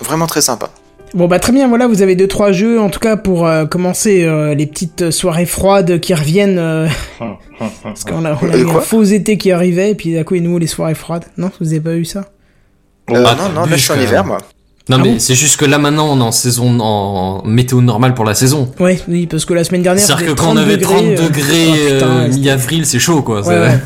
Vraiment 0.00 0.26
très 0.26 0.40
sympa. 0.40 0.70
Bon 1.12 1.26
bah 1.26 1.40
très 1.40 1.52
bien, 1.52 1.66
voilà, 1.66 1.88
vous 1.88 2.02
avez 2.02 2.14
deux 2.14 2.28
trois 2.28 2.52
jeux 2.52 2.78
en 2.80 2.88
tout 2.88 3.00
cas 3.00 3.16
pour 3.16 3.44
euh, 3.46 3.66
commencer 3.66 4.22
euh, 4.22 4.54
les 4.54 4.66
petites 4.66 5.10
soirées 5.10 5.46
froides 5.46 5.98
qui 5.98 6.14
reviennent. 6.14 6.58
euh, 6.58 6.86
parce 7.82 8.04
qu'on 8.04 8.24
a, 8.24 8.38
on 8.40 8.48
a 8.48 8.56
eu 8.56 8.68
un 8.68 8.80
faux 8.80 9.02
été 9.02 9.36
qui 9.36 9.50
arrivait 9.50 9.90
et 9.90 9.94
puis 9.96 10.14
d'un 10.14 10.22
coup 10.22 10.36
et 10.36 10.40
nous 10.40 10.56
les 10.58 10.68
soirées 10.68 10.94
froides. 10.94 11.24
Non, 11.36 11.50
vous 11.60 11.68
avez 11.72 11.80
pas 11.80 11.94
eu 11.96 12.04
ça? 12.04 12.26
Euh, 13.10 13.22
bah, 13.24 13.34
non, 13.36 13.48
non, 13.48 13.62
là 13.66 13.76
je 13.76 13.82
suis 13.82 13.92
en 13.92 14.00
hiver, 14.00 14.24
moi. 14.24 14.38
Non 14.90 14.96
Ah 14.98 15.02
mais 15.04 15.12
bon 15.12 15.18
c'est 15.18 15.34
juste 15.34 15.58
que 15.58 15.64
là 15.64 15.78
maintenant 15.78 16.08
on 16.12 16.18
est 16.18 16.22
en 16.22 16.32
saison 16.32 16.78
en 16.80 17.42
météo 17.46 17.80
normale 17.80 18.14
pour 18.14 18.24
la 18.24 18.34
saison. 18.34 18.70
Ouais, 18.80 19.00
oui, 19.08 19.26
parce 19.26 19.44
que 19.44 19.54
la 19.54 19.64
semaine 19.64 19.82
dernière. 19.82 20.04
C'est-à-dire 20.04 20.26
que 20.26 20.32
quand 20.32 20.50
on 20.50 20.54
30 20.54 20.58
avait 20.58 20.78
30 20.78 21.04
euh, 21.04 21.16
degrés 21.28 21.68
oh, 21.68 21.94
putain, 21.94 22.06
euh, 22.06 22.18
ouais, 22.22 22.26
c'était- 22.32 22.40
mi-avril, 22.40 22.86
c'est 22.86 22.98
chaud 22.98 23.22
quoi. 23.22 23.46
Ouais, 23.46 23.58
ouais, 23.58 23.78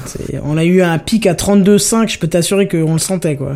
on 0.44 0.56
a 0.56 0.64
eu 0.64 0.82
un 0.82 0.98
pic 0.98 1.26
à 1.26 1.34
32,5, 1.34 2.08
je 2.08 2.18
peux 2.18 2.26
t'assurer 2.28 2.68
qu'on 2.68 2.94
le 2.94 2.98
sentait 2.98 3.36
quoi. 3.36 3.52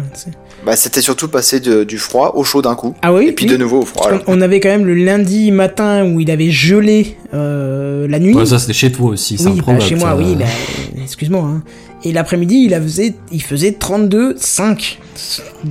Bah, 0.67 0.77
c'était 0.77 1.01
surtout 1.01 1.29
passer 1.29 1.61
de- 1.61 1.85
du 1.85 1.99
froid 1.99 2.33
au 2.35 2.45
chaud 2.45 2.61
d'un 2.63 2.75
coup. 2.75 2.95
Ah 3.01 3.13
oui 3.13 3.29
Et 3.29 3.33
puis 3.33 3.47
oui. 3.47 3.53
de 3.53 3.57
nouveau 3.57 3.81
au 3.83 3.85
froid. 3.87 4.11
On 4.27 4.41
avait 4.41 4.61
quand 4.61 4.69
même 4.69 4.85
le 4.85 4.95
lundi 4.95 5.51
matin 5.53 6.05
où 6.05 6.21
il 6.21 6.31
avait 6.31 6.51
gelé 6.51 7.17
euh, 7.33 8.07
la 8.09 8.19
nuit. 8.19 8.35
Ouais, 8.35 8.45
ça 8.45 8.59
c'était 8.59 8.73
chez 8.73 8.93
toi 8.93 9.11
aussi, 9.11 9.39
c'est 9.39 9.49
oui, 9.49 9.63
bah, 9.67 9.79
chez 9.81 9.95
moi, 9.95 10.11
ça. 10.11 10.17
oui, 10.17 10.35
bah, 10.37 10.45
euh, 10.47 11.03
excuse-moi. 11.03 11.43
Hein. 11.43 11.63
Et 12.05 12.13
l'après-midi, 12.13 12.65
il, 12.67 12.75
a 12.75 12.81
faisait, 12.81 13.15
il 13.33 13.43
faisait 13.43 13.71
32,5. 13.73 14.99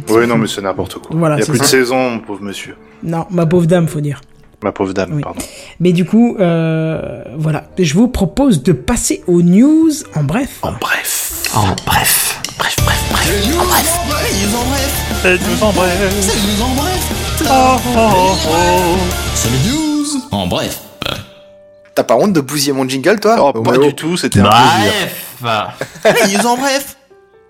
Oui, 0.10 0.28
non, 0.28 0.38
mais 0.38 0.48
c'est 0.48 0.62
n'importe 0.62 0.96
quoi. 0.96 1.16
Voilà, 1.18 1.36
Il 1.36 1.40
y 1.40 1.42
a 1.42 1.46
c'est 1.46 1.52
plus 1.52 1.60
de 1.60 1.64
ça. 1.64 1.70
saison, 1.72 2.10
mon 2.12 2.20
pauvre 2.20 2.42
monsieur. 2.42 2.76
Non, 3.04 3.26
ma 3.30 3.46
pauvre 3.46 3.66
dame, 3.66 3.88
faut 3.88 4.02
dire. 4.02 4.22
Ma 4.64 4.72
pauvre 4.72 4.92
dame, 4.94 5.12
Oui. 5.14 5.22
pardon. 5.22 5.40
Mais 5.80 5.94
du 5.94 6.04
coup, 6.04 6.36
euh, 6.40 7.24
voilà. 7.38 7.70
Je 7.78 7.94
vous 7.94 8.08
propose 8.08 8.64
de 8.64 8.72
passer 8.74 9.24
aux 9.28 9.42
news 9.42 9.92
en 10.16 10.24
bref. 10.24 10.60
En 10.64 10.72
bref. 10.74 11.52
Oh, 11.56 11.60
bref. 11.86 12.42
Bref, 12.58 12.76
bref, 12.84 13.04
bref. 13.12 13.44
Les 13.44 13.50
news 13.54 13.60
en 13.60 13.66
bref, 13.66 14.00
les 14.34 14.48
news 14.48 14.56
en 14.56 14.66
bref, 14.66 15.26
Et 15.26 15.38
nous 15.38 15.64
en 15.64 15.72
bref. 15.72 16.14
c'est 16.22 16.36
les 16.36 16.42
news 16.42 16.64
en 16.64 16.76
bref, 16.76 17.14
Oh, 17.50 17.78
oh, 17.96 18.36
oh. 18.50 18.98
c'est 19.36 19.50
les 19.52 19.70
news 19.70 20.06
en 20.32 20.48
bref. 20.48 20.82
T'as 21.98 22.04
pas 22.04 22.16
honte 22.16 22.32
de 22.32 22.42
bousiller 22.42 22.74
mon 22.74 22.88
jingle, 22.88 23.20
toi 23.20 23.52
Oh, 23.56 23.60
pas 23.64 23.76
du 23.76 23.92
tout, 23.96 24.18
c'était 24.18 24.40
un 24.40 24.44
plaisir. 24.44 24.94
Bref. 25.42 26.28
Les 26.30 26.38
news 26.38 26.46
en 26.46 26.56
bref. 26.56 26.96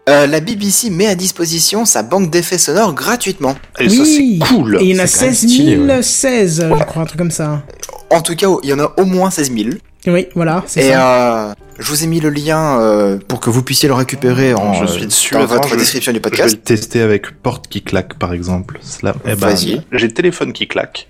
Euh, 0.07 0.25
la 0.25 0.39
BBC 0.39 0.89
met 0.89 1.07
à 1.07 1.15
disposition 1.15 1.83
sa 1.83 2.01
banque 2.01 2.29
d'effets 2.31 2.57
sonores 2.57 2.93
gratuitement. 2.93 3.55
Et 3.77 3.89
ça, 3.89 4.05
c'est 4.05 4.39
cool. 4.47 4.77
Et 4.79 4.85
il 4.85 4.95
y 4.95 4.99
en 5.01 5.03
a 5.03 5.07
C'est 5.07 5.19
quand 5.19 5.25
même 5.25 5.33
16 5.35 5.49
stylé, 5.49 5.77
ouais. 5.77 6.01
016, 6.01 6.65
je 6.69 6.83
crois, 6.85 7.01
un 7.01 7.05
truc 7.05 7.17
comme 7.17 7.29
ça. 7.31 7.61
En 8.09 8.21
tout 8.21 8.37
cas, 8.37 8.47
il 8.63 8.69
y 8.69 8.73
en 8.73 8.79
a 8.79 8.93
au 8.95 9.03
moins 9.03 9.29
16 9.29 9.51
000. 9.53 9.69
Oui, 10.07 10.27
voilà, 10.33 10.63
c'est 10.65 10.79
Et 10.85 10.91
ça. 10.93 11.49
euh, 11.49 11.53
je 11.77 11.89
vous 11.89 12.05
ai 12.05 12.07
mis 12.07 12.21
le 12.21 12.29
lien 12.29 12.79
euh, 12.79 13.17
pour 13.27 13.41
que 13.41 13.49
vous 13.49 13.63
puissiez 13.63 13.89
le 13.89 13.95
récupérer 13.95 14.53
en, 14.53 14.75
Je 14.75 14.85
suis 14.85 15.07
dessus, 15.07 15.33
dans 15.33 15.45
votre 15.45 15.67
je- 15.67 15.75
description 15.75 16.13
du 16.13 16.19
Je 16.19 16.23
vais 16.23 16.29
podcast. 16.29 16.55
le 16.55 16.61
tester 16.61 17.01
avec 17.01 17.41
porte 17.43 17.67
qui 17.67 17.81
claque, 17.81 18.13
par 18.17 18.31
exemple. 18.31 18.79
Cela, 18.81 19.13
eh 19.25 19.35
ben, 19.35 19.49
Vas-y. 19.49 19.81
J'ai 19.91 20.07
le 20.07 20.13
téléphone 20.13 20.53
qui 20.53 20.69
claque. 20.69 21.09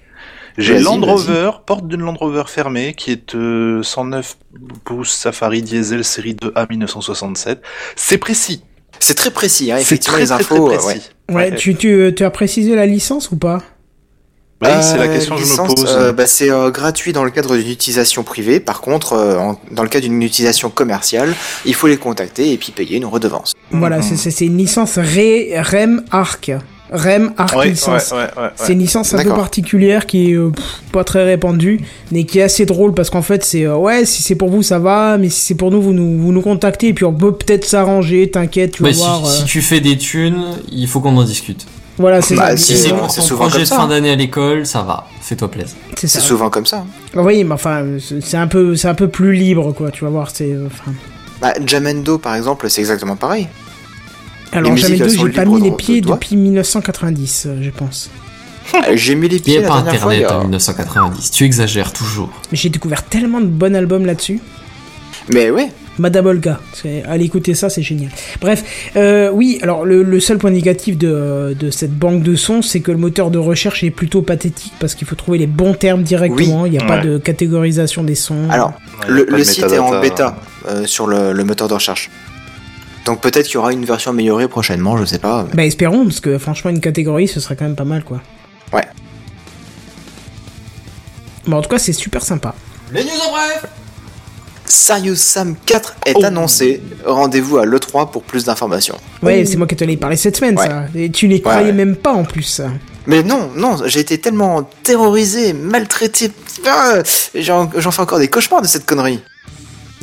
J'ai 0.58 0.80
Land. 0.80 1.02
Rover, 1.02 1.52
porte 1.66 1.88
d'une 1.88 2.02
Land 2.02 2.16
Rover 2.16 2.44
fermée, 2.48 2.94
qui 2.96 3.12
est 3.12 3.36
euh, 3.36 3.84
109 3.84 4.38
pouces 4.84 5.14
Safari 5.14 5.62
Diesel 5.62 6.04
série 6.04 6.34
2A 6.34 6.68
1967. 6.70 7.62
C'est 7.96 8.18
précis. 8.18 8.64
C'est 9.00 9.14
très 9.14 9.30
précis, 9.32 9.72
hein, 9.72 9.76
C'est 9.78 9.82
effectivement, 9.84 10.14
très, 10.16 10.22
les 10.24 10.28
très, 10.30 10.44
très 10.44 10.56
infos. 10.56 10.72
euh, 10.72 10.78
précis. 10.78 11.02
ouais. 11.30 11.36
Ouais, 11.36 11.56
tu, 11.56 11.76
tu, 11.76 12.12
tu 12.16 12.24
as 12.26 12.30
précisé 12.32 12.76
la 12.76 12.86
licence 12.88 13.30
ou 13.32 13.36
pas? 13.38 13.62
Oui, 14.64 14.70
c'est 14.82 14.98
la 14.98 15.04
Euh, 15.04 15.14
question 15.14 15.36
que 15.36 15.44
je 15.44 15.52
me 15.54 15.68
pose. 15.68 15.86
euh, 15.96 16.12
bah, 16.14 16.26
c'est 16.26 16.50
euh, 16.50 16.72
gratuit 16.72 17.14
dans 17.14 17.24
le 17.24 17.30
cadre 17.30 17.56
d'une 17.56 17.70
utilisation 17.70 18.24
privée. 18.24 18.60
Par 18.60 18.82
contre, 18.82 19.14
euh, 19.14 19.38
en- 19.38 19.60
dans 19.72 19.84
le 19.84 19.90
cas 19.90 20.00
d'une 20.00 20.20
utilisation 20.24 20.72
commerciale, 20.72 21.36
il 21.66 21.76
faut 21.76 21.86
les 21.86 21.98
contacter 21.98 22.52
et 22.52 22.58
puis 22.58 22.72
payer 22.72 22.98
une 22.98 23.06
redevance. 23.06 23.54
Voilà, 23.70 24.02
c'est- 24.02 24.16
c'est 24.16 24.32
c'est 24.32 24.48
une 24.48 24.58
licence 24.58 24.98
Re- 24.98 25.62
REM 25.62 26.04
Arc. 26.10 26.50
REM 26.92 27.34
Arc 27.38 27.52
Ouais, 27.54 27.60
ouais, 27.60 27.70
licence. 27.70 28.12
ouais, 28.12 28.18
ouais, 28.18 28.44
ouais. 28.44 28.50
C'est 28.56 28.74
une 28.74 28.80
licence 28.80 29.14
un 29.14 29.22
peu 29.24 29.30
particulière 29.30 30.06
qui 30.06 30.32
est 30.32 30.36
euh, 30.36 30.52
pff, 30.52 30.82
pas 30.94 31.04
très 31.04 31.24
répandue, 31.26 31.82
mais 32.12 32.24
qui 32.24 32.40
est 32.40 32.44
assez 32.44 32.66
drôle 32.66 32.94
parce 32.94 33.10
qu'en 33.10 33.22
fait 33.22 33.44
c'est 33.44 33.66
euh, 33.66 33.76
ouais 33.76 34.06
si 34.06 34.24
c'est 34.24 34.36
pour 34.36 34.50
vous 34.50 34.64
ça 34.64 34.80
va, 34.80 35.18
mais 35.18 35.30
si 35.30 35.42
c'est 35.42 35.56
pour 35.56 35.70
nous 35.72 35.82
vous 35.82 35.92
nous 35.94 36.18
vous 36.22 36.32
nous 36.32 36.42
contactez 36.42 36.88
et 36.90 36.94
puis 36.94 37.04
on 37.06 37.14
peut 37.14 37.34
peut-être 37.34 37.66
s'arranger, 37.66 38.30
t'inquiète, 38.32 38.72
tu 38.74 38.84
vas 38.84 38.94
si, 38.94 39.00
voir. 39.00 39.26
euh, 39.26 39.30
si 39.30 39.44
tu 39.46 39.62
fais 39.62 39.80
des 39.82 39.98
thunes, 39.98 40.42
il 40.72 40.88
faut 40.88 41.02
qu'on 41.02 41.16
en 41.18 41.24
discute. 41.24 41.66
Voilà 42.00 42.22
c'est 42.22 42.36
Bah, 42.36 42.52
ça. 42.52 42.58
si 42.58 42.78
c'est 42.78 42.92
euh, 42.92 42.96
pour 42.96 43.10
c'est 43.12 43.22
ton 43.22 43.28
souvent 43.28 43.48
projet 43.48 43.62
de 43.64 43.66
fin 43.66 43.88
d'année 43.88 44.12
à 44.12 44.16
l'école, 44.16 44.66
ça 44.66 44.84
va. 44.84 45.08
Fais-toi 45.22 45.50
plaisir. 45.50 45.76
C'est 45.98 46.08
ça. 46.08 46.20
C'est 46.20 46.26
souvent 46.28 46.50
comme 46.50 46.66
ça. 46.68 46.86
hein. 47.16 47.22
Oui, 47.24 47.44
mais 47.44 47.54
enfin 47.54 47.84
c'est 48.22 48.38
un 48.38 48.48
peu 48.48 48.76
c'est 48.76 48.88
un 48.88 48.94
peu 48.96 49.08
plus 49.08 49.34
libre 49.34 49.74
quoi, 49.74 49.92
tu 49.92 50.04
vas 50.06 50.10
voir 50.12 50.30
c'est. 50.34 50.52
euh, 50.54 50.68
Bah, 51.42 51.54
Jamendo, 51.66 52.18
par 52.18 52.36
exemple, 52.36 52.70
c'est 52.70 52.82
exactement 52.82 53.16
pareil. 53.16 53.48
Alors 54.52 54.76
jamais 54.78 54.98
deux, 54.98 55.10
j'ai 55.10 55.30
pas 55.30 55.46
mis 55.46 55.62
les 55.62 55.72
pieds 55.72 56.02
de 56.02 56.08
depuis 56.08 56.36
1990, 56.36 57.46
euh, 57.48 57.58
je 57.62 57.70
pense. 57.70 58.10
Euh, 58.76 58.96
J'ai 58.96 59.16
mis 59.16 59.30
les 59.30 59.38
Il 59.38 59.40
n'y 59.40 59.44
pieds 59.44 59.58
a 59.64 59.68
pas 59.68 59.82
fois. 59.84 59.92
internet 60.12 60.26
a- 60.30 60.38
en 60.40 60.42
1990. 60.42 61.32
Tu 61.32 61.46
exagères 61.46 61.94
toujours. 61.94 62.30
Mais 62.52 62.58
j'ai 62.58 62.70
découvert 62.70 63.04
tellement 63.04 63.40
de 63.40 63.46
bons 63.46 63.74
albums 63.76 64.06
là-dessus. 64.06 64.42
Mais 65.30 65.50
ouais, 65.52 65.70
Madame 66.00 66.26
Olga, 66.28 66.60
allez 67.08 67.26
écouter 67.26 67.54
ça, 67.54 67.70
c'est 67.70 67.82
génial. 67.82 68.12
Bref, 68.40 68.64
euh, 68.96 69.30
oui, 69.34 69.58
alors 69.62 69.86
le, 69.86 70.04
le 70.04 70.20
seul 70.20 70.38
point 70.38 70.52
négatif 70.52 70.98
de, 70.98 71.56
de 71.60 71.72
cette 71.72 71.94
banque 71.98 72.24
de 72.24 72.36
sons, 72.36 72.62
c'est 72.62 72.82
que 72.82 72.92
le 72.92 72.98
moteur 72.98 73.32
de 73.32 73.38
recherche 73.38 73.84
est 73.84 73.90
plutôt 73.90 74.22
pathétique 74.22 74.74
parce 74.80 74.96
qu'il 74.96 75.08
faut 75.08 75.16
trouver 75.16 75.38
les 75.38 75.48
bons 75.48 75.74
termes 75.74 76.04
directement. 76.04 76.66
Il 76.66 76.72
n'y 76.74 76.78
a 76.80 76.86
pas 76.86 77.00
de 77.00 77.18
catégorisation 77.18 78.04
des 78.04 78.16
sons. 78.16 78.48
alors, 78.50 78.74
Ouais, 79.10 79.24
le, 79.28 79.44
site 79.44 79.64
est 79.66 79.80
en 79.80 80.00
bêta 80.00 80.38
euh, 80.70 80.86
sur 80.86 81.08
le, 81.08 81.32
le 81.34 81.44
moteur 81.44 81.68
de 81.68 81.74
recherche. 81.74 82.10
Donc 83.08 83.22
peut-être 83.22 83.46
qu'il 83.46 83.56
y 83.56 83.58
aura 83.58 83.72
une 83.74 83.86
version 83.86 84.12
améliorée 84.12 84.48
prochainement, 84.50 84.98
je 84.98 85.06
sais 85.06 85.18
pas. 85.18 85.48
Bah 85.54 85.66
espérons, 85.66 86.04
parce 86.04 86.20
que 86.20 86.38
franchement 86.38 86.70
une 86.70 86.82
catégorie, 86.82 87.28
ce 87.28 87.40
serait 87.40 87.56
quand 87.56 87.64
même 87.66 87.76
pas 87.76 87.86
mal, 87.86 88.04
quoi. 88.04 88.22
Ouais. 88.74 88.86
Bon, 91.48 91.58
en 91.58 91.62
tout 91.62 91.70
cas, 91.70 91.80
c'est 91.80 91.94
super 91.94 92.22
sympa. 92.22 92.54
Les 92.92 93.04
news 93.04 93.10
en 93.28 93.32
bref 93.32 93.66
Serious 94.66 95.16
Sam 95.16 95.56
4 95.66 95.96
est 96.06 96.14
Oh. 96.18 96.26
annoncé. 96.26 96.82
Rendez-vous 97.06 97.58
à 97.58 97.66
l'E3 97.66 98.12
pour 98.12 98.24
plus 98.24 98.44
d'informations. 98.44 98.98
Ouais, 99.24 99.46
c'est 99.46 99.56
moi 99.56 99.66
qui 99.66 99.78
t'en 99.78 99.88
ai 99.88 99.96
parlé 99.96 100.18
cette 100.18 100.36
semaine, 100.36 100.58
Ouais. 100.60 100.68
ça. 100.68 100.86
Et 100.94 101.10
tu 101.10 101.28
les 101.28 101.40
croyais 101.42 101.68
ouais. 101.68 101.72
même 101.74 101.96
pas 101.96 102.12
en 102.12 102.26
plus. 102.26 102.44
ça. 102.44 102.68
Mais 103.06 103.24
non, 103.24 103.50
non, 103.56 103.78
j'ai 103.86 104.02
été 104.02 104.18
tellement 104.20 104.70
terrorisé, 104.84 105.54
maltraité. 105.54 106.30
Ah, 106.68 106.96
J'en 107.34 107.70
j'en 107.78 107.92
fais 107.92 108.02
encore 108.02 108.20
des 108.20 108.28
cauchemars 108.28 108.62
de 108.62 108.68
cette 108.68 108.86
connerie. 108.86 109.22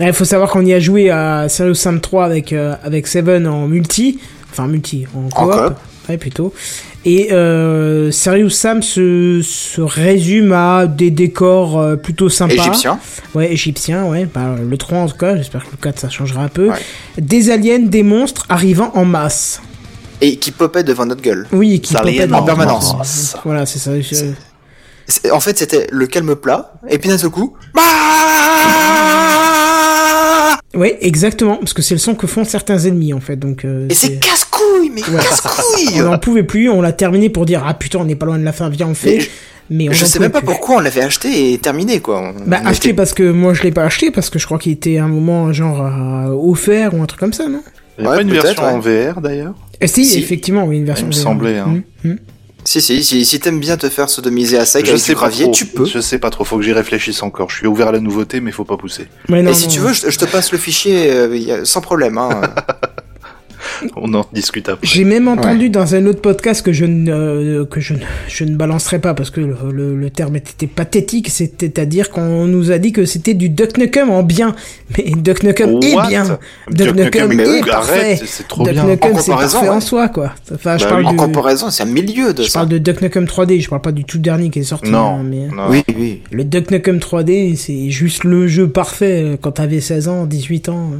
Il 0.00 0.12
faut 0.12 0.24
savoir 0.24 0.50
qu'on 0.50 0.64
y 0.66 0.72
a 0.74 0.80
joué 0.80 1.10
à 1.10 1.48
Serious 1.48 1.74
Sam 1.74 2.00
3 2.00 2.24
avec, 2.24 2.52
euh, 2.52 2.74
avec 2.82 3.06
Seven 3.06 3.46
en 3.46 3.66
multi. 3.68 4.18
Enfin, 4.50 4.66
multi, 4.66 5.06
en 5.14 5.26
En 5.26 5.46
coop. 5.46 5.52
coop. 5.68 5.74
Ouais, 6.08 6.18
plutôt. 6.18 6.52
Et 7.06 7.32
euh, 7.32 8.10
Serious 8.10 8.50
Sam 8.50 8.82
se, 8.82 9.40
se 9.42 9.80
résume 9.80 10.52
à 10.52 10.86
des 10.86 11.10
décors 11.10 11.78
euh, 11.80 11.96
plutôt 11.96 12.28
sympas. 12.28 12.54
Égyptien. 12.54 12.98
Ouais, 13.34 13.52
égyptiens, 13.52 14.04
ouais. 14.04 14.26
Bah, 14.32 14.56
le 14.62 14.76
3 14.76 14.98
en 14.98 15.06
tout 15.08 15.16
cas, 15.16 15.36
j'espère 15.36 15.64
que 15.64 15.70
le 15.70 15.76
4 15.76 15.98
ça 16.00 16.08
changera 16.10 16.42
un 16.42 16.48
peu. 16.48 16.68
Ouais. 16.70 16.76
Des 17.18 17.50
aliens, 17.50 17.78
des 17.80 18.02
monstres 18.02 18.46
arrivant 18.48 18.90
en 18.94 19.04
masse. 19.04 19.62
Et 20.20 20.36
qui 20.36 20.50
popait 20.50 20.84
devant 20.84 21.06
notre 21.06 21.22
gueule. 21.22 21.46
Oui, 21.52 21.74
et 21.74 21.78
qui 21.80 21.94
popaient 21.94 22.32
en 22.32 22.42
permanence. 22.42 23.36
Voilà, 23.44 23.64
c'est 23.66 23.78
ça. 23.78 23.92
je- 24.00 25.30
En 25.30 25.40
fait, 25.40 25.58
c'était 25.58 25.86
le 25.90 26.06
calme 26.06 26.34
plat, 26.36 26.72
et 26.88 26.98
puis 26.98 27.08
d'un 27.10 27.18
seul 27.18 27.30
coup. 27.30 27.54
Ouais, 30.74 30.98
exactement, 31.00 31.56
parce 31.56 31.72
que 31.72 31.82
c'est 31.82 31.94
le 31.94 31.98
son 32.00 32.14
que 32.14 32.26
font 32.26 32.44
certains 32.44 32.78
ennemis 32.78 33.12
en 33.12 33.20
fait. 33.20 33.36
Donc, 33.36 33.64
euh, 33.64 33.86
Et 33.88 33.94
c'est 33.94 34.18
casse-couille, 34.18 34.90
mais 34.94 35.02
casse-couille 35.02 36.00
On 36.02 36.10
n'en 36.10 36.18
pouvait 36.18 36.42
plus, 36.42 36.68
on 36.68 36.80
l'a 36.80 36.92
terminé 36.92 37.28
pour 37.30 37.46
dire 37.46 37.62
ah 37.66 37.74
putain 37.74 37.98
on 38.00 38.04
n'est 38.04 38.16
pas 38.16 38.26
loin 38.26 38.38
de 38.38 38.44
la 38.44 38.52
fin, 38.52 38.68
viens 38.68 38.86
on 38.86 38.90
le 38.90 38.94
fait. 38.94 39.14
Mais 39.16 39.20
je- 39.20 39.28
Mais 39.70 39.88
on 39.88 39.92
Je 39.92 40.04
sais 40.04 40.18
même 40.18 40.30
pas 40.30 40.40
plus. 40.40 40.46
pourquoi 40.48 40.76
on 40.76 40.80
l'avait 40.80 41.00
acheté 41.00 41.54
et 41.54 41.58
terminé, 41.58 41.98
quoi. 42.00 42.20
On- 42.20 42.48
Bah 42.48 42.58
on 42.62 42.66
acheté 42.66 42.88
était- 42.88 42.96
parce 42.96 43.14
que 43.14 43.30
moi 43.30 43.54
je 43.54 43.62
l'ai 43.62 43.70
pas 43.70 43.84
acheté 43.84 44.10
parce 44.10 44.28
que 44.28 44.38
je 44.38 44.44
crois 44.44 44.58
qu'il 44.58 44.72
était 44.72 44.98
à 44.98 45.04
un 45.04 45.08
moment 45.08 45.52
genre 45.54 45.80
euh, 45.80 46.28
offert 46.50 46.92
ou 46.94 47.02
un 47.02 47.06
truc 47.06 47.18
comme 47.20 47.32
ça 47.32 47.48
non? 47.48 47.62
Il 47.98 48.04
y 48.04 48.06
a 48.06 48.10
Ouais, 48.10 48.16
pas 48.16 48.22
une 48.22 48.30
version 48.32 48.62
ouais. 48.62 48.68
en 48.70 48.80
VR 48.80 49.20
d'ailleurs? 49.22 49.54
Eh, 49.80 49.86
si, 49.86 50.04
Si. 50.04 50.18
effectivement 50.18 50.64
oui 50.64 50.76
une 50.78 50.84
version. 50.84 51.06
Il 51.06 51.10
me 51.10 51.14
VR. 51.14 51.22
semblait, 51.22 51.58
hein. 51.58 51.64
Hum, 52.04 52.10
hum. 52.10 52.18
Si, 52.66 52.80
si, 52.80 53.04
si, 53.04 53.24
si 53.26 53.40
t'aimes 53.40 53.60
bien 53.60 53.76
te 53.76 53.88
faire 53.90 54.08
sodomiser 54.08 54.56
à 54.58 54.64
sec 54.64 54.86
Je 54.86 54.92
avec 54.92 55.02
sais 55.02 55.12
du 55.12 55.14
pas 55.16 55.20
gravier, 55.20 55.44
trop. 55.44 55.52
tu 55.52 55.66
peux. 55.66 55.84
Je 55.84 56.00
sais 56.00 56.18
pas 56.18 56.30
trop. 56.30 56.44
Faut 56.44 56.56
que 56.56 56.62
j'y 56.62 56.72
réfléchisse 56.72 57.22
encore. 57.22 57.50
Je 57.50 57.56
suis 57.56 57.66
ouvert 57.66 57.88
à 57.88 57.92
la 57.92 58.00
nouveauté, 58.00 58.40
mais 58.40 58.52
faut 58.52 58.64
pas 58.64 58.76
pousser. 58.78 59.06
Ouais, 59.28 59.42
non, 59.42 59.50
et 59.50 59.54
si 59.54 59.66
non, 59.66 59.72
tu 59.72 59.80
non. 59.80 59.86
veux, 59.88 59.92
je, 59.92 60.08
je 60.10 60.18
te 60.18 60.24
passe 60.24 60.50
le 60.50 60.56
fichier 60.58 61.10
euh, 61.12 61.36
y 61.36 61.52
a- 61.52 61.64
sans 61.66 61.80
problème. 61.82 62.16
Hein. 62.18 62.40
On 63.96 64.12
en 64.14 64.24
discute 64.32 64.68
après. 64.68 64.86
J'ai 64.86 65.04
même 65.04 65.28
entendu 65.28 65.70
dans 65.70 65.94
un 65.94 66.06
autre 66.06 66.20
podcast 66.20 66.62
que 66.64 66.72
je 66.72 66.84
ne 66.84 67.10
euh, 67.12 67.64
que 67.64 67.80
je 67.80 67.94
ne, 67.94 67.98
je 68.28 68.44
ne 68.44 68.54
balancerai 68.56 68.98
pas 68.98 69.14
parce 69.14 69.30
que 69.30 69.40
le, 69.40 69.56
le, 69.72 69.96
le 69.96 70.10
terme 70.10 70.36
était 70.36 70.66
pathétique, 70.66 71.28
c'est-à-dire 71.28 72.10
qu'on 72.10 72.46
nous 72.46 72.70
a 72.70 72.78
dit 72.78 72.92
que 72.92 73.04
c'était 73.04 73.34
du 73.34 73.48
Duck 73.48 73.78
Nukem 73.78 74.10
en 74.10 74.22
bien, 74.22 74.54
mais 74.96 75.10
Duck 75.16 75.42
Nukem 75.42 75.78
est 75.82 75.94
What? 75.94 76.08
bien. 76.08 76.24
Duck 76.70 76.86
Duck 76.88 76.96
Nukem, 76.96 77.28
Nukem 77.28 77.36
mais 77.36 77.44
est 77.44 77.48
oui, 77.62 77.68
parfait. 77.68 78.00
Arrête, 78.00 78.22
c'est- 78.26 78.48
trop 78.48 78.64
Duck 78.64 78.72
bien. 78.74 78.84
Nukem 78.84 79.12
En 79.14 79.18
c'est 79.20 79.30
parfait 79.32 79.68
en 79.68 79.80
soi 79.80 80.08
quoi. 80.08 80.32
Enfin, 80.52 80.76
je 80.78 80.84
Bah 80.84 80.90
parle 80.90 81.02
oui. 81.02 81.06
en 81.08 81.10
du 81.12 81.16
comparaison, 81.16 81.70
c'est 81.70 81.82
un 81.82 81.86
milieu 81.86 82.32
de 82.34 82.42
je 82.42 82.48
ça. 82.48 82.60
parle 82.60 82.68
de 82.68 82.78
Duck 82.78 83.00
Nukem 83.02 83.24
3D, 83.24 83.60
je 83.60 83.68
parle 83.68 83.82
pas 83.82 83.92
du 83.92 84.04
tout 84.04 84.18
dernier 84.18 84.50
qui 84.50 84.60
est 84.60 84.62
sorti. 84.64 84.90
Non, 84.90 85.18
hein, 85.20 85.22
mais 85.24 85.46
non. 85.48 85.64
Oui, 85.70 85.82
oui. 85.96 86.22
le 86.30 86.44
Duck 86.44 86.70
Nukem 86.70 86.98
3D, 86.98 87.56
c'est 87.56 87.90
juste 87.90 88.24
le 88.24 88.46
jeu 88.46 88.68
parfait 88.68 89.22
euh, 89.22 89.36
quand 89.40 89.52
t'avais 89.52 89.80
16 89.80 90.08
ans, 90.08 90.26
18 90.26 90.68
ans. 90.68 90.90
euh. 90.94 90.96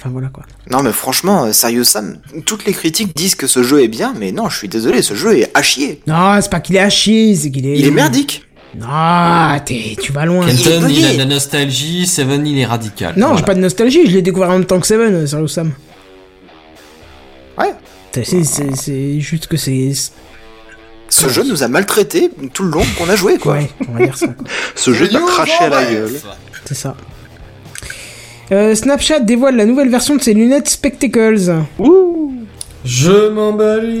Enfin 0.00 0.10
voilà 0.10 0.28
quoi. 0.28 0.44
Non 0.70 0.82
mais 0.84 0.92
franchement, 0.92 1.44
euh, 1.46 1.52
Serious 1.52 1.82
Sam, 1.84 2.18
toutes 2.46 2.64
les 2.66 2.72
critiques 2.72 3.16
disent 3.16 3.34
que 3.34 3.48
ce 3.48 3.64
jeu 3.64 3.82
est 3.82 3.88
bien, 3.88 4.14
mais 4.16 4.30
non, 4.30 4.48
je 4.48 4.56
suis 4.56 4.68
désolé, 4.68 5.02
ce 5.02 5.14
jeu 5.14 5.36
est 5.38 5.50
à 5.54 5.62
chier. 5.62 6.00
Non, 6.06 6.38
c'est 6.40 6.50
pas 6.50 6.60
qu'il 6.60 6.76
est 6.76 6.80
à 6.80 6.88
chier, 6.90 7.34
c'est 7.34 7.50
qu'il 7.50 7.66
est. 7.66 7.76
Il 7.78 7.84
est 7.86 7.90
merdique. 7.90 8.44
Non, 8.78 9.58
t'es- 9.64 9.96
tu 10.00 10.12
vas 10.12 10.24
loin. 10.26 10.46
Kenton, 10.46 10.86
il 10.88 11.04
a 11.04 11.12
de 11.14 11.18
la 11.18 11.24
nostalgie, 11.24 12.06
Seven, 12.06 12.46
il 12.46 12.58
est 12.58 12.66
radical. 12.66 13.14
Non, 13.16 13.28
Voilà. 13.28 13.38
j'ai 13.38 13.44
pas 13.44 13.54
de 13.54 13.60
nostalgie, 13.60 14.06
je 14.06 14.12
l'ai 14.12 14.22
découvert 14.22 14.50
en 14.50 14.52
même 14.52 14.66
temps 14.66 14.78
que 14.78 14.86
Seven, 14.86 15.12
euh, 15.14 15.26
Serious 15.26 15.48
Sam. 15.48 15.72
Ouais. 17.58 17.72
C'est- 18.24 19.20
juste 19.20 19.46
que 19.46 19.56
c'est. 19.56 19.92
Ce 21.08 21.28
jeu 21.28 21.42
nous 21.44 21.62
a 21.62 21.68
maltraités 21.68 22.30
tout 22.52 22.64
le 22.64 22.70
long 22.70 22.84
qu'on 22.98 23.08
a 23.08 23.16
joué, 23.16 23.38
quoi. 23.38 23.54
Ouais, 23.54 23.70
on 23.88 23.92
va 23.94 24.04
dire 24.04 24.16
ça. 24.16 24.26
quoi. 24.28 24.46
Ce 24.76 24.92
jeu 24.92 25.08
t'a 25.08 25.20
craché 25.20 25.64
à 25.64 25.68
la 25.70 25.84
gueule. 25.90 26.12
C'est 26.66 26.74
ça. 26.74 26.94
Euh, 28.50 28.74
Snapchat 28.74 29.20
dévoile 29.20 29.56
la 29.56 29.66
nouvelle 29.66 29.90
version 29.90 30.16
de 30.16 30.22
ses 30.22 30.32
lunettes 30.34 30.68
Spectacles. 30.68 31.52
Je 32.84 33.28
m'emballe. 33.30 33.92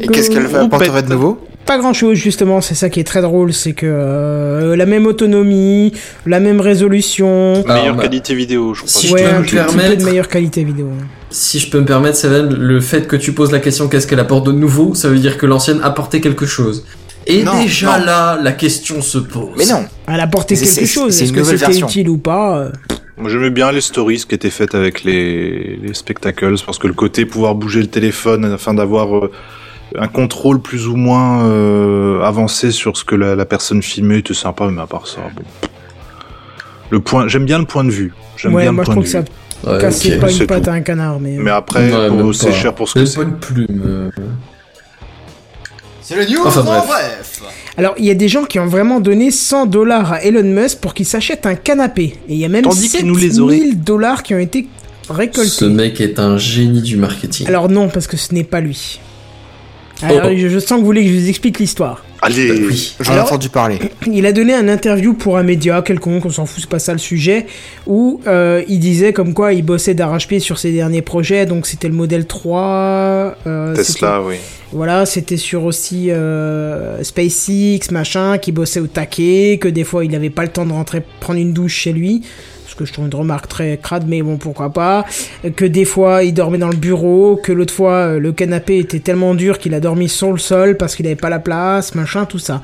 Et 0.00 0.06
qu'est-ce 0.08 0.30
qu'elle 0.30 0.46
va 0.46 0.62
apporterait 0.62 1.02
de 1.02 1.10
nouveau? 1.10 1.38
Pas 1.66 1.78
grand 1.78 1.92
chose 1.92 2.16
justement, 2.16 2.60
c'est 2.60 2.76
ça 2.76 2.88
qui 2.88 3.00
est 3.00 3.04
très 3.04 3.20
drôle, 3.22 3.52
c'est 3.52 3.72
que 3.72 3.86
euh, 3.86 4.76
la 4.76 4.86
même 4.86 5.04
autonomie, 5.04 5.92
la 6.24 6.38
même 6.38 6.60
résolution, 6.60 7.54
Alors, 7.64 7.66
Meilleure 7.78 7.96
bah, 7.96 8.02
qualité 8.04 8.36
vidéo, 8.36 8.72
je 8.72 8.82
crois. 8.82 8.88
si 8.92 9.08
je 9.08 9.14
peux 9.14 9.24
un 9.24 9.32
me 9.32 9.36
tout 9.38 9.42
petit 9.42 9.50
peu 9.56 9.60
de 9.62 9.66
permettre- 9.66 10.04
meilleure 10.04 10.28
qualité 10.28 10.62
vidéo. 10.62 10.90
Si 11.30 11.58
je 11.58 11.68
peux 11.68 11.80
me 11.80 11.84
permettre, 11.84 12.16
Seven, 12.18 12.54
le 12.54 12.80
fait 12.80 13.08
que 13.08 13.16
tu 13.16 13.32
poses 13.32 13.50
la 13.50 13.58
question 13.58 13.88
qu'est-ce 13.88 14.06
qu'elle 14.06 14.20
apporte 14.20 14.46
de 14.46 14.52
nouveau, 14.52 14.94
ça 14.94 15.08
veut 15.08 15.18
dire 15.18 15.38
que 15.38 15.44
l'ancienne 15.46 15.80
apportait 15.82 16.20
quelque 16.20 16.46
chose. 16.46 16.84
Et 17.26 17.42
Non, 17.42 17.60
déjà 17.60 17.98
non. 17.98 18.04
là, 18.06 18.38
la 18.40 18.52
question 18.52 19.02
se 19.02 19.18
pose. 19.18 19.48
Mais 19.58 19.66
non. 19.66 19.84
Elle 20.06 20.20
apportait 20.20 20.54
quelque 20.54 20.86
chose, 20.86 21.12
c'est 21.14 21.24
est-ce 21.24 21.30
une 21.30 21.34
que 21.34 21.40
nouvelle 21.40 21.58
c'était 21.58 21.78
utile 21.80 22.08
ou 22.10 22.18
pas 22.18 22.58
euh, 22.60 22.70
Moi, 23.18 23.30
j'aimais 23.30 23.50
bien 23.50 23.72
les 23.72 23.80
stories 23.80 24.24
qui 24.28 24.34
étaient 24.34 24.50
faites 24.50 24.74
avec 24.74 25.02
les, 25.02 25.76
les 25.82 25.94
spectacles, 25.94 26.54
parce 26.66 26.78
que 26.78 26.86
le 26.86 26.92
côté 26.92 27.24
pouvoir 27.24 27.54
bouger 27.54 27.80
le 27.80 27.86
téléphone 27.86 28.44
afin 28.44 28.74
d'avoir 28.74 29.16
euh, 29.16 29.30
un 29.96 30.08
contrôle 30.08 30.60
plus 30.60 30.86
ou 30.86 30.96
moins 30.96 31.46
euh, 31.46 32.20
avancé 32.22 32.70
sur 32.70 32.96
ce 32.96 33.04
que 33.04 33.14
la, 33.14 33.34
la 33.34 33.46
personne 33.46 33.82
filmait 33.82 34.18
était 34.18 34.34
sympa, 34.34 34.68
mais 34.70 34.82
à 34.82 34.86
part 34.86 35.06
ça, 35.06 35.20
bon. 35.34 35.42
Le 36.90 37.00
point, 37.00 37.26
j'aime 37.26 37.46
bien 37.46 37.58
le 37.58 37.64
point 37.64 37.84
de 37.84 37.90
vue. 37.90 38.12
J'aime 38.36 38.54
Ouais, 38.54 38.62
bien 38.64 38.72
moi 38.72 38.84
le 38.84 38.90
je 38.90 38.92
point 38.92 39.02
trouve 39.02 39.12
de 39.12 39.12
que 39.12 39.18
vue. 39.18 39.32
ça 39.64 39.72
Ouais, 39.72 39.80
cassait 39.80 40.18
pas 40.18 40.30
une 40.30 40.46
patte 40.46 40.64
tout. 40.64 40.70
à 40.70 40.74
un 40.74 40.80
canard, 40.82 41.18
mais. 41.18 41.38
euh, 41.38 41.42
Mais 41.42 41.50
après, 41.50 41.90
Ouais, 42.10 42.32
c'est 42.34 42.52
cher 42.52 42.74
pour 42.74 42.86
ce 42.88 42.94
que 42.98 43.06
c'est. 43.06 43.16
pas 43.16 43.22
une 43.24 43.38
plume. 43.38 43.82
euh. 43.84 44.10
C'est 46.08 46.14
le 46.14 46.24
news 46.24 46.42
Enfin, 46.46 46.60
en 46.60 46.86
bref. 46.86 47.42
Alors, 47.76 47.94
il 47.98 48.04
y 48.04 48.10
a 48.10 48.14
des 48.14 48.28
gens 48.28 48.44
qui 48.44 48.60
ont 48.60 48.66
vraiment 48.68 49.00
donné 49.00 49.32
100 49.32 49.66
dollars 49.66 50.12
à 50.12 50.22
Elon 50.22 50.44
Musk 50.44 50.78
pour 50.78 50.94
qu'il 50.94 51.04
s'achète 51.04 51.46
un 51.46 51.56
canapé. 51.56 52.14
Et 52.28 52.34
il 52.34 52.36
y 52.38 52.44
a 52.44 52.48
même 52.48 52.62
Tandis 52.62 52.82
qu'il 52.88 53.00
7000 53.00 53.06
nous 53.12 53.16
les 53.18 53.40
aurait. 53.40 53.72
dollars 53.74 54.22
qui 54.22 54.32
ont 54.32 54.38
été 54.38 54.68
récoltés. 55.10 55.50
Ce 55.50 55.64
mec 55.64 56.00
est 56.00 56.20
un 56.20 56.38
génie 56.38 56.80
du 56.80 56.96
marketing. 56.96 57.48
Alors 57.48 57.68
non, 57.68 57.88
parce 57.88 58.06
que 58.06 58.16
ce 58.16 58.32
n'est 58.34 58.44
pas 58.44 58.60
lui. 58.60 59.00
Alors, 60.00 60.26
Oh, 60.26 60.28
oh. 60.30 60.36
Je, 60.36 60.48
je 60.48 60.58
sens 60.60 60.70
que 60.76 60.80
vous 60.80 60.84
voulez 60.84 61.04
que 61.04 61.10
je 61.10 61.18
vous 61.18 61.28
explique 61.28 61.58
l'histoire. 61.58 62.04
Allez, 62.22 62.50
oui. 62.52 62.94
J'en 63.00 63.14
ai 63.14 63.20
entendu 63.20 63.48
parler. 63.48 63.78
Il 64.10 64.26
a 64.26 64.32
donné 64.32 64.54
un 64.54 64.68
interview 64.68 65.14
pour 65.14 65.36
un 65.36 65.42
média 65.42 65.82
quelconque, 65.82 66.24
on 66.24 66.30
s'en 66.30 66.46
fout, 66.46 66.62
c'est 66.62 66.70
pas 66.70 66.78
ça 66.78 66.92
le 66.92 66.98
sujet, 66.98 67.46
où 67.86 68.20
euh, 68.26 68.62
il 68.68 68.80
disait 68.80 69.12
comme 69.12 69.34
quoi 69.34 69.52
il 69.52 69.62
bossait 69.62 69.94
d'arrache-pied 69.94 70.40
sur 70.40 70.58
ses 70.58 70.72
derniers 70.72 71.02
projets, 71.02 71.46
donc 71.46 71.66
c'était 71.66 71.88
le 71.88 71.94
modèle 71.94 72.26
3, 72.26 73.36
euh, 73.46 73.74
Tesla, 73.74 74.22
oui. 74.22 74.36
voilà, 74.72 75.06
c'était 75.06 75.36
sur 75.36 75.64
aussi 75.64 76.10
euh, 76.10 77.02
SpaceX, 77.02 77.90
machin, 77.90 78.38
qui 78.38 78.52
bossait 78.52 78.80
au 78.80 78.86
taquet, 78.86 79.58
que 79.60 79.68
des 79.68 79.84
fois 79.84 80.04
il 80.04 80.10
n'avait 80.10 80.30
pas 80.30 80.42
le 80.42 80.50
temps 80.50 80.66
de 80.66 80.72
rentrer 80.72 81.02
prendre 81.20 81.38
une 81.38 81.52
douche 81.52 81.74
chez 81.74 81.92
lui, 81.92 82.22
que 82.76 82.84
je 82.84 82.92
trouve 82.92 83.06
une 83.06 83.14
remarque 83.14 83.48
très 83.48 83.78
crade, 83.82 84.04
mais 84.06 84.22
bon, 84.22 84.36
pourquoi 84.36 84.72
pas, 84.72 85.04
que 85.56 85.64
des 85.64 85.84
fois 85.84 86.22
il 86.22 86.34
dormait 86.34 86.58
dans 86.58 86.68
le 86.68 86.76
bureau, 86.76 87.36
que 87.42 87.52
l'autre 87.52 87.74
fois 87.74 87.92
euh, 87.92 88.18
le 88.18 88.32
canapé 88.32 88.78
était 88.78 89.00
tellement 89.00 89.34
dur 89.34 89.58
qu'il 89.58 89.74
a 89.74 89.80
dormi 89.80 90.08
sur 90.08 90.32
le 90.32 90.38
sol 90.38 90.76
parce 90.76 90.94
qu'il 90.94 91.06
avait 91.06 91.16
pas 91.16 91.30
la 91.30 91.38
place, 91.40 91.94
machin, 91.94 92.24
tout 92.24 92.38
ça. 92.38 92.62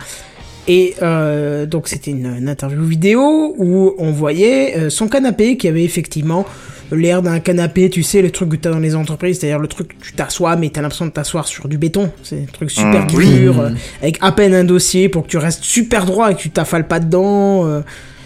Et 0.69 0.95
euh, 1.03 1.67
donc 1.67 1.89
c'était 1.89 2.13
une, 2.13 2.37
une 2.39 2.49
interview 2.49 2.85
vidéo 2.85 3.55
où 3.59 3.95
on 3.99 4.13
voyait 4.13 4.77
euh, 4.77 4.91
son 4.91 5.09
canapé 5.09 5.57
qui 5.57 5.67
avait 5.67 5.83
effectivement 5.83 6.47
l'air 6.93 7.23
d'un 7.23 7.41
canapé, 7.41 7.91
tu 7.91 8.03
sais, 8.03 8.23
le 8.23 8.31
truc 8.31 8.51
que 8.51 8.57
t'as 8.57 8.71
dans 8.71 8.79
les 8.79 8.95
entreprises, 8.95 9.41
c'est-à-dire 9.41 9.59
le 9.59 9.67
truc 9.67 9.89
que 9.89 10.05
tu 10.05 10.13
t'assois 10.13 10.57
mais 10.57 10.71
t'as 10.71 10.83
l'impression 10.83 11.07
de 11.07 11.11
t'asseoir 11.11 11.49
sur 11.49 11.67
du 11.67 11.79
béton. 11.79 12.11
C'est 12.23 12.43
un 12.43 12.53
truc 12.53 12.71
super 12.71 13.07
Mmh. 13.07 13.19
dur, 13.19 13.61
euh, 13.61 13.71
avec 14.03 14.19
à 14.21 14.31
peine 14.31 14.55
un 14.55 14.65
dossier 14.65 15.09
pour 15.09 15.25
que 15.25 15.29
tu 15.29 15.39
restes 15.39 15.65
super 15.65 16.05
droit 16.05 16.31
et 16.31 16.35
que 16.35 16.41
tu 16.41 16.51
t'affales 16.51 16.87
pas 16.87 17.01
dedans. 17.01 17.83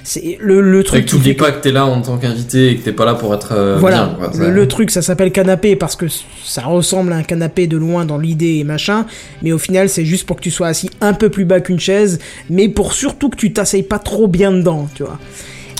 C'est 0.09 0.39
le, 0.41 0.61
le 0.61 0.85
truc 0.85 1.05
que 1.05 1.16
fait 1.16 1.35
que- 1.35 1.39
pas 1.43 1.51
que 1.51 1.61
t'es 1.61 1.73
là 1.73 1.85
en 1.85 2.01
tant 2.01 2.16
qu'invité 2.16 2.70
et 2.70 2.77
que 2.77 2.85
t'es 2.85 2.93
pas 2.93 3.05
là 3.05 3.15
pour 3.15 3.35
être 3.35 3.53
euh, 3.53 3.77
voilà, 3.81 4.15
bien. 4.20 4.28
quoi. 4.28 4.39
le, 4.47 4.51
le 4.53 4.69
truc 4.69 4.93
ça 4.93 5.03
s'appelle 5.03 5.33
canapé 5.33 5.74
parce 5.74 5.97
que 5.97 6.07
ça 6.45 6.62
ressemble 6.62 7.12
à 7.12 7.16
un 7.16 7.23
canapé 7.24 7.66
de 7.66 7.77
loin 7.77 8.05
dans 8.05 8.16
l'idée 8.16 8.59
et 8.59 8.65
machin, 8.65 9.05
mais 9.43 9.51
au 9.51 9.59
final 9.59 9.89
c'est 9.89 10.05
juste 10.05 10.24
pour 10.24 10.37
que 10.37 10.43
tu 10.43 10.53
sois 10.53 10.69
assis 10.69 10.91
un 11.01 11.12
peu 11.12 11.28
plus 11.28 11.45
bas 11.45 11.61
qu'une 11.61 11.81
chaise, 11.81 12.20
mais 12.49 12.69
pour 12.69 12.93
surtout 12.93 13.31
que 13.31 13.37
tu 13.37 13.53
t'asseyes 13.53 13.83
pas 13.83 13.99
trop 13.99 14.28
bien 14.28 14.53
dedans, 14.53 14.89
tu 14.95 15.03
vois. 15.03 15.19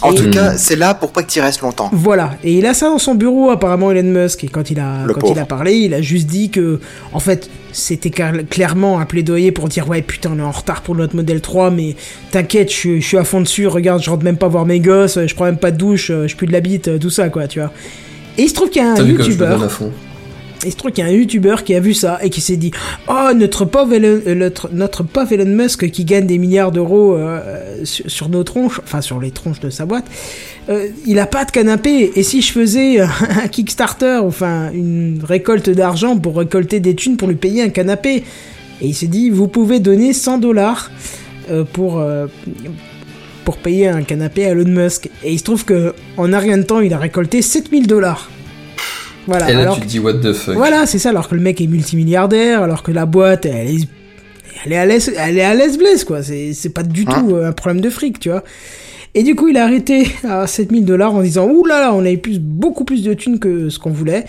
En 0.03 0.13
Et- 0.13 0.15
tout 0.15 0.31
cas, 0.31 0.53
c'est 0.57 0.77
là 0.77 0.93
pour 0.95 1.11
pas 1.11 1.23
que 1.23 1.31
tu 1.31 1.41
restes 1.41 1.63
longtemps. 1.63 1.89
Voilà, 1.93 2.33
et 2.45 2.53
il 2.59 2.67
a 2.67 2.75
ça 2.75 2.89
dans 2.91 2.99
son 2.99 3.15
bureau 3.15 3.51
apparemment 3.51 3.91
Elon 3.91 4.03
Musk, 4.23 4.45
et 4.45 4.49
quand 4.49 4.71
il 4.71 4.79
a, 4.79 5.05
Le 5.07 5.15
quand 5.15 5.21
pauvre. 5.21 5.33
il 5.37 5.41
a 5.41 5.47
parlé, 5.47 5.73
il 5.75 5.95
a 5.95 6.03
juste 6.03 6.27
dit 6.27 6.51
que, 6.51 6.81
en 7.13 7.19
fait, 7.21 7.49
c'était 7.73 8.11
clairement 8.11 9.01
un 9.01 9.05
plaidoyer 9.07 9.53
pour 9.53 9.69
dire 9.69 9.89
ouais 9.89 10.01
putain 10.03 10.31
on 10.35 10.39
est 10.39 10.43
en 10.43 10.51
retard 10.51 10.83
pour 10.83 10.95
notre 10.95 11.15
modèle 11.17 11.41
3, 11.41 11.71
mais 11.71 11.95
t'inquiète, 12.31 12.71
je, 12.71 12.75
suis- 12.77 13.01
je 13.03 13.07
suis 13.07 13.19
à 13.19 13.25
fond 13.25 13.41
dessus, 13.41 13.67
regarde, 13.67 14.03
je 14.03 14.11
rentre 14.11 14.25
même 14.25 14.37
pas 14.39 14.49
voir 14.49 14.67
mes 14.67 14.81
gosses, 14.81 15.19
je 15.27 15.35
prends 15.35 15.45
même 15.47 15.59
pas 15.59 15.71
de 15.71 15.77
douche, 15.79 16.09
je 16.27 16.35
pue 16.37 16.47
de 16.47 16.53
la 16.53 16.61
bite, 16.61 16.99
tout 16.99 17.11
ça 17.11 17.29
quoi, 17.31 17.47
tu 17.49 17.61
vois. 17.61 17.73
Et 18.39 18.43
il 18.43 18.49
se 18.49 18.55
trouve 18.55 18.69
qu'il 18.71 18.83
y 18.83 18.85
a 18.85 18.93
un 18.93 18.97
youtubeur. 19.03 19.59
Il 20.65 20.73
se 20.73 20.77
trouve 20.77 20.93
qu'il 20.93 21.05
y 21.05 21.07
a 21.07 21.11
un 21.11 21.15
youtubeur 21.15 21.65
qui 21.65 21.75
a 21.75 21.81
vu 21.81 21.95
ça 21.95 22.19
et 22.23 22.31
qui 22.31 22.41
s'est 22.41 22.57
dit 22.57 22.71
Oh, 23.09 23.31
notre 23.35 23.65
pauvre 23.65 23.95
Elon, 23.95 24.21
euh, 24.27 24.51
notre, 24.73 25.03
pauvre 25.03 25.33
Elon 25.33 25.51
Musk 25.51 25.91
qui 25.91 26.05
gagne 26.05 26.27
des 26.27 26.39
milliards 26.39 26.73
d'euros 26.73 27.15
euh, 27.15 27.85
sur, 27.85 28.29
nos 28.29 28.45
tronches, 28.45 28.81
enfin 28.83 29.01
sur 29.01 29.21
les 29.21 29.31
tronches 29.31 29.61
de 29.61 29.71
sa 29.71 29.87
boîte, 29.87 30.07
euh, 30.69 30.89
il 31.07 31.19
a 31.19 31.27
pas 31.27 31.45
de 31.45 31.51
canapé. 31.51 32.13
Et 32.17 32.23
si 32.23 32.43
je 32.43 32.53
faisais 32.53 33.01
un 33.01 33.49
Kickstarter, 33.49 34.21
enfin 34.23 34.71
une 34.73 35.21
récolte 35.23 35.71
d'argent 35.71 36.17
pour 36.17 36.39
récolter 36.39 36.81
des 36.81 36.95
thunes 36.95 37.17
pour 37.17 37.29
lui 37.29 37.37
payer 37.37 37.63
un 37.63 37.71
canapé? 37.71 38.25
Et 38.81 38.89
il 38.89 38.95
s'est 38.95 39.07
dit 39.07 39.31
Vous 39.31 39.49
pouvez 39.49 39.81
donner 39.81 40.13
100 40.13 40.39
dollars 40.39 40.91
pour. 41.73 42.05
pour 43.45 43.57
payer 43.59 43.89
un 43.89 44.03
canapé 44.03 44.47
à 44.47 44.51
Elon 44.51 44.69
Musk. 44.69 45.09
Et 45.23 45.33
il 45.33 45.39
se 45.39 45.45
trouve 45.45 45.65
que 45.65 45.95
en 46.17 46.33
un 46.33 46.39
rien 46.39 46.59
de 46.59 46.65
temps, 46.65 46.81
il 46.81 46.93
a 46.93 46.99
récolté 46.99 47.43
7000 47.43 47.87
dollars. 47.87 48.29
Voilà. 49.27 49.51
Et 49.51 49.55
là, 49.55 49.61
alors 49.61 49.75
tu 49.77 49.83
te 49.83 49.87
dis 49.87 49.99
what 49.99 50.15
the 50.15 50.33
fuck. 50.33 50.55
voilà, 50.55 50.87
c'est 50.87 50.99
ça, 50.99 51.11
alors 51.11 51.29
que 51.29 51.35
le 51.35 51.41
mec 51.41 51.61
est 51.61 51.67
multimilliardaire, 51.67 52.63
alors 52.63 52.83
que 52.83 52.93
la 52.93 53.07
boîte, 53.07 53.47
elle 53.47 53.69
est, 53.69 53.89
elle 54.65 54.73
est 54.73 54.77
à 54.77 54.87
l'aise, 54.87 55.13
elle 55.17 55.39
est 55.39 55.45
à 55.45 55.55
l'aise 55.55 55.79
blesse, 55.79 56.05
quoi. 56.05 56.23
C'est, 56.23 56.53
c'est 56.53 56.71
pas 56.71 56.83
du 56.83 57.05
Hein 57.07 57.25
tout 57.27 57.35
euh, 57.35 57.49
un 57.49 57.53
problème 57.53 57.81
de 57.81 57.91
fric, 57.91 58.21
tu 58.21 58.31
vois. 58.31 58.45
Et 59.15 59.23
du 59.23 59.35
coup, 59.35 59.49
il 59.49 59.57
a 59.57 59.65
arrêté 59.65 60.09
à 60.29 60.47
7000 60.47 60.85
dollars 60.85 61.15
en 61.15 61.23
disant, 61.23 61.49
ouh 61.49 61.65
là 61.65 61.81
là, 61.81 61.95
on 61.95 62.01
avait 62.01 62.17
plus, 62.19 62.39
beaucoup 62.39 62.85
plus 62.85 63.03
de 63.03 63.15
thunes 63.15 63.39
que 63.39 63.71
ce 63.71 63.79
qu'on 63.79 63.91
voulait. 63.91 64.25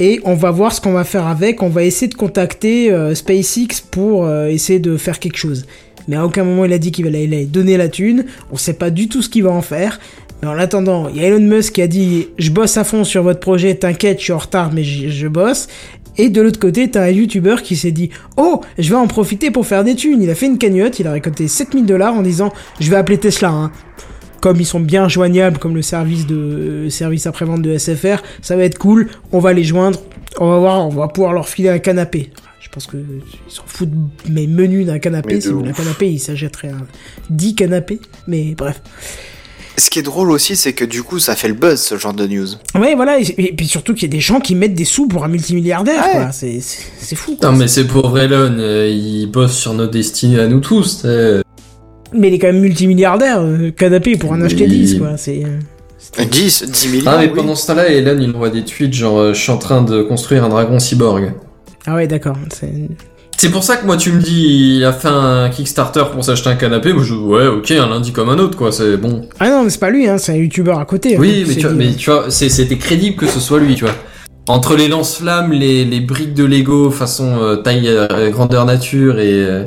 Et 0.00 0.20
on 0.24 0.34
va 0.34 0.50
voir 0.50 0.72
ce 0.72 0.80
qu'on 0.80 0.92
va 0.92 1.04
faire 1.04 1.26
avec. 1.26 1.62
On 1.62 1.68
va 1.68 1.84
essayer 1.84 2.08
de 2.08 2.14
contacter 2.14 2.90
euh, 2.90 3.14
SpaceX 3.14 3.80
pour 3.88 4.24
euh, 4.26 4.48
essayer 4.48 4.80
de 4.80 4.96
faire 4.96 5.20
quelque 5.20 5.36
chose. 5.36 5.66
Mais 6.08 6.16
à 6.16 6.26
aucun 6.26 6.44
moment 6.44 6.64
il 6.64 6.72
a 6.72 6.78
dit 6.78 6.92
qu'il 6.92 7.06
allait 7.06 7.24
allait 7.24 7.44
donner 7.44 7.76
la 7.76 7.88
thune. 7.88 8.24
On 8.50 8.56
sait 8.56 8.74
pas 8.74 8.90
du 8.90 9.08
tout 9.08 9.22
ce 9.22 9.28
qu'il 9.28 9.44
va 9.44 9.50
en 9.50 9.62
faire. 9.62 10.00
Mais 10.44 10.50
en 10.50 10.58
attendant, 10.58 11.08
il 11.08 11.16
y 11.16 11.24
a 11.24 11.28
Elon 11.28 11.40
Musk 11.40 11.72
qui 11.72 11.80
a 11.80 11.86
dit 11.86 12.28
Je 12.36 12.50
bosse 12.50 12.76
à 12.76 12.84
fond 12.84 13.02
sur 13.04 13.22
votre 13.22 13.40
projet, 13.40 13.74
t'inquiète, 13.76 14.18
je 14.18 14.24
suis 14.24 14.32
en 14.34 14.38
retard, 14.38 14.72
mais 14.74 14.84
je, 14.84 15.26
bosse. 15.26 15.68
Et 16.18 16.28
de 16.28 16.42
l'autre 16.42 16.60
côté, 16.60 16.90
t'as 16.90 17.04
un 17.04 17.08
YouTuber 17.08 17.56
qui 17.62 17.76
s'est 17.76 17.92
dit 17.92 18.10
Oh, 18.36 18.60
je 18.78 18.90
vais 18.90 18.96
en 18.96 19.06
profiter 19.06 19.50
pour 19.50 19.66
faire 19.66 19.84
des 19.84 19.94
thunes. 19.94 20.22
Il 20.22 20.28
a 20.28 20.34
fait 20.34 20.44
une 20.44 20.58
cagnotte, 20.58 20.98
il 20.98 21.06
a 21.06 21.12
récolté 21.12 21.48
7000 21.48 21.86
dollars 21.86 22.12
en 22.12 22.20
disant 22.20 22.52
Je 22.78 22.90
vais 22.90 22.96
appeler 22.96 23.16
Tesla. 23.16 23.48
Hein. 23.48 23.72
Comme 24.42 24.60
ils 24.60 24.66
sont 24.66 24.80
bien 24.80 25.08
joignables, 25.08 25.56
comme 25.56 25.74
le 25.74 25.80
service 25.80 26.26
de 26.26 26.36
euh, 26.36 26.90
service 26.90 27.26
après-vente 27.26 27.62
de 27.62 27.78
SFR, 27.78 28.22
ça 28.42 28.54
va 28.54 28.64
être 28.64 28.76
cool. 28.76 29.08
On 29.32 29.38
va 29.38 29.54
les 29.54 29.64
joindre. 29.64 29.98
On 30.38 30.50
va 30.50 30.58
voir, 30.58 30.86
on 30.86 30.90
va 30.90 31.08
pouvoir 31.08 31.32
leur 31.32 31.48
filer 31.48 31.70
un 31.70 31.78
canapé. 31.78 32.32
Je 32.60 32.68
pense 32.68 32.86
que 32.86 32.98
ils 32.98 33.52
s'en 33.52 33.62
foutent 33.64 33.88
mes 34.28 34.46
menus 34.46 34.84
d'un 34.84 34.98
canapé. 34.98 35.36
Mais 35.36 35.40
Si 35.40 35.48
vous 35.48 35.64
un 35.64 35.72
canapé, 35.72 36.10
il 36.10 36.18
s'achèterait 36.18 36.68
un 36.68 36.86
10 37.30 37.54
canapés. 37.54 38.00
Mais 38.26 38.54
bref. 38.54 38.82
Ce 39.76 39.90
qui 39.90 39.98
est 39.98 40.02
drôle 40.02 40.30
aussi, 40.30 40.54
c'est 40.54 40.72
que 40.72 40.84
du 40.84 41.02
coup, 41.02 41.18
ça 41.18 41.34
fait 41.34 41.48
le 41.48 41.54
buzz, 41.54 41.80
ce 41.80 41.98
genre 41.98 42.14
de 42.14 42.26
news. 42.28 42.46
Ouais, 42.76 42.94
voilà, 42.94 43.18
et, 43.18 43.24
et 43.38 43.52
puis 43.52 43.66
surtout 43.66 43.92
qu'il 43.92 44.04
y 44.04 44.10
a 44.12 44.14
des 44.14 44.20
gens 44.20 44.38
qui 44.38 44.54
mettent 44.54 44.74
des 44.74 44.84
sous 44.84 45.08
pour 45.08 45.24
un 45.24 45.28
multimilliardaire, 45.28 46.00
Ouais. 46.04 46.12
quoi. 46.12 46.32
C'est, 46.32 46.60
c'est, 46.60 46.84
c'est 47.00 47.16
fou, 47.16 47.36
quoi. 47.36 47.50
Non 47.50 47.56
mais 47.56 47.66
c'est 47.66 47.84
pauvre 47.84 48.16
Elon, 48.18 48.54
euh, 48.58 48.88
il 48.88 49.26
bosse 49.26 49.56
sur 49.56 49.74
nos 49.74 49.86
destinées 49.88 50.38
à 50.38 50.46
nous 50.46 50.60
tous. 50.60 50.98
t'sais. 50.98 51.40
Mais 52.12 52.28
il 52.28 52.34
est 52.34 52.38
quand 52.38 52.46
même 52.52 52.60
multimilliardaire, 52.60 53.40
euh, 53.40 53.72
canapé 53.72 54.16
pour 54.16 54.30
en 54.30 54.40
acheter 54.42 54.68
10, 54.68 54.98
quoi. 55.00 55.16
C'est, 55.16 55.42
euh, 55.44 55.58
c'est- 55.98 56.24
10, 56.30 56.62
10 56.70 56.88
millions. 56.90 57.04
Ah 57.08 57.16
mais 57.18 57.26
oui. 57.26 57.32
pendant 57.34 57.56
ce 57.56 57.66
temps-là, 57.66 57.88
Elon 57.88 58.16
il 58.20 58.30
envoie 58.32 58.50
des 58.50 58.64
tweets 58.64 58.94
genre 58.94 59.18
euh, 59.18 59.34
je 59.34 59.40
suis 59.40 59.50
en 59.50 59.58
train 59.58 59.82
de 59.82 60.02
construire 60.02 60.44
un 60.44 60.48
dragon 60.50 60.78
cyborg. 60.78 61.32
Ah 61.86 61.96
ouais, 61.96 62.06
d'accord. 62.06 62.36
C'est... 63.36 63.50
Pour 63.50 63.62
ça 63.64 63.76
que 63.76 63.86
moi 63.86 63.96
tu 63.96 64.10
me 64.12 64.20
dis, 64.20 64.76
il 64.78 64.84
a 64.84 64.92
fait 64.92 65.08
un 65.08 65.48
Kickstarter 65.50 66.04
pour 66.12 66.24
s'acheter 66.24 66.48
un 66.50 66.56
canapé. 66.56 66.92
Moi 66.92 67.04
je 67.04 67.14
ouais, 67.14 67.46
ok, 67.46 67.70
un 67.72 67.88
lundi 67.88 68.12
comme 68.12 68.28
un 68.30 68.38
autre, 68.38 68.56
quoi. 68.56 68.72
C'est 68.72 68.96
bon. 68.96 69.28
Ah 69.40 69.48
non, 69.50 69.64
mais 69.64 69.70
c'est 69.70 69.78
pas 69.80 69.90
lui, 69.90 70.08
hein, 70.08 70.18
c'est 70.18 70.32
un 70.32 70.36
youtubeur 70.36 70.78
à 70.78 70.84
côté. 70.84 71.16
Oui, 71.18 71.42
hein, 71.42 71.44
mais 71.48 71.54
tu 71.54 71.60
vois, 71.66 71.70
mais 71.72 71.92
tu 71.94 72.10
vois, 72.10 72.30
c'est- 72.30 72.48
c'était 72.48 72.78
crédible 72.78 73.16
que 73.16 73.26
ce 73.26 73.40
soit 73.40 73.58
lui, 73.60 73.74
tu 73.74 73.84
vois. 73.84 73.94
Entre 74.48 74.76
les 74.76 74.88
lance-flammes, 74.88 75.52
les, 75.52 75.84
les 75.86 76.00
briques 76.00 76.34
de 76.34 76.44
Lego 76.44 76.90
façon 76.90 77.38
euh, 77.40 77.56
taille 77.56 77.88
euh, 77.88 78.30
grandeur 78.30 78.66
nature 78.66 79.18
et 79.18 79.32
euh, 79.32 79.64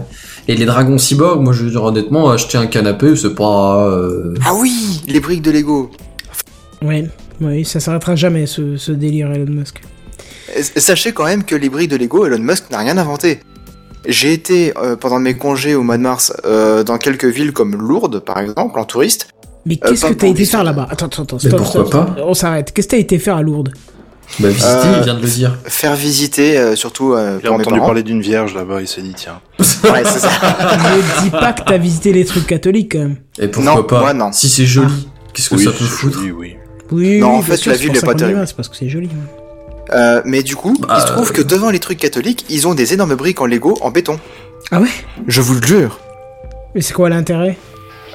et 0.49 0.55
les 0.55 0.65
dragons 0.65 0.97
cyborg, 0.97 1.41
moi 1.41 1.51
je 1.51 1.63
veux 1.63 1.71
dire 1.71 1.83
honnêtement, 1.83 2.29
acheter 2.29 2.57
un 2.57 2.67
canapé, 2.67 3.15
c'est 3.15 3.33
pas. 3.35 3.87
euh, 3.89 4.33
Ah 4.45 4.53
oui, 4.55 5.01
les 5.07 5.19
briques 5.19 5.41
de 5.41 5.51
Lego. 5.51 5.89
Ouais, 6.83 7.09
ouais, 7.41 7.63
ça 7.63 7.79
s'arrêtera 7.79 8.15
jamais 8.15 8.45
ce, 8.45 8.77
ce 8.77 8.91
délire 8.91 9.31
Elon 9.31 9.51
Musk. 9.51 9.81
Sachez 10.77 11.11
quand 11.11 11.25
même 11.25 11.43
que 11.43 11.55
les 11.55 11.69
briques 11.69 11.91
de 11.91 11.97
Lego, 11.97 12.25
Elon 12.25 12.39
Musk 12.39 12.69
n'a 12.71 12.77
rien 12.79 12.97
inventé. 12.97 13.39
J'ai 14.07 14.33
été 14.33 14.73
euh, 14.77 14.95
pendant 14.95 15.19
mes 15.19 15.35
congés 15.35 15.75
au 15.75 15.83
mois 15.83 15.97
de 15.97 16.03
mars 16.03 16.33
euh, 16.45 16.83
dans 16.83 16.97
quelques 16.97 17.25
villes 17.25 17.51
comme 17.51 17.75
Lourdes, 17.75 18.19
par 18.19 18.39
exemple, 18.39 18.79
en 18.79 18.85
touriste. 18.85 19.27
Mais 19.65 19.77
Euh, 19.83 19.89
qu'est-ce 19.89 20.05
que 20.05 20.13
t'as 20.13 20.27
été 20.27 20.45
faire 20.45 20.63
là-bas? 20.63 20.87
Attends, 20.89 21.07
attends, 21.07 21.23
attends, 21.23 21.37
Mais 21.43 21.49
stop, 21.49 21.59
pourquoi 21.59 21.85
stop, 21.87 21.91
pas. 21.91 22.15
On 22.25 22.33
s'arrête. 22.33 22.71
Qu'est-ce 22.73 22.87
que 22.87 22.91
t'as 22.91 22.97
été 22.99 23.19
faire 23.19 23.35
à 23.35 23.41
Lourdes? 23.41 23.73
Bah 24.39 24.49
visiter, 24.49 24.67
Euh, 24.69 24.93
il 24.97 25.03
vient 25.03 25.13
de 25.15 25.21
le 25.21 25.27
dire. 25.27 25.57
Faire 25.65 25.95
visiter, 25.95 26.57
euh, 26.57 26.75
surtout 26.75 27.13
euh, 27.13 27.39
Il 27.41 27.47
a 27.47 27.51
entendu 27.53 27.79
parler 27.79 28.03
d'une 28.03 28.21
vierge 28.21 28.53
là-bas, 28.55 28.81
il 28.81 28.87
s'est 28.87 29.01
dit 29.01 29.13
tiens. 29.15 29.39
Ouais, 29.59 30.03
c'est 30.05 30.19
ça. 30.19 30.29
Ne 30.29 31.23
dis 31.23 31.29
pas 31.29 31.53
que 31.53 31.61
t'as 31.63 31.77
visité 31.77 32.11
les 32.13 32.25
trucs 32.25 32.45
catholiques 32.47 32.91
quand 32.93 32.99
même. 32.99 33.17
Et 33.39 33.47
pourquoi 33.47 33.75
Non, 33.75 33.83
pas 33.83 33.99
moi, 33.99 34.13
non. 34.13 34.31
Si 34.33 34.49
c'est 34.49 34.65
joli, 34.65 35.07
qu'est-ce 35.33 35.49
que 35.49 35.55
oui, 35.55 35.63
ça 35.63 35.71
peut 35.71 35.83
foutre 35.85 36.19
joli, 36.19 36.31
oui. 36.31 36.55
Oui, 36.91 37.19
Non, 37.19 37.35
en 37.37 37.41
fait, 37.41 37.57
sûr, 37.57 37.71
la 37.71 37.77
ville 37.77 37.87
pour 37.89 37.97
est 37.97 37.99
ça 38.01 38.05
pas 38.07 38.15
terrible. 38.15 38.43
C'est 38.47 38.55
parce 38.55 38.67
que 38.69 38.75
c'est 38.75 38.89
joli. 38.89 39.07
ouais. 39.07 39.13
Euh, 39.93 40.21
mais 40.25 40.43
du 40.43 40.55
coup, 40.55 40.75
Bah, 40.79 40.95
il 40.97 41.01
se 41.01 41.07
trouve 41.13 41.29
euh, 41.29 41.33
que 41.33 41.41
devant 41.41 41.69
les 41.69 41.79
trucs 41.79 41.97
catholiques, 41.99 42.45
ils 42.49 42.67
ont 42.67 42.73
des 42.73 42.93
énormes 42.93 43.15
briques 43.15 43.39
en 43.41 43.45
Lego 43.45 43.77
en 43.81 43.91
béton. 43.91 44.19
Ah 44.71 44.81
ouais? 44.81 44.89
Je 45.27 45.41
vous 45.41 45.53
le 45.55 45.61
jure. 45.65 45.99
Mais 46.75 46.81
c'est 46.81 46.93
quoi 46.93 47.09
l'intérêt? 47.09 47.57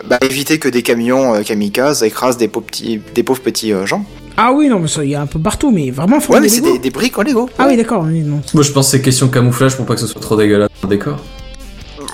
Bah, 0.08 0.18
éviter 0.20 0.58
que 0.58 0.68
des 0.68 0.82
camions 0.82 1.34
euh, 1.34 1.42
kamikazes 1.42 2.02
écrasent 2.02 2.36
des 2.36 2.48
pauvres 2.48 2.66
petits, 2.66 3.00
des 3.14 3.22
pauvres 3.22 3.40
petits 3.40 3.72
euh, 3.72 3.86
gens. 3.86 4.04
Ah 4.36 4.52
oui, 4.52 4.68
non, 4.68 4.78
mais 4.80 4.88
ça, 4.88 5.04
il 5.04 5.10
y 5.10 5.14
a 5.14 5.20
un 5.20 5.26
peu 5.26 5.38
partout, 5.38 5.70
mais 5.70 5.90
vraiment, 5.90 6.18
faut 6.20 6.32
Ouais, 6.32 6.40
mais 6.40 6.48
c'est 6.48 6.60
des, 6.62 6.78
des 6.78 6.90
briques 6.90 7.18
en 7.18 7.22
Lego. 7.22 7.48
Ah 7.58 7.66
oui, 7.68 7.76
d'accord, 7.76 8.04
oui. 8.06 8.22
Moi 8.22 8.62
je 8.62 8.72
pense 8.72 8.86
que 8.86 8.90
c'est 8.92 9.02
question 9.02 9.26
de 9.26 9.32
camouflage 9.32 9.76
pour 9.76 9.84
pas 9.86 9.94
que 9.94 10.00
ce 10.00 10.06
soit 10.06 10.20
trop 10.20 10.36
dégueulasse 10.36 10.70
dans 10.82 10.88
le 10.88 10.96
décor. 10.96 11.18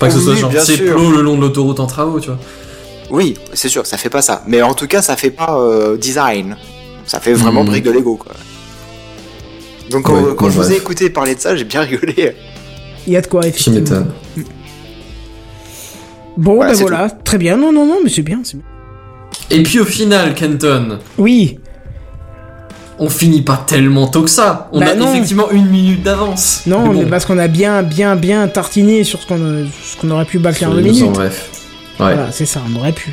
Pas 0.00 0.08
que 0.08 0.12
ce 0.14 0.20
soit 0.20 0.34
genre 0.36 0.52
c'est 0.58 0.76
le 0.76 1.22
long 1.22 1.36
de 1.36 1.40
l'autoroute 1.40 1.80
en 1.80 1.86
travaux, 1.86 2.20
tu 2.20 2.28
vois. 2.28 2.38
Oui, 3.10 3.34
c'est 3.54 3.68
sûr, 3.68 3.86
ça 3.86 3.96
fait 3.96 4.10
pas 4.10 4.20
ça. 4.22 4.42
Mais 4.46 4.62
en 4.62 4.74
tout 4.74 4.86
cas, 4.86 5.00
ça 5.00 5.16
fait 5.16 5.30
pas 5.30 5.58
euh, 5.60 5.96
design. 5.96 6.56
Ça 7.06 7.20
fait 7.20 7.32
vraiment 7.32 7.62
Mhm. 7.62 7.68
briques 7.70 7.84
de 7.84 7.90
Lego, 7.90 8.16
quoi. 8.16 8.32
Donc 9.90 10.04
quand, 10.04 10.14
Ouais, 10.14 10.34
quand 10.36 10.46
bon, 10.46 10.50
je 10.50 10.58
vous 10.58 10.72
ai 10.72 10.76
écouté 10.76 11.10
parler 11.10 11.34
de 11.34 11.40
ça, 11.40 11.56
j'ai 11.56 11.64
bien 11.64 11.80
rigolé. 11.82 12.34
Il 13.06 13.12
y 13.12 13.16
a 13.16 13.20
de 13.22 13.26
quoi, 13.26 13.46
effectivement. 13.46 14.06
Bon, 16.36 16.54
Voilà, 16.54 16.72
ben 16.72 16.78
voilà, 16.80 17.10
très 17.10 17.38
bien. 17.38 17.56
Non, 17.56 17.72
non, 17.72 17.86
non, 17.86 17.98
mais 18.04 18.10
c'est 18.10 18.22
bien, 18.22 18.40
c'est 18.44 18.56
bien. 18.58 18.66
Et 19.50 19.62
puis 19.62 19.80
au 19.80 19.84
final, 19.84 20.34
Kenton, 20.34 20.98
Oui, 21.16 21.58
on 22.98 23.08
finit 23.08 23.42
pas 23.42 23.64
tellement 23.66 24.06
tôt 24.08 24.22
que 24.22 24.30
ça. 24.30 24.68
On 24.72 24.80
Bah 24.80 24.90
a 24.90 24.94
non. 24.94 25.10
effectivement 25.12 25.50
une 25.50 25.66
minute 25.68 26.02
d'avance. 26.02 26.62
non, 26.66 26.92
mais, 26.92 27.04
bon, 27.04 27.10
parce 27.10 27.24
qu'on 27.24 27.38
a 27.38 27.48
bien, 27.48 27.82
bien, 27.82 28.14
bien 28.14 28.46
tartiné 28.48 29.04
sur 29.04 29.20
ce 29.22 29.26
qu'on 29.26 29.66
ce 29.82 29.96
qu'on 29.96 30.10
aurait 30.10 30.24
pu 30.26 30.38
bâcler 30.38 30.66
en 30.66 30.74
deux 30.74 30.80
minutes. 30.82 31.12
bref. 31.12 31.50
Ouais. 31.98 32.14
Voilà, 32.14 32.30
c'est 32.30 32.46
ça, 32.46 32.60
on 32.72 32.78
aurait 32.78 32.92
pu. 32.92 33.12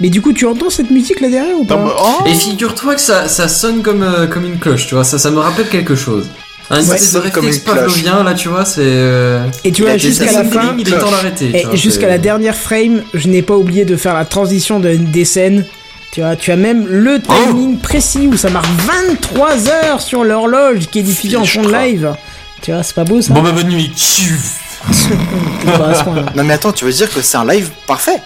Mais 0.00 0.08
du 0.08 0.20
coup, 0.20 0.32
tu 0.32 0.46
entends 0.46 0.70
cette 0.70 0.90
musique 0.90 1.20
là 1.20 1.28
derrière 1.28 1.56
ou 1.56 1.64
pas 1.64 1.96
oh 1.98 2.26
Et 2.26 2.34
figure-toi 2.34 2.94
que 2.94 3.00
ça, 3.00 3.28
ça 3.28 3.48
sonne 3.48 3.82
comme, 3.82 4.02
euh, 4.02 4.26
comme 4.26 4.44
une 4.44 4.58
cloche, 4.58 4.86
tu 4.86 4.94
vois, 4.94 5.04
ça, 5.04 5.18
ça 5.18 5.30
me 5.30 5.38
rappelle 5.38 5.68
quelque 5.68 5.94
chose. 5.94 6.28
Un 6.70 6.76
Ouais, 6.76 6.94
espèce 6.94 7.12
de 7.12 7.18
réflexe 7.18 7.58
pavlovien, 7.58 8.22
là, 8.22 8.34
tu 8.34 8.48
vois, 8.48 8.64
c'est... 8.64 8.80
Euh... 8.82 9.44
Et 9.64 9.72
tu 9.72 9.82
vois, 9.82 9.96
jusqu'à 9.98 10.32
la 10.32 10.44
fin, 10.44 10.74
il 10.78 10.88
est 10.88 10.98
temps 10.98 11.10
d'arrêter. 11.10 11.50
et 11.54 11.64
vois, 11.64 11.74
jusqu'à 11.74 12.08
la 12.08 12.18
dernière 12.18 12.56
frame, 12.56 13.02
je 13.12 13.28
n'ai 13.28 13.42
pas 13.42 13.56
oublié 13.56 13.84
de 13.84 13.96
faire 13.96 14.14
la 14.14 14.24
transition 14.24 14.80
de, 14.80 14.94
des 14.94 15.24
scènes. 15.24 15.66
Tu 16.12 16.20
vois, 16.20 16.36
tu 16.36 16.50
as 16.50 16.56
même 16.56 16.86
le 16.86 17.20
Oh 17.26 17.32
timing 17.46 17.78
précis 17.78 18.28
où 18.30 18.36
ça 18.36 18.50
marque 18.50 18.66
23 18.66 19.68
heures 19.68 20.00
sur 20.00 20.24
l'horloge 20.24 20.88
qui 20.90 20.98
est 20.98 21.02
diffusée 21.02 21.36
en 21.36 21.44
fond 21.44 21.62
de 21.62 21.72
live. 21.72 22.12
Tu 22.60 22.70
vois, 22.70 22.82
c'est 22.82 22.94
pas 22.94 23.04
beau 23.04 23.20
ça 23.20 23.32
Bon 23.32 23.42
bah 23.42 23.52
bonne 23.52 23.68
nuit. 23.68 23.90
Point-là. 25.64 26.26
Non 26.36 26.44
mais 26.44 26.54
attends, 26.54 26.72
tu 26.72 26.84
veux 26.84 26.92
dire 26.92 27.12
que 27.12 27.22
c'est 27.22 27.36
un 27.36 27.46
live 27.46 27.70
parfait? 27.86 28.20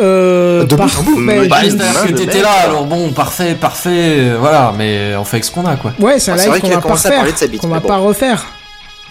Euh, 0.00 0.62
De 0.64 0.66
bout 0.66 0.76
par- 0.76 1.00
en 1.00 1.02
bout. 1.02 1.20
bah, 1.48 1.56
c'est-à-dire 1.62 2.06
que 2.06 2.12
t'étais 2.12 2.40
là, 2.42 2.50
alors 2.64 2.84
bon, 2.86 3.10
parfait, 3.12 3.54
parfait, 3.54 3.90
euh, 4.18 4.36
voilà, 4.40 4.72
mais 4.76 5.14
on 5.16 5.24
fait 5.24 5.36
avec 5.36 5.44
ce 5.44 5.50
qu'on 5.50 5.66
a, 5.66 5.76
quoi. 5.76 5.92
Ouais, 5.98 6.18
c'est 6.18 6.30
un 6.30 6.34
Ah, 6.34 6.38
c'est 6.38 6.44
live 6.44 6.50
vrai 6.52 6.60
qu'on 6.60 6.68
va 6.68 6.74
pas 6.76 6.80
commencé 6.82 7.06
à 7.06 7.10
parler 7.10 7.20
refaire. 7.30 7.34
de 7.34 7.38
sa 7.38 7.46
bite, 7.48 7.60
Qu'on 7.60 7.68
va 7.68 7.80
pas 7.80 7.96
refaire. 7.98 8.46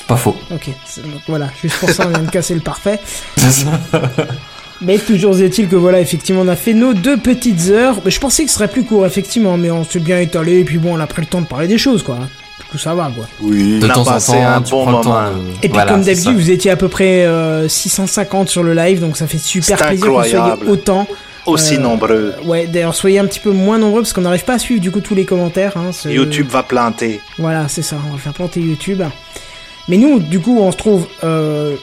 Pas 0.07 0.15
faux. 0.17 0.35
Ok, 0.51 0.67
donc 0.97 1.21
voilà, 1.27 1.47
juste 1.61 1.77
pour 1.77 1.89
ça 1.89 2.03
on 2.07 2.09
vient 2.09 2.19
de 2.23 2.29
casser 2.29 2.53
le 2.55 2.59
parfait. 2.59 2.99
Mais 4.81 4.97
toujours 4.97 5.39
est-il 5.39 5.69
que 5.69 5.77
voilà, 5.77 6.01
effectivement, 6.01 6.41
on 6.41 6.47
a 6.49 6.57
fait 6.57 6.73
nos 6.73 6.93
deux 6.93 7.15
petites 7.15 7.69
heures. 7.69 7.97
Mais 8.03 8.11
je 8.11 8.19
pensais 8.19 8.43
que 8.43 8.49
ce 8.49 8.55
serait 8.55 8.67
plus 8.67 8.83
court, 8.83 9.05
effectivement, 9.05 9.55
mais 9.55 9.71
on 9.71 9.85
s'est 9.85 9.99
bien 9.99 10.19
étalé, 10.19 10.59
et 10.59 10.63
puis 10.65 10.77
bon, 10.77 10.97
on 10.97 10.99
a 10.99 11.07
pris 11.07 11.21
le 11.21 11.27
temps 11.27 11.39
de 11.39 11.45
parler 11.45 11.67
des 11.67 11.77
choses, 11.77 12.03
quoi. 12.03 12.17
Coup, 12.73 12.79
ça 12.79 12.95
va, 12.95 13.11
quoi. 13.15 13.25
Oui. 13.39 13.79
De 13.79 13.85
On 13.85 13.89
a 13.91 13.93
temps 13.93 14.01
en 14.01 14.05
passé 14.05 14.31
temps, 14.31 14.47
un 14.47 14.61
tu 14.63 14.71
bon 14.71 14.81
prends 14.85 14.97
le 14.97 15.03
temps 15.03 15.09
moment. 15.13 15.29
de- 15.29 15.49
Et 15.57 15.59
puis, 15.59 15.69
Voilà, 15.73 15.91
comme 15.91 16.01
d'habitude, 16.03 16.33
vous 16.35 16.49
étiez 16.49 16.71
à 16.71 16.75
peu 16.75 16.87
près 16.87 17.23
euh, 17.23 17.67
650 17.69 18.49
sur 18.49 18.63
le 18.63 18.73
live, 18.73 18.99
donc 18.99 19.15
ça 19.15 19.27
fait 19.27 19.37
super 19.37 19.77
plaisir 19.77 20.05
que 20.07 20.09
vous 20.11 20.23
soyez 20.23 20.53
autant. 20.67 21.07
Aussi 21.45 21.75
Euh, 21.75 21.79
nombreux. 21.79 22.33
Ouais, 22.45 22.65
d'ailleurs, 22.67 22.95
soyez 22.95 23.19
un 23.19 23.25
petit 23.25 23.39
peu 23.41 23.51
moins 23.51 23.77
nombreux 23.77 24.01
parce 24.01 24.11
qu'on 24.13 24.21
n'arrive 24.21 24.43
pas 24.45 24.53
à 24.53 24.59
suivre 24.59 24.81
du 24.81 24.89
coup 24.91 25.01
tous 25.01 25.13
les 25.13 25.25
commentaires. 25.25 25.73
Hein, 25.77 25.91
YouTube 26.05 26.47
va 26.49 26.63
planter. 26.63 27.19
Voilà, 27.37 27.67
c'est 27.67 27.81
ça, 27.83 27.97
on 28.09 28.13
va 28.13 28.17
faire 28.17 28.33
planter 28.33 28.59
YouTube. 28.61 29.03
Mais 29.87 29.97
nous, 29.97 30.19
du 30.19 30.39
coup, 30.39 30.57
on 30.59 30.71
se 30.71 30.77
trouve 30.77 31.05
euh, 31.23 31.75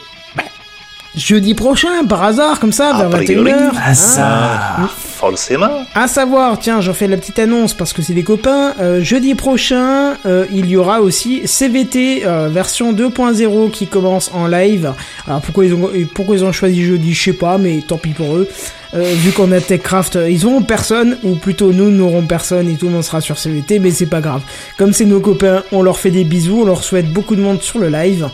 jeudi 1.15 1.53
prochain, 1.53 2.05
par 2.07 2.23
hasard, 2.23 2.59
comme 2.59 2.71
ça, 2.71 2.93
vers 2.97 3.09
priori. 3.09 3.51
21h. 3.51 3.71
Ah, 3.83 3.93
ça. 3.93 4.89
Forcément. 4.97 5.85
À 5.93 6.07
savoir, 6.07 6.57
tiens, 6.57 6.81
j'en 6.81 6.93
fais 6.93 7.07
la 7.07 7.15
petite 7.17 7.37
annonce 7.37 7.75
parce 7.75 7.93
que 7.93 8.01
c'est 8.01 8.13
des 8.13 8.23
copains. 8.23 8.73
euh, 8.79 9.01
jeudi 9.01 9.35
prochain, 9.35 10.15
euh, 10.25 10.45
il 10.51 10.65
y 10.65 10.75
aura 10.77 11.01
aussi 11.01 11.41
CVT 11.45 12.23
euh, 12.25 12.49
version 12.51 12.91
2.0 12.91 13.69
qui 13.69 13.85
commence 13.85 14.31
en 14.33 14.47
live. 14.47 14.93
Alors 15.27 15.41
pourquoi 15.41 15.65
ils 15.65 15.75
ont 15.75 15.91
pourquoi 16.15 16.35
ils 16.37 16.43
ont 16.43 16.51
choisi 16.51 16.83
jeudi, 16.83 17.13
je 17.13 17.23
sais 17.23 17.33
pas, 17.33 17.59
mais 17.59 17.83
tant 17.87 17.97
pis 17.97 18.13
pour 18.13 18.35
eux. 18.35 18.49
Euh, 18.93 19.13
vu 19.15 19.31
qu'on 19.31 19.51
a 19.51 19.61
Techcraft, 19.61 20.17
ils 20.27 20.45
auront 20.45 20.63
personne, 20.63 21.17
ou 21.23 21.35
plutôt 21.35 21.71
nous 21.71 21.91
n'aurons 21.91 22.23
personne 22.23 22.67
et 22.67 22.73
tout 22.73 22.87
le 22.87 22.93
monde 22.93 23.03
sera 23.03 23.21
sur 23.21 23.37
CVT, 23.37 23.77
mais 23.79 23.91
c'est 23.91 24.07
pas 24.07 24.21
grave. 24.21 24.41
Comme 24.77 24.91
c'est 24.91 25.05
nos 25.05 25.19
copains, 25.21 25.63
on 25.71 25.81
leur 25.83 25.99
fait 25.99 26.11
des 26.11 26.23
bisous, 26.23 26.61
on 26.63 26.65
leur 26.65 26.83
souhaite 26.83 27.07
beaucoup 27.13 27.35
de 27.35 27.41
monde 27.41 27.61
sur 27.61 27.77
le 27.79 27.89
live. 27.89 28.27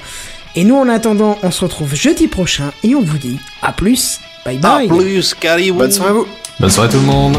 Et 0.55 0.63
nous, 0.63 0.75
en 0.75 0.89
attendant, 0.89 1.37
on 1.43 1.51
se 1.51 1.61
retrouve 1.63 1.93
jeudi 1.95 2.27
prochain 2.27 2.71
et 2.83 2.95
on 2.95 3.01
vous 3.01 3.17
dit 3.17 3.39
à 3.61 3.71
plus. 3.71 4.19
Bye 4.45 4.57
À 4.63 4.77
bye. 4.77 4.87
plus, 4.87 5.33
caribou. 5.33 5.79
Bonne 5.79 5.91
soirée 5.91 6.11
à 6.11 6.13
vous. 6.13 6.27
Bonne 6.59 6.69
soirée 6.69 6.89
tout 6.89 6.97
le 6.97 7.03
monde. 7.03 7.37